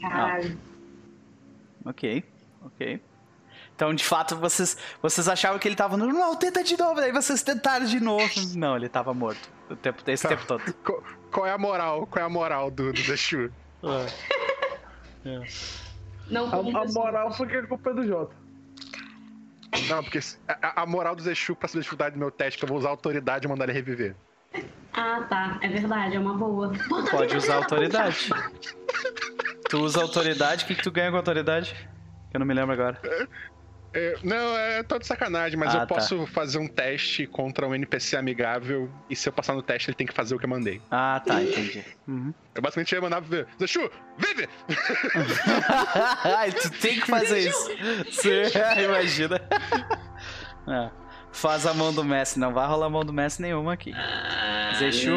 Caralho. 0.00 0.58
Ok, 1.86 2.24
ok. 2.64 3.00
Então, 3.74 3.92
de 3.92 4.04
fato, 4.04 4.36
vocês, 4.36 4.76
vocês 5.02 5.28
achavam 5.28 5.58
que 5.58 5.66
ele 5.66 5.74
tava 5.74 5.96
no. 5.96 6.06
Não, 6.06 6.36
tenta 6.36 6.62
de 6.62 6.76
novo. 6.78 6.94
Daí 6.96 7.10
vocês 7.10 7.42
tentaram 7.42 7.84
de 7.86 7.98
novo. 7.98 8.28
Não, 8.54 8.76
ele 8.76 8.88
tava 8.88 9.12
morto. 9.12 9.50
O 9.68 9.74
tempo, 9.74 10.00
esse 10.08 10.22
Tá. 10.22 10.28
tempo 10.28 10.46
todo. 10.46 10.62
Qual, 10.84 11.02
qual 11.32 11.46
é 11.46 11.50
a 11.52 11.58
moral? 11.58 12.06
Qual 12.06 12.22
é 12.22 12.26
a 12.26 12.28
moral 12.28 12.70
do, 12.70 12.92
do 12.92 13.00
Exu? 13.12 13.50
Não, 16.30 16.50
como 16.50 16.76
A, 16.78 16.82
a 16.82 16.86
moral 16.86 17.32
foi 17.32 17.46
que 17.46 17.56
a 17.56 17.66
culpa 17.66 17.90
é 17.90 17.94
do 17.94 18.06
Jota. 18.06 18.34
Não, 19.88 20.02
porque 20.02 20.20
se- 20.20 20.38
a, 20.48 20.82
a 20.82 20.86
moral 20.86 21.14
do 21.16 21.28
Exu 21.30 21.56
pra 21.56 21.66
saber 21.68 21.80
a 21.80 21.82
dificuldade 21.82 22.14
do 22.14 22.18
meu 22.18 22.30
teste, 22.30 22.58
que 22.58 22.64
eu 22.64 22.68
vou 22.68 22.78
usar 22.78 22.90
autoridade 22.90 23.46
e 23.46 23.48
mandar 23.48 23.64
ele 23.64 23.72
reviver. 23.72 24.14
Ah, 24.92 25.26
tá. 25.28 25.58
É 25.60 25.68
verdade, 25.68 26.16
é 26.16 26.20
uma 26.20 26.34
boa. 26.34 26.68
Bota 26.88 27.10
Pode 27.10 27.36
usar 27.36 27.54
puta. 27.54 27.64
autoridade. 27.74 28.30
Tu 29.68 29.78
usa 29.78 30.00
autoridade, 30.00 30.64
o 30.64 30.66
que, 30.68 30.76
que 30.76 30.82
tu 30.82 30.92
ganha 30.92 31.10
com 31.10 31.16
autoridade? 31.16 31.74
Que 32.30 32.36
eu 32.36 32.38
não 32.38 32.46
me 32.46 32.54
lembro 32.54 32.72
agora. 32.72 33.00
É, 33.94 34.16
não, 34.24 34.56
é 34.58 34.82
tô 34.82 34.98
de 34.98 35.06
sacanagem, 35.06 35.56
mas 35.58 35.70
Ah, 35.72 35.78
eu 35.78 35.80
tá. 35.80 35.86
posso 35.86 36.26
fazer 36.26 36.58
um 36.58 36.66
teste 36.66 37.26
contra 37.28 37.66
um 37.66 37.74
NPC 37.74 38.16
amigável 38.16 38.90
e 39.08 39.14
se 39.14 39.28
eu 39.28 39.32
passar 39.32 39.54
no 39.54 39.62
teste, 39.62 39.88
ele 39.88 39.94
tem 39.96 40.06
que 40.06 40.12
fazer 40.12 40.34
o 40.34 40.38
que 40.38 40.44
eu 40.46 40.50
mandei. 40.50 40.82
Ah, 40.90 41.22
tá, 41.24 41.40
entendi. 41.42 41.84
Uhum. 42.08 42.34
Eu 42.54 42.60
basicamente 42.62 42.92
ia 42.92 43.00
mandar 43.00 43.20
ver. 43.20 43.46
Exu, 43.60 43.88
vive! 44.18 44.48
Ai, 46.24 46.50
tu 46.52 46.70
tem 46.70 47.00
que 47.00 47.06
fazer 47.06 47.38
isso. 47.38 47.70
Você 48.10 48.42
imagina. 48.84 49.40
É. 50.68 50.90
Faz 51.32 51.66
a 51.66 51.74
mão 51.74 51.92
do 51.92 52.04
Messi. 52.04 52.38
Não 52.38 52.52
vai 52.52 52.66
rolar 52.66 52.86
a 52.86 52.90
mão 52.90 53.04
do 53.04 53.12
Messi 53.12 53.42
nenhuma 53.42 53.72
aqui. 53.72 53.92
Zexu, 54.78 55.10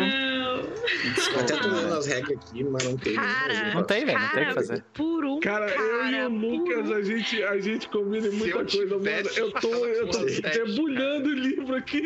Eu 1.33 1.39
até 1.41 1.57
tô 1.57 1.67
lendo 1.67 1.93
as 1.93 2.05
regras 2.07 2.37
aqui, 2.37 2.63
mas 2.63 2.83
não 2.83 2.97
tem. 2.97 3.15
Cara, 3.15 3.73
não 3.73 3.83
tem, 3.83 4.05
velho. 4.05 4.19
Não 4.19 4.29
tem 4.29 4.43
o 4.43 4.47
que 4.47 4.53
Cara, 4.53 4.53
fazer. 4.53 4.83
Por 4.93 5.25
um 5.25 5.39
Cara, 5.39 5.69
eu 5.69 6.07
e 6.07 6.11
cara, 6.11 6.29
o 6.29 6.33
Lucas, 6.37 6.91
a 6.91 7.01
gente, 7.01 7.43
a 7.43 7.59
gente 7.59 7.89
combina 7.89 8.29
muita 8.31 8.65
coisa, 8.65 8.97
mano. 8.97 9.29
Eu 9.35 9.51
tô, 9.53 9.85
eu 9.85 10.09
tô 10.09 10.19
um 10.19 10.25
debulhando 10.41 11.29
o 11.29 11.33
livro 11.33 11.75
aqui. 11.75 12.01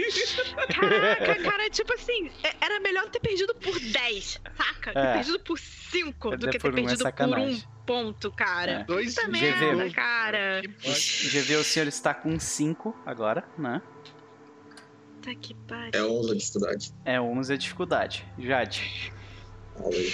Caraca, 0.74 1.36
cara, 1.44 1.70
tipo 1.70 1.94
assim, 1.94 2.30
é- 2.44 2.56
era 2.66 2.80
melhor 2.80 3.10
ter 3.10 3.20
perdido 3.20 3.54
por 3.56 3.80
10, 3.80 4.40
saca? 4.58 4.94
Ter 4.94 5.00
É. 5.00 5.14
perdido 5.14 5.40
por 5.40 5.58
5 5.60 6.38
do 6.38 6.50
que 6.50 6.58
ter 6.60 6.68
um 6.68 6.72
é 6.72 6.74
perdido 6.74 6.98
por 6.98 7.04
sacanagem. 7.04 7.56
um 7.56 7.86
ponto, 7.86 8.32
cara. 8.32 8.72
É. 8.72 8.84
Dois 8.84 9.16
Puta 9.16 9.28
GV. 9.28 9.42
merda, 9.42 9.90
cara. 9.92 10.62
GV, 10.84 11.56
o 11.58 11.64
senhor 11.64 11.88
está 11.88 12.14
com 12.14 12.40
5 12.40 12.96
agora, 13.06 13.44
né? 13.58 13.82
Puta 15.22 15.36
que 15.36 15.54
pariu. 15.54 15.92
É 15.94 16.04
11 16.04 16.32
a 16.32 16.36
dificuldade. 16.36 16.94
É 17.06 17.22
11 17.22 17.54
a 17.54 17.58
dificuldade. 17.58 18.26
Jade. 18.40 19.14
Aí. 19.86 20.14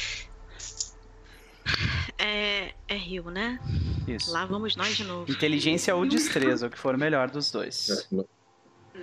É, 2.18 2.74
é 2.88 2.95
Rio, 2.95 3.30
né? 3.30 3.60
Isso. 4.08 4.32
Lá 4.32 4.45
vamos 4.45 4.76
nós 4.76 4.95
de 4.98 5.03
novo. 5.06 5.32
Inteligência 5.32 5.95
ou 5.95 6.06
destreza, 6.06 6.68
o 6.68 6.69
que 6.69 6.77
for 6.77 6.95
o 6.95 6.98
melhor 6.98 7.30
dos 7.30 7.50
É, 7.50 7.53
dois. 7.53 8.08
não- 8.11 8.27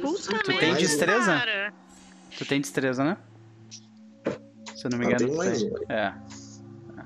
Puta 0.00 0.38
Tu 0.40 0.58
tem 0.58 0.74
destreza? 0.74 1.38
cara. 1.38 1.72
Tu 2.36 2.44
tem 2.44 2.60
destreza, 2.60 3.04
né? 3.04 3.16
Se 4.74 4.86
eu 4.86 4.90
não 4.90 4.98
me 4.98 5.04
Ah, 5.06 5.08
engano, 5.08 5.26
tem 5.28 5.36
mais 5.36 5.62
tem. 5.62 5.72
É. 5.88 5.94
É. 6.98 7.04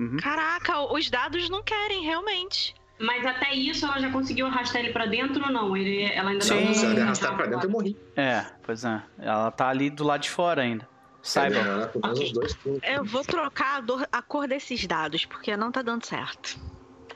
Uhum. 0.00 0.16
Caraca, 0.16 0.92
os 0.92 1.08
dados 1.10 1.48
não 1.50 1.62
querem, 1.62 2.02
realmente. 2.04 2.74
Mas 2.98 3.26
até 3.26 3.54
isso 3.54 3.84
ela 3.84 3.98
já 4.00 4.10
conseguiu 4.10 4.46
arrastar 4.46 4.80
ele 4.82 4.92
pra 4.92 5.04
dentro 5.06 5.44
ou 5.44 5.50
não? 5.52 5.76
Ele, 5.76 6.02
ela 6.04 6.30
ainda 6.30 6.44
Sim. 6.44 6.64
não 6.64 6.74
Se 6.74 6.86
ela 6.86 7.02
arrastar 7.02 7.36
pra 7.36 7.46
dentro, 7.46 7.66
eu 7.66 7.70
morri. 7.70 7.96
É, 8.16 8.44
pois 8.62 8.84
é. 8.84 9.02
Ela 9.18 9.50
tá 9.50 9.68
ali 9.68 9.90
do 9.90 10.02
lado 10.04 10.22
de 10.22 10.30
fora 10.30 10.62
ainda. 10.62 10.88
Saiba. 11.22 11.56
Vai 11.56 11.64
demorar 11.64 11.86
pelo 11.88 12.02
menos 12.04 12.18
Ok. 12.18 12.28
uns 12.28 12.32
dois 12.32 12.54
turnos. 12.54 12.80
Eu 12.84 13.04
vou 13.04 13.22
trocar 13.24 13.76
a, 13.76 13.80
dor- 13.80 14.08
a 14.10 14.22
cor 14.22 14.46
desses 14.48 14.86
dados, 14.86 15.24
porque 15.26 15.56
não 15.56 15.70
tá 15.72 15.82
dando 15.82 16.06
certo. 16.06 16.58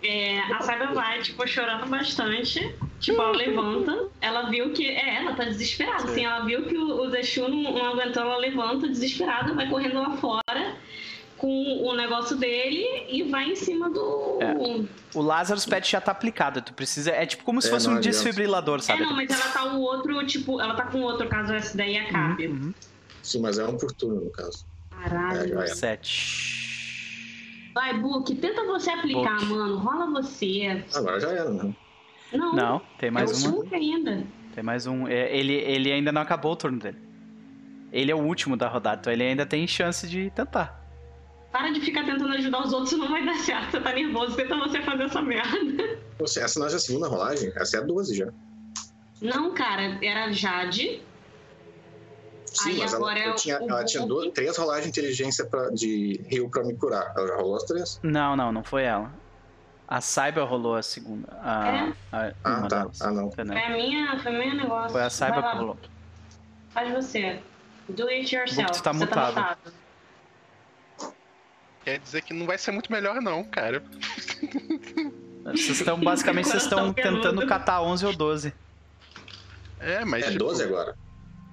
É, 0.02 0.41
a 0.41 0.60
Cyber 0.62 0.94
vai, 0.94 1.20
tipo, 1.20 1.47
chorando 1.47 1.86
bastante. 1.86 2.75
Tipo, 2.99 3.20
ela 3.20 3.36
levanta. 3.36 4.09
Ela 4.20 4.49
viu 4.49 4.73
que. 4.73 4.86
É, 4.86 5.17
ela 5.17 5.34
tá 5.34 5.44
desesperada. 5.44 6.05
Assim, 6.05 6.25
ela 6.25 6.41
viu 6.44 6.65
que 6.65 6.76
o, 6.76 7.02
o 7.02 7.10
Zexu 7.10 7.47
não, 7.49 7.73
não 7.73 7.86
aguentou. 7.91 8.23
Ela 8.23 8.36
levanta, 8.39 8.89
desesperada, 8.89 9.52
vai 9.55 9.68
correndo 9.68 10.00
lá 10.00 10.10
fora 10.17 10.75
com 11.41 11.83
o 11.83 11.94
negócio 11.97 12.36
dele 12.36 12.85
e 13.09 13.23
vai 13.23 13.47
em 13.51 13.57
cima 13.57 13.89
do. 13.89 14.39
É. 14.41 14.55
O 15.15 15.23
Lazarus 15.23 15.65
Pet 15.65 15.91
já 15.91 16.01
tá 16.01 16.12
aplicado. 16.12 16.60
Tu 16.60 16.75
precisa. 16.75 17.10
É 17.10 17.25
tipo 17.25 17.43
como 17.44 17.60
se 17.62 17.69
É, 17.69 17.70
fosse 17.70 17.86
não 17.86 17.94
um 17.94 17.99
adianta. 17.99 18.17
desfibrilador, 18.17 18.78
É, 18.78 18.83
sabe? 18.83 19.01
não, 19.02 19.15
mas 19.15 19.31
ela 19.31 19.51
tá 19.51 19.65
o 19.75 19.81
outro, 19.81 20.25
tipo, 20.27 20.60
ela 20.60 20.75
tá 20.75 20.85
com 20.85 21.01
outro 21.01 21.27
caso 21.28 21.52
essa 21.55 21.77
daí 21.77 21.97
acabe. 21.97 22.47
Uhum. 22.49 22.75
Sim, 23.23 23.41
mas 23.41 23.59
é 23.59 23.67
um 23.67 23.77
por 23.77 23.91
turno, 23.93 24.20
no 24.25 24.31
caso. 24.31 24.67
Caralho. 24.91 25.60
É, 25.60 25.65
é. 25.65 25.67
Sete. 25.69 26.60
Vai, 27.75 27.99
Book, 27.99 28.35
tenta 28.35 28.65
você 28.65 28.91
aplicar, 28.91 29.39
Book. 29.41 29.47
mano. 29.47 29.77
Rola 29.78 30.07
você. 30.23 30.85
Agora 30.94 31.19
já 31.20 31.31
era, 31.31 31.51
né? 31.51 31.75
Não, 32.33 32.55
Não, 32.55 32.83
tem 32.99 33.09
é 33.09 33.10
mais 33.10 33.43
uma. 33.44 33.52
Book 33.57 33.75
ainda. 33.75 34.25
Tem 34.55 34.62
mais 34.62 34.86
um. 34.86 35.07
É, 35.09 35.35
Ele, 35.36 35.55
ele 35.55 35.93
ainda 35.93 36.12
não 36.12 36.20
acabou 36.23 36.52
o 36.52 36.57
turno 36.57 36.78
dele. 36.78 36.99
Ele 37.93 38.10
é 38.10 38.15
o 38.15 38.19
último 38.20 38.57
da 38.57 38.69
rodada, 38.69 39.01
então 39.01 39.12
ele 39.12 39.23
ainda 39.25 39.44
tem 39.44 39.67
chance 39.67 40.09
de 40.09 40.31
tentar. 40.31 40.80
Para 41.52 41.70
de 41.72 41.80
ficar 41.80 42.04
tentando 42.04 42.32
ajudar 42.34 42.64
os 42.64 42.72
outros, 42.72 42.92
não 42.98 43.08
vai 43.08 43.24
dar 43.24 43.34
certo. 43.36 43.72
Você 43.72 43.80
tá 43.80 43.92
nervoso, 43.92 44.36
tenta 44.36 44.56
você 44.56 44.80
fazer 44.82 45.04
essa 45.04 45.20
merda. 45.20 45.98
Você, 46.18 46.40
essa 46.40 46.60
não 46.60 46.66
é 46.66 46.72
a 46.74 46.78
segunda 46.78 47.08
rolagem? 47.08 47.52
Essa 47.56 47.78
é 47.78 47.80
a 47.80 47.82
12 47.82 48.16
já. 48.16 48.28
Não, 49.20 49.52
cara, 49.52 49.98
era 50.02 50.32
Jade. 50.32 51.02
Sim, 52.46 52.70
Aí 52.70 52.78
mas 52.78 52.92
ela, 52.92 53.02
agora 53.02 53.18
é 53.18 53.26
eu 53.28 53.32
o- 53.32 53.34
tinha, 53.36 53.54
ela 53.56 53.84
tinha 53.84 54.04
duas, 54.06 54.32
três 54.32 54.56
rolagens 54.56 54.92
de 54.92 55.00
inteligência 55.00 55.44
pra, 55.44 55.70
de 55.70 56.20
rio 56.28 56.48
pra 56.50 56.64
me 56.64 56.74
curar. 56.76 57.12
Ela 57.16 57.28
já 57.28 57.36
rolou 57.36 57.56
as 57.56 57.62
três? 57.64 58.00
Não, 58.02 58.34
não, 58.36 58.50
não 58.52 58.62
foi 58.64 58.84
ela. 58.84 59.10
A 59.86 60.00
Saiba 60.00 60.44
rolou 60.44 60.76
a 60.76 60.82
segunda. 60.82 61.28
A, 61.42 61.68
É? 61.68 61.92
a- 62.12 62.32
Ah, 62.44 62.60
tá. 62.62 62.68
delas. 62.80 63.02
Ah, 63.02 63.10
não. 63.10 63.30
Foi 63.30 63.42
a 63.44 63.70
minha, 63.70 64.18
foi 64.20 64.32
minha 64.32 64.54
negócio. 64.54 64.90
Foi 64.90 65.02
a 65.02 65.10
Saiba 65.10 65.42
que 65.42 65.56
rolou. 65.56 65.76
Faz 66.70 66.92
você. 66.92 67.40
Do 67.88 68.06
it 68.08 68.34
yourself. 68.34 68.62
Book, 68.70 68.72
tu 68.78 68.82
tá 68.84 68.92
você 68.92 68.98
mutado. 69.04 69.34
Tá 69.34 69.40
mutado. 69.40 69.74
Quer 71.91 71.99
dizer 71.99 72.23
que 72.23 72.33
não 72.33 72.47
vai 72.47 72.57
ser 72.59 72.70
muito 72.70 72.91
melhor, 72.93 73.20
não, 73.20 73.43
cara. 73.44 73.83
Vocês 75.44 75.81
estão, 75.81 75.99
basicamente, 75.99 76.49
vocês 76.49 76.62
estão 76.62 76.93
tentando 76.93 77.47
catar 77.47 77.83
11 77.83 78.07
ou 78.07 78.12
12. 78.12 78.55
É, 79.81 80.05
mas. 80.05 80.25
É 80.25 80.27
tipo, 80.28 80.39
12 80.44 80.62
agora. 80.62 80.97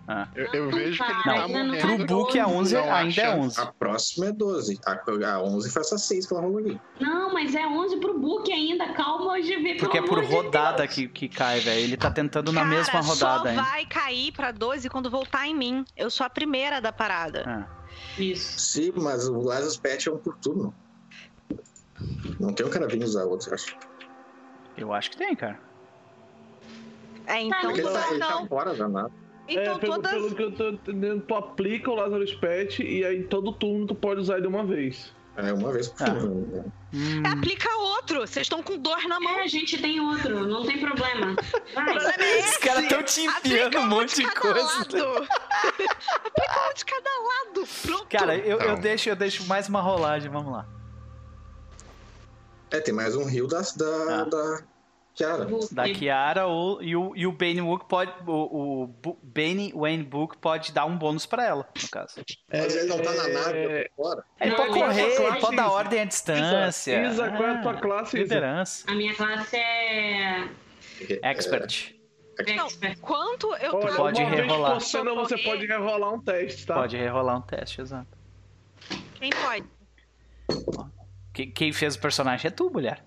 Ah. 0.10 0.28
Eu, 0.36 0.48
eu 0.54 0.72
vejo 0.72 1.04
que 1.04 1.12
ele 1.12 1.18
Não, 1.18 1.24
tá 1.24 1.32
ainda 1.44 1.60
não 1.60 1.66
morrendo. 1.68 1.98
Pro 1.98 2.06
Book 2.06 2.40
a 2.40 2.48
11 2.48 2.76
Não 2.76 2.92
há 2.94 2.98
ainda 2.98 3.22
é 3.22 3.26
chance. 3.26 3.60
11. 3.60 3.62
A 3.62 3.66
próxima 3.74 4.26
é 4.28 4.32
12. 4.32 4.80
A, 4.86 5.34
a 5.34 5.42
11 5.44 5.72
foi 5.72 5.82
essa 5.82 5.98
6 5.98 6.26
que 6.26 6.34
ela 6.34 6.44
rolou 6.44 6.60
ali. 6.60 6.80
Não, 7.00 7.34
mas 7.34 7.54
é 7.54 7.68
11 7.68 7.98
pro 7.98 8.18
book 8.18 8.50
ainda. 8.50 8.94
Calma, 8.94 9.38
GV, 9.42 9.64
pelo 9.64 9.80
Porque 9.80 9.98
é 9.98 10.02
por 10.02 10.22
de 10.22 10.32
rodada 10.34 10.84
Deus. 10.84 10.94
que, 10.94 11.08
que 11.10 11.28
cai, 11.28 11.60
velho. 11.60 11.82
Ele 11.82 11.98
tá 11.98 12.10
tentando 12.10 12.54
na 12.54 12.62
Cara, 12.62 12.74
mesma 12.74 13.02
rodada 13.02 13.16
só 13.44 13.48
ainda. 13.50 13.62
vai 13.62 13.86
cair 13.86 14.32
pra 14.32 14.52
12 14.52 14.90
quando 14.90 15.10
voltar 15.10 15.46
em 15.46 15.56
mim. 15.56 15.84
Eu 15.96 16.10
sou 16.10 16.26
a 16.26 16.30
primeira 16.30 16.80
da 16.80 16.94
parada. 16.94 17.44
Ah. 17.46 17.77
Isso. 18.18 18.60
Sim, 18.60 18.94
mas 18.96 19.28
o 19.28 19.40
Lazarus 19.40 19.78
Pet 19.78 20.10
é 20.10 20.12
um 20.12 20.18
por 20.18 20.38
turno. 20.38 20.74
Não 22.40 22.54
tem 22.54 22.66
um 22.66 22.70
cara 22.70 22.88
vindo 22.88 23.04
usar 23.04 23.26
outro, 23.26 23.50
eu 23.50 23.54
acho. 23.54 23.78
Eu 24.78 24.94
acho 24.94 25.12
que 25.12 25.18
tem, 25.18 25.36
cara. 25.36 25.60
É, 27.26 27.42
então, 27.42 27.60
Tá, 27.62 27.68
Porque 27.68 27.82
ele 27.82 27.90
tá, 27.90 28.10
ele 28.10 28.20
tá 28.20 28.30
não. 28.30 28.48
fora 28.48 28.74
da 28.74 28.88
nada. 28.88 29.12
Então 29.48 29.76
é, 29.76 29.80
pelo, 29.80 29.94
todas. 29.96 30.12
pelo 30.12 30.36
que 30.36 30.44
eu 30.44 30.52
tô 30.52 30.70
entendendo, 30.70 31.22
tu 31.26 31.34
aplica 31.34 31.90
o 31.90 31.96
Lazarus 31.96 32.34
Pet 32.36 32.84
e 32.84 33.06
aí 33.06 33.24
todo 33.24 33.54
turno 33.54 33.88
tu 33.88 33.96
pode 33.96 34.20
usar 34.20 34.38
ele 34.38 34.48
uma 34.48 34.66
vez. 34.66 35.14
É 35.38 35.54
uma 35.54 35.72
vez 35.72 35.88
por 35.88 36.02
Ah. 36.04 36.12
turno. 36.16 36.48
né? 36.48 36.64
Hum, 36.94 37.24
Aplica 37.26 37.70
outro. 37.78 38.22
Vocês 38.22 38.46
estão 38.46 38.64
com 38.64 38.78
dor 38.78 39.02
na 39.08 39.20
mão. 39.20 39.40
É, 39.40 39.44
a 39.44 39.48
gente 39.48 39.78
tem 39.80 40.00
outro, 40.00 40.48
não 40.48 40.66
tem 40.66 40.80
problema. 40.80 41.36
Vai. 41.76 41.84
O 41.84 41.92
problema 41.92 42.24
é 42.24 42.40
Os 42.40 42.58
caras 42.58 42.88
tão 42.88 43.04
te 43.04 43.22
enfiando 43.22 43.38
Aplica 43.68 43.80
um 43.80 43.86
monte 43.88 44.16
de 44.16 44.24
cada 44.24 44.40
coisa. 44.40 44.64
Lado. 44.66 45.28
Aplica 46.26 46.70
um 46.70 46.74
de 46.74 46.86
cada 46.86 47.10
lado. 47.10 47.68
Pronto. 47.84 48.08
Cara, 48.10 48.36
eu, 48.36 48.58
eu, 48.60 48.68
Não. 48.74 48.80
deixo, 48.80 49.10
eu 49.10 49.16
deixo 49.16 49.46
mais 49.46 49.70
uma 49.70 49.80
rolagem, 49.82 50.32
vamos 50.32 50.52
lá. 50.52 50.66
É, 52.72 52.80
tem 52.80 52.94
mais 52.94 53.16
um 53.16 53.24
rio 53.26 53.48
da, 53.48 53.62
da, 53.62 54.22
Ah. 54.22 54.24
da 54.26 54.64
Kiara. 55.18 55.48
Da 55.72 55.84
Kiara 55.90 56.46
ou, 56.46 56.82
e, 56.82 56.96
o, 56.96 57.16
e 57.16 57.26
o 57.26 57.32
Bane 57.32 57.62
Book 57.62 57.86
pode. 57.88 58.12
O, 58.28 58.84
o 59.04 59.18
Bane 59.24 59.74
Wayne 59.76 60.04
Book 60.04 60.38
pode 60.38 60.72
dar 60.72 60.86
um 60.86 60.96
bônus 60.98 61.26
pra 61.26 61.44
ela, 61.46 61.68
no 61.82 61.90
caso. 61.90 62.22
Mas 62.54 62.76
ele 62.76 62.88
não 62.88 63.00
tá 63.00 63.12
na 63.14 63.24
É, 63.28 63.34
nave, 63.34 63.58
eu 63.64 63.90
tô 63.90 64.04
fora. 64.04 64.24
Ele 64.40 64.50
Não, 64.52 64.58
pode 64.58 64.70
é 64.70 64.74
correr, 64.84 65.02
ele 65.26 65.40
pode 65.42 65.56
dar 65.56 65.72
ordem 65.72 66.02
à 66.02 66.06
distância. 66.06 67.02
Isa, 67.08 67.30
qual 67.32 67.50
é 67.50 67.52
a 67.54 67.62
tua 67.62 67.72
Ah, 67.72 67.82
classe, 67.82 68.16
Isa? 68.18 68.24
Liderança. 68.36 68.92
A 68.92 68.94
minha 68.96 69.16
classe 69.16 69.56
é. 69.58 70.48
Expert. 71.24 71.94
Não, 72.56 72.66
Expert. 72.68 73.00
quanto 73.00 73.48
eu 73.56 73.74
Olha, 73.74 73.86
tava- 73.88 73.98
Pode 73.98 74.24
rerolar. 74.24 74.80
cena 74.82 75.14
você 75.16 75.36
Correr. 75.38 75.44
pode 75.50 75.66
rerolar 75.66 76.14
um 76.14 76.22
teste, 76.22 76.66
tá? 76.68 76.76
Pode 76.76 76.96
rerolar 76.96 77.38
um 77.38 77.42
teste, 77.42 77.82
exato. 77.82 78.16
Quem 79.16 79.32
pode? 79.32 79.66
Quem, 81.34 81.52
quem 81.52 81.74
fez 81.74 81.96
o 81.96 82.00
personagem 82.00 82.48
é 82.48 82.52
tu, 82.52 82.70
mulher. 82.70 83.04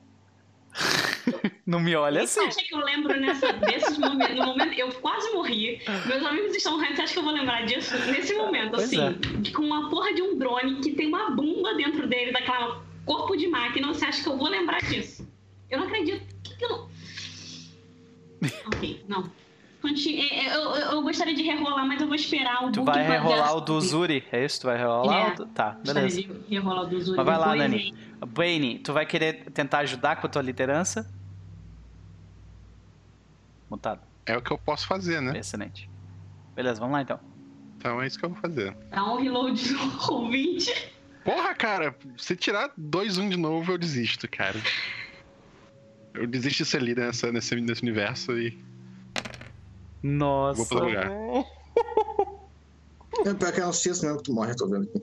Não 1.66 1.78
me 1.80 1.94
olha 1.94 2.22
assim. 2.22 2.40
Você 2.40 2.46
acha 2.60 2.68
que 2.68 2.74
eu 2.74 2.80
lembro 2.80 3.20
nessa, 3.20 3.52
desses 3.52 3.96
momentos? 3.98 4.36
No 4.36 4.46
momento, 4.46 4.72
eu 4.74 4.92
quase 4.94 5.30
morri. 5.32 5.80
Meus 6.06 6.24
amigos 6.24 6.56
estão 6.56 6.76
morrendo. 6.76 6.96
Você 6.96 7.02
acha 7.02 7.12
que 7.12 7.18
eu 7.18 7.22
vou 7.22 7.32
lembrar 7.32 7.64
disso 7.64 7.96
nesse 8.10 8.34
momento, 8.34 8.72
Pois 8.72 8.84
assim? 8.84 9.00
é. 9.00 9.52
Com 9.52 9.62
uma 9.62 9.88
porra 9.88 10.12
de 10.12 10.22
um 10.22 10.36
drone 10.36 10.80
que 10.80 10.92
tem 10.92 11.06
uma 11.08 11.30
bunda 11.30 11.74
dentro 11.74 12.06
dele, 12.06 12.32
daquela 12.32 12.82
corpo 13.04 13.36
de 13.36 13.46
máquina. 13.48 13.88
Você 13.88 14.04
acha 14.04 14.22
que 14.22 14.28
eu 14.28 14.36
vou 14.36 14.48
lembrar 14.48 14.80
disso? 14.82 15.28
Eu 15.68 15.78
não 15.78 15.86
acredito. 15.86 16.24
Que 16.42 16.56
que 16.56 16.64
eu 16.64 16.68
não... 16.70 16.88
ok, 18.66 19.04
não. 19.08 19.30
É, 19.82 20.46
é, 20.48 20.54
Eu, 20.56 20.60
eu, 20.62 20.76
eu 20.92 21.02
gostaria 21.02 21.34
de 21.34 21.42
rerolar, 21.42 21.86
mas 21.86 22.00
eu 22.00 22.06
vou 22.06 22.14
esperar 22.14 22.64
o 22.64 22.70
Tu 22.72 22.84
vai 22.84 23.02
rerolar 23.06 23.56
o 23.56 23.60
do 23.60 23.80
Zuri, 23.80 24.24
é 24.30 24.44
isso? 24.44 24.60
Tu 24.60 24.66
vai 24.66 24.76
rerolar? 24.76 25.30
É. 25.30 25.32
o 25.32 25.36
do- 25.36 25.46
Tá, 25.46 25.70
beleza. 25.84 26.20
de 26.22 26.30
rerolar 26.50 26.82
o 26.84 26.86
do 26.86 27.00
Zuri 27.00 27.16
Mas 27.16 27.26
vai 27.26 27.38
lá, 27.38 27.54
Nani. 27.56 27.94
Bane, 28.26 28.78
tu 28.80 28.92
vai 28.92 29.06
querer 29.06 29.44
tentar 29.52 29.78
ajudar 29.78 30.16
com 30.16 30.26
a 30.26 30.30
tua 30.30 30.42
liderança? 30.42 31.10
Mutado. 33.70 34.00
É 34.26 34.36
o 34.36 34.42
que 34.42 34.50
eu 34.50 34.58
posso 34.58 34.86
fazer, 34.86 35.20
né? 35.22 35.38
Excelente. 35.38 35.88
Beleza, 36.54 36.78
vamos 36.80 36.92
lá 36.94 37.02
então. 37.02 37.18
Então 37.78 38.02
é 38.02 38.06
isso 38.06 38.18
que 38.18 38.24
eu 38.24 38.30
vou 38.30 38.38
fazer. 38.38 38.76
Dá 38.90 39.04
um 39.04 39.16
reload 39.22 39.62
com 40.06 40.28
20. 40.30 40.92
Porra, 41.24 41.54
cara, 41.54 41.96
se 42.16 42.34
tirar 42.36 42.70
2-1 42.78 43.30
de 43.30 43.36
novo, 43.36 43.72
eu 43.72 43.78
desisto, 43.78 44.28
cara. 44.28 44.56
Eu 46.14 46.26
desisto 46.26 46.64
de 46.64 46.68
ser 46.68 46.82
líder 46.82 47.06
nessa, 47.06 47.30
nesse, 47.30 47.54
nesse 47.60 47.82
universo 47.82 48.32
e 48.38 48.58
Nossa. 50.02 50.56
vou 50.58 50.66
pro 50.66 50.76
outro 50.78 50.88
lugar. 50.90 51.10
É 53.26 53.34
pior 53.34 53.52
que 53.52 53.60
é 53.60 53.64
no 53.66 53.72
sexto 53.72 54.02
mesmo 54.04 54.18
que 54.18 54.24
tu 54.24 54.32
morre, 54.32 54.52
eu 54.52 54.56
tô 54.56 54.66
vendo 54.66 54.84
aqui. 54.84 55.02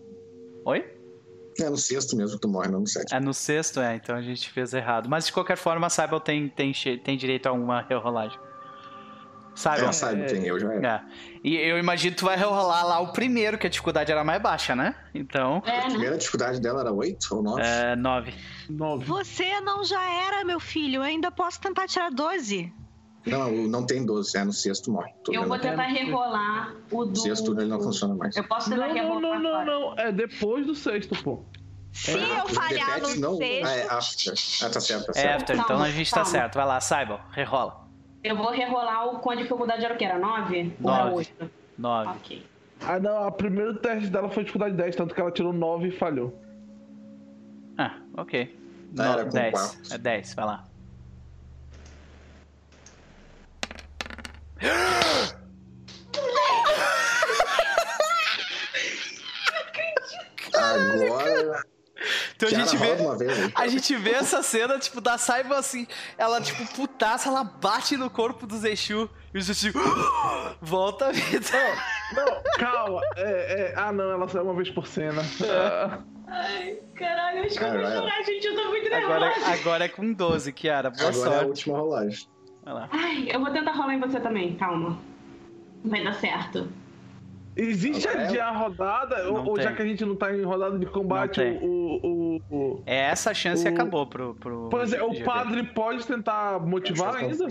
Oi? 0.66 0.85
É 1.59 1.69
no 1.69 1.77
sexto 1.77 2.16
mesmo 2.16 2.35
que 2.35 2.42
tu 2.42 2.48
morre, 2.48 2.69
não 2.69 2.80
no 2.80 2.88
sétimo. 2.88 3.16
É 3.16 3.19
no 3.19 3.34
sexto, 3.34 3.80
é, 3.80 3.95
então 3.95 4.16
a 4.16 4.22
gente 4.22 4.50
fez 4.50 4.74
errado. 4.74 5.09
Mas 5.09 5.26
de 5.27 5.34
qualquer 5.34 5.58
forma, 5.58 5.85
a 5.88 5.90
Cybele 5.90 6.22
tem, 6.22 6.48
tem, 6.50 6.72
tem 7.03 7.17
direito 7.17 7.48
a 7.48 7.51
uma 7.51 7.82
rerolagem. 7.82 8.40
Sabe? 9.56 9.82
É, 9.82 9.92
sabe, 9.92 10.24
tem 10.26 10.45
eu 10.45 10.59
já 10.59 10.74
é. 10.74 10.77
É. 10.85 11.01
E 11.43 11.56
eu 11.58 11.77
imagino 11.77 12.14
que 12.14 12.19
tu 12.19 12.26
vai 12.26 12.38
rerolar 12.38 12.85
lá 12.88 13.00
o 13.00 13.11
primeiro, 13.11 13.58
que 13.58 13.67
a 13.67 13.69
dificuldade 13.69 14.11
era 14.11 14.24
mais 14.24 14.42
baixa, 14.42 14.76
né? 14.76 14.95
Então, 15.14 15.61
É, 15.66 15.80
A 15.80 15.84
né? 15.84 15.90
primeira 15.90 16.17
dificuldade 16.17 16.61
dela 16.61 16.82
era 16.82 16.93
8 16.93 17.35
ou 17.35 17.43
9? 17.43 17.61
é 17.61 17.95
9. 17.95 18.34
Nove. 18.69 19.06
Você 19.06 19.59
não 19.61 19.84
já 19.84 20.01
era, 20.27 20.45
meu 20.45 20.59
filho. 20.59 20.98
Eu 20.98 21.01
ainda 21.03 21.30
posso 21.32 21.59
tentar 21.59 21.88
tirar 21.88 22.09
12. 22.11 22.72
Não, 23.30 23.52
não 23.52 23.86
tem 23.86 24.06
12, 24.06 24.38
é 24.38 24.44
no 24.44 24.54
sexto 24.54 24.92
morre. 24.92 25.12
Tô 25.24 25.32
Eu 25.34 25.42
vendo 25.42 25.50
vou 25.50 25.60
tentar 25.60 25.84
rerolar 25.84 26.76
o 26.92 27.04
do. 27.06 27.10
No 27.12 27.16
sexto 27.16 27.46
turno 27.46 27.62
ele 27.62 27.70
não 27.70 27.80
funciona 27.82 28.16
mais. 28.16 28.36
Eu 28.36 28.44
posso 28.48 28.70
Não, 28.70 28.78
tentar 28.78 28.88
não, 28.90 28.94
rerolar 28.96 29.22
não, 29.22 29.40
não, 29.40 29.50
agora. 29.62 29.66
não. 29.66 30.00
É 30.00 30.12
depois 30.12 30.66
do 30.66 30.74
sexto, 30.76 31.22
pô. 31.24 31.44
Se 31.94 32.12
Ah, 32.12 32.40
eu 32.40 32.48
falhar 32.50 33.02
no 33.02 33.16
não. 33.16 33.38
sexto. 33.38 33.66
Ah, 33.68 33.72
é 33.76 33.88
after. 33.90 34.34
Ah, 34.64 34.70
tá 34.70 34.80
certo, 34.82 35.06
tá 35.06 35.12
É 35.12 35.14
certo. 35.22 35.36
after, 35.42 35.56
então 35.56 35.68
Calma, 35.68 35.86
a 35.86 35.90
gente 35.92 36.10
tá 36.12 36.16
calma. 36.18 36.30
certo. 36.32 36.56
Vai 36.56 36.66
lá, 36.66 36.80
Cybele, 36.82 37.20
rerola. 37.32 37.88
Eu 38.24 38.36
vou 38.36 38.52
rerolar 38.52 39.08
o 39.08 39.20
com 39.20 39.32
a 39.32 39.36
dificuldade 39.36 39.84
era 39.86 39.94
o 39.94 39.98
que? 39.98 40.06
Era 40.06 40.20
9? 40.20 40.74
Ou 40.84 40.92
era 40.92 41.04
Nove. 41.06 41.16
8? 41.40 41.52
9. 41.78 42.10
Ok. 42.12 42.46
Ah, 42.82 43.00
não, 43.00 43.24
a 43.28 43.32
primeiro 43.32 43.76
teste 43.80 44.10
dela 44.10 44.30
foi 44.30 44.44
dificuldade 44.44 44.76
10, 44.76 44.96
tanto 44.96 45.16
que 45.16 45.22
ela 45.22 45.32
tirou 45.32 45.52
9 45.54 45.88
e 45.88 45.92
falhou. 45.92 46.40
Ah, 47.78 47.96
ok. 48.16 48.56
Ah, 49.00 49.14
era 49.14 49.24
com 49.26 49.30
10. 49.32 49.52
quatro. 49.52 49.78
É 49.92 49.98
10, 49.98 50.34
vai 50.36 50.46
lá. 50.46 50.64
Agora. 60.53 61.64
Então 62.36 62.50
a 62.50 62.52
gente 62.52 62.77
vê. 62.77 62.95
vez. 62.95 63.52
A 63.56 63.68
gente 63.68 63.95
vê 63.95 64.11
essa 64.11 64.44
cena, 64.44 64.77
tipo, 64.77 65.02
da 65.02 65.18
Saiba 65.18 65.58
assim, 65.58 65.88
ela, 66.18 66.40
tipo, 66.40 66.66
putaça, 66.76 67.30
ela 67.30 67.44
bate 67.44 67.98
no 67.98 68.10
corpo 68.11 68.45
do 68.45 68.56
Zexu 68.58 69.10
e 69.34 69.40
o 69.40 69.42
Zexu 69.42 69.72
volta 70.61 71.08
a 71.08 71.11
vida. 71.11 71.50
Não, 72.14 72.44
calma. 72.60 73.02
É, 73.16 73.72
é... 73.72 73.74
Ah, 73.76 73.92
não, 73.92 74.11
ela 74.11 74.27
saiu 74.27 74.44
uma 74.44 74.53
vez 74.53 74.69
por 74.69 74.86
cena. 74.86 75.24
Ai, 76.27 76.77
caralho, 76.95 77.44
acho 77.45 77.58
que 77.58 77.64
eu 77.64 77.72
vou 77.72 77.82
chorar, 77.82 78.24
gente. 78.24 78.45
Eu 78.45 78.56
tô 78.56 78.69
muito 78.69 78.94
Agora, 78.94 79.19
nervosa. 79.30 79.52
agora 79.53 79.86
é 79.86 79.90
com 79.90 80.14
12, 80.14 80.53
Kiara. 80.53 80.92
Boa 80.92 81.10
Agora 81.10 81.16
é 81.16 81.30
a 81.30 81.32
sorte. 81.34 81.48
última 81.48 81.77
rolagem. 81.80 82.27
Vai 82.68 82.74
lá. 82.74 82.90
Ai, 82.92 83.30
eu 83.32 83.40
vou 83.40 83.50
tentar 83.52 83.72
rolar 83.72 83.94
em 83.94 84.00
você 84.02 84.20
também, 84.20 84.56
calma. 84.56 84.98
Vai 85.86 86.04
dar 86.04 86.14
certo. 86.16 86.68
Existe 87.56 88.08
Agora 88.10 88.36
é- 88.38 88.40
a 88.42 88.52
rodada? 88.52 89.24
Não 89.24 89.34
Ou, 89.36 89.50
ou 89.52 89.58
já 89.62 89.68
tem. 89.68 89.76
que 89.78 89.82
a 89.82 89.86
gente 89.86 90.06
não 90.06 90.16
tá 90.18 90.36
em 90.36 90.44
rodada 90.44 90.78
de 90.78 90.86
combate, 90.86 91.36
tem. 91.40 91.58
o, 91.64 92.42
o, 92.52 92.56
o- 92.56 92.84
É 92.86 92.98
essa 93.06 93.34
chance 93.34 93.66
e 93.66 93.70
O- 93.70 93.74
acabou 93.74 94.06
pro. 94.06 94.36
pro 94.36 94.68
Por 94.70 94.82
exemplo, 94.82 95.12
o 95.12 95.24
padre 95.24 95.64
pode 95.64 96.06
tentar 96.06 96.60
motivar 96.60 97.16
ainda? 97.16 97.48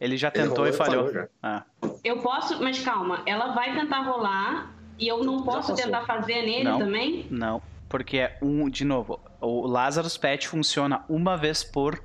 Ele 0.00 0.16
já 0.16 0.26
Ele 0.28 0.34
tentou 0.42 0.56
rolou 0.56 0.68
e 0.68 0.72
falhou. 0.72 1.06
falhou. 1.06 1.28
Ah, 1.40 1.62
Eu 2.02 2.18
posso, 2.18 2.60
mas 2.62 2.80
calma, 2.80 3.22
ela 3.24 3.52
vai 3.54 3.72
tentar 3.74 4.00
rolar 4.00 4.74
e 4.98 5.06
eu 5.06 5.22
não 5.22 5.44
posso 5.44 5.72
tentar 5.76 6.02
fazer 6.02 6.42
nele 6.42 6.64
Não. 6.64 6.78
também? 6.80 7.26
não. 7.30 7.62
Porque 7.88 8.18
é 8.18 8.38
um. 8.42 8.68
De 8.70 8.84
novo, 8.86 9.20
o 9.40 9.66
Lazarus 9.66 10.16
Pet 10.16 10.48
funciona 10.48 11.04
uma 11.10 11.36
vez 11.36 11.62
por 11.62 12.02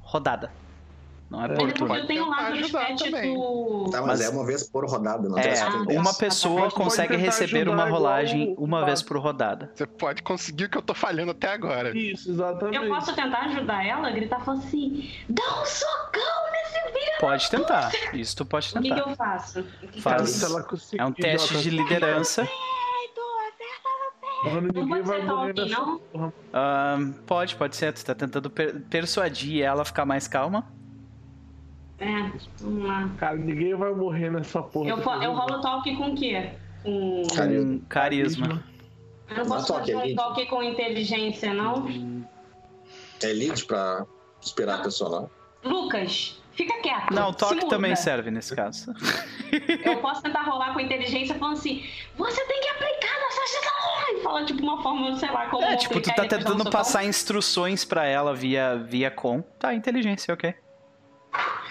rodada. 0.00 0.50
Não 1.28 1.42
é 1.42 1.46
É, 1.46 1.48
Mas 1.48 1.58
por 1.58 1.64
é 1.68 1.72
porque 1.72 1.78
turno. 1.80 1.94
eu 1.96 2.06
tenho 2.06 2.28
lá 2.30 2.50
tentar 2.52 2.92
do. 2.92 3.90
Tá, 3.90 3.98
mas, 3.98 4.06
Mas- 4.06 4.20
é 4.20 4.28
uma 4.28 4.46
vez 4.46 4.62
por 4.68 4.88
rodada, 4.88 5.28
não 5.28 5.34
tem 5.34 5.44
É, 5.50 5.60
Ah, 5.60 5.70
uma 6.00 6.14
pessoa 6.14 6.70
consegue 6.70 7.08
tentar 7.16 7.22
receber 7.24 7.68
uma 7.68 7.82
igual 7.84 7.98
rolagem 7.98 8.54
o 8.56 8.62
uma 8.64 8.84
vez 8.84 9.02
por 9.02 9.16
rodada. 9.18 9.70
Você 9.74 9.86
pode 9.86 10.22
conseguir 10.22 10.64
o 10.66 10.70
que 10.70 10.78
eu 10.78 10.82
tô 10.82 10.94
falhando 10.94 11.32
até 11.32 11.48
agora. 11.52 11.96
Isso, 11.96 12.30
exatamente. 12.30 12.76
Eu 12.76 12.88
posso 12.88 13.12
tentar 13.14 13.40
ajudar 13.46 13.84
ela, 13.84 14.08
gritar 14.10 14.38
falando 14.44 14.62
assim: 14.62 15.10
dá 15.28 15.42
um 15.60 15.64
socão 15.64 16.52
nesse 16.52 16.80
filho! 16.92 17.18
Pode 17.18 17.50
tentar. 17.50 17.90
Isso 18.14 18.36
tu 18.36 18.44
pode 18.44 18.68
O 18.68 18.80
que, 18.80 18.88
que 18.88 18.94
tentar. 18.94 19.10
eu 19.10 19.16
faço? 19.16 19.60
O 19.60 19.64
que 19.64 19.86
que 19.88 20.02
Faz- 20.02 20.20
eu 20.20 20.26
Se 20.28 20.44
ela 20.44 20.62
conseguir 20.62 21.00
É 21.00 21.04
um 21.04 21.12
teste 21.12 21.58
de 21.58 21.70
liderança. 21.70 22.48
Mano, 24.44 24.60
Não 24.60 24.82
ninguém 24.84 24.88
pode 24.88 25.02
vai 25.02 25.22
morrer 25.22 25.48
alguém, 25.48 25.68
nessa 25.68 25.80
não? 25.80 25.98
porra. 25.98 26.32
Pode, 27.26 27.56
pode 27.56 27.74
ser. 27.74 27.92
Tu 27.92 28.04
tá 28.04 28.14
tentando 28.14 28.48
per- 28.48 28.80
persuadir 28.88 29.62
ela 29.62 29.82
a 29.82 29.84
ficar 29.84 30.04
mais 30.04 30.28
calma. 30.28 30.64
É, 31.98 32.30
vamos 32.60 32.84
lá. 32.86 33.10
Cara, 33.18 33.36
ninguém 33.36 33.74
vai 33.74 33.92
morrer 33.94 34.30
nessa 34.30 34.62
porra. 34.62 34.90
Eu, 34.90 34.98
eu 35.22 35.32
rolo 35.32 35.60
talk 35.60 35.96
com 35.96 36.12
o 36.12 36.14
quê? 36.14 36.50
Com. 36.82 37.22
Carisma. 37.34 37.80
Carisma. 37.88 38.64
Eu 39.28 39.36
não 39.38 39.46
posso 39.46 39.66
toque, 39.66 39.80
fazer 39.80 39.92
é 39.92 39.96
um 39.96 40.00
lead. 40.00 40.14
talk 40.14 40.46
com 40.46 40.62
inteligência, 40.62 41.54
não? 41.54 41.88
É 43.22 43.26
lead 43.26 43.64
pra 43.64 44.06
esperar 44.40 44.80
a 44.80 44.82
pessoa 44.82 45.20
lá. 45.20 45.28
Lucas, 45.64 46.40
Fica 46.52 46.80
quieto. 46.80 47.12
Não, 47.12 47.34
toque 47.34 47.56
muda. 47.56 47.68
também 47.68 47.94
serve 47.94 48.30
nesse 48.30 48.56
caso. 48.56 48.90
Eu 49.84 49.96
posso 50.00 50.22
tentar 50.22 50.42
rolar 50.42 50.72
com 50.72 50.80
inteligência 50.80 51.34
falando 51.34 51.58
assim: 51.58 51.84
você 52.16 52.42
tem 52.46 52.60
que 52.62 52.68
aplicar 52.68 53.16
cidade. 53.46 54.18
E 54.18 54.22
fala 54.22 54.44
tipo 54.44 54.62
uma 54.62 54.82
forma, 54.82 55.16
sei 55.16 55.30
lá, 55.30 55.46
como. 55.48 55.64
É, 55.64 55.76
tipo, 55.76 56.00
tu 56.00 56.14
tá 56.14 56.24
um 56.24 56.28
tentando 56.28 56.70
passar 56.70 57.04
instruções 57.04 57.84
pra 57.84 58.04
ela 58.06 58.34
via, 58.34 58.76
via 58.76 59.10
com. 59.10 59.42
Tá, 59.58 59.74
inteligência, 59.74 60.32
ok. 60.32 60.54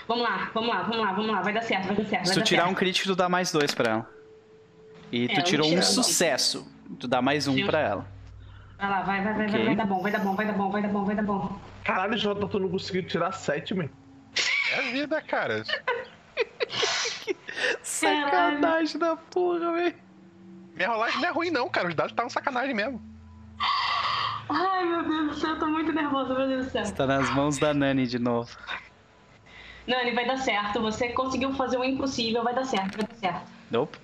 Vamos 0.07 0.23
lá, 0.23 0.51
vamos 0.53 0.69
lá, 0.69 0.81
vamos 0.83 0.97
lá, 0.99 1.13
vamos 1.13 1.31
lá. 1.31 1.41
Vai 1.41 1.53
dar 1.53 1.61
certo, 1.61 1.87
vai 1.87 1.95
dar 1.95 2.05
certo. 2.05 2.23
Se 2.25 2.29
vai 2.29 2.33
tu 2.35 2.39
dar 2.39 2.45
tirar 2.45 2.63
um 2.63 2.67
certo. 2.67 2.77
crítico, 2.79 3.07
tu 3.07 3.15
dá 3.15 3.29
mais 3.29 3.51
dois 3.51 3.73
pra 3.73 3.89
ela. 3.91 4.09
E 5.11 5.27
tu 5.27 5.35
É, 5.35 5.39
um 5.39 5.43
tirou 5.43 5.73
um 5.73 5.81
sucesso. 5.81 6.67
Tu 6.99 7.07
dá 7.07 7.21
mais 7.21 7.47
um 7.47 7.55
Sim. 7.55 7.65
pra 7.65 7.79
ela. 7.79 8.07
Vai 8.77 8.89
lá, 8.89 9.01
vai, 9.01 9.23
vai, 9.23 9.33
vai, 9.33 9.45
Ok. 9.47 9.57
vai, 9.57 9.65
vai 9.67 9.75
dar 9.75 9.85
bom, 9.85 10.01
vai 10.01 10.11
dar 10.11 10.19
bom, 10.19 10.35
vai 10.35 10.45
dar 10.45 10.53
bom, 10.53 10.69
vai 10.71 10.81
dar 10.81 10.87
bom, 10.89 11.05
vai 11.05 11.15
dar 11.15 11.23
bom. 11.23 11.59
Caralho, 11.83 12.17
Jota, 12.17 12.47
tu 12.47 12.59
não 12.59 12.69
conseguiu 12.69 13.07
tirar 13.07 13.31
7, 13.31 13.73
man. 13.73 13.89
É 14.73 14.79
a 14.79 14.91
vida, 14.91 15.21
cara. 15.21 15.63
Sacanagem 17.81 18.99
da 18.99 19.15
porra, 19.15 19.71
velho. 19.73 19.95
Minha 20.75 20.89
rolagem 20.89 21.21
não 21.21 21.29
é 21.29 21.31
ruim, 21.31 21.49
não, 21.51 21.69
cara. 21.69 21.87
Os 21.87 21.95
dados 21.95 22.11
estavam 22.11 22.29
sacanagem 22.29 22.75
mesmo. 22.75 23.01
Ai, 24.49 24.83
meu 24.85 25.03
Deus 25.07 25.27
do 25.27 25.33
céu, 25.39 25.51
eu 25.51 25.59
tô 25.59 25.67
muito 25.67 25.91
nervosa, 25.93 26.33
meu 26.33 26.47
Deus 26.47 26.65
do 26.65 26.71
céu. 26.71 26.91
Tá 26.93 27.07
nas 27.07 27.29
mãos 27.33 27.57
da 27.57 27.73
Nani 27.73 28.05
de 28.05 28.19
novo. 28.19 28.49
Nani, 29.87 30.11
vai 30.11 30.25
dar 30.25 30.37
certo. 30.37 30.81
Você 30.81 31.09
conseguiu 31.09 31.53
fazer 31.53 31.77
o 31.77 31.83
impossível, 31.83 32.43
vai 32.43 32.53
dar 32.53 32.65
certo, 32.65 32.97
vai 32.97 33.07
dar 33.07 33.15
certo. 33.15 33.51
Nope. 33.69 33.97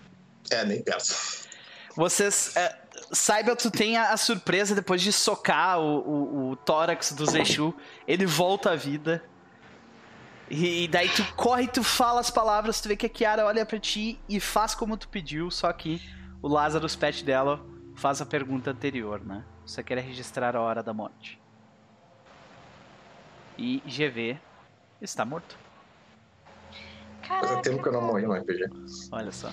É, 0.49 0.65
nem 0.65 0.81
perto. 0.81 1.47
Vocês. 1.95 2.55
É, 2.55 2.77
saiba, 3.11 3.55
tu 3.55 3.69
tem 3.71 3.97
a, 3.97 4.11
a 4.11 4.17
surpresa 4.17 4.75
depois 4.75 5.01
de 5.01 5.11
socar 5.11 5.79
o, 5.79 5.99
o, 5.99 6.49
o 6.51 6.55
tórax 6.55 7.11
do 7.13 7.25
Zexu. 7.25 7.73
Ele 8.07 8.25
volta 8.25 8.71
à 8.71 8.75
vida. 8.75 9.23
E, 10.49 10.83
e 10.83 10.87
daí 10.87 11.09
tu 11.09 11.23
corre, 11.35 11.67
tu 11.67 11.83
fala 11.83 12.19
as 12.19 12.29
palavras, 12.29 12.81
tu 12.81 12.89
vê 12.89 12.97
que 12.97 13.05
a 13.05 13.09
Kiara 13.09 13.45
olha 13.45 13.65
pra 13.65 13.79
ti 13.79 14.19
e 14.27 14.39
faz 14.39 14.75
como 14.75 14.97
tu 14.97 15.07
pediu, 15.07 15.49
só 15.49 15.71
que 15.71 16.01
o 16.41 16.47
Lazarus 16.47 16.93
pet 16.93 17.23
dela 17.23 17.63
faz 17.95 18.21
a 18.21 18.25
pergunta 18.25 18.71
anterior, 18.71 19.23
né? 19.23 19.45
Você 19.65 19.81
quer 19.81 19.97
registrar 19.99 20.55
a 20.55 20.61
hora 20.61 20.83
da 20.83 20.93
morte. 20.93 21.39
E 23.57 23.81
GV 23.85 24.37
está 25.01 25.23
morto. 25.23 25.57
Faz 27.39 27.61
tempo 27.61 27.81
que 27.81 27.89
eu 27.89 27.93
não 27.93 28.01
morri 28.01 28.23
no 28.23 28.33
RPG. 28.33 28.65
Olha 29.11 29.31
só. 29.31 29.49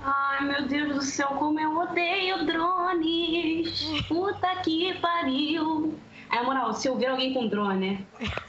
Ai, 0.00 0.44
meu 0.44 0.68
Deus 0.68 0.94
do 0.94 1.02
céu, 1.02 1.28
como 1.38 1.58
eu 1.58 1.76
odeio 1.76 2.46
drones. 2.46 3.82
Puta 4.08 4.56
que 4.62 4.94
pariu. 5.00 6.00
Na 6.30 6.42
moral, 6.44 6.72
se 6.74 6.88
eu 6.88 6.96
ver 6.96 7.06
alguém 7.06 7.32
com 7.32 7.48
drone, 7.48 8.06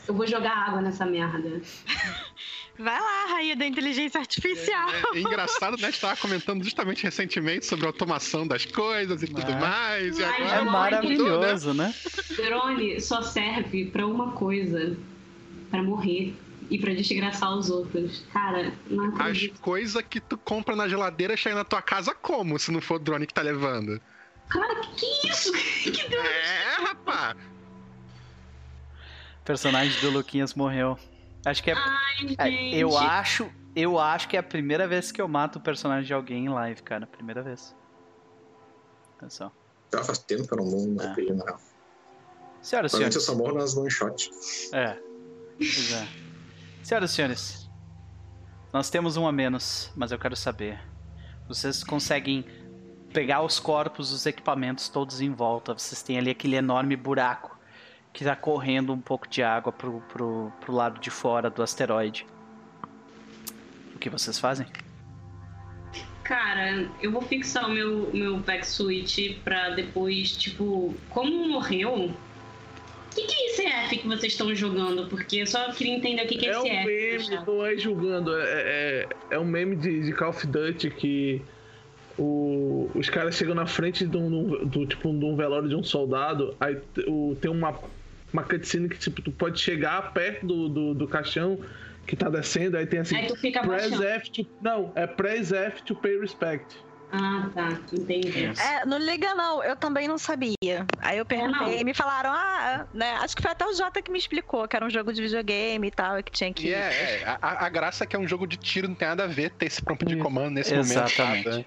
eu 0.08 0.14
vou 0.14 0.28
jogar 0.28 0.52
água 0.52 0.82
nessa 0.82 1.06
merda. 1.06 1.62
Vai 2.78 3.00
lá, 3.00 3.26
rainha 3.34 3.56
da 3.56 3.66
inteligência 3.66 4.20
artificial. 4.20 4.90
É, 4.90 5.18
é 5.18 5.22
engraçado, 5.22 5.78
né? 5.78 5.88
A 5.88 5.92
gente 5.92 6.00
tava 6.00 6.16
comentando 6.18 6.64
justamente 6.64 7.04
recentemente 7.04 7.66
sobre 7.66 7.86
a 7.86 7.90
automação 7.90 8.48
das 8.48 8.66
coisas 8.66 9.22
e 9.24 9.28
tudo 9.28 9.52
É. 9.52 9.60
mais. 9.60 10.18
E 10.20 10.24
agora 10.24 10.56
É 10.56 10.64
Não, 10.66 10.72
maravilhoso, 10.72 11.74
né? 11.74 11.94
Drone 12.38 13.02
só 13.02 13.22
serve 13.22 13.92
pra 13.92 14.06
uma 14.06 14.34
coisa: 14.34 14.98
pra 15.70 15.82
morrer 15.84 16.38
e 16.70 16.78
pra 16.80 16.94
desgraçar 16.94 17.56
os 17.58 17.70
outros. 17.70 18.24
Cara, 18.32 18.72
não 18.90 19.06
As 19.16 19.20
acredito. 19.20 19.60
coisas 19.62 20.04
que 20.10 20.20
tu 20.20 20.38
compra 20.38 20.76
na 20.76 20.88
geladeira 20.88 21.36
chegam 21.36 21.58
na 21.58 21.66
tua 21.66 21.82
casa 21.82 22.14
como, 22.14 22.58
se 22.60 22.72
não 22.72 22.80
for 22.82 22.96
o 22.96 23.00
drone 23.00 23.26
que 23.28 23.34
tá 23.34 23.42
levando? 23.42 24.00
Cara, 24.50 24.82
que 24.96 25.22
que 25.22 25.28
isso? 25.30 25.52
Que 25.84 26.10
drone? 26.10 26.28
É, 26.28 26.82
rapá! 26.82 27.36
O 29.42 29.46
personagem 29.46 30.00
do 30.02 30.10
Luquinhas 30.12 30.54
morreu. 30.54 30.98
Acho 31.46 31.64
que 31.64 31.72
é. 31.72 31.74
Ai, 31.76 32.36
é, 32.38 32.52
gente. 32.52 32.78
eu 32.78 32.98
acho. 32.98 33.50
Eu 33.76 33.98
acho 34.00 34.28
que 34.28 34.36
é 34.36 34.40
a 34.40 34.44
primeira 34.44 34.88
vez 34.88 35.12
que 35.12 35.22
eu 35.22 35.28
mato 35.28 35.58
o 35.58 35.62
personagem 35.62 36.06
de 36.06 36.14
alguém 36.14 36.46
em 36.46 36.50
live, 36.50 36.82
cara. 36.84 37.08
Primeira 37.08 37.42
vez. 37.42 37.76
Atenção. 39.18 39.52
Já 39.94 40.04
faz 40.04 40.20
tempo 40.20 40.48
que 40.48 40.54
eu 40.54 40.58
não 40.58 40.66
morro 40.66 40.98
Ah. 41.00 41.12
RPG, 41.14 41.34
na 41.34 41.46
real. 41.46 41.60
Senhoras 42.62 42.92
e 42.92 42.98
Provavelmente 42.98 43.16
eu 43.16 43.22
senhores. 43.22 43.24
só 43.24 43.36
morro 43.36 43.54
nas 43.58 43.76
one 43.78 43.90
shot. 43.90 44.30
É. 44.74 44.98
Pois 45.58 45.94
é. 45.94 46.08
Senhoras 46.84 47.12
e 47.12 47.14
senhores. 47.16 47.70
Nós 48.72 48.90
temos 48.90 49.18
um 49.18 49.28
a 49.28 49.32
menos, 49.32 49.92
mas 49.96 50.12
eu 50.12 50.20
quero 50.20 50.36
saber. 50.36 50.80
Vocês 51.48 51.84
conseguem 51.84 52.46
pegar 53.14 53.42
os 53.42 53.60
corpos, 53.60 54.12
os 54.12 54.26
equipamentos 54.26 54.90
todos 54.90 55.22
em 55.22 55.32
volta. 55.32 55.74
Vocês 55.74 56.02
têm 56.04 56.18
ali 56.18 56.30
aquele 56.30 56.56
enorme 56.56 56.96
buraco 56.96 57.58
que 58.14 58.24
tá 58.24 58.36
correndo 58.36 58.94
um 58.94 59.00
pouco 59.00 59.28
de 59.28 59.42
água 59.44 59.72
pro, 59.72 60.02
pro, 60.02 60.52
pro 60.60 60.74
lado 60.74 61.00
de 61.00 61.10
fora 61.10 61.50
do 61.50 61.62
asteroide. 61.62 62.26
O 63.96 64.00
que 64.00 64.10
vocês 64.10 64.40
fazem? 64.40 64.68
Cara, 66.24 66.88
eu 67.02 67.12
vou 67.12 67.24
fixar 67.24 67.68
o 67.68 67.72
meu, 67.72 68.12
meu 68.14 68.38
backsuit 68.38 69.42
pra 69.44 69.72
depois, 69.72 70.38
tipo, 70.38 70.96
como 71.10 71.48
morreu. 71.50 72.16
O 73.24 73.28
que, 73.28 73.28
que 73.28 73.34
é 73.42 73.46
esse 73.48 73.66
F 73.66 73.98
que 73.98 74.08
vocês 74.08 74.32
estão 74.34 74.54
jogando? 74.56 75.08
Porque 75.08 75.38
eu 75.38 75.48
só 75.48 75.72
queria 75.72 75.94
entender 75.96 76.24
o 76.24 76.28
que, 76.28 76.38
que 76.38 76.46
é 76.48 76.52
É 76.52 76.60
um 76.60 76.66
esse 76.66 76.76
F. 76.76 77.30
meme, 77.30 77.46
não 77.46 77.66
é 77.66 77.78
julgando. 77.78 78.36
É, 78.36 78.44
é, 78.46 79.08
é 79.32 79.40
um 79.40 79.46
meme 79.46 79.76
de, 79.76 80.02
de 80.04 80.14
Call 80.14 80.30
of 80.30 80.46
Duty 80.48 80.90
que 80.92 81.42
o- 82.18 82.90
os 82.96 83.10
caras 83.10 83.36
chegam 83.36 83.56
na 83.56 83.66
frente 83.66 84.06
de 84.06 84.18
um, 84.18 84.66
do, 84.66 84.86
tipo, 84.86 85.12
de 85.12 85.26
um 85.26 85.36
velório 85.36 85.70
de 85.70 85.76
um 85.76 85.84
soldado, 85.84 86.56
aí 86.60 86.78
o- 87.08 87.36
tem 87.40 87.50
uma, 87.50 87.78
uma 88.34 88.44
cutscene 88.44 88.90
que 88.90 88.98
tipo, 88.98 89.22
tu 89.22 89.32
pode 89.32 89.60
chegar 89.60 90.14
perto 90.14 90.46
do, 90.46 90.70
do, 90.70 90.94
do 90.94 91.08
caixão 91.08 91.60
que 92.06 92.16
tá 92.16 92.30
descendo, 92.30 92.76
aí 92.78 92.86
tem 92.88 93.00
assim. 93.02 93.16
Aí 93.16 93.28
tu 93.28 93.36
fica 93.36 93.62
press. 93.62 94.00
F 94.02 94.32
to, 94.32 94.48
não, 94.62 94.92
é 94.96 95.06
press 95.06 95.52
F 95.52 95.84
to 95.84 95.96
pay 95.96 96.20
respect. 96.20 96.66
Ah, 97.12 97.50
tá. 97.54 97.70
Entendi. 97.92 98.46
É, 98.46 98.86
não 98.86 98.98
liga 98.98 99.34
não, 99.34 99.64
eu 99.64 99.76
também 99.76 100.08
não 100.08 100.18
sabia. 100.18 100.86
Aí 101.00 101.18
eu 101.18 101.26
perguntei 101.26 101.76
não. 101.76 101.82
e 101.82 101.84
me 101.84 101.94
falaram, 101.94 102.32
ah, 102.32 102.86
né? 102.94 103.14
Acho 103.22 103.36
que 103.36 103.42
foi 103.42 103.52
até 103.52 103.66
o 103.66 103.74
Jota 103.74 104.02
que 104.02 104.12
me 104.12 104.20
explicou 104.20 104.68
que 104.68 104.76
era 104.76 104.86
um 104.86 104.90
jogo 104.90 105.12
de 105.12 105.22
videogame 105.22 105.88
e 105.88 105.92
tal, 105.92 106.20
e 106.20 106.24
que 106.24 106.32
tinha 106.32 106.54
que. 106.54 106.68
E 106.68 106.74
é, 106.74 107.22
é, 107.24 107.38
a, 107.42 107.66
a 107.66 107.70
graça 107.70 108.04
é 108.04 108.08
que 108.08 108.16
é 108.16 108.20
um 108.20 108.28
jogo 108.28 108.46
de 108.46 108.58
tiro, 108.58 108.88
não 108.88 108.96
tem 108.96 109.08
nada 109.08 109.24
a 109.24 109.28
ver 109.28 109.50
ter 109.52 109.66
esse 109.66 109.82
prompt 109.82 110.06
de 110.06 110.18
comando 110.18 110.52
nesse 110.52 110.74
Exatamente. 110.74 111.20
momento. 111.20 111.50
Nada. 111.50 111.66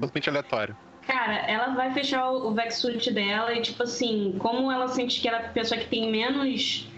Totalmente 0.00 0.28
aleatório. 0.28 0.76
Cara, 1.06 1.34
ela 1.34 1.74
vai 1.74 1.92
fechar 1.92 2.28
o 2.30 2.48
o 2.48 2.50
backsuit 2.52 3.12
dela 3.12 3.52
e, 3.54 3.62
tipo 3.62 3.82
assim, 3.82 4.34
como 4.38 4.70
ela 4.70 4.88
sente 4.88 5.20
que 5.20 5.28
ela 5.28 5.38
é 5.38 5.46
a 5.46 5.48
pessoa 5.50 5.80
que 5.80 5.86
tem 5.86 6.10
menos 6.10 6.88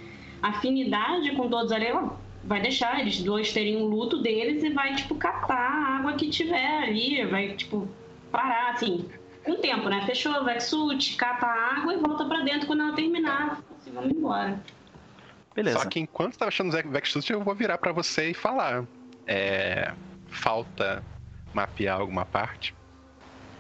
afinidade 0.43 1.31
com 1.37 1.49
todos 1.49 1.71
ali, 1.71 1.87
ela 1.87 2.19
vai 2.45 2.61
deixar 2.61 3.01
eles 3.01 3.21
dois 3.23 3.53
terem 3.53 3.77
o 3.77 3.87
luto 3.87 4.19
deles 4.19 4.63
e 4.63 4.71
vai, 4.71 4.95
tipo, 4.95 5.15
catar 5.15 5.55
a 5.55 5.99
água 5.99 6.13
que 6.15 6.29
tiver 6.29 6.85
ali, 6.85 7.25
vai, 7.27 7.55
tipo, 7.55 7.89
parar, 8.31 8.73
assim, 8.73 9.09
com 9.45 9.53
o 9.53 9.59
tempo, 9.59 9.89
né? 9.89 10.05
Fechou 10.07 10.33
o 10.33 10.45
backsuit, 10.45 11.17
cata 11.17 11.47
a 11.47 11.77
água 11.77 11.95
e 11.95 11.99
volta 11.99 12.25
pra 12.25 12.41
dentro 12.41 12.67
quando 12.67 12.83
ela 12.83 12.93
terminar. 12.93 13.63
Assim, 13.79 13.91
vamos 13.93 14.11
embora. 14.11 14.61
Beleza. 15.55 15.79
Só 15.79 15.89
que 15.89 16.01
enquanto 16.01 16.39
tava 16.39 16.49
achando 16.49 16.75
o 16.77 16.89
Backstreet, 16.89 17.31
eu 17.31 17.43
vou 17.43 17.55
virar 17.55 17.79
pra 17.79 17.93
você 17.93 18.31
e 18.31 18.35
falar. 18.35 18.85
É. 19.27 19.93
Falta 20.29 21.05
mapear 21.53 22.01
alguma 22.01 22.25
parte. 22.25 22.75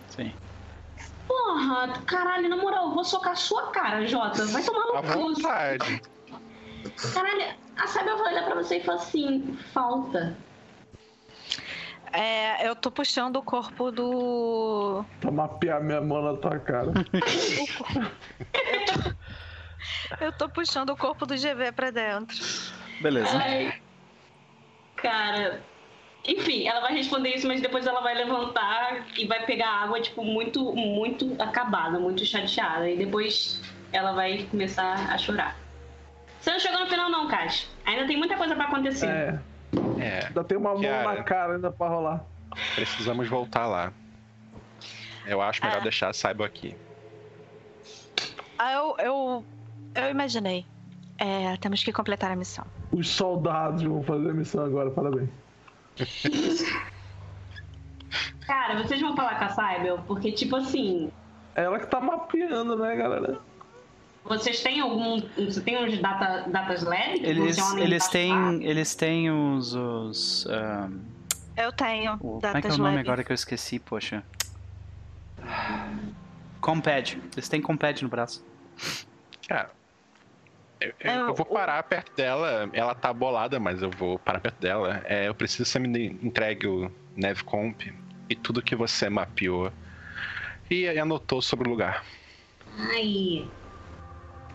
Sim. 0.08 0.32
Porra, 1.28 1.88
caralho, 2.06 2.48
na 2.48 2.56
moral, 2.56 2.86
eu 2.86 2.94
vou 2.94 3.04
socar 3.04 3.32
a 3.32 3.36
sua 3.36 3.70
cara, 3.70 4.06
Jota. 4.06 4.46
Vai 4.46 4.62
tomar 4.62 4.86
no 4.86 5.02
cu. 5.02 5.34
vontade. 5.34 6.02
Caralho, 7.14 7.54
a 7.76 7.86
Sábia 7.86 8.16
vai 8.16 8.32
olhar 8.32 8.44
pra 8.44 8.54
você 8.54 8.78
e 8.78 8.84
falar 8.84 8.98
assim, 8.98 9.56
falta. 9.72 10.36
É, 12.12 12.68
eu 12.68 12.76
tô 12.76 12.90
puxando 12.90 13.36
o 13.36 13.42
corpo 13.42 13.90
do. 13.90 15.04
Pra 15.20 15.30
mapear 15.30 15.82
minha 15.82 16.00
mão 16.00 16.22
na 16.22 16.36
tua 16.38 16.58
cara. 16.58 16.92
Eu 20.20 20.30
tô 20.32 20.48
puxando 20.48 20.90
o 20.90 20.96
corpo 20.96 21.24
do 21.24 21.34
GV 21.34 21.72
pra 21.72 21.90
dentro. 21.90 22.36
Beleza. 23.00 23.36
Ai, 23.36 23.80
cara. 24.96 25.62
Enfim, 26.24 26.68
ela 26.68 26.80
vai 26.80 26.94
responder 26.94 27.30
isso, 27.34 27.48
mas 27.48 27.60
depois 27.60 27.86
ela 27.86 28.00
vai 28.00 28.14
levantar 28.14 29.06
e 29.18 29.26
vai 29.26 29.44
pegar 29.44 29.68
água, 29.68 30.00
tipo, 30.00 30.22
muito, 30.22 30.72
muito 30.76 31.34
acabada, 31.42 31.98
muito 31.98 32.24
chateada. 32.24 32.88
E 32.88 32.96
depois 32.96 33.60
ela 33.92 34.12
vai 34.12 34.44
começar 34.44 35.12
a 35.12 35.18
chorar. 35.18 35.61
Você 36.42 36.50
não 36.50 36.58
chegou 36.58 36.80
no 36.80 36.86
final, 36.88 37.08
não, 37.08 37.28
Cash. 37.28 37.70
Ainda 37.86 38.04
tem 38.04 38.16
muita 38.18 38.36
coisa 38.36 38.54
pra 38.56 38.64
acontecer. 38.64 39.06
É, 39.06 39.38
É. 40.00 40.26
ainda 40.26 40.42
tem 40.42 40.58
uma 40.58 40.72
mão 40.72 40.80
Kiara. 40.80 41.14
na 41.14 41.22
cara 41.22 41.54
ainda 41.54 41.70
pra 41.70 41.86
rolar. 41.88 42.24
Precisamos 42.74 43.28
voltar 43.28 43.66
lá. 43.66 43.92
Eu 45.24 45.40
acho 45.40 45.64
melhor 45.64 45.78
É. 45.78 45.82
deixar 45.82 46.08
a 46.10 46.12
Saibo 46.12 46.42
aqui. 46.42 46.76
Ah, 48.58 48.72
eu, 48.72 48.96
eu, 48.98 49.44
eu 49.94 50.10
imaginei. 50.10 50.66
É, 51.16 51.56
temos 51.58 51.84
que 51.84 51.92
completar 51.92 52.32
a 52.32 52.36
missão. 52.36 52.64
Os 52.90 53.08
soldados 53.08 53.82
vão 53.84 54.02
fazer 54.02 54.30
a 54.30 54.34
missão 54.34 54.64
agora, 54.64 54.90
parabéns. 54.90 55.30
Cara, 58.46 58.82
vocês 58.82 59.00
vão 59.00 59.14
falar 59.16 59.38
com 59.38 59.44
a 59.44 59.48
Saibel, 59.50 59.98
porque, 60.08 60.32
tipo 60.32 60.56
assim, 60.56 61.10
É 61.54 61.62
ela 61.62 61.78
que 61.78 61.86
tá 61.86 62.00
mapeando, 62.00 62.76
né, 62.76 62.96
galera? 62.96 63.38
Vocês 64.25 64.62
têm 64.62 64.81
algum. 64.81 65.20
Você 65.36 65.60
tem 65.60 65.76
uns 65.84 65.99
data, 66.01 66.49
datas 66.49 66.83
LED? 66.83 67.20
que 67.20 67.26
Eles, 67.26 67.59
funcionem 67.59 67.84
eles 67.84 68.09
têm. 68.09 68.65
Eles 68.65 68.94
têm 68.94 69.31
os. 69.31 69.75
os 69.75 70.47
ah, 70.49 70.89
Eu 71.57 71.73
tenho 71.73 72.15
o- 72.15 72.18
como 72.18 72.41
datas 72.41 72.57
é 72.57 72.62
que 72.62 72.68
é 72.68 72.75
o 72.75 72.78
nome 72.78 72.99
agora 72.99 73.25
que 73.25 73.33
eu 73.33 73.34
esqueci, 73.34 73.78
poxa? 73.78 74.23
Compad. 76.60 77.18
Eles 77.36 77.49
têm 77.49 77.60
Compad 77.60 78.01
no 78.02 78.09
braço. 78.09 78.44
Cara, 79.49 79.70
eu, 80.81 80.89
eu- 81.01 81.10
É, 81.10 81.20
eu 81.20 81.34
vou 81.34 81.47
o- 81.49 81.52
parar 81.55 81.83
perto 81.83 82.15
dela. 82.15 82.70
Ela 82.73 82.94
tá 82.94 83.12
bolada, 83.12 83.59
mas 83.59 83.83
eu 83.83 83.91
vou 83.91 84.18
parar 84.18 84.41
perto 84.41 84.60
dela. 84.60 85.02
É, 85.05 85.26
eu 85.28 85.34
preciso 85.34 85.65
que 85.65 85.70
você 85.70 85.78
me 85.81 86.07
entregue 86.23 86.67
o 86.68 86.91
NevComp 87.17 87.92
e 88.31 88.36
tudo 88.36 88.62
que 88.62 88.76
você 88.76 89.10
mapeou 89.10 89.73
e 90.70 90.89
anotou 90.89 91.42
sobre 91.42 91.68
o 91.68 91.70
lugar. 91.73 92.05
Ai. 92.78 93.51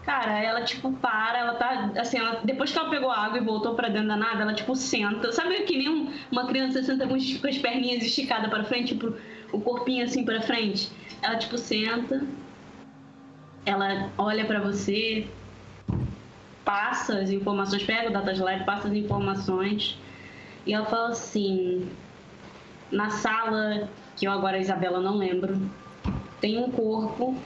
Cara, 0.07 0.39
ela 0.41 0.61
tipo 0.61 0.93
para, 0.93 1.37
ela 1.37 1.55
tá. 1.55 1.91
Assim, 1.99 2.17
ela, 2.17 2.39
depois 2.41 2.71
que 2.71 2.79
ela 2.79 2.89
pegou 2.89 3.11
água 3.11 3.37
e 3.39 3.41
voltou 3.43 3.75
pra 3.75 3.89
dentro 3.89 4.07
da 4.07 4.15
nave, 4.15 4.41
ela 4.41 4.53
tipo 4.53 4.73
senta. 4.73 5.33
Sabe 5.33 5.63
que 5.63 5.77
nem 5.77 5.89
um- 5.89 6.13
uma 6.31 6.47
criança 6.47 6.81
senta 6.81 7.05
com, 7.05 7.13
as- 7.15 7.35
com 7.35 7.45
as 7.47 7.57
perninhas 7.57 8.03
esticadas 8.05 8.49
pra 8.49 8.63
frente, 8.63 8.93
tipo, 8.95 9.13
o 9.51 9.59
corpinho 9.59 10.05
assim 10.05 10.23
pra 10.23 10.39
frente? 10.41 10.89
Ela 11.21 11.35
tipo 11.35 11.57
senta. 11.57 12.25
Ela 13.65 14.09
olha 14.17 14.45
pra 14.45 14.61
você, 14.61 15.27
passa 16.63 17.19
as 17.19 17.29
informações, 17.29 17.83
pega 17.83 18.09
o 18.09 18.13
Datas 18.13 18.39
Lab, 18.39 18.63
passa 18.63 18.87
as 18.87 18.93
informações. 18.93 19.97
E 20.65 20.73
ela 20.73 20.85
fala 20.85 21.09
assim: 21.09 21.91
na 22.89 23.09
sala, 23.09 23.89
que 24.15 24.25
eu 24.25 24.31
agora 24.31 24.55
a 24.55 24.59
Isabela 24.61 25.01
não 25.01 25.17
lembro, 25.17 25.59
tem 26.39 26.57
um 26.57 26.71
corpo 26.71 27.37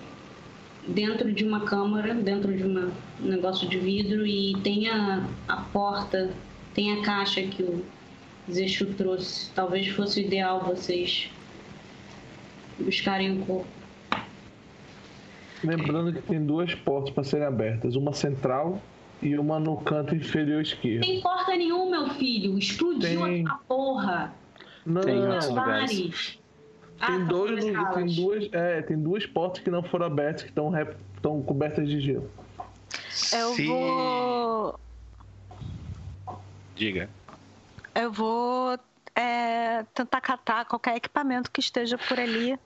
dentro 0.87 1.31
de 1.31 1.45
uma 1.45 1.61
câmara, 1.61 2.13
dentro 2.13 2.55
de 2.55 2.63
uma, 2.63 2.91
um 3.21 3.27
negócio 3.27 3.67
de 3.67 3.77
vidro 3.77 4.25
e 4.25 4.55
tem 4.63 4.89
a, 4.89 5.25
a 5.47 5.57
porta, 5.57 6.31
tem 6.73 6.93
a 6.93 7.01
caixa 7.01 7.41
que 7.43 7.63
o 7.63 7.83
Zexu 8.51 8.87
trouxe. 8.95 9.51
Talvez 9.53 9.87
fosse 9.89 10.21
o 10.21 10.25
ideal 10.25 10.61
vocês 10.61 11.29
buscarem 12.79 13.39
o 13.39 13.45
corpo. 13.45 13.67
Lembrando 15.63 16.13
que 16.13 16.21
tem 16.23 16.43
duas 16.43 16.73
portas 16.73 17.13
para 17.13 17.23
serem 17.23 17.45
abertas, 17.45 17.95
uma 17.95 18.13
central 18.13 18.81
e 19.21 19.37
uma 19.37 19.59
no 19.59 19.77
canto 19.77 20.15
inferior 20.15 20.61
esquerdo. 20.61 21.01
Tem 21.01 21.21
porta 21.21 21.55
nenhuma, 21.55 22.05
meu 22.05 22.09
filho. 22.15 22.57
Explodiu 22.57 23.23
Tem. 23.23 23.47
a 23.47 23.53
porra. 23.67 24.33
Não, 24.83 25.01
Tem 25.01 25.19
não, 25.19 25.35
outros 25.35 26.39
tem. 27.05 27.15
Ah, 27.15 27.19
tá, 27.19 27.23
dois, 27.25 27.65
tem 27.65 28.05
duas, 28.15 28.49
é, 28.53 28.81
tem 28.81 28.97
duas 28.97 29.25
portas 29.25 29.63
que 29.63 29.69
não 29.69 29.83
foram 29.83 30.05
abertas 30.05 30.43
que 30.43 30.49
estão 30.49 30.71
estão 31.15 31.41
cobertas 31.41 31.87
de 31.87 31.99
gelo. 32.01 32.29
Eu 33.33 33.53
Se- 33.53 33.67
vou. 33.67 34.79
Diga. 36.75 37.09
Eu 37.93 38.11
vou 38.11 38.77
é, 39.15 39.83
tentar 39.93 40.21
catar 40.21 40.65
qualquer 40.65 40.95
equipamento 40.95 41.51
que 41.51 41.59
esteja 41.59 41.97
por 41.97 42.19
ali. 42.19 42.57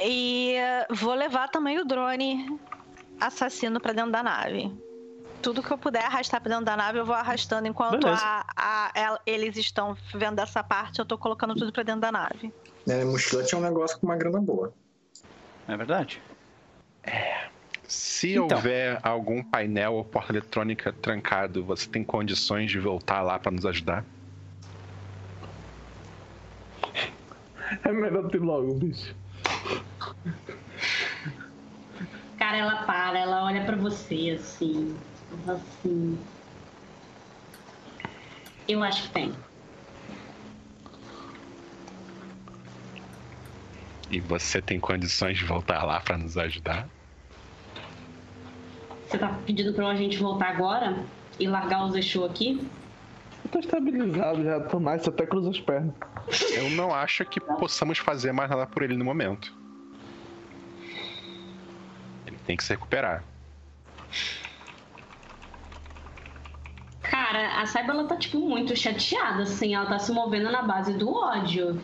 E 0.00 0.54
vou 0.90 1.14
levar 1.14 1.48
também 1.48 1.78
o 1.78 1.84
drone 1.84 2.58
assassino 3.20 3.78
pra 3.80 3.92
dentro 3.92 4.10
da 4.12 4.22
nave. 4.22 4.72
Tudo 5.42 5.62
que 5.62 5.70
eu 5.70 5.78
puder 5.78 6.04
arrastar 6.04 6.40
pra 6.40 6.50
dentro 6.50 6.64
da 6.64 6.76
nave, 6.76 6.98
eu 6.98 7.04
vou 7.06 7.14
arrastando 7.14 7.68
enquanto 7.68 8.06
a- 8.08 8.44
a- 8.56 8.90
el- 8.94 9.18
eles 9.26 9.56
estão 9.56 9.96
vendo 10.14 10.40
essa 10.40 10.64
parte, 10.64 10.98
eu 10.98 11.04
tô 11.04 11.16
colocando 11.16 11.54
tudo 11.54 11.72
pra 11.72 11.82
dentro 11.84 12.00
da 12.00 12.10
nave. 12.10 12.52
Né, 12.88 13.04
mochilete 13.04 13.54
é 13.54 13.58
um 13.58 13.60
negócio 13.60 13.98
com 13.98 14.06
uma 14.06 14.16
grana 14.16 14.40
boa. 14.40 14.72
É 15.68 15.76
verdade? 15.76 16.22
Se 17.86 18.30
Então. 18.30 18.56
houver 18.56 18.98
algum 19.02 19.42
painel 19.42 19.92
ou 19.92 20.04
porta 20.04 20.32
eletrônica 20.32 20.90
trancado, 20.90 21.62
você 21.62 21.86
tem 21.86 22.02
condições 22.02 22.70
de 22.70 22.78
voltar 22.78 23.20
lá 23.20 23.38
pra 23.38 23.52
nos 23.52 23.66
ajudar? 23.66 24.06
É 27.84 27.92
melhor 27.92 28.30
ter 28.30 28.40
logo, 28.40 28.72
bicho. 28.72 29.14
Cara, 32.38 32.56
ela 32.56 32.84
para, 32.84 33.18
ela 33.18 33.44
olha 33.44 33.62
pra 33.66 33.76
você 33.76 34.38
assim. 34.40 34.98
assim. 35.46 36.26
Eu 38.66 38.82
acho 38.82 39.02
que 39.02 39.10
tem. 39.10 39.34
E 44.10 44.20
você 44.20 44.62
tem 44.62 44.80
condições 44.80 45.38
de 45.38 45.44
voltar 45.44 45.84
lá 45.84 46.00
pra 46.00 46.16
nos 46.16 46.38
ajudar? 46.38 46.88
Você 49.06 49.18
tá 49.18 49.28
pedindo 49.46 49.72
pra 49.72 49.88
a 49.88 49.94
gente 49.94 50.18
voltar 50.18 50.48
agora 50.48 51.04
e 51.38 51.46
largar 51.46 51.84
o 51.84 51.90
Zexu 51.90 52.24
aqui? 52.24 52.66
Eu 53.44 53.50
tô 53.50 53.58
estabilizado 53.58 54.42
já, 54.42 54.60
tô 54.60 54.78
nice, 54.80 55.08
até 55.08 55.26
cruza 55.26 55.50
as 55.50 55.60
pernas. 55.60 55.94
Eu 56.54 56.70
não 56.70 56.94
acho 56.94 57.24
que 57.24 57.40
possamos 57.40 57.98
fazer 57.98 58.32
mais 58.32 58.50
nada 58.50 58.66
por 58.66 58.82
ele 58.82 58.96
no 58.96 59.04
momento. 59.04 59.54
Ele 62.26 62.38
tem 62.46 62.56
que 62.56 62.64
se 62.64 62.72
recuperar. 62.72 63.24
Cara, 67.02 67.60
a 67.60 67.66
Saiba 67.66 67.92
ela 67.92 68.06
tá 68.06 68.16
tipo 68.16 68.38
muito 68.40 68.76
chateada, 68.76 69.42
assim, 69.42 69.74
ela 69.74 69.86
tá 69.86 69.98
se 69.98 70.12
movendo 70.12 70.50
na 70.50 70.62
base 70.62 70.92
do 70.94 71.10
ódio. 71.10 71.80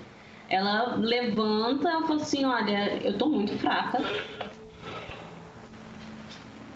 Ela 0.49 0.97
levanta 0.97 1.89
e 1.89 2.07
fala 2.07 2.17
assim, 2.17 2.45
olha, 2.45 3.03
eu 3.03 3.17
tô 3.17 3.27
muito 3.27 3.59
fraca. 3.59 3.99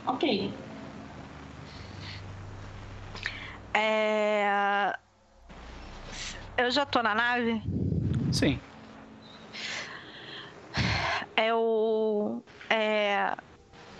Ok. 0.06 0.52
É... 3.74 4.94
Eu 6.56 6.70
já 6.70 6.84
tô 6.84 7.02
na 7.02 7.14
nave? 7.14 7.62
Sim. 8.32 8.58
Eu 11.36 12.42
é, 12.68 13.32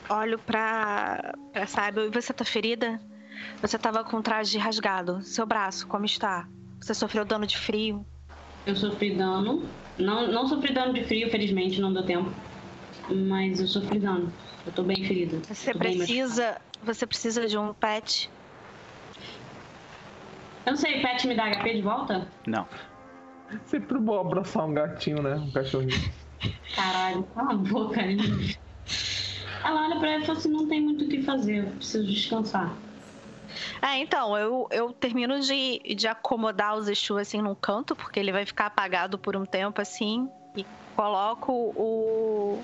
olho 0.09 0.39
pra, 0.39 1.35
pra 1.53 1.67
Saiba 1.67 2.03
e 2.03 2.11
você 2.11 2.33
tá 2.33 2.45
ferida? 2.45 3.01
Você 3.61 3.79
tava 3.79 4.03
com 4.03 4.21
traje 4.21 4.59
rasgado. 4.59 5.23
Seu 5.23 5.47
braço, 5.47 5.87
como 5.87 6.05
está? 6.05 6.49
Você 6.81 6.95
sofreu 6.95 7.25
dano 7.25 7.47
de 7.47 7.57
frio? 7.57 8.05
Eu 8.69 8.77
sofri 8.77 9.15
dano. 9.15 9.67
Não, 9.97 10.31
não 10.31 10.47
sofri 10.47 10.75
dano 10.75 10.93
de 10.93 11.03
frio, 11.03 11.31
felizmente, 11.31 11.81
não 11.81 11.91
deu 11.91 12.05
tempo. 12.05 12.31
Mas 13.09 13.61
eu 13.61 13.67
sofri 13.67 13.99
dano. 13.99 14.31
Eu 14.67 14.73
tô 14.73 14.83
bem 14.83 15.03
ferida. 15.07 15.39
Você 15.49 15.73
Tô 15.73 15.79
precisa. 15.79 16.61
Você 16.83 17.07
precisa 17.07 17.49
de 17.49 17.57
um 17.57 17.73
pet? 17.73 18.31
Eu 20.67 20.73
não 20.73 20.77
sei, 20.77 21.01
Pet 21.01 21.27
me 21.27 21.35
dá 21.35 21.51
HP 21.51 21.77
de 21.77 21.81
volta? 21.81 22.29
Não. 22.47 22.69
Sempre 23.65 23.99
bom 23.99 24.21
abraçar 24.21 24.67
um 24.67 24.75
gatinho, 24.75 25.23
né? 25.23 25.37
Um 25.37 25.51
cachorrinho. 25.51 25.99
Caralho, 26.77 27.23
cala 27.35 27.53
a 27.53 27.57
boca 27.57 28.03
aí. 28.03 28.19
Ela 29.65 29.87
olha 29.87 29.99
pra 29.99 30.11
ela 30.11 30.23
e 30.23 30.27
fala 30.27 30.39
assim, 30.39 30.53
não 30.53 30.69
tem 30.69 30.83
muito 30.83 31.07
o 31.07 31.09
que 31.09 31.23
fazer, 31.23 31.65
eu 31.65 31.71
preciso 31.71 32.07
descansar. 32.07 32.77
É, 33.81 33.99
então, 33.99 34.37
eu, 34.37 34.69
eu 34.70 34.93
termino 34.93 35.41
de, 35.41 35.78
de 35.95 36.09
acomodar 36.09 36.77
o 36.77 36.83
Zexu 36.83 37.17
assim 37.17 37.41
num 37.41 37.55
canto, 37.55 37.95
porque 37.97 38.19
ele 38.19 38.33
vai 38.33 38.45
ficar 38.45 38.67
apagado 38.67 39.19
por 39.19 39.37
um 39.37 39.45
tempo 39.45 39.81
assim. 39.81 40.28
E 40.57 40.67
coloco 40.97 41.53
o, 41.53 42.62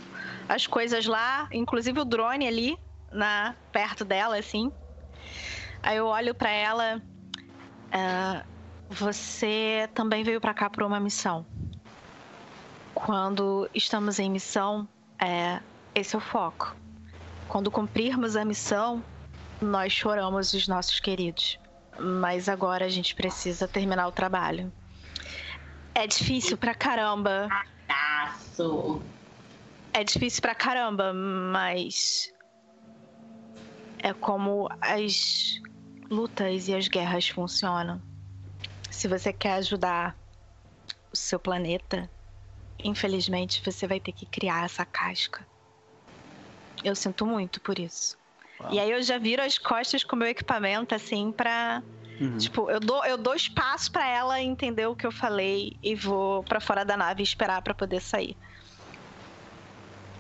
as 0.49 0.67
coisas 0.67 1.07
lá, 1.07 1.49
inclusive 1.53 2.01
o 2.01 2.05
drone 2.05 2.47
ali, 2.47 2.79
na, 3.13 3.55
perto 3.73 4.05
dela, 4.05 4.37
assim. 4.37 4.73
Aí 5.83 5.97
eu 5.97 6.07
olho 6.07 6.35
pra 6.35 6.51
ela. 6.51 7.01
"Ah, 7.93 8.43
você 8.89 9.89
também 9.95 10.23
veio 10.25 10.41
pra 10.41 10.55
cá 10.55 10.69
por 10.69 10.83
uma 10.83 10.99
missão. 11.01 11.47
Quando 12.95 13.69
estamos 13.75 14.19
em 14.19 14.31
missão, 14.31 14.89
é, 15.19 15.61
esse 15.95 16.15
é 16.15 16.19
o 16.19 16.21
foco. 16.21 16.75
Quando 17.49 17.71
cumprirmos 17.71 18.37
a 18.37 18.45
missão, 18.45 19.03
nós 19.61 19.93
choramos 19.93 20.53
os 20.53 20.69
nossos 20.69 21.01
queridos. 21.01 21.59
Mas 21.99 22.49
agora 22.49 22.85
a 22.85 22.89
gente 22.89 23.15
precisa 23.15 23.69
terminar 23.69 24.09
o 24.09 24.13
trabalho. 24.13 24.73
É 25.95 26.07
difícil 26.07 26.57
pra 26.57 26.75
caramba. 26.75 27.49
É 29.93 30.03
difícil 30.03 30.43
pra 30.43 30.55
caramba, 30.55 31.13
mas. 31.13 32.33
É 34.03 34.13
como 34.13 34.69
as 34.81 35.61
lutas 36.11 36.69
e 36.69 36.75
as 36.75 36.89
guerras 36.89 37.29
funcionam. 37.29 38.03
Se 38.91 39.09
você 39.09 39.33
quer 39.33 39.55
ajudar 39.55 40.17
o 41.13 41.17
seu 41.17 41.39
planeta, 41.39 42.11
infelizmente 42.79 43.63
você 43.65 43.87
vai 43.87 44.01
ter 44.01 44.13
que 44.13 44.27
criar 44.27 44.65
essa 44.65 44.85
casca. 44.85 45.47
Eu 46.83 46.95
sinto 46.95 47.25
muito 47.25 47.61
por 47.61 47.79
isso. 47.79 48.19
E 48.71 48.79
aí 48.79 48.91
eu 48.91 49.03
já 49.03 49.19
viro 49.19 49.43
as 49.43 49.59
costas 49.59 50.03
com 50.05 50.17
o 50.17 50.19
meu 50.19 50.29
equipamento, 50.29 50.95
assim, 50.95 51.33
pra. 51.33 51.83
Uhum. 52.21 52.39
Tipo, 52.39 52.71
eu 52.71 52.79
dou, 52.79 53.05
eu 53.05 53.19
dou 53.19 53.35
espaço 53.35 53.91
pra 53.91 54.07
ela 54.07 54.41
entender 54.41 54.87
o 54.87 54.95
que 54.95 55.07
eu 55.07 55.11
falei 55.11 55.77
e 55.83 55.95
vou 55.95 56.45
pra 56.45 56.61
fora 56.61 56.85
da 56.85 56.97
nave 56.97 57.23
esperar 57.23 57.61
pra 57.61 57.75
poder 57.75 58.01
sair. 58.01 58.37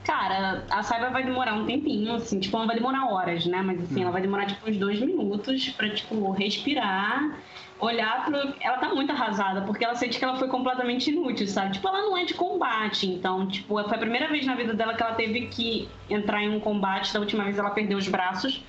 Cara, 0.04 0.66
a 0.70 0.82
saiba 0.82 1.08
vai 1.08 1.24
demorar 1.24 1.54
um 1.54 1.64
tempinho, 1.64 2.14
assim, 2.14 2.38
tipo, 2.38 2.58
não 2.58 2.66
vai 2.66 2.76
demorar 2.76 3.06
horas, 3.06 3.46
né? 3.46 3.62
Mas 3.62 3.80
assim, 3.80 4.02
ela 4.02 4.10
vai 4.10 4.20
demorar 4.20 4.44
tipo 4.46 4.68
uns 4.68 4.76
dois 4.76 5.00
minutos 5.00 5.70
pra, 5.70 5.88
tipo, 5.88 6.30
respirar, 6.32 7.38
olhar 7.84 8.24
pro. 8.24 8.54
Ela 8.60 8.78
tá 8.78 8.88
muito 8.94 9.10
arrasada, 9.12 9.62
porque 9.62 9.84
ela 9.84 9.94
sente 9.94 10.18
que 10.18 10.24
ela 10.24 10.36
foi 10.36 10.48
completamente 10.48 11.10
inútil, 11.10 11.46
sabe? 11.46 11.74
Tipo, 11.74 11.88
ela 11.88 12.02
não 12.02 12.16
é 12.16 12.24
de 12.24 12.34
combate, 12.34 13.06
então, 13.06 13.46
tipo, 13.46 13.82
foi 13.82 13.96
a 13.96 13.98
primeira 13.98 14.28
vez 14.28 14.46
na 14.46 14.54
vida 14.54 14.74
dela 14.74 14.94
que 14.94 15.02
ela 15.02 15.14
teve 15.14 15.46
que 15.46 15.88
entrar 16.08 16.42
em 16.42 16.50
um 16.50 16.60
combate. 16.60 17.12
Da 17.12 17.20
última 17.20 17.44
vez 17.44 17.58
ela 17.58 17.70
perdeu 17.70 17.98
os 17.98 18.08
braços. 18.08 18.62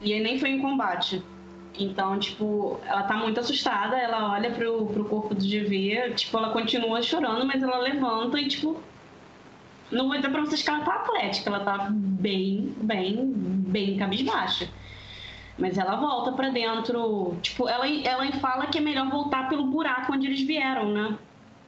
E 0.00 0.12
aí 0.12 0.20
nem 0.20 0.38
foi 0.38 0.50
em 0.50 0.60
combate. 0.60 1.22
Então, 1.78 2.18
tipo, 2.18 2.78
ela 2.84 3.04
tá 3.04 3.16
muito 3.16 3.40
assustada, 3.40 3.96
ela 3.96 4.32
olha 4.32 4.50
pro, 4.50 4.86
pro 4.86 5.04
corpo 5.06 5.34
do 5.34 5.42
GV, 5.42 6.12
tipo, 6.14 6.36
ela 6.36 6.50
continua 6.50 7.00
chorando, 7.00 7.46
mas 7.46 7.62
ela 7.62 7.78
levanta 7.78 8.38
e, 8.38 8.46
tipo, 8.46 8.78
não 9.90 10.08
vou 10.08 10.16
dizer 10.16 10.30
pra 10.30 10.40
vocês 10.42 10.62
que 10.62 10.68
ela 10.68 10.80
tá 10.80 10.94
atlética, 10.96 11.48
ela 11.48 11.60
tá 11.60 11.88
bem, 11.90 12.74
bem, 12.78 13.32
bem 13.34 13.96
cabisbaixa. 13.96 14.68
Mas 15.58 15.76
ela 15.76 15.96
volta 15.96 16.32
para 16.32 16.50
dentro. 16.50 17.36
Tipo, 17.42 17.68
ela, 17.68 17.86
ela 17.86 18.32
fala 18.32 18.66
que 18.66 18.78
é 18.78 18.80
melhor 18.80 19.08
voltar 19.10 19.48
pelo 19.48 19.66
buraco 19.66 20.12
onde 20.12 20.26
eles 20.26 20.40
vieram, 20.42 20.92
né? 20.92 21.18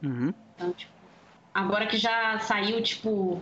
Uhum. 0.03 0.33
Então, 0.55 0.71
tipo, 0.73 0.91
agora 1.53 1.85
que 1.85 1.97
já 1.97 2.39
saiu, 2.39 2.81
tipo, 2.81 3.41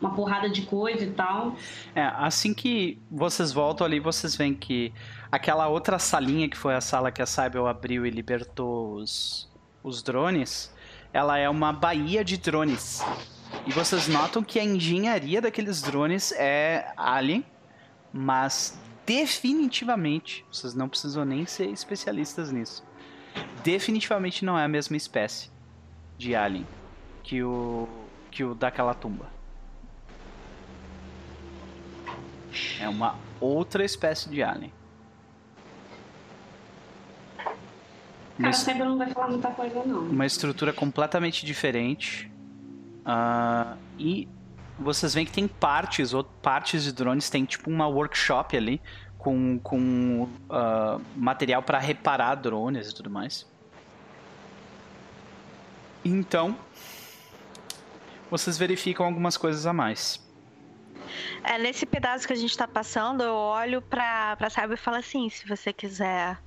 uma 0.00 0.14
porrada 0.14 0.48
de 0.48 0.62
coisa 0.62 1.04
e 1.04 1.10
tal. 1.10 1.54
É, 1.94 2.02
assim 2.16 2.52
que 2.52 2.98
vocês 3.10 3.52
voltam 3.52 3.86
ali, 3.86 4.00
vocês 4.00 4.36
veem 4.36 4.54
que 4.54 4.92
aquela 5.30 5.68
outra 5.68 5.98
salinha 5.98 6.48
que 6.48 6.56
foi 6.56 6.74
a 6.74 6.80
sala 6.80 7.10
que 7.10 7.22
a 7.22 7.26
Cybele 7.26 7.66
abriu 7.66 8.06
e 8.06 8.10
libertou 8.10 8.94
os, 8.94 9.48
os 9.82 10.02
drones, 10.02 10.74
ela 11.12 11.38
é 11.38 11.48
uma 11.48 11.72
baía 11.72 12.24
de 12.24 12.36
drones. 12.36 13.02
E 13.66 13.72
vocês 13.72 14.06
notam 14.08 14.42
que 14.42 14.58
a 14.58 14.64
engenharia 14.64 15.40
daqueles 15.40 15.80
drones 15.80 16.32
é 16.32 16.92
alien, 16.96 17.44
mas 18.12 18.78
definitivamente, 19.06 20.44
vocês 20.50 20.74
não 20.74 20.88
precisam 20.88 21.24
nem 21.24 21.46
ser 21.46 21.70
especialistas 21.70 22.50
nisso. 22.50 22.84
Definitivamente 23.62 24.44
não 24.44 24.58
é 24.58 24.64
a 24.64 24.68
mesma 24.68 24.96
espécie 24.96 25.50
de 26.18 26.34
alien 26.34 26.66
que 27.22 27.42
o 27.42 27.88
que 28.30 28.44
o 28.44 28.54
daquela 28.54 28.92
tumba. 28.92 29.26
É 32.80 32.88
uma 32.88 33.16
outra 33.40 33.84
espécie 33.84 34.28
de 34.28 34.42
alien. 34.42 34.72
Cara, 38.38 38.52
sempre 38.52 38.84
não 38.84 38.98
vai 38.98 39.10
falar 39.10 39.28
muita 39.28 39.50
coisa 39.50 39.82
não. 39.84 40.00
Uma 40.00 40.26
estrutura 40.26 40.72
completamente 40.72 41.46
diferente 41.46 42.30
Uh, 43.06 43.78
e 43.96 44.28
vocês 44.78 45.14
veem 45.14 45.26
que 45.26 45.32
tem 45.32 45.48
partes, 45.48 46.12
ou 46.12 46.24
partes 46.24 46.84
de 46.84 46.92
drones, 46.92 47.30
tem 47.30 47.44
tipo 47.44 47.70
uma 47.70 47.86
workshop 47.86 48.56
ali 48.56 48.80
com, 49.18 49.58
com 49.58 50.22
uh, 50.24 51.02
material 51.16 51.62
para 51.62 51.78
reparar 51.78 52.34
drones 52.36 52.90
e 52.90 52.94
tudo 52.94 53.10
mais. 53.10 53.46
Então, 56.04 56.56
vocês 58.30 58.56
verificam 58.56 59.04
algumas 59.06 59.36
coisas 59.36 59.66
a 59.66 59.72
mais. 59.72 60.24
É, 61.42 61.58
nesse 61.58 61.86
pedaço 61.86 62.26
que 62.26 62.32
a 62.32 62.36
gente 62.36 62.50
está 62.50 62.68
passando, 62.68 63.22
eu 63.22 63.34
olho 63.34 63.80
para 63.80 64.36
pra 64.36 64.50
Cyber 64.50 64.74
e 64.74 64.76
falo 64.76 64.96
assim: 64.96 65.28
se 65.30 65.48
você 65.48 65.72
quiser 65.72 66.38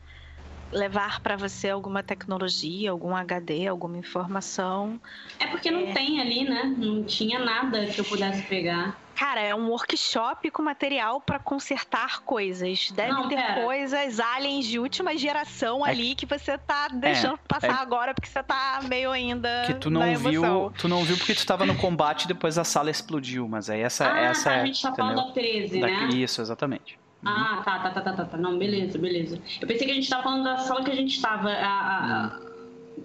levar 0.71 1.19
para 1.21 1.35
você 1.35 1.69
alguma 1.69 2.03
tecnologia, 2.03 2.91
algum 2.91 3.15
HD, 3.15 3.67
alguma 3.67 3.97
informação. 3.97 4.99
É 5.39 5.47
porque 5.47 5.71
não 5.71 5.87
é... 5.87 5.93
tem 5.93 6.19
ali, 6.21 6.43
né? 6.43 6.75
Não 6.77 7.03
tinha 7.03 7.39
nada 7.39 7.85
que 7.87 7.99
eu 7.99 8.05
pudesse 8.05 8.43
pegar. 8.43 8.97
Cara, 9.15 9.41
é 9.41 9.53
um 9.53 9.69
workshop 9.69 10.49
com 10.49 10.61
material 10.61 11.19
para 11.19 11.39
consertar 11.39 12.21
coisas. 12.21 12.89
Deve 12.91 13.11
não, 13.11 13.27
ter 13.27 13.35
pera. 13.35 13.63
coisas 13.65 14.17
aliens 14.17 14.65
de 14.65 14.79
última 14.79 15.17
geração 15.17 15.85
é... 15.85 15.89
ali 15.89 16.15
que 16.15 16.25
você 16.25 16.57
tá 16.57 16.87
deixando 16.87 17.33
é, 17.33 17.39
passar 17.45 17.67
é... 17.67 17.81
agora 17.81 18.13
porque 18.13 18.29
você 18.29 18.41
tá 18.41 18.79
meio 18.87 19.11
ainda 19.11 19.63
que 19.65 19.73
tu 19.73 19.89
não 19.89 20.15
viu, 20.15 20.71
tu 20.77 20.87
não 20.87 21.03
viu 21.03 21.17
porque 21.17 21.35
tu 21.35 21.45
tava 21.45 21.65
no 21.65 21.75
combate 21.75 22.23
e 22.23 22.27
depois 22.29 22.57
a 22.57 22.63
sala 22.63 22.89
explodiu, 22.89 23.45
mas 23.45 23.69
aí 23.69 23.81
essa 23.81 24.09
ah, 24.09 24.19
essa 24.19 24.51
a 24.51 24.55
é, 24.55 24.65
gente 24.65 24.81
tá 24.81 24.95
falando 24.95 25.27
da 25.27 25.31
13, 25.33 25.81
da... 25.81 25.87
né? 25.87 26.09
Isso, 26.13 26.41
exatamente. 26.41 26.97
Ah, 27.25 27.57
uhum. 27.57 27.63
tá, 27.63 27.79
tá, 27.79 28.01
tá, 28.01 28.13
tá, 28.13 28.25
tá, 28.25 28.37
Não, 28.37 28.57
beleza, 28.57 28.97
beleza. 28.97 29.41
Eu 29.59 29.67
pensei 29.67 29.85
que 29.85 29.91
a 29.91 29.95
gente 29.95 30.09
tava 30.09 30.23
falando 30.23 30.43
da 30.43 30.57
sala 30.57 30.83
que 30.83 30.91
a 30.91 30.95
gente 30.95 31.21
tava, 31.21 31.49
a, 31.51 32.25
a 32.25 32.39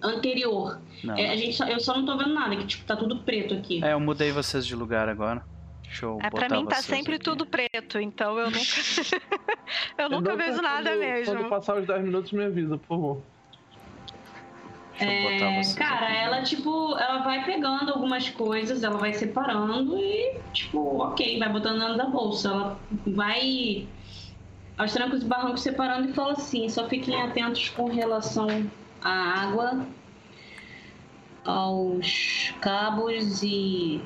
anterior. 0.02 0.80
É, 1.16 1.30
a 1.30 1.36
gente, 1.36 1.60
eu 1.60 1.80
só 1.80 1.96
não 1.96 2.06
tô 2.06 2.16
vendo 2.16 2.34
nada, 2.34 2.56
que 2.56 2.66
tipo, 2.66 2.84
tá 2.84 2.96
tudo 2.96 3.18
preto 3.18 3.54
aqui. 3.54 3.84
É, 3.84 3.92
eu 3.92 4.00
mudei 4.00 4.32
vocês 4.32 4.66
de 4.66 4.74
lugar 4.74 5.08
agora. 5.08 5.42
Deixa 5.82 6.06
eu 6.06 6.18
é, 6.22 6.30
pra 6.30 6.48
mim 6.48 6.66
tá 6.66 6.76
sempre 6.76 7.14
aqui. 7.14 7.24
tudo 7.24 7.46
preto, 7.46 7.98
então 7.98 8.38
eu 8.38 8.50
nunca. 8.50 8.58
eu 9.98 10.08
nunca 10.08 10.30
eu 10.30 10.36
vejo 10.36 10.62
nada 10.62 10.90
quando, 10.90 11.00
mesmo. 11.00 11.34
Quando 11.34 11.48
passar 11.48 11.76
os 11.76 11.86
10 11.86 12.02
minutos, 12.02 12.32
me 12.32 12.44
avisa, 12.44 12.78
por 12.78 12.88
favor. 12.88 13.22
É, 14.98 15.60
cara, 15.74 16.06
aqui. 16.06 16.16
ela 16.16 16.42
tipo, 16.42 16.96
ela 16.96 17.18
vai 17.18 17.44
pegando 17.44 17.92
algumas 17.92 18.28
coisas, 18.30 18.84
ela 18.84 18.96
vai 18.96 19.12
separando 19.12 19.98
e 19.98 20.38
tipo, 20.52 21.02
ok, 21.02 21.38
vai 21.38 21.48
botando 21.48 21.80
dentro 21.80 21.96
da 21.96 22.06
bolsa. 22.06 22.48
Ela 22.48 22.80
vai 23.06 23.88
aos 24.76 24.92
trancos 24.92 25.22
e 25.22 25.24
barrancos 25.24 25.62
separando 25.62 26.08
e 26.08 26.12
fala 26.12 26.32
assim: 26.32 26.68
só 26.68 26.88
fiquem 26.88 27.20
atentos 27.20 27.68
com 27.70 27.86
relação 27.86 28.48
à 29.02 29.42
água, 29.42 29.86
aos 31.44 32.54
cabos 32.60 33.42
e 33.42 34.02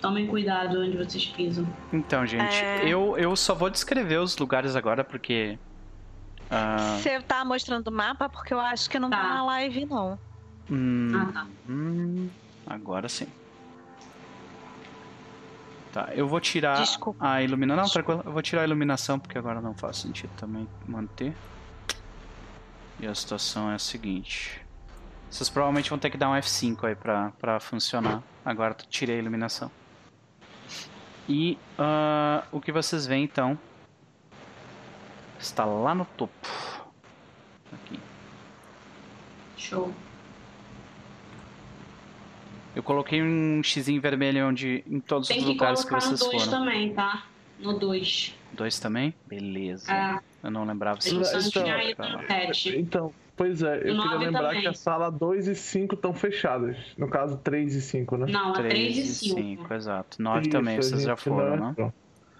tomem 0.00 0.26
cuidado 0.26 0.80
onde 0.80 0.96
vocês 0.96 1.26
pisam. 1.26 1.66
Então, 1.92 2.26
gente, 2.26 2.54
é... 2.54 2.86
eu, 2.86 3.16
eu 3.18 3.34
só 3.36 3.54
vou 3.54 3.70
descrever 3.70 4.18
os 4.18 4.36
lugares 4.36 4.76
agora 4.76 5.04
porque. 5.04 5.58
Uh... 6.50 6.98
Você 6.98 7.20
tá 7.20 7.44
mostrando 7.44 7.88
o 7.88 7.92
mapa 7.92 8.28
porque 8.28 8.54
eu 8.54 8.60
acho 8.60 8.88
que 8.88 8.98
não 8.98 9.10
tá, 9.10 9.20
tá 9.20 9.28
na 9.34 9.44
live, 9.44 9.84
não. 9.84 10.18
Hum, 10.70 11.10
ah, 11.14 11.32
tá. 11.32 11.46
Hum, 11.68 12.28
agora 12.66 13.08
sim. 13.08 13.26
Tá, 15.92 16.10
eu 16.12 16.28
vou 16.28 16.40
tirar 16.40 16.76
Desculpa. 16.76 17.26
a 17.26 17.42
iluminação. 17.42 17.84
Não, 17.84 17.90
tranquilo. 17.90 18.22
Eu 18.24 18.32
vou 18.32 18.42
tirar 18.42 18.62
a 18.62 18.64
iluminação 18.64 19.18
porque 19.18 19.38
agora 19.38 19.60
não 19.60 19.74
faz 19.74 19.96
sentido 19.96 20.30
também 20.36 20.68
manter. 20.86 21.34
E 23.00 23.06
a 23.06 23.14
situação 23.14 23.70
é 23.70 23.74
a 23.74 23.78
seguinte. 23.78 24.60
Vocês 25.30 25.48
provavelmente 25.48 25.90
vão 25.90 25.98
ter 25.98 26.10
que 26.10 26.16
dar 26.16 26.30
um 26.30 26.34
F5 26.34 26.84
aí 26.84 26.94
pra, 26.94 27.32
pra 27.38 27.60
funcionar. 27.60 28.22
Agora 28.44 28.74
tirei 28.74 29.16
a 29.16 29.18
iluminação. 29.18 29.70
E 31.28 31.58
uh, 31.78 32.46
o 32.50 32.60
que 32.60 32.72
vocês 32.72 33.06
veem 33.06 33.24
então 33.24 33.58
está 35.38 35.64
lá 35.64 35.94
no 35.94 36.04
topo. 36.04 36.48
Aqui. 37.72 38.00
Show. 39.56 39.92
Eu 42.78 42.82
coloquei 42.84 43.20
um 43.20 43.60
X 43.60 43.88
vermelho 44.00 44.46
onde, 44.46 44.84
em 44.86 45.00
todos 45.00 45.26
Tem 45.26 45.38
os 45.38 45.44
lugares 45.44 45.84
que 45.84 45.90
vocês 45.90 46.20
foram. 46.20 46.30
Tem 46.30 46.38
que 46.38 46.46
colocar 46.46 46.60
no 46.60 46.70
2 46.70 46.84
também, 46.86 46.94
tá? 46.94 47.26
No 47.58 47.76
2. 47.76 48.34
2 48.52 48.78
também? 48.78 49.14
Beleza. 49.26 49.92
É. 49.92 50.20
Eu 50.44 50.52
não 50.52 50.64
lembrava 50.64 51.00
se 51.00 51.12
você 51.12 51.38
então, 51.38 51.64
tinha 51.64 52.78
Então, 52.78 53.12
pois 53.36 53.64
é, 53.64 53.78
eu 53.78 54.00
queria 54.00 54.16
lembrar 54.18 54.42
também. 54.50 54.60
que 54.60 54.68
a 54.68 54.74
sala 54.74 55.10
2 55.10 55.48
e 55.48 55.56
5 55.56 55.96
estão 55.96 56.14
fechadas. 56.14 56.76
No 56.96 57.08
caso, 57.08 57.36
3 57.38 57.74
e 57.74 57.82
5, 57.82 58.16
né? 58.16 58.26
Não, 58.30 58.52
3, 58.52 58.72
3 58.72 58.96
e 58.96 59.06
5. 59.06 59.40
5 59.40 59.74
exato. 59.74 60.22
9 60.22 60.48
também, 60.48 60.76
vocês 60.76 61.02
já 61.02 61.16
foram, 61.16 61.56
né? 61.56 61.74
Não. 61.76 61.92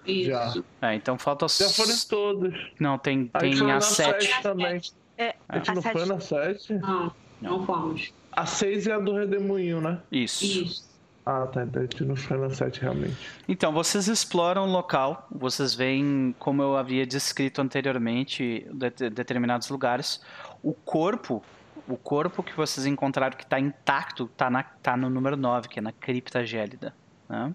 Isso. 0.05 0.29
Já. 0.29 0.53
É, 0.81 0.95
então 0.95 1.17
falta 1.17 1.49
Já 1.49 1.67
foram 1.67 1.95
todos. 2.09 2.71
Não, 2.79 2.97
tem, 2.97 3.27
tem 3.27 3.71
a 3.71 3.81
7 3.81 4.41
também. 4.41 4.79
É, 5.17 5.35
a 5.49 5.57
gente 5.57 5.75
não 5.75 5.81
foi 5.81 6.05
na 6.05 6.17
7? 6.17 6.75
Não, 6.75 7.11
não 7.41 7.65
fomos. 7.65 8.13
A 8.31 8.45
6 8.45 8.87
é 8.87 8.93
a 8.93 8.99
do 8.99 9.13
Redemoinho, 9.13 9.81
né? 9.81 9.99
Isso. 10.11 10.45
Isso. 10.45 10.89
Ah, 11.25 11.45
tá. 11.45 11.63
Então 11.63 11.81
a 11.81 11.85
gente 11.85 12.03
não 12.03 12.15
foi 12.15 12.37
na 12.37 12.49
7 12.49 12.81
realmente. 12.81 13.15
Então, 13.47 13.71
vocês 13.71 14.07
exploram 14.07 14.63
o 14.63 14.71
local, 14.71 15.27
vocês 15.31 15.75
veem, 15.75 16.35
como 16.39 16.61
eu 16.61 16.75
havia 16.75 17.05
descrito 17.05 17.61
anteriormente, 17.61 18.67
de 18.73 19.09
determinados 19.09 19.69
lugares. 19.69 20.21
O 20.63 20.73
corpo, 20.73 21.43
o 21.87 21.97
corpo 21.97 22.41
que 22.41 22.55
vocês 22.55 22.85
encontraram 22.85 23.37
que 23.37 23.43
está 23.43 23.59
intacto, 23.59 24.25
está 24.25 24.63
tá 24.81 24.97
no 24.97 25.09
número 25.09 25.37
9, 25.37 25.67
que 25.67 25.79
é 25.79 25.81
na 25.81 25.91
cripta 25.91 26.45
gélida. 26.45 26.93
Né? 27.27 27.53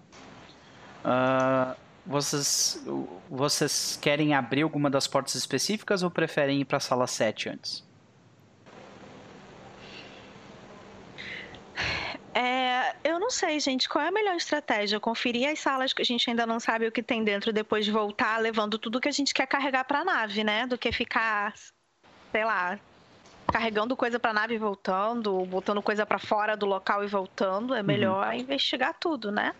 Uh, 1.03 1.75
vocês, 2.05 2.83
vocês 3.29 3.99
querem 4.01 4.33
abrir 4.33 4.61
alguma 4.61 4.89
das 4.89 5.07
portas 5.07 5.35
específicas 5.35 6.03
ou 6.03 6.09
preferem 6.09 6.61
ir 6.61 6.65
para 6.65 6.77
a 6.77 6.79
sala 6.79 7.07
7 7.07 7.49
antes? 7.49 7.84
É, 12.37 12.93
eu 13.01 13.17
não 13.17 13.29
sei, 13.29 13.57
gente. 13.61 13.87
Qual 13.87 14.03
é 14.03 14.09
a 14.09 14.11
melhor 14.11 14.35
estratégia? 14.35 14.99
Conferir 14.99 15.49
as 15.49 15.57
salas 15.57 15.93
que 15.93 16.01
a 16.01 16.05
gente 16.05 16.29
ainda 16.29 16.45
não 16.45 16.59
sabe 16.59 16.85
o 16.85 16.91
que 16.91 17.01
tem 17.01 17.23
dentro, 17.23 17.53
depois 17.53 17.85
de 17.85 17.91
voltar 17.91 18.37
levando 18.41 18.77
tudo 18.77 18.99
que 18.99 19.07
a 19.07 19.11
gente 19.11 19.33
quer 19.33 19.47
carregar 19.47 19.85
para 19.85 19.99
a 19.99 20.03
nave, 20.05 20.43
né? 20.43 20.67
Do 20.67 20.77
que 20.77 20.91
ficar, 20.91 21.53
sei 22.33 22.43
lá, 22.43 22.77
carregando 23.49 23.95
coisa 23.95 24.19
pra 24.19 24.33
nave 24.33 24.55
e 24.55 24.57
voltando, 24.57 25.45
botando 25.45 25.81
coisa 25.81 26.05
para 26.05 26.19
fora 26.19 26.57
do 26.57 26.65
local 26.65 27.05
e 27.05 27.07
voltando, 27.07 27.73
é 27.73 27.81
melhor 27.81 28.27
uhum. 28.27 28.33
investigar 28.33 28.93
tudo, 28.99 29.31
né? 29.31 29.55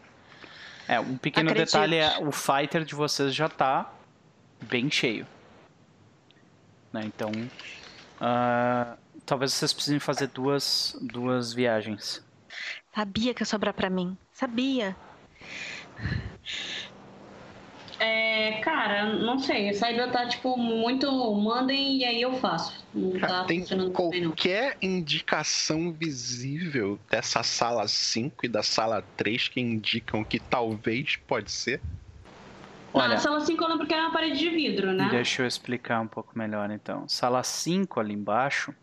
É, 0.85 0.99
um 0.99 1.17
pequeno 1.17 1.51
Acredite. 1.51 1.71
detalhe 1.71 1.95
é 1.95 2.19
o 2.19 2.29
fighter 2.29 2.83
de 2.83 2.93
vocês 2.93 3.33
já 3.33 3.47
tá 3.47 3.89
bem 4.61 4.91
cheio. 4.91 5.25
Né? 6.91 7.03
Então, 7.05 7.31
uh, 7.31 8.97
talvez 9.25 9.53
vocês 9.53 9.71
precisem 9.71 9.97
fazer 9.97 10.27
duas, 10.27 10.93
duas 11.01 11.53
viagens. 11.53 12.21
Sabia 12.95 13.33
que 13.33 13.41
ia 13.41 13.45
sobrar 13.45 13.73
pra 13.73 13.89
mim. 13.89 14.17
Sabia. 14.31 14.95
É, 17.99 18.59
cara, 18.61 19.13
não 19.13 19.37
sei. 19.37 19.69
Essa 19.69 19.91
ideia 19.91 20.09
tá, 20.09 20.25
tipo, 20.27 20.57
muito 20.57 21.11
mandem 21.35 21.97
e 21.97 22.05
aí 22.05 22.21
eu 22.21 22.33
faço. 22.35 22.85
Não 22.93 23.19
tá 23.19 23.43
Tem 23.43 23.65
qualquer 23.91 24.77
indicação 24.81 25.91
visível 25.91 26.97
dessa 27.09 27.43
sala 27.43 27.85
5 27.85 28.45
e 28.45 28.49
da 28.49 28.63
sala 28.63 29.03
3 29.17 29.49
que 29.49 29.59
indicam 29.59 30.23
que 30.23 30.39
talvez 30.39 31.17
pode 31.17 31.51
ser? 31.51 31.81
Olha, 32.93 33.09
não, 33.09 33.15
a 33.15 33.19
sala 33.19 33.41
5 33.41 33.61
eu 33.61 33.67
lembro 33.67 33.87
que 33.87 33.93
era 33.93 34.03
uma 34.03 34.13
parede 34.13 34.39
de 34.39 34.49
vidro, 34.49 34.93
né? 34.93 35.09
Deixa 35.11 35.41
eu 35.41 35.47
explicar 35.47 35.99
um 35.99 36.07
pouco 36.07 36.37
melhor 36.37 36.71
então. 36.71 37.07
Sala 37.09 37.43
5 37.43 37.99
ali 37.99 38.13
embaixo. 38.13 38.73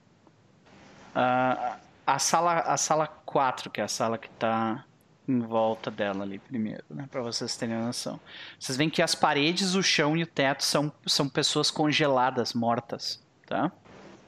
Uh, 1.16 1.76
a 2.06 2.18
sala 2.18 2.60
a 2.60 2.76
sala 2.76 3.06
4, 3.06 3.70
que 3.70 3.80
é 3.80 3.84
a 3.84 3.88
sala 3.88 4.18
que 4.18 4.28
está 4.28 4.84
em 5.26 5.38
volta 5.40 5.90
dela 5.90 6.24
ali 6.24 6.38
primeiro, 6.38 6.82
né, 6.90 7.06
para 7.10 7.22
vocês 7.22 7.56
terem 7.56 7.76
noção. 7.76 8.20
Vocês 8.58 8.76
veem 8.76 8.90
que 8.90 9.00
as 9.00 9.14
paredes, 9.14 9.74
o 9.74 9.82
chão 9.82 10.16
e 10.16 10.22
o 10.22 10.26
teto 10.26 10.64
são 10.64 10.92
são 11.06 11.28
pessoas 11.28 11.70
congeladas, 11.70 12.52
mortas, 12.52 13.22
tá? 13.46 13.70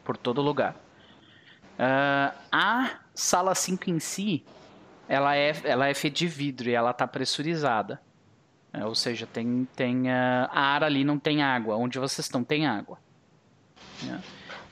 Por 0.05 0.17
todo 0.17 0.41
lugar. 0.41 0.75
Uh, 1.75 2.37
a 2.53 3.01
sala 3.15 3.55
5 3.55 3.91
em 3.91 3.99
si, 3.99 4.45
ela 5.09 5.37
é 5.37 5.53
ela 5.65 5.89
é 5.89 5.95
feita 5.95 6.19
de 6.19 6.27
vidro 6.29 6.69
e 6.69 6.75
ela 6.75 6.91
está 6.91 7.07
pressurizada. 7.07 8.01
É, 8.75 8.85
ou 8.85 8.95
seja, 8.95 9.25
tem, 9.25 9.69
tem 9.77 10.09
uh, 10.09 10.51
ar 10.51 10.83
ali, 10.83 11.05
não 11.05 11.17
tem 11.17 11.45
água. 11.45 11.77
Onde 11.77 11.97
vocês 11.97 12.27
estão, 12.27 12.43
tem 12.43 12.67
água. 12.67 12.99
É. 14.03 14.19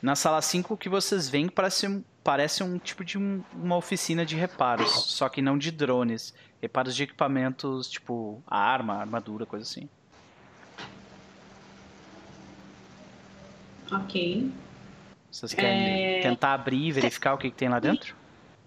Na 0.02 0.16
sala 0.16 0.42
5, 0.42 0.74
o 0.74 0.76
que 0.76 0.88
vocês 0.88 1.28
veem 1.28 1.48
parece, 1.48 2.04
parece 2.22 2.62
um 2.62 2.78
tipo 2.78 3.04
de 3.04 3.18
um, 3.18 3.42
uma 3.52 3.76
oficina 3.76 4.24
de 4.24 4.36
reparos, 4.36 4.90
só 4.90 5.28
que 5.28 5.42
não 5.42 5.58
de 5.58 5.70
drones. 5.70 6.34
Reparos 6.60 6.94
de 6.94 7.02
equipamentos, 7.02 7.90
tipo 7.90 8.42
arma, 8.46 8.94
armadura, 8.94 9.44
coisa 9.44 9.64
assim. 9.64 9.88
Ok. 13.90 14.50
Vocês 15.30 15.52
querem 15.52 16.18
é... 16.18 16.20
tentar 16.22 16.54
abrir 16.54 16.86
e 16.86 16.92
verificar 16.92 17.34
o 17.34 17.38
que, 17.38 17.50
que 17.50 17.56
tem 17.56 17.68
lá 17.68 17.80
dentro? 17.80 18.14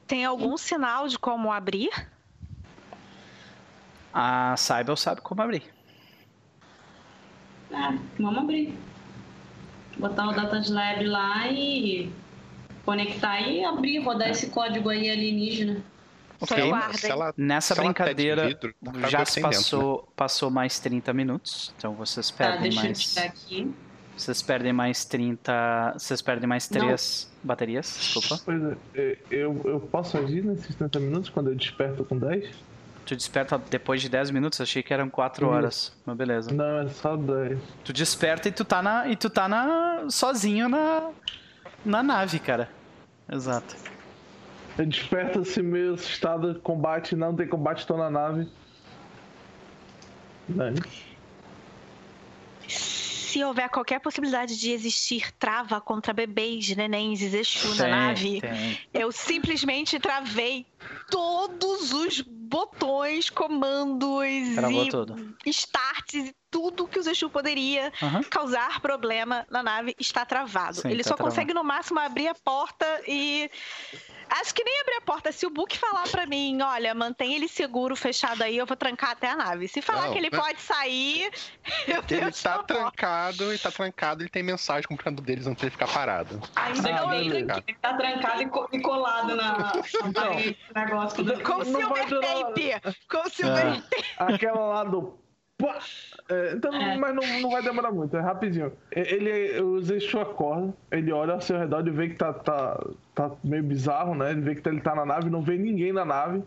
Tem 0.06 0.26
algum 0.26 0.58
sinal 0.58 1.08
de 1.08 1.18
como 1.18 1.52
abrir? 1.52 1.90
A 4.14 4.56
Cybele 4.58 4.98
sabe 4.98 5.22
como 5.22 5.42
abrir. 5.42 5.64
Ah, 7.74 7.98
vamos 8.20 8.40
abrir. 8.40 8.78
Botar 9.98 10.28
o 10.28 10.34
Data 10.34 10.62
Lab 10.70 11.04
lá 11.06 11.48
e 11.48 12.12
conectar 12.86 13.42
e 13.42 13.66
abrir, 13.66 14.00
rodar 14.00 14.28
é. 14.28 14.32
esse 14.32 14.50
código 14.50 14.90
aí 14.90 15.10
alienígena. 15.10 15.84
Ok, 16.40 16.58
ela, 17.10 17.34
nessa 17.38 17.74
brincadeira 17.76 18.48
vidro, 18.48 18.74
tá 18.84 19.10
já 19.10 19.26
se 19.26 19.42
passou, 19.42 19.98
né? 19.98 20.14
passou 20.16 20.50
mais 20.52 20.80
30 20.80 21.14
minutos, 21.14 21.74
então 21.78 21.94
vocês 21.94 22.30
tá, 22.30 22.38
perdem 22.38 22.72
tá, 22.72 22.84
mais. 22.84 23.18
aqui. 23.18 23.74
Vocês 24.18 24.42
perdem 24.42 24.72
mais 24.72 25.04
30. 25.06 25.94
Vocês 25.98 26.22
perdem 26.22 26.48
mais 26.48 26.68
3 26.68 27.30
Não. 27.34 27.48
baterias, 27.48 27.98
desculpa. 28.00 28.42
Pois 28.46 28.78
é, 28.96 29.18
eu, 29.30 29.62
eu 29.66 29.80
posso 29.80 30.18
agir 30.18 30.44
nesses 30.44 30.74
30 30.76 31.00
minutos 31.00 31.30
quando 31.30 31.50
eu 31.50 31.56
desperto 31.56 32.04
com 32.06 32.18
10? 32.18 32.50
Tu 33.06 33.16
desperta 33.16 33.62
depois 33.70 34.02
de 34.02 34.10
10 34.10 34.32
minutos? 34.32 34.60
Achei 34.60 34.82
que 34.82 34.94
eram 34.94 35.10
4 35.10 35.48
horas. 35.48 35.96
Mas 36.06 36.18
beleza. 36.18 36.52
Não, 36.52 36.80
é 36.80 36.90
só 36.90 37.16
10. 37.16 37.60
Tu 37.84 37.94
desperta 37.94 38.50
e 38.50 38.52
tu 38.52 38.66
tá 38.66 38.82
na. 38.82 39.08
E 39.08 39.16
tu 39.16 39.30
tá 39.30 39.48
na. 39.48 40.06
sozinho 40.10 40.68
na. 40.68 41.10
na 41.86 42.02
nave, 42.02 42.40
cara. 42.40 42.70
Exato. 43.32 43.76
Assim 45.42 45.62
meio 45.62 45.94
assustado, 45.94 46.60
combate, 46.62 47.16
não 47.16 47.36
tem 47.36 47.48
combate, 47.48 47.88
tô 47.88 47.96
na 47.96 48.10
nave. 48.10 48.48
Dani 50.50 50.82
se 53.36 53.44
houver 53.44 53.70
qualquer 53.70 54.00
possibilidade 54.00 54.58
de 54.58 54.72
existir 54.72 55.30
trava 55.34 55.82
contra 55.82 56.14
bebês, 56.14 56.74
nenéns 56.74 57.22
e 57.22 57.28
Zexu 57.28 57.76
na 57.76 57.88
nave, 57.90 58.40
tem. 58.40 58.80
eu 58.94 59.12
simplesmente 59.12 60.00
travei 60.00 60.66
todos 61.12 61.92
os 61.92 62.22
botões, 62.22 63.30
comandos 63.30 64.56
Travou 64.56 64.86
e 64.86 64.90
tudo. 64.90 65.36
starts 65.46 66.30
e 66.30 66.36
tudo 66.50 66.88
que 66.88 66.98
o 66.98 67.04
Zexu 67.04 67.30
poderia 67.30 67.92
uhum. 68.02 68.24
causar 68.24 68.80
problema 68.80 69.46
na 69.52 69.62
nave 69.62 69.94
está 70.00 70.26
travado. 70.26 70.78
Sim, 70.78 70.90
Ele 70.90 71.04
tá 71.04 71.10
só 71.10 71.16
travado. 71.16 71.36
consegue 71.36 71.54
no 71.54 71.62
máximo 71.66 72.00
abrir 72.00 72.30
a 72.30 72.36
porta 72.36 72.86
e 73.06 73.52
Acho 74.30 74.54
que 74.54 74.64
nem 74.64 74.82
abrir 74.82 74.96
a 74.98 75.02
porta. 75.02 75.32
Se 75.32 75.46
o 75.46 75.50
Book 75.50 75.78
falar 75.78 76.08
para 76.10 76.26
mim, 76.26 76.62
olha, 76.62 76.94
mantém 76.94 77.36
ele 77.36 77.48
seguro, 77.48 77.96
fechado 77.96 78.44
aí, 78.44 78.58
eu 78.58 78.66
vou 78.66 78.76
trancar 78.76 79.12
até 79.12 79.30
a 79.30 79.36
nave. 79.36 79.68
Se 79.68 79.82
falar 79.82 80.06
não, 80.06 80.14
que 80.14 80.18
ele 80.18 80.30
não. 80.30 80.40
pode 80.40 80.62
sair, 80.62 81.32
eu 81.88 82.04
Ele 82.10 82.32
tá 82.32 82.64
trancado 82.64 83.54
e 83.54 83.58
tá 83.58 83.72
trancado, 83.72 84.22
ele 84.24 84.30
tem 84.30 84.44
mensagem 84.44 84.88
com 84.88 84.96
o 84.96 84.98
canto 84.98 85.22
deles 85.22 85.48
antes 85.48 85.60
de 85.60 85.66
ele 85.66 85.72
ficar 85.72 85.88
parado. 85.88 86.42
Ainda 86.56 86.96
ah, 86.96 87.06
bem, 87.08 87.28
ele 87.28 87.46
tá 87.46 87.94
trancado 87.94 88.42
e 88.72 88.82
colado 88.82 89.36
na, 89.36 89.58
na 89.58 90.14
parede, 90.14 90.58
negócio. 90.74 91.44
Com 91.44 91.56
o 91.58 91.66
silver 91.66 92.10
tape! 92.10 92.98
Com 93.10 93.28
o 93.28 93.30
silver 93.30 93.68
é. 93.68 93.82
tape! 93.82 94.06
Aquela 94.18 94.66
lá 94.66 94.84
do 94.84 95.25
é, 96.30 96.54
então, 96.54 96.74
é. 96.74 96.98
mas 96.98 97.16
não, 97.16 97.42
não 97.42 97.50
vai 97.50 97.62
demorar 97.62 97.92
muito, 97.92 98.16
é 98.18 98.20
rapidinho. 98.20 98.74
Ele, 98.92 99.62
o 99.62 99.82
Zexu 99.82 100.20
acorda, 100.20 100.74
ele 100.92 101.12
olha 101.12 101.34
ao 101.34 101.42
seu 101.42 101.58
redor 101.58 101.88
e 101.88 101.92
vê 101.92 102.10
que 102.10 102.16
tá, 102.16 102.34
tá, 102.34 102.84
tá 103.14 103.32
meio 103.44 103.64
bizarro, 103.64 104.16
né? 104.16 104.32
Ele 104.32 104.42
vê 104.42 104.56
que 104.56 104.62
tá, 104.62 104.70
ele 104.70 104.82
tá 104.82 104.94
na 104.94 105.06
nave, 105.06 105.30
não 105.30 105.42
vê 105.42 105.58
ninguém 105.58 105.94
na 105.94 106.04
nave. 106.04 106.44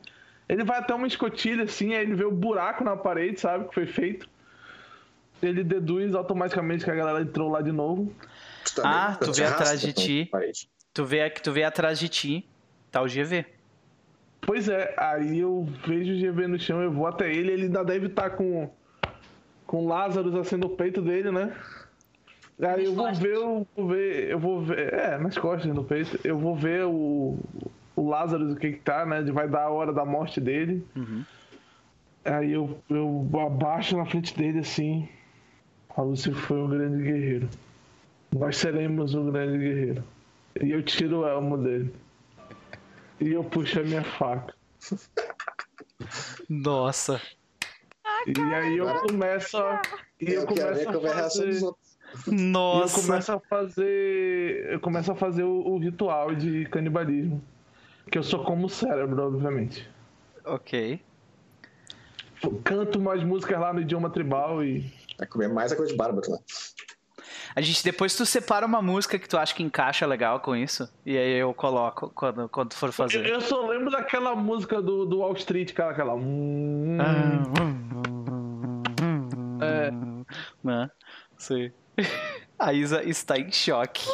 Ele 0.48 0.64
vai 0.64 0.78
até 0.78 0.94
uma 0.94 1.06
escotilha 1.06 1.64
assim, 1.64 1.94
aí 1.94 2.02
ele 2.02 2.14
vê 2.14 2.24
o 2.24 2.30
um 2.30 2.34
buraco 2.34 2.84
na 2.84 2.96
parede, 2.96 3.40
sabe? 3.40 3.68
Que 3.68 3.74
foi 3.74 3.86
feito. 3.86 4.28
Ele 5.42 5.62
deduz 5.62 6.14
automaticamente 6.14 6.84
que 6.84 6.90
a 6.90 6.94
galera 6.94 7.20
entrou 7.22 7.50
lá 7.50 7.62
de 7.62 7.72
novo. 7.72 8.12
Ah, 8.82 9.16
tu 9.20 9.32
vê 9.32 9.44
atrás 9.44 9.80
de 9.80 9.92
ti. 9.92 10.30
Tu 10.92 11.04
vê, 11.04 11.30
tu 11.30 11.52
vê 11.52 11.64
atrás 11.64 11.98
de 11.98 12.08
ti, 12.08 12.48
tá 12.90 13.00
o 13.00 13.06
GV. 13.06 13.46
Pois 14.40 14.68
é, 14.68 14.94
aí 14.96 15.38
eu 15.38 15.66
vejo 15.86 16.12
o 16.12 16.32
GV 16.32 16.46
no 16.48 16.58
chão, 16.58 16.82
eu 16.82 16.90
vou 16.90 17.06
até 17.06 17.30
ele, 17.30 17.52
ele 17.52 17.64
ainda 17.64 17.84
deve 17.84 18.06
estar 18.06 18.30
tá 18.30 18.36
com 18.36 18.70
com 19.68 19.86
Lázaro 19.86 20.36
assim 20.40 20.56
no 20.56 20.70
peito 20.70 21.02
dele, 21.02 21.30
né? 21.30 21.54
Aí 22.60 22.86
eu 22.86 22.94
vou 22.94 23.14
ver, 23.14 23.34
eu 23.34 23.66
vou 23.76 23.86
ver, 23.86 24.30
eu 24.30 24.38
vou 24.40 24.60
ver, 24.62 24.94
é, 24.94 25.18
nas 25.18 25.38
costas, 25.38 25.72
no 25.72 25.84
peito, 25.84 26.18
eu 26.24 26.36
vou 26.36 26.56
ver 26.56 26.86
o, 26.86 27.38
o 27.94 28.08
Lázaro, 28.08 28.50
o 28.50 28.56
que 28.56 28.72
que 28.72 28.80
tá, 28.80 29.06
né? 29.06 29.22
Vai 29.30 29.46
dar 29.46 29.64
a 29.64 29.70
hora 29.70 29.92
da 29.92 30.04
morte 30.04 30.40
dele. 30.40 30.84
Uhum. 30.96 31.22
Aí 32.24 32.52
eu, 32.52 32.80
eu 32.90 33.30
abaixo 33.46 33.96
na 33.96 34.06
frente 34.06 34.36
dele 34.36 34.60
assim. 34.60 35.06
A 35.94 36.02
Lúcia 36.02 36.34
foi 36.34 36.58
um 36.58 36.68
grande 36.68 37.02
guerreiro. 37.02 37.48
Nós 38.34 38.56
seremos 38.56 39.14
um 39.14 39.30
grande 39.30 39.58
guerreiro. 39.58 40.02
E 40.60 40.70
eu 40.70 40.82
tiro 40.82 41.20
o 41.20 41.26
elmo 41.28 41.58
dele. 41.58 41.94
E 43.20 43.32
eu 43.32 43.44
puxo 43.44 43.80
a 43.80 43.82
minha 43.82 44.02
faca. 44.02 44.54
Nossa. 46.48 47.20
E 48.36 48.54
aí 48.54 48.76
eu 48.76 48.86
começo 49.00 49.56
a. 49.56 49.80
E 50.20 50.32
eu, 50.32 50.42
eu 50.42 50.46
começo 50.46 50.88
a 50.88 51.00
fazer... 51.00 51.60
Nossa. 52.26 52.98
eu 52.98 53.02
começo 53.02 53.32
a 53.32 53.40
fazer. 53.40 54.72
Eu 54.72 54.80
começo 54.80 55.12
a 55.12 55.14
fazer 55.14 55.42
o, 55.44 55.66
o, 55.66 55.78
ritual 55.78 56.34
de 56.34 56.66
canibalismo. 56.66 57.42
Que 58.10 58.18
eu 58.18 58.22
sou 58.22 58.44
como 58.44 58.66
o 58.66 58.68
cérebro, 58.68 59.22
obviamente. 59.22 59.88
Ok. 60.44 61.00
canto 62.64 62.98
umas 62.98 63.22
músicas 63.22 63.60
lá 63.60 63.72
no 63.72 63.80
idioma 63.80 64.10
tribal 64.10 64.64
e. 64.64 64.90
Vai 65.18 65.26
comer 65.26 65.48
mais 65.48 65.72
a 65.72 65.76
coisa 65.76 65.92
de 65.92 65.98
bárbaro 65.98 66.30
lá. 66.30 66.38
A 67.54 67.60
gente 67.60 67.82
depois 67.82 68.14
tu 68.14 68.24
separa 68.24 68.64
uma 68.64 68.80
música 68.80 69.18
que 69.18 69.28
tu 69.28 69.36
acha 69.36 69.54
que 69.54 69.62
encaixa 69.62 70.06
legal 70.06 70.40
com 70.40 70.54
isso. 70.54 70.88
E 71.04 71.16
aí 71.16 71.32
eu 71.38 71.52
coloco 71.52 72.10
quando, 72.14 72.48
quando 72.48 72.72
for 72.74 72.92
fazer. 72.92 73.26
Eu, 73.26 73.34
eu 73.34 73.40
só 73.40 73.66
lembro 73.66 73.90
daquela 73.90 74.34
música 74.36 74.80
do, 74.80 75.04
do 75.04 75.18
Wall 75.18 75.34
Street, 75.34 75.72
cara, 75.72 75.90
aquela. 75.90 76.14
Hum, 76.14 76.98
ah, 77.00 77.62
hum, 77.62 78.17
é. 79.62 79.90
Né? 80.62 80.90
Sim. 81.36 81.72
A 82.58 82.72
Isa 82.72 83.02
está 83.04 83.38
em 83.38 83.52
choque. 83.52 84.06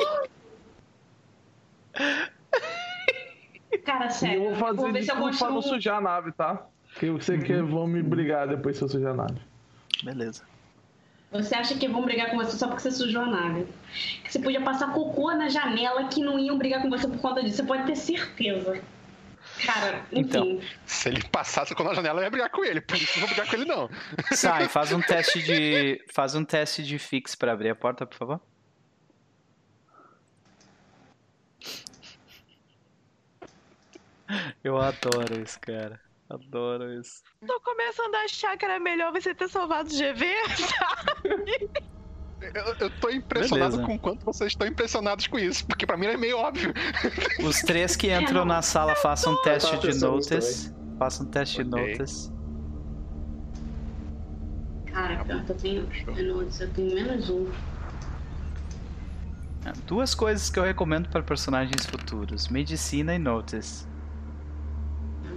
Cara, 3.85 4.11
sério. 4.11 4.45
Eu 4.45 4.51
vou 4.51 4.59
fazer 4.59 4.77
vou 4.77 4.93
ver 4.93 5.03
se 5.03 5.11
eu 5.11 5.17
continuo... 5.17 5.39
pra 5.39 5.51
não 5.51 5.63
sujar 5.63 5.99
a 5.99 6.01
nave, 6.01 6.33
tá? 6.33 6.67
Que 6.99 7.07
eu 7.07 7.21
sei 7.21 7.39
que 7.39 7.55
vão 7.63 7.87
me 7.87 8.03
brigar 8.03 8.47
depois 8.47 8.77
se 8.77 8.83
eu 8.83 8.89
sujar 8.89 9.13
a 9.13 9.17
nave. 9.17 9.41
Beleza. 10.03 10.45
Você 11.33 11.55
acha 11.55 11.77
que 11.77 11.89
vão 11.89 12.05
brigar 12.05 12.31
com 12.31 12.37
você 12.37 12.57
só 12.57 12.69
porque 12.69 12.83
você 12.83 12.93
sujou 12.93 13.23
a 13.23 13.27
nave? 13.27 13.67
Que 14.23 14.31
você 14.31 14.39
podia 14.39 14.61
passar 14.61 14.93
cocô 14.93 15.33
na 15.33 15.49
janela 15.49 16.05
que 16.05 16.21
não 16.21 16.39
iam 16.39 16.57
brigar 16.57 16.81
com 16.81 16.89
você 16.89 17.09
por 17.09 17.19
conta 17.19 17.43
disso. 17.43 17.57
Você 17.57 17.65
pode 17.65 17.85
ter 17.87 17.97
certeza. 17.97 18.81
Cara, 19.65 20.05
enfim. 20.10 20.20
Então, 20.20 20.60
se 20.84 21.08
ele 21.08 21.23
passasse 21.28 21.74
com 21.74 21.89
a 21.89 21.94
janela, 21.94 22.20
eu 22.20 22.24
ia 22.24 22.31
brigar 22.31 22.50
com 22.50 22.65
ele. 22.65 22.81
Por 22.81 22.97
isso 22.97 23.18
não 23.18 23.26
vou 23.26 23.36
brigar 23.36 23.49
com 23.49 23.57
ele, 23.57 23.65
não. 23.65 23.89
Sai, 24.33 24.68
faz 24.68 24.92
um 24.92 25.00
teste 25.00 25.42
de. 25.42 26.05
Faz 26.12 26.34
um 26.34 26.44
teste 26.44 26.83
de 26.83 26.99
fix 26.99 27.34
para 27.34 27.52
abrir 27.52 27.70
a 27.70 27.74
porta, 27.74 28.07
por 28.07 28.16
favor. 28.16 28.41
Eu 34.62 34.78
adoro 34.78 35.42
isso, 35.42 35.60
cara. 35.60 36.00
Adoro 36.28 36.92
isso. 36.99 37.23
Tô 37.47 37.60
começando 37.60 38.15
a 38.15 38.20
achar 38.20 38.57
que 38.57 38.65
era 38.65 38.81
melhor 38.81 39.12
você 39.12 39.34
ter 39.34 39.49
salvado 39.49 39.89
o 39.89 39.92
GV, 39.92 40.26
sabe? 40.57 41.70
Eu, 42.53 42.75
eu 42.81 42.91
tô 43.01 43.09
impressionado 43.11 43.77
Beleza. 43.77 43.87
com 43.87 43.99
quanto 43.99 44.25
vocês 44.25 44.53
estão 44.53 44.67
impressionados 44.67 45.27
com 45.27 45.39
isso, 45.39 45.67
porque 45.67 45.87
pra 45.87 45.97
mim 45.97 46.07
é 46.07 46.17
meio 46.17 46.39
óbvio. 46.39 46.75
Os 47.43 47.61
três 47.61 47.97
que 47.97 48.13
entram 48.13 48.45
na 48.45 48.61
sala 48.61 48.95
façam 48.97 49.33
um 49.33 49.43
teste 49.43 49.79
de 49.79 49.99
notice. 49.99 50.75
Façam 50.99 51.27
um 51.27 51.31
teste 51.31 51.63
de 51.63 51.71
notice. 51.71 52.33
Caraca, 54.87 55.45
eu 55.49 55.55
tenho, 55.57 55.89
eu 56.17 56.71
tenho 56.71 56.95
menos 56.95 57.31
um. 57.31 57.47
É, 59.67 59.73
duas 59.87 60.15
coisas 60.15 60.51
que 60.51 60.59
eu 60.59 60.63
recomendo 60.63 61.09
para 61.09 61.23
personagens 61.23 61.87
futuros: 61.87 62.49
medicina 62.49 63.15
e 63.15 63.19
notice. 63.19 63.87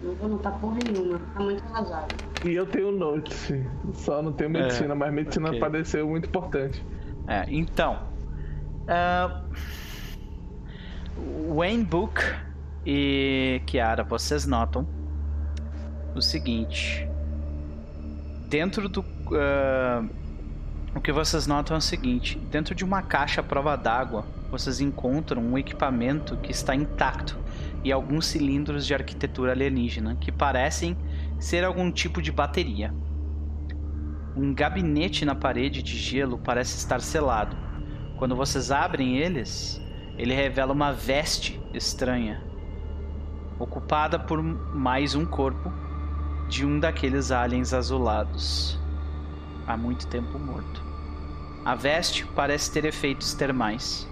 Não 0.03 0.14
vou 0.16 0.30
notar 0.30 0.60
porra 0.60 0.77
nenhuma, 0.86 1.19
tá 1.34 1.40
muito 1.40 1.64
arrasado. 1.64 2.16
E 2.45 2.53
eu 2.53 2.66
tenho 2.68 2.92
notice, 2.92 3.66
só 3.94 4.22
não 4.22 4.32
tenho 4.32 4.50
medicina, 4.52 4.94
é, 4.94 4.95
mas 4.95 5.14
medicina 5.14 5.48
okay. 5.48 5.60
pareceu 5.60 6.08
muito 6.08 6.27
importante. 6.27 6.86
É, 7.27 7.45
então. 7.49 7.99
Uh, 8.83 9.47
Wayne 11.56 11.83
Book 11.83 12.22
e 12.85 13.61
Kiara, 13.65 14.03
vocês 14.03 14.45
notam 14.45 14.88
o 16.15 16.22
seguinte. 16.22 17.07
Dentro 18.47 18.88
do. 18.88 19.01
Uh, 19.01 20.09
o 20.95 21.01
que 21.01 21.11
vocês 21.11 21.45
notam 21.45 21.75
é 21.75 21.77
o 21.80 21.81
seguinte: 21.81 22.39
dentro 22.49 22.73
de 22.73 22.85
uma 22.85 23.01
caixa 23.01 23.41
à 23.41 23.43
prova 23.43 23.75
d'água, 23.75 24.25
vocês 24.49 24.80
encontram 24.80 25.41
um 25.41 25.57
equipamento 25.57 26.38
que 26.38 26.51
está 26.51 26.73
intacto 26.73 27.38
e 27.83 27.91
alguns 27.91 28.25
cilindros 28.27 28.85
de 28.85 28.93
arquitetura 28.93 29.51
alienígena 29.51 30.15
que 30.15 30.31
parecem 30.31 30.97
ser 31.39 31.64
algum 31.64 31.91
tipo 31.91 32.22
de 32.22 32.31
bateria. 32.31 32.93
Um 34.38 34.53
gabinete 34.53 35.25
na 35.25 35.33
parede 35.33 35.82
de 35.82 35.98
gelo 35.98 36.38
parece 36.38 36.77
estar 36.77 37.01
selado. 37.01 37.57
Quando 38.17 38.35
vocês 38.35 38.69
abrem 38.69 39.17
eles, 39.17 39.82
ele 40.16 40.32
revela 40.32 40.74
uma 40.74 40.93
veste 40.93 41.59
estranha, 41.74 42.43
ocupada 43.57 44.19
por 44.19 44.43
mais 44.43 45.16
um 45.16 45.25
corpo 45.25 45.74
de 46.48 46.64
um 46.64 46.80
daqueles 46.80 47.32
aliens 47.32 47.74
azulados, 47.74 48.80
há 49.66 49.75
muito 49.75 50.06
tempo 50.06 50.38
morto. 50.38 50.83
A 51.66 51.74
veste 51.74 52.24
parece 52.35 52.72
ter 52.72 52.85
efeitos 52.85 53.33
termais. 53.33 54.07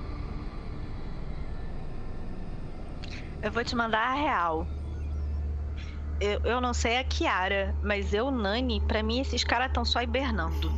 Eu 3.44 3.52
vou 3.52 3.64
te 3.64 3.76
mandar 3.76 4.08
a 4.08 4.14
real 4.16 4.68
eu, 6.19 6.40
eu 6.44 6.61
não 6.61 6.74
sei 6.74 6.98
a 6.98 7.03
Kiara, 7.03 7.76
mas 7.84 8.14
eu, 8.14 8.32
Nani, 8.32 8.82
para 8.82 9.03
mim 9.03 9.19
esses 9.19 9.44
caras 9.44 9.68
estão 9.68 9.84
só 9.84 10.02
hibernando. 10.02 10.72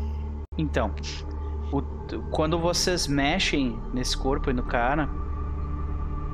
Então, 0.58 0.94
o, 1.72 1.82
quando 2.32 2.58
vocês 2.60 3.08
mexem 3.08 3.78
nesse 3.94 4.18
corpo 4.18 4.50
e 4.50 4.54
no 4.54 4.64
cara, 4.64 5.10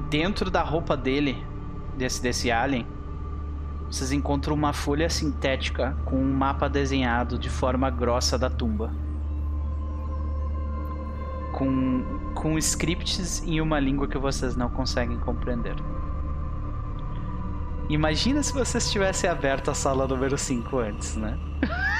dentro 0.09 0.49
da 0.49 0.61
roupa 0.61 0.95
dele, 0.95 1.43
desse, 1.97 2.21
desse 2.21 2.51
alien, 2.51 2.87
vocês 3.87 4.11
encontram 4.11 4.55
uma 4.55 4.73
folha 4.73 5.09
sintética 5.09 5.95
com 6.05 6.15
um 6.15 6.33
mapa 6.33 6.67
desenhado 6.67 7.37
de 7.37 7.49
forma 7.49 7.89
grossa 7.89 8.37
da 8.37 8.49
tumba. 8.49 8.91
Com, 11.51 12.03
com 12.33 12.57
scripts 12.57 13.43
em 13.45 13.61
uma 13.61 13.79
língua 13.79 14.07
que 14.07 14.17
vocês 14.17 14.55
não 14.55 14.69
conseguem 14.69 15.19
compreender. 15.19 15.75
Imagina 17.89 18.41
se 18.41 18.53
vocês 18.53 18.89
tivessem 18.91 19.29
aberto 19.29 19.69
a 19.69 19.73
sala 19.73 20.07
número 20.07 20.37
5 20.37 20.77
antes, 20.79 21.15
né? 21.15 21.39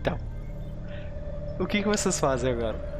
Então, 0.00 0.18
o 1.58 1.66
que, 1.66 1.82
que 1.82 1.88
vocês 1.88 2.18
fazem 2.20 2.52
agora? 2.52 2.95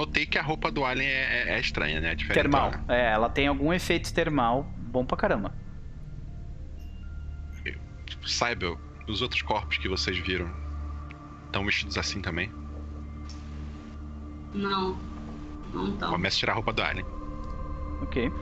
Notei 0.00 0.24
que 0.24 0.38
a 0.38 0.42
roupa 0.42 0.70
do 0.70 0.84
Alien 0.84 1.08
é, 1.08 1.12
é, 1.12 1.56
é 1.56 1.60
estranha, 1.60 2.00
né? 2.00 2.14
Diferente 2.14 2.42
termal. 2.42 2.72
É, 2.88 3.12
ela 3.12 3.28
tem 3.28 3.46
algum 3.46 3.72
efeito 3.72 4.12
termal 4.12 4.64
bom 4.76 5.04
pra 5.04 5.16
caramba. 5.16 5.52
Saiba, 8.26 8.76
os 9.08 9.22
outros 9.22 9.42
corpos 9.42 9.78
que 9.78 9.88
vocês 9.88 10.18
viram 10.18 10.50
estão 11.46 11.64
vestidos 11.64 11.96
assim 11.96 12.20
também? 12.20 12.50
Não. 14.52 14.98
Não 15.72 15.88
estão. 15.88 16.10
Começa 16.10 16.36
a 16.36 16.38
tirar 16.40 16.52
a 16.52 16.54
roupa 16.56 16.72
do 16.72 16.82
Alien. 16.82 17.06
Ok. 18.02 18.32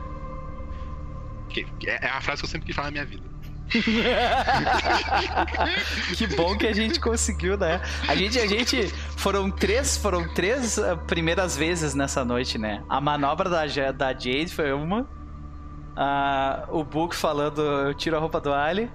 É, 1.87 2.07
é 2.07 2.11
a 2.11 2.21
frase 2.21 2.43
que 2.43 2.47
eu 2.47 2.51
sempre 2.51 2.67
quis 2.67 2.77
falar 2.77 2.89
na 2.89 2.93
minha 2.93 3.05
vida. 3.05 3.28
que 6.17 6.27
bom 6.37 6.57
que 6.57 6.67
a 6.67 6.73
gente 6.73 6.99
conseguiu, 6.99 7.59
né? 7.59 7.83
A 8.07 8.15
gente, 8.15 8.39
a 8.39 8.47
gente 8.47 8.87
foram 9.17 9.51
três, 9.51 9.97
foram 9.97 10.33
três 10.33 10.79
uh, 10.79 10.97
primeiras 11.07 11.57
vezes 11.57 11.95
nessa 11.95 12.25
noite, 12.25 12.59
né? 12.59 12.83
A 12.89 13.01
manobra 13.01 13.51
da, 13.51 13.67
da 13.93 14.13
Jade 14.13 14.49
foi 14.49 14.73
uma. 14.73 15.03
Uh, 15.03 16.79
o 16.79 16.85
Book 16.85 17.15
falando 17.15 17.61
eu 17.61 17.95
tiro 17.95 18.17
a 18.17 18.21
roupa 18.21 18.41
do 18.41 18.55
Ali 18.55 18.91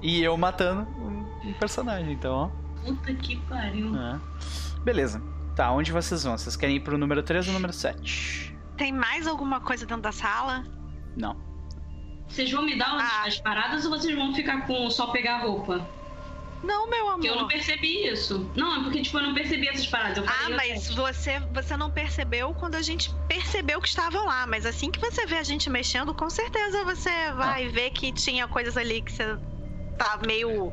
e 0.00 0.22
eu 0.22 0.36
matando 0.36 0.82
um, 1.00 1.48
um 1.48 1.52
personagem, 1.54 2.12
então, 2.12 2.32
ó. 2.32 2.50
Puta 2.84 3.12
que 3.14 3.36
pariu. 3.48 3.96
É. 3.96 4.20
Beleza. 4.82 5.22
Tá, 5.54 5.70
onde 5.70 5.92
vocês 5.92 6.24
vão? 6.24 6.36
Vocês 6.36 6.56
querem 6.56 6.76
ir 6.76 6.80
pro 6.80 6.96
número 6.96 7.22
3 7.22 7.48
ou 7.48 7.54
número 7.54 7.72
7? 7.72 8.56
Tem 8.76 8.92
mais 8.92 9.26
alguma 9.26 9.60
coisa 9.60 9.84
dentro 9.84 10.02
da 10.02 10.12
sala? 10.12 10.64
Não. 11.16 11.51
Vocês 12.32 12.50
vão 12.50 12.62
me 12.62 12.76
dar 12.76 12.96
ah. 12.98 13.24
as 13.26 13.38
paradas 13.38 13.84
ou 13.84 13.90
vocês 13.90 14.16
vão 14.16 14.34
ficar 14.34 14.66
com 14.66 14.88
só 14.90 15.08
pegar 15.08 15.36
a 15.36 15.38
roupa? 15.40 15.86
Não, 16.62 16.88
meu 16.88 17.08
amor. 17.08 17.14
Porque 17.14 17.28
eu 17.28 17.36
não 17.36 17.48
percebi 17.48 18.06
isso. 18.06 18.50
Não, 18.56 18.80
é 18.80 18.84
porque, 18.84 19.02
tipo, 19.02 19.18
eu 19.18 19.22
não 19.24 19.34
percebi 19.34 19.68
essas 19.68 19.86
paradas. 19.86 20.24
ah, 20.26 20.48
mas 20.50 20.88
você, 20.94 21.40
você 21.52 21.76
não 21.76 21.90
percebeu 21.90 22.54
quando 22.54 22.76
a 22.76 22.82
gente 22.82 23.12
percebeu 23.28 23.80
que 23.80 23.88
estavam 23.88 24.24
lá. 24.24 24.46
Mas 24.46 24.64
assim 24.64 24.90
que 24.90 24.98
você 24.98 25.26
vê 25.26 25.36
a 25.36 25.42
gente 25.42 25.68
mexendo, 25.68 26.14
com 26.14 26.30
certeza 26.30 26.84
você 26.84 27.10
vai 27.32 27.66
ah. 27.66 27.70
ver 27.70 27.90
que 27.90 28.12
tinha 28.12 28.48
coisas 28.48 28.76
ali 28.76 29.02
que 29.02 29.12
você 29.12 29.36
tá 29.98 30.18
meio 30.24 30.72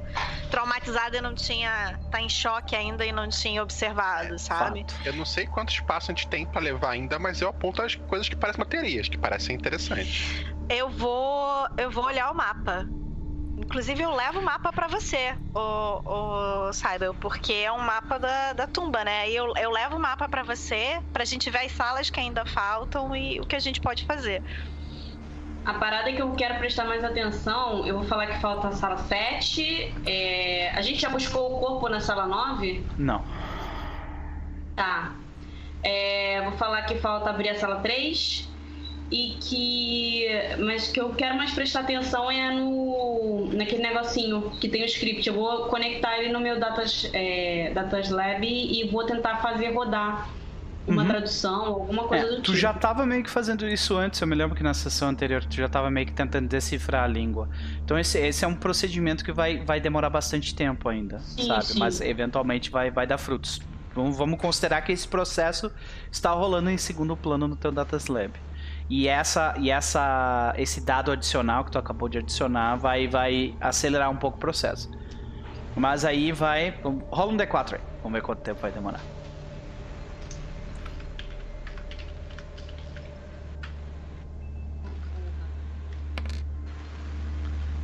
traumatizada 0.50 1.18
e 1.18 1.22
não 1.22 1.36
tinha. 1.36 2.00
tá 2.10 2.22
em 2.22 2.30
choque 2.30 2.76
ainda 2.76 3.06
e 3.06 3.12
não 3.12 3.28
tinha 3.28 3.62
observado, 3.62 4.38
sabe? 4.40 4.86
Eu 5.04 5.14
não 5.14 5.26
sei 5.26 5.46
quanto 5.48 5.74
espaço 5.74 6.12
a 6.12 6.14
gente 6.14 6.28
tem 6.28 6.46
para 6.46 6.62
levar 6.62 6.92
ainda, 6.92 7.20
mas 7.20 7.42
eu 7.42 7.50
aponto 7.50 7.82
as 7.82 7.96
coisas 7.96 8.30
que 8.30 8.36
parecem 8.36 8.60
baterias, 8.60 9.10
que 9.10 9.18
parecem 9.18 9.56
interessantes. 9.56 10.46
Eu 10.70 10.90
vou. 10.90 11.68
Eu 11.78 11.90
vou 11.90 12.06
olhar 12.06 12.32
o 12.32 12.36
mapa. 12.36 12.88
Inclusive, 13.58 14.02
eu 14.02 14.16
levo 14.16 14.40
o 14.40 14.44
mapa 14.44 14.72
para 14.72 14.88
você, 14.88 15.36
o, 15.54 16.70
o 16.70 16.74
Saibel, 16.74 17.14
porque 17.16 17.52
é 17.52 17.70
um 17.70 17.80
mapa 17.80 18.18
da, 18.18 18.54
da 18.54 18.66
tumba, 18.66 19.04
né? 19.04 19.30
E 19.30 19.36
eu, 19.36 19.54
eu 19.58 19.70
levo 19.70 19.98
o 19.98 20.00
mapa 20.00 20.30
para 20.30 20.44
você, 20.44 21.02
pra 21.12 21.26
gente 21.26 21.50
ver 21.50 21.66
as 21.66 21.74
salas 21.74 22.10
que 22.10 22.22
ainda 22.22 22.46
faltam 22.46 23.14
e 23.14 23.38
o 23.42 23.46
que 23.46 23.58
a 23.58 23.60
gente 23.60 23.82
pode 23.82 24.06
fazer. 24.06 24.42
A 25.66 25.74
parada 25.74 26.12
que 26.14 26.22
eu 26.22 26.32
quero 26.36 26.58
prestar 26.58 26.86
mais 26.86 27.04
atenção, 27.04 27.86
eu 27.86 28.00
vou 28.00 28.08
falar 28.08 28.28
que 28.28 28.40
falta 28.40 28.70
a 28.70 28.72
sala 28.72 28.98
7. 28.98 29.94
É... 30.06 30.72
A 30.74 30.82
gente 30.82 31.02
já 31.02 31.10
buscou 31.10 31.58
o 31.58 31.60
corpo 31.60 31.90
na 31.90 32.00
sala 32.00 32.26
9? 32.26 32.86
Não. 32.98 33.26
Tá. 34.74 35.12
É... 35.84 36.42
Vou 36.44 36.54
falar 36.54 36.84
que 36.84 36.96
falta 36.96 37.30
abrir 37.30 37.50
a 37.50 37.56
sala 37.56 37.82
3 37.82 38.49
e 39.12 39.38
que 39.42 40.28
mas 40.60 40.88
que 40.88 41.00
eu 41.00 41.10
quero 41.10 41.36
mais 41.36 41.52
prestar 41.52 41.82
atenção 41.82 42.30
é 42.30 42.52
no 42.52 43.50
naquele 43.54 43.82
negocinho 43.82 44.52
que 44.62 44.70
tem 44.70 44.84
o 44.84 44.86
script 44.86 45.28
eu 45.28 45.34
vou 45.34 45.66
conectar 45.66 46.20
ele 46.20 46.32
no 46.32 46.40
meu 46.40 46.60
datas 46.60 47.10
é, 47.14 47.72
datas 47.74 48.10
lab 48.10 48.46
e 48.46 48.88
vou 48.88 49.04
tentar 49.06 49.38
fazer 49.38 49.72
rodar 49.72 50.30
uma 50.88 51.04
uhum. 51.04 51.08
tradução, 51.08 51.66
alguma 51.66 52.04
coisa 52.06 52.26
é, 52.26 52.28
do 52.30 52.36
tipo. 52.38 52.46
Tu 52.46 52.56
já 52.56 52.74
tava 52.74 53.06
meio 53.06 53.24
que 53.24 53.30
fazendo 53.30 53.68
isso 53.68 53.96
antes, 53.96 54.20
eu 54.20 54.28
me 54.28 54.36
lembro 54.36 54.56
que 54.56 54.64
na 54.64 54.74
sessão 54.74 55.10
anterior 55.10 55.44
tu 55.44 55.56
já 55.56 55.70
tava 55.70 55.92
meio 55.92 56.08
que 56.08 56.14
tentando 56.14 56.48
decifrar 56.48 57.04
a 57.04 57.08
língua. 57.08 57.48
Então 57.84 57.98
esse, 57.98 58.18
esse 58.18 58.44
é 58.44 58.48
um 58.48 58.56
procedimento 58.56 59.24
que 59.24 59.32
vai, 59.32 59.60
vai 59.60 59.80
demorar 59.80 60.10
bastante 60.10 60.56
tempo 60.56 60.90
ainda, 60.90 61.20
sim, 61.20 61.46
sabe? 61.46 61.66
Sim. 61.66 61.80
Mas 61.80 62.02
eventualmente 62.02 62.72
vai, 62.72 62.90
vai 62.90 63.06
dar 63.06 63.18
frutos. 63.18 63.62
Vamos, 63.94 64.18
vamos 64.18 64.40
considerar 64.40 64.82
que 64.82 64.92
esse 64.92 65.08
processo 65.08 65.72
está 66.12 66.32
rolando 66.32 66.70
em 66.70 66.78
segundo 66.78 67.16
plano 67.16 67.48
no 67.48 67.56
teu 67.56 67.72
Lab. 67.72 68.32
E 68.90 69.08
essa 69.08 69.54
e 69.58 69.70
essa 69.70 70.54
esse 70.58 70.82
dado 70.82 71.12
adicional 71.12 71.64
que 71.64 71.72
tu 71.72 71.78
acabou 71.78 72.10
de 72.10 72.18
adicionar 72.18 72.76
vai 72.76 73.08
vai 73.08 73.56
acelerar 73.62 74.10
um 74.10 74.18
pouco 74.18 74.38
o 74.38 74.40
processo. 74.40 74.90
Mas 75.76 76.04
aí 76.04 76.32
vai, 76.32 76.74
rola 77.12 77.32
um 77.32 77.38
D4 77.38 77.76
aí. 77.76 77.80
Vamos 78.02 78.14
ver 78.14 78.22
quanto 78.22 78.42
tempo 78.42 78.60
vai 78.60 78.72
demorar. 78.72 79.00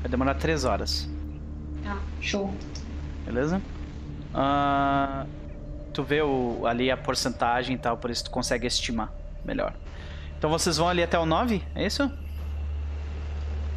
Vai 0.01 0.09
demorar 0.09 0.35
3 0.35 0.66
horas. 0.66 1.09
Tá, 1.84 1.98
show. 2.19 2.53
Beleza? 3.25 3.61
Uh, 4.34 5.27
tu 5.93 6.03
vê 6.03 6.22
o, 6.22 6.66
ali 6.66 6.92
a 6.92 6.98
porcentagem 6.98 7.75
e 7.75 7.80
tal, 7.80 7.98
por 7.98 8.11
isso 8.11 8.25
tu 8.25 8.32
consegue 8.32 8.67
estimar 8.67 9.11
melhor. 9.43 9.74
Então 10.38 10.49
vocês 10.49 10.77
vão 10.77 10.88
ali 10.88 11.03
até 11.03 11.17
o 11.17 11.25
9, 11.25 11.64
é 11.75 11.85
isso? 11.85 12.11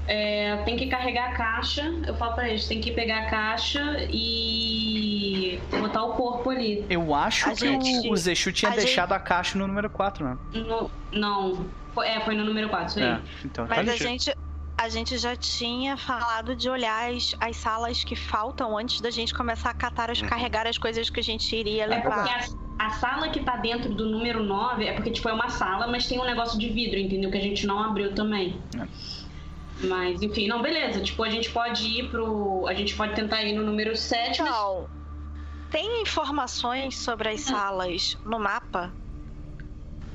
É, 0.08 0.56
tem 0.64 0.74
que 0.74 0.86
carregar 0.86 1.32
a 1.32 1.32
caixa. 1.34 1.82
Eu 2.06 2.14
falo 2.14 2.34
pra 2.34 2.48
eles, 2.48 2.66
tem 2.66 2.80
que 2.80 2.92
pegar 2.92 3.26
a 3.26 3.30
caixa 3.30 4.06
e 4.10 5.60
botar 5.80 6.02
o 6.02 6.14
corpo 6.14 6.48
ali. 6.48 6.84
Eu 6.88 7.14
acho 7.14 7.50
a 7.50 7.52
que 7.52 7.60
gente, 7.60 8.10
o 8.10 8.16
Zexu 8.16 8.50
tinha 8.50 8.70
deixado 8.70 9.10
gente... 9.10 9.18
a 9.18 9.20
caixa 9.20 9.58
no 9.58 9.66
número 9.66 9.90
4, 9.90 10.24
né? 10.24 10.38
No, 10.54 10.90
não. 11.12 11.66
Foi, 11.92 12.08
é, 12.08 12.20
foi 12.20 12.34
no 12.34 12.42
número 12.42 12.70
4, 12.70 12.86
isso 12.86 12.98
aí. 13.00 13.04
É, 13.04 13.20
então, 13.44 13.66
tá 13.66 13.76
Mas 13.76 13.88
a 13.88 13.96
gente, 13.96 14.34
a 14.78 14.88
gente 14.88 15.18
já 15.18 15.36
tinha 15.36 15.94
falado 15.98 16.56
de 16.56 16.70
olhar 16.70 17.12
as, 17.12 17.36
as 17.38 17.56
salas 17.58 18.02
que 18.02 18.16
faltam 18.16 18.78
antes 18.78 19.02
da 19.02 19.10
gente 19.10 19.34
começar 19.34 19.70
a 19.70 19.74
catar, 19.74 20.10
as, 20.10 20.22
uhum. 20.22 20.28
carregar 20.28 20.66
as 20.66 20.78
coisas 20.78 21.10
que 21.10 21.20
a 21.20 21.22
gente 21.22 21.54
iria 21.54 21.86
levar. 21.86 22.26
É 22.26 22.38
porque 22.38 22.67
a, 22.78 22.90
sala 22.90 23.28
que 23.28 23.40
tá 23.40 23.56
dentro 23.56 23.92
do 23.94 24.08
número 24.08 24.42
9 24.42 24.84
é 24.84 24.92
porque, 24.92 25.10
tipo, 25.10 25.28
é 25.28 25.32
uma 25.32 25.48
sala, 25.48 25.86
mas 25.86 26.06
tem 26.06 26.18
um 26.20 26.24
negócio 26.24 26.58
de 26.58 26.68
vidro, 26.68 26.98
entendeu? 26.98 27.30
Que 27.30 27.38
a 27.38 27.42
gente 27.42 27.66
não 27.66 27.82
abriu 27.82 28.14
também. 28.14 28.60
É. 28.78 28.86
Mas, 29.86 30.22
enfim, 30.22 30.48
não, 30.48 30.60
beleza. 30.60 31.00
Tipo, 31.00 31.22
a 31.22 31.30
gente 31.30 31.50
pode 31.50 31.86
ir 31.86 32.10
pro. 32.10 32.66
A 32.66 32.74
gente 32.74 32.94
pode 32.96 33.14
tentar 33.14 33.42
ir 33.42 33.52
no 33.52 33.64
número 33.64 33.96
7. 33.96 34.42
Não. 34.42 34.82
Mas... 34.82 34.98
Tem 35.70 36.02
informações 36.02 36.96
sobre 36.96 37.28
as 37.28 37.42
salas 37.42 38.16
no 38.24 38.38
mapa? 38.38 38.90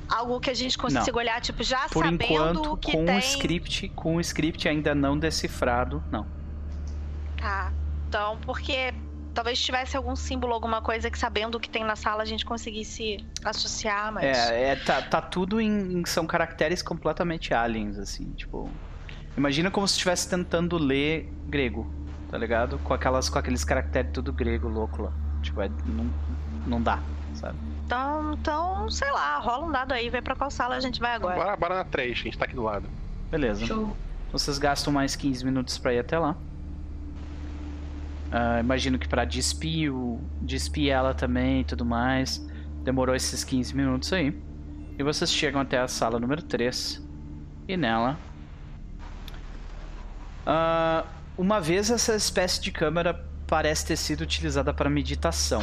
algo 0.08 0.38
que 0.40 0.50
a 0.50 0.54
gente 0.54 0.76
consiga 0.76 1.10
não. 1.12 1.18
olhar, 1.18 1.40
tipo, 1.40 1.62
já 1.62 1.88
Por 1.88 2.04
sabendo 2.04 2.24
enquanto, 2.24 2.76
que 2.76 2.92
com 2.92 3.04
tem... 3.04 3.16
o 3.16 3.18
script, 3.18 3.88
com 3.90 4.16
o 4.16 4.20
script 4.20 4.68
ainda 4.68 4.94
não 4.94 5.18
decifrado, 5.18 6.02
não. 6.10 6.26
Tá. 7.36 7.72
Então, 8.08 8.38
porque 8.42 8.94
talvez 9.34 9.60
tivesse 9.60 9.96
algum 9.96 10.14
símbolo, 10.14 10.54
alguma 10.54 10.80
coisa 10.80 11.10
que 11.10 11.18
sabendo 11.18 11.56
o 11.56 11.60
que 11.60 11.68
tem 11.68 11.84
na 11.84 11.96
sala 11.96 12.22
a 12.22 12.24
gente 12.24 12.44
conseguisse 12.44 13.24
associar, 13.44 14.12
mas... 14.12 14.24
É, 14.24 14.70
é 14.70 14.76
tá, 14.76 15.02
tá 15.02 15.20
tudo 15.20 15.60
em... 15.60 16.04
são 16.06 16.26
caracteres 16.26 16.80
completamente 16.80 17.52
aliens, 17.52 17.98
assim, 17.98 18.30
tipo... 18.32 18.70
Imagina 19.36 19.70
como 19.70 19.86
se 19.88 19.94
estivesse 19.94 20.30
tentando 20.30 20.78
ler 20.78 21.28
grego, 21.48 21.92
tá 22.30 22.38
ligado? 22.38 22.78
Com, 22.78 22.94
aquelas, 22.94 23.28
com 23.28 23.38
aqueles 23.38 23.64
caracteres 23.64 24.12
tudo 24.12 24.32
grego 24.32 24.68
louco 24.68 25.02
lá. 25.02 25.12
Tipo, 25.42 25.60
é, 25.60 25.68
não, 25.84 26.10
não 26.66 26.80
dá, 26.80 27.00
sabe? 27.34 27.58
Então, 27.84 28.32
então, 28.32 28.90
sei 28.90 29.10
lá, 29.10 29.38
rola 29.38 29.66
um 29.66 29.72
dado 29.72 29.92
aí, 29.92 30.08
vê 30.08 30.22
pra 30.22 30.36
qual 30.36 30.50
sala 30.50 30.76
a 30.76 30.80
gente 30.80 31.00
vai 31.00 31.14
agora. 31.14 31.34
Bora, 31.34 31.56
bora 31.56 31.74
na 31.74 31.84
3, 31.84 32.12
a 32.12 32.14
gente 32.22 32.38
tá 32.38 32.44
aqui 32.44 32.54
do 32.54 32.62
lado. 32.62 32.88
Beleza. 33.30 33.66
Show. 33.66 33.94
Vocês 34.32 34.58
gastam 34.58 34.92
mais 34.92 35.14
15 35.14 35.44
minutos 35.44 35.76
pra 35.78 35.92
ir 35.92 35.98
até 35.98 36.18
lá. 36.18 36.36
Uh, 38.34 38.58
imagino 38.58 38.98
que 38.98 39.06
pra 39.06 39.24
despir, 39.24 39.92
despir 40.42 40.90
ela 40.90 41.14
também 41.14 41.60
e 41.60 41.64
tudo 41.64 41.84
mais. 41.84 42.44
Demorou 42.82 43.14
esses 43.14 43.44
15 43.44 43.76
minutos 43.76 44.12
aí. 44.12 44.36
E 44.98 45.02
vocês 45.04 45.32
chegam 45.32 45.60
até 45.60 45.78
a 45.78 45.86
sala 45.86 46.18
número 46.18 46.42
3. 46.42 47.00
E 47.68 47.76
nela. 47.76 48.18
Uh, 50.44 51.06
uma 51.38 51.60
vez 51.60 51.92
essa 51.92 52.16
espécie 52.16 52.60
de 52.60 52.72
câmera 52.72 53.24
parece 53.46 53.86
ter 53.86 53.96
sido 53.96 54.22
utilizada 54.22 54.74
para 54.74 54.90
meditação. 54.90 55.62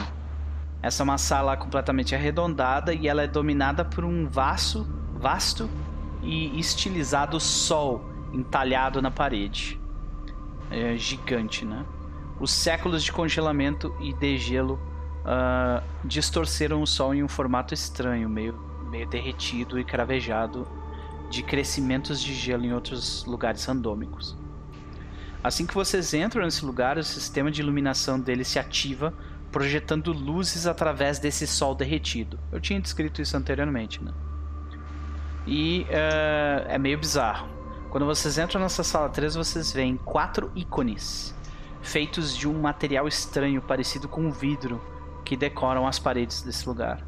Essa 0.81 1.03
é 1.03 1.05
uma 1.05 1.17
sala 1.17 1.57
completamente 1.57 2.15
arredondada 2.15 2.93
e 2.93 3.05
ela 3.05 3.23
é 3.23 3.27
dominada 3.27 3.83
por 3.83 4.05
um 4.05 4.29
vasto, 4.29 4.87
vasto 5.19 5.69
e 6.23 6.57
estilizado 6.57 7.37
sol 7.37 8.09
entalhado 8.31 9.01
na 9.01 9.11
parede. 9.11 9.77
É 10.71 10.95
gigante, 10.95 11.65
né? 11.65 11.85
Os 12.41 12.49
séculos 12.49 13.03
de 13.03 13.11
congelamento 13.11 13.95
e 13.99 14.11
degelo 14.15 14.81
uh, 15.19 15.83
distorceram 16.03 16.81
o 16.81 16.87
sol 16.87 17.13
em 17.13 17.21
um 17.21 17.27
formato 17.27 17.71
estranho, 17.71 18.27
meio, 18.27 18.59
meio 18.89 19.07
derretido 19.07 19.79
e 19.79 19.83
cravejado 19.83 20.67
de 21.29 21.43
crescimentos 21.43 22.19
de 22.19 22.33
gelo 22.33 22.65
em 22.65 22.73
outros 22.73 23.23
lugares 23.25 23.63
randômicos. 23.63 24.35
Assim 25.43 25.67
que 25.67 25.75
vocês 25.75 26.15
entram 26.15 26.43
nesse 26.43 26.65
lugar, 26.65 26.97
o 26.97 27.03
sistema 27.03 27.51
de 27.51 27.61
iluminação 27.61 28.19
dele 28.19 28.43
se 28.43 28.57
ativa 28.57 29.13
projetando 29.51 30.11
luzes 30.11 30.65
através 30.65 31.19
desse 31.19 31.45
sol 31.45 31.75
derretido. 31.75 32.39
Eu 32.51 32.59
tinha 32.59 32.81
descrito 32.81 33.21
isso 33.21 33.37
anteriormente, 33.37 34.03
né? 34.03 34.11
E 35.45 35.85
uh, 35.89 36.65
é 36.69 36.79
meio 36.79 36.97
bizarro. 36.97 37.47
Quando 37.91 38.07
vocês 38.07 38.39
entram 38.39 38.59
nessa 38.59 38.83
sala 38.83 39.09
3, 39.09 39.35
vocês 39.35 39.71
veem 39.71 39.95
quatro 39.95 40.51
ícones 40.55 41.35
feitos 41.81 42.35
de 42.35 42.47
um 42.47 42.59
material 42.61 43.07
estranho 43.07 43.61
parecido 43.61 44.07
com 44.07 44.31
vidro 44.31 44.81
que 45.25 45.35
decoram 45.35 45.87
as 45.87 45.99
paredes 45.99 46.41
desse 46.41 46.67
lugar. 46.67 47.05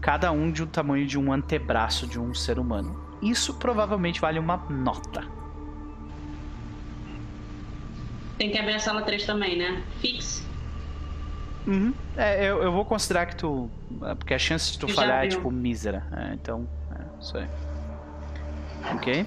Cada 0.00 0.32
um 0.32 0.50
de 0.50 0.62
um 0.62 0.66
tamanho 0.66 1.06
de 1.06 1.18
um 1.18 1.32
antebraço 1.32 2.06
de 2.06 2.18
um 2.18 2.34
ser 2.34 2.58
humano. 2.58 3.00
Isso 3.22 3.54
provavelmente 3.54 4.20
vale 4.20 4.38
uma 4.38 4.56
nota. 4.56 5.24
Tem 8.36 8.50
que 8.50 8.58
abrir 8.58 8.74
a 8.74 8.78
sala 8.80 9.02
3 9.02 9.24
também, 9.24 9.56
né? 9.56 9.82
Fix. 10.00 10.44
Uhum. 11.66 11.94
É, 12.16 12.44
eu, 12.44 12.62
eu 12.62 12.72
vou 12.72 12.84
considerar 12.84 13.26
que 13.26 13.36
tu. 13.36 13.70
É, 14.02 14.14
porque 14.16 14.34
a 14.34 14.38
chance 14.38 14.72
de 14.72 14.78
tu 14.80 14.88
falhar 14.88 15.24
é 15.24 15.28
tipo 15.28 15.48
mísera. 15.50 16.04
É, 16.10 16.34
então, 16.34 16.66
é 16.90 17.20
isso 17.20 17.36
aí. 17.38 17.46
Ok? 18.94 19.26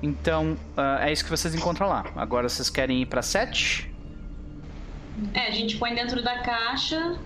Então, 0.00 0.56
uh, 0.76 1.00
é 1.00 1.12
isso 1.12 1.24
que 1.24 1.30
vocês 1.30 1.54
encontram 1.54 1.88
lá. 1.88 2.04
Agora 2.14 2.48
vocês 2.48 2.70
querem 2.70 3.02
ir 3.02 3.06
pra 3.06 3.22
7? 3.22 3.95
É, 5.32 5.48
a 5.48 5.50
gente 5.50 5.76
põe 5.76 5.94
dentro 5.94 6.22
da 6.22 6.38
caixa. 6.38 7.18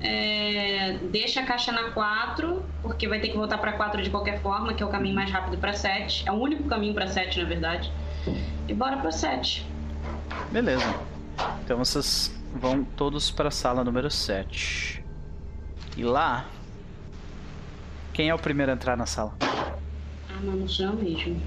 É, 0.00 0.98
deixa 1.10 1.40
a 1.40 1.46
caixa 1.46 1.72
na 1.72 1.90
4, 1.92 2.62
porque 2.82 3.08
vai 3.08 3.20
ter 3.20 3.28
que 3.28 3.36
voltar 3.36 3.56
pra 3.56 3.72
4 3.72 4.02
de 4.02 4.10
qualquer 4.10 4.42
forma, 4.42 4.74
que 4.74 4.82
é 4.82 4.86
o 4.86 4.90
caminho 4.90 5.14
mais 5.14 5.30
rápido 5.30 5.56
pra 5.56 5.72
7. 5.72 6.28
É 6.28 6.32
o 6.32 6.34
único 6.34 6.64
caminho 6.64 6.92
pra 6.92 7.06
7, 7.06 7.38
na 7.40 7.48
verdade. 7.48 7.90
E 8.68 8.74
bora 8.74 8.98
pra 8.98 9.10
7. 9.10 9.66
Beleza. 10.52 10.84
Então 11.64 11.78
vocês 11.78 12.34
vão 12.54 12.84
todos 12.84 13.30
para 13.30 13.48
a 13.48 13.50
sala 13.50 13.82
número 13.82 14.10
7. 14.10 15.02
E 15.96 16.04
lá. 16.04 16.46
Quem 18.12 18.28
é 18.28 18.34
o 18.34 18.38
primeiro 18.38 18.70
a 18.70 18.74
entrar 18.74 18.96
na 18.96 19.06
sala? 19.06 19.34
Ah, 19.40 20.40
não, 20.42 20.52
não 20.52 20.68
sou 20.68 20.86
eu 20.86 20.92
mesmo. 20.92 21.40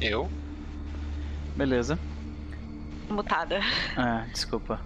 Eu? 0.00 0.30
Beleza. 1.56 1.98
Mutada. 3.08 3.60
Ah, 3.96 4.24
desculpa. 4.32 4.80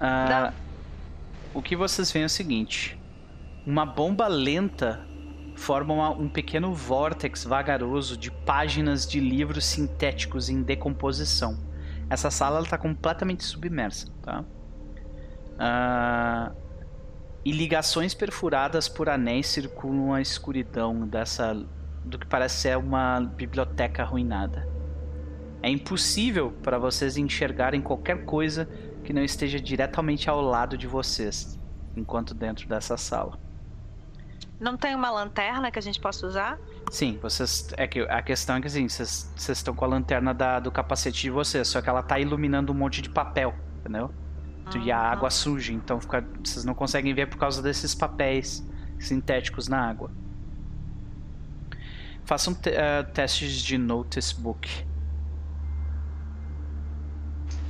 Ah, 0.00 0.52
o 1.54 1.62
que 1.62 1.74
vocês 1.74 2.12
veem 2.12 2.24
é 2.24 2.26
o 2.26 2.30
seguinte: 2.30 2.98
uma 3.66 3.86
bomba 3.86 4.26
lenta 4.28 5.06
forma 5.56 5.94
uma, 5.94 6.10
um 6.10 6.28
pequeno 6.28 6.74
vórtex 6.74 7.44
vagaroso 7.44 8.16
de 8.16 8.30
páginas 8.30 9.06
de 9.06 9.18
livros 9.18 9.64
sintéticos 9.64 10.48
em 10.48 10.62
decomposição. 10.62 11.58
Essa 12.08 12.30
sala 12.30 12.60
está 12.60 12.78
completamente 12.78 13.42
submersa, 13.42 14.08
tá? 14.22 14.44
Uh, 15.56 16.54
e 17.44 17.50
ligações 17.50 18.12
perfuradas 18.12 18.88
por 18.88 19.08
anéis 19.08 19.46
circulam 19.46 20.12
a 20.12 20.20
escuridão 20.20 21.06
dessa 21.06 21.54
do 22.04 22.18
que 22.18 22.26
parece 22.26 22.56
ser 22.56 22.76
uma 22.76 23.20
biblioteca 23.20 24.02
arruinada. 24.02 24.75
É 25.66 25.68
impossível 25.68 26.52
para 26.62 26.78
vocês 26.78 27.16
enxergarem 27.16 27.82
qualquer 27.82 28.24
coisa 28.24 28.68
que 29.02 29.12
não 29.12 29.24
esteja 29.24 29.58
diretamente 29.58 30.30
ao 30.30 30.40
lado 30.40 30.78
de 30.78 30.86
vocês, 30.86 31.58
enquanto 31.96 32.32
dentro 32.34 32.68
dessa 32.68 32.96
sala. 32.96 33.36
Não 34.60 34.76
tem 34.76 34.94
uma 34.94 35.10
lanterna 35.10 35.68
que 35.72 35.76
a 35.80 35.82
gente 35.82 35.98
possa 35.98 36.24
usar? 36.24 36.56
Sim, 36.88 37.18
vocês. 37.20 37.66
É 37.76 37.84
que 37.88 37.98
a 38.02 38.22
questão 38.22 38.54
é 38.54 38.60
que 38.60 38.68
assim, 38.68 38.88
vocês, 38.88 39.28
vocês 39.34 39.58
estão 39.58 39.74
com 39.74 39.84
a 39.84 39.88
lanterna 39.88 40.32
da, 40.32 40.60
do 40.60 40.70
capacete 40.70 41.22
de 41.22 41.30
vocês, 41.30 41.66
só 41.66 41.82
que 41.82 41.88
ela 41.88 42.00
tá 42.00 42.20
iluminando 42.20 42.72
um 42.72 42.76
monte 42.76 43.02
de 43.02 43.10
papel, 43.10 43.52
entendeu? 43.80 44.14
E 44.80 44.92
a 44.92 45.00
água 45.00 45.30
suja, 45.30 45.72
então 45.72 46.00
fica, 46.00 46.24
vocês 46.44 46.64
não 46.64 46.74
conseguem 46.74 47.12
ver 47.12 47.26
por 47.26 47.38
causa 47.38 47.60
desses 47.60 47.92
papéis 47.92 48.64
sintéticos 49.00 49.66
na 49.66 49.80
água. 49.80 50.12
Façam 52.24 52.52
uh, 52.52 53.12
testes 53.12 53.60
de 53.60 53.76
Notice 53.76 54.32
Book. 54.32 54.86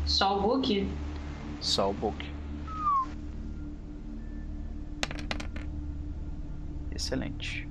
Só 0.07 0.39
o 0.39 0.43
book? 0.43 0.89
Só 1.61 1.91
o 1.91 1.93
book. 1.93 2.33
Excelente. 6.93 7.69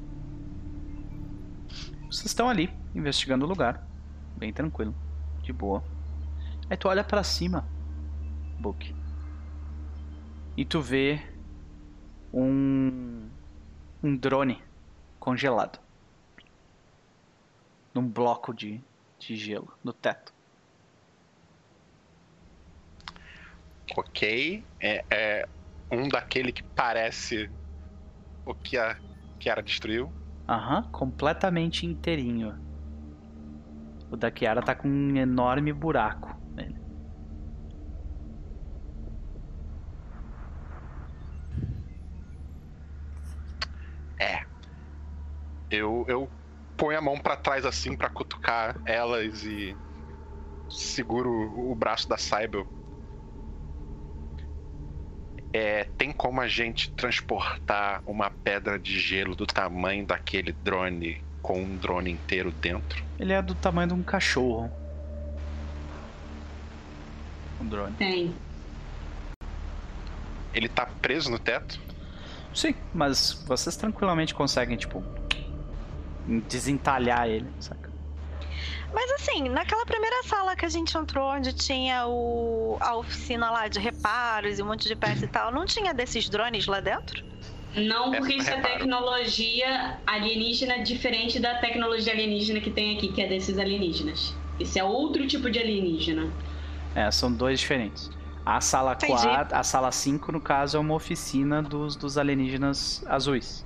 Vocês 2.11 2.25
estão 2.25 2.49
ali, 2.49 2.69
investigando 2.93 3.45
o 3.45 3.47
lugar. 3.47 3.88
Bem 4.38 4.51
tranquilo. 4.51 4.93
De 5.41 5.53
boa. 5.53 5.81
Aí 6.69 6.75
tu 6.75 6.89
olha 6.89 7.03
para 7.03 7.23
cima, 7.23 7.65
Book. 8.59 8.93
E 10.57 10.65
tu 10.65 10.81
vê 10.81 11.22
um 12.33 13.30
um 14.03 14.15
drone 14.15 14.61
congelado 15.19 15.80
num 17.93 18.07
bloco 18.07 18.53
de, 18.53 18.80
de 19.17 19.35
gelo 19.35 19.73
no 19.83 19.93
teto. 19.93 20.34
Ok, 23.93 24.67
é, 24.81 25.05
é 25.11 25.49
um 25.91 26.07
daquele 26.07 26.51
que 26.51 26.64
parece 26.75 27.51
o 28.45 28.55
que 28.55 28.77
a 28.77 28.99
Kiara 29.39 29.61
destruiu. 29.61 30.14
Aham, 30.47 30.77
uhum, 30.77 30.91
completamente 30.91 31.85
inteirinho. 31.85 32.57
O 34.09 34.17
da 34.17 34.31
Kiara 34.31 34.61
tá 34.61 34.75
com 34.75 34.88
um 34.88 35.15
enorme 35.17 35.73
buraco 35.73 36.35
nele. 36.55 36.75
É. 44.19 44.45
Eu, 45.69 46.05
eu 46.07 46.31
ponho 46.77 46.97
a 46.97 47.01
mão 47.01 47.19
para 47.19 47.35
trás 47.38 47.65
assim 47.65 47.95
para 47.95 48.09
cutucar 48.09 48.80
elas 48.85 49.43
e 49.43 49.77
seguro 50.69 51.30
o 51.30 51.75
braço 51.75 52.07
da 52.09 52.17
Cybel. 52.17 52.67
É, 55.58 55.85
tem 55.98 56.11
como 56.11 56.42
a 56.42 56.50
gente 56.50 56.92
transportar 56.92 58.03
uma 58.06 58.30
pedra 58.30 58.77
de 58.77 59.00
gelo 59.00 59.34
do 59.38 59.48
tamanho 59.48 60.06
daquele 60.06 60.51
drone 60.51 61.24
com 61.42 61.64
um 61.64 61.77
drone 61.77 62.11
inteiro 62.11 62.51
dentro? 62.51 63.01
Ele 63.17 63.32
é 63.32 63.42
do 63.42 63.56
tamanho 63.56 63.88
de 63.88 63.93
um 63.93 64.03
cachorro. 64.03 64.69
Um 67.61 67.66
drone. 67.67 67.95
Tem. 67.95 68.35
Ele 70.53 70.67
tá 70.67 70.85
preso 71.01 71.32
no 71.32 71.40
teto? 71.40 71.80
Sim, 72.53 72.75
mas 72.93 73.42
vocês 73.48 73.77
tranquilamente 73.77 74.35
conseguem, 74.35 74.75
tipo, 74.75 75.01
desentalhar 76.50 77.30
ele, 77.30 77.48
saca? 77.61 77.84
Mas 78.93 79.11
assim, 79.14 79.49
naquela 79.49 79.85
primeira 79.85 80.23
sala 80.23 80.55
que 80.55 80.65
a 80.65 80.69
gente 80.69 80.97
entrou, 80.97 81.31
onde 81.31 81.53
tinha 81.53 82.07
o, 82.07 82.77
a 82.80 82.95
oficina 82.95 83.51
lá 83.51 83.67
de 83.67 83.80
reparos 83.80 84.59
e 84.59 84.64
um 84.64 84.67
monte 84.67 84.88
de 84.88 84.95
peças 84.95 85.23
e 85.23 85.27
tal, 85.27 85.51
não 85.51 85.65
tinha 85.65 85.93
desses 85.93 86.30
drones 86.30 86.65
lá 86.65 86.80
dentro? 86.80 87.23
Não, 87.75 88.11
porque 88.11 88.35
isso 88.35 88.49
é 88.49 88.61
tecnologia 88.61 89.97
alienígena 90.07 90.81
diferente 90.81 91.39
da 91.39 91.55
tecnologia 91.55 92.14
alienígena 92.14 92.61
que 92.61 92.69
tem 92.69 92.95
aqui, 92.95 93.09
que 93.09 93.22
é 93.22 93.27
desses 93.27 93.57
alienígenas. 93.57 94.33
Isso 94.59 94.80
é 94.80 94.83
outro 94.83 95.27
tipo 95.27 95.51
de 95.51 95.59
alienígena. 95.59 96.31
É, 96.95 97.11
são 97.11 97.31
dois 97.31 97.59
diferentes. 97.59 98.09
A 98.45 98.61
sala 98.61 98.95
4, 98.95 99.57
a 99.57 99.64
sala 99.64 99.91
5, 99.91 100.31
no 100.31 100.39
caso, 100.39 100.77
é 100.77 100.80
uma 100.80 100.93
oficina 100.93 101.61
dos, 101.61 101.95
dos 101.95 102.17
alienígenas 102.17 103.03
azuis. 103.07 103.65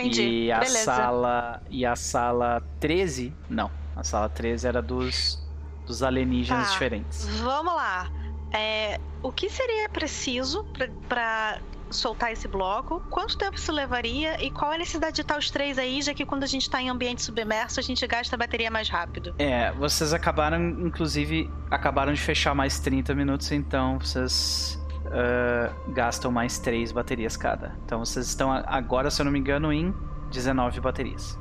Entendi. 0.00 0.22
E 0.46 0.52
a 0.52 0.58
Beleza. 0.60 0.84
sala 0.84 1.62
e 1.70 1.84
a 1.86 1.96
sala 1.96 2.62
13, 2.80 3.32
não. 3.48 3.70
A 3.94 4.02
sala 4.04 4.28
13 4.28 4.66
era 4.68 4.82
dos 4.82 5.44
dos 5.86 6.02
alienígenas 6.02 6.66
Tá. 6.66 6.72
diferentes. 6.72 7.24
Vamos 7.38 7.72
lá. 7.72 8.10
É, 8.52 8.98
o 9.22 9.30
que 9.30 9.48
seria 9.48 9.88
preciso 9.88 10.64
para 11.08 11.60
soltar 11.90 12.32
esse 12.32 12.48
bloco? 12.48 12.98
Quanto 13.08 13.38
tempo 13.38 13.54
isso 13.56 13.70
levaria? 13.70 14.42
E 14.44 14.50
qual 14.50 14.72
é 14.72 14.74
a 14.74 14.78
necessidade 14.78 15.14
de 15.14 15.20
estar 15.22 15.38
os 15.38 15.48
três 15.48 15.78
aí, 15.78 16.02
já 16.02 16.12
que 16.12 16.26
quando 16.26 16.42
a 16.42 16.46
gente 16.48 16.62
está 16.62 16.82
em 16.82 16.88
ambiente 16.90 17.22
submerso, 17.22 17.78
a 17.78 17.82
gente 17.84 18.04
gasta 18.04 18.34
a 18.34 18.38
bateria 18.38 18.68
mais 18.68 18.88
rápido? 18.88 19.32
É, 19.38 19.70
vocês 19.72 20.12
acabaram, 20.12 20.58
inclusive, 20.60 21.48
acabaram 21.70 22.12
de 22.12 22.20
fechar 22.20 22.52
mais 22.52 22.80
30 22.80 23.14
minutos, 23.14 23.52
então 23.52 24.00
vocês 24.00 24.76
ah, 25.12 25.72
gastam 25.88 26.30
mais 26.30 26.58
3 26.58 26.92
baterias 26.92 27.36
cada. 27.36 27.76
Então 27.84 28.04
vocês 28.04 28.26
estão 28.26 28.50
agora, 28.50 29.10
se 29.10 29.20
eu 29.20 29.24
não 29.24 29.32
me 29.32 29.38
engano, 29.38 29.72
em 29.72 29.94
19 30.30 30.80
baterias. 30.80 31.38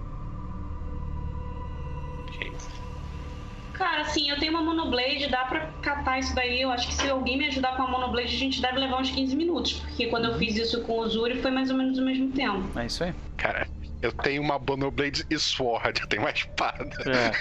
Cara, 3.73 4.01
assim, 4.01 4.29
eu 4.29 4.39
tenho 4.39 4.53
uma 4.53 4.61
monoblade, 4.61 5.27
dá 5.29 5.43
pra 5.45 5.67
catar 5.81 6.17
isso 6.17 6.33
daí. 6.33 6.61
Eu 6.61 6.71
acho 6.71 6.87
que 6.87 6.93
se 6.93 7.09
alguém 7.09 7.37
me 7.37 7.47
ajudar 7.47 7.75
com 7.75 7.83
a 7.83 7.87
monoblade, 7.87 8.33
a 8.33 8.39
gente 8.39 8.61
deve 8.61 8.79
levar 8.79 9.01
uns 9.01 9.11
15 9.11 9.35
minutos. 9.35 9.73
Porque 9.73 10.07
quando 10.07 10.25
eu 10.25 10.35
fiz 10.35 10.55
isso 10.55 10.81
com 10.83 10.99
o 10.99 11.07
Zuri, 11.07 11.41
foi 11.41 11.51
mais 11.51 11.69
ou 11.69 11.75
menos 11.75 11.97
o 11.97 12.01
mesmo 12.01 12.31
tempo. 12.31 12.63
É 12.79 12.85
isso 12.85 13.03
aí. 13.03 13.13
Cara, 13.35 13.67
eu 14.05 14.11
tenho 14.11 14.41
uma 14.41 14.57
Bonoblade 14.59 15.25
e 15.29 15.37
Sword, 15.39 16.01
eu 16.01 16.07
tenho 16.07 16.21
uma 16.23 16.31
espada. 16.31 16.89
É. 17.05 17.31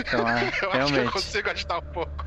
Então, 0.00 0.28
é, 0.28 0.42
eu 0.42 0.46
acho 0.48 0.58
que 0.58 0.64
eu 0.64 0.70
realmente, 0.72 1.12
consigo 1.12 1.48
gastar 1.48 1.78
um 1.78 1.82
pouco. 1.92 2.24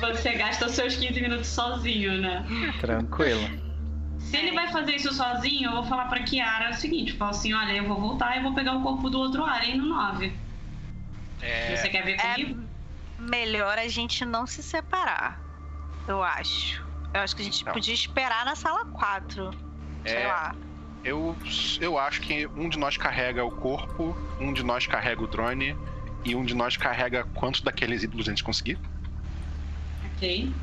Você 0.00 0.32
gasta 0.34 0.66
os 0.66 0.72
seus 0.72 0.96
15 0.96 1.20
minutos 1.20 1.46
sozinho, 1.48 2.20
né? 2.20 2.44
tranquilo. 2.80 3.48
Se 4.18 4.36
ele 4.36 4.52
vai 4.52 4.70
fazer 4.72 4.92
isso 4.96 5.12
sozinho, 5.12 5.68
eu 5.68 5.72
vou 5.72 5.84
falar 5.84 6.06
pra 6.06 6.22
Kiara 6.22 6.70
o 6.70 6.74
seguinte: 6.74 7.12
falo 7.12 7.32
assim, 7.32 7.52
olha, 7.52 7.72
eu 7.72 7.86
vou 7.86 8.00
voltar 8.00 8.36
e 8.36 8.42
vou 8.42 8.54
pegar 8.54 8.72
o 8.74 8.82
corpo 8.82 9.10
do 9.10 9.18
outro 9.18 9.44
Alien 9.44 9.76
no 9.76 9.86
9. 9.86 10.32
É, 11.42 11.76
Você 11.76 11.88
quer 11.88 12.04
ver 12.04 12.12
É 12.20 12.34
comigo? 12.34 12.62
melhor 13.18 13.78
a 13.78 13.88
gente 13.88 14.24
não 14.24 14.46
se 14.46 14.62
separar. 14.62 15.40
Eu 16.08 16.22
acho. 16.22 16.82
Eu 17.12 17.20
acho 17.20 17.36
que 17.36 17.42
a 17.42 17.44
gente 17.44 17.64
Não. 17.66 17.72
podia 17.72 17.92
esperar 17.92 18.44
na 18.46 18.54
sala 18.54 18.86
4. 18.86 19.50
Sei 20.06 20.16
É. 20.16 20.26
lá. 20.28 20.54
Eu, 21.04 21.36
eu 21.80 21.98
acho 21.98 22.20
que 22.20 22.46
um 22.54 22.68
de 22.68 22.78
nós 22.78 22.96
carrega 22.96 23.44
o 23.44 23.50
corpo, 23.50 24.16
um 24.38 24.52
de 24.52 24.62
nós 24.62 24.86
carrega 24.86 25.22
o 25.22 25.26
drone 25.26 25.76
e 26.24 26.34
um 26.34 26.44
de 26.44 26.54
nós 26.54 26.76
carrega 26.76 27.24
quantos 27.24 27.60
daqueles 27.62 28.02
ídolos 28.02 28.28
a 28.28 28.30
gente 28.30 28.44
conseguir. 28.44 28.78
Ok. 30.04 30.54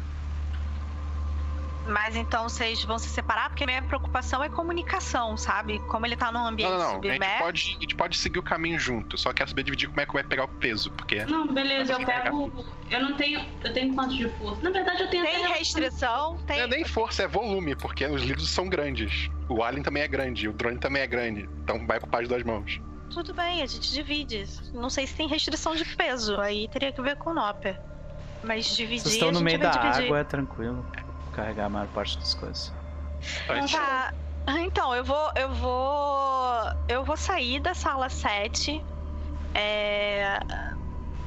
Mas 1.90 2.16
então 2.16 2.48
vocês 2.48 2.84
vão 2.84 3.00
se 3.00 3.10
separar, 3.10 3.50
porque 3.50 3.66
minha 3.66 3.82
preocupação 3.82 4.44
é 4.44 4.50
comunicação, 4.50 5.36
sabe? 5.36 5.80
Como 5.88 6.06
ele 6.06 6.16
tá 6.16 6.32
num 6.32 6.46
ambiente 6.46 6.70
Não, 6.70 6.78
não, 6.78 7.02
não. 7.02 7.10
A 7.10 7.14
gente, 7.14 7.40
pode, 7.40 7.76
a 7.78 7.82
gente 7.82 7.96
pode 7.96 8.18
seguir 8.18 8.40
o 8.40 8.44
caminho 8.44 8.78
junto. 8.78 9.18
Só 9.18 9.34
quero 9.34 9.50
saber 9.50 9.64
dividir 9.64 9.90
como 9.90 10.00
é 10.00 10.06
que 10.06 10.14
vai 10.14 10.24
pegar 10.24 10.44
o 10.44 10.48
peso, 10.48 10.92
porque. 10.92 11.26
Não, 11.26 11.48
beleza, 11.48 11.94
eu 11.94 12.06
pego. 12.06 12.66
Eu 12.92 13.02
não 13.02 13.18
tenho. 13.18 13.44
Eu 13.64 13.74
tenho 13.74 13.94
quanto 13.96 14.16
de 14.16 14.30
força? 14.38 14.62
Na 14.62 14.70
verdade, 14.70 15.02
eu 15.02 15.10
tenho 15.10 15.26
Tem 15.26 15.46
até- 15.46 15.58
restrição, 15.58 16.34
Não 16.36 16.44
tem. 16.46 16.60
é 16.60 16.68
nem 16.68 16.86
força, 16.86 17.24
é 17.24 17.28
volume, 17.28 17.76
porque 17.76 18.06
os 18.06 18.22
livros 18.22 18.50
são 18.50 18.70
grandes. 18.70 19.30
O 19.48 19.64
Alien 19.64 19.82
também 19.82 20.04
é 20.04 20.08
grande, 20.08 20.48
o 20.48 20.54
drone 20.54 20.78
também 20.78 21.02
é 21.02 21.08
grande. 21.08 21.50
Então 21.64 21.86
vai 21.88 21.98
ocupar 21.98 22.22
as 22.22 22.28
duas 22.28 22.44
mãos. 22.44 22.80
Tudo 23.12 23.34
bem, 23.34 23.64
a 23.64 23.66
gente 23.66 23.92
divide. 23.92 24.46
Não 24.74 24.92
sei 24.92 25.08
se 25.08 25.16
tem 25.16 25.28
restrição 25.28 25.76
de 25.76 25.84
peso, 25.96 26.40
aí 26.40 26.68
teria 26.68 26.92
que 26.92 27.02
ver 27.02 27.16
com 27.16 27.32
o 27.32 27.34
Nopper. 27.34 27.80
Mas 28.44 28.76
dividir. 28.78 29.02
Vocês 29.02 29.14
estão 29.16 29.30
a 29.30 29.32
no 29.32 29.40
gente 29.40 29.46
meio 29.46 29.60
da 29.60 29.70
dividir. 29.72 30.06
água, 30.06 30.20
é 30.20 30.24
tranquilo. 30.24 30.86
Carregar 31.42 31.66
a 31.66 31.70
maior 31.70 31.88
parte 31.88 32.18
das 32.18 32.34
coisas. 32.34 32.74
Antes- 33.50 33.72
Tá. 33.74 34.14
Então, 34.62 34.96
eu 34.96 35.04
vou. 35.04 35.32
Eu 35.36 35.50
vou. 35.54 36.52
Eu 36.88 37.04
vou 37.06 37.16
sair 37.18 37.60
da 37.60 37.74
sala 37.74 38.10
7. 38.10 38.82
É. 39.54 40.40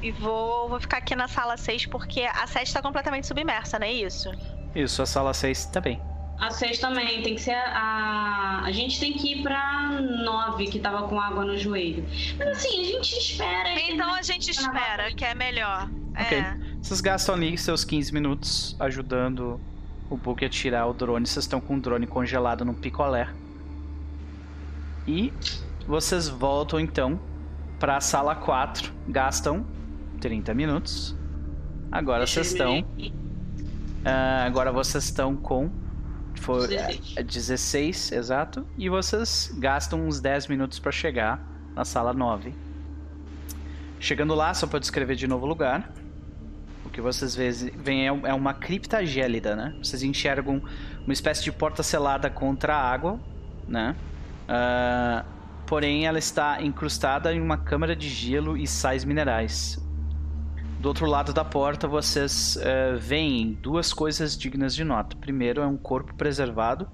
E 0.02 0.10
vou, 0.10 0.68
vou 0.68 0.80
ficar 0.80 0.96
aqui 0.98 1.14
na 1.14 1.28
sala 1.28 1.56
6, 1.56 1.86
porque 1.86 2.22
a 2.22 2.46
7 2.46 2.72
tá 2.72 2.82
completamente 2.82 3.26
submersa, 3.26 3.78
não 3.78 3.86
é 3.86 3.92
isso? 3.92 4.30
Isso, 4.74 5.00
a 5.00 5.06
sala 5.06 5.32
6 5.32 5.66
também. 5.66 6.00
A 6.40 6.50
6 6.50 6.78
também, 6.80 7.22
tem 7.22 7.36
que 7.36 7.40
ser 7.40 7.54
a. 7.54 8.62
A 8.64 8.72
gente 8.72 8.98
tem 8.98 9.12
que 9.12 9.34
ir 9.34 9.42
pra 9.42 9.90
9, 9.92 10.66
que 10.66 10.80
tava 10.80 11.06
com 11.06 11.20
água 11.20 11.44
no 11.44 11.56
joelho. 11.56 12.04
Mas 12.36 12.48
assim, 12.48 12.80
a 12.80 12.84
gente 12.84 13.12
espera. 13.16 13.80
Então 13.80 14.12
a 14.12 14.22
gente 14.22 14.52
gravar 14.52 14.78
espera, 14.80 15.12
que 15.14 15.24
é 15.24 15.34
melhor. 15.34 15.88
Ok. 16.18 16.38
É. 16.38 16.56
Vocês 16.82 17.00
gastam 17.00 17.36
ali 17.36 17.56
seus 17.56 17.84
15 17.84 18.12
minutos 18.12 18.74
ajudando 18.80 19.60
o 20.12 20.16
Book 20.16 20.44
a 20.44 20.48
tirar 20.48 20.86
o 20.86 20.92
drone. 20.92 21.26
Vocês 21.26 21.44
estão 21.44 21.60
com 21.60 21.76
o 21.76 21.80
drone 21.80 22.06
congelado 22.06 22.64
num 22.64 22.74
picolé. 22.74 23.28
E 25.06 25.32
vocês 25.86 26.28
voltam 26.28 26.78
então 26.78 27.18
para 27.80 27.96
a 27.96 28.00
sala 28.00 28.34
4. 28.34 28.92
Gastam 29.08 29.66
30 30.20 30.52
minutos. 30.54 31.16
Agora 31.90 32.20
Deixa 32.20 32.44
vocês 32.44 32.52
estão. 32.52 32.84
ah, 34.04 34.44
agora 34.44 34.70
vocês 34.70 35.04
estão 35.04 35.34
com. 35.36 35.70
Foi, 36.34 36.68
16. 36.68 37.14
é, 37.16 37.22
16, 37.22 38.12
exato. 38.12 38.66
E 38.76 38.88
vocês 38.88 39.54
gastam 39.58 40.06
uns 40.06 40.20
10 40.20 40.48
minutos 40.48 40.78
para 40.78 40.92
chegar 40.92 41.40
na 41.74 41.84
sala 41.84 42.12
9. 42.12 42.54
Chegando 44.00 44.34
lá, 44.34 44.52
só 44.52 44.66
para 44.66 44.78
descrever 44.78 45.14
de 45.14 45.26
novo 45.26 45.46
o 45.46 45.48
lugar. 45.48 45.92
Que 46.92 47.00
vocês 47.00 47.34
veem 47.34 48.06
é, 48.06 48.30
é 48.30 48.34
uma 48.34 48.54
cripta 48.54 49.04
gélida, 49.04 49.56
né? 49.56 49.74
Vocês 49.82 50.02
enxergam 50.02 50.62
uma 51.04 51.12
espécie 51.12 51.42
de 51.42 51.50
porta 51.50 51.82
selada 51.82 52.30
contra 52.30 52.76
a 52.76 52.92
água, 52.92 53.18
né? 53.66 53.96
Uh, 54.44 55.24
porém, 55.66 56.06
ela 56.06 56.18
está 56.18 56.62
incrustada 56.62 57.32
em 57.32 57.40
uma 57.40 57.56
câmara 57.56 57.96
de 57.96 58.08
gelo 58.08 58.56
e 58.56 58.66
sais 58.66 59.04
minerais. 59.04 59.82
Do 60.78 60.88
outro 60.88 61.06
lado 61.06 61.32
da 61.32 61.44
porta, 61.44 61.88
vocês 61.88 62.56
uh, 62.56 62.98
veem 62.98 63.54
duas 63.62 63.92
coisas 63.92 64.36
dignas 64.36 64.74
de 64.74 64.84
nota. 64.84 65.16
Primeiro, 65.16 65.62
é 65.62 65.66
um 65.66 65.76
corpo 65.76 66.14
preservado 66.14 66.88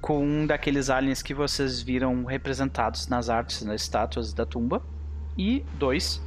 com 0.00 0.22
um 0.22 0.46
daqueles 0.46 0.90
aliens 0.90 1.22
que 1.22 1.32
vocês 1.32 1.80
viram 1.80 2.24
representados 2.24 3.08
nas 3.08 3.30
artes, 3.30 3.62
nas 3.62 3.80
estátuas 3.80 4.34
da 4.34 4.44
tumba. 4.44 4.82
E 5.36 5.64
dois, 5.78 6.22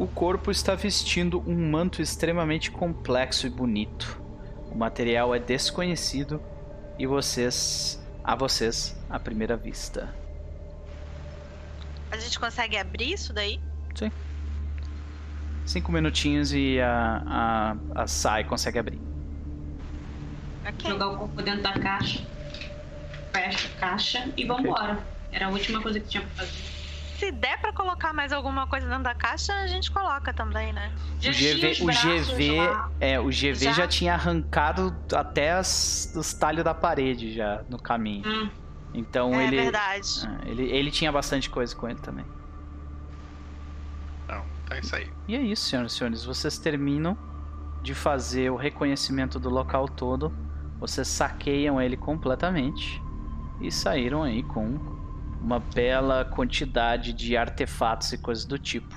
o 0.00 0.06
corpo 0.06 0.50
está 0.50 0.74
vestindo 0.74 1.44
um 1.46 1.70
manto 1.70 2.00
extremamente 2.00 2.70
complexo 2.70 3.46
e 3.46 3.50
bonito. 3.50 4.18
O 4.72 4.74
material 4.74 5.34
é 5.34 5.38
desconhecido 5.38 6.42
e 6.98 7.06
vocês, 7.06 8.02
a 8.24 8.34
vocês, 8.34 8.98
à 9.10 9.20
primeira 9.20 9.58
vista. 9.58 10.14
A 12.10 12.16
gente 12.16 12.40
consegue 12.40 12.78
abrir 12.78 13.12
isso 13.12 13.34
daí? 13.34 13.60
Sim. 13.94 14.10
Cinco 15.66 15.92
minutinhos 15.92 16.54
e 16.54 16.80
a, 16.80 17.76
a, 17.94 18.02
a 18.02 18.06
Sai 18.06 18.44
consegue 18.44 18.78
abrir. 18.78 18.98
Okay. 20.66 20.90
Jogar 20.90 21.08
o 21.08 21.18
corpo 21.18 21.42
dentro 21.42 21.62
da 21.62 21.74
caixa 21.74 22.24
fecha 23.32 23.68
a 23.68 23.80
caixa 23.80 24.28
e 24.34 24.44
vambora. 24.46 24.94
Okay. 24.94 25.04
Era 25.32 25.46
a 25.46 25.50
última 25.50 25.80
coisa 25.80 26.00
que 26.00 26.08
tinha 26.08 26.22
pra 26.22 26.44
fazer. 26.44 26.79
Se 27.20 27.30
der 27.30 27.60
pra 27.60 27.70
colocar 27.70 28.14
mais 28.14 28.32
alguma 28.32 28.66
coisa 28.66 28.88
dentro 28.88 29.02
da 29.02 29.14
caixa, 29.14 29.52
a 29.52 29.66
gente 29.66 29.90
coloca 29.90 30.32
também, 30.32 30.72
né? 30.72 30.90
O 31.16 31.18
GV, 31.18 31.82
o 31.82 31.86
GV, 31.86 32.56
é, 32.98 33.20
o 33.20 33.26
GV 33.26 33.56
já? 33.56 33.72
já 33.72 33.86
tinha 33.86 34.14
arrancado 34.14 34.96
até 35.14 35.52
as, 35.52 36.14
os 36.16 36.32
talhos 36.32 36.64
da 36.64 36.72
parede 36.72 37.34
já 37.34 37.62
no 37.68 37.78
caminho. 37.78 38.26
Hum. 38.26 38.48
Então 38.94 39.34
é 39.34 39.46
ele. 39.46 39.58
É 39.58 39.62
verdade. 39.64 40.08
Ele, 40.46 40.62
ele 40.70 40.90
tinha 40.90 41.12
bastante 41.12 41.50
coisa 41.50 41.76
com 41.76 41.90
ele 41.90 42.00
também. 42.00 42.24
Não, 44.26 44.42
tá 44.66 44.78
isso 44.78 44.96
aí. 44.96 45.12
E 45.28 45.36
é 45.36 45.42
isso, 45.42 45.68
senhoras 45.68 45.92
e 45.92 45.96
senhores. 45.96 46.24
Vocês 46.24 46.56
terminam 46.56 47.18
de 47.82 47.94
fazer 47.94 48.50
o 48.50 48.56
reconhecimento 48.56 49.38
do 49.38 49.50
local 49.50 49.86
todo. 49.86 50.32
Vocês 50.78 51.06
saqueiam 51.06 51.78
ele 51.78 51.98
completamente 51.98 53.02
e 53.60 53.70
saíram 53.70 54.22
aí 54.22 54.42
com 54.42 54.99
uma 55.40 55.58
bela 55.58 56.24
quantidade 56.24 57.12
de 57.12 57.36
artefatos 57.36 58.12
e 58.12 58.18
coisas 58.18 58.44
do 58.44 58.58
tipo. 58.58 58.94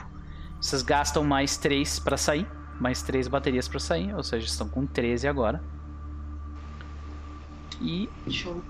Vocês 0.60 0.82
gastam 0.82 1.24
mais 1.24 1.58
3 1.58 2.00
para 2.00 2.18
sair, 2.18 2.48
mais 2.80 3.02
3 3.02 3.28
baterias 3.28 3.68
para 3.68 3.80
sair, 3.80 4.14
ou 4.14 4.24
seja, 4.24 4.46
estão 4.46 4.68
com 4.68 4.86
13 4.86 5.28
agora. 5.28 5.62
E 7.82 8.10
Show. 8.30 8.64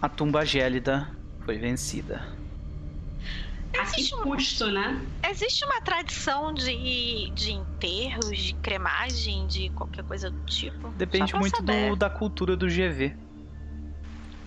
a 0.00 0.08
tumba 0.08 0.44
gélida 0.44 1.10
foi 1.44 1.58
vencida. 1.58 2.36
Existe 3.72 4.14
um 4.14 4.22
custo, 4.22 4.70
né? 4.70 5.00
Existe 5.28 5.64
uma 5.64 5.80
tradição 5.80 6.54
de, 6.54 7.30
de 7.30 7.52
enterros, 7.52 8.36
de 8.36 8.54
cremagem, 8.54 9.46
de 9.46 9.68
qualquer 9.70 10.04
coisa 10.04 10.30
do 10.30 10.44
tipo? 10.46 10.88
Depende 10.90 11.34
muito 11.34 11.62
do, 11.62 11.96
da 11.96 12.08
cultura 12.08 12.56
do 12.56 12.66
GV. 12.66 13.14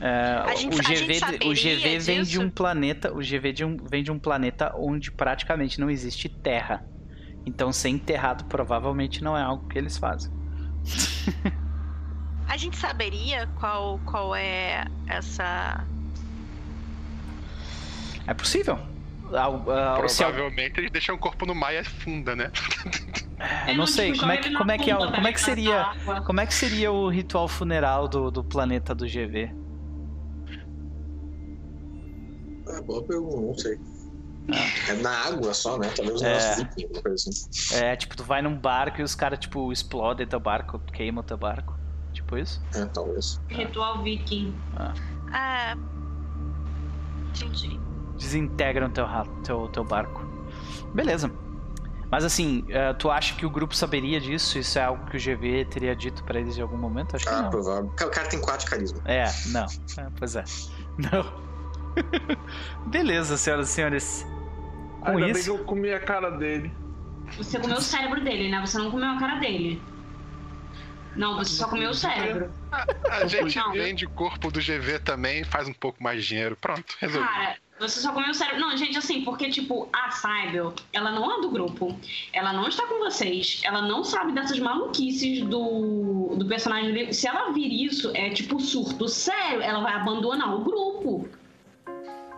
É, 0.03 0.55
gente, 0.57 0.80
o 0.80 0.83
GV, 0.83 1.19
o 1.45 1.53
GV 1.53 1.99
vem 1.99 2.23
de 2.23 2.39
um 2.39 2.49
planeta, 2.49 3.13
o 3.13 3.19
GV 3.19 3.53
de 3.53 3.63
um, 3.63 3.77
vem 3.77 4.03
de 4.03 4.11
um 4.11 4.17
planeta 4.17 4.73
onde 4.75 5.11
praticamente 5.11 5.80
não 5.80 5.91
existe 5.91 6.27
terra. 6.27 6.83
Então 7.45 7.71
ser 7.71 7.89
enterrado 7.89 8.45
provavelmente 8.45 9.23
não 9.23 9.38
é 9.38 9.43
algo 9.43 9.67
que 9.67 9.77
eles 9.77 9.97
fazem. 9.97 10.31
A 12.47 12.57
gente 12.57 12.75
saberia 12.75 13.47
qual, 13.59 13.99
qual 13.99 14.35
é 14.35 14.85
essa. 15.07 15.85
É 18.27 18.33
possível. 18.33 18.77
Provavelmente 20.31 20.80
eles 20.80 20.91
deixam 20.91 21.15
o 21.15 21.17
corpo 21.17 21.45
no 21.45 21.55
mar 21.55 21.73
e 21.73 21.77
afunda, 21.77 22.35
né? 22.35 22.51
Eu 23.67 23.75
não 23.75 23.88
sei, 23.88 24.15
como 24.17 24.31
é 24.31 24.38
que, 24.38 24.53
como 24.53 24.71
é 24.71 24.77
que, 24.77 24.91
é, 24.91 24.95
como 24.95 25.27
é 25.27 25.33
que 25.33 25.41
seria, 25.41 25.93
como 26.25 26.41
é 26.41 26.45
que 26.45 26.53
seria 26.53 26.91
o 26.91 27.09
ritual 27.09 27.47
funeral 27.47 28.07
do, 28.07 28.30
do 28.30 28.43
planeta 28.43 28.93
do 28.93 29.05
GV? 29.05 29.60
É, 32.77 32.82
boa 32.82 33.03
pergunta, 33.03 33.38
não 33.38 33.58
sei. 33.58 33.80
É 34.90 34.93
na 34.93 35.27
água 35.27 35.53
só, 35.53 35.77
né? 35.77 35.90
Talvez 35.95 36.22
é. 36.22 36.35
assim. 36.35 37.75
É, 37.75 37.95
tipo, 37.95 38.16
tu 38.17 38.24
vai 38.24 38.41
num 38.41 38.58
barco 38.58 39.00
e 39.00 39.03
os 39.03 39.16
caras, 39.16 39.40
tipo, 39.40 39.72
explodem 39.72 40.27
teu 40.27 40.40
barco, 40.40 40.80
queimam 40.91 41.24
teu 41.24 41.38
barco. 41.38 41.80
Tipo 42.11 42.38
isso? 42.38 42.61
É, 42.75 42.85
talvez. 42.85 43.40
Ritual 43.48 44.03
viking. 44.03 44.53
Ah. 44.75 44.93
ah. 45.32 45.77
Entendi. 47.30 47.80
Desintegram 48.17 48.90
teu, 48.90 49.08
teu, 49.43 49.67
teu 49.69 49.83
barco. 49.83 50.22
Beleza. 50.93 51.32
Mas 52.11 52.25
assim, 52.25 52.59
uh, 52.64 52.93
tu 52.98 53.09
acha 53.09 53.33
que 53.35 53.45
o 53.45 53.50
grupo 53.50 53.74
saberia 53.74 54.19
disso? 54.19 54.59
Isso 54.59 54.77
é 54.77 54.83
algo 54.83 55.06
que 55.06 55.16
o 55.16 55.19
GV 55.19 55.66
teria 55.66 55.95
dito 55.95 56.22
para 56.25 56.41
eles 56.41 56.58
em 56.58 56.61
algum 56.61 56.75
momento? 56.75 57.16
Acho 57.16 57.30
ah, 57.30 57.35
que 57.35 57.41
não. 57.43 57.50
provável. 57.50 57.85
O 57.85 58.09
cara 58.09 58.27
tem 58.27 58.41
4 58.41 58.66
de 58.66 58.69
carisma. 58.69 59.00
É, 59.06 59.24
não. 59.48 59.66
É, 59.98 60.08
pois 60.17 60.35
é. 60.35 60.43
Não. 61.09 61.50
Beleza, 62.87 63.37
senhoras 63.37 63.69
e 63.69 63.71
senhores. 63.73 64.27
Com 65.01 65.09
Ainda 65.09 65.31
isso. 65.31 65.33
Bem 65.33 65.43
que 65.43 65.49
eu 65.49 65.65
comi 65.65 65.93
a 65.93 65.99
cara 65.99 66.29
dele. 66.31 66.71
Você 67.37 67.59
comeu 67.59 67.77
o 67.77 67.81
cérebro 67.81 68.21
dele, 68.21 68.49
né? 68.49 68.59
Você 68.61 68.77
não 68.77 68.91
comeu 68.91 69.09
a 69.09 69.17
cara 69.17 69.39
dele. 69.39 69.81
Não, 71.15 71.35
você 71.35 71.53
só 71.53 71.67
comeu 71.67 71.89
o 71.89 71.93
cérebro. 71.93 72.51
A, 72.71 72.85
a 73.17 73.25
gente 73.25 73.57
não. 73.57 73.71
vende 73.73 74.05
o 74.05 74.09
corpo 74.09 74.49
do 74.49 74.59
GV 74.59 74.99
também 74.99 75.43
faz 75.43 75.67
um 75.67 75.73
pouco 75.73 76.01
mais 76.01 76.21
de 76.21 76.29
dinheiro. 76.29 76.55
Pronto, 76.55 76.95
resolvido. 76.99 77.29
Cara, 77.29 77.57
você 77.79 77.99
só 77.99 78.13
comeu 78.13 78.29
o 78.29 78.33
cérebro. 78.33 78.61
Não, 78.61 78.77
gente, 78.77 78.97
assim, 78.97 79.23
porque, 79.23 79.49
tipo, 79.49 79.89
a 79.91 80.11
Cybele, 80.11 80.73
ela 80.93 81.11
não 81.11 81.37
é 81.37 81.41
do 81.41 81.49
grupo. 81.49 81.99
Ela 82.31 82.53
não 82.53 82.67
está 82.67 82.85
com 82.85 82.99
vocês. 82.99 83.61
Ela 83.65 83.81
não 83.81 84.03
sabe 84.03 84.31
dessas 84.31 84.59
maluquices 84.59 85.41
do, 85.41 86.35
do 86.37 86.45
personagem. 86.45 87.11
Se 87.11 87.27
ela 87.27 87.51
vir 87.51 87.85
isso, 87.85 88.11
é 88.15 88.29
tipo 88.29 88.59
surto 88.59 89.07
sério, 89.09 89.61
ela 89.61 89.81
vai 89.81 89.93
abandonar 89.95 90.55
o 90.55 90.63
grupo 90.63 91.27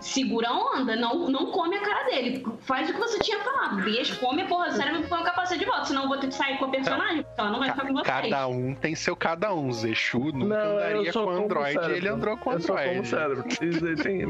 segura 0.03 0.49
a 0.49 0.53
onda, 0.53 0.95
não, 0.95 1.29
não 1.29 1.47
come 1.47 1.77
a 1.77 1.81
cara 1.81 2.03
dele. 2.03 2.45
Faz 2.61 2.89
o 2.89 2.93
que 2.93 2.99
você 2.99 3.19
tinha 3.19 3.39
falado. 3.39 3.81
Deixa, 3.83 4.15
come 4.17 4.41
a 4.41 4.45
porra 4.45 4.69
do 4.69 4.75
cérebro 4.75 5.01
e 5.01 5.07
põe 5.07 5.21
o 5.21 5.23
capacete 5.23 5.59
de 5.59 5.65
volta. 5.65 5.85
Senão 5.85 6.03
eu 6.03 6.09
vou 6.09 6.17
ter 6.17 6.27
que 6.27 6.35
sair 6.35 6.57
com 6.57 6.65
a 6.65 6.69
personagem, 6.69 7.23
porque 7.23 7.41
ela 7.41 7.49
não 7.49 7.59
vai 7.59 7.71
ficar 7.71 7.87
com 7.87 7.93
você. 7.93 8.03
Cada 8.03 8.47
um 8.47 8.75
tem 8.75 8.95
seu 8.95 9.15
cada 9.15 9.53
um. 9.53 9.71
Zexu 9.71 10.19
nunca 10.19 10.65
não, 10.65 10.77
andaria 10.77 11.13
com 11.13 11.19
o 11.19 11.29
Android 11.29 11.77
e 11.77 11.91
ele 11.93 12.07
andou 12.07 12.37
com 12.37 12.49
o 12.49 12.53
Android. 12.53 12.95
Eu 12.95 13.05
só 13.05 13.05
como 13.05 13.05
cérebro. 13.05 13.45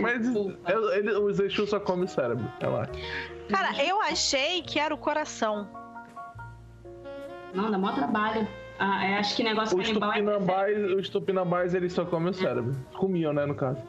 Mas 0.01 0.25
ele, 0.93 1.11
o 1.13 1.33
Zexu 1.33 1.67
só 1.67 1.79
come 1.79 2.07
cérebro. 2.07 2.45
lá. 2.61 2.87
Cara, 3.49 3.83
eu 3.83 4.01
achei 4.01 4.61
que 4.61 4.79
era 4.79 4.93
o 4.93 4.97
coração. 4.97 5.67
Não, 7.53 7.69
dá 7.69 7.77
maior 7.77 7.95
trabalho. 7.95 8.47
Ah, 8.79 9.05
é, 9.05 9.17
acho 9.17 9.35
que 9.35 9.43
negócio 9.43 9.77
os 9.77 9.87
tupinambás, 9.87 10.77
é... 10.77 10.95
Os 10.95 11.09
tupinambás, 11.09 11.73
eles 11.75 11.93
só 11.93 12.05
comem 12.05 12.31
o 12.31 12.33
cérebro. 12.33 12.75
Comiam, 12.93 13.31
né, 13.33 13.45
no 13.45 13.53
caso. 13.53 13.81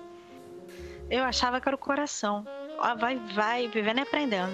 Eu 1.10 1.22
achava 1.24 1.60
que 1.60 1.68
era 1.68 1.76
o 1.76 1.78
coração. 1.78 2.46
Ó, 2.78 2.94
vai, 2.96 3.18
vai, 3.34 3.68
vivendo 3.68 3.98
e 3.98 4.00
aprendendo. 4.00 4.52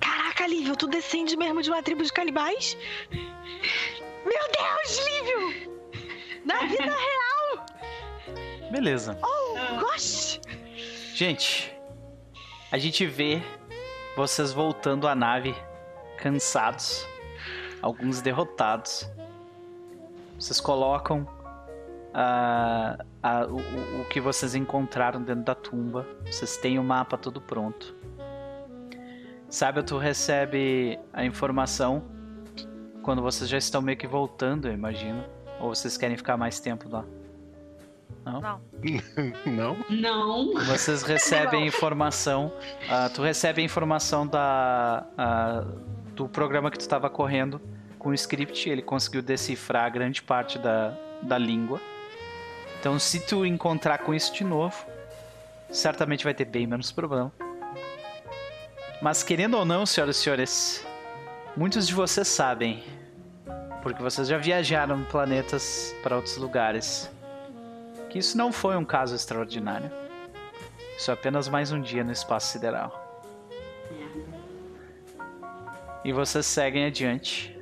Caraca, 0.00 0.46
Lívio, 0.46 0.76
tu 0.76 0.86
descende 0.86 1.36
mesmo 1.36 1.62
de 1.62 1.70
uma 1.70 1.82
tribo 1.82 2.02
de 2.02 2.12
canibais? 2.12 2.76
Meu 3.10 4.44
Deus, 4.56 5.06
Lívio! 5.06 5.78
Na 6.44 6.60
vida 6.66 6.84
real! 6.96 7.66
Beleza. 8.70 9.18
Oh, 9.22 9.80
gosh! 9.80 10.40
Gente, 11.14 11.74
a 12.70 12.78
gente 12.78 13.04
vê 13.06 13.42
vocês 14.16 14.52
voltando 14.52 15.08
à 15.08 15.14
nave, 15.14 15.54
cansados, 16.18 17.06
alguns 17.82 18.20
derrotados. 18.20 19.08
Vocês 20.38 20.60
colocam 20.60 21.26
a, 22.12 23.04
a, 23.22 23.46
o, 23.46 23.56
o 24.00 24.04
que 24.08 24.20
vocês 24.20 24.54
encontraram 24.54 25.22
dentro 25.22 25.44
da 25.44 25.54
tumba. 25.54 26.06
Vocês 26.26 26.56
têm 26.56 26.78
o 26.78 26.84
mapa 26.84 27.16
todo 27.16 27.40
pronto. 27.40 27.94
Sabe, 29.48 29.82
tu 29.82 29.96
recebe 29.96 30.98
a 31.12 31.24
informação 31.24 32.02
quando 33.02 33.22
vocês 33.22 33.48
já 33.48 33.56
estão 33.56 33.80
meio 33.80 33.96
que 33.96 34.06
voltando, 34.06 34.68
eu 34.68 34.74
imagino. 34.74 35.24
Ou 35.60 35.74
vocês 35.74 35.96
querem 35.96 36.14
ficar 36.14 36.36
mais 36.36 36.60
tempo 36.60 36.88
lá? 36.90 37.06
Não? 38.22 38.40
Não. 38.40 38.60
Não? 39.46 39.76
Não. 39.88 40.54
Vocês 40.66 41.02
recebem 41.02 41.66
informação. 41.66 42.52
Uh, 42.84 43.12
tu 43.14 43.22
recebe 43.22 43.62
a 43.62 43.64
informação 43.64 44.26
da, 44.26 45.06
uh, 45.16 46.12
do 46.12 46.28
programa 46.28 46.70
que 46.70 46.76
tu 46.76 46.82
estava 46.82 47.08
correndo 47.08 47.58
com 47.98 48.10
o 48.10 48.14
script. 48.14 48.68
Ele 48.68 48.82
conseguiu 48.82 49.22
decifrar 49.22 49.90
grande 49.90 50.22
parte 50.22 50.58
da, 50.58 50.94
da 51.22 51.38
língua. 51.38 51.80
Então, 52.78 52.98
se 52.98 53.20
tu 53.20 53.44
encontrar 53.44 53.98
com 53.98 54.14
isso 54.14 54.32
de 54.32 54.44
novo, 54.44 54.86
certamente 55.70 56.22
vai 56.22 56.32
ter 56.32 56.44
bem 56.44 56.66
menos 56.66 56.92
problema. 56.92 57.32
Mas 59.02 59.22
querendo 59.22 59.56
ou 59.56 59.64
não, 59.64 59.84
senhoras 59.84 60.16
e 60.16 60.20
senhores, 60.20 60.86
muitos 61.56 61.86
de 61.86 61.94
vocês 61.94 62.28
sabem, 62.28 62.82
porque 63.82 64.02
vocês 64.02 64.28
já 64.28 64.38
viajaram 64.38 65.04
planetas 65.04 65.94
para 66.02 66.16
outros 66.16 66.36
lugares, 66.36 67.10
que 68.10 68.18
isso 68.18 68.36
não 68.36 68.52
foi 68.52 68.76
um 68.76 68.84
caso 68.84 69.14
extraordinário. 69.14 69.90
Isso 70.96 71.10
é 71.10 71.14
apenas 71.14 71.48
mais 71.48 71.70
um 71.70 71.80
dia 71.80 72.02
no 72.02 72.12
espaço 72.12 72.52
sideral. 72.52 73.06
E 76.04 76.12
vocês 76.12 76.46
seguem 76.46 76.86
adiante. 76.86 77.56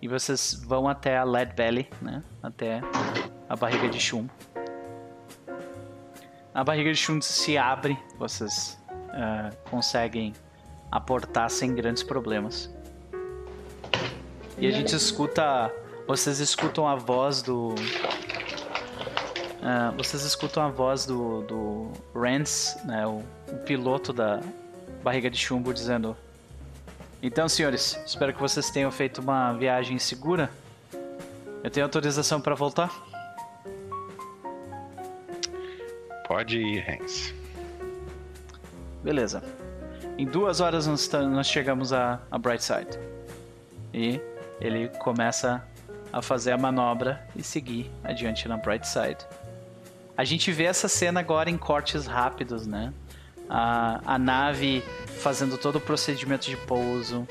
E 0.00 0.06
vocês 0.06 0.54
vão 0.54 0.86
até 0.86 1.16
a 1.16 1.24
Lead 1.24 1.54
Valley, 1.56 1.88
né? 2.00 2.22
Até 2.42 2.80
a 3.54 3.56
barriga 3.56 3.88
de 3.88 4.00
chumbo. 4.00 4.32
A 6.52 6.64
barriga 6.64 6.92
de 6.92 6.98
chumbo 6.98 7.22
se 7.22 7.56
abre, 7.56 7.96
vocês 8.18 8.76
uh, 8.90 9.56
conseguem 9.70 10.32
aportar 10.90 11.48
sem 11.48 11.72
grandes 11.72 12.02
problemas. 12.02 12.68
E 14.58 14.66
a 14.66 14.72
gente 14.72 14.94
escuta. 14.94 15.72
Vocês 16.04 16.40
escutam 16.40 16.88
a 16.88 16.96
voz 16.96 17.42
do. 17.42 17.68
Uh, 19.60 19.96
vocês 19.96 20.24
escutam 20.24 20.64
a 20.64 20.68
voz 20.68 21.06
do, 21.06 21.42
do 21.42 21.92
Rance, 22.12 22.76
né, 22.84 23.06
o, 23.06 23.22
o 23.52 23.56
piloto 23.64 24.12
da 24.12 24.40
barriga 25.00 25.30
de 25.30 25.38
chumbo, 25.38 25.72
dizendo: 25.72 26.16
Então, 27.22 27.48
senhores, 27.48 27.96
espero 28.04 28.34
que 28.34 28.40
vocês 28.40 28.68
tenham 28.68 28.90
feito 28.90 29.20
uma 29.20 29.52
viagem 29.52 29.96
segura. 30.00 30.50
Eu 31.62 31.70
tenho 31.70 31.86
autorização 31.86 32.40
para 32.40 32.56
voltar? 32.56 33.03
Pode 36.26 36.58
ir, 36.58 36.84
Hans. 36.88 37.34
Beleza. 39.02 39.42
Em 40.16 40.24
duas 40.26 40.60
horas 40.60 40.86
nós, 40.86 41.08
nós 41.08 41.46
chegamos 41.46 41.92
a, 41.92 42.20
a 42.30 42.38
Brightside. 42.38 42.98
E 43.92 44.20
ele 44.60 44.88
começa 44.98 45.62
a 46.12 46.22
fazer 46.22 46.52
a 46.52 46.58
manobra 46.58 47.26
e 47.36 47.42
seguir 47.42 47.90
adiante 48.02 48.48
na 48.48 48.56
Brightside. 48.56 49.18
A 50.16 50.24
gente 50.24 50.50
vê 50.52 50.64
essa 50.64 50.88
cena 50.88 51.20
agora 51.20 51.50
em 51.50 51.58
cortes 51.58 52.06
rápidos, 52.06 52.66
né? 52.66 52.92
A, 53.48 54.00
a 54.14 54.18
nave 54.18 54.82
fazendo 55.18 55.58
todo 55.58 55.76
o 55.76 55.80
procedimento 55.80 56.48
de 56.48 56.56
pouso, 56.56 57.26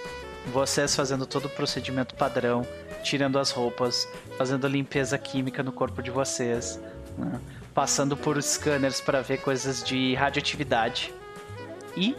vocês 0.51 0.95
fazendo 0.95 1.25
todo 1.25 1.45
o 1.45 1.49
procedimento 1.49 2.13
padrão, 2.13 2.67
tirando 3.01 3.39
as 3.39 3.51
roupas, 3.51 4.07
fazendo 4.37 4.67
limpeza 4.67 5.17
química 5.17 5.63
no 5.63 5.71
corpo 5.71 6.03
de 6.03 6.11
vocês, 6.11 6.79
né? 7.17 7.39
Passando 7.73 8.15
por 8.15 8.41
scanners 8.41 9.01
para 9.01 9.21
ver 9.21 9.39
coisas 9.39 9.83
de 9.83 10.13
radioatividade. 10.15 11.13
E 11.95 12.15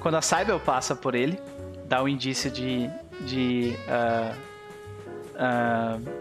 quando 0.00 0.16
a 0.16 0.22
Cybele 0.22 0.60
passa 0.60 0.94
por 0.94 1.14
ele, 1.14 1.40
dá 1.86 2.02
um 2.02 2.08
indício 2.08 2.50
de, 2.50 2.90
de 3.20 3.76
uh, 3.88 4.36
uh, 5.36 6.20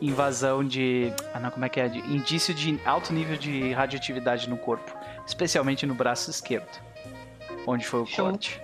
invasão 0.00 0.64
de. 0.64 1.12
Ah, 1.34 1.40
não, 1.40 1.50
como 1.50 1.64
é 1.64 1.68
que 1.68 1.80
é? 1.80 1.88
De 1.88 1.98
indício 1.98 2.54
de 2.54 2.80
alto 2.84 3.12
nível 3.12 3.36
de 3.36 3.72
radioatividade 3.72 4.48
no 4.48 4.56
corpo, 4.56 4.92
especialmente 5.26 5.86
no 5.86 5.94
braço 5.94 6.30
esquerdo, 6.30 6.80
onde 7.66 7.86
foi 7.86 8.00
o 8.00 8.06
Show. 8.06 8.26
corte. 8.26 8.60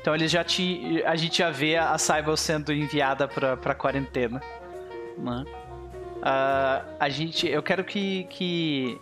Então 0.00 0.14
ele 0.14 0.26
já 0.26 0.42
te, 0.42 1.02
a 1.06 1.14
gente 1.14 1.38
já 1.38 1.50
vê 1.50 1.76
a 1.76 1.96
Cybele 1.96 2.36
sendo 2.36 2.72
enviada 2.72 3.28
para 3.28 3.56
para 3.56 3.74
quarentena, 3.74 4.42
né? 5.16 5.44
Uh, 6.22 6.86
a 7.00 7.08
gente, 7.08 7.48
eu 7.48 7.60
quero 7.64 7.82
que, 7.82 8.24
que 8.30 9.00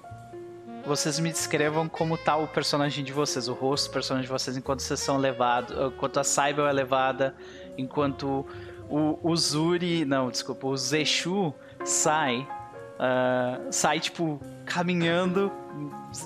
vocês 0.87 1.19
me 1.19 1.31
descrevam 1.31 1.87
como 1.87 2.17
tá 2.17 2.35
o 2.37 2.49
personagem 2.49 3.05
de 3.05 3.13
vocês, 3.13 3.47
o 3.47 3.53
rosto 3.53 3.91
do 3.91 3.93
personagem 3.93 4.27
de 4.27 4.33
vocês 4.33 4.57
enquanto 4.57 4.81
vocês 4.81 5.01
são 5.01 5.19
levados, 5.19 5.77
enquanto 5.79 6.19
a 6.19 6.25
Cybele 6.25 6.69
é 6.69 6.73
levada, 6.73 7.35
enquanto 7.77 8.47
o, 8.89 9.19
o 9.23 9.37
Zuri, 9.37 10.07
não, 10.07 10.31
desculpa, 10.31 10.67
o 10.67 10.75
Zeshu 10.75 11.55
sai, 11.85 12.39
uh, 12.39 13.71
sai 13.71 14.01
tipo 14.01 14.41
caminhando, 14.65 15.53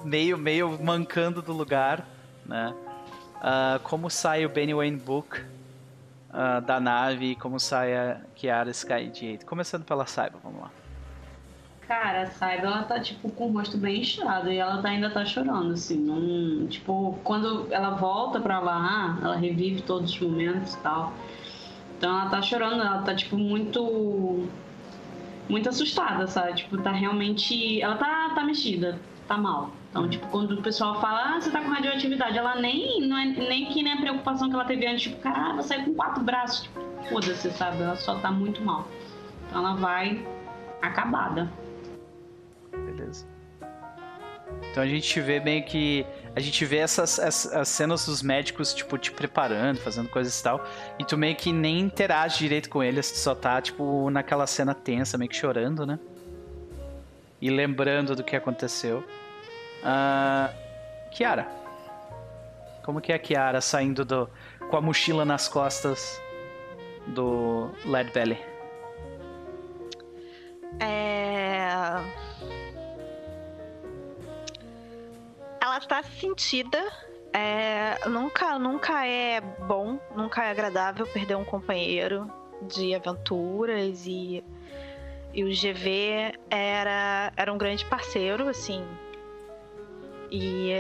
meio, 0.05 0.39
meio 0.39 0.79
mancando 0.81 1.43
do 1.43 1.53
lugar, 1.53 2.07
né? 2.47 2.73
Uh, 3.37 3.81
como 3.83 4.09
sai 4.09 4.47
o 4.47 4.49
Benny 4.49 4.73
Wayne 4.73 4.97
Book 4.97 5.41
uh, 5.41 6.61
da 6.65 6.79
nave, 6.79 7.35
como 7.35 7.59
sai 7.59 7.97
a 7.97 8.21
Kiara 8.37 8.71
Sky 8.71 9.11
Jade. 9.13 9.45
Começando 9.45 9.85
pela 9.85 10.07
Cyber, 10.07 10.39
vamos 10.43 10.63
lá. 10.63 10.84
Cara, 11.87 12.27
Saiba, 12.27 12.67
ela 12.67 12.83
tá, 12.85 12.99
tipo, 12.99 13.31
com 13.31 13.49
o 13.49 13.53
rosto 13.53 13.77
bem 13.77 14.01
inchado 14.01 14.51
e 14.51 14.57
ela 14.57 14.81
tá, 14.81 14.89
ainda 14.89 15.11
tá 15.11 15.25
chorando, 15.25 15.73
assim. 15.73 16.67
Tipo, 16.71 17.19
quando 17.23 17.69
ela 17.71 17.91
volta 17.91 18.41
pra 18.41 18.59
lá, 18.59 19.19
ela 19.23 19.37
revive 19.37 19.83
todos 19.83 20.11
os 20.11 20.21
momentos 20.21 20.75
e 20.75 20.79
tal. 20.79 21.13
Então 21.99 22.11
ela 22.11 22.31
tá 22.31 22.41
chorando, 22.41 22.83
ela 22.83 23.03
tá, 23.03 23.15
tipo, 23.15 23.37
muito. 23.37 24.49
Muito 25.47 25.69
assustada, 25.69 26.27
sabe? 26.27 26.55
Tipo, 26.55 26.79
tá 26.79 26.91
realmente. 26.91 27.81
Ela 27.83 27.97
tá, 27.97 28.33
tá 28.35 28.43
mexida, 28.43 28.99
tá 29.29 29.37
mal. 29.37 29.71
Então, 29.91 30.09
tipo, 30.09 30.27
quando 30.29 30.53
o 30.53 30.63
pessoal 30.63 30.99
fala, 31.03 31.37
ah, 31.37 31.41
você 31.41 31.51
tá 31.51 31.61
com 31.61 31.69
radioatividade, 31.69 32.39
ela 32.39 32.57
nem. 32.57 33.07
Não 33.07 33.19
é 33.19 33.27
nem 33.27 33.67
que 33.67 33.83
nem 33.83 33.93
a 33.93 33.97
preocupação 33.99 34.49
que 34.49 34.55
ela 34.55 34.65
teve 34.65 34.87
antes, 34.87 35.03
tipo, 35.03 35.21
cara, 35.21 35.53
vai 35.53 35.63
sair 35.63 35.85
com 35.85 35.93
quatro 35.93 36.25
braços. 36.25 36.63
Tipo, 36.63 36.81
foda-se, 37.11 37.51
sabe? 37.51 37.83
Ela 37.83 37.97
só 37.97 38.15
tá 38.17 38.31
muito 38.31 38.65
mal. 38.65 38.89
Então 39.49 39.61
ela 39.61 39.77
vai 39.77 40.27
acabada. 40.81 41.53
Então 44.75 44.83
a 44.83 44.89
gente 44.89 45.21
vê 45.21 45.39
meio 45.39 45.63
que. 45.63 46.05
A 46.35 46.41
gente 46.41 46.65
vê 46.65 46.79
essas, 46.79 47.21
essas 47.21 47.69
cenas 47.69 48.07
dos 48.07 48.23
médicos, 48.23 48.75
tipo, 48.75 48.99
te 48.99 49.13
preparando, 49.13 49.79
fazendo 49.79 50.09
coisas 50.09 50.37
e 50.37 50.43
tal. 50.43 50.67
E 50.99 51.05
tu 51.05 51.17
meio 51.17 51.37
que 51.37 51.53
nem 51.53 51.79
interage 51.79 52.39
direito 52.39 52.69
com 52.69 52.83
eles, 52.83 53.13
tu 53.13 53.19
só 53.19 53.37
tá, 53.37 53.63
tipo, 53.63 54.11
naquela 54.11 54.49
cena 54.49 54.75
tensa, 54.75 55.17
meio 55.17 55.31
que 55.31 55.37
chorando, 55.37 55.87
né? 55.87 55.97
E 57.41 57.51
lembrando 57.51 58.17
do 58.17 58.25
que 58.25 58.35
aconteceu. 58.35 59.05
Uh, 59.79 60.53
Kiara. 61.13 61.47
Como 62.83 63.01
que 63.01 63.13
é 63.13 63.15
a 63.15 63.19
Kiara 63.21 63.61
saindo 63.61 64.05
do, 64.05 64.29
com 64.69 64.77
a 64.77 64.81
mochila 64.81 65.25
nas 65.25 65.47
costas 65.47 66.21
do 67.07 67.71
Lead 67.87 68.11
Valley? 68.13 68.43
É 70.81 72.24
ela 75.65 75.81
tá 75.81 76.03
sentida. 76.03 76.79
É, 77.33 78.07
nunca, 78.09 78.59
nunca 78.59 79.07
é 79.07 79.41
bom, 79.41 79.99
nunca 80.15 80.45
é 80.45 80.51
agradável 80.51 81.07
perder 81.07 81.37
um 81.37 81.45
companheiro 81.45 82.31
de 82.63 82.95
aventuras 82.95 84.07
e, 84.07 84.45
e 85.33 85.43
o 85.43 85.49
GV 85.49 86.39
era, 86.49 87.33
era 87.37 87.53
um 87.53 87.59
grande 87.59 87.85
parceiro, 87.87 88.47
assim. 88.49 88.87
E 90.31 90.71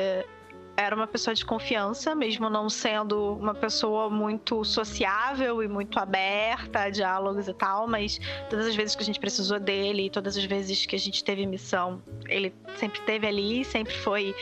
era 0.76 0.94
uma 0.94 1.06
pessoa 1.06 1.34
de 1.34 1.44
confiança, 1.44 2.14
mesmo 2.14 2.50
não 2.50 2.68
sendo 2.68 3.34
uma 3.34 3.54
pessoa 3.54 4.10
muito 4.10 4.64
sociável 4.64 5.62
e 5.62 5.68
muito 5.68 5.98
aberta 5.98 6.80
a 6.80 6.90
diálogos 6.90 7.46
e 7.46 7.54
tal, 7.54 7.86
mas 7.86 8.20
todas 8.50 8.66
as 8.66 8.74
vezes 8.74 8.96
que 8.96 9.02
a 9.02 9.06
gente 9.06 9.20
precisou 9.20 9.60
dele, 9.60 10.10
todas 10.10 10.36
as 10.36 10.44
vezes 10.44 10.84
que 10.84 10.96
a 10.96 10.98
gente 10.98 11.22
teve 11.22 11.46
missão, 11.46 12.02
ele 12.28 12.52
sempre 12.76 12.98
esteve 12.98 13.26
ali, 13.26 13.64
sempre 13.64 13.94
foi 13.94 14.34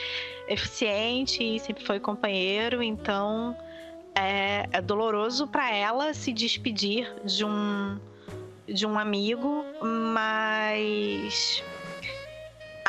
eficiente, 0.49 1.59
sempre 1.61 1.85
foi 1.85 2.01
companheiro, 2.01 2.83
então 2.83 3.57
é, 4.15 4.67
é 4.73 4.81
doloroso 4.81 5.47
para 5.47 5.75
ela 5.75 6.15
se 6.15 6.33
despedir 6.33 7.13
de 7.25 7.45
um 7.45 7.99
de 8.67 8.87
um 8.87 8.99
amigo, 8.99 9.65
mas 10.15 11.63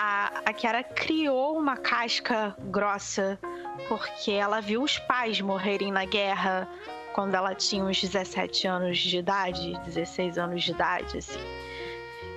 a, 0.03 0.41
a 0.45 0.53
Kiara 0.53 0.83
criou 0.83 1.57
uma 1.57 1.77
casca 1.77 2.53
grossa 2.59 3.40
porque 3.88 4.32
ela 4.32 4.59
viu 4.59 4.83
os 4.83 4.99
pais 4.99 5.40
morrerem 5.40 5.91
na 5.93 6.03
guerra 6.03 6.67
quando 7.14 7.35
ela 7.35 7.56
tinha 7.56 7.85
uns 7.85 8.01
17 8.01 8.67
anos 8.67 8.98
de 8.98 9.17
idade, 9.17 9.80
16 9.85 10.38
anos 10.38 10.64
de 10.64 10.72
idade, 10.72 11.17
assim. 11.17 11.40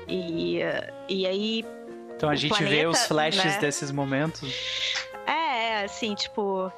E, 0.07 0.61
e 1.09 1.27
aí. 1.27 1.65
Então 2.15 2.28
a 2.28 2.36
gente 2.36 2.51
planeta, 2.51 2.70
vê 2.70 2.86
os 2.86 3.05
flashes 3.07 3.45
né? 3.45 3.59
desses 3.59 3.91
momentos. 3.91 4.95
É, 5.27 5.83
assim, 5.85 6.15
tipo. 6.15 6.70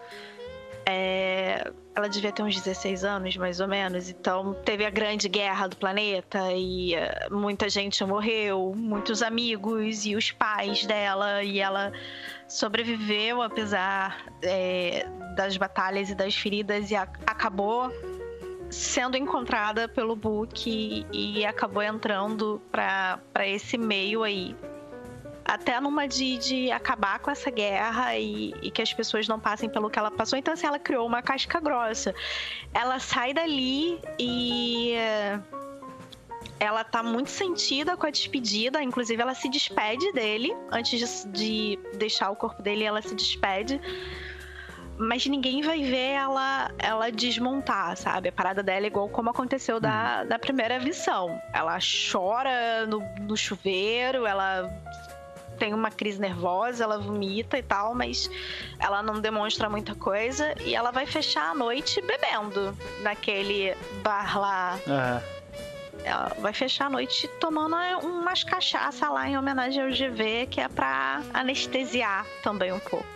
É, 0.91 1.71
ela 1.95 2.09
devia 2.09 2.33
ter 2.33 2.43
uns 2.43 2.59
16 2.59 3.05
anos, 3.05 3.37
mais 3.37 3.61
ou 3.61 3.69
menos. 3.69 4.09
Então, 4.09 4.55
teve 4.65 4.87
a 4.87 4.91
grande 4.91 5.29
guerra 5.29 5.67
do 5.67 5.77
planeta 5.77 6.51
e 6.53 6.95
uh, 6.95 7.35
muita 7.37 7.69
gente 7.69 8.03
morreu, 8.07 8.73
muitos 8.75 9.23
amigos 9.23 10.07
e 10.07 10.17
os 10.17 10.31
pais 10.31 10.87
dela. 10.87 11.43
E 11.43 11.61
ela 11.61 11.93
sobreviveu 12.49 13.43
apesar 13.43 14.25
é, 14.43 15.07
das 15.37 15.59
batalhas 15.59 16.09
e 16.09 16.15
das 16.15 16.35
feridas 16.35 16.91
e 16.91 16.97
a, 16.97 17.03
acabou 17.27 17.93
sendo 18.71 19.15
encontrada 19.15 19.89
pelo 19.89 20.17
Book 20.17 20.71
e, 20.71 21.07
e 21.13 21.45
acabou 21.45 21.83
entrando 21.83 22.63
para 22.73 23.47
esse 23.47 23.77
meio 23.77 24.23
aí 24.23 24.57
até 25.49 25.81
numa 25.81 26.07
de, 26.07 26.37
de 26.37 26.71
acabar 26.71 27.19
com 27.21 27.31
essa 27.31 27.51
guerra 27.51 28.15
e, 28.19 28.53
e, 28.61 28.71
que 28.71 28.83
as 28.83 28.93
pessoas 28.93 29.27
não 29.27 29.41
passem 29.41 29.67
pelo 29.67 29.89
que 29.89 29.99
ela 29.99 30.11
passou. 30.11 30.39
Então, 30.39 30.53
assim, 30.53 30.67
ela 30.67 30.79
criou 30.79 31.07
uma 31.07 31.23
casca 31.23 31.59
grossa. 31.59 32.15
Ela 32.75 32.99
sai 32.99 33.33
dali 33.33 33.99
e. 34.19 34.93
Ela 36.61 36.85
tá 36.85 37.03
muito 37.03 37.31
sentida 37.31 37.97
com 37.97 38.05
a 38.05 38.11
despedida, 38.11 38.83
inclusive 38.83 39.23
ela 39.23 39.35
se 39.35 39.49
despede 39.49 40.13
dele. 40.13 40.53
Antes 40.71 41.01
de, 41.01 41.29
de 41.31 41.79
deixar 41.97 42.31
o 42.31 42.37
corpo 42.37 42.61
dele, 42.61 42.85
ela 42.85 43.01
se 43.01 43.15
despede 43.15 43.81
mas 45.01 45.25
ninguém 45.27 45.63
vai 45.63 45.81
ver 45.85 46.11
ela 46.15 46.73
ela 46.77 47.11
desmontar, 47.11 47.97
sabe? 47.97 48.31
A 48.31 48.33
parada 48.33 48.65
dela 48.65 48.85
é 48.85 48.89
igual 48.89 49.09
como 49.09 49.31
aconteceu 49.31 49.79
da, 49.79 50.23
uhum. 50.23 50.29
da 50.29 50.39
primeira 50.41 50.79
visão. 50.81 51.41
Ela 51.53 51.79
chora 52.11 52.85
no, 52.87 53.01
no 53.21 53.37
chuveiro, 53.37 54.27
ela 54.27 54.69
tem 55.59 55.75
uma 55.75 55.91
crise 55.91 56.21
nervosa, 56.21 56.85
ela 56.85 56.99
vomita 56.99 57.59
e 57.59 57.63
tal, 57.63 57.95
mas 57.95 58.31
ela 58.79 59.03
não 59.03 59.21
demonstra 59.21 59.69
muita 59.69 59.95
coisa 59.95 60.55
e 60.65 60.75
ela 60.75 60.91
vai 60.91 61.07
fechar 61.07 61.51
a 61.51 61.55
noite 61.55 62.01
bebendo 62.01 62.77
naquele 63.03 63.75
bar 64.03 64.39
lá. 64.39 64.79
Uhum. 64.87 65.39
Ela 66.05 66.33
vai 66.39 66.53
fechar 66.53 66.87
a 66.87 66.91
noite 66.91 67.29
tomando 67.41 67.77
umas 68.03 68.45
cachaça 68.45 69.09
lá 69.11 69.29
em 69.29 69.37
homenagem 69.37 69.83
ao 69.83 69.91
GV, 69.91 70.47
que 70.49 70.61
é 70.61 70.69
pra 70.69 71.23
anestesiar 71.35 72.25
também 72.43 72.73
um 72.73 72.79
pouco. 72.79 73.07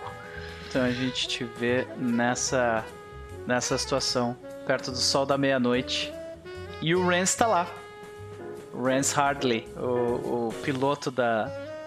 Então 0.68 0.82
a 0.82 0.90
gente 0.90 1.28
te 1.28 1.44
vê 1.44 1.86
nessa, 1.96 2.84
nessa 3.46 3.78
situação, 3.78 4.36
perto 4.66 4.90
do 4.90 4.96
sol 4.96 5.24
da 5.24 5.38
meia-noite. 5.38 6.12
E 6.80 6.94
o 6.94 7.06
Rance 7.06 7.36
tá 7.36 7.46
lá. 7.46 7.66
Rance 8.74 9.14
Hardley, 9.14 9.68
o, 9.76 10.48
o 10.48 10.54
piloto 10.62 11.10
da, 11.10 11.44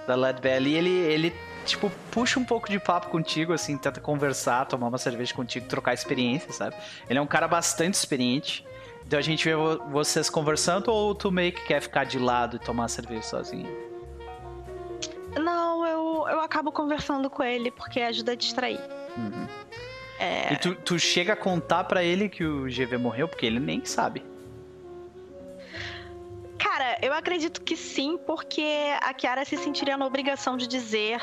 da 0.08 0.16
Led 0.16 0.42
Belly, 0.42 0.74
ele, 0.74 0.90
ele 0.90 1.34
tipo, 1.66 1.92
puxa 2.11 2.40
um 2.40 2.45
pouco 2.45 2.69
de 2.69 2.80
papo 2.80 3.08
contigo, 3.09 3.53
assim, 3.53 3.77
tenta 3.77 4.00
conversar, 4.00 4.66
tomar 4.66 4.88
uma 4.88 4.98
cerveja 4.98 5.34
contigo, 5.34 5.67
trocar 5.67 5.93
experiência, 5.93 6.51
sabe? 6.51 6.75
Ele 7.09 7.19
é 7.19 7.22
um 7.22 7.27
cara 7.27 7.48
bastante 7.48 7.95
experiente. 7.95 8.66
Então 9.06 9.19
a 9.19 9.22
gente 9.22 9.43
vê 9.45 9.56
vocês 9.92 10.30
conversando 10.30 10.92
ou 10.92 11.14
tu 11.14 11.32
meio 11.32 11.51
que 11.51 11.64
quer 11.64 11.82
ficar 11.82 12.06
de 12.06 12.17
lado 12.17 12.56
e 12.56 12.59
tomar 12.59 12.88
cerveja 12.88 13.22
sozinho? 13.22 13.69
Não, 15.35 15.85
eu, 15.85 16.27
eu 16.30 16.40
acabo 16.40 16.72
conversando 16.72 17.30
com 17.30 17.43
ele 17.43 17.69
porque 17.69 18.00
ajuda 18.00 18.32
a 18.32 18.35
distrair. 18.35 18.80
Uhum. 19.17 19.48
É... 20.17 20.53
E 20.53 20.58
tu, 20.58 20.75
tu 20.75 20.98
chega 20.98 21.34
a 21.34 21.35
contar 21.35 21.84
para 21.84 22.03
ele 22.03 22.30
que 22.30 22.43
o 22.43 22.64
GV 22.64 22.98
morreu, 22.98 23.27
porque 23.27 23.45
ele 23.45 23.59
nem 23.59 23.84
sabe. 23.85 24.24
Cara, 26.58 26.98
eu 27.01 27.14
acredito 27.14 27.61
que 27.61 27.75
sim, 27.75 28.17
porque 28.17 28.66
a 29.01 29.14
Kiara 29.14 29.45
se 29.45 29.58
sentiria 29.58 29.98
na 29.98 30.06
obrigação 30.06 30.56
de 30.58 30.67
dizer 30.67 31.22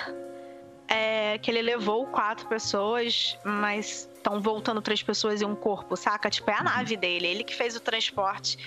é, 0.89 1.39
que 1.39 1.51
ele 1.51 1.62
levou 1.62 2.07
quatro 2.07 2.47
pessoas, 2.49 3.39
mas 3.44 4.09
estão 4.15 4.41
voltando 4.41 4.83
três 4.83 5.02
pessoas 5.02 5.41
e 5.41 5.44
um 5.44 5.55
corpo, 5.55 5.97
saca? 5.97 6.28
Tipo, 6.28 6.51
é 6.51 6.55
a 6.55 6.59
uhum. 6.59 6.65
nave 6.65 6.97
dele, 6.97 7.27
ele 7.27 7.44
que 7.44 7.55
fez 7.55 7.75
o 7.75 7.81
transporte. 7.81 8.59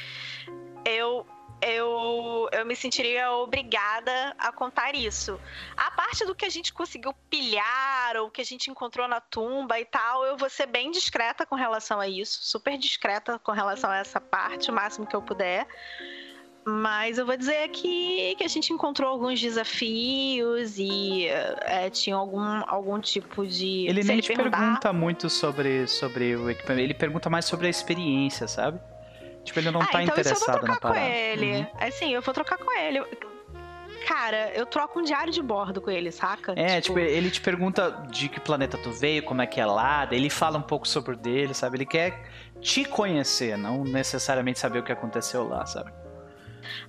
Eu 0.83 1.25
eu, 1.61 2.49
eu 2.51 2.65
me 2.65 2.75
sentiria 2.75 3.31
obrigada 3.31 4.35
a 4.37 4.51
contar 4.51 4.93
isso. 4.93 5.39
A 5.75 5.89
parte 5.91 6.25
do 6.25 6.35
que 6.35 6.45
a 6.45 6.49
gente 6.49 6.73
conseguiu 6.73 7.13
pilhar 7.29 8.17
ou 8.17 8.29
que 8.29 8.41
a 8.41 8.45
gente 8.45 8.69
encontrou 8.69 9.07
na 9.07 9.19
tumba 9.19 9.79
e 9.79 9.85
tal, 9.85 10.25
eu 10.25 10.37
vou 10.37 10.49
ser 10.49 10.67
bem 10.67 10.91
discreta 10.91 11.45
com 11.45 11.55
relação 11.55 11.99
a 11.99 12.07
isso, 12.07 12.39
super 12.43 12.77
discreta 12.77 13.39
com 13.39 13.51
relação 13.51 13.89
a 13.89 13.97
essa 13.97 14.19
parte, 14.19 14.69
o 14.69 14.73
máximo 14.73 15.07
que 15.07 15.15
eu 15.15 15.21
puder. 15.21 15.65
Mas 16.67 17.19
eu 17.19 17.27
vou 17.27 17.37
dizer 17.37 17.69
que, 17.69 18.33
que 18.35 18.43
a 18.43 18.47
gente 18.47 18.73
encontrou 18.73 19.07
alguns 19.07 19.39
desafios 19.39 20.79
e 20.79 21.27
é, 21.27 21.91
tinha 21.91 22.15
algum, 22.15 22.41
algum 22.65 22.99
tipo 22.99 23.45
de. 23.45 23.85
Ele 23.87 24.03
nem 24.03 24.13
ele 24.13 24.21
te 24.23 24.33
perguntar... 24.33 24.57
pergunta 24.57 24.91
muito 24.91 25.29
sobre, 25.29 25.85
sobre 25.85 26.35
o 26.35 26.49
equipamento, 26.49 26.81
ele 26.81 26.95
pergunta 26.95 27.29
mais 27.29 27.45
sobre 27.45 27.67
a 27.67 27.69
experiência, 27.69 28.47
sabe? 28.47 28.79
Tipo, 29.43 29.59
ele 29.59 29.69
não 29.69 29.79
ah, 29.79 29.85
tá 29.85 30.01
então 30.01 30.15
interessado 30.15 30.65
na 30.65 30.79
parada. 30.79 30.99
com 30.99 31.05
ele. 31.05 31.57
Uhum. 31.57 31.67
Assim, 31.79 32.11
eu 32.11 32.21
vou 32.23 32.33
trocar 32.33 32.57
com 32.57 32.75
ele. 32.75 33.03
Cara, 34.07 34.51
eu 34.55 34.65
troco 34.65 34.99
um 34.99 35.03
diário 35.03 35.31
de 35.31 35.43
bordo 35.43 35.79
com 35.79 35.91
ele, 35.91 36.11
saca? 36.11 36.53
É, 36.55 36.81
tipo... 36.81 36.97
tipo, 36.97 36.99
ele 36.99 37.29
te 37.29 37.41
pergunta 37.41 37.91
de 38.09 38.27
que 38.27 38.39
planeta 38.39 38.75
tu 38.75 38.91
veio, 38.91 39.21
como 39.21 39.43
é 39.43 39.47
que 39.47 39.61
é 39.61 39.65
lá, 39.67 40.07
ele 40.11 40.31
fala 40.31 40.57
um 40.57 40.63
pouco 40.63 40.87
sobre 40.87 41.15
dele, 41.15 41.53
sabe? 41.53 41.77
Ele 41.77 41.85
quer 41.85 42.23
te 42.59 42.85
conhecer, 42.85 43.55
não 43.55 43.83
necessariamente 43.83 44.57
saber 44.57 44.79
o 44.79 44.83
que 44.83 44.91
aconteceu 44.91 45.47
lá, 45.47 45.63
sabe? 45.67 45.91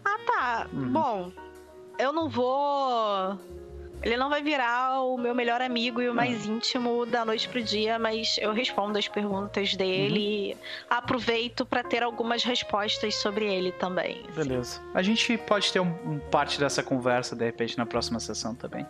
Ah, 0.05 0.19
tá. 0.27 0.67
Uhum. 0.73 0.93
Bom, 0.93 1.33
eu 1.99 2.13
não 2.13 2.29
vou 2.29 3.39
ele 4.03 4.17
não 4.17 4.29
vai 4.29 4.43
virar 4.43 5.01
o 5.01 5.17
meu 5.17 5.35
melhor 5.35 5.61
amigo 5.61 6.01
e 6.01 6.09
o 6.09 6.15
mais 6.15 6.47
uhum. 6.47 6.57
íntimo 6.57 7.07
da 7.07 7.25
noite 7.25 7.49
pro 7.49 7.63
dia, 7.63 7.99
mas 7.99 8.37
eu 8.39 8.53
respondo 8.53 8.99
as 8.99 9.09
perguntas 9.09 9.75
dele. 9.75 10.53
Uhum. 10.53 10.61
Aproveito 10.91 11.65
para 11.65 11.83
ter 11.83 12.03
algumas 12.03 12.45
respostas 12.45 13.17
sobre 13.17 13.53
ele 13.53 13.73
também. 13.73 14.23
Assim. 14.29 14.49
Beleza. 14.49 14.81
A 14.95 15.03
gente 15.03 15.37
pode 15.39 15.73
ter 15.73 15.81
um, 15.81 15.93
um, 16.05 16.19
parte 16.31 16.61
dessa 16.61 16.83
conversa 16.83 17.35
de 17.35 17.45
repente 17.45 17.77
na 17.77 17.87
próxima 17.87 18.21
sessão 18.21 18.55
também. 18.55 18.87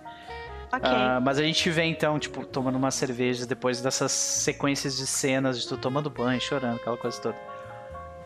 Ok. 0.73 0.91
Uh, 0.91 1.21
mas 1.23 1.39
a 1.39 1.43
gente 1.43 1.71
vê 1.71 1.85
então, 1.85 2.19
tipo, 2.19 2.45
tomando 2.45 2.77
uma 2.77 2.91
cerveja 2.91 3.47
depois 3.47 3.81
dessas 3.81 4.11
sequências 4.11 4.97
de 4.97 5.07
cenas 5.07 5.63
de 5.63 5.69
tu 5.69 5.77
tomando 5.77 6.11
banho, 6.11 6.41
chorando, 6.41 6.77
aquela 6.77 6.97
coisa 6.97 7.21
toda. 7.23 7.37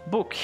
Book. 0.07 0.39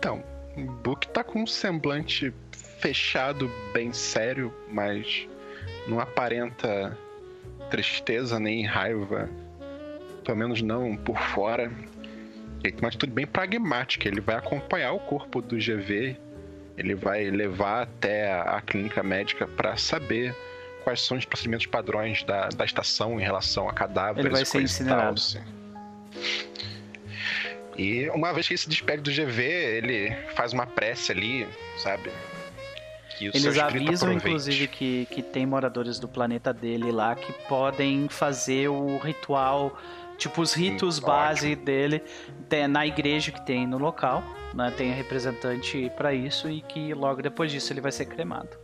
Então, 0.00 0.24
o 0.56 0.62
Book 0.62 1.06
tá 1.08 1.22
com 1.22 1.42
um 1.42 1.46
semblante 1.46 2.32
fechado, 2.78 3.50
bem 3.74 3.92
sério, 3.92 4.50
mas 4.72 5.28
não 5.86 6.00
aparenta 6.00 6.96
tristeza 7.68 8.40
nem 8.40 8.64
raiva. 8.64 9.28
Pelo 10.24 10.38
menos 10.38 10.62
não 10.62 10.96
por 10.96 11.20
fora. 11.20 11.70
Ele 12.64 12.72
tem 12.72 12.80
uma 12.80 12.88
atitude 12.88 13.12
bem 13.12 13.26
pragmática. 13.26 14.08
Ele 14.08 14.22
vai 14.22 14.36
acompanhar 14.36 14.92
o 14.92 15.00
corpo 15.00 15.42
do 15.42 15.56
GV. 15.56 16.16
Ele 16.78 16.94
vai 16.94 17.30
levar 17.30 17.82
até 17.82 18.32
a 18.32 18.58
clínica 18.62 19.02
médica 19.02 19.46
para 19.46 19.76
saber 19.76 20.34
quais 20.82 21.02
são 21.02 21.18
os 21.18 21.26
procedimentos 21.26 21.66
padrões 21.66 22.22
da, 22.22 22.48
da 22.48 22.64
estação 22.64 23.20
em 23.20 23.22
relação 23.22 23.68
a 23.68 23.74
cadáveres. 23.74 24.24
Ele 24.24 24.34
vai 24.34 24.46
ser 24.46 24.62
incinerado. 24.62 25.02
Tal, 25.02 25.12
assim. 25.12 25.40
E 27.80 28.10
uma 28.10 28.30
vez 28.34 28.46
que 28.46 28.52
ele 28.52 28.58
se 28.58 28.68
despede 28.68 29.00
do 29.00 29.10
GV, 29.10 29.42
ele 29.42 30.14
faz 30.34 30.52
uma 30.52 30.66
prece 30.66 31.12
ali, 31.12 31.48
sabe? 31.78 32.10
Eles 33.18 33.56
avisam, 33.56 34.12
inclusive, 34.12 34.68
que, 34.68 35.06
que 35.10 35.22
tem 35.22 35.46
moradores 35.46 35.98
do 35.98 36.06
planeta 36.06 36.52
dele 36.52 36.92
lá 36.92 37.14
que 37.14 37.32
podem 37.48 38.06
fazer 38.10 38.68
o 38.68 38.98
ritual, 38.98 39.78
tipo 40.18 40.42
os 40.42 40.52
ritos 40.52 40.98
hum, 40.98 41.06
base 41.06 41.56
dele 41.56 42.02
na 42.68 42.86
igreja 42.86 43.32
que 43.32 43.40
tem 43.46 43.66
no 43.66 43.78
local. 43.78 44.22
Né? 44.54 44.70
Tem 44.76 44.92
representante 44.92 45.90
para 45.96 46.12
isso 46.12 46.50
e 46.50 46.60
que 46.60 46.92
logo 46.92 47.22
depois 47.22 47.50
disso 47.50 47.72
ele 47.72 47.80
vai 47.80 47.92
ser 47.92 48.04
cremado. 48.04 48.58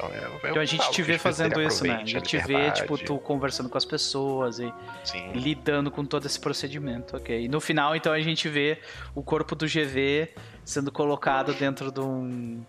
Então, 0.00 0.10
é, 0.12 0.46
é 0.46 0.50
então 0.50 0.62
a 0.62 0.64
gente 0.64 0.90
te 0.90 1.02
vê 1.02 1.18
fazendo 1.18 1.60
isso, 1.60 1.86
né? 1.86 1.96
A 1.96 2.04
gente 2.04 2.22
te 2.22 2.38
vê, 2.38 2.70
tipo, 2.70 2.96
tu 2.96 3.18
conversando 3.18 3.68
com 3.68 3.76
as 3.76 3.84
pessoas 3.84 4.58
e 4.58 4.72
Sim. 5.04 5.32
lidando 5.32 5.90
com 5.90 6.04
todo 6.04 6.24
esse 6.26 6.40
procedimento, 6.40 7.16
ok? 7.16 7.44
E 7.44 7.48
no 7.48 7.60
final, 7.60 7.94
então, 7.94 8.12
a 8.12 8.20
gente 8.20 8.48
vê 8.48 8.78
o 9.14 9.22
corpo 9.22 9.54
do 9.54 9.66
GV 9.66 10.30
sendo 10.64 10.90
colocado 10.90 11.52
dentro 11.52 11.92
de 11.92 12.00
um. 12.00 12.64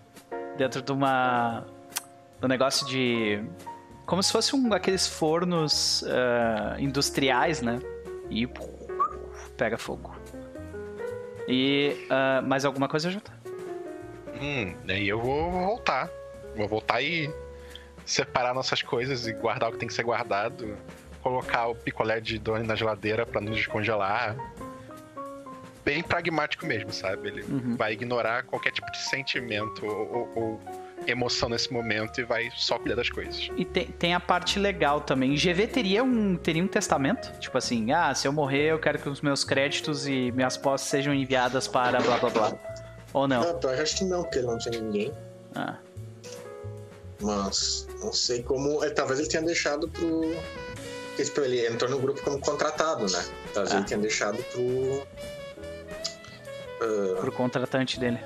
dentro 0.58 0.82
de 0.82 0.92
uma. 0.92 1.66
um 2.42 2.48
negócio 2.48 2.86
de. 2.88 3.42
como 4.06 4.22
se 4.22 4.32
fosse 4.32 4.56
um 4.56 4.68
daqueles 4.68 5.08
fornos 5.08 6.02
uh, 6.02 6.80
industriais, 6.80 7.62
né? 7.62 7.80
E. 8.30 8.48
pega 9.56 9.78
fogo. 9.78 10.14
E. 11.48 11.96
Uh, 12.06 12.46
mais 12.46 12.66
alguma 12.66 12.90
coisa, 12.90 13.10
Jota? 13.10 13.32
Hum, 14.42 14.76
daí 14.86 15.08
eu 15.08 15.22
vou 15.22 15.52
voltar 15.52 16.10
Vou 16.56 16.68
voltar 16.68 17.02
e 17.02 17.34
separar 18.06 18.54
nossas 18.54 18.82
coisas 18.82 19.28
e 19.28 19.34
guardar 19.34 19.70
o 19.70 19.74
que 19.74 19.80
tem 19.80 19.88
que 19.88 19.94
ser 19.94 20.04
guardado. 20.04 20.78
Colocar 21.22 21.68
o 21.68 21.76
picolé 21.76 22.20
de 22.20 22.40
Doni 22.40 22.66
na 22.66 22.76
geladeira 22.76 23.26
para 23.26 23.42
não 23.42 23.52
descongelar. 23.52 24.36
Bem 25.84 26.04
pragmático 26.04 26.66
mesmo, 26.66 26.92
sabe? 26.92 27.30
Ele 27.30 27.44
uhum. 27.44 27.76
vai 27.76 27.94
ignorar 27.94 28.44
qualquer 28.44 28.72
tipo 28.72 28.92
de 28.92 29.00
sentimento 29.00 29.86
ou, 29.86 30.32
ou, 30.36 30.62
emoção 31.08 31.50
nesse 31.50 31.74
momento 31.74 32.22
e 32.22 32.24
vai 32.24 32.50
só 32.56 32.78
cuidar 32.78 32.96
das 32.96 33.10
coisas. 33.10 33.50
E 33.58 33.66
tem, 33.66 33.88
tem 33.88 34.14
a 34.14 34.20
parte 34.20 34.60
legal 34.60 35.02
também. 35.02 35.34
GV 35.36 35.68
teria 35.68 36.04
um, 36.04 36.36
teria 36.36 36.64
um 36.64 36.68
testamento? 36.68 37.32
Tipo 37.40 37.58
assim, 37.58 37.92
ah, 37.92 38.14
se 38.14 38.28
eu 38.28 38.34
morrer, 38.34 38.72
eu 38.72 38.80
quero 38.80 39.00
que 39.00 39.10
os 39.10 39.22
meus 39.22 39.44
créditos 39.44 40.08
e 40.08 40.32
minhas 40.32 40.58
posses 40.58 40.88
sejam 40.88 41.14
enviadas 41.14 41.68
para 41.68 42.00
blá 42.00 42.18
blá 42.18 42.30
blá. 42.30 42.54
Ou 43.14 43.28
não? 43.28 43.42
Não, 43.42 43.72
eu 43.72 43.82
acho 43.82 43.98
que 43.98 44.06
não, 44.06 44.22
porque 44.22 44.40
ele 44.40 44.48
não 44.48 44.58
tinha 44.58 44.80
ninguém. 44.80 45.14
Ah. 45.56 45.78
Mas 47.22 47.88
não 48.00 48.12
sei 48.12 48.44
como. 48.44 48.84
É, 48.84 48.90
talvez 48.90 49.20
ele 49.20 49.30
tenha 49.30 49.44
deixado 49.44 49.88
pro. 49.88 50.36
Porque 51.10 51.26
tipo, 51.26 51.42
ele 51.42 51.68
entrou 51.68 51.90
no 51.90 52.00
grupo 52.00 52.22
como 52.22 52.40
contratado, 52.40 53.06
né? 53.12 53.26
Talvez 53.54 53.74
ah. 53.74 53.78
ele 53.78 53.86
tenha 53.86 54.00
deixado 54.00 54.42
pro. 54.44 54.62
Uh... 56.82 57.16
Pro 57.20 57.32
contratante 57.32 58.00
dele. 58.00 58.20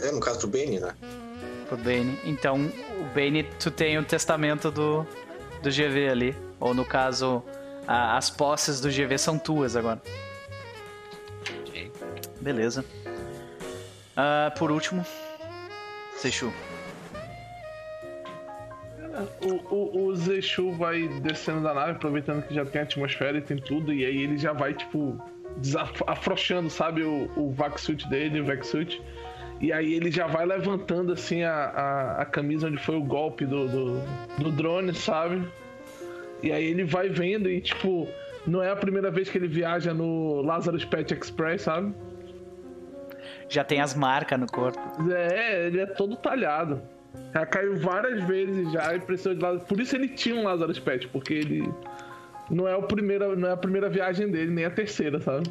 É, 0.00 0.10
no 0.10 0.20
caso 0.20 0.40
pro 0.40 0.48
Bane, 0.48 0.80
né? 0.80 0.94
Pro 1.68 1.76
Bane. 1.76 2.18
Então, 2.24 2.70
o 3.00 3.04
Bane, 3.14 3.44
tu 3.58 3.70
tem 3.70 3.98
o 3.98 4.04
testamento 4.04 4.70
do, 4.70 5.06
do 5.62 5.70
GV 5.70 6.08
ali. 6.08 6.36
Ou 6.60 6.72
no 6.72 6.84
caso, 6.84 7.42
a- 7.86 8.16
as 8.16 8.30
posses 8.30 8.80
do 8.80 8.88
GV 8.88 9.18
são 9.18 9.38
tuas 9.38 9.76
agora. 9.76 10.00
Beleza. 12.40 12.84
Ah, 14.16 14.52
por 14.58 14.70
último, 14.70 15.04
Seixu. 16.16 16.52
O, 19.40 19.74
o, 19.74 20.06
o 20.06 20.16
Zexu 20.16 20.72
vai 20.72 21.08
descendo 21.20 21.62
da 21.62 21.72
nave, 21.72 21.92
aproveitando 21.92 22.46
que 22.46 22.54
já 22.54 22.64
tem 22.64 22.82
atmosfera 22.82 23.38
e 23.38 23.40
tem 23.40 23.56
tudo, 23.56 23.92
e 23.92 24.04
aí 24.04 24.22
ele 24.22 24.36
já 24.36 24.52
vai, 24.52 24.74
tipo, 24.74 25.16
afrouxando, 26.06 26.68
sabe, 26.68 27.02
o, 27.02 27.30
o 27.36 27.52
Vaxsuit 27.52 28.08
dele, 28.08 28.40
o 28.40 28.44
Vaxsuit. 28.44 29.00
E 29.60 29.72
aí 29.72 29.94
ele 29.94 30.10
já 30.10 30.26
vai 30.26 30.44
levantando, 30.44 31.12
assim, 31.12 31.42
a, 31.42 31.54
a, 31.54 32.22
a 32.22 32.24
camisa 32.24 32.66
onde 32.66 32.78
foi 32.78 32.96
o 32.96 33.02
golpe 33.02 33.46
do, 33.46 33.68
do, 33.68 34.00
do 34.38 34.50
drone, 34.50 34.92
sabe? 34.94 35.46
E 36.42 36.52
aí 36.52 36.64
ele 36.64 36.84
vai 36.84 37.08
vendo 37.08 37.48
e, 37.48 37.60
tipo, 37.60 38.08
não 38.46 38.62
é 38.62 38.70
a 38.70 38.76
primeira 38.76 39.10
vez 39.10 39.30
que 39.30 39.38
ele 39.38 39.48
viaja 39.48 39.94
no 39.94 40.42
Lazarus 40.42 40.84
Pet 40.84 41.14
Express, 41.14 41.62
sabe? 41.62 41.94
Já 43.48 43.62
tem 43.62 43.80
as 43.80 43.94
marcas 43.94 44.38
no 44.38 44.46
corpo. 44.46 44.80
É, 45.12 45.66
ele 45.66 45.80
é 45.80 45.86
todo 45.86 46.16
talhado. 46.16 46.82
Já 47.32 47.46
caiu 47.46 47.76
várias 47.76 48.22
vezes 48.24 48.70
já 48.72 48.94
e 48.94 49.00
precisou 49.00 49.34
de 49.34 49.40
Lazarus. 49.40 49.66
Por 49.66 49.80
isso 49.80 49.96
ele 49.96 50.08
tinha 50.08 50.36
um 50.36 50.44
Lazarus 50.44 50.78
Pet, 50.78 51.08
porque 51.08 51.34
ele 51.34 51.68
não 52.50 52.68
é, 52.68 52.76
o 52.76 52.82
primeira, 52.82 53.34
não 53.34 53.48
é 53.48 53.52
a 53.52 53.56
primeira 53.56 53.88
viagem 53.88 54.30
dele, 54.30 54.50
nem 54.50 54.64
a 54.64 54.70
terceira, 54.70 55.20
sabe? 55.20 55.50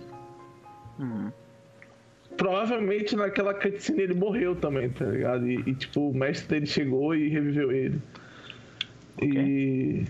Provavelmente 2.38 3.16
naquela 3.16 3.54
cutscene 3.54 4.02
ele 4.02 4.14
morreu 4.14 4.56
também, 4.56 4.90
tá 4.90 5.06
ligado? 5.06 5.48
E, 5.48 5.56
e, 5.66 5.76
tipo, 5.76 6.10
o 6.10 6.14
mestre 6.14 6.48
dele 6.48 6.66
chegou 6.66 7.16
e 7.16 7.30
reviveu 7.30 7.72
ele. 7.72 8.02
E. 9.22 10.06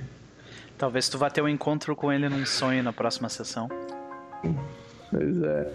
Talvez 0.78 1.10
tu 1.10 1.18
vá 1.18 1.30
ter 1.30 1.42
um 1.42 1.50
encontro 1.50 1.96
com 1.96 2.12
ele 2.12 2.30
num 2.30 2.46
sonho 2.46 2.84
na 2.84 2.94
próxima 2.94 3.30
sessão. 3.30 3.70
Pois 5.10 5.44
é. 5.44 5.74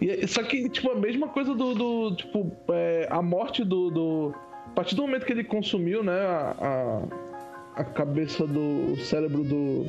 E, 0.00 0.26
só 0.26 0.42
que, 0.42 0.68
tipo, 0.68 0.90
a 0.90 0.94
mesma 0.96 1.28
coisa 1.28 1.54
do. 1.54 1.74
do, 1.74 2.16
tipo, 2.16 2.56
é, 2.70 3.08
a 3.10 3.22
morte 3.22 3.64
do, 3.64 3.90
do. 3.90 4.34
A 4.76 4.84
partir 4.84 4.94
do 4.94 5.00
momento 5.00 5.24
que 5.24 5.32
ele 5.32 5.42
consumiu, 5.42 6.04
né, 6.04 6.20
a, 6.20 6.54
a, 7.76 7.80
a 7.80 7.84
cabeça 7.84 8.46
do 8.46 8.94
cérebro 8.98 9.42
do. 9.42 9.86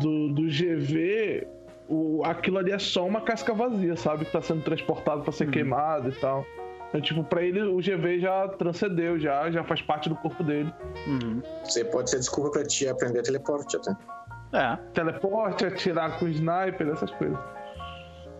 do, 0.00 0.28
do 0.28 0.42
GV, 0.42 1.44
o, 1.88 2.22
aquilo 2.24 2.58
ali 2.58 2.70
é 2.70 2.78
só 2.78 3.04
uma 3.04 3.20
casca 3.22 3.52
vazia, 3.52 3.96
sabe? 3.96 4.24
Que 4.24 4.30
tá 4.30 4.40
sendo 4.40 4.62
transportado 4.62 5.22
pra 5.22 5.32
ser 5.32 5.50
queimado 5.50 6.10
e 6.10 6.12
tal. 6.12 6.46
Então, 6.88 7.00
tipo, 7.00 7.24
pra 7.24 7.42
ele 7.42 7.60
o 7.60 7.78
GV 7.78 8.20
já 8.20 8.46
transcendeu, 8.46 9.18
já, 9.18 9.50
já 9.50 9.64
faz 9.64 9.82
parte 9.82 10.08
do 10.08 10.14
corpo 10.14 10.44
dele. 10.44 10.72
Uhum. 11.08 11.42
Você 11.64 11.84
pode 11.84 12.08
ser 12.08 12.18
desculpa 12.18 12.52
pra 12.52 12.64
ti 12.64 12.86
aprender 12.86 13.22
teleporte 13.22 13.76
até. 13.76 13.96
É, 14.52 14.76
Teleporte, 14.94 15.66
atirar 15.66 16.20
com 16.20 16.28
sniper, 16.28 16.88
essas 16.88 17.10
coisas. 17.10 17.36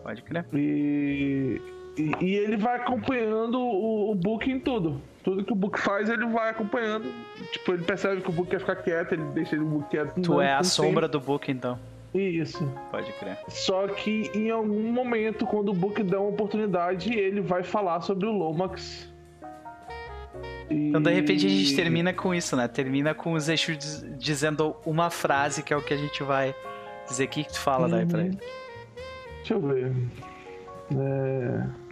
pode 0.04 0.22
crer. 0.22 0.46
E, 0.54 1.60
e, 1.98 2.24
e 2.24 2.34
ele 2.36 2.56
vai 2.56 2.76
acompanhando 2.76 3.58
o, 3.60 4.10
o 4.10 4.14
Book 4.14 4.50
em 4.50 4.58
tudo. 4.60 5.00
Tudo 5.24 5.44
que 5.44 5.52
o 5.52 5.56
Book 5.56 5.78
faz, 5.78 6.08
ele 6.08 6.26
vai 6.26 6.50
acompanhando. 6.50 7.10
Tipo, 7.52 7.72
ele 7.74 7.82
percebe 7.84 8.20
que 8.22 8.28
o 8.30 8.32
Book 8.32 8.48
quer 8.50 8.60
ficar 8.60 8.76
quieto, 8.76 9.12
ele 9.12 9.24
deixa 9.34 9.56
o 9.56 9.64
Book 9.64 9.90
quieto. 9.90 10.20
Tu 10.20 10.40
é 10.40 10.52
a 10.54 10.62
sombra 10.62 11.06
do 11.08 11.20
book, 11.20 11.50
então. 11.50 11.78
Isso. 12.14 12.66
Pode 12.90 13.12
crer. 13.14 13.36
Só 13.48 13.86
que 13.88 14.30
em 14.34 14.50
algum 14.50 14.90
momento, 14.90 15.44
quando 15.46 15.68
o 15.68 15.74
Book 15.74 16.02
der 16.02 16.16
uma 16.16 16.30
oportunidade, 16.30 17.12
ele 17.12 17.40
vai 17.42 17.62
falar 17.62 18.00
sobre 18.00 18.26
o 18.26 18.32
Lomax. 18.32 19.06
E- 20.70 20.88
Então, 20.88 21.02
de 21.02 21.12
repente, 21.12 21.44
a 21.46 21.50
gente 21.50 21.74
termina 21.76 22.12
com 22.14 22.34
isso, 22.34 22.56
né? 22.56 22.66
Termina 22.68 23.14
com 23.14 23.32
o 23.34 23.40
Zexu 23.40 23.74
diz- 23.76 24.04
dizendo 24.18 24.74
uma 24.86 25.10
frase 25.10 25.62
que 25.62 25.72
é 25.74 25.76
o 25.76 25.82
que 25.82 25.92
a 25.92 25.96
gente 25.98 26.22
vai 26.22 26.54
dizer. 27.06 27.24
O 27.24 27.28
que, 27.28 27.44
que 27.44 27.52
tu 27.52 27.60
fala 27.60 27.88
daí 27.88 28.06
pra 28.06 28.20
Uhum. 28.20 28.24
ele? 28.26 28.38
Deixa 29.38 29.54
eu 29.54 29.60
ver. 29.60 29.92
É... 30.96 31.87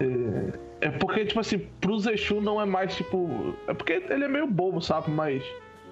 É... 0.00 0.86
é 0.86 0.90
porque, 0.90 1.24
tipo 1.24 1.40
assim, 1.40 1.58
pro 1.80 1.98
Zexu 1.98 2.40
não 2.40 2.60
é 2.60 2.64
mais 2.64 2.94
tipo. 2.96 3.54
É 3.66 3.74
porque 3.74 3.94
ele 4.10 4.24
é 4.24 4.28
meio 4.28 4.46
bobo, 4.46 4.80
sabe? 4.80 5.10
Mas. 5.10 5.42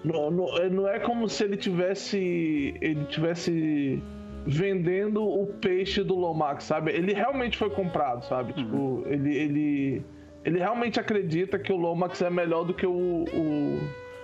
Não, 0.05 0.31
não, 0.31 0.57
é- 0.59 0.68
não 0.68 0.89
é 0.89 0.99
como 1.01 1.28
se 1.28 1.43
ele 1.44 1.57
tivesse. 1.57 2.75
Ele 2.81 3.05
tivesse 3.07 4.02
vendendo 4.47 5.25
o 5.26 5.47
peixe 5.60 6.05
do 6.05 6.15
Lomax, 6.15 6.65
sabe? 6.65 6.93
Ele 6.93 7.12
realmente 7.12 7.59
foi 7.59 7.68
comprado, 7.70 8.25
sabe? 8.26 8.52
Tipo, 8.52 9.02
ele, 9.07 9.35
ele. 9.36 10.02
Ele 10.44 10.59
realmente 10.60 11.01
acredita 11.01 11.59
que 11.59 11.73
o 11.73 11.76
Lomax 11.76 12.23
é 12.23 12.31
melhor 12.31 12.65
do 12.65 12.73
que 12.73 12.86
o. 12.86 13.25
o, 13.35 13.81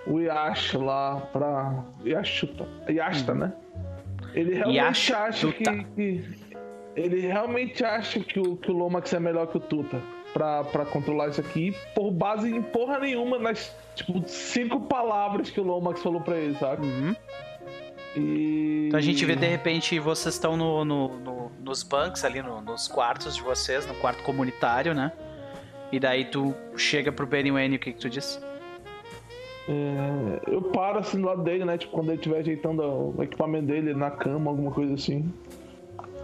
o 0.07 0.21
Yash 0.21 0.75
lá 0.75 1.17
pra. 1.33 1.85
Yashuta. 2.07 2.69
Yashta, 2.89 3.35
né? 3.35 3.53
Ele 4.35 4.55
realmente 4.55 4.77
Yashuta. 4.77 5.19
acha 5.25 5.53
que, 5.53 5.85
que- 5.97 6.42
Ele 6.95 7.21
realmente 7.21 7.85
acha 7.85 8.21
que 8.21 8.39
o, 8.39 8.57
que 8.57 8.71
o 8.71 8.75
Lomax 8.77 9.13
é 9.15 9.21
melhor 9.21 9.47
que 9.47 9.57
o 9.57 9.61
Tuta 9.61 10.01
pra, 10.35 10.63
pra 10.65 10.85
controlar 10.85 11.29
isso 11.29 11.41
aqui, 11.41 11.75
por 11.95 12.11
base 12.11 12.55
em 12.55 12.61
porra 12.63 12.99
nenhuma 12.99 13.39
nas, 13.39 13.75
tipo, 13.95 14.23
cinco 14.29 14.81
palavras 14.81 15.49
que 15.51 15.61
o 15.61 15.65
Lomax 15.65 16.03
falou 16.03 16.21
pra 16.21 16.37
ele, 16.37 16.55
sabe? 16.59 16.87
Uhum. 16.87 17.15
E. 18.17 18.85
Então 18.89 18.99
a 18.99 19.03
gente 19.03 19.25
vê, 19.25 19.35
de 19.35 19.47
repente, 19.47 19.99
vocês 19.99 20.35
estão 20.35 20.55
no, 20.57 20.85
no- 20.85 21.19
no- 21.19 21.53
nos 21.65 21.83
bunks 21.83 22.25
ali, 22.25 22.43
no- 22.43 22.61
nos 22.61 22.87
quartos 22.89 23.35
de 23.37 23.43
vocês, 23.43 23.87
no 23.87 23.95
quarto 23.95 24.23
comunitário, 24.23 24.93
né? 24.93 25.13
E 25.91 25.99
daí 25.99 26.25
tu 26.27 26.55
chega 26.77 27.11
pro 27.13 27.27
Benny 27.27 27.51
Wayne, 27.51 27.77
o 27.77 27.79
que 27.79 27.93
que 27.93 27.99
tu 27.99 28.11
diz? 28.11 28.39
É, 29.69 30.41
eu 30.51 30.61
paro 30.63 30.99
assim 30.99 31.21
do 31.21 31.27
lado 31.27 31.43
dele, 31.43 31.65
né? 31.65 31.79
Tipo, 31.79 31.93
quando 31.93 32.09
ele 32.09 32.17
estiver 32.17 32.39
ajeitando 32.41 32.83
o 32.83 33.23
equipamento 33.23 33.67
dele 33.67 33.95
na 33.95 34.11
cama, 34.11 34.51
alguma 34.51 34.71
coisa 34.73 34.95
assim. 34.95 35.33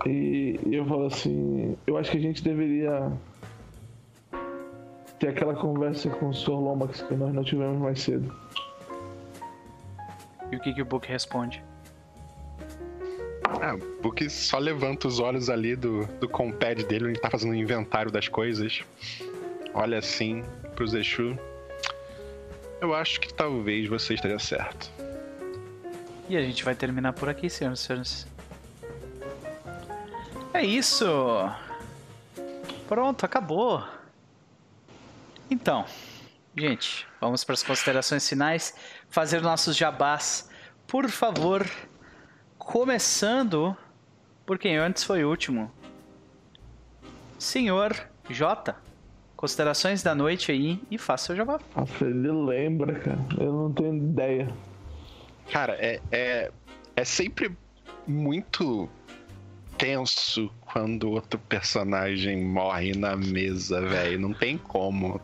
E 0.07 0.59
eu 0.71 0.85
falo 0.87 1.07
assim, 1.07 1.77
eu 1.87 1.97
acho 1.97 2.11
que 2.11 2.19
a 2.19 2.21
gente 2.21 2.43
deveria 2.43 3.13
ter 5.19 5.29
aquela 5.29 5.55
conversa 5.55 6.09
com 6.09 6.29
o 6.29 6.35
Sr. 6.35 6.51
Lomax 6.51 7.03
que 7.03 7.15
nós 7.15 7.33
não 7.35 7.43
tivemos 7.43 7.79
mais 7.79 8.01
cedo. 8.01 8.33
E 10.51 10.57
o 10.57 10.61
que 10.61 10.73
que 10.73 10.83
o 10.83 10.85
Book 10.85 11.07
responde? 11.09 11.63
Ah, 13.61 13.75
o 13.75 14.03
Book 14.03 14.29
só 14.31 14.59
levanta 14.59 15.09
os 15.09 15.19
olhos 15.19 15.51
ali 15.51 15.75
do, 15.75 16.07
do 16.21 16.29
compad 16.29 16.85
dele, 16.85 17.05
onde 17.05 17.15
ele 17.15 17.21
tá 17.21 17.31
fazendo 17.31 17.53
o 17.53 17.57
inventário 17.57 18.11
das 18.11 18.29
coisas. 18.29 18.83
Olha 19.75 19.99
assim 19.99 20.43
pro 20.75 20.87
Zexu. 20.87 21.37
Eu 22.81 22.95
acho 22.95 23.21
que 23.21 23.35
talvez 23.35 23.89
você 23.89 24.15
esteja 24.15 24.39
certo. 24.39 24.91
E 26.29 26.37
a 26.37 26.43
gente 26.43 26.65
vai 26.65 26.75
terminar 26.75 27.13
por 27.15 27.29
aqui, 27.29 27.51
senhoras 27.51 27.81
e 27.81 27.83
senhores. 27.83 28.38
É 30.53 30.65
isso! 30.65 31.07
Pronto, 32.89 33.25
acabou! 33.25 33.85
Então, 35.51 35.85
gente, 36.57 37.07
vamos 37.21 37.45
para 37.45 37.55
as 37.55 37.63
considerações 37.63 38.29
finais. 38.29 38.75
Fazer 39.09 39.41
nossos 39.43 39.77
jabás, 39.77 40.49
por 40.87 41.09
favor. 41.09 41.67
Começando 42.59 43.77
por 44.45 44.59
quem 44.59 44.77
antes 44.77 45.05
foi 45.05 45.25
o 45.25 45.29
último. 45.29 45.71
Senhor 47.39 47.95
J. 48.29 48.75
Considerações 49.37 50.03
da 50.03 50.15
noite 50.15 50.51
aí 50.51 50.83
e 50.91 50.99
faça 50.99 51.27
seu 51.27 51.37
jabá. 51.37 51.61
Nossa, 51.77 52.05
ele 52.05 52.33
lembra, 52.33 52.99
cara. 52.99 53.19
Eu 53.39 53.53
não 53.53 53.73
tenho 53.73 53.97
ideia. 53.97 54.49
Cara, 55.51 55.75
é, 55.75 56.01
é, 56.11 56.51
é 56.97 57.05
sempre 57.05 57.57
muito 58.07 58.89
tenso 59.79 60.51
quando 60.61 61.11
outro 61.11 61.39
personagem 61.39 62.45
morre 62.45 62.93
na 62.93 63.17
mesa, 63.17 63.81
velho. 63.81 64.19
Não 64.19 64.35
tem 64.35 64.59
como. 64.59 65.21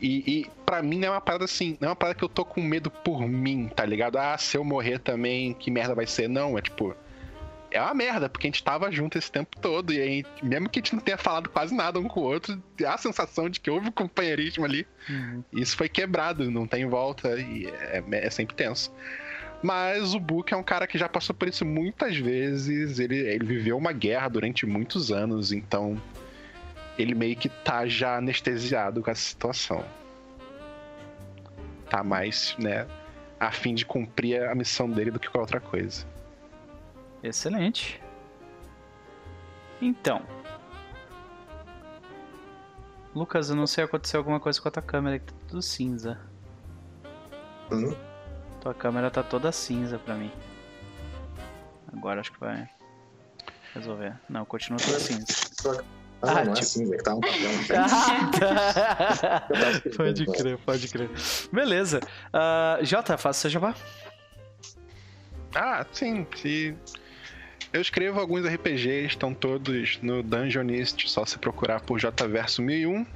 E, 0.00 0.22
e 0.26 0.50
para 0.64 0.82
mim 0.82 0.98
não 0.98 1.08
é 1.08 1.10
uma 1.10 1.20
parada 1.20 1.44
assim, 1.44 1.76
não 1.80 1.88
é 1.88 1.90
uma 1.90 1.96
parada 1.96 2.18
que 2.18 2.24
eu 2.24 2.28
tô 2.28 2.44
com 2.44 2.62
medo 2.62 2.90
por 2.90 3.26
mim, 3.26 3.68
tá 3.74 3.84
ligado? 3.84 4.16
Ah, 4.16 4.36
se 4.38 4.56
eu 4.56 4.64
morrer 4.64 4.98
também, 4.98 5.52
que 5.54 5.70
merda 5.70 5.94
vai 5.94 6.06
ser? 6.06 6.28
Não, 6.28 6.56
é 6.56 6.62
tipo. 6.62 6.96
É 7.70 7.82
uma 7.82 7.92
merda, 7.92 8.30
porque 8.30 8.46
a 8.46 8.50
gente 8.50 8.64
tava 8.64 8.90
junto 8.90 9.18
esse 9.18 9.30
tempo 9.30 9.54
todo, 9.60 9.92
e 9.92 10.00
aí, 10.00 10.24
mesmo 10.42 10.70
que 10.70 10.78
a 10.78 10.82
gente 10.82 10.94
não 10.94 11.02
tenha 11.02 11.18
falado 11.18 11.50
quase 11.50 11.74
nada 11.74 12.00
um 12.00 12.08
com 12.08 12.20
o 12.20 12.22
outro, 12.22 12.62
dá 12.80 12.94
a 12.94 12.98
sensação 12.98 13.50
de 13.50 13.60
que 13.60 13.70
houve 13.70 13.88
um 13.88 13.92
companheirismo 13.92 14.64
ali. 14.64 14.86
Isso 15.52 15.76
foi 15.76 15.86
quebrado, 15.86 16.50
não 16.50 16.66
tem 16.66 16.86
volta, 16.86 17.38
e 17.38 17.66
é, 17.66 18.02
é 18.10 18.30
sempre 18.30 18.56
tenso. 18.56 18.90
Mas 19.62 20.14
o 20.14 20.20
Book 20.20 20.54
é 20.54 20.56
um 20.56 20.62
cara 20.62 20.86
que 20.86 20.96
já 20.96 21.08
passou 21.08 21.34
por 21.34 21.48
isso 21.48 21.64
muitas 21.64 22.16
vezes, 22.16 22.98
ele, 22.98 23.16
ele 23.16 23.44
viveu 23.44 23.76
uma 23.76 23.92
guerra 23.92 24.28
durante 24.28 24.64
muitos 24.64 25.10
anos, 25.10 25.52
então 25.52 26.00
ele 26.96 27.14
meio 27.14 27.36
que 27.36 27.48
tá 27.48 27.86
já 27.86 28.16
anestesiado 28.18 29.02
com 29.02 29.10
essa 29.10 29.20
situação. 29.20 29.84
Tá 31.90 32.04
mais, 32.04 32.54
né, 32.58 32.86
a 33.40 33.50
fim 33.50 33.74
de 33.74 33.84
cumprir 33.84 34.42
a 34.42 34.54
missão 34.54 34.88
dele 34.88 35.10
do 35.10 35.18
que 35.18 35.26
qualquer 35.26 35.56
outra 35.56 35.60
coisa. 35.60 36.06
Excelente. 37.22 38.00
Então, 39.80 40.22
Lucas, 43.14 43.50
eu 43.50 43.56
não 43.56 43.66
sei 43.66 43.84
se 43.84 43.88
aconteceu 43.88 44.18
alguma 44.18 44.38
coisa 44.38 44.60
com 44.60 44.68
a 44.68 44.70
tua 44.70 44.82
câmera, 44.82 45.18
que 45.18 45.32
tá 45.32 45.38
tudo 45.48 45.62
cinza. 45.62 46.20
Hum? 47.72 47.92
Tua 48.68 48.74
câmera 48.74 49.10
tá 49.10 49.22
toda 49.22 49.50
cinza 49.50 49.98
pra 49.98 50.14
mim. 50.14 50.30
Agora 51.90 52.20
acho 52.20 52.30
que 52.30 52.38
vai 52.38 52.68
resolver. 53.74 54.12
Não, 54.28 54.44
continua 54.44 54.78
toda 54.78 55.00
cinza. 55.00 55.24
Ah, 56.20 56.30
Ah, 56.30 56.34
não 56.34 56.40
é 56.40 56.44
tipo- 56.44 56.58
assim, 56.60 56.84
velho, 56.84 56.98
que 56.98 57.02
tá 57.04 57.14
um. 57.14 57.20
Ah, 57.74 58.30
tá. 58.38 59.48
Escrevendo, 59.88 59.96
pode 59.96 60.24
ó. 60.28 60.32
crer, 60.32 60.58
pode 60.58 60.88
crer. 60.88 61.10
Beleza. 61.50 62.00
Ah, 62.30 62.78
Jota, 62.82 63.16
faça 63.16 63.40
seu 63.40 63.50
jabá. 63.50 63.74
Ah, 65.54 65.86
sim. 65.90 66.26
Se... 66.36 66.76
Eu 67.72 67.80
escrevo 67.80 68.20
alguns 68.20 68.44
RPGs, 68.44 69.06
estão 69.06 69.32
todos 69.32 69.98
no 70.02 70.22
Dungeonist, 70.22 71.08
só 71.08 71.24
se 71.24 71.38
procurar 71.38 71.80
por 71.80 71.98
JVerso 71.98 72.60
1001, 72.60 73.06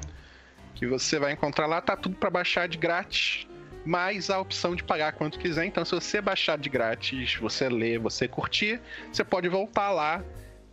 que 0.74 0.86
você 0.86 1.18
vai 1.18 1.32
encontrar 1.32 1.66
lá, 1.66 1.82
tá 1.82 1.94
tudo 1.94 2.16
pra 2.16 2.31
baixar 2.31 2.66
de 2.68 2.78
grátis, 2.78 3.47
mais 3.85 4.31
a 4.31 4.39
opção 4.41 4.75
de 4.75 4.83
pagar 4.83 5.12
quanto 5.12 5.39
quiser. 5.39 5.65
Então, 5.65 5.85
se 5.85 5.93
você 5.94 6.20
baixar 6.20 6.59
de 6.59 6.69
grátis, 6.69 7.36
você 7.36 7.69
ler, 7.69 7.99
você 7.99 8.28
curtir, 8.28 8.81
você 9.12 9.25
pode 9.25 9.49
voltar 9.49 9.91
lá 9.91 10.23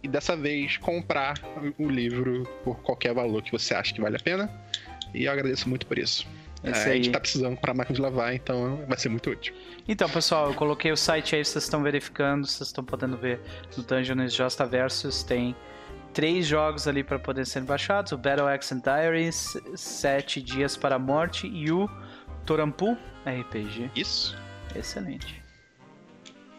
e 0.01 0.07
dessa 0.07 0.35
vez 0.35 0.77
comprar 0.77 1.35
o 1.77 1.89
livro 1.89 2.43
por 2.63 2.79
qualquer 2.81 3.13
valor 3.13 3.41
que 3.41 3.51
você 3.51 3.73
acha 3.73 3.93
que 3.93 4.01
vale 4.01 4.15
a 4.15 4.19
pena. 4.19 4.49
E 5.13 5.25
eu 5.25 5.31
agradeço 5.31 5.67
muito 5.67 5.85
por 5.85 5.97
isso. 5.97 6.27
É 6.63 6.71
É, 6.71 6.71
a 6.71 6.95
gente 6.95 7.11
tá 7.11 7.19
precisando 7.19 7.55
comprar 7.55 7.73
máquina 7.73 7.95
de 7.95 8.01
lavar, 8.01 8.33
então 8.33 8.83
vai 8.87 8.97
ser 8.97 9.09
muito 9.09 9.29
útil. 9.29 9.53
Então, 9.87 10.09
pessoal, 10.09 10.47
eu 10.47 10.53
coloquei 10.53 10.91
o 10.91 10.97
site 10.97 11.35
aí, 11.35 11.43
vocês 11.43 11.63
estão 11.63 11.81
verificando, 11.81 12.45
vocês 12.45 12.67
estão 12.67 12.83
podendo 12.83 13.17
ver 13.17 13.39
no 13.75 13.83
Dungeons 13.83 14.33
Josta 14.33 14.65
Versus, 14.65 15.23
tem 15.23 15.55
três 16.13 16.45
jogos 16.45 16.87
ali 16.87 17.03
para 17.03 17.17
poder 17.17 17.45
serem 17.45 17.65
baixados, 17.65 18.11
o 18.11 18.17
Battle 18.17 18.47
Axe 18.47 18.73
and 18.73 18.79
Diaries, 18.79 19.57
Sete 19.75 20.41
Dias 20.41 20.75
para 20.75 20.95
a 20.95 20.99
Morte 20.99 21.47
e 21.47 21.71
o 21.71 21.89
Torampu 22.45 22.97
RPG. 23.25 23.91
Isso. 23.95 24.37
Excelente. 24.75 25.43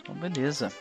Então, 0.00 0.14
beleza. 0.14 0.72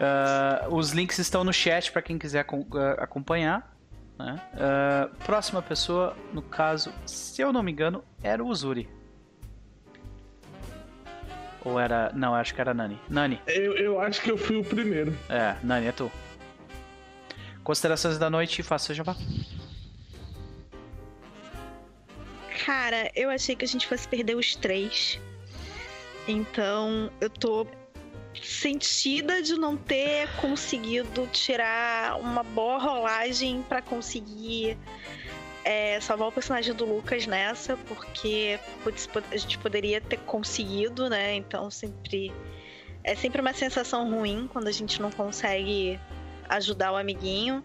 Ah, 0.00 0.66
os 0.70 0.92
links 0.92 1.18
estão 1.18 1.44
no 1.44 1.52
chat 1.52 1.92
para 1.92 2.00
quem 2.00 2.18
quiser 2.18 2.46
ah, 2.46 3.02
acompanhar. 3.02 3.76
né? 4.18 4.40
Ah, 4.54 5.08
próxima 5.24 5.60
pessoa, 5.60 6.16
no 6.32 6.40
caso, 6.42 6.92
se 7.04 7.42
eu 7.42 7.52
não 7.52 7.62
me 7.62 7.70
engano, 7.70 8.02
era 8.22 8.42
o 8.42 8.48
Uzuri. 8.48 8.88
Ou 11.62 11.78
era. 11.78 12.10
Não, 12.14 12.34
acho 12.34 12.54
que 12.54 12.60
era 12.60 12.72
Nani. 12.72 12.98
Nani. 13.08 13.40
Eu, 13.46 13.76
eu 13.76 14.00
acho 14.00 14.22
que 14.22 14.30
eu 14.30 14.38
fui 14.38 14.56
o 14.56 14.64
primeiro. 14.64 15.14
É, 15.28 15.54
Nani, 15.62 15.88
é 15.88 15.92
tu. 15.92 16.10
Considerações 17.62 18.18
da 18.18 18.30
noite, 18.30 18.62
faça 18.62 18.94
jabá. 18.94 19.14
Cara, 22.64 23.10
eu 23.14 23.30
achei 23.30 23.56
que 23.56 23.64
a 23.64 23.68
gente 23.68 23.86
fosse 23.86 24.06
perder 24.06 24.36
os 24.36 24.54
três. 24.54 25.18
Então, 26.28 27.10
eu 27.20 27.30
tô 27.30 27.66
sentida 28.40 29.42
de 29.42 29.54
não 29.54 29.76
ter 29.76 30.28
conseguido 30.36 31.26
tirar 31.28 32.18
uma 32.20 32.42
boa 32.42 32.78
rolagem 32.78 33.62
pra 33.62 33.82
conseguir 33.82 34.78
é, 35.64 36.00
salvar 36.00 36.28
o 36.28 36.32
personagem 36.32 36.74
do 36.74 36.84
Lucas 36.84 37.26
nessa, 37.26 37.76
porque 37.76 38.58
putz, 38.84 39.08
a 39.30 39.36
gente 39.36 39.58
poderia 39.58 40.00
ter 40.00 40.18
conseguido, 40.18 41.08
né? 41.08 41.34
Então 41.34 41.70
sempre 41.70 42.32
é 43.02 43.14
sempre 43.14 43.40
uma 43.40 43.52
sensação 43.52 44.10
ruim 44.10 44.48
quando 44.52 44.68
a 44.68 44.72
gente 44.72 45.00
não 45.00 45.10
consegue 45.10 45.98
ajudar 46.48 46.92
o 46.92 46.96
amiguinho. 46.96 47.64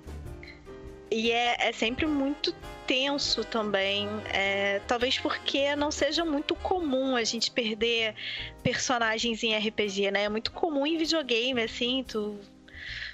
E 1.12 1.32
é, 1.32 1.70
é 1.70 1.72
sempre 1.72 2.06
muito 2.06 2.54
tenso 2.86 3.44
também. 3.44 4.08
é, 4.32 4.80
talvez 4.88 5.18
porque 5.18 5.76
não 5.76 5.92
seja 5.92 6.24
muito 6.24 6.56
comum 6.56 7.16
a 7.16 7.24
gente 7.24 7.52
perder 7.52 8.16
personagens 8.64 9.44
em 9.44 9.56
RPG, 9.56 10.12
né? 10.12 10.24
É 10.24 10.30
muito 10.30 10.52
comum 10.52 10.86
em 10.86 10.98
videogame, 10.98 11.62
assim, 11.62 12.04
tu, 12.08 12.40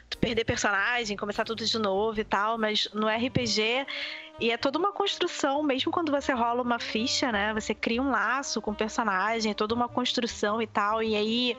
tu 0.10 0.18
perder 0.18 0.46
personagem, 0.46 1.18
começar 1.18 1.44
tudo 1.44 1.66
de 1.66 1.80
novo 1.80 2.20
e 2.20 2.24
tal, 2.24 2.58
mas 2.58 2.90
no 2.94 3.08
RPG. 3.08 3.86
E 4.40 4.52
é 4.52 4.58
toda 4.58 4.80
uma 4.80 4.92
construção, 4.92 5.62
mesmo 5.62 5.92
quando 5.92 6.12
você 6.12 6.34
rola 6.34 6.62
uma 6.62 6.80
ficha, 6.80 7.32
né? 7.32 7.54
Você 7.54 7.76
cria 7.76 8.02
um 8.02 8.10
laço 8.10 8.62
com 8.62 8.72
o 8.72 8.76
personagem, 8.76 9.52
é 9.52 9.56
toda 9.56 9.76
uma 9.76 9.88
construção 9.88 10.62
e 10.62 10.68
tal. 10.68 11.04
E 11.04 11.16
aí. 11.16 11.58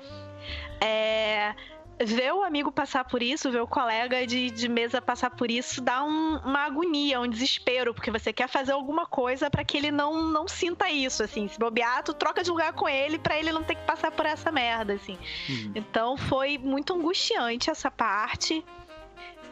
É, 0.80 1.54
ver 2.00 2.32
o 2.32 2.42
amigo 2.42 2.72
passar 2.72 3.04
por 3.04 3.22
isso, 3.22 3.50
ver 3.50 3.60
o 3.60 3.66
colega 3.66 4.26
de, 4.26 4.50
de 4.50 4.68
mesa 4.68 5.00
passar 5.00 5.30
por 5.30 5.50
isso, 5.50 5.80
dá 5.80 6.02
um- 6.02 6.38
uma 6.38 6.60
agonia, 6.64 7.20
um 7.20 7.28
desespero, 7.28 7.94
porque 7.94 8.10
você 8.10 8.32
quer 8.32 8.48
fazer 8.48 8.72
alguma 8.72 9.06
coisa 9.06 9.48
pra 9.50 9.64
que 9.64 9.76
ele 9.76 9.90
não, 9.90 10.22
não 10.24 10.48
sinta 10.48 10.90
isso, 10.90 11.22
assim. 11.22 11.46
Se 11.48 11.58
bobear, 11.58 12.02
tu 12.02 12.12
troca 12.12 12.42
de 12.42 12.50
lugar 12.50 12.72
com 12.72 12.88
ele 12.88 13.18
pra 13.18 13.38
ele 13.38 13.52
não 13.52 13.62
ter 13.62 13.76
que 13.76 13.84
passar 13.84 14.10
por 14.10 14.26
essa 14.26 14.50
merda, 14.50 14.94
assim. 14.94 15.16
Uhum. 15.48 15.72
Então 15.74 16.16
foi 16.16 16.58
muito 16.58 16.92
angustiante 16.94 17.70
essa 17.70 17.90
parte. 17.90 18.64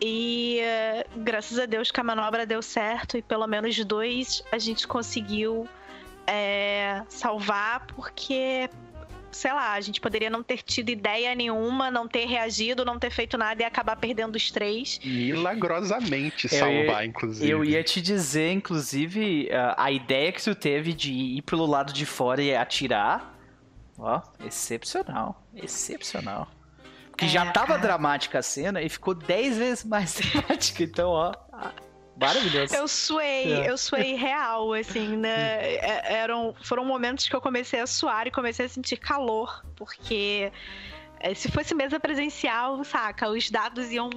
E 0.03 0.59
eh, 0.61 1.07
graças 1.15 1.59
a 1.59 1.67
Deus 1.67 1.91
que 1.91 2.01
a 2.01 2.05
manobra 2.05 2.47
deu 2.47 2.63
certo 2.63 3.19
e 3.19 3.23
pelo 3.23 3.47
menos 3.47 3.77
dois 3.85 4.43
a 4.51 4.59
gente 4.59 4.89
conseguiu 4.89 5.69
eh, 6.27 7.03
salvar, 7.07 7.87
porque, 7.89 8.71
sei 9.33 9.53
lá, 9.53 9.73
a 9.73 9.81
gente 9.81 10.01
poderia 10.01 10.29
não 10.31 10.43
ter 10.43 10.63
tido 10.63 10.91
ideia 10.91 11.35
nenhuma, 11.35 11.91
não 11.91 12.07
ter 12.09 12.27
reagido, 12.27 12.85
não 12.85 12.99
ter 12.99 13.11
feito 13.11 13.37
nada 13.39 13.63
e 13.63 13.65
acabar 13.65 13.97
perdendo 13.97 14.37
os 14.37 14.51
três. 14.51 14.99
Milagrosamente 15.05 16.49
Eu 16.53 16.53
ia- 16.53 16.59
salvar, 16.87 17.07
inclusive. 17.07 17.51
Eu 17.51 17.65
ia 17.65 17.83
te 17.83 18.01
dizer, 18.01 18.53
inclusive, 18.53 19.49
a, 19.77 19.91
ideia 19.91 20.33
que 20.33 20.43
tu 20.43 20.55
teve 20.55 20.93
de 20.93 21.13
ir 21.13 21.43
pelo 21.43 21.67
lado 21.67 21.93
de 21.93 22.05
fora 22.07 22.43
e 22.43 22.55
atirar. 22.55 23.35
Ó, 23.99 24.21
excepcional. 24.45 25.47
Excepcional. 25.55 26.49
Porque 27.11 27.27
É, 27.27 27.29
já 27.29 27.47
tava 27.53 27.69
cara. 27.69 27.81
dramática 27.83 28.39
a 28.39 28.43
cena 28.43 28.81
e 28.81 28.89
ficou 28.89 29.15
10 29.15 29.59
vezes 29.59 29.85
mais 29.85 30.15
dramática. 30.19 30.83
Então, 30.83 31.11
ó, 31.11 31.33
maravilhoso. 32.21 32.75
Eu 32.75 32.87
suei, 32.87 33.53
É. 33.53 33.71
eu 33.71 33.79
suei 33.79 34.15
real, 34.15 34.73
assim, 34.75 35.17
né? 35.17 35.75
É- 35.77 36.13
Eram, 36.21 36.55
foram 36.63 36.85
momentos 36.85 37.27
que 37.29 37.35
eu 37.35 37.41
comecei 37.41 37.81
a 37.81 37.87
suar 37.87 38.27
e 38.27 38.31
comecei 38.31 38.67
a 38.67 38.69
sentir 38.69 38.99
calor, 38.99 39.65
porque 39.75 40.53
é, 41.19 41.35
se 41.35 41.51
fosse 41.51 41.75
mesa 41.75 41.99
presencial, 41.99 42.85
saca, 42.85 43.29
os 43.31 43.51
dados 43.51 43.91
iam 43.91 44.11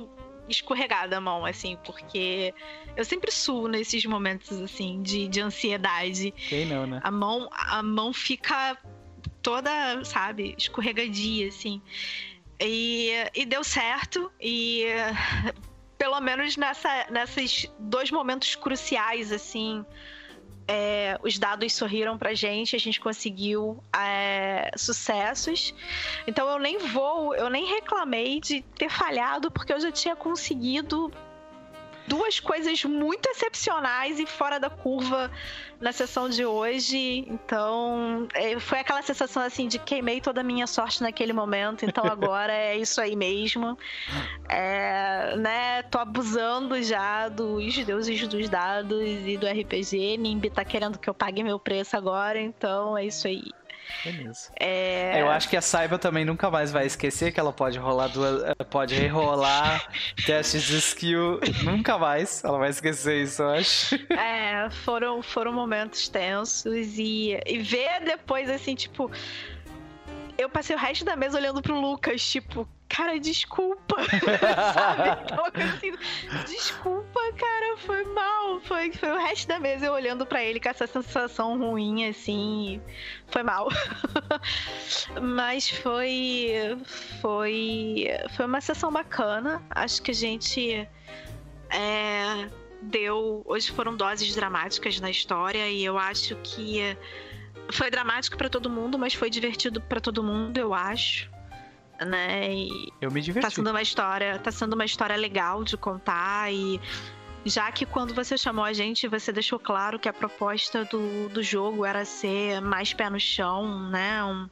escorregar 0.50 1.08
da 1.08 1.22
mão, 1.22 1.46
assim, 1.46 1.78
porque 1.86 2.54
eu 2.98 3.06
sempre 3.06 3.32
suo 3.32 3.68
nesses 3.70 4.06
momentos, 4.06 4.60
assim, 4.62 5.02
de, 5.02 5.28
de 5.30 5.40
ansiedade. 5.40 6.32
Quem 6.50 6.66
não, 6.66 6.86
né? 6.86 7.00
A 7.02 7.10
mão, 7.10 7.50
a 7.52 7.82
mão 7.82 8.12
fica 8.14 8.78
toda, 9.42 10.04
sabe, 10.04 10.54
escorregadia, 10.58 11.48
assim. 11.48 11.82
E, 12.60 13.12
e 13.34 13.46
deu 13.46 13.64
certo. 13.64 14.32
E 14.40 14.86
pelo 15.98 16.20
menos 16.20 16.58
nessa, 16.58 17.08
nesses 17.10 17.72
dois 17.80 18.12
momentos 18.12 18.56
cruciais, 18.56 19.32
assim, 19.32 19.86
é, 20.68 21.20
os 21.22 21.38
dados 21.38 21.74
sorriram 21.74 22.18
pra 22.18 22.34
gente, 22.34 22.76
a 22.76 22.80
gente 22.80 23.00
conseguiu 23.00 23.84
é, 23.96 24.72
sucessos. 24.78 25.74
Então 26.26 26.50
eu 26.50 26.60
nem 26.60 26.78
vou, 26.78 27.36
eu 27.36 27.50
nem 27.50 27.66
reclamei 27.66 28.40
de 28.40 28.62
ter 28.62 28.90
falhado, 28.90 29.52
porque 29.52 29.74
eu 29.74 29.80
já 29.80 29.92
tinha 29.92 30.16
conseguido 30.16 31.12
duas 32.08 32.40
coisas 32.40 32.84
muito 32.84 33.28
excepcionais 33.30 34.20
e 34.20 34.26
fora 34.26 34.60
da 34.60 34.70
curva 34.70 35.32
na 35.80 35.92
sessão 35.92 36.30
de 36.30 36.46
hoje. 36.46 37.26
Então, 37.28 38.28
é, 38.34 38.60
foi 38.60 38.80
aquela 38.80 39.02
sensação 39.02 39.44
assim 39.44 39.68
de 39.68 39.80
queimei 39.80 40.22
toda 40.22 40.42
a 40.42 40.44
minha 40.44 40.68
sorte 40.68 41.02
naquele 41.02 41.34
momento. 41.34 41.86
Então 41.86 42.04
agora 42.10 42.54
é 42.54 42.78
isso 42.78 43.02
aí 43.02 43.16
mesmo. 43.16 43.78
É, 44.50 45.36
né, 45.38 45.84
tô 45.84 46.00
abusando 46.00 46.82
já 46.82 47.30
dos 47.30 47.76
deuses 47.86 48.28
dos 48.28 48.50
dados 48.50 49.02
e 49.26 49.38
do 49.38 49.48
RPG. 49.48 50.18
Nimbi 50.18 50.50
tá 50.50 50.64
querendo 50.64 50.98
que 50.98 51.10
eu 51.10 51.14
pague 51.14 51.44
meu 51.44 51.60
preço 51.60 51.96
agora, 51.98 52.40
então 52.40 52.98
é 52.98 53.06
isso 53.06 53.28
aí. 53.28 53.44
Beleza. 54.04 54.50
É, 54.60 55.22
Eu 55.22 55.30
acho 55.30 55.48
que 55.50 55.56
a 55.58 55.62
Saiba 55.62 55.98
também 55.98 56.26
nunca 56.26 56.50
mais 56.52 56.72
vai 56.72 56.86
esquecer 56.86 57.32
que 57.32 57.40
ela 57.40 57.54
pode 57.54 57.78
rolar 57.78 58.08
duas. 58.08 58.44
eh, 58.44 58.64
Pode 58.70 58.96
rerolar 58.96 59.88
testes 60.26 60.64
de 60.64 60.78
skill. 60.78 61.40
Nunca 61.64 61.98
mais. 61.98 62.44
Ela 62.44 62.58
vai 62.58 62.70
esquecer 62.70 63.24
isso, 63.24 63.42
eu 63.42 63.50
acho. 63.50 63.96
É, 64.12 64.70
foram, 64.84 65.22
foram 65.22 65.54
momentos 65.54 66.08
tensos 66.10 66.66
e, 66.98 67.40
e 67.46 67.60
ver 67.60 68.02
depois, 68.06 68.50
assim, 68.50 68.76
tipo. 68.76 69.10
Eu 70.38 70.50
passei 70.50 70.76
o 70.76 70.80
resto 70.80 71.06
da 71.06 71.16
mesa 71.16 71.38
olhando 71.38 71.62
pro 71.62 71.80
Lucas, 71.80 72.24
tipo, 72.28 72.68
cara, 72.90 73.20
desculpa. 73.20 73.98
Sabe? 74.74 75.24
Então, 75.32 75.46
assim, 75.76 75.94
desculpa, 76.46 77.20
cara, 77.38 77.78
foi 77.78 78.04
mal. 78.06 78.60
Foi, 78.62 78.92
foi 78.94 79.12
o 79.12 79.20
resto 79.20 79.48
da 79.48 79.60
mesa 79.60 79.88
eu 79.88 79.94
olhando 79.94 80.26
pra 80.26 80.44
ele 80.44 80.60
com 80.60 80.70
essa 80.70 80.88
sensação 80.88 81.58
ruim, 81.58 82.08
assim. 82.08 82.82
Foi 83.28 83.44
mal. 83.44 83.68
Mas 85.22 85.70
foi. 85.70 86.52
Foi. 87.22 88.08
Foi 88.36 88.46
uma 88.46 88.62
sessão 88.62 88.92
bacana. 88.92 89.62
Acho 89.70 90.02
que 90.02 90.12
a 90.12 90.16
gente. 90.16 90.88
É, 91.70 92.50
deu. 92.82 93.44
Hoje 93.46 93.72
foram 93.72 93.96
doses 93.96 94.36
dramáticas 94.36 95.00
na 95.00 95.10
história 95.10 95.70
e 95.70 95.84
eu 95.84 95.98
acho 95.98 96.36
que 96.38 96.98
foi 97.72 97.90
dramático 97.90 98.38
para 98.38 98.50
todo 98.50 98.70
mundo, 98.70 98.98
mas 98.98 99.14
foi 99.14 99.30
divertido 99.30 99.82
para 99.82 100.00
todo 100.00 100.24
mundo, 100.24 100.58
eu 100.58 100.74
acho. 100.74 101.30
Né? 102.06 102.54
E 102.54 102.92
Eu 103.00 103.12
me 103.12 103.22
diverti. 103.22 103.46
tá 103.48 103.50
sendo 103.50 103.70
uma 103.70 103.82
história, 103.82 104.40
tá 104.40 104.52
sendo 104.52 104.74
uma 104.74 104.86
história 104.86 105.16
legal 105.16 105.64
de 105.64 105.78
contar 105.78 106.52
e 106.52 106.80
já 107.46 107.72
que 107.72 107.86
quando 107.86 108.14
você 108.14 108.38
chamou 108.38 108.64
a 108.64 108.74
gente, 108.74 109.08
você 109.08 109.32
deixou 109.32 109.60
claro 109.60 110.00
que 110.00 110.08
a 110.08 110.14
proposta 110.14 110.86
do, 110.86 111.28
do 111.30 111.44
jogo 111.44 111.86
era 111.86 112.06
ser 112.06 112.62
mais 112.62 112.94
pé 112.94 113.10
no 113.10 113.20
chão, 113.20 113.90
né? 113.90 114.24
Um, 114.24 114.50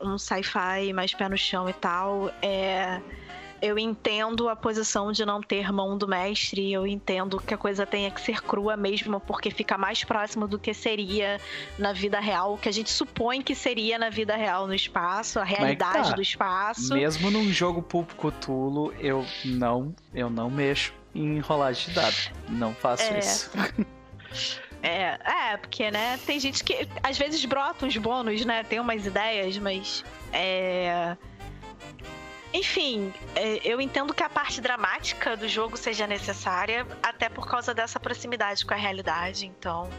um 0.00 0.18
sci-fi 0.18 0.92
mais 0.94 1.12
pé 1.14 1.28
no 1.28 1.36
chão 1.36 1.68
e 1.68 1.72
tal. 1.74 2.30
É, 2.40 3.00
eu 3.60 3.78
entendo 3.78 4.48
a 4.48 4.56
posição 4.56 5.12
de 5.12 5.24
não 5.24 5.40
ter 5.40 5.72
mão 5.72 5.96
do 5.96 6.06
mestre, 6.06 6.72
eu 6.72 6.86
entendo 6.86 7.40
que 7.40 7.54
a 7.54 7.58
coisa 7.58 7.86
tenha 7.86 8.10
que 8.10 8.20
ser 8.20 8.42
crua 8.42 8.76
mesmo, 8.76 9.20
porque 9.20 9.50
fica 9.50 9.78
mais 9.78 10.04
próximo 10.04 10.46
do 10.46 10.58
que 10.58 10.74
seria 10.74 11.40
na 11.78 11.92
vida 11.92 12.20
real, 12.20 12.54
o 12.54 12.58
que 12.58 12.68
a 12.68 12.72
gente 12.72 12.90
supõe 12.90 13.42
que 13.42 13.54
seria 13.54 13.98
na 13.98 14.10
vida 14.10 14.36
real 14.36 14.66
no 14.66 14.74
espaço, 14.74 15.38
a 15.38 15.44
realidade 15.44 16.10
tá. 16.10 16.14
do 16.14 16.22
espaço. 16.22 16.94
Mesmo 16.94 17.30
num 17.30 17.50
jogo 17.50 17.82
público 17.82 18.30
Tulo, 18.30 18.92
eu 18.98 19.24
não, 19.44 19.94
eu 20.14 20.28
não 20.28 20.50
mexo 20.50 20.92
em 21.14 21.38
rolagem 21.40 21.88
de 21.88 21.94
dado. 21.94 22.16
Não 22.48 22.74
faço 22.74 23.04
É. 23.04 23.18
isso. 23.18 23.50
É, 24.82 25.18
é, 25.24 25.56
porque, 25.56 25.90
né, 25.90 26.16
tem 26.24 26.38
gente 26.38 26.62
que 26.62 26.86
às 27.02 27.18
vezes 27.18 27.44
brota 27.44 27.86
uns 27.86 27.96
bônus, 27.96 28.44
né? 28.44 28.62
Tem 28.62 28.78
umas 28.78 29.04
ideias, 29.04 29.58
mas. 29.58 30.04
É. 30.32 31.16
Enfim, 32.56 33.12
é, 33.34 33.60
eu 33.62 33.82
entendo 33.82 34.14
que 34.14 34.22
a 34.22 34.30
parte 34.30 34.62
dramática 34.62 35.36
do 35.36 35.46
jogo 35.46 35.76
seja 35.76 36.06
necessária, 36.06 36.86
até 37.02 37.28
por 37.28 37.46
causa 37.46 37.74
dessa 37.74 38.00
proximidade 38.00 38.64
com 38.64 38.72
a 38.72 38.76
realidade. 38.78 39.44
Então, 39.44 39.90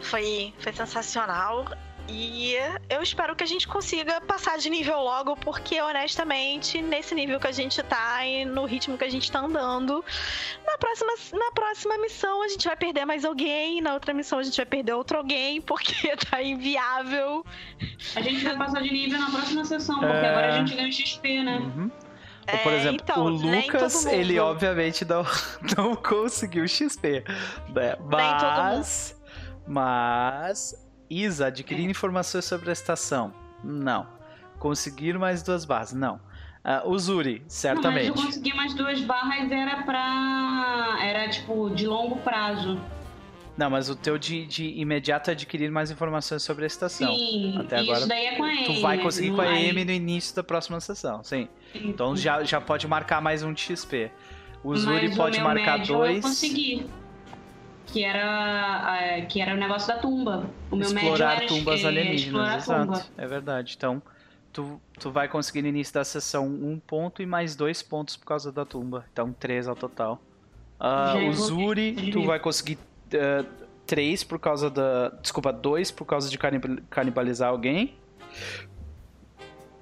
foi, 0.00 0.54
foi 0.60 0.72
sensacional. 0.72 1.66
E 2.10 2.54
eu 2.88 3.02
espero 3.02 3.36
que 3.36 3.44
a 3.44 3.46
gente 3.46 3.68
consiga 3.68 4.18
passar 4.22 4.56
de 4.58 4.70
nível 4.70 4.98
logo, 4.98 5.36
porque 5.36 5.80
honestamente, 5.80 6.80
nesse 6.80 7.14
nível 7.14 7.38
que 7.38 7.46
a 7.46 7.52
gente 7.52 7.82
tá 7.82 8.24
e 8.24 8.46
no 8.46 8.64
ritmo 8.64 8.96
que 8.96 9.04
a 9.04 9.10
gente 9.10 9.30
tá 9.30 9.40
andando, 9.40 10.02
na 10.66 10.78
próxima, 10.78 11.12
na 11.32 11.52
próxima 11.52 11.98
missão 11.98 12.42
a 12.42 12.48
gente 12.48 12.66
vai 12.66 12.76
perder 12.76 13.04
mais 13.04 13.24
alguém, 13.26 13.82
na 13.82 13.92
outra 13.92 14.14
missão 14.14 14.38
a 14.38 14.42
gente 14.42 14.56
vai 14.56 14.64
perder 14.64 14.94
outro 14.94 15.18
alguém, 15.18 15.60
porque 15.60 16.16
tá 16.30 16.42
inviável. 16.42 17.44
A 18.16 18.22
gente 18.22 18.42
vai 18.42 18.56
passar 18.56 18.80
de 18.82 18.90
nível 18.90 19.18
na 19.20 19.30
próxima 19.30 19.64
sessão, 19.66 19.98
porque 20.00 20.14
É. 20.16 20.30
agora 20.30 20.54
a 20.54 20.58
gente 20.58 20.74
ganha 20.74 20.90
XP, 20.90 21.42
né? 21.42 21.58
Uhum. 21.58 21.90
Ou, 22.50 22.58
por 22.60 22.72
É, 22.72 22.76
exemplo, 22.76 23.00
então, 23.02 23.24
o 23.26 23.38
nem 23.38 23.66
Lucas, 23.66 24.06
ele 24.06 24.38
obviamente 24.38 25.04
não, 25.04 25.22
não 25.76 25.94
conseguiu 25.94 26.66
XP. 26.66 27.22
Né? 27.74 27.96
Mas. 28.10 29.14
Mas. 29.66 30.87
Isa, 31.10 31.46
adquirir 31.46 31.88
informações 31.88 32.44
sobre 32.44 32.70
a 32.70 32.72
estação. 32.72 33.32
Não. 33.64 34.06
Conseguir 34.58 35.18
mais 35.18 35.42
duas 35.42 35.64
barras. 35.64 35.92
Não. 35.92 36.20
Ah, 36.64 36.82
o 36.84 36.98
Zuri, 36.98 37.34
Não, 37.36 37.40
mas 37.44 37.52
certamente. 37.54 38.08
eu 38.08 38.14
consegui 38.14 38.52
mais 38.54 38.74
duas 38.74 39.00
barras 39.00 39.50
era 39.50 39.82
pra. 39.84 40.98
Era 41.02 41.28
tipo 41.28 41.70
de 41.70 41.86
longo 41.86 42.16
prazo. 42.16 42.80
Não, 43.56 43.68
mas 43.70 43.88
o 43.90 43.96
teu 43.96 44.16
de, 44.18 44.46
de 44.46 44.66
imediato 44.78 45.30
é 45.30 45.32
adquirir 45.32 45.70
mais 45.70 45.90
informações 45.90 46.42
sobre 46.44 46.64
a 46.64 46.66
estação. 46.66 47.12
Sim, 47.14 47.56
Até 47.58 47.80
isso 47.82 47.90
agora, 47.90 48.06
daí 48.06 48.26
é 48.26 48.36
com 48.36 48.44
a. 48.44 48.54
Tu 48.66 48.80
vai 48.80 48.98
conseguir 48.98 49.32
com 49.34 49.40
a 49.40 49.60
M 49.60 49.84
no 49.84 49.90
início 49.90 50.34
da 50.36 50.44
próxima 50.44 50.78
sessão, 50.80 51.24
sim. 51.24 51.48
Sim. 51.72 51.88
Então 51.88 52.16
já, 52.16 52.42
já 52.44 52.60
pode 52.60 52.86
marcar 52.86 53.20
mais 53.20 53.42
um 53.42 53.52
de 53.52 53.60
XP. 53.60 54.10
O 54.62 54.76
Zuri 54.76 55.14
pode 55.16 55.40
marcar 55.40 55.78
médio 55.78 55.94
Eu 55.94 55.98
dois. 55.98 56.20
consegui. 56.22 56.86
Que 57.92 58.04
era, 58.04 58.96
é, 59.00 59.22
que 59.22 59.40
era 59.40 59.54
o 59.54 59.56
negócio 59.56 59.88
da 59.88 59.98
tumba. 59.98 60.48
O 60.70 60.76
meu 60.76 60.86
explorar 60.88 61.36
era 61.38 61.46
tumbas 61.46 61.82
é, 61.82 61.86
alienígenas, 61.86 62.24
explorar 62.24 62.56
exato. 62.58 62.86
tumba. 62.86 63.06
É 63.16 63.26
verdade. 63.26 63.74
Então, 63.76 64.02
tu, 64.52 64.80
tu 65.00 65.10
vai 65.10 65.26
conseguir 65.28 65.62
no 65.62 65.68
início 65.68 65.94
da 65.94 66.04
sessão 66.04 66.46
um 66.46 66.78
ponto 66.78 67.22
e 67.22 67.26
mais 67.26 67.56
dois 67.56 67.82
pontos 67.82 68.16
por 68.16 68.26
causa 68.26 68.52
da 68.52 68.64
tumba. 68.66 69.06
Então, 69.12 69.32
três 69.32 69.66
ao 69.66 69.74
total. 69.74 70.20
Já 70.80 71.16
o 71.28 71.32
Zuri, 71.32 72.10
tu 72.12 72.22
vai 72.24 72.38
conseguir 72.38 72.78
eh, 73.12 73.44
três 73.86 74.22
por 74.22 74.38
causa 74.38 74.70
da. 74.70 75.08
Desculpa, 75.20 75.52
dois 75.52 75.90
por 75.90 76.04
causa 76.04 76.28
de 76.30 76.36
canibal- 76.38 76.76
canibalizar 76.90 77.48
alguém. 77.48 77.96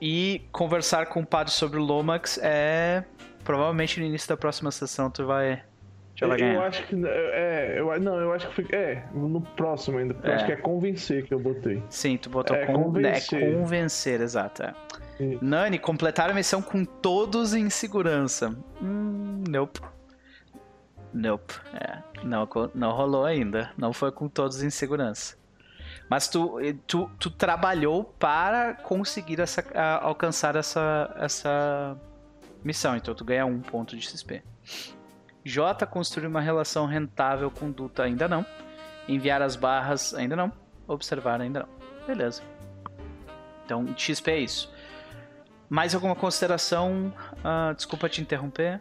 E 0.00 0.42
conversar 0.52 1.06
com 1.06 1.20
o 1.20 1.26
padre 1.26 1.52
sobre 1.52 1.78
o 1.78 1.82
Lomax 1.82 2.38
é. 2.42 3.04
Provavelmente 3.44 4.00
no 4.00 4.06
início 4.06 4.28
da 4.28 4.36
próxima 4.36 4.70
sessão 4.70 5.10
tu 5.10 5.26
vai. 5.26 5.62
Vai 6.20 6.30
eu 6.30 6.36
ganhar. 6.38 6.62
acho 6.66 6.86
que. 6.86 6.94
É, 7.06 7.74
eu, 7.78 8.00
não, 8.00 8.18
eu 8.18 8.32
acho 8.32 8.48
que 8.48 8.54
foi. 8.54 8.66
É, 8.72 9.04
no 9.12 9.40
próximo 9.40 9.98
ainda. 9.98 10.16
Eu 10.22 10.30
É. 10.32 10.34
acho 10.36 10.46
que 10.46 10.52
é 10.52 10.56
convencer 10.56 11.24
que 11.26 11.34
eu 11.34 11.38
botei. 11.38 11.82
Sim, 11.90 12.16
tu 12.16 12.30
botou 12.30 12.56
É, 12.56 12.64
con- 12.66 12.84
convencer. 12.84 13.42
É 13.42 13.52
convencer, 13.54 14.20
exato. 14.20 14.62
é. 14.62 14.74
Nani, 15.40 15.78
completar 15.78 16.30
a 16.30 16.34
missão 16.34 16.60
com 16.62 16.84
todos 16.84 17.54
em 17.54 17.68
segurança. 17.70 18.54
Hum, 18.82 19.44
nope. 19.48 19.80
Nope. 21.12 21.54
É, 21.74 21.98
não, 22.24 22.48
não 22.74 22.92
rolou 22.92 23.24
ainda. 23.24 23.70
Não 23.76 23.92
foi 23.92 24.12
com 24.12 24.28
todos 24.28 24.62
em 24.62 24.70
segurança. 24.70 25.36
Mas 26.08 26.28
tu, 26.28 26.58
tu, 26.86 27.10
tu 27.18 27.30
trabalhou 27.30 28.04
para 28.04 28.74
conseguir 28.74 29.40
essa, 29.40 29.64
a- 29.74 30.04
alcançar 30.04 30.54
essa, 30.56 31.14
essa 31.18 31.96
missão. 32.62 32.94
Então 32.96 33.14
tu 33.14 33.24
ganha 33.24 33.46
um 33.46 33.60
ponto 33.60 33.96
de 33.96 34.02
XP. 34.06 34.42
J. 35.46 35.86
Construir 35.86 36.26
uma 36.26 36.40
relação 36.40 36.86
rentável 36.86 37.50
com 37.50 37.70
Duta 37.70 38.02
ainda 38.02 38.26
não. 38.26 38.44
Enviar 39.08 39.40
as 39.40 39.54
barras 39.54 40.12
ainda 40.12 40.34
não. 40.34 40.52
Observar 40.88 41.40
ainda 41.40 41.60
não. 41.60 41.68
Beleza. 42.06 42.42
Então, 43.64 43.86
XP 43.96 44.30
é 44.30 44.40
isso. 44.40 44.72
Mais 45.68 45.94
alguma 45.94 46.16
consideração? 46.16 47.12
Ah, 47.44 47.72
desculpa 47.74 48.08
te 48.08 48.20
interromper. 48.20 48.80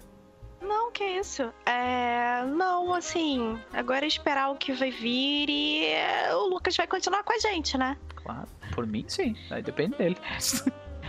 Não, 0.61 0.92
que 0.92 1.03
isso. 1.03 1.53
É. 1.66 2.44
Não, 2.45 2.94
assim, 2.94 3.60
agora 3.74 4.06
é 4.06 4.08
esperar 4.08 4.50
o 4.50 4.56
que 4.56 4.74
vai 4.74 4.92
vir 4.92 5.50
e 5.50 5.85
é, 5.85 6.35
o 6.35 6.48
Lucas 6.48 6.76
vai 6.76 6.88
continuar 6.88 7.24
com 7.24 7.34
a 7.34 7.40
gente, 7.40 7.77
né? 7.77 7.98
Claro, 8.16 8.48
por 8.74 8.85
mim 8.85 9.06
sim. 9.08 9.35
Aí 9.52 9.61
depende 9.61 9.98
dele. 9.98 10.18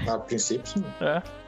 A 0.07 0.18
princípio, 0.18 0.67
sim. 0.67 0.85
é. 1.01 1.45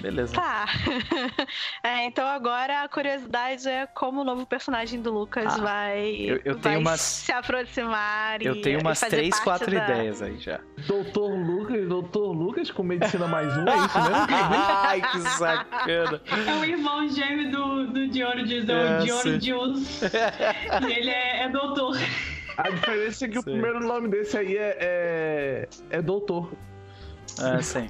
Beleza. 0.00 0.34
Tá. 0.34 0.66
É, 1.82 2.04
então 2.04 2.26
agora 2.26 2.82
a 2.82 2.88
curiosidade 2.88 3.68
é 3.68 3.86
como 3.86 4.20
o 4.20 4.24
novo 4.24 4.44
personagem 4.46 5.00
do 5.00 5.12
Lucas 5.12 5.46
Ah, 5.58 5.62
vai, 5.62 6.00
eu- 6.16 6.40
eu 6.44 6.54
vai 6.54 6.62
tenho 6.62 6.80
umas- 6.80 7.00
se 7.00 7.32
aproximar 7.32 8.42
Eu 8.42 8.56
e, 8.56 8.60
tenho 8.62 8.80
umas 8.80 9.00
três, 9.00 9.38
quatro 9.40 9.70
da- 9.70 9.84
ideias 9.84 10.20
aí 10.22 10.38
já. 10.38 10.60
Doutor 10.86 11.30
Lucas, 11.30 11.86
Doutor 11.88 12.32
Lucas 12.32 12.70
com 12.70 12.82
medicina 12.82 13.26
mais 13.26 13.48
um, 13.56 13.66
é 13.68 13.76
isso 13.76 13.98
mesmo? 14.00 14.26
Ai, 14.84 15.00
que 15.12 15.20
sacana. 15.20 16.20
É 16.46 16.52
o 16.54 16.64
irmão 16.64 17.08
gêmeo 17.08 17.50
do, 17.50 17.86
do 17.86 18.00
é 18.00 18.80
É, 18.80 18.98
o 18.98 19.18
sim. 19.22 19.40
Georgius. 19.40 20.00
E 20.88 20.92
ele 20.92 21.10
é, 21.10 21.42
é 21.44 21.48
doutor. 21.48 21.96
A 22.56 22.70
diferença 22.70 23.24
é 23.24 23.28
que 23.28 23.38
o 23.38 23.42
Sim. 23.42 23.52
primeiro 23.52 23.80
nome 23.80 24.08
desse 24.08 24.36
aí 24.36 24.56
é. 24.56 24.76
É, 24.80 25.68
é 25.90 26.02
Doutor. 26.02 26.52
Ah, 27.40 27.62
sim. 27.62 27.88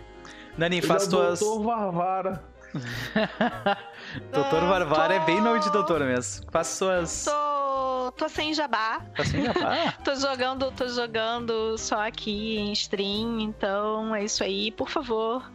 Nani, 0.58 0.82
faz 0.82 1.06
é 1.06 1.10
tuas. 1.10 1.40
Doutor 1.40 1.62
Varvara. 1.64 2.42
Doutor 4.32 4.62
Ah, 4.62 4.66
Varvara 4.66 5.14
é 5.14 5.20
bem 5.20 5.36
tô- 5.38 5.42
nome 5.44 5.60
de 5.60 5.70
doutor 5.70 6.00
mesmo. 6.00 6.44
Faz 6.50 6.66
suas. 6.66 7.24
Tô, 7.24 8.12
tô 8.16 8.28
sem 8.28 8.52
jabá. 8.52 9.00
Tá 9.16 9.24
sem 9.24 9.44
jabá? 9.44 9.94
Tô 10.04 10.14
jogando, 10.14 10.70
tô 10.72 10.86
jogando 10.88 11.78
só 11.78 12.06
aqui 12.06 12.58
em 12.58 12.72
stream, 12.72 13.40
então 13.40 14.14
é 14.14 14.24
isso 14.24 14.42
aí. 14.44 14.70
Por 14.72 14.88
favor, 14.90 15.50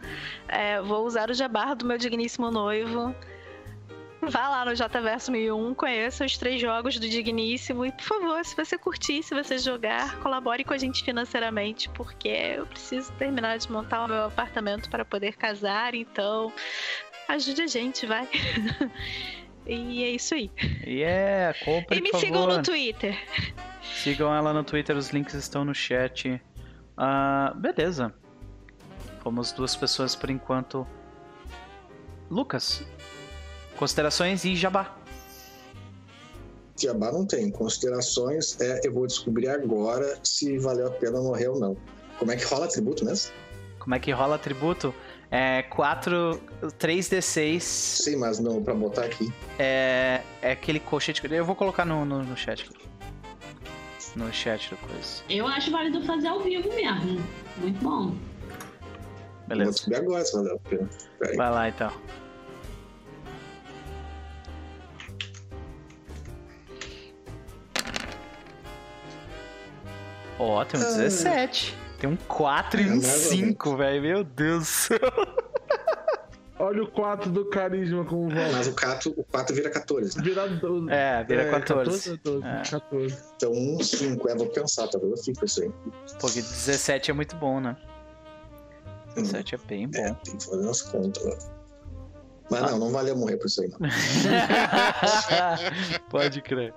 é, 0.48 0.80
vou 0.80 1.04
usar 1.06 1.30
o 1.30 1.34
jabá 1.34 1.74
do 1.74 1.84
meu 1.84 1.98
digníssimo 1.98 2.50
noivo. 2.50 3.14
Vá 4.28 4.48
lá 4.48 4.64
no 4.64 4.74
JVerso 4.74 5.30
1001, 5.30 5.74
conheça 5.74 6.24
os 6.24 6.38
três 6.38 6.60
jogos 6.60 6.98
do 6.98 7.08
Digníssimo 7.08 7.84
e, 7.84 7.92
por 7.92 8.02
favor, 8.04 8.44
se 8.44 8.56
você 8.56 8.78
curtir, 8.78 9.22
se 9.22 9.34
você 9.34 9.58
jogar, 9.58 10.18
colabore 10.20 10.64
com 10.64 10.72
a 10.72 10.78
gente 10.78 11.04
financeiramente, 11.04 11.88
porque 11.90 12.28
eu 12.28 12.66
preciso 12.66 13.12
terminar 13.12 13.58
de 13.58 13.70
montar 13.70 14.04
o 14.04 14.08
meu 14.08 14.24
apartamento 14.24 14.88
para 14.88 15.04
poder 15.04 15.36
casar, 15.36 15.94
então 15.94 16.52
ajude 17.28 17.62
a 17.62 17.66
gente, 17.66 18.06
vai. 18.06 18.28
e 19.66 20.02
é 20.02 20.10
isso 20.10 20.34
aí. 20.34 20.50
Yeah, 20.86 21.58
compre, 21.64 21.98
E 21.98 22.00
me 22.00 22.12
sigam 22.14 22.42
favor. 22.42 22.56
no 22.56 22.62
Twitter. 22.62 23.16
Sigam 23.82 24.34
ela 24.34 24.52
no 24.52 24.64
Twitter, 24.64 24.96
os 24.96 25.10
links 25.10 25.34
estão 25.34 25.64
no 25.64 25.74
chat. 25.74 26.40
Ah, 26.96 27.52
beleza. 27.56 28.14
Fomos 29.22 29.52
duas 29.52 29.76
pessoas 29.76 30.16
por 30.16 30.30
enquanto. 30.30 30.86
Lucas, 32.30 32.86
considerações 33.76 34.44
e 34.44 34.54
jabá. 34.56 34.96
Jabá 36.80 37.12
não 37.12 37.24
tem. 37.24 37.50
Considerações 37.50 38.60
é 38.60 38.80
eu 38.84 38.92
vou 38.92 39.06
descobrir 39.06 39.48
agora 39.48 40.18
se 40.22 40.58
valeu 40.58 40.88
a 40.88 40.90
pena 40.90 41.20
morrer 41.20 41.48
ou 41.48 41.58
não. 41.58 41.76
Como 42.18 42.32
é 42.32 42.36
que 42.36 42.44
rola 42.44 42.66
atributo 42.66 43.04
mesmo? 43.04 43.32
Como 43.78 43.94
é 43.94 43.98
que 43.98 44.10
rola 44.10 44.36
atributo? 44.36 44.94
É 45.30 45.62
4, 45.62 46.40
3d6. 46.78 47.60
Sim, 47.60 48.16
mas 48.16 48.38
não 48.38 48.62
pra 48.62 48.74
botar 48.74 49.04
aqui. 49.04 49.32
É, 49.58 50.20
é 50.40 50.52
aquele 50.52 50.80
colchete. 50.80 51.22
Eu 51.32 51.44
vou 51.44 51.56
colocar 51.56 51.84
no, 51.84 52.04
no, 52.04 52.22
no 52.22 52.36
chat 52.36 52.62
aqui. 52.62 52.84
No 54.16 54.32
chat 54.32 54.70
da 54.70 54.76
coisa. 54.76 55.22
Eu 55.28 55.46
acho 55.46 55.70
válido 55.70 56.04
fazer 56.04 56.28
ao 56.28 56.40
vivo 56.40 56.68
mesmo. 56.72 57.20
Muito 57.58 57.82
bom. 57.82 58.06
Vou 58.06 58.18
Beleza. 59.48 59.72
subir 59.72 59.96
agora, 59.96 60.24
se 60.24 60.32
valer 60.32 60.52
a 60.52 60.58
pena. 60.58 60.88
Vai 61.36 61.50
lá 61.50 61.68
então. 61.68 61.92
Ó, 70.38 70.64
tem 70.64 70.80
um 70.80 70.82
17. 70.82 71.76
Tem 71.98 72.10
um 72.10 72.16
4 72.16 72.80
e 72.80 72.84
É, 72.84 72.86
um 72.86 72.96
mais 72.96 73.04
ou 73.26 73.30
5, 73.30 73.76
velho. 73.76 74.02
Meu 74.02 74.24
Deus 74.24 74.60
do 74.60 74.64
céu. 74.66 74.98
Olha 76.56 76.84
o 76.84 76.90
4 76.90 77.30
do 77.30 77.46
carisma 77.46 78.04
como 78.04 78.28
volta. 78.30 78.52
Mas 78.52 78.68
o 78.68 78.74
4, 78.76 79.12
o 79.16 79.24
4 79.24 79.54
vira 79.54 79.70
14. 79.70 80.16
né? 80.16 80.22
Vira 80.24 80.48
12. 80.48 80.90
É, 80.92 81.24
vira 81.24 81.50
14. 81.50 81.90
14, 81.90 82.20
12, 82.22 82.46
É. 82.46 82.62
14. 82.70 83.16
Então, 83.36 83.52
um 83.52 83.82
5. 83.82 84.28
É, 84.28 84.34
vou 84.36 84.46
pensar, 84.46 84.86
talvez 84.88 85.18
eu 85.18 85.24
fique 85.24 85.44
isso 85.44 85.62
aí. 85.62 85.72
Porque 86.20 86.40
17 86.40 87.10
é 87.10 87.14
muito 87.14 87.34
bom, 87.36 87.60
né? 87.60 87.76
17 89.16 89.54
é 89.56 89.58
bem 89.66 89.90
É, 89.94 90.08
bom. 90.10 90.14
tem 90.24 90.36
que 90.36 90.44
fazer 90.44 90.68
as 90.68 90.82
contas 90.82 91.24
lá. 91.24 91.36
Mas 92.50 92.62
não, 92.62 92.78
não 92.78 92.90
valeu 92.90 93.16
morrer 93.16 93.38
por 93.38 93.46
isso 93.46 93.62
aí, 93.62 93.68
não. 93.68 93.78
Pode 96.10 96.42
crer. 96.42 96.74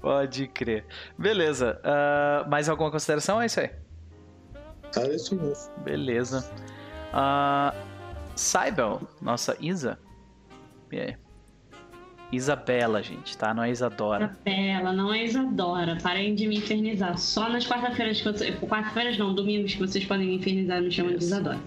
Pode 0.00 0.48
crer. 0.48 0.84
Beleza. 1.18 1.78
ah, 1.84 2.46
mais 2.48 2.68
alguma 2.68 2.90
consideração? 2.90 3.40
É 3.40 3.46
isso 3.46 3.60
aí. 3.60 3.70
Tá, 4.92 5.02
é 5.02 5.14
isso 5.14 5.36
mesmo. 5.36 5.70
Beleza. 5.84 6.50
Uh, 7.12 7.76
Saibel, 8.34 9.02
nossa 9.20 9.56
Isa. 9.60 9.98
E 10.90 10.98
aí? 10.98 11.16
Isabela, 12.32 13.02
gente, 13.02 13.36
tá? 13.36 13.52
Não 13.52 13.64
é 13.64 13.70
Isadora. 13.70 14.36
Ela 14.44 14.92
não 14.92 15.12
é 15.12 15.24
Isadora. 15.24 15.98
Parem 16.00 16.34
de 16.34 16.46
me 16.46 16.58
infernizar. 16.58 17.18
Só 17.18 17.48
nas 17.48 17.66
quarta-feiras 17.66 18.20
que 18.20 18.32
vocês. 18.32 18.58
Quarta-feiras 18.60 19.18
não, 19.18 19.34
domingos 19.34 19.74
que 19.74 19.80
vocês 19.80 20.04
podem 20.04 20.28
me 20.28 20.36
infernizar 20.36 20.80
me 20.80 20.90
chamam 20.90 21.16
de 21.16 21.24
Isadora. 21.24 21.58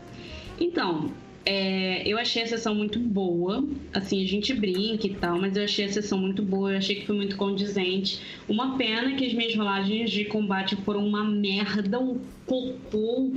Então, 0.60 1.12
é, 1.46 2.08
eu 2.08 2.18
achei 2.18 2.44
a 2.44 2.48
sessão 2.48 2.74
muito 2.74 3.00
boa. 3.00 3.68
Assim, 3.94 4.24
a 4.24 4.28
gente 4.28 4.54
brinca 4.54 5.08
e 5.08 5.14
tal, 5.16 5.40
mas 5.40 5.56
eu 5.56 5.64
achei 5.64 5.86
a 5.86 5.90
sessão 5.90 6.18
muito 6.18 6.42
boa. 6.42 6.72
Eu 6.72 6.78
achei 6.78 6.96
que 6.96 7.06
foi 7.06 7.16
muito 7.16 7.36
condizente. 7.36 8.22
Uma 8.48 8.78
pena 8.78 9.16
que 9.16 9.26
as 9.26 9.34
minhas 9.34 9.56
rolagens 9.56 10.12
de 10.12 10.26
combate 10.26 10.76
foram 10.78 11.06
uma 11.06 11.24
merda, 11.24 12.00
um 12.00 12.20
cocô. 12.46 13.32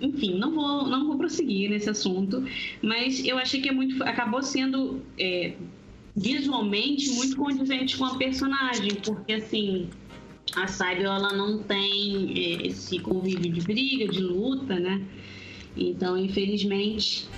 Enfim, 0.00 0.34
não 0.38 0.54
vou, 0.54 0.86
não 0.88 1.06
vou 1.06 1.16
prosseguir 1.16 1.70
nesse 1.70 1.88
assunto, 1.88 2.44
mas 2.82 3.24
eu 3.24 3.38
achei 3.38 3.60
que 3.60 3.68
é 3.68 3.72
muito, 3.72 4.02
acabou 4.02 4.42
sendo 4.42 5.00
é, 5.18 5.54
visualmente 6.14 7.10
muito 7.10 7.36
condizente 7.36 7.96
com 7.96 8.04
a 8.04 8.16
personagem, 8.16 8.90
porque 8.96 9.34
assim, 9.34 9.88
a 10.56 10.66
Cyber 10.66 11.04
ela 11.04 11.32
não 11.32 11.58
tem 11.62 12.32
eh, 12.36 12.66
esse 12.66 12.98
convívio 12.98 13.52
de 13.52 13.60
briga, 13.60 14.08
de 14.08 14.20
luta, 14.20 14.78
né? 14.78 15.00
Então, 15.76 16.16
infelizmente, 16.16 17.28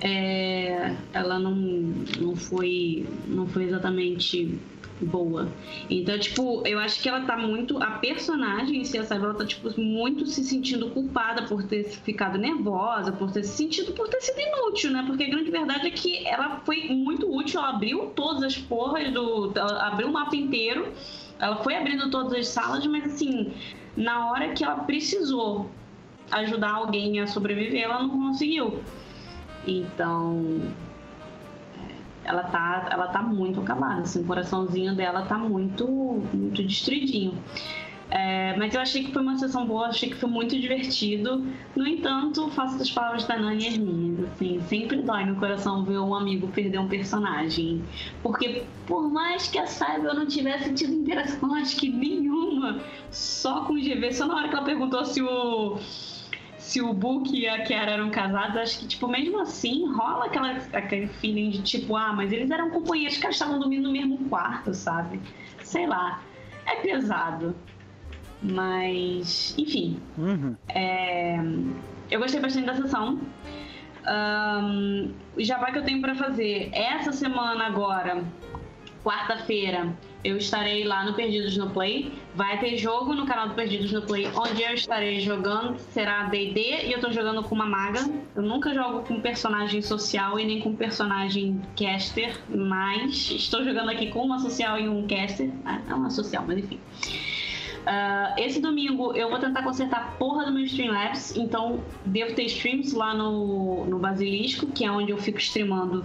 é, 0.00 0.94
ela 1.12 1.38
não, 1.38 1.54
não 1.54 2.36
foi 2.36 3.06
não 3.26 3.46
foi 3.46 3.64
exatamente 3.64 4.58
boa. 5.00 5.48
Então, 5.90 6.18
tipo, 6.18 6.62
eu 6.66 6.78
acho 6.78 7.02
que 7.02 7.08
ela 7.08 7.22
tá 7.22 7.36
muito 7.36 7.82
a 7.82 7.92
personagem 7.92 8.80
em 8.80 8.84
si, 8.84 8.98
a 8.98 9.02
ela 9.14 9.34
tá 9.34 9.44
tipo 9.44 9.68
muito 9.80 10.26
se 10.26 10.44
sentindo 10.44 10.90
culpada 10.90 11.42
por 11.42 11.62
ter 11.64 11.84
ficado 11.84 12.38
nervosa, 12.38 13.12
por 13.12 13.30
ter 13.30 13.42
se 13.44 13.56
sentido 13.56 13.92
por 13.92 14.08
ter 14.08 14.20
sido 14.20 14.40
inútil, 14.40 14.90
né? 14.90 15.04
Porque 15.06 15.24
a 15.24 15.28
grande 15.28 15.50
verdade 15.50 15.88
é 15.88 15.90
que 15.90 16.26
ela 16.26 16.60
foi 16.64 16.88
muito 16.90 17.32
útil, 17.34 17.60
ela 17.60 17.70
abriu 17.70 18.12
todas 18.14 18.42
as 18.42 18.56
porras 18.56 19.12
do 19.12 19.52
ela 19.54 19.88
abriu 19.88 20.08
o 20.08 20.12
mapa 20.12 20.36
inteiro. 20.36 20.92
Ela 21.38 21.56
foi 21.56 21.76
abrindo 21.76 22.10
todas 22.10 22.32
as 22.32 22.48
salas, 22.48 22.86
mas 22.86 23.04
assim, 23.06 23.52
na 23.96 24.30
hora 24.30 24.52
que 24.52 24.62
ela 24.62 24.76
precisou 24.76 25.68
ajudar 26.38 26.72
alguém 26.72 27.20
a 27.20 27.26
sobreviver, 27.26 27.82
ela 27.82 28.02
não 28.02 28.10
conseguiu. 28.10 28.80
Então, 29.66 30.60
ela 32.24 32.44
tá, 32.44 32.88
ela 32.90 33.08
tá 33.08 33.22
muito 33.22 33.60
acabada, 33.60 34.02
assim, 34.02 34.22
o 34.22 34.24
coraçãozinho 34.24 34.94
dela 34.94 35.22
tá 35.22 35.38
muito, 35.38 35.86
muito 36.32 36.62
destruidinho. 36.62 37.38
É, 38.10 38.54
mas 38.56 38.74
eu 38.74 38.80
achei 38.80 39.02
que 39.02 39.12
foi 39.12 39.22
uma 39.22 39.36
sessão 39.36 39.66
boa, 39.66 39.86
achei 39.86 40.08
que 40.08 40.14
foi 40.14 40.28
muito 40.28 40.58
divertido. 40.58 41.44
No 41.74 41.86
entanto, 41.86 42.48
faço 42.50 42.78
das 42.78 42.90
palavras 42.90 43.24
da 43.24 43.36
Nani 43.36 43.66
as 43.66 43.76
minhas. 43.76 44.24
Assim, 44.28 44.60
sempre 44.68 45.02
dói 45.02 45.24
no 45.24 45.36
coração 45.36 45.84
ver 45.84 45.98
um 45.98 46.14
amigo 46.14 46.46
perder 46.48 46.78
um 46.78 46.88
personagem. 46.88 47.82
Porque 48.22 48.62
por 48.86 49.10
mais 49.10 49.48
que 49.48 49.58
a 49.58 49.66
Saiba 49.66 50.08
eu 50.08 50.14
não 50.14 50.26
tivesse 50.26 50.72
tido 50.74 50.92
interação, 50.92 51.54
acho 51.54 51.76
que 51.76 51.88
nenhuma, 51.88 52.80
só 53.10 53.64
com 53.64 53.72
o 53.72 53.80
GV, 53.80 54.12
só 54.12 54.26
na 54.26 54.36
hora 54.36 54.48
que 54.48 54.54
ela 54.54 54.64
perguntou 54.64 55.04
se 55.04 55.22
o 55.22 55.78
se 56.64 56.80
o 56.80 56.94
Book 56.94 57.30
e 57.30 57.46
a 57.46 57.62
Kiara 57.62 57.92
eram 57.92 58.08
casados, 58.10 58.56
acho 58.56 58.78
que, 58.80 58.86
tipo, 58.86 59.06
mesmo 59.06 59.38
assim, 59.38 59.86
rola 59.92 60.24
aquela, 60.24 60.52
aquele 60.72 61.08
feeling 61.08 61.50
de, 61.50 61.62
tipo, 61.62 61.94
ah, 61.94 62.12
mas 62.14 62.32
eles 62.32 62.50
eram 62.50 62.70
companheiros 62.70 63.18
que 63.18 63.26
estavam 63.26 63.58
dormindo 63.58 63.82
no 63.82 63.92
mesmo 63.92 64.16
quarto, 64.30 64.72
sabe? 64.72 65.20
Sei 65.62 65.86
lá. 65.86 66.22
É 66.64 66.76
pesado. 66.76 67.54
Mas, 68.42 69.54
enfim. 69.58 70.00
Uhum. 70.16 70.56
É, 70.70 71.38
eu 72.10 72.18
gostei 72.18 72.40
bastante 72.40 72.64
da 72.64 72.74
sessão. 72.74 73.20
O 75.36 75.44
jabá 75.44 75.70
que 75.70 75.78
eu 75.78 75.84
tenho 75.84 76.00
pra 76.00 76.14
fazer 76.14 76.70
essa 76.72 77.12
semana 77.12 77.66
agora, 77.66 78.24
quarta-feira, 79.04 79.94
eu 80.24 80.38
estarei 80.38 80.82
lá 80.84 81.04
no 81.04 81.12
Perdidos 81.12 81.56
no 81.58 81.68
Play. 81.68 82.10
Vai 82.34 82.58
ter 82.58 82.78
jogo 82.78 83.12
no 83.12 83.26
canal 83.26 83.48
do 83.48 83.54
Perdidos 83.54 83.92
no 83.92 84.00
Play, 84.00 84.26
onde 84.34 84.62
eu 84.62 84.72
estarei 84.72 85.20
jogando. 85.20 85.78
Será 85.78 86.24
D&D 86.24 86.86
e 86.86 86.92
eu 86.92 87.00
tô 87.00 87.12
jogando 87.12 87.42
com 87.42 87.54
uma 87.54 87.66
maga. 87.66 88.00
Eu 88.34 88.42
nunca 88.42 88.72
jogo 88.72 89.06
com 89.06 89.20
personagem 89.20 89.82
social 89.82 90.40
e 90.40 90.44
nem 90.46 90.60
com 90.60 90.74
personagem 90.74 91.60
caster, 91.76 92.40
mas 92.48 93.30
estou 93.30 93.62
jogando 93.62 93.90
aqui 93.90 94.08
com 94.10 94.22
uma 94.22 94.38
social 94.38 94.80
e 94.80 94.88
um 94.88 95.06
caster. 95.06 95.50
Ah, 95.66 95.80
é 95.86 95.94
uma 95.94 96.08
social, 96.08 96.42
mas 96.46 96.58
enfim. 96.58 96.80
Ah, 97.86 98.34
esse 98.38 98.62
domingo 98.62 99.12
eu 99.14 99.28
vou 99.28 99.38
tentar 99.38 99.62
consertar 99.62 99.98
a 99.98 100.04
porra 100.12 100.46
do 100.46 100.52
meu 100.52 100.64
Streamlabs, 100.64 101.36
então 101.36 101.84
devo 102.06 102.34
ter 102.34 102.44
streams 102.44 102.94
lá 102.94 103.12
no, 103.12 103.84
no 103.84 103.98
Basilisco, 103.98 104.66
que 104.68 104.86
é 104.86 104.90
onde 104.90 105.12
eu 105.12 105.18
fico 105.18 105.38
streamando 105.38 106.02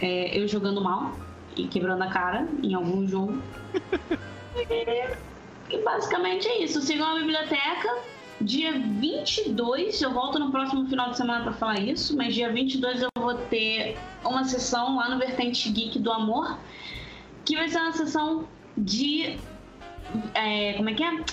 é, 0.00 0.38
eu 0.38 0.48
jogando 0.48 0.80
mal 0.80 1.14
e 1.56 1.66
quebrando 1.66 2.02
a 2.02 2.08
cara 2.08 2.46
em 2.62 2.74
algum 2.74 3.06
jogo. 3.06 3.40
e, 4.56 5.74
e 5.74 5.82
basicamente 5.82 6.48
é 6.48 6.62
isso. 6.62 6.80
Sigam 6.80 7.06
a 7.06 7.14
biblioteca. 7.18 8.12
Dia 8.40 8.72
22, 8.72 10.02
eu 10.02 10.12
volto 10.12 10.36
no 10.38 10.50
próximo 10.50 10.86
final 10.86 11.10
de 11.10 11.16
semana 11.16 11.44
pra 11.44 11.52
falar 11.52 11.78
isso, 11.78 12.16
mas 12.16 12.34
dia 12.34 12.52
22 12.52 13.02
eu 13.02 13.08
vou 13.16 13.34
ter 13.34 13.96
uma 14.24 14.42
sessão 14.42 14.96
lá 14.96 15.08
no 15.08 15.18
Vertente 15.18 15.70
Geek 15.70 16.00
do 16.00 16.10
Amor, 16.10 16.58
que 17.44 17.54
vai 17.54 17.68
ser 17.68 17.78
uma 17.78 17.92
sessão 17.92 18.48
de 18.76 19.38
é, 20.34 20.72
como 20.74 20.90
é 20.90 20.94
que 20.94 21.04
é? 21.04 21.24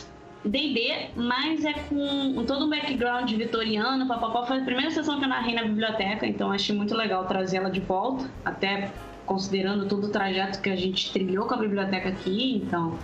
D&D, 0.46 1.10
mas 1.16 1.66
é 1.66 1.74
com 1.74 2.46
todo 2.46 2.66
um 2.66 2.70
background 2.70 3.30
vitoriano, 3.32 4.08
papapá. 4.08 4.46
Foi 4.46 4.60
a 4.60 4.64
primeira 4.64 4.90
sessão 4.90 5.20
que 5.20 5.26
eu 5.26 5.30
narrei 5.30 5.54
na 5.54 5.64
biblioteca, 5.64 6.26
então 6.26 6.52
achei 6.52 6.76
muito 6.76 6.96
legal 6.96 7.26
trazê-la 7.26 7.70
de 7.70 7.82
volta, 7.82 8.30
até 8.46 8.90
considerando 9.30 9.88
todo 9.88 10.08
o 10.08 10.10
trajeto 10.10 10.60
que 10.60 10.72
a 10.72 10.76
gente 10.76 11.14
trilhou 11.14 11.46
com 11.46 11.54
a 11.54 11.58
biblioteca 11.58 12.10
aqui, 12.10 12.58
então... 12.58 12.98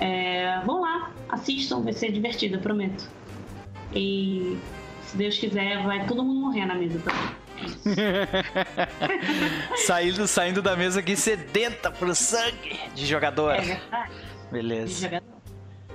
É, 0.00 0.60
vão 0.64 0.82
lá, 0.82 1.10
assistam, 1.28 1.82
vai 1.82 1.92
ser 1.92 2.12
divertido, 2.12 2.56
eu 2.56 2.60
prometo. 2.60 3.08
E 3.92 4.56
se 5.02 5.16
Deus 5.16 5.38
quiser, 5.38 5.82
vai 5.82 6.06
todo 6.06 6.22
mundo 6.22 6.38
morrer 6.38 6.66
na 6.66 6.76
mesa 6.76 7.00
também. 7.00 7.84
saindo, 9.86 10.28
saindo 10.28 10.62
da 10.62 10.76
mesa 10.76 11.00
aqui 11.00 11.16
sedenta 11.16 11.90
pro 11.90 12.14
sangue 12.14 12.78
de 12.94 13.06
jogador. 13.06 13.54
É. 13.54 13.80
Beleza. 14.52 15.20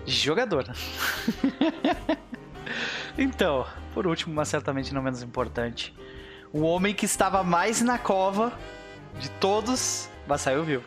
De 0.03 0.11
jogador. 0.11 0.65
então, 3.17 3.65
por 3.93 4.05
último, 4.05 4.33
mas 4.33 4.49
certamente 4.49 4.93
não 4.93 5.01
menos 5.01 5.23
importante, 5.23 5.95
o 6.51 6.63
homem 6.63 6.93
que 6.93 7.05
estava 7.05 7.41
mais 7.41 7.81
na 7.81 7.97
cova 7.97 8.51
de 9.19 9.29
todos, 9.31 10.09
mas 10.27 10.41
saiu 10.41 10.63
vivo. 10.63 10.83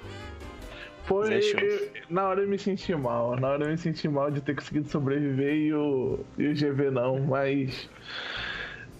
Foi. 1.04 1.34
Eu- 1.34 1.88
na 2.10 2.28
hora 2.28 2.40
eu 2.42 2.48
me 2.48 2.58
senti 2.58 2.94
mal. 2.94 3.38
Na 3.38 3.48
hora 3.48 3.64
eu 3.64 3.70
me 3.70 3.78
senti 3.78 4.08
mal 4.08 4.30
de 4.30 4.40
ter 4.40 4.54
conseguido 4.54 4.88
sobreviver 4.88 5.54
e 5.54 5.72
o, 5.72 6.18
e 6.36 6.48
o 6.48 6.54
GV 6.54 6.90
não, 6.90 7.20
mas. 7.20 7.88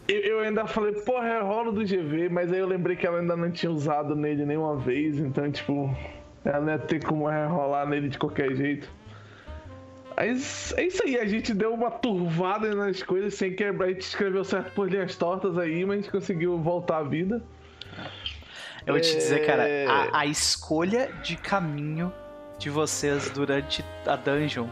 Eu, 0.08 0.20
eu 0.20 0.40
ainda 0.40 0.66
falei, 0.66 0.92
porra, 0.92 1.26
é 1.26 1.40
rolo 1.40 1.72
do 1.72 1.84
GV, 1.84 2.28
mas 2.28 2.52
aí 2.52 2.60
eu 2.60 2.66
lembrei 2.68 2.94
que 2.94 3.04
ela 3.06 3.18
ainda 3.18 3.36
não 3.36 3.50
tinha 3.50 3.72
usado 3.72 4.14
nele 4.14 4.46
nenhuma 4.46 4.76
vez, 4.76 5.18
então, 5.18 5.50
tipo, 5.50 5.92
ela 6.44 6.60
não 6.60 6.72
ia 6.72 6.78
ter 6.78 7.02
como 7.04 7.28
rolar 7.28 7.86
nele 7.88 8.08
de 8.08 8.16
qualquer 8.16 8.54
jeito. 8.54 8.88
Mas 10.16 10.72
é 10.76 10.84
isso 10.84 11.02
aí, 11.04 11.18
a 11.18 11.26
gente 11.26 11.52
deu 11.52 11.74
uma 11.74 11.90
turvada 11.90 12.72
nas 12.74 13.02
coisas 13.02 13.34
sem 13.34 13.54
quebrar. 13.54 13.86
A 13.86 13.90
gente 13.90 14.02
escreveu 14.02 14.44
certo 14.44 14.72
por 14.74 14.88
linhas 14.88 15.16
tortas 15.16 15.58
aí, 15.58 15.84
mas 15.84 15.98
a 15.98 16.00
gente 16.02 16.10
conseguiu 16.12 16.56
voltar 16.56 16.98
à 16.98 17.02
vida. 17.02 17.42
Eu 18.86 18.92
vou 18.94 19.00
te 19.00 19.14
dizer, 19.16 19.44
cara, 19.44 19.68
É. 19.68 19.86
a, 19.86 20.20
a 20.20 20.26
escolha 20.26 21.10
de 21.22 21.36
caminho 21.36 22.12
de 22.58 22.70
vocês 22.70 23.28
durante 23.30 23.84
a 24.06 24.16
dungeon 24.16 24.68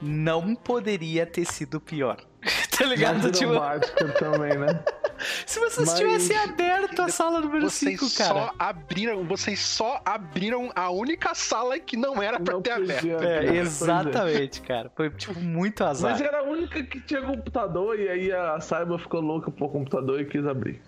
não 0.00 0.54
poderia 0.54 1.26
ter 1.26 1.44
sido 1.44 1.78
pior. 1.80 2.16
tá 2.78 2.86
ligado? 2.86 3.20
Mais 3.20 3.36
Tipo, 3.36 4.12
também, 4.18 4.56
né? 4.56 4.82
se 5.44 5.60
vocês 5.60 5.86
Mas- 5.86 5.98
tivessem 5.98 6.34
aberto 6.38 7.02
a 7.02 7.08
sala 7.10 7.38
número 7.42 7.68
Vocês 7.68 8.00
5, 8.00 8.14
cara. 8.16 8.34
só 8.46 8.54
abriram, 8.58 9.24
vocês 9.24 9.60
só 9.60 10.00
abriram 10.06 10.70
a 10.74 10.88
única 10.90 11.34
sala 11.34 11.78
que 11.78 11.98
não 11.98 12.22
era 12.22 12.40
pra 12.40 12.54
Não 12.54 12.62
ter 12.62 12.70
aberto. 12.70 13.00
podia, 13.00 13.16
É, 13.16 13.18
cara. 13.18 13.44
É. 13.44 13.56
exatamente, 13.58 14.60
cara. 14.62 14.90
Foi, 14.96 15.10
tipo, 15.10 15.38
muito 15.38 15.84
azar. 15.84 16.12
Mas 16.12 16.20
era 16.22 16.38
a 16.38 16.42
única 16.44 16.82
que 16.82 16.98
tinha 17.02 17.20
computador 17.20 18.00
e 18.00 18.08
aí 18.08 18.32
a 18.32 18.58
Saiba 18.58 18.98
ficou 18.98 19.20
louca 19.20 19.50
por 19.50 19.70
computador 19.70 20.18
e 20.18 20.24
quis 20.24 20.46
abrir. 20.46 20.80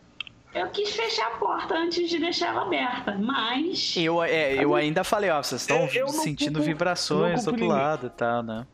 Eu 0.54 0.68
quis 0.68 0.94
fechar 0.94 1.28
a 1.28 1.30
porta 1.36 1.74
antes 1.74 2.10
de 2.10 2.18
deixar 2.18 2.48
ela 2.48 2.62
aberta, 2.62 3.16
mas. 3.18 3.94
Eu, 3.96 4.22
é, 4.22 4.54
eu 4.62 4.74
ainda 4.74 5.02
falei, 5.02 5.30
ó, 5.30 5.42
vocês 5.42 5.62
estão 5.62 5.78
Eu- 5.86 5.88
eu 5.94 6.06
não 6.06 6.12
sentindo 6.12 6.58
culpo- 6.58 6.66
vibrações 6.66 7.44
do 7.44 7.50
outro 7.52 7.52
ninguém. 7.64 7.68
lado 7.68 8.06
e 8.06 8.10
tal, 8.10 8.42
né? 8.42 8.66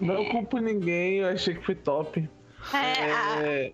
Não 0.00 0.24
culpo 0.26 0.58
ninguém, 0.58 1.16
eu 1.18 1.28
achei 1.28 1.54
que 1.54 1.64
foi 1.64 1.74
top. 1.74 2.28
É, 2.72 3.12
a- 3.12 3.42
É, 3.42 3.72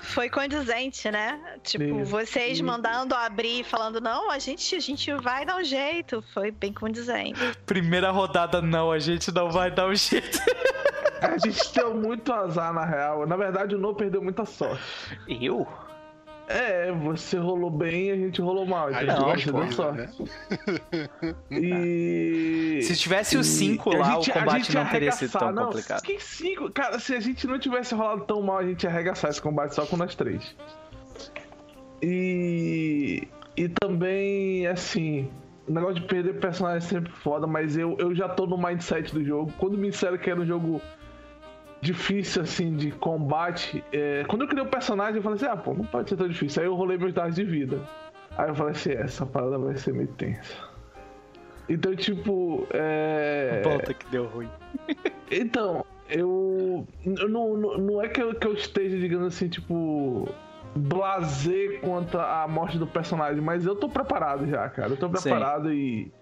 foi 0.00 0.30
condizente, 0.30 1.10
né? 1.10 1.40
Tipo, 1.64 2.00
Isso. 2.02 2.10
vocês 2.10 2.60
mandando 2.60 3.12
abrir, 3.14 3.64
falando, 3.64 4.00
não, 4.00 4.30
a 4.30 4.38
gente, 4.38 4.76
a 4.76 4.80
gente 4.80 5.12
vai 5.14 5.44
dar 5.44 5.56
um 5.56 5.64
jeito. 5.64 6.22
Foi 6.32 6.52
bem 6.52 6.72
condizente. 6.72 7.40
Primeira 7.66 8.10
rodada, 8.12 8.62
não, 8.62 8.92
a 8.92 9.00
gente 9.00 9.32
não 9.32 9.50
vai 9.50 9.68
dar 9.70 9.88
um 9.88 9.94
jeito. 9.96 10.38
a 11.20 11.36
gente 11.38 11.72
deu 11.74 11.92
muito 11.94 12.32
azar, 12.32 12.72
na 12.72 12.84
real. 12.84 13.26
Na 13.26 13.36
verdade, 13.36 13.74
o 13.74 13.78
No 13.78 13.94
perdeu 13.96 14.22
muita 14.22 14.44
sorte. 14.44 14.80
Eu? 15.26 15.66
É, 16.48 16.92
você 16.92 17.36
rolou 17.38 17.70
bem 17.70 18.06
e 18.06 18.10
a 18.12 18.16
gente 18.16 18.40
rolou 18.40 18.64
mal. 18.64 18.88
Então, 18.92 19.24
duas 19.24 19.42
você 19.42 19.50
deu 19.52 19.72
sorte. 19.72 19.98
né? 19.98 20.10
E. 21.50 22.80
Se 22.86 22.96
tivesse 22.96 23.36
os 23.36 23.48
e- 23.48 23.58
5 23.70 23.92
a 23.94 23.98
lá, 23.98 24.04
gente- 24.14 24.30
o 24.30 24.34
combate 24.34 24.74
não 24.74 24.82
ia 24.82 24.88
teria 24.88 25.12
sido 25.12 25.32
tão 25.32 25.40
arregaçar. 25.48 25.54
Não, 25.54 25.72
complicado. 25.72 26.02
Que 26.02 26.20
5? 26.20 26.70
Cara, 26.70 26.98
se 27.00 27.14
a 27.14 27.20
gente 27.20 27.46
não 27.48 27.58
tivesse 27.58 27.94
rolado 27.94 28.24
tão 28.26 28.40
mal, 28.42 28.58
a 28.58 28.64
gente 28.64 28.84
ia 28.84 28.90
arregaçar 28.90 29.30
esse 29.30 29.42
combate 29.42 29.74
só 29.74 29.84
com 29.86 29.96
nós 29.96 30.14
três. 30.14 30.54
E. 32.02 33.26
E 33.56 33.68
também, 33.68 34.66
assim. 34.66 35.28
O 35.66 35.72
negócio 35.72 35.96
de 35.96 36.02
perder 36.06 36.34
personagem 36.38 36.76
é 36.78 36.80
sempre 36.80 37.10
foda, 37.10 37.44
mas 37.44 37.76
eu, 37.76 37.96
eu 37.98 38.14
já 38.14 38.28
tô 38.28 38.46
no 38.46 38.56
mindset 38.56 39.12
do 39.12 39.24
jogo. 39.24 39.52
Quando 39.58 39.76
me 39.76 39.90
disseram 39.90 40.16
que 40.16 40.30
era 40.30 40.40
um 40.40 40.46
jogo 40.46 40.80
difícil, 41.86 42.42
assim, 42.42 42.76
de 42.76 42.90
combate. 42.90 43.82
é, 43.92 44.24
Quando 44.28 44.42
eu 44.42 44.48
criei 44.48 44.64
o 44.64 44.68
personagem, 44.68 45.16
eu 45.16 45.22
falei 45.22 45.36
assim: 45.36 45.46
ah, 45.46 45.56
pô, 45.56 45.72
não 45.72 45.84
pode 45.84 46.08
ser 46.08 46.16
tão 46.16 46.28
difícil. 46.28 46.62
Aí 46.62 46.68
eu 46.68 46.74
rolei 46.74 46.98
meus 46.98 47.12
dados 47.14 47.34
de 47.36 47.44
vida. 47.44 47.80
Aí 48.36 48.48
eu 48.48 48.54
falei 48.54 48.72
assim: 48.72 48.92
essa 48.92 49.24
parada 49.24 49.58
vai 49.58 49.76
ser 49.76 49.94
meio 49.94 50.08
tensa. 50.08 50.54
Então, 51.68 51.94
tipo. 51.94 52.66
É... 52.70 53.62
Volta 53.64 53.94
que 53.94 54.06
deu 54.10 54.26
ruim. 54.26 54.48
Então, 55.28 55.84
eu. 56.08 56.86
eu 57.04 57.28
não, 57.28 57.56
não, 57.56 57.78
não 57.78 58.00
é 58.00 58.06
que 58.06 58.22
eu, 58.22 58.32
que 58.32 58.46
eu 58.46 58.54
esteja, 58.54 58.96
digamos 58.96 59.34
assim, 59.34 59.48
tipo. 59.48 60.28
Blazer 60.76 61.80
quanto 61.80 62.16
à 62.18 62.46
morte 62.46 62.78
do 62.78 62.86
personagem, 62.86 63.40
mas 63.40 63.64
eu 63.64 63.74
tô 63.74 63.88
preparado 63.88 64.46
já, 64.46 64.68
cara. 64.68 64.90
Eu 64.90 64.96
tô 64.96 65.06
Sim. 65.06 65.12
preparado 65.12 65.72
e. 65.72 66.12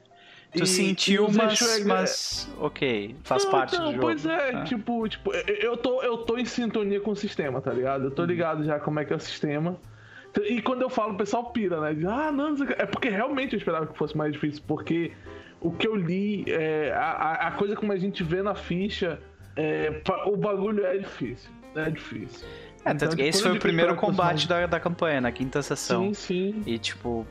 Tu 0.57 0.62
e- 0.62 0.66
sentiu, 0.66 1.28
e 1.28 1.36
mas, 1.36 1.84
mas. 1.84 2.55
Ok, 2.58 3.16
faz 3.24 3.44
Não, 3.44 3.50
parte 3.50 3.74
então, 3.74 3.86
do 3.86 3.91
jogo. 3.92 4.02
Pois 4.02 4.24
é, 4.24 4.50
Ah. 4.55 4.65
tipo, 4.65 5.08
tipo, 5.08 5.33
eu- 5.33 5.76
tô, 5.76 6.02
eu 6.02 6.18
tô 6.18 6.39
em 6.39 6.44
sintonia 6.44 7.00
com 7.00 7.10
o 7.10 7.16
sistema, 7.16 7.60
tá 7.60 7.73
ligado? 7.73 8.02
Eu 8.05 8.08
Uhum. 8.10 8.15
tô 8.15 8.24
ligado 8.24 8.65
já 8.65 8.78
como 8.78 9.00
é 9.00 9.05
que 9.05 9.12
é 9.12 9.16
o 9.16 9.20
sistema. 9.20 9.76
E 10.49 10.60
quando 10.62 10.83
eu 10.83 10.91
falo, 10.91 11.15
o 11.15 11.16
pessoal 11.16 11.44
pira, 11.52 11.81
né? 11.81 11.94
Diz, 11.94 12.05
ah, 12.07 12.33
não, 12.33 12.55
é 12.76 12.86
porque 12.86 13.08
realmente 13.08 13.52
eu 13.55 13.58
esperava 13.58 13.86
que 13.86 13.97
fosse 13.97 14.16
mais 14.16 14.33
difícil, 14.33 14.62
porque 14.66 15.12
o 15.60 15.70
que 15.70 15.86
eu 15.86 15.94
li, 15.94 16.44
é, 16.49 16.92
a, 16.92 17.49
a- 17.49 17.50
coisa 17.52 17.76
como 17.76 17.92
a 17.92 17.97
gente 17.97 18.23
vê 18.24 18.42
na 18.42 18.55
ficha, 18.55 19.20
é, 19.57 20.02
o 20.26 20.36
bagulho 20.36 20.84
é 20.84 20.99
difícil. 20.99 21.50
É 21.76 21.89
difícil. 21.91 22.47
É, 22.84 22.91
tanto 22.91 23.05
Então, 23.05 23.08
que 23.10 23.16
tipo, 23.16 23.28
esse 23.28 23.42
foi 23.42 23.52
o 23.52 23.58
primeiro 23.60 23.94
combate 23.97 24.47
da, 24.49 24.66
da 24.66 24.78
campanha, 24.81 25.20
na 25.20 25.33
quinta 25.33 25.62
sessão. 25.62 26.12
Sim, 26.12 26.15
sim. 26.15 26.62
E, 26.66 26.78
tipo, 26.78 27.26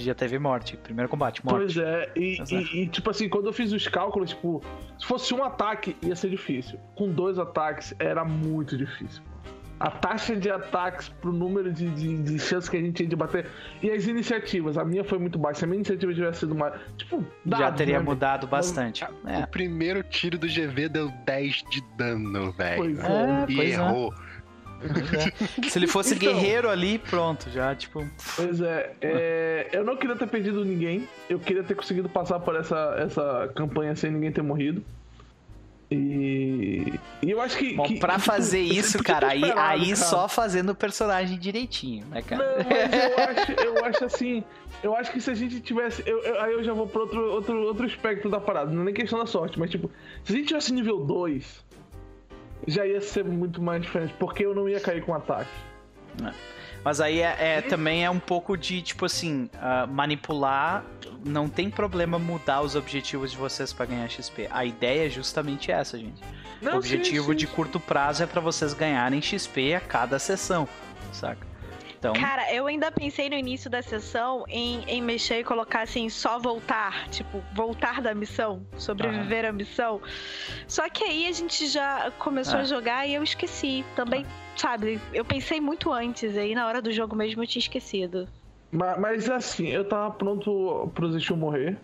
já 0.00 0.14
teve 0.14 0.38
morte. 0.38 0.76
Primeiro 0.76 1.08
combate, 1.08 1.44
morte. 1.44 1.58
Pois 1.58 1.76
é, 1.76 2.10
e, 2.16 2.38
e- 2.50 2.82
e, 2.82 2.86
tipo 2.86 3.10
assim, 3.10 3.28
quando 3.28 3.46
eu 3.46 3.52
fiz 3.52 3.72
os 3.72 3.86
cálculos, 3.88 4.30
tipo, 4.30 4.62
se 4.98 5.06
fosse 5.06 5.32
um 5.34 5.42
ataque, 5.44 5.96
ia 6.02 6.14
ser 6.16 6.30
difícil. 6.30 6.78
Com 6.94 7.08
dois 7.10 7.38
ataques, 7.38 7.94
era 7.98 8.24
muito 8.24 8.76
difícil. 8.76 9.22
A 9.80 9.90
taxa 9.90 10.36
de 10.36 10.48
ataques 10.48 11.08
pro 11.08 11.32
número 11.32 11.72
de, 11.72 11.90
de, 11.90 12.16
de 12.22 12.38
chances 12.38 12.68
que 12.68 12.76
a 12.76 12.80
gente 12.80 12.92
tinha 12.94 13.08
de 13.08 13.16
bater. 13.16 13.48
E 13.82 13.90
as 13.90 14.06
iniciativas, 14.06 14.78
a 14.78 14.84
minha 14.84 15.02
foi 15.02 15.18
muito 15.18 15.40
baixa. 15.40 15.58
Se 15.60 15.64
a 15.64 15.66
minha 15.66 15.78
iniciativa 15.78 16.14
tivesse 16.14 16.38
sido 16.40 16.54
mais. 16.54 16.74
Tipo, 16.96 17.24
já 17.44 17.58
dados, 17.58 17.78
teria 17.78 17.98
né? 17.98 18.04
mudado 18.04 18.46
bastante. 18.46 19.04
O 19.04 19.28
É. 19.28 19.44
primeiro 19.46 20.04
tiro 20.04 20.38
do 20.38 20.46
GV 20.46 20.88
deu 20.88 21.08
10 21.26 21.64
de 21.68 21.80
dano, 21.96 22.52
velho. 22.52 22.76
Pois 22.76 22.98
é. 23.00 23.06
É, 23.08 23.44
E 23.48 23.56
pois 23.56 23.72
é. 23.72 23.76
Errou. 24.86 25.32
Se 25.70 25.78
ele 25.78 25.86
fosse 25.86 26.14
Então. 26.14 26.32
guerreiro 26.32 26.68
ali, 26.70 26.98
pronto, 26.98 27.50
já, 27.50 27.74
tipo. 27.74 28.06
Pois 28.36 28.60
é, 28.60 28.92
é, 29.00 29.68
eu 29.72 29.84
não 29.84 29.96
queria 29.96 30.16
ter 30.16 30.26
perdido 30.28 30.64
ninguém. 30.64 31.08
Eu 31.28 31.38
queria 31.38 31.62
ter 31.62 31.74
conseguido 31.74 32.08
passar 32.08 32.40
por 32.40 32.56
essa, 32.56 32.96
essa 32.98 33.50
campanha 33.54 33.94
sem 33.96 34.10
ninguém 34.10 34.32
ter 34.32 34.42
morrido. 34.42 34.82
E, 35.90 36.94
e 37.22 37.30
eu 37.30 37.40
acho 37.40 37.56
que. 37.58 37.74
Bom, 37.74 37.82
que- 37.82 37.98
pra 38.00 38.14
tipo, 38.14 38.24
fazer 38.24 38.60
isso, 38.60 39.02
cara, 39.02 39.28
aí, 39.28 39.40
esperado, 39.42 39.60
aí 39.60 39.84
cara. 39.84 39.96
só 39.96 40.26
fazendo 40.26 40.70
o 40.70 40.74
personagem 40.74 41.38
direitinho, 41.38 42.06
né, 42.06 42.22
cara? 42.22 42.42
Não, 42.42 42.64
mas 42.64 42.92
eu 42.94 43.18
acho, 43.28 43.52
eu 43.78 43.84
acho 43.84 44.04
assim. 44.06 44.44
Eu 44.82 44.96
acho 44.96 45.12
que 45.12 45.20
se 45.20 45.30
a 45.30 45.34
gente 45.34 45.60
tivesse. 45.60 46.02
eu- 46.06 46.22
eu- 46.22 46.40
aí 46.40 46.52
eu 46.54 46.64
já 46.64 46.72
vou 46.72 46.86
pra 46.86 47.02
outro, 47.02 47.20
outro, 47.30 47.62
outro 47.62 47.84
aspecto 47.84 48.30
da 48.30 48.40
parada. 48.40 48.70
Não 48.72 48.80
é 48.82 48.84
nem 48.86 48.94
questão 48.94 49.18
da 49.18 49.26
sorte, 49.26 49.58
mas 49.60 49.70
tipo, 49.70 49.90
se 50.24 50.32
a 50.32 50.36
gente 50.36 50.48
tivesse 50.48 50.72
nível 50.72 50.98
2, 51.04 51.62
já 52.66 52.86
ia 52.86 53.00
ser 53.00 53.24
muito 53.24 53.60
mais 53.60 53.82
diferente, 53.82 54.14
porque 54.18 54.44
eu 54.44 54.54
não 54.54 54.68
ia 54.68 54.80
cair 54.80 55.02
com 55.04 55.14
ataque. 55.14 55.50
Mas 56.84 57.00
aí 57.00 57.20
é, 57.20 57.36
é- 57.38 57.62
também 57.62 58.04
é 58.04 58.10
um 58.10 58.18
pouco 58.18 58.56
de, 58.56 58.82
tipo 58.82 59.06
assim, 59.06 59.48
ah, 59.54 59.86
manipular. 59.86 60.84
Não 61.24 61.48
tem 61.48 61.70
problema 61.70 62.18
mudar 62.18 62.60
os 62.60 62.74
objetivos 62.74 63.30
de 63.30 63.36
vocês 63.36 63.72
pra 63.72 63.86
ganhar 63.86 64.08
XP. 64.08 64.48
A 64.50 64.64
ideia 64.64 65.06
é 65.06 65.08
justamente 65.08 65.70
essa, 65.70 65.96
gente. 65.96 66.20
Não, 66.60 66.74
o 66.74 66.76
objetivo 66.78 67.26
sim, 67.26 67.30
sim. 67.32 67.36
de 67.36 67.46
curto 67.46 67.78
prazo 67.78 68.24
é 68.24 68.26
pra 68.26 68.40
vocês 68.40 68.74
ganharem 68.74 69.22
XP 69.22 69.74
a 69.74 69.80
cada 69.80 70.18
sessão, 70.18 70.68
saca? 71.12 71.46
Então, 72.02 72.14
Cara, 72.14 72.52
eu 72.52 72.66
ainda 72.66 72.90
pensei 72.90 73.28
no 73.30 73.36
início 73.36 73.70
da 73.70 73.80
sessão 73.80 74.44
em, 74.48 74.82
em 74.88 75.00
mexer 75.00 75.38
e 75.38 75.44
colocar 75.44 75.82
assim, 75.82 76.08
só 76.08 76.36
voltar. 76.36 77.08
Tipo, 77.10 77.40
voltar 77.54 78.02
da 78.02 78.12
missão, 78.12 78.66
sobreviver 78.76 79.44
à 79.44 79.52
missão. 79.52 80.00
Só 80.66 80.88
que 80.88 81.04
aí 81.04 81.28
a 81.28 81.32
gente 81.32 81.68
já 81.68 82.10
começou 82.18 82.58
Ah. 82.58 82.62
a 82.62 82.64
jogar 82.64 83.06
e 83.06 83.14
eu 83.14 83.22
esqueci 83.22 83.84
também. 83.94 84.26
Sabe, 84.56 85.00
eu 85.14 85.24
pensei 85.24 85.60
muito 85.60 85.92
antes, 85.92 86.36
aí 86.36 86.56
na 86.56 86.66
hora 86.66 86.82
do 86.82 86.90
jogo 86.90 87.14
mesmo 87.14 87.40
eu 87.40 87.46
tinha 87.46 87.60
esquecido. 87.60 88.26
Mas, 88.72 88.98
mas 88.98 89.30
assim, 89.30 89.68
eu 89.68 89.84
tava 89.88 90.10
pronto 90.10 90.90
pro 90.96 91.12
Zexu 91.12 91.36
morrer. 91.36 91.76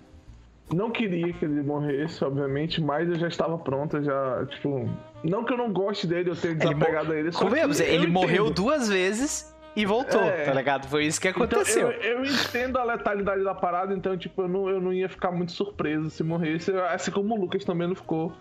Não 0.75 0.91
queria 0.91 1.33
que 1.33 1.45
ele 1.45 1.63
morresse, 1.63 2.23
obviamente, 2.25 2.81
mas 2.83 3.09
eu 3.09 3.15
já 3.15 3.29
estava 3.29 3.57
pronto, 3.57 3.99
eu 3.99 4.03
já, 4.03 4.47
tipo. 4.47 4.91
Não 5.23 5.45
que 5.45 5.53
eu 5.53 5.57
não 5.57 5.73
goste 5.73 6.07
dele, 6.09 6.29
eu 6.31 6.37
tenha 6.37 6.55
Ele 6.55 6.65
mo- 6.65 6.71
desapegado 6.75 7.09
dele. 7.11 7.31
só 7.33 7.39
convenhamos, 7.39 7.81
que 7.81 7.87
ele 7.87 8.07
morreu 8.09 8.51
duas 8.51 8.89
vezes 8.89 9.57
e 9.81 9.87
voltou, 9.87 10.21
É. 10.23 10.45
tá 10.45 10.53
ligado? 10.53 10.87
Foi 10.89 11.05
isso 11.05 11.21
que 11.21 11.29
Então, 11.29 11.45
aconteceu. 11.45 11.91
eu, 11.91 12.19
eu 12.19 12.25
entendo 12.25 12.79
a 12.79 12.85
letalidade 12.85 13.43
da 13.45 13.55
parada, 13.55 13.95
então, 13.95 14.17
tipo, 14.17 14.43
eu 14.43 14.49
não, 14.49 14.69
eu 14.69 14.81
não 14.81 14.93
ia 14.93 15.09
ficar 15.09 15.31
muito 15.31 15.53
surpreso 15.53 16.11
se 16.11 16.23
morresse. 16.25 16.73
Assim 16.73 17.11
como 17.11 17.35
o 17.35 17.41
Lucas 17.41 17.65
também 17.65 17.87
não 17.89 17.95
ficou. 17.95 18.33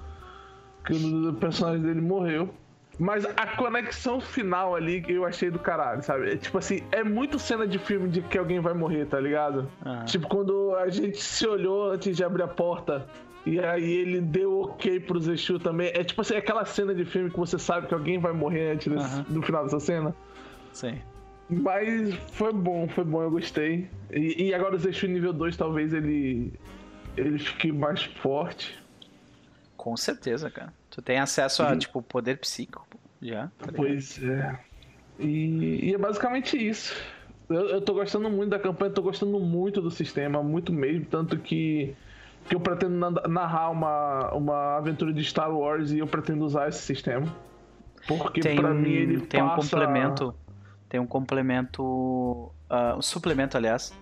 Que 0.85 0.93
o 0.93 1.33
personagem 1.33 1.81
dele 1.81 2.01
morreu. 2.01 2.49
Mas 2.99 3.25
a 3.25 3.45
conexão 3.55 4.19
final 4.19 4.73
ali 4.75 5.01
que 5.01 5.11
eu 5.13 5.23
achei 5.25 5.51
do 5.51 5.59
caralho, 5.59 6.01
sabe? 6.01 6.31
É, 6.33 6.35
tipo 6.37 6.57
assim, 6.57 6.81
é 6.91 7.03
muito 7.03 7.37
cena 7.37 7.67
de 7.67 7.77
filme 7.77 8.09
de 8.09 8.21
que 8.23 8.37
alguém 8.37 8.59
vai 8.59 8.73
morrer, 8.73 9.05
tá 9.05 9.19
ligado? 9.19 9.69
Aham. 9.85 10.05
Tipo, 10.05 10.27
quando 10.27 10.75
a 10.75 10.89
gente 10.89 11.21
se 11.21 11.45
olhou 11.45 11.91
antes 11.91 12.17
de 12.17 12.23
abrir 12.23 12.41
a 12.43 12.47
porta. 12.47 13.05
E 13.45 13.59
aí 13.59 13.89
ele 13.93 14.19
deu 14.19 14.59
ok 14.61 14.99
pro 14.99 15.19
Zexu 15.19 15.57
também. 15.59 15.89
É 15.93 16.03
tipo 16.03 16.19
assim, 16.21 16.35
aquela 16.35 16.65
cena 16.65 16.93
de 16.93 17.05
filme 17.05 17.29
que 17.29 17.37
você 17.37 17.57
sabe 17.59 17.87
que 17.87 17.93
alguém 17.93 18.17
vai 18.19 18.33
morrer 18.33 18.71
antes 18.71 18.87
desse- 18.91 19.41
final 19.43 19.63
dessa 19.63 19.79
cena. 19.79 20.13
Sim. 20.73 20.99
Mas 21.49 22.13
foi 22.33 22.51
bom, 22.51 22.87
foi 22.87 23.03
bom, 23.03 23.21
eu 23.21 23.31
gostei. 23.31 23.89
E, 24.11 24.47
e 24.47 24.53
agora 24.53 24.75
o 24.75 24.77
Zexu 24.77 25.07
nível 25.07 25.31
2 25.31 25.55
talvez 25.55 25.93
ele. 25.93 26.53
ele 27.15 27.39
fique 27.39 27.71
mais 27.71 28.03
forte. 28.03 28.77
Com 29.75 29.95
certeza, 29.95 30.49
cara. 30.49 30.73
Tu 30.89 31.01
tem 31.01 31.19
acesso 31.19 31.63
a, 31.63 31.71
Sim. 31.71 31.79
tipo, 31.79 32.01
poder 32.01 32.37
psíquico 32.37 32.85
já. 33.21 33.49
tá? 33.57 33.71
Pois 33.73 34.21
é. 34.21 34.59
E, 35.19 35.89
e 35.89 35.93
é 35.93 35.97
basicamente 35.97 36.57
isso. 36.57 36.95
Eu, 37.49 37.69
eu 37.69 37.81
tô 37.81 37.93
gostando 37.93 38.29
muito 38.29 38.49
da 38.49 38.59
campanha, 38.59 38.91
tô 38.91 39.01
gostando 39.01 39.39
muito 39.39 39.81
do 39.81 39.89
sistema, 39.89 40.43
muito 40.43 40.73
mesmo. 40.73 41.05
Tanto 41.05 41.37
que 41.37 41.95
que 42.47 42.55
eu 42.55 42.59
pretendo 42.59 43.11
narrar 43.27 43.69
uma, 43.69 44.33
uma 44.33 44.77
aventura 44.77 45.13
de 45.13 45.23
Star 45.23 45.53
Wars 45.53 45.91
e 45.91 45.99
eu 45.99 46.07
pretendo 46.07 46.45
usar 46.45 46.69
esse 46.69 46.79
sistema. 46.79 47.27
Porque 48.07 48.39
tem 48.39 48.55
pra 48.55 48.73
mim 48.73 48.89
ele 48.89 49.21
tem 49.21 49.41
passa... 49.41 49.53
um 49.53 49.61
complemento, 49.61 50.35
tem 50.89 50.99
um 50.99 51.07
complemento, 51.07 51.83
uh, 51.83 52.97
um 52.97 53.01
suplemento, 53.01 53.57
aliás, 53.57 53.93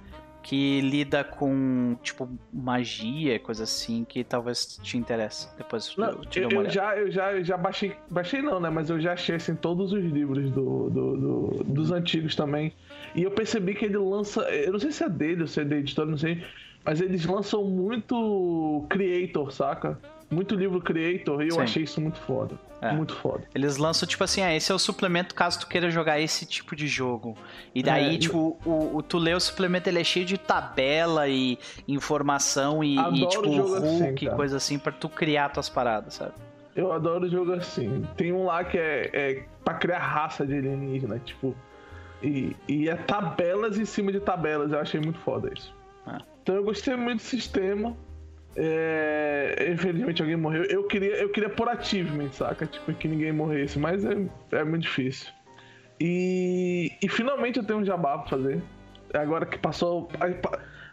que 0.46 0.80
lida 0.82 1.24
com 1.24 1.98
tipo 2.04 2.30
magia, 2.54 3.40
coisa 3.40 3.64
assim, 3.64 4.06
que 4.06 4.24
talvez 4.24 4.80
te 4.84 4.96
interesse. 4.96 5.50
Depois 5.58 5.96
não, 5.98 6.10
eu 6.10 6.26
te 6.26 6.40
eu, 6.40 6.50
eu 6.52 6.70
já, 6.70 6.96
eu 6.96 7.10
já, 7.10 7.34
eu 7.34 7.44
já 7.44 7.58
baixei, 7.58 7.96
baixei 8.12 8.44
não, 8.44 8.60
né? 8.60 8.70
Mas 8.70 8.92
eu 8.92 9.00
já 9.00 9.14
achei 9.14 9.38
assim 9.38 9.56
todos 9.56 9.92
os 9.92 10.04
livros 10.04 10.52
do, 10.52 10.90
do, 10.92 11.18
do, 11.18 11.64
dos 11.64 11.92
antigos 11.92 12.36
também. 12.36 12.72
E 13.16 13.24
eu 13.24 13.32
percebi 13.32 13.74
que 13.74 13.86
ele 13.86 13.98
lança, 13.98 14.42
eu 14.52 14.72
não 14.72 14.80
sei 14.80 14.92
se 14.92 15.04
é 15.04 15.10
dele 15.10 15.42
ou 15.42 15.48
se 15.48 15.62
é 15.62 15.66
da 15.66 15.78
editora, 15.78 16.08
não 16.08 16.18
sei, 16.18 16.44
mas 16.84 17.02
eles 17.02 17.26
lançam 17.26 17.64
muito 17.64 18.86
creator, 18.88 19.52
saca? 19.52 20.00
Muito 20.30 20.56
livro 20.56 20.82
creator 20.82 21.44
e 21.44 21.50
eu 21.50 21.56
Sim. 21.56 21.62
achei 21.62 21.84
isso 21.84 22.02
muito 22.02 22.20
foda. 22.20 22.56
É. 22.82 22.92
Muito 22.92 23.16
foda. 23.16 23.44
Eles 23.54 23.78
lançam, 23.78 24.08
tipo 24.08 24.24
assim, 24.24 24.42
ah, 24.42 24.54
esse 24.56 24.72
é 24.72 24.76
o 24.76 24.80
suplemento 24.80 25.34
caso 25.34 25.60
tu 25.60 25.68
queira 25.68 25.90
jogar 25.90 26.20
esse 26.20 26.46
tipo 26.46 26.76
de 26.76 26.88
jogo. 26.88 27.38
E 27.74 27.82
daí, 27.82 28.16
É, 28.16 28.18
tipo, 28.18 28.60
o, 28.66 28.98
o, 28.98 29.02
tu 29.02 29.18
lê 29.18 29.34
o 29.34 29.40
suplemento, 29.40 29.88
ele 29.88 30.00
é 30.00 30.04
cheio 30.04 30.26
de 30.26 30.38
tabela 30.38 31.28
e 31.28 31.58
informação 31.88 32.84
e, 32.84 32.98
e 32.98 33.28
tipo, 33.28 33.76
assim, 33.76 34.10
hook, 34.10 34.26
cara. 34.26 34.36
coisa 34.36 34.58
assim, 34.58 34.78
pra 34.78 34.92
tu 34.92 35.08
criar 35.08 35.50
tuas 35.50 35.70
paradas, 35.70 36.16
sabe? 36.16 36.34
Eu 36.76 36.92
adoro 36.92 37.30
jogo 37.30 37.54
assim. 37.54 38.06
Tem 38.18 38.34
um 38.34 38.46
lá 38.46 38.64
que 38.64 38.78
é, 38.78 39.10
é 39.14 39.46
pra 39.64 39.76
criar 39.76 40.00
raça 40.00 40.46
de 40.46 40.56
alienígena, 40.58 41.20
tipo. 41.20 41.56
E, 42.22 42.56
e 42.68 42.90
é 42.90 42.96
tabelas 42.96 43.78
em 43.78 43.86
cima 43.86 44.12
de 44.12 44.20
tabelas. 44.20 44.72
Eu 44.74 44.80
achei 44.80 45.00
muito 45.00 45.20
foda 45.20 45.50
isso. 45.56 45.74
Ah. 46.06 46.20
Então 46.44 46.56
eu 46.56 46.64
gostei 46.64 46.96
muito 46.96 47.20
do 47.20 47.24
sistema. 47.24 47.96
É, 48.56 49.70
infelizmente 49.72 50.22
alguém 50.22 50.38
morreu. 50.38 50.64
Eu 50.64 50.84
queria, 50.88 51.16
eu 51.16 51.30
queria 51.30 51.50
por 51.50 51.68
achievement, 51.68 52.32
saca? 52.32 52.66
Tipo, 52.66 52.94
que 52.94 53.08
ninguém 53.08 53.32
morresse, 53.32 53.78
mas 53.78 54.06
é, 54.06 54.16
é 54.52 54.64
muito 54.64 54.84
difícil. 54.84 55.32
E, 56.00 56.92
e 57.02 57.10
finalmente 57.10 57.58
eu 57.58 57.66
tenho 57.66 57.80
um 57.80 57.86
jabá 57.86 58.18
pra 58.18 58.30
fazer. 58.30 58.62
Agora 59.14 59.46
que 59.46 59.58
passou. 59.58 60.10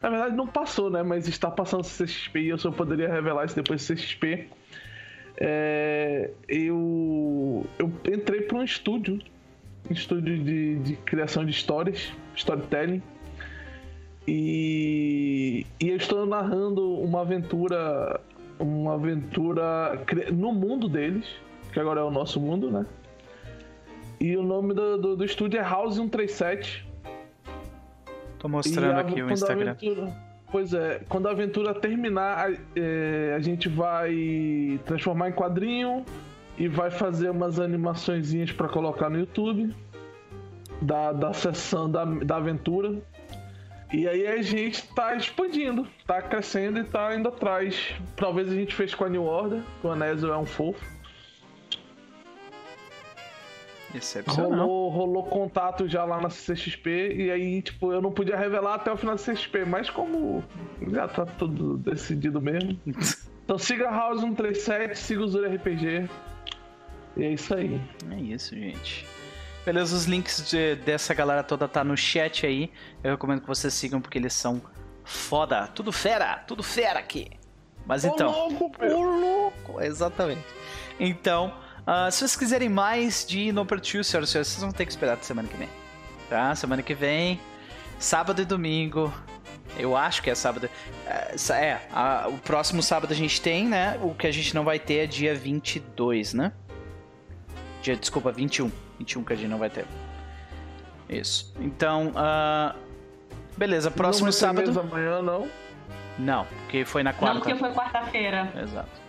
Na 0.00 0.10
verdade 0.10 0.36
não 0.36 0.46
passou, 0.46 0.90
né? 0.90 1.02
Mas 1.02 1.28
está 1.28 1.50
passando 1.50 1.84
CXP 1.84 2.40
e 2.40 2.48
eu 2.48 2.58
só 2.58 2.70
poderia 2.70 3.08
revelar 3.08 3.44
isso 3.44 3.54
depois 3.54 3.86
do 3.86 3.94
CXP. 3.94 4.48
É, 5.36 6.30
eu, 6.48 7.66
eu 7.78 7.92
entrei 8.12 8.42
para 8.42 8.58
um 8.58 8.62
estúdio, 8.62 9.18
um 9.88 9.92
estúdio 9.92 10.38
de, 10.38 10.76
de 10.76 10.96
criação 10.96 11.44
de 11.44 11.52
histórias, 11.52 12.12
storytelling, 12.36 13.02
e, 14.26 15.66
e 15.80 15.88
eu 15.90 15.96
estou 15.96 16.24
narrando 16.26 16.94
uma 17.00 17.20
aventura, 17.22 18.20
uma 18.58 18.94
aventura 18.94 20.00
no 20.32 20.52
mundo 20.52 20.88
deles, 20.88 21.26
que 21.72 21.80
agora 21.80 22.00
é 22.00 22.04
o 22.04 22.10
nosso 22.10 22.40
mundo, 22.40 22.70
né? 22.70 22.86
E 24.20 24.36
o 24.36 24.42
nome 24.42 24.72
do, 24.74 24.98
do, 24.98 25.16
do 25.16 25.24
estúdio 25.24 25.58
é 25.58 25.62
House 25.62 25.96
137. 25.96 26.86
Tô 28.38 28.48
mostrando 28.48 28.92
a- 28.96 29.00
aqui 29.00 29.22
o 29.22 29.30
Instagram. 29.30 29.70
aventura- 29.72 30.12
pois 30.50 30.72
é, 30.74 31.00
quando 31.08 31.26
a 31.28 31.30
aventura 31.32 31.74
terminar, 31.74 32.46
a, 32.50 32.52
é, 32.76 33.34
a 33.36 33.40
gente 33.40 33.68
vai 33.68 34.78
transformar 34.84 35.30
em 35.30 35.32
quadrinho 35.32 36.04
e 36.58 36.68
vai 36.68 36.90
fazer 36.90 37.30
umas 37.30 37.58
animaçõezinhas 37.58 38.52
pra 38.52 38.68
colocar 38.68 39.08
no 39.10 39.18
YouTube 39.18 39.74
da, 40.80 41.12
da 41.12 41.32
sessão 41.32 41.90
da, 41.90 42.04
da 42.04 42.36
aventura. 42.36 42.94
E 43.92 44.08
aí 44.08 44.26
a 44.26 44.40
gente 44.40 44.88
tá 44.94 45.14
expandindo, 45.14 45.86
tá 46.06 46.22
crescendo 46.22 46.78
e 46.78 46.84
tá 46.84 47.14
indo 47.14 47.28
atrás. 47.28 47.94
Talvez 48.16 48.50
a 48.50 48.54
gente 48.54 48.74
fez 48.74 48.94
com 48.94 49.04
a 49.04 49.08
New 49.08 49.24
Order, 49.24 49.62
que 49.80 49.86
o 49.86 49.90
Anésio 49.90 50.32
é 50.32 50.38
um 50.38 50.46
fofo. 50.46 50.82
Rolou, 54.30 54.88
rolou 54.88 55.24
contato 55.24 55.86
já 55.86 56.04
lá 56.04 56.18
na 56.18 56.28
CXP 56.28 57.14
e 57.14 57.30
aí, 57.30 57.60
tipo, 57.60 57.92
eu 57.92 58.00
não 58.00 58.10
podia 58.10 58.36
revelar 58.36 58.76
até 58.76 58.90
o 58.90 58.96
final 58.96 59.14
da 59.14 59.22
CXP, 59.22 59.66
mas 59.66 59.90
como 59.90 60.42
já 60.90 61.06
tá 61.06 61.26
tudo 61.26 61.76
decidido 61.76 62.40
mesmo. 62.40 62.78
Então 63.44 63.58
siga 63.58 63.88
a 63.88 63.90
House 63.90 64.20
137, 64.20 64.96
siga 64.96 65.20
o 65.24 65.26
Zuri 65.26 65.56
RPG. 65.56 66.08
E 67.16 67.24
é 67.24 67.32
isso 67.32 67.52
aí. 67.52 67.80
É 68.12 68.14
isso, 68.14 68.54
gente. 68.54 69.04
Beleza, 69.64 69.94
os 69.94 70.04
links 70.06 70.48
de- 70.50 70.74
dessa 70.76 71.14
galera 71.14 71.42
toda 71.42 71.68
tá 71.68 71.84
no 71.84 71.96
chat 71.96 72.44
aí. 72.44 72.70
Eu 73.02 73.12
recomendo 73.12 73.40
que 73.42 73.46
vocês 73.46 73.72
sigam 73.72 74.00
porque 74.00 74.18
eles 74.18 74.32
são 74.32 74.60
foda. 75.04 75.68
Tudo 75.68 75.92
fera, 75.92 76.38
tudo 76.46 76.62
fera 76.62 76.98
aqui. 76.98 77.30
Mas 77.86 78.04
então. 78.04 78.30
Ô 78.96 79.02
louco! 79.02 79.80
Exatamente. 79.80 80.44
Então, 80.98 81.54
ah, 81.86 82.10
se 82.10 82.18
vocês 82.18 82.36
quiserem 82.36 82.68
mais 82.68 83.24
de 83.26 83.52
No 83.52 83.64
Pursuit, 83.64 84.04
senhoras 84.04 84.28
e 84.28 84.32
senhores, 84.32 84.48
vocês 84.48 84.60
vão 84.62 84.72
ter 84.72 84.84
que 84.84 84.92
esperar 84.92 85.14
até 85.14 85.22
semana 85.24 85.46
que 85.48 85.56
vem. 85.56 85.68
Tá? 86.28 86.54
Semana 86.54 86.82
que 86.82 86.94
vem, 86.94 87.40
sábado 87.98 88.42
e 88.42 88.44
domingo. 88.44 89.12
Eu 89.78 89.96
acho 89.96 90.22
que 90.22 90.30
é 90.30 90.34
sábado. 90.34 90.68
É, 91.06 91.34
É, 91.54 91.80
a- 91.92 92.26
o 92.28 92.38
próximo 92.38 92.82
sábado 92.82 93.12
a 93.12 93.16
gente 93.16 93.40
tem, 93.40 93.66
né? 93.68 93.98
O 94.02 94.14
que 94.14 94.26
a 94.26 94.32
gente 94.32 94.54
não 94.54 94.64
vai 94.64 94.78
ter 94.78 94.98
é 95.04 95.06
dia 95.06 95.34
22, 95.34 96.34
né? 96.34 96.52
Dia, 97.80 97.96
desculpa, 97.96 98.30
21. 98.32 98.70
21 98.98 99.24
que 99.24 99.32
a 99.32 99.36
gente 99.36 99.48
não 99.48 99.58
vai 99.58 99.70
ter. 99.70 99.86
Isso. 101.08 101.54
Então, 101.60 102.12
ah, 102.16 102.74
beleza, 103.56 103.90
próximo 103.90 104.26
não 104.26 104.32
sábado. 104.32 104.66
mesa 104.66 104.80
amanhã, 104.80 105.22
não. 105.22 105.48
Não, 106.18 106.44
porque 106.44 106.84
foi 106.84 107.02
na 107.02 107.12
quarta. 107.12 107.34
Não, 107.34 107.40
porque 107.42 107.56
foi 107.56 107.72
quarta-feira. 107.72 108.52
Exato. 108.62 109.00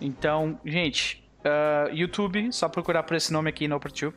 Então, 0.00 0.58
gente, 0.64 1.26
ah, 1.44 1.88
YouTube, 1.92 2.52
só 2.52 2.68
procurar 2.68 3.02
por 3.04 3.16
esse 3.16 3.32
nome 3.32 3.48
aqui 3.48 3.68
no 3.68 3.76
Operative. 3.76 4.14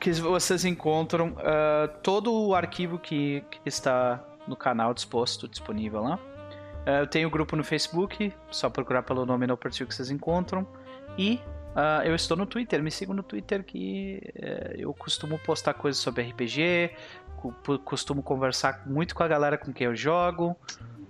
Que 0.00 0.12
vocês 0.12 0.64
encontram 0.64 1.36
ah, 1.38 1.88
todo 2.02 2.32
o 2.32 2.54
arquivo 2.54 2.98
que, 2.98 3.42
que 3.50 3.60
está 3.64 4.22
no 4.46 4.56
canal 4.56 4.92
disposto, 4.92 5.48
disponível 5.48 6.02
lá. 6.02 6.18
Ah, 6.86 7.00
eu 7.00 7.06
tenho 7.06 7.28
o 7.28 7.30
grupo 7.30 7.56
no 7.56 7.64
Facebook, 7.64 8.32
só 8.50 8.68
procurar 8.68 9.02
pelo 9.02 9.24
nome 9.24 9.46
no 9.46 9.54
Operative 9.54 9.88
que 9.88 9.94
vocês 9.94 10.10
encontram. 10.10 10.66
E 11.16 11.40
ah, 11.74 12.02
eu 12.04 12.14
estou 12.14 12.36
no 12.36 12.46
Twitter, 12.46 12.82
me 12.82 12.90
sigam 12.90 13.14
no 13.14 13.22
Twitter 13.22 13.62
que 13.64 14.20
eh, 14.36 14.76
eu 14.78 14.92
costumo 14.94 15.38
postar 15.38 15.74
coisas 15.74 16.00
sobre 16.00 16.22
RPG, 16.22 16.90
costumo 17.84 18.22
conversar 18.22 18.82
muito 18.86 19.14
com 19.14 19.22
a 19.22 19.28
galera 19.28 19.58
com 19.58 19.72
quem 19.72 19.86
eu 19.86 19.94
jogo, 19.96 20.56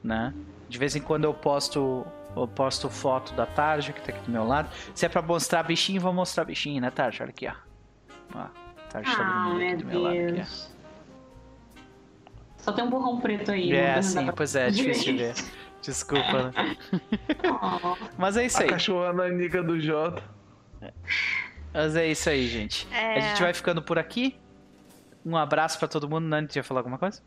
né? 0.02 0.33
De 0.68 0.78
vez 0.78 0.97
em 0.97 1.01
quando 1.01 1.25
eu 1.25 1.34
posto 1.34 2.07
eu 2.36 2.49
posto 2.49 2.91
foto 2.91 3.33
da 3.34 3.47
Tarja, 3.47 3.93
que 3.93 4.01
tá 4.01 4.10
aqui 4.12 4.25
do 4.26 4.33
meu 4.33 4.44
lado. 4.44 4.68
Se 4.93 5.07
é 5.07 5.09
pra 5.09 5.23
mostrar 5.23 5.62
bichinho, 5.62 6.01
vou 6.01 6.12
mostrar 6.12 6.44
bichinho, 6.44 6.81
né, 6.83 6.91
Tarja? 6.91 7.23
Olha 7.23 7.31
aqui, 7.31 7.47
ó. 7.47 7.52
Ó, 8.34 8.47
Tarja 8.91 9.15
tá 9.17 9.23
Ah, 9.23 9.49
dormindo 9.51 9.75
aqui 9.75 9.76
meu 9.76 9.78
do 9.78 9.86
meu 9.86 10.02
lado 10.02 10.17
aqui, 10.18 10.33
Deus. 10.33 10.75
Só 12.57 12.73
tem 12.73 12.83
um 12.84 12.91
burrão 12.91 13.20
preto 13.20 13.52
aí. 13.52 13.73
É, 13.73 14.02
sim, 14.02 14.25
pra- 14.25 14.33
pois 14.33 14.57
é, 14.57 14.67
é 14.67 14.70
difícil 14.70 15.12
de 15.12 15.18
ver. 15.23 15.34
Desculpa, 15.81 16.51
né? 16.51 16.76
Mas 18.18 18.36
é 18.36 18.47
isso 18.47 18.59
A 18.59 18.62
aí. 18.62 18.68
cachorra 18.68 19.12
nanica 19.12 19.62
do 19.62 19.78
Jota. 19.78 20.23
Mas 21.73 21.97
é 21.97 22.07
isso 22.07 22.29
aí, 22.31 22.47
gente. 22.47 22.87
É. 22.93 23.17
A 23.17 23.21
gente 23.21 23.43
vai 23.43 23.53
ficando 23.55 23.83
por 23.83 23.99
aqui. 23.99 24.39
Um 25.25 25.37
abraço 25.37 25.79
pra 25.79 25.89
todo 25.89 26.09
mundo. 26.09 26.27
Nani, 26.27 26.49
ia 26.55 26.63
falar 26.65 26.81
alguma 26.81 26.99
coisa? 26.99 27.23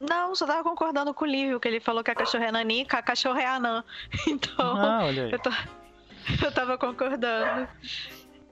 Não, 0.00 0.34
só 0.34 0.46
tava 0.46 0.62
concordando 0.62 1.12
com 1.12 1.24
o 1.24 1.28
Lívio, 1.28 1.60
que 1.60 1.68
ele 1.68 1.78
falou 1.80 2.02
que 2.02 2.10
a 2.10 2.14
cachorra 2.14 2.46
é 2.46 2.52
nanica, 2.52 2.98
a 2.98 3.02
cachorra 3.02 3.42
é 3.42 3.46
anã. 3.46 3.84
Então, 4.26 4.76
Ah, 4.76 5.04
olha 5.04 5.24
aí. 5.26 5.32
eu, 5.32 5.38
tô... 5.38 5.50
eu 6.42 6.52
tava 6.52 6.78
concordando. 6.78 7.68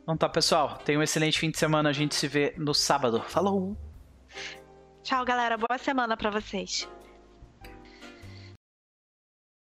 Então 0.03 0.17
tá, 0.17 0.29
pessoal. 0.29 0.79
Tenha 0.85 0.99
um 0.99 1.03
excelente 1.03 1.39
fim 1.39 1.51
de 1.51 1.59
semana. 1.59 1.89
A 1.89 1.93
gente 1.93 2.15
se 2.15 2.27
vê 2.29 2.55
no 2.59 2.75
sábado. 2.75 3.23
Falou! 3.27 3.77
Tchau, 5.03 5.25
galera. 5.25 5.57
Boa 5.57 5.79
semana 5.79 6.17
pra 6.17 6.29
vocês. 6.31 6.87